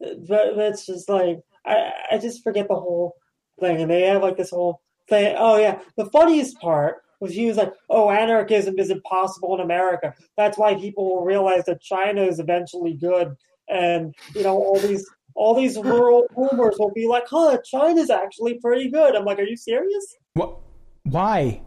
but, 0.00 0.26
but 0.26 0.58
it's 0.58 0.86
just 0.86 1.08
like 1.08 1.40
I 1.64 1.92
I 2.12 2.18
just 2.18 2.42
forget 2.42 2.68
the 2.68 2.74
whole 2.74 3.16
thing, 3.60 3.80
and 3.80 3.90
they 3.90 4.02
have 4.02 4.22
like 4.22 4.36
this 4.36 4.50
whole 4.50 4.80
thing. 5.08 5.34
Oh 5.38 5.56
yeah, 5.58 5.80
the 5.96 6.06
funniest 6.06 6.58
part 6.60 7.02
was 7.20 7.32
he 7.32 7.46
was 7.46 7.56
like, 7.56 7.72
"Oh, 7.88 8.10
anarchism 8.10 8.78
is 8.78 8.90
impossible 8.90 9.54
in 9.54 9.60
America. 9.60 10.14
That's 10.36 10.58
why 10.58 10.74
people 10.74 11.04
will 11.04 11.24
realize 11.24 11.64
that 11.66 11.82
China 11.82 12.22
is 12.22 12.38
eventually 12.38 12.94
good, 12.94 13.34
and 13.68 14.14
you 14.34 14.42
know 14.42 14.56
all 14.56 14.78
these." 14.78 15.08
All 15.36 15.54
these 15.54 15.78
rural 15.78 16.26
boomers 16.34 16.74
will 16.78 16.90
be 16.92 17.06
like, 17.06 17.22
"Huh, 17.30 17.56
China's 17.64 18.10
actually 18.10 18.54
pretty 18.54 18.90
good." 18.90 19.14
I'm 19.14 19.24
like, 19.24 19.38
"Are 19.38 19.44
you 19.44 19.56
serious?" 19.56 20.04
what 20.34 20.58
why 21.04 21.62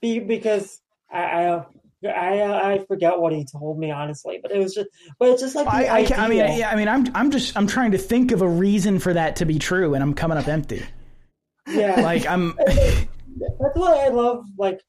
Be, 0.00 0.18
because 0.18 0.80
I, 1.10 1.44
I 1.44 1.64
I 2.06 2.72
I 2.74 2.84
forget 2.86 3.18
what 3.18 3.32
he 3.32 3.44
told 3.44 3.78
me 3.78 3.90
honestly, 3.90 4.38
but 4.42 4.50
it 4.52 4.58
was 4.58 4.74
just, 4.74 4.88
but 5.18 5.28
it's 5.28 5.42
just 5.42 5.54
like 5.54 5.66
I 5.66 6.00
I, 6.00 6.04
can, 6.04 6.20
I 6.20 6.28
mean 6.28 6.58
yeah, 6.58 6.70
I 6.70 6.76
mean 6.76 6.88
I'm 6.88 7.06
I'm 7.14 7.30
just 7.30 7.56
I'm 7.56 7.66
trying 7.66 7.92
to 7.92 7.98
think 7.98 8.32
of 8.32 8.42
a 8.42 8.48
reason 8.48 8.98
for 8.98 9.12
that 9.12 9.36
to 9.36 9.44
be 9.44 9.58
true 9.58 9.94
and 9.94 10.02
I'm 10.02 10.14
coming 10.14 10.38
up 10.38 10.48
empty 10.48 10.84
yeah, 11.68 12.00
like 12.00 12.26
I'm 12.26 12.54
That's 13.36 13.74
why 13.74 14.04
I 14.04 14.08
love 14.08 14.44
like 14.58 14.80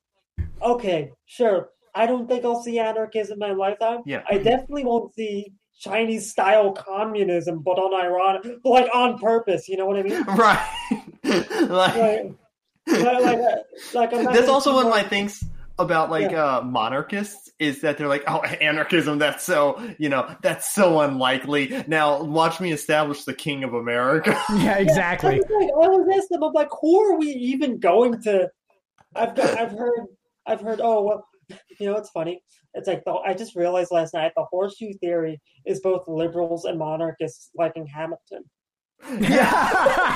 okay, 0.61 1.11
sure. 1.25 1.69
I 1.93 2.05
don't 2.05 2.27
think 2.27 2.43
I'll 2.43 2.61
see 2.61 2.77
anarchism 2.79 3.33
in 3.35 3.39
my 3.39 3.51
lifetime. 3.53 4.01
Yeah. 4.05 4.23
I 4.29 4.37
definitely 4.37 4.83
won't 4.83 5.15
see 5.15 5.53
Chinese 5.79 6.29
style 6.29 6.73
communism, 6.73 7.61
but 7.63 7.73
on 7.73 7.93
ironic 7.93 8.59
like 8.63 8.89
on 8.93 9.17
purpose, 9.17 9.67
you 9.67 9.77
know 9.77 9.85
what 9.85 9.97
I 9.97 10.03
mean? 10.03 10.23
right? 10.27 11.09
like, 11.23 11.95
Like 11.95 12.35
like, 12.87 13.01
like, 13.01 13.37
uh, 13.39 13.55
like 13.93 14.13
I'm 14.13 14.23
not 14.23 14.33
that's 14.33 14.49
also 14.49 14.75
one 14.75 14.85
of 14.85 14.91
my 14.91 15.01
things 15.01 15.43
about 15.77 16.09
like 16.09 16.31
uh 16.31 16.61
monarchists 16.61 17.51
is 17.59 17.81
that 17.81 17.97
they're 17.97 18.07
like 18.07 18.23
oh 18.27 18.41
anarchism 18.43 19.17
that's 19.19 19.43
so 19.43 19.81
you 19.97 20.07
know 20.07 20.33
that's 20.41 20.73
so 20.73 21.01
unlikely 21.01 21.83
now 21.87 22.23
watch 22.23 22.61
me 22.61 22.71
establish 22.71 23.25
the 23.25 23.33
king 23.33 23.63
of 23.63 23.73
america 23.73 24.41
yeah 24.55 24.77
exactly 24.79 25.33
I 25.33 25.37
was 25.37 25.45
like, 25.49 25.69
I 25.69 25.87
was 25.89 26.17
asking 26.17 26.39
them, 26.39 26.43
I'm 26.43 26.53
like, 26.53 26.69
who 26.81 26.99
are 27.01 27.17
we 27.17 27.27
even 27.27 27.79
going 27.79 28.21
to? 28.23 28.49
I've 29.15 29.35
got, 29.35 29.57
I've 29.57 29.71
heard, 29.71 30.05
I've 30.45 30.61
heard. 30.61 30.81
Oh 30.81 31.03
well, 31.03 31.27
you 31.79 31.89
know, 31.89 31.95
it's 31.97 32.09
funny. 32.09 32.41
It's 32.73 32.87
like 32.87 33.03
the, 33.05 33.13
I 33.13 33.33
just 33.33 33.55
realized 33.55 33.91
last 33.91 34.13
night 34.13 34.33
the 34.35 34.43
horseshoe 34.43 34.93
theory 34.99 35.41
is 35.65 35.79
both 35.79 36.07
liberals 36.07 36.65
and 36.65 36.77
monarchists 36.77 37.49
liking 37.55 37.87
Hamilton. 37.87 38.43
Yeah 39.19 40.15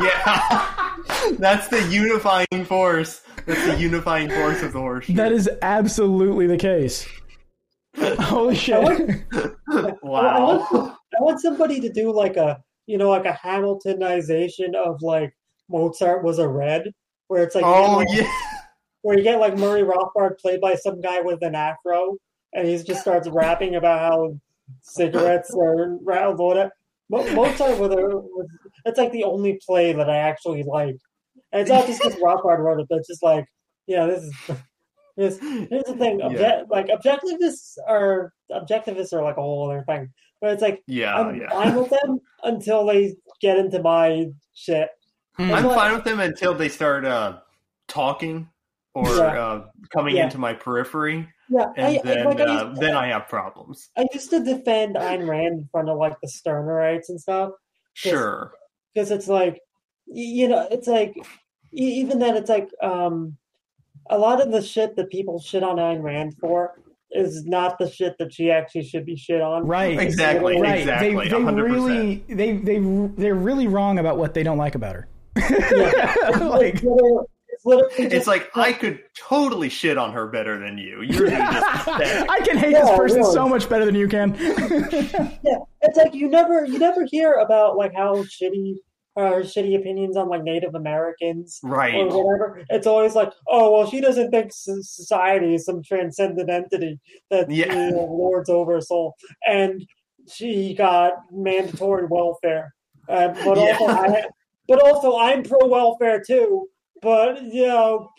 yeah. 0.00 0.96
that's 1.38 1.68
the 1.68 1.86
unifying 1.90 2.64
force 2.64 3.22
that's 3.46 3.64
the 3.66 3.78
unifying 3.78 4.28
force 4.30 4.62
of 4.62 4.72
the 4.72 4.80
horseshoe 4.80 5.14
That 5.14 5.32
is 5.32 5.48
absolutely 5.62 6.46
the 6.46 6.56
case. 6.56 7.06
Holy 7.96 8.54
I 8.54 8.58
shit. 8.58 8.82
want, 8.82 9.10
I, 9.70 9.92
wow 10.02 10.68
want, 10.70 10.92
I 11.18 11.22
want 11.22 11.40
somebody 11.40 11.80
to 11.80 11.92
do 11.92 12.12
like 12.12 12.36
a, 12.36 12.60
you 12.86 12.98
know, 12.98 13.10
like 13.10 13.24
a 13.24 13.32
Hamiltonization 13.32 14.74
of 14.74 15.00
like 15.00 15.32
Mozart 15.68 16.24
was 16.24 16.38
a 16.38 16.48
red, 16.48 16.92
where 17.28 17.44
it's 17.44 17.54
like, 17.54 17.64
oh 17.64 18.00
you 18.00 18.06
know, 18.06 18.12
yeah 18.22 18.32
where 19.06 19.16
you 19.16 19.22
get 19.22 19.38
like 19.38 19.56
Murray 19.56 19.82
Rothbard 19.82 20.36
played 20.40 20.60
by 20.60 20.74
some 20.74 21.00
guy 21.00 21.20
with 21.20 21.40
an 21.42 21.54
afro, 21.54 22.16
and 22.52 22.66
he 22.66 22.76
just 22.82 23.02
starts 23.02 23.28
rapping 23.28 23.76
about 23.76 24.00
how 24.00 24.36
cigarettes 24.82 25.54
are 25.54 25.94
whatever. 26.00 26.72
Mo- 27.10 27.32
Mozart 27.34 27.78
with 27.78 27.92
a, 27.92 27.96
with, 28.34 28.48
it's 28.84 28.98
like 28.98 29.12
the 29.12 29.24
only 29.24 29.58
play 29.66 29.92
that 29.92 30.10
I 30.10 30.16
actually 30.16 30.62
like. 30.64 30.96
And 31.52 31.62
it's 31.62 31.70
not 31.70 31.86
just 31.86 32.02
because 32.02 32.18
Rothbard 32.20 32.58
wrote 32.58 32.80
it, 32.80 32.86
but 32.88 32.98
it's 32.98 33.08
just 33.08 33.22
like, 33.22 33.44
yeah, 33.86 34.06
this 34.06 34.22
is 34.24 34.34
Because 35.16 35.38
here's 35.40 35.84
the 35.84 35.96
thing, 35.96 36.20
obje- 36.20 36.38
Yeah. 36.38 36.62
like 36.68 36.88
objectivists 36.88 37.78
are 37.88 38.32
objectivists 38.52 39.14
are 39.14 39.22
like 39.22 39.38
a 39.38 39.40
whole 39.40 39.70
other 39.70 39.82
thing. 39.88 40.10
But 40.42 40.52
it's 40.52 40.60
like 40.62 40.82
Yeah, 40.86 41.14
I'm 41.16 41.40
yeah. 41.40 41.48
fine 41.48 41.74
with 41.74 41.88
them 41.88 42.18
until 42.42 42.84
they 42.84 43.14
get 43.40 43.56
into 43.56 43.80
my 43.80 44.26
shit. 44.54 44.90
Mm. 45.38 45.52
I'm 45.54 45.64
fine 45.64 45.94
with 45.94 46.04
them 46.04 46.20
until 46.20 46.52
they 46.54 46.68
start 46.68 47.06
uh, 47.06 47.38
talking 47.88 48.50
or 48.94 49.08
Yeah. 49.08 49.42
uh, 49.42 49.64
coming 49.90 50.16
Yeah. 50.16 50.24
into 50.24 50.36
my 50.36 50.52
periphery, 50.52 51.28
Yeah, 51.48 51.66
and 51.76 51.86
I, 51.86 51.90
I, 51.90 52.00
then 52.02 52.24
like 52.24 52.40
I 52.40 52.44
uh, 52.56 52.74
then 52.74 52.96
I 52.96 53.06
have 53.08 53.28
problems. 53.28 53.90
I 53.96 54.06
used 54.12 54.30
to 54.30 54.42
defend 54.42 54.96
Ayn 54.96 55.28
Rand 55.28 55.54
in 55.58 55.68
front 55.70 55.88
of 55.88 55.96
like 55.98 56.16
the 56.20 56.28
Stirnerites 56.28 57.08
and 57.08 57.20
stuff. 57.20 57.50
Sure. 57.94 58.52
because 58.94 59.10
it's 59.10 59.28
like 59.28 59.60
you 60.06 60.48
know 60.48 60.66
it's 60.70 60.86
like 60.88 61.14
e- 61.72 62.00
even 62.00 62.18
then 62.18 62.36
it's 62.36 62.50
like 62.50 62.68
um 62.82 63.36
a 64.10 64.18
lot 64.18 64.40
of 64.40 64.52
the 64.52 64.60
shit 64.62 64.96
that 64.96 65.10
people 65.10 65.40
shit 65.40 65.62
on 65.62 65.76
Ayn 65.76 66.02
Rand 66.02 66.34
for 66.40 66.80
is 67.12 67.44
not 67.46 67.78
the 67.78 67.88
shit 67.88 68.16
that 68.18 68.32
she 68.34 68.50
actually 68.50 68.82
should 68.84 69.06
be 69.06 69.16
shit 69.16 69.40
on. 69.40 69.64
Right. 69.66 69.98
Exactly, 69.98 70.60
Right. 70.60 70.80
exactly, 70.80 71.14
They, 71.14 71.28
they 71.28 71.36
100%. 71.36 71.62
really 71.62 72.24
they 72.28 72.52
they 72.56 72.78
they're 73.16 73.34
really 73.36 73.68
wrong 73.68 73.98
about 74.00 74.18
what 74.18 74.34
they 74.34 74.42
don't 74.42 74.58
like 74.58 74.74
about 74.74 74.96
her. 74.96 75.08
It's 75.36 76.40
like 76.40 76.82
literally, 76.82 77.24
it's 77.66 77.90
literally 77.96 78.04
It's 78.04 78.14
just- 78.14 78.26
like 78.26 78.50
I 78.56 78.72
could 78.72 79.00
totally 79.16 79.68
shit 79.68 79.98
on 79.98 80.12
her 80.12 80.26
better 80.28 80.58
than 80.58 80.78
you. 80.78 81.02
You're 81.02 81.28
just. 81.30 81.88
I 81.88 82.40
can 82.44 82.56
hate 82.58 82.72
Yeah, 82.72 82.82
this 82.86 82.96
person 82.96 83.20
really. 83.20 83.32
so 83.32 83.48
much 83.48 83.68
better 83.68 83.84
than 83.84 83.94
you 83.94 84.08
can. 84.08 84.34
yeah, 84.40 85.58
it's 85.82 85.96
like 85.96 86.14
you 86.14 86.28
never 86.28 86.64
you 86.64 86.78
never 86.78 87.04
hear 87.04 87.34
about 87.34 87.76
like 87.76 87.94
how 87.94 88.16
shitty 88.24 88.74
uh, 89.16 89.40
shitty 89.40 89.74
opinions 89.78 90.14
on 90.16 90.28
like 90.28 90.42
Native 90.42 90.74
Americans 90.74 91.58
right. 91.62 91.94
or 91.94 92.24
whatever. 92.26 92.62
It's 92.68 92.86
always 92.86 93.14
like, 93.14 93.32
oh 93.48 93.72
well, 93.72 93.90
she 93.90 94.00
doesn't 94.00 94.30
think 94.30 94.50
society 94.52 95.54
is 95.54 95.64
some 95.64 95.82
transcendent 95.82 96.50
entity 96.50 97.00
that 97.30 97.50
Yeah. 97.50 97.72
you 97.72 97.90
know, 97.92 98.04
lords 98.04 98.50
over 98.50 98.76
us 98.76 98.90
all, 98.90 99.14
and 99.46 99.82
she 100.30 100.74
got 100.74 101.14
mandatory 101.32 102.06
welfare. 102.06 102.74
Uh, 103.08 103.28
but 103.28 103.56
Yeah. 103.56 103.76
also, 103.80 103.86
I, 103.86 104.22
but 104.68 104.82
also, 104.82 105.16
I'm 105.16 105.42
pro 105.44 105.66
welfare 105.66 106.20
too. 106.26 106.68
But 107.02 107.42
you 107.42 107.66
know, 107.66 108.10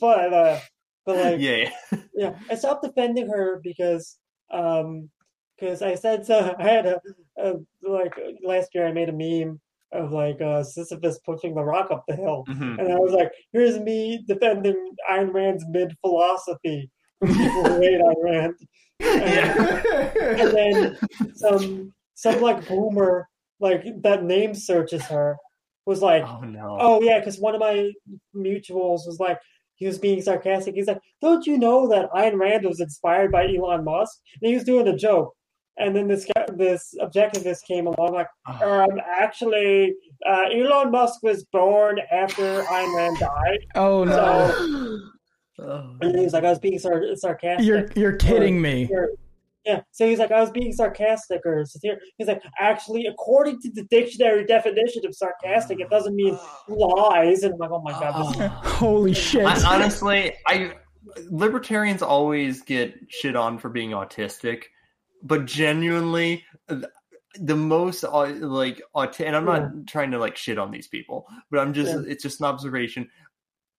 but 0.00 0.32
uh, 0.32 0.60
but 1.04 1.16
like, 1.16 1.40
Yeah. 1.40 1.70
yeah, 2.14 2.34
I 2.50 2.54
stopped 2.54 2.84
defending 2.84 3.28
her 3.28 3.60
because 3.62 4.16
um 4.50 5.10
because 5.58 5.82
I 5.82 5.94
said 5.94 6.26
so 6.26 6.54
I 6.58 6.62
had 6.62 6.86
a, 6.86 7.00
a 7.38 7.54
like 7.82 8.14
last 8.44 8.70
year 8.74 8.86
I 8.86 8.92
made 8.92 9.08
a 9.08 9.12
meme 9.12 9.60
of 9.92 10.12
like 10.12 10.40
uh 10.40 10.62
Sisyphus 10.64 11.18
pushing 11.24 11.54
the 11.54 11.62
rock 11.62 11.90
up 11.90 12.04
the 12.08 12.16
hill. 12.16 12.44
Mhm. 12.48 12.78
And 12.78 12.92
I 12.92 12.96
was 12.96 13.12
like, 13.12 13.32
here's 13.52 13.78
me 13.78 14.24
defending 14.26 14.90
Ayn 15.10 15.32
Rand's 15.32 15.64
mid 15.68 15.92
philosophy 16.00 16.90
people 17.24 17.80
hate 17.80 18.00
Ayn 18.00 18.14
Rand. 18.22 18.54
Yeah. 18.98 20.12
And 20.40 20.56
then 20.56 20.98
some 21.34 21.92
some 22.14 22.40
like 22.40 22.66
boomer 22.66 23.28
like 23.60 23.84
that 24.02 24.24
name 24.24 24.54
searches 24.54 25.02
her 25.04 25.36
was 25.86 26.02
like 26.02 26.24
Oh 26.24 26.40
no. 26.40 26.76
Oh 26.80 27.00
yeah, 27.02 27.18
because 27.20 27.38
one 27.38 27.54
of 27.54 27.60
my 27.60 27.90
mutuals 28.34 29.06
was 29.06 29.18
like, 29.20 29.38
he 29.76 29.86
was 29.86 29.98
being 29.98 30.20
sarcastic. 30.22 30.74
He's 30.74 30.86
like, 30.86 31.00
"Don't 31.20 31.46
you 31.46 31.58
know 31.58 31.86
that 31.88 32.10
Ayn 32.12 32.38
Rand 32.38 32.64
was 32.64 32.80
inspired 32.80 33.30
by 33.30 33.46
Elon 33.46 33.84
Musk?" 33.84 34.18
And 34.40 34.48
he 34.48 34.54
was 34.54 34.64
doing 34.64 34.88
a 34.88 34.96
joke, 34.96 35.34
and 35.78 35.94
then 35.94 36.08
this 36.08 36.24
guy, 36.24 36.46
this 36.54 36.94
objectivist 37.00 37.64
came 37.68 37.86
along 37.86 38.14
like, 38.14 38.28
um, 38.62 38.98
"Actually, 39.06 39.94
uh, 40.26 40.44
Elon 40.52 40.90
Musk 40.90 41.22
was 41.22 41.44
born 41.52 42.00
after 42.10 42.62
Ayn 42.62 42.96
Rand 42.96 43.18
died." 43.18 43.66
oh 43.74 44.04
no. 44.04 44.48
So, 44.48 44.98
Oh. 45.58 45.96
and 46.02 46.14
he 46.18 46.24
was 46.24 46.32
like, 46.34 46.44
"I 46.44 46.50
was 46.50 46.58
being 46.58 46.78
sar- 46.78 47.14
sarcastic." 47.14 47.66
You're 47.66 47.86
you're 47.94 48.16
kidding 48.16 48.60
me. 48.60 48.88
Or- 48.90 49.10
yeah, 49.66 49.80
so 49.90 50.06
he's 50.06 50.20
like, 50.20 50.30
I 50.30 50.40
was 50.40 50.50
being 50.50 50.72
sarcastic 50.72 51.40
or 51.44 51.64
satiric. 51.66 51.98
He's 52.18 52.28
like, 52.28 52.40
actually, 52.60 53.06
according 53.06 53.60
to 53.62 53.70
the 53.72 53.82
dictionary 53.90 54.44
definition 54.44 55.04
of 55.04 55.14
sarcastic, 55.14 55.80
it 55.80 55.90
doesn't 55.90 56.14
mean 56.14 56.38
lies. 56.68 57.42
And 57.42 57.54
I'm 57.54 57.58
like, 57.58 57.70
oh 57.72 57.82
my 57.82 57.90
god, 57.92 58.28
this 58.28 58.36
is 58.36 58.42
oh. 58.42 58.48
Holy 58.64 59.12
shit. 59.12 59.44
I, 59.44 59.74
honestly, 59.74 60.34
I 60.46 60.74
libertarians 61.30 62.00
always 62.00 62.62
get 62.62 62.94
shit 63.08 63.34
on 63.34 63.58
for 63.58 63.68
being 63.68 63.90
autistic, 63.90 64.64
but 65.22 65.46
genuinely, 65.46 66.44
th- 66.68 66.84
the 67.40 67.56
most 67.56 68.04
au- 68.04 68.24
like 68.40 68.80
aut- 68.94 69.20
and 69.20 69.34
I'm 69.34 69.44
not 69.44 69.86
trying 69.86 70.12
to 70.12 70.18
like 70.18 70.36
shit 70.36 70.58
on 70.58 70.70
these 70.70 70.86
people, 70.88 71.26
but 71.50 71.58
I'm 71.60 71.72
just 71.72 71.92
Yeah. 71.92 72.02
it's 72.06 72.22
just 72.22 72.40
an 72.40 72.46
observation. 72.46 73.10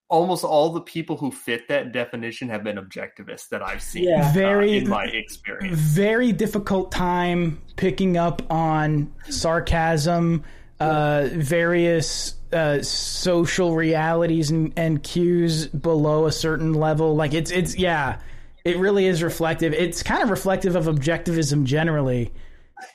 Almost 0.08 0.44
all 0.44 0.70
the 0.70 0.80
people 0.80 1.16
who 1.16 1.32
fit 1.32 1.66
that 1.68 1.90
definition 1.92 2.48
have 2.48 2.62
been 2.62 2.76
objectivists 2.76 3.48
that 3.48 3.60
I've 3.60 3.82
seen 3.82 4.04
Yeah. 4.04 4.28
uh, 4.28 4.32
Very- 4.32 4.78
in 4.78 4.88
my 4.88 5.04
experience. 5.06 5.76
very 5.78 6.30
difficult 6.32 6.92
time 6.92 7.60
picking 7.76 8.16
up 8.16 8.40
on 8.50 9.12
sarcasm, 9.28 10.44
uh, 10.78 11.28
various 11.32 12.34
uh, 12.52 12.80
social 12.82 13.74
realities 13.74 14.50
and, 14.52 14.72
and 14.76 15.02
cues 15.02 15.66
below 15.66 16.26
a 16.26 16.32
certain 16.32 16.72
level. 16.74 17.16
Like 17.16 17.34
it's 17.34 17.50
it's 17.50 17.76
yeah, 17.76 18.20
it 18.64 18.76
really 18.78 19.06
is 19.06 19.22
reflective. 19.24 19.72
It's 19.74 20.04
kind 20.04 20.22
of 20.22 20.30
reflective 20.30 20.76
of 20.76 20.84
objectivism 20.84 21.64
generally. 21.64 22.32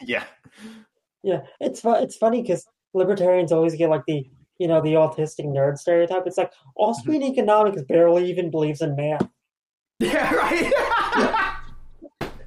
Yeah, 0.02 0.24
Yeah, 1.24 1.42
it's 1.60 1.82
fu- 1.82 1.96
it's 1.96 2.16
funny 2.16 2.42
because 2.42 2.66
libertarians 2.94 3.52
always 3.52 3.76
get 3.76 3.90
like 3.90 4.04
the 4.08 4.30
you 4.62 4.68
know 4.68 4.80
the 4.82 4.94
autistic 4.94 5.46
nerd 5.56 5.78
stereotype. 5.80 6.24
It's 6.28 6.38
like 6.38 6.54
Austrian 6.76 7.24
economics 7.24 7.82
barely 7.82 8.30
even 8.30 8.52
believes 8.52 8.82
in 8.82 8.96
math. 8.96 9.28
Yeah, 10.00 10.34
right. 10.36 10.72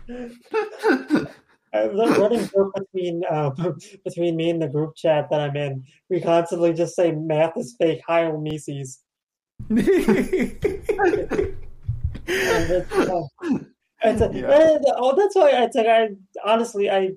Uh, 1.74 1.88
the 1.88 2.06
running 2.20 2.48
joke 2.54 2.72
between 2.76 3.22
uh, 3.28 3.50
between 4.04 4.36
me 4.36 4.48
and 4.50 4.62
the 4.62 4.68
group 4.68 4.94
chat 4.94 5.28
that 5.28 5.40
I'm 5.40 5.56
in, 5.56 5.82
we 6.08 6.20
constantly 6.20 6.72
just 6.72 6.94
say 6.94 7.10
math 7.10 7.56
is 7.56 7.74
fake. 7.80 8.00
Heil 8.06 8.38
Mises. 8.40 9.00
It's, 12.26 12.92
uh, 12.92 13.22
it's 14.04 14.20
a- 14.20 14.30
Yeah. 14.32 14.46
uh, 14.48 14.94
oh, 15.02 15.16
that's 15.16 15.34
why 15.34 15.50
it's 15.64 15.74
like 15.76 15.86
I 15.88 16.10
honestly 16.44 16.88
I 16.90 17.10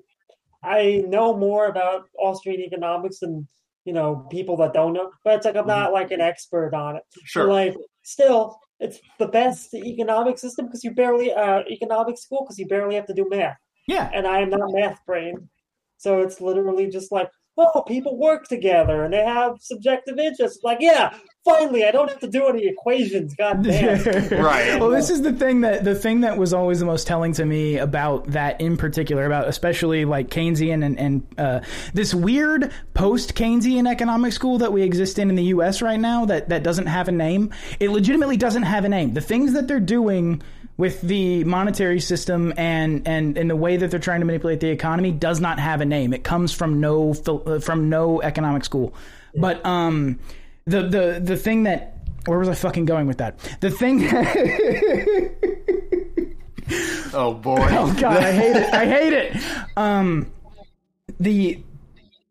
I 0.64 1.04
know 1.06 1.36
more 1.36 1.66
about 1.66 2.08
Austrian 2.18 2.60
economics 2.60 3.20
than 3.20 3.46
you 3.88 3.94
know 3.98 4.26
people 4.30 4.56
that 4.58 4.72
don't 4.72 4.92
know, 4.92 5.10
but 5.24 5.34
it's 5.36 5.46
like 5.46 5.56
I'm 5.56 5.66
not 5.66 5.92
like 5.92 6.10
an 6.10 6.20
expert 6.20 6.74
on 6.74 6.96
it. 6.96 7.02
But 7.14 7.24
sure. 7.24 7.48
like 7.48 7.74
still, 8.02 8.58
it's 8.80 8.98
the 9.18 9.28
best 9.28 9.74
economic 9.74 10.38
system 10.38 10.66
because 10.66 10.84
you 10.84 10.92
barely 10.94 11.32
uh 11.32 11.62
economic 11.70 12.18
school 12.18 12.44
because 12.44 12.58
you 12.58 12.66
barely 12.66 12.94
have 12.94 13.06
to 13.06 13.14
do 13.14 13.26
math, 13.28 13.56
yeah. 13.86 14.10
and 14.12 14.26
I 14.26 14.40
am 14.40 14.50
not 14.50 14.70
math 14.72 14.98
brain 15.06 15.48
so 15.98 16.20
it's 16.20 16.40
literally 16.40 16.88
just 16.88 17.12
like. 17.12 17.28
Oh, 17.60 17.82
people 17.82 18.16
work 18.16 18.46
together 18.46 19.02
and 19.02 19.12
they 19.12 19.24
have 19.24 19.56
subjective 19.60 20.16
interests. 20.16 20.60
Like, 20.62 20.78
yeah, 20.80 21.18
finally, 21.48 21.84
I 21.84 21.90
don't 21.90 22.08
have 22.08 22.20
to 22.20 22.28
do 22.28 22.46
any 22.46 22.66
equations. 22.66 23.34
God 23.34 23.62
damn. 23.62 23.98
Right. 24.38 24.78
Well, 24.80 24.90
this 24.90 25.10
is 25.10 25.22
the 25.22 25.32
thing 25.32 25.62
that 25.62 25.84
the 25.84 25.94
thing 25.94 26.20
that 26.20 26.38
was 26.38 26.52
always 26.52 26.80
the 26.80 26.86
most 26.86 27.06
telling 27.06 27.32
to 27.34 27.44
me 27.44 27.78
about 27.78 28.26
that 28.28 28.60
in 28.60 28.76
particular, 28.76 29.24
about 29.24 29.48
especially 29.48 30.04
like 30.04 30.28
Keynesian 30.28 30.84
and 30.84 30.98
and 30.98 31.26
uh, 31.38 31.60
this 31.94 32.14
weird 32.14 32.72
post 32.94 33.34
Keynesian 33.34 33.90
economic 33.90 34.32
school 34.32 34.58
that 34.58 34.72
we 34.72 34.82
exist 34.82 35.18
in 35.18 35.30
in 35.30 35.36
the 35.36 35.44
U.S. 35.44 35.82
right 35.82 35.98
now 35.98 36.24
that 36.26 36.48
that 36.50 36.62
doesn't 36.62 36.86
have 36.86 37.08
a 37.08 37.12
name. 37.12 37.52
It 37.80 37.90
legitimately 37.90 38.36
doesn't 38.36 38.64
have 38.64 38.84
a 38.84 38.88
name. 38.88 39.14
The 39.14 39.20
things 39.20 39.52
that 39.54 39.66
they're 39.68 39.80
doing 39.80 40.42
with 40.76 41.00
the 41.02 41.44
monetary 41.44 42.00
system 42.00 42.52
and 42.56 43.06
and 43.06 43.36
and 43.36 43.50
the 43.50 43.56
way 43.56 43.76
that 43.76 43.90
they're 43.90 44.00
trying 44.00 44.20
to 44.20 44.26
manipulate 44.26 44.60
the 44.60 44.70
economy 44.70 45.10
does 45.10 45.40
not 45.40 45.58
have 45.58 45.80
a 45.80 45.84
name. 45.84 46.12
It 46.12 46.24
comes 46.24 46.52
from 46.52 46.80
no 46.80 47.14
uh, 47.26 47.58
from 47.60 47.88
no 47.88 48.22
economic 48.22 48.64
school. 48.64 48.94
But 49.34 49.64
um, 49.64 50.18
the 50.68 50.82
the 50.82 51.20
the 51.22 51.36
thing 51.36 51.64
that 51.64 51.98
where 52.26 52.38
was 52.38 52.48
I 52.48 52.54
fucking 52.54 52.84
going 52.84 53.06
with 53.06 53.18
that? 53.18 53.38
The 53.60 53.70
thing. 53.70 53.98
That 53.98 55.34
oh 57.14 57.34
boy. 57.34 57.66
oh 57.70 57.94
god, 57.98 58.22
I 58.22 58.32
hate 58.32 58.56
it. 58.56 58.74
I 58.74 58.86
hate 58.96 59.12
it. 59.12 59.36
Um, 59.76 60.30
the 61.18 61.62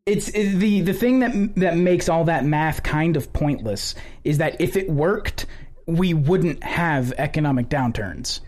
it's 0.06 0.30
it, 0.30 0.57
the 0.57 0.82
the 0.82 0.93
thing 0.93 1.19
that 1.19 1.56
that 1.56 1.77
makes 1.77 2.09
all 2.09 2.25
that 2.25 2.45
math 2.45 2.83
kind 2.83 3.17
of 3.17 3.33
pointless 3.33 3.95
is 4.24 4.38
that 4.38 4.61
if 4.61 4.75
it 4.75 4.90
worked, 4.90 5.48
we 5.85 6.14
wouldn't 6.14 6.64
have 6.64 7.14
economic 7.17 7.69
downturns. 7.69 8.41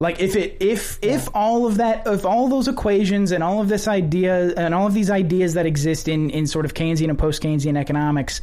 Like 0.00 0.20
if 0.20 0.36
it 0.36 0.58
if 0.60 0.98
if 1.02 1.28
all 1.34 1.66
of 1.66 1.78
that 1.78 2.06
if 2.06 2.24
all 2.24 2.48
those 2.48 2.68
equations 2.68 3.32
and 3.32 3.42
all 3.42 3.60
of 3.60 3.68
this 3.68 3.88
idea 3.88 4.54
and 4.54 4.72
all 4.72 4.86
of 4.86 4.94
these 4.94 5.10
ideas 5.10 5.54
that 5.54 5.66
exist 5.66 6.06
in 6.06 6.30
in 6.30 6.46
sort 6.46 6.64
of 6.64 6.72
Keynesian 6.72 7.08
and 7.08 7.18
post 7.18 7.42
Keynesian 7.42 7.76
economics, 7.76 8.40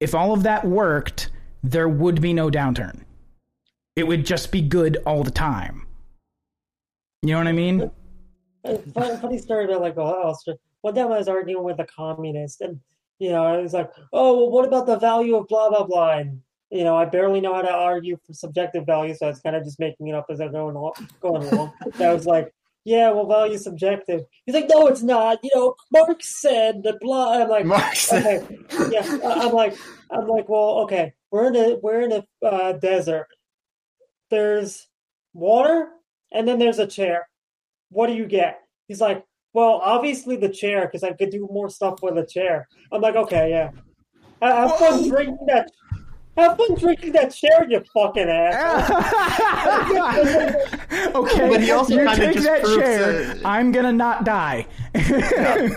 if 0.00 0.14
all 0.14 0.32
of 0.32 0.42
that 0.42 0.64
worked, 0.64 1.30
there 1.62 1.88
would 1.88 2.20
be 2.20 2.32
no 2.32 2.50
downturn. 2.50 3.02
It 3.96 4.06
would 4.06 4.26
just 4.26 4.52
be 4.52 4.60
good 4.60 4.98
all 5.06 5.24
the 5.24 5.30
time. 5.30 5.86
You 7.22 7.32
know 7.32 7.38
what 7.38 7.48
I 7.48 7.52
mean? 7.52 7.90
Funny, 8.94 9.16
funny 9.16 9.38
story 9.38 9.64
about 9.64 9.80
like 9.80 9.96
Austria. 9.96 10.56
One 10.82 10.94
time 10.94 11.12
I 11.12 11.18
was 11.18 11.28
arguing 11.28 11.64
with 11.64 11.80
a 11.80 11.86
communist, 11.86 12.60
and 12.60 12.80
you 13.18 13.30
know, 13.30 13.44
I 13.44 13.56
was 13.58 13.72
like, 13.72 13.90
"Oh, 14.12 14.36
well, 14.36 14.50
what 14.50 14.66
about 14.66 14.86
the 14.86 14.98
value 14.98 15.36
of 15.36 15.48
blah 15.48 15.70
blah 15.70 15.84
blah?" 15.84 16.18
And 16.18 16.42
you 16.70 16.84
know, 16.84 16.96
I 16.96 17.04
barely 17.04 17.40
know 17.40 17.54
how 17.54 17.62
to 17.62 17.70
argue 17.70 18.18
for 18.26 18.34
subjective 18.34 18.84
value, 18.84 19.14
so 19.14 19.26
I 19.26 19.30
was 19.30 19.40
kind 19.40 19.56
of 19.56 19.64
just 19.64 19.80
making 19.80 20.08
it 20.08 20.14
up 20.14 20.26
as 20.28 20.40
I'm 20.40 20.52
going 20.52 20.76
along. 20.76 20.94
Going 21.20 21.44
along. 21.48 21.72
I 21.98 22.12
was 22.12 22.26
like, 22.26 22.52
yeah, 22.86 23.10
well, 23.10 23.26
value 23.26 23.58
subjective. 23.58 24.22
He's 24.44 24.54
like, 24.54 24.68
no, 24.68 24.86
it's 24.86 25.02
not. 25.02 25.40
You 25.42 25.50
know, 25.56 25.74
Marx 25.92 26.40
said 26.40 26.84
that 26.84 27.00
blah. 27.00 27.42
I'm 27.42 27.48
like, 27.48 27.66
Marx. 27.66 28.12
okay, 28.12 28.46
yeah. 28.92 29.18
I'm 29.24 29.52
like, 29.52 29.76
I'm 30.08 30.28
like, 30.28 30.48
well, 30.48 30.82
okay. 30.84 31.12
We're 31.32 31.48
in 31.48 31.56
a 31.56 31.76
we're 31.82 32.02
in 32.02 32.12
a 32.12 32.46
uh, 32.46 32.74
desert. 32.74 33.26
There's 34.30 34.86
water, 35.34 35.88
and 36.32 36.46
then 36.46 36.60
there's 36.60 36.78
a 36.78 36.86
chair. 36.86 37.28
What 37.88 38.06
do 38.06 38.12
you 38.12 38.24
get? 38.24 38.60
He's 38.86 39.00
like, 39.00 39.24
well, 39.52 39.80
obviously 39.82 40.36
the 40.36 40.48
chair 40.48 40.82
because 40.86 41.02
I 41.02 41.12
could 41.12 41.30
do 41.30 41.48
more 41.50 41.68
stuff 41.68 42.04
with 42.04 42.16
a 42.18 42.24
chair. 42.24 42.68
I'm 42.92 43.00
like, 43.00 43.16
okay, 43.16 43.50
yeah. 43.50 43.70
I 44.40 44.50
have 44.50 44.78
fun 44.78 45.08
drinking 45.08 45.46
that. 45.48 45.72
Have 46.36 46.56
fun 46.56 46.74
drinking 46.76 47.12
that 47.12 47.34
chair, 47.34 47.66
you 47.68 47.82
fucking 47.94 48.28
ass. 48.28 48.90
okay, 51.14 51.48
But 51.48 51.60
he 51.62 51.70
also 51.70 51.94
you 51.94 52.14
take 52.14 52.34
just 52.34 52.46
that 52.46 52.62
proves 52.62 52.76
chair. 52.76 53.12
that- 53.34 53.46
I'm 53.46 53.72
gonna 53.72 53.92
not 53.92 54.24
die. 54.24 54.66
it's 54.94 55.10
like, 55.10 55.22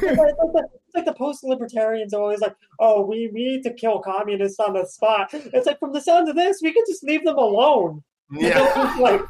it's 0.02 0.96
like- 0.96 1.06
the 1.06 1.14
post-libertarians 1.14 2.14
are 2.14 2.22
always 2.22 2.42
like, 2.42 2.54
"Oh, 2.80 3.06
we, 3.06 3.30
we 3.34 3.46
need 3.46 3.64
to 3.64 3.74
kill 3.74 4.00
communists 4.00 4.60
on 4.60 4.74
the 4.74 4.86
spot." 4.86 5.30
It's 5.34 5.66
like 5.66 5.80
from 5.80 5.94
the 5.94 6.02
sound 6.02 6.28
of 6.28 6.36
this, 6.36 6.60
we 6.62 6.74
can 6.74 6.84
just 6.90 7.04
leave 7.06 7.24
them 7.24 7.38
alone. 7.38 8.04
They'll 8.32 8.44
Yeah. 8.44 8.74
just 8.76 9.00
like 9.00 9.22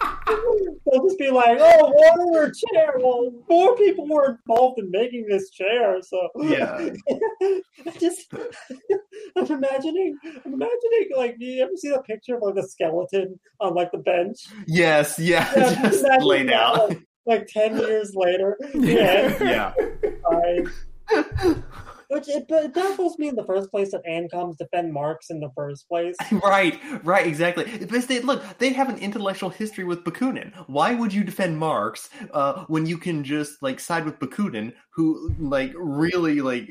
they'll 0.86 1.04
just 1.06 1.18
be 1.18 1.30
like, 1.30 1.58
"Oh, 1.62 1.92
water 1.94 2.44
or 2.48 2.52
chair." 2.52 2.94
Well, 2.98 3.32
more 3.50 3.76
people 3.78 4.08
were 4.08 4.38
involved 4.48 4.80
in 4.80 4.92
making 4.92 5.26
this 5.30 5.50
chair, 5.52 6.02
so 6.02 6.28
Yeah. 6.42 6.90
I 7.42 7.92
just 8.00 8.32
I'm 9.36 9.46
imagining, 9.46 10.18
I'm 10.46 10.54
imagining 10.54 11.10
like 11.16 11.36
you 11.40 11.64
ever 11.64 11.72
see 11.78 11.90
the 11.90 12.02
picture 12.02 12.36
of 12.36 12.42
like 12.42 12.56
a 12.58 12.68
skeleton 12.68 13.40
on 13.62 13.74
like 13.74 13.92
the 13.92 14.00
bench? 14.00 14.38
Yes. 14.68 15.18
Yeah. 15.18 15.50
Yeah, 15.56 15.90
Just 15.90 16.04
laid 16.22 16.50
that, 16.50 16.54
out. 16.54 16.90
Like, 16.90 17.02
like 17.26 17.48
ten 17.48 17.78
years 17.78 18.14
later, 18.16 18.58
yeah, 18.74 19.44
Yeah. 19.44 19.74
I- 20.30 20.66
Which 22.10 22.28
it, 22.28 22.46
it 22.50 22.74
baffles 22.74 23.20
me 23.20 23.28
in 23.28 23.36
the 23.36 23.44
first 23.44 23.70
place 23.70 23.92
that 23.92 24.04
Ancoms 24.04 24.58
defend 24.58 24.92
Marx 24.92 25.30
in 25.30 25.40
the 25.40 25.52
first 25.56 25.88
place. 25.88 26.16
Right, 26.32 26.80
right, 27.04 27.28
exactly. 27.28 27.66
Because 27.78 28.08
they 28.08 28.20
look, 28.20 28.42
they 28.58 28.74
have 28.74 28.90
an 28.90 28.98
intellectual 28.98 29.50
history 29.52 29.84
with 29.84 30.04
Bakunin. 30.04 30.52
Why 30.68 30.96
would 30.96 31.14
you 31.14 31.24
defend 31.24 31.60
Marx 31.60 32.10
uh, 32.34 32.66
when 32.66 32.88
you 32.88 32.98
can 32.98 33.24
just 33.24 33.62
like 33.62 33.80
side 33.80 34.06
with 34.06 34.18
Bakunin, 34.20 34.74
who 34.90 35.36
like 35.40 35.72
really 35.76 36.42
like 36.42 36.66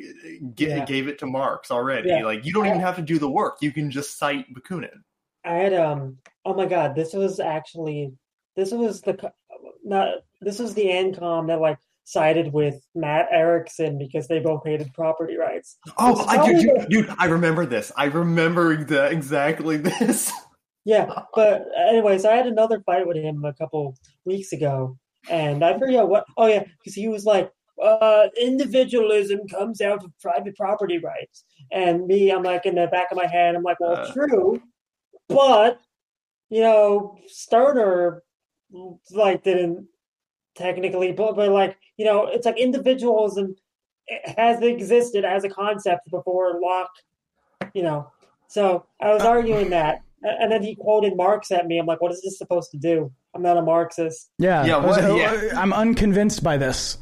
g- 0.54 0.66
Yeah. 0.66 0.84
gave 0.84 1.06
it 1.06 1.18
to 1.20 1.26
Marx 1.26 1.70
already? 1.70 2.08
Yeah. 2.08 2.24
Like 2.24 2.44
you 2.44 2.52
don't 2.52 2.66
even 2.66 2.80
have 2.80 2.96
to 2.96 3.02
do 3.02 3.18
the 3.20 3.30
work; 3.30 3.58
you 3.60 3.70
can 3.70 3.90
just 3.92 4.18
cite 4.18 4.46
Bakunin. 4.52 5.04
I 5.44 5.54
had 5.54 5.72
um 5.72 6.18
oh 6.44 6.54
my 6.54 6.66
god, 6.66 6.96
this 6.96 7.12
was 7.14 7.38
actually 7.38 8.12
this 8.56 8.72
was 8.72 9.02
the 9.02 9.32
not 9.84 10.08
this 10.40 10.58
was 10.58 10.74
the 10.74 10.86
Ancom 10.86 11.46
that 11.46 11.60
like 11.60 11.78
sided 12.08 12.50
with 12.54 12.80
Matt 12.94 13.28
Erickson 13.30 13.98
because 13.98 14.28
they 14.28 14.38
both 14.38 14.62
hated 14.64 14.94
property 14.94 15.36
rights. 15.36 15.76
Oh, 15.98 16.24
I, 16.26 16.50
dude, 16.50 16.64
probably 16.64 16.86
dude, 16.86 17.14
I 17.18 17.26
remember 17.26 17.66
this. 17.66 17.92
I 17.96 18.06
remember 18.06 18.82
the, 18.82 19.10
exactly 19.10 19.76
this. 19.76 20.32
Yeah, 20.86 21.24
but 21.34 21.66
anyways, 21.76 22.24
I 22.24 22.34
had 22.34 22.46
another 22.46 22.80
fight 22.86 23.06
with 23.06 23.18
him 23.18 23.44
a 23.44 23.52
couple 23.52 23.94
weeks 24.24 24.52
ago, 24.52 24.96
and 25.28 25.62
I 25.62 25.78
forget 25.78 26.08
what. 26.08 26.24
Oh 26.38 26.46
yeah, 26.46 26.64
because 26.78 26.94
he 26.94 27.08
was 27.08 27.26
like, 27.26 27.50
uh, 27.82 28.28
"Individualism 28.40 29.46
comes 29.46 29.82
out 29.82 30.02
of 30.02 30.10
private 30.18 30.56
property 30.56 30.96
rights," 30.96 31.44
and 31.72 32.06
me, 32.06 32.30
I'm 32.30 32.42
like 32.42 32.64
in 32.64 32.76
the 32.76 32.86
back 32.86 33.10
of 33.10 33.18
my 33.18 33.26
head, 33.26 33.54
I'm 33.54 33.62
like, 33.62 33.80
"Well, 33.80 33.96
Uh. 33.96 34.12
true, 34.14 34.62
but 35.28 35.78
you 36.48 36.62
know, 36.62 37.18
Stirner 37.26 38.22
like 39.10 39.44
didn't 39.44 39.86
technically, 40.58 41.12
but 41.12 41.34
but 41.36 41.48
like 41.50 41.76
you 41.96 42.04
know, 42.04 42.26
it's 42.26 42.44
like 42.44 42.58
individualism 42.58 43.56
has 44.36 44.60
existed 44.62 45.24
as 45.24 45.44
a 45.44 45.48
concept 45.48 46.10
before 46.10 46.58
Locke, 46.60 46.90
you 47.72 47.82
know." 47.82 48.10
So 48.48 48.84
I 49.00 49.12
was 49.12 49.22
arguing 49.22 49.70
that, 49.70 50.02
and 50.22 50.50
then 50.52 50.62
he 50.62 50.74
quoted 50.74 51.16
Marx 51.16 51.50
at 51.50 51.66
me. 51.66 51.78
I'm 51.78 51.86
like, 51.86 52.00
"What 52.02 52.12
is 52.12 52.22
this 52.22 52.36
supposed 52.38 52.70
to 52.72 52.78
do? 52.78 53.10
I'm 53.34 53.42
not 53.42 53.56
a 53.56 53.62
Marxist." 53.62 54.30
Yeah, 54.38 54.64
Yeah, 54.66 54.76
I 54.76 54.86
was- 54.86 54.96
what- 54.96 55.04
oh, 55.04 55.16
yeah. 55.16 55.50
I'm 55.60 55.72
unconvinced 55.72 56.42
by 56.42 56.56
this. 56.56 56.98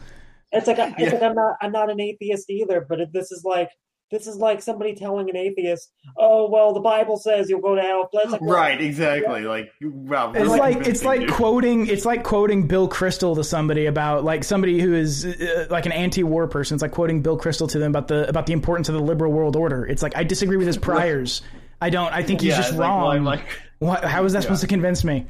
It's 0.52 0.66
like 0.68 0.78
it's 0.78 0.98
Yeah. 1.00 1.10
like 1.10 1.22
I'm 1.22 1.34
not 1.34 1.56
I'm 1.60 1.72
not 1.72 1.90
an 1.90 2.00
atheist 2.00 2.48
either, 2.50 2.80
but 2.88 3.00
it, 3.00 3.12
this 3.12 3.32
is 3.32 3.42
like 3.44 3.70
this 4.10 4.26
is 4.26 4.36
like 4.36 4.62
somebody 4.62 4.94
telling 4.94 5.28
an 5.28 5.36
atheist, 5.36 5.90
"Oh 6.16 6.48
well, 6.50 6.72
the 6.72 6.80
Bible 6.80 7.16
says 7.16 7.50
you'll 7.50 7.60
go 7.60 7.74
to 7.74 7.82
hell." 7.82 8.08
But 8.12 8.30
like, 8.30 8.40
right, 8.42 8.80
exactly. 8.80 9.42
Like, 9.42 9.72
wow, 9.82 10.30
It's 10.32 10.40
really 10.42 10.58
like 10.58 10.86
it's 10.86 11.04
like 11.04 11.20
dude. 11.20 11.30
quoting 11.32 11.86
it's 11.88 12.04
like 12.04 12.22
quoting 12.22 12.66
Bill 12.68 12.88
Kristol 12.88 13.34
to 13.34 13.42
somebody 13.44 13.86
about 13.86 14.22
like 14.24 14.44
somebody 14.44 14.80
who 14.80 14.94
is 14.94 15.24
uh, 15.26 15.66
like 15.70 15.86
an 15.86 15.92
anti-war 15.92 16.46
person. 16.48 16.76
It's 16.76 16.82
like 16.82 16.92
quoting 16.92 17.22
Bill 17.22 17.38
Kristol 17.38 17.68
to 17.70 17.78
them 17.78 17.90
about 17.90 18.08
the 18.08 18.28
about 18.28 18.46
the 18.46 18.52
importance 18.52 18.88
of 18.88 18.94
the 18.94 19.00
liberal 19.02 19.32
world 19.32 19.56
order. 19.56 19.84
It's 19.86 20.02
like 20.02 20.16
I 20.16 20.22
disagree 20.24 20.56
with 20.56 20.66
his 20.66 20.78
priors. 20.78 21.42
I 21.80 21.90
don't. 21.90 22.12
I 22.12 22.22
think 22.22 22.40
he's 22.40 22.50
Yeah, 22.50 22.56
just 22.58 22.70
it's 22.70 22.78
like, 22.78 22.88
well, 22.88 23.00
wrong. 23.00 23.16
I'm 23.16 23.24
like, 23.24 23.44
What, 23.80 24.04
how 24.04 24.24
is 24.24 24.32
that 24.32 24.42
supposed 24.42 24.62
to 24.62 24.66
convince 24.66 25.04
me? 25.04 25.26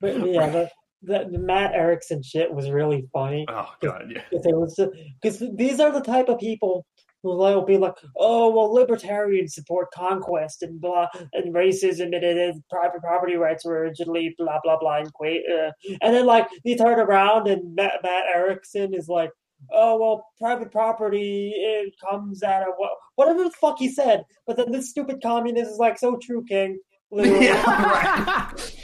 But 0.00 0.26
yeah, 0.26 0.48
the, 0.48 0.70
the, 1.02 1.28
the 1.32 1.38
Matt 1.38 1.74
Erickson 1.74 2.22
shit 2.22 2.52
was 2.52 2.70
really 2.70 3.06
funny. 3.12 3.44
oh 3.48 3.68
god, 3.80 4.10
yeah. 4.14 4.22
If 4.30 4.46
it 4.46 4.54
was 4.56 4.80
because 5.20 5.42
these 5.56 5.80
are 5.80 5.90
the 5.92 6.00
type 6.00 6.28
of 6.28 6.38
people 6.38 6.86
who 7.22 7.36
will 7.36 7.64
be 7.64 7.76
like, 7.78 7.94
"Oh 8.16 8.54
well, 8.54 8.72
libertarians 8.72 9.54
support 9.54 9.90
conquest 9.92 10.62
and 10.62 10.80
blah 10.80 11.08
and 11.32 11.54
racism 11.54 12.14
and, 12.14 12.24
and 12.24 12.62
private 12.70 13.00
property 13.00 13.36
rights 13.36 13.64
were 13.64 13.78
originally 13.80 14.34
blah 14.38 14.58
blah 14.62 14.78
blah." 14.78 14.98
And, 14.98 15.12
qua- 15.12 15.28
uh, 15.28 15.70
and 16.02 16.14
then 16.14 16.26
like 16.26 16.46
you 16.64 16.76
turn 16.76 16.98
around 17.00 17.48
and 17.48 17.74
Matt, 17.74 17.94
Matt 18.02 18.24
Erickson 18.34 18.94
is 18.94 19.08
like, 19.08 19.30
"Oh 19.72 19.98
well, 19.98 20.24
private 20.40 20.70
property 20.72 21.52
it 21.54 21.94
comes 22.08 22.42
out 22.42 22.62
of 22.62 22.74
what 22.76 22.90
whatever 23.16 23.44
the 23.44 23.50
fuck 23.50 23.78
he 23.78 23.88
said." 23.88 24.22
But 24.46 24.56
then 24.56 24.70
this 24.72 24.90
stupid 24.90 25.22
communist 25.22 25.72
is 25.72 25.78
like, 25.78 25.98
"So 25.98 26.18
true, 26.22 26.44
King." 26.48 26.78
Literally. 27.10 27.46
Yeah, 27.46 27.82
right. 27.82 28.74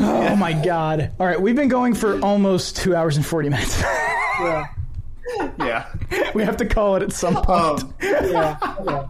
Oh 0.00 0.34
my 0.36 0.52
god! 0.64 1.12
All 1.20 1.26
right, 1.26 1.40
we've 1.40 1.54
been 1.56 1.68
going 1.68 1.94
for 1.94 2.18
almost 2.20 2.76
two 2.76 2.96
hours 2.96 3.16
and 3.16 3.24
forty 3.24 3.48
minutes. 3.48 3.80
yeah, 3.82 4.66
yeah. 5.58 5.92
we 6.34 6.42
have 6.42 6.56
to 6.58 6.66
call 6.66 6.96
it 6.96 7.02
at 7.02 7.12
some 7.12 7.34
point. 7.34 7.82
Um, 7.82 7.94
yeah, 8.02 8.58
yeah. 8.84 9.08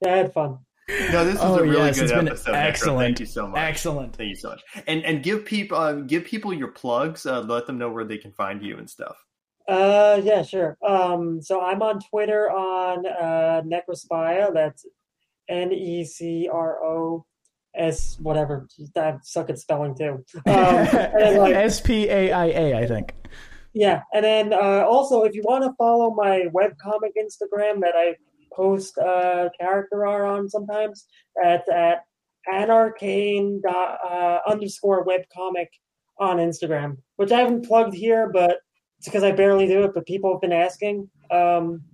Yeah, 0.00 0.14
I 0.14 0.16
had 0.18 0.32
fun. 0.32 0.58
no, 1.12 1.24
this 1.24 1.34
was 1.34 1.42
oh 1.42 1.58
a 1.58 1.62
really 1.62 1.76
yes, 1.76 1.96
good 1.96 2.04
it's 2.04 2.12
been 2.12 2.28
episode. 2.28 2.52
Necro. 2.52 2.56
excellent. 2.56 2.98
Thank 3.00 3.20
you 3.20 3.26
so 3.26 3.46
much. 3.48 3.58
Excellent. 3.58 4.16
Thank 4.16 4.30
you 4.30 4.36
so 4.36 4.48
much. 4.50 4.62
And 4.86 5.04
and 5.04 5.22
give 5.22 5.44
people 5.44 5.76
uh, 5.76 5.92
give 5.94 6.24
people 6.24 6.52
your 6.52 6.68
plugs. 6.68 7.26
Uh, 7.26 7.40
let 7.40 7.66
them 7.66 7.78
know 7.78 7.90
where 7.90 8.04
they 8.04 8.18
can 8.18 8.32
find 8.32 8.62
you 8.62 8.78
and 8.78 8.88
stuff. 8.88 9.16
Uh, 9.68 10.20
yeah, 10.24 10.42
sure. 10.42 10.78
Um, 10.86 11.42
so 11.42 11.60
I'm 11.60 11.82
on 11.82 12.00
Twitter 12.00 12.50
on 12.50 13.04
uh, 13.06 13.62
Necrospaia. 13.66 14.52
That's 14.54 14.86
N 15.48 15.72
E 15.72 16.04
C 16.04 16.48
R 16.50 16.82
O 16.82 17.26
S 17.74 18.18
whatever. 18.20 18.66
I 18.96 19.16
suck 19.22 19.50
at 19.50 19.58
spelling 19.58 19.94
too. 19.94 20.24
Um, 20.46 20.46
like, 20.46 21.54
S 21.54 21.80
P 21.80 22.08
A 22.08 22.32
I 22.32 22.46
A, 22.46 22.78
I 22.78 22.86
think. 22.86 23.12
Yeah, 23.78 24.02
and 24.12 24.24
then 24.24 24.52
uh, 24.52 24.84
also 24.84 25.22
if 25.22 25.34
you 25.36 25.42
want 25.44 25.62
to 25.62 25.72
follow 25.78 26.12
my 26.12 26.46
webcomic 26.52 27.12
Instagram 27.16 27.80
that 27.82 27.94
I 27.94 28.16
post 28.52 28.98
uh, 28.98 29.50
character 29.58 30.04
art 30.04 30.24
on 30.26 30.48
sometimes, 30.48 31.06
at 31.44 31.62
at 31.68 31.98
anarchane 32.52 33.60
dot, 33.62 33.98
uh, 34.04 34.38
underscore 34.50 35.06
webcomic 35.06 35.68
on 36.18 36.38
Instagram, 36.38 36.96
which 37.16 37.30
I 37.30 37.38
haven't 37.38 37.66
plugged 37.66 37.94
here, 37.94 38.28
but 38.32 38.56
it's 38.98 39.06
because 39.06 39.22
I 39.22 39.30
barely 39.30 39.68
do 39.68 39.84
it. 39.84 39.92
But 39.94 40.06
people 40.06 40.32
have 40.32 40.40
been 40.40 40.52
asking. 40.52 41.08
Um, 41.30 41.84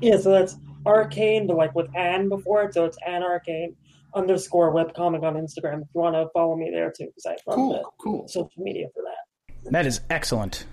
yeah, 0.00 0.18
so 0.18 0.32
that's 0.32 0.56
arcane, 0.84 1.46
but 1.46 1.56
like 1.56 1.74
with 1.76 1.86
an 1.94 2.28
before 2.28 2.64
it, 2.64 2.74
so 2.74 2.84
it's 2.84 2.98
anarchane 3.08 3.76
underscore 4.12 4.74
webcomic 4.74 5.22
on 5.22 5.34
Instagram. 5.34 5.82
If 5.82 5.88
you 5.94 6.00
want 6.00 6.16
to 6.16 6.26
follow 6.32 6.56
me 6.56 6.70
there 6.72 6.90
too, 6.90 7.06
because 7.06 7.26
I 7.26 7.36
run 7.48 7.56
Cool, 7.56 7.94
cool. 8.02 8.22
the 8.24 8.28
social 8.28 8.50
media 8.62 8.86
for 8.92 9.04
that. 9.04 9.70
That 9.72 9.86
is 9.86 10.00
excellent. 10.10 10.66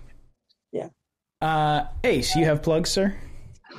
Yeah. 0.73 0.89
Uh, 1.41 1.85
Ace, 2.03 2.35
you 2.35 2.43
have 2.45 2.61
plugs, 2.61 2.89
sir? 2.89 3.15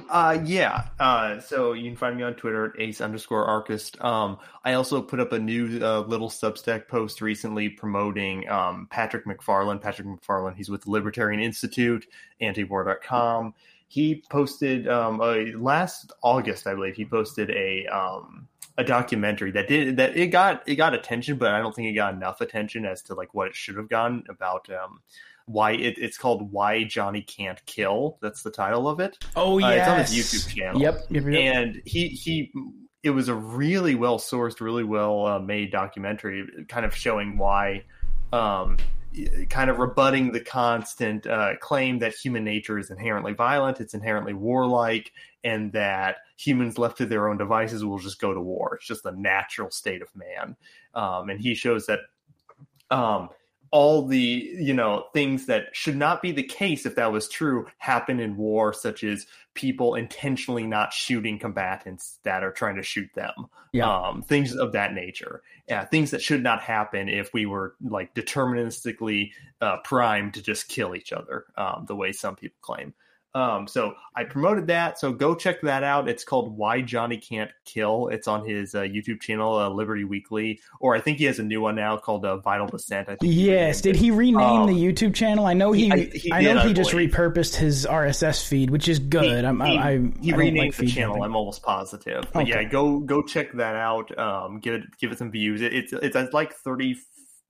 Uh, 0.08 0.39
yeah. 0.44 0.89
Uh, 0.98 1.40
so 1.40 1.73
you 1.73 1.84
can 1.90 1.97
find 1.97 2.16
me 2.16 2.23
on 2.23 2.34
Twitter 2.34 2.66
at 2.66 2.81
ace 2.81 3.00
underscore 3.00 3.44
archist. 3.44 4.02
Um, 4.02 4.39
I 4.64 4.74
also 4.74 5.00
put 5.00 5.20
up 5.20 5.32
a 5.32 5.39
new 5.39 5.81
uh, 5.82 6.00
little 6.00 6.28
Substack 6.28 6.89
post 6.89 7.20
recently 7.20 7.68
promoting 7.68 8.48
um, 8.48 8.89
Patrick 8.90 9.26
MacFarlane. 9.26 9.78
Patrick 9.78 10.06
MacFarlane, 10.06 10.55
he's 10.55 10.68
with 10.68 10.82
the 10.82 10.90
Libertarian 10.90 11.40
Institute, 11.40 12.06
antiwar.com. 12.40 13.55
He 13.89 14.24
posted 14.31 14.89
um, 14.89 15.20
uh, 15.20 15.36
last 15.56 16.12
August, 16.23 16.66
I 16.66 16.74
believe, 16.74 16.97
he 16.97 17.05
posted 17.05 17.50
a 17.50 17.86
um, 17.86 18.48
a 18.76 18.82
documentary 18.82 19.52
that 19.52 19.68
did 19.68 19.97
that 19.98 20.16
it 20.16 20.28
got 20.28 20.68
it 20.68 20.74
got 20.74 20.94
attention, 20.94 21.36
but 21.36 21.52
I 21.52 21.60
don't 21.60 21.74
think 21.74 21.89
it 21.89 21.92
got 21.92 22.14
enough 22.14 22.40
attention 22.40 22.84
as 22.84 23.02
to 23.02 23.14
like 23.14 23.32
what 23.32 23.47
it 23.48 23.55
should 23.55 23.76
have 23.76 23.89
gotten 23.89 24.24
about 24.28 24.68
um, 24.70 25.00
why 25.47 25.73
it, 25.73 25.97
it's 25.98 26.16
called 26.18 26.52
"Why 26.52 26.84
Johnny 26.84 27.23
Can't 27.23 27.64
Kill." 27.66 28.18
That's 28.23 28.42
the 28.42 28.50
title 28.50 28.89
of 28.89 29.00
it. 29.00 29.18
Oh 29.36 29.56
Uh, 29.56 29.58
yeah, 29.58 30.00
it's 30.00 30.12
on 30.12 30.18
his 30.18 30.32
YouTube 30.32 30.55
channel. 30.55 30.81
Yep. 30.81 31.06
yep, 31.10 31.24
yep. 31.24 31.34
And 31.34 31.82
he 31.84 32.08
he 32.08 32.52
it 33.05 33.10
was 33.10 33.28
a 33.28 33.34
really 33.34 33.94
well 33.94 34.18
sourced, 34.18 34.60
really 34.60 34.82
well 34.84 35.26
uh, 35.26 35.39
made 35.39 35.70
documentary, 35.70 36.47
kind 36.68 36.86
of 36.86 36.97
showing 36.97 37.36
why, 37.36 37.84
um, 38.32 38.78
kind 39.50 39.68
of 39.68 39.78
rebutting 39.78 40.32
the 40.32 40.40
constant 40.40 41.26
uh, 41.26 41.56
claim 41.60 41.98
that 41.98 42.14
human 42.14 42.44
nature 42.44 42.78
is 42.78 42.90
inherently 42.90 43.34
violent, 43.34 43.78
it's 43.81 43.92
inherently 43.92 44.32
warlike, 44.32 45.12
and 45.44 45.70
that 45.73 46.16
humans 46.39 46.78
left 46.78 46.97
to 46.97 47.06
their 47.06 47.28
own 47.28 47.36
devices 47.36 47.84
will 47.84 47.98
just 47.98 48.18
go 48.18 48.32
to 48.32 48.40
war. 48.40 48.76
It's 48.76 48.86
just 48.86 49.02
the 49.02 49.12
natural 49.12 49.70
state 49.70 50.00
of 50.00 50.08
man. 50.16 50.56
Um, 50.94 51.28
and 51.28 51.39
he 51.39 51.55
shows 51.55 51.84
that 51.86 52.00
um, 52.90 53.28
all 53.75 54.07
the 54.07 54.53
you 54.57 54.73
know 54.73 55.05
things 55.12 55.47
that 55.47 55.65
should 55.73 55.97
not 55.97 56.23
be 56.23 56.31
the 56.31 56.44
case 56.44 56.86
if 56.86 56.94
that 56.94 57.11
was 57.11 57.28
true 57.28 57.67
happen 57.78 58.20
in 58.20 58.36
war 58.36 58.73
such 58.73 59.03
as 59.03 59.27
people 59.55 59.97
intentionally 59.97 60.65
not 60.65 60.93
shooting 60.93 61.41
combatants 61.41 62.20
that 62.23 62.44
are 62.44 62.53
trying 62.53 62.77
to 62.77 62.85
shoot 62.85 63.11
them. 63.17 63.33
Yeah. 63.73 63.93
um, 63.93 64.23
things 64.23 64.55
of 64.55 64.70
that 64.73 64.94
nature. 64.94 65.43
Yeah, 65.69 65.85
things 65.86 66.12
that 66.12 66.23
should 66.23 66.44
not 66.44 66.62
happen 66.62 67.09
if 67.09 67.35
we 67.35 67.47
were 67.47 67.75
like 67.83 68.15
deterministically 68.15 69.33
uh, 69.61 69.78
primed 69.78 70.35
to 70.35 70.43
just 70.43 70.69
kill 70.69 70.94
each 70.94 71.12
other 71.12 71.47
um, 71.57 71.85
the 71.89 71.97
way 71.97 72.12
some 72.12 72.36
people 72.36 72.59
claim 72.61 72.94
um, 73.34 73.66
so 73.66 73.94
I 74.14 74.22
promoted 74.22 74.68
that. 74.68 74.98
So 74.98 75.12
go 75.12 75.34
check 75.34 75.60
that 75.62 75.82
out. 75.82 76.08
It's 76.08 76.22
called 76.22 76.56
Why 76.56 76.80
Johnny 76.80 77.16
Can't 77.16 77.50
Kill. 77.64 78.08
It's 78.08 78.28
on 78.28 78.48
his 78.48 78.76
uh, 78.76 78.82
YouTube 78.82 79.20
channel, 79.20 79.58
uh, 79.58 79.68
Liberty 79.68 80.04
Weekly, 80.04 80.60
or 80.78 80.94
I 80.94 81.00
think 81.00 81.18
he 81.18 81.24
has 81.24 81.40
a 81.40 81.42
new 81.42 81.60
one 81.60 81.74
now 81.74 81.96
called 81.96 82.24
uh, 82.24 82.36
Vital 82.36 82.68
Descent. 82.68 83.08
yes. 83.22 83.80
Did 83.80 83.96
he 83.96 84.12
rename 84.12 84.38
um, 84.38 84.66
the 84.68 84.74
YouTube 84.74 85.14
channel? 85.14 85.46
I 85.46 85.54
know 85.54 85.72
he. 85.72 85.90
I, 85.90 85.96
he 86.14 86.32
I 86.32 86.42
know 86.42 86.54
did, 86.54 86.62
he 86.62 86.70
I 86.70 86.72
just 86.74 86.92
repurposed 86.92 87.56
his 87.56 87.86
RSS 87.86 88.46
feed, 88.46 88.70
which 88.70 88.88
is 88.88 89.00
good. 89.00 89.40
He, 89.40 89.46
I'm, 89.46 89.60
he, 89.60 89.78
I, 89.78 89.98
he 90.20 90.32
renamed 90.32 90.58
like 90.58 90.76
the 90.76 90.86
channel. 90.86 91.20
I'm 91.24 91.34
almost 91.34 91.62
positive. 91.64 92.24
But 92.32 92.44
okay. 92.44 92.50
yeah, 92.50 92.62
go 92.62 93.00
go 93.00 93.20
check 93.20 93.52
that 93.54 93.74
out. 93.74 94.16
Um, 94.16 94.60
give 94.60 94.74
it 94.74 94.82
give 95.00 95.10
it 95.10 95.18
some 95.18 95.32
views. 95.32 95.60
It, 95.60 95.74
it's 95.74 95.92
it's 95.92 96.32
like 96.32 96.52
30 96.52 96.96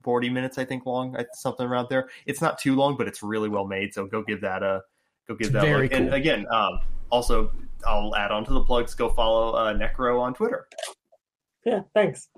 40 0.03 0.29
minutes 0.31 0.59
I 0.59 0.65
think 0.65 0.87
long, 0.87 1.17
something 1.33 1.67
around 1.67 1.89
there. 1.91 2.09
It's 2.27 2.41
not 2.41 2.59
too 2.59 2.75
long, 2.75 2.97
but 2.97 3.07
it's 3.07 3.23
really 3.23 3.49
well 3.49 3.67
made. 3.67 3.93
So 3.93 4.07
go 4.07 4.23
give 4.23 4.41
that 4.43 4.63
a 4.63 4.83
go 5.29 5.35
give 5.35 5.53
that 5.53 5.63
Very 5.63 5.83
look. 5.83 5.93
Cool. 5.93 6.07
And 6.07 6.15
again, 6.15 6.47
um, 6.51 6.81
also 7.11 7.53
I'll 7.87 8.15
add 8.17 8.31
on 8.31 8.45
to 8.47 8.53
the 8.53 8.63
plugs. 8.63 8.95
Go 8.95 9.11
follow 9.11 9.53
uh, 9.53 9.75
Necro 9.75 10.21
on 10.21 10.35
Twitter. 10.35 10.67
Yeah, 11.65 11.81
thanks. 11.95 12.29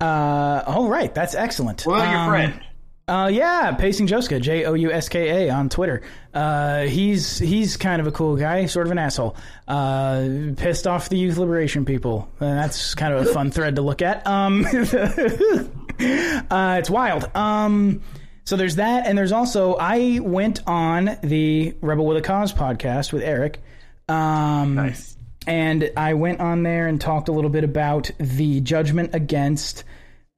Uh, 0.00 0.62
all 0.66 0.88
right, 0.88 1.14
that's 1.14 1.34
excellent. 1.34 1.86
What 1.86 1.96
about 1.96 2.08
um, 2.08 2.14
your 2.14 2.30
friend? 2.30 2.64
Uh, 3.08 3.28
yeah, 3.32 3.72
Pacing 3.72 4.06
Jouska, 4.06 4.40
J 4.40 4.64
O 4.64 4.74
U 4.74 4.92
S 4.92 5.08
K 5.08 5.46
A 5.46 5.52
on 5.52 5.68
Twitter. 5.68 6.02
Uh, 6.32 6.82
he's 6.82 7.38
he's 7.38 7.76
kind 7.76 8.00
of 8.00 8.06
a 8.06 8.12
cool 8.12 8.36
guy, 8.36 8.66
sort 8.66 8.86
of 8.86 8.92
an 8.92 8.98
asshole. 8.98 9.36
Uh, 9.66 10.52
pissed 10.56 10.86
off 10.86 11.08
the 11.08 11.18
youth 11.18 11.36
liberation 11.36 11.84
people. 11.84 12.28
And 12.40 12.58
that's 12.58 12.94
kind 12.94 13.12
of 13.12 13.26
a 13.26 13.32
fun 13.32 13.50
thread 13.50 13.76
to 13.76 13.82
look 13.82 14.02
at. 14.02 14.26
Um, 14.26 14.64
uh, 14.70 15.64
it's 15.98 16.90
wild. 16.90 17.36
Um, 17.36 18.02
so 18.44 18.56
there's 18.56 18.76
that, 18.76 19.06
and 19.06 19.16
there's 19.16 19.32
also 19.32 19.74
I 19.74 20.20
went 20.20 20.66
on 20.66 21.18
the 21.22 21.74
Rebel 21.80 22.06
with 22.06 22.16
a 22.16 22.22
Cause 22.22 22.52
podcast 22.52 23.12
with 23.12 23.22
Eric. 23.22 23.60
Um, 24.08 24.74
nice. 24.74 25.16
And 25.46 25.90
I 25.96 26.14
went 26.14 26.40
on 26.40 26.62
there 26.62 26.86
and 26.86 27.00
talked 27.00 27.28
a 27.28 27.32
little 27.32 27.50
bit 27.50 27.64
about 27.64 28.10
the 28.18 28.60
judgment 28.60 29.10
against 29.14 29.84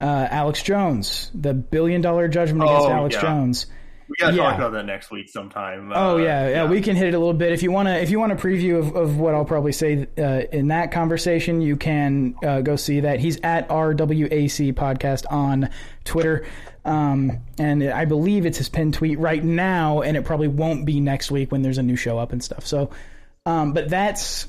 uh, 0.01 0.27
Alex 0.29 0.63
Jones, 0.63 1.31
the 1.33 1.53
billion 1.53 2.01
dollar 2.01 2.27
judgment 2.27 2.63
against 2.63 2.87
oh, 2.87 2.91
Alex 2.91 3.15
yeah. 3.15 3.21
Jones. 3.21 3.65
We 4.07 4.15
gotta 4.19 4.35
yeah. 4.35 4.43
talk 4.43 4.55
about 4.57 4.73
that 4.73 4.85
next 4.85 5.09
week 5.09 5.29
sometime. 5.29 5.91
Oh 5.93 6.15
uh, 6.15 6.17
yeah, 6.17 6.25
yeah, 6.25 6.49
yeah, 6.49 6.69
we 6.69 6.81
can 6.81 6.95
hit 6.95 7.07
it 7.07 7.13
a 7.13 7.19
little 7.19 7.33
bit. 7.33 7.51
If 7.51 7.63
you 7.63 7.71
want 7.71 7.87
to, 7.87 7.99
if 7.99 8.09
you 8.09 8.19
want 8.19 8.31
a 8.31 8.35
preview 8.35 8.77
of, 8.77 8.95
of 8.95 9.17
what 9.17 9.33
I'll 9.33 9.45
probably 9.45 9.71
say 9.71 10.07
uh, 10.17 10.41
in 10.51 10.67
that 10.67 10.91
conversation, 10.91 11.61
you 11.61 11.75
can 11.75 12.35
uh, 12.43 12.61
go 12.61 12.75
see 12.75 12.99
that. 13.01 13.19
He's 13.19 13.39
at 13.41 13.67
RWAC 13.69 14.73
podcast 14.73 15.25
on 15.31 15.69
Twitter. 16.03 16.45
Um, 16.85 17.39
and 17.57 17.83
I 17.83 18.05
believe 18.05 18.45
it's 18.45 18.59
his 18.59 18.69
pinned 18.69 18.93
tweet 18.93 19.17
right 19.17 19.43
now, 19.43 20.01
and 20.01 20.15
it 20.15 20.23
probably 20.23 20.47
won't 20.47 20.85
be 20.85 20.99
next 20.99 21.31
week 21.31 21.51
when 21.51 21.63
there's 21.63 21.79
a 21.79 21.83
new 21.83 21.95
show 21.95 22.19
up 22.19 22.31
and 22.31 22.43
stuff. 22.43 22.67
So, 22.67 22.91
um, 23.47 23.73
but 23.73 23.89
that's 23.89 24.47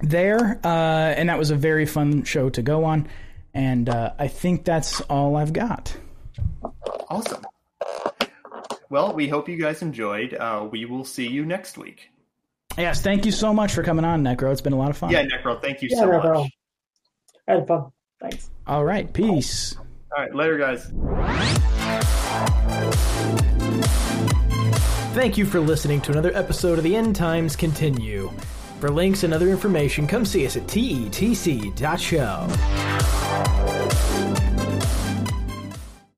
there, 0.00 0.60
uh, 0.62 0.68
and 1.16 1.28
that 1.28 1.38
was 1.38 1.50
a 1.50 1.56
very 1.56 1.84
fun 1.84 2.22
show 2.22 2.48
to 2.50 2.62
go 2.62 2.84
on. 2.84 3.08
And 3.54 3.88
uh, 3.88 4.12
I 4.18 4.28
think 4.28 4.64
that's 4.64 5.00
all 5.02 5.34
I've 5.36 5.52
got. 5.52 5.96
Awesome. 7.10 7.42
Well, 8.90 9.12
we 9.14 9.28
hope 9.28 9.48
you 9.48 9.56
guys 9.56 9.82
enjoyed. 9.82 10.34
Uh, 10.34 10.66
we 10.70 10.84
will 10.84 11.04
see 11.04 11.28
you 11.28 11.44
next 11.44 11.76
week. 11.76 12.08
Yes, 12.76 13.02
thank 13.02 13.26
you 13.26 13.32
so 13.32 13.52
much 13.52 13.72
for 13.72 13.82
coming 13.82 14.04
on, 14.04 14.22
Necro. 14.22 14.52
It's 14.52 14.60
been 14.60 14.72
a 14.72 14.78
lot 14.78 14.90
of 14.90 14.96
fun. 14.96 15.10
Yeah, 15.10 15.24
Necro, 15.24 15.60
thank 15.60 15.82
you 15.82 15.88
yeah, 15.90 15.98
so 15.98 16.06
Necro. 16.06 16.34
much. 16.42 16.50
I 17.48 17.52
had 17.54 17.66
fun. 17.66 17.90
Thanks. 18.20 18.50
All 18.66 18.84
right, 18.84 19.12
peace. 19.12 19.76
All 20.16 20.22
right, 20.22 20.34
later, 20.34 20.58
guys. 20.58 20.90
Thank 25.14 25.36
you 25.36 25.46
for 25.46 25.60
listening 25.60 26.00
to 26.02 26.12
another 26.12 26.32
episode 26.34 26.78
of 26.78 26.84
the 26.84 26.94
End 26.94 27.16
Times 27.16 27.56
Continue. 27.56 28.30
For 28.78 28.88
links 28.90 29.24
and 29.24 29.34
other 29.34 29.48
information, 29.48 30.06
come 30.06 30.24
see 30.24 30.46
us 30.46 30.56
at 30.56 30.62
tetc.show. 30.68 32.46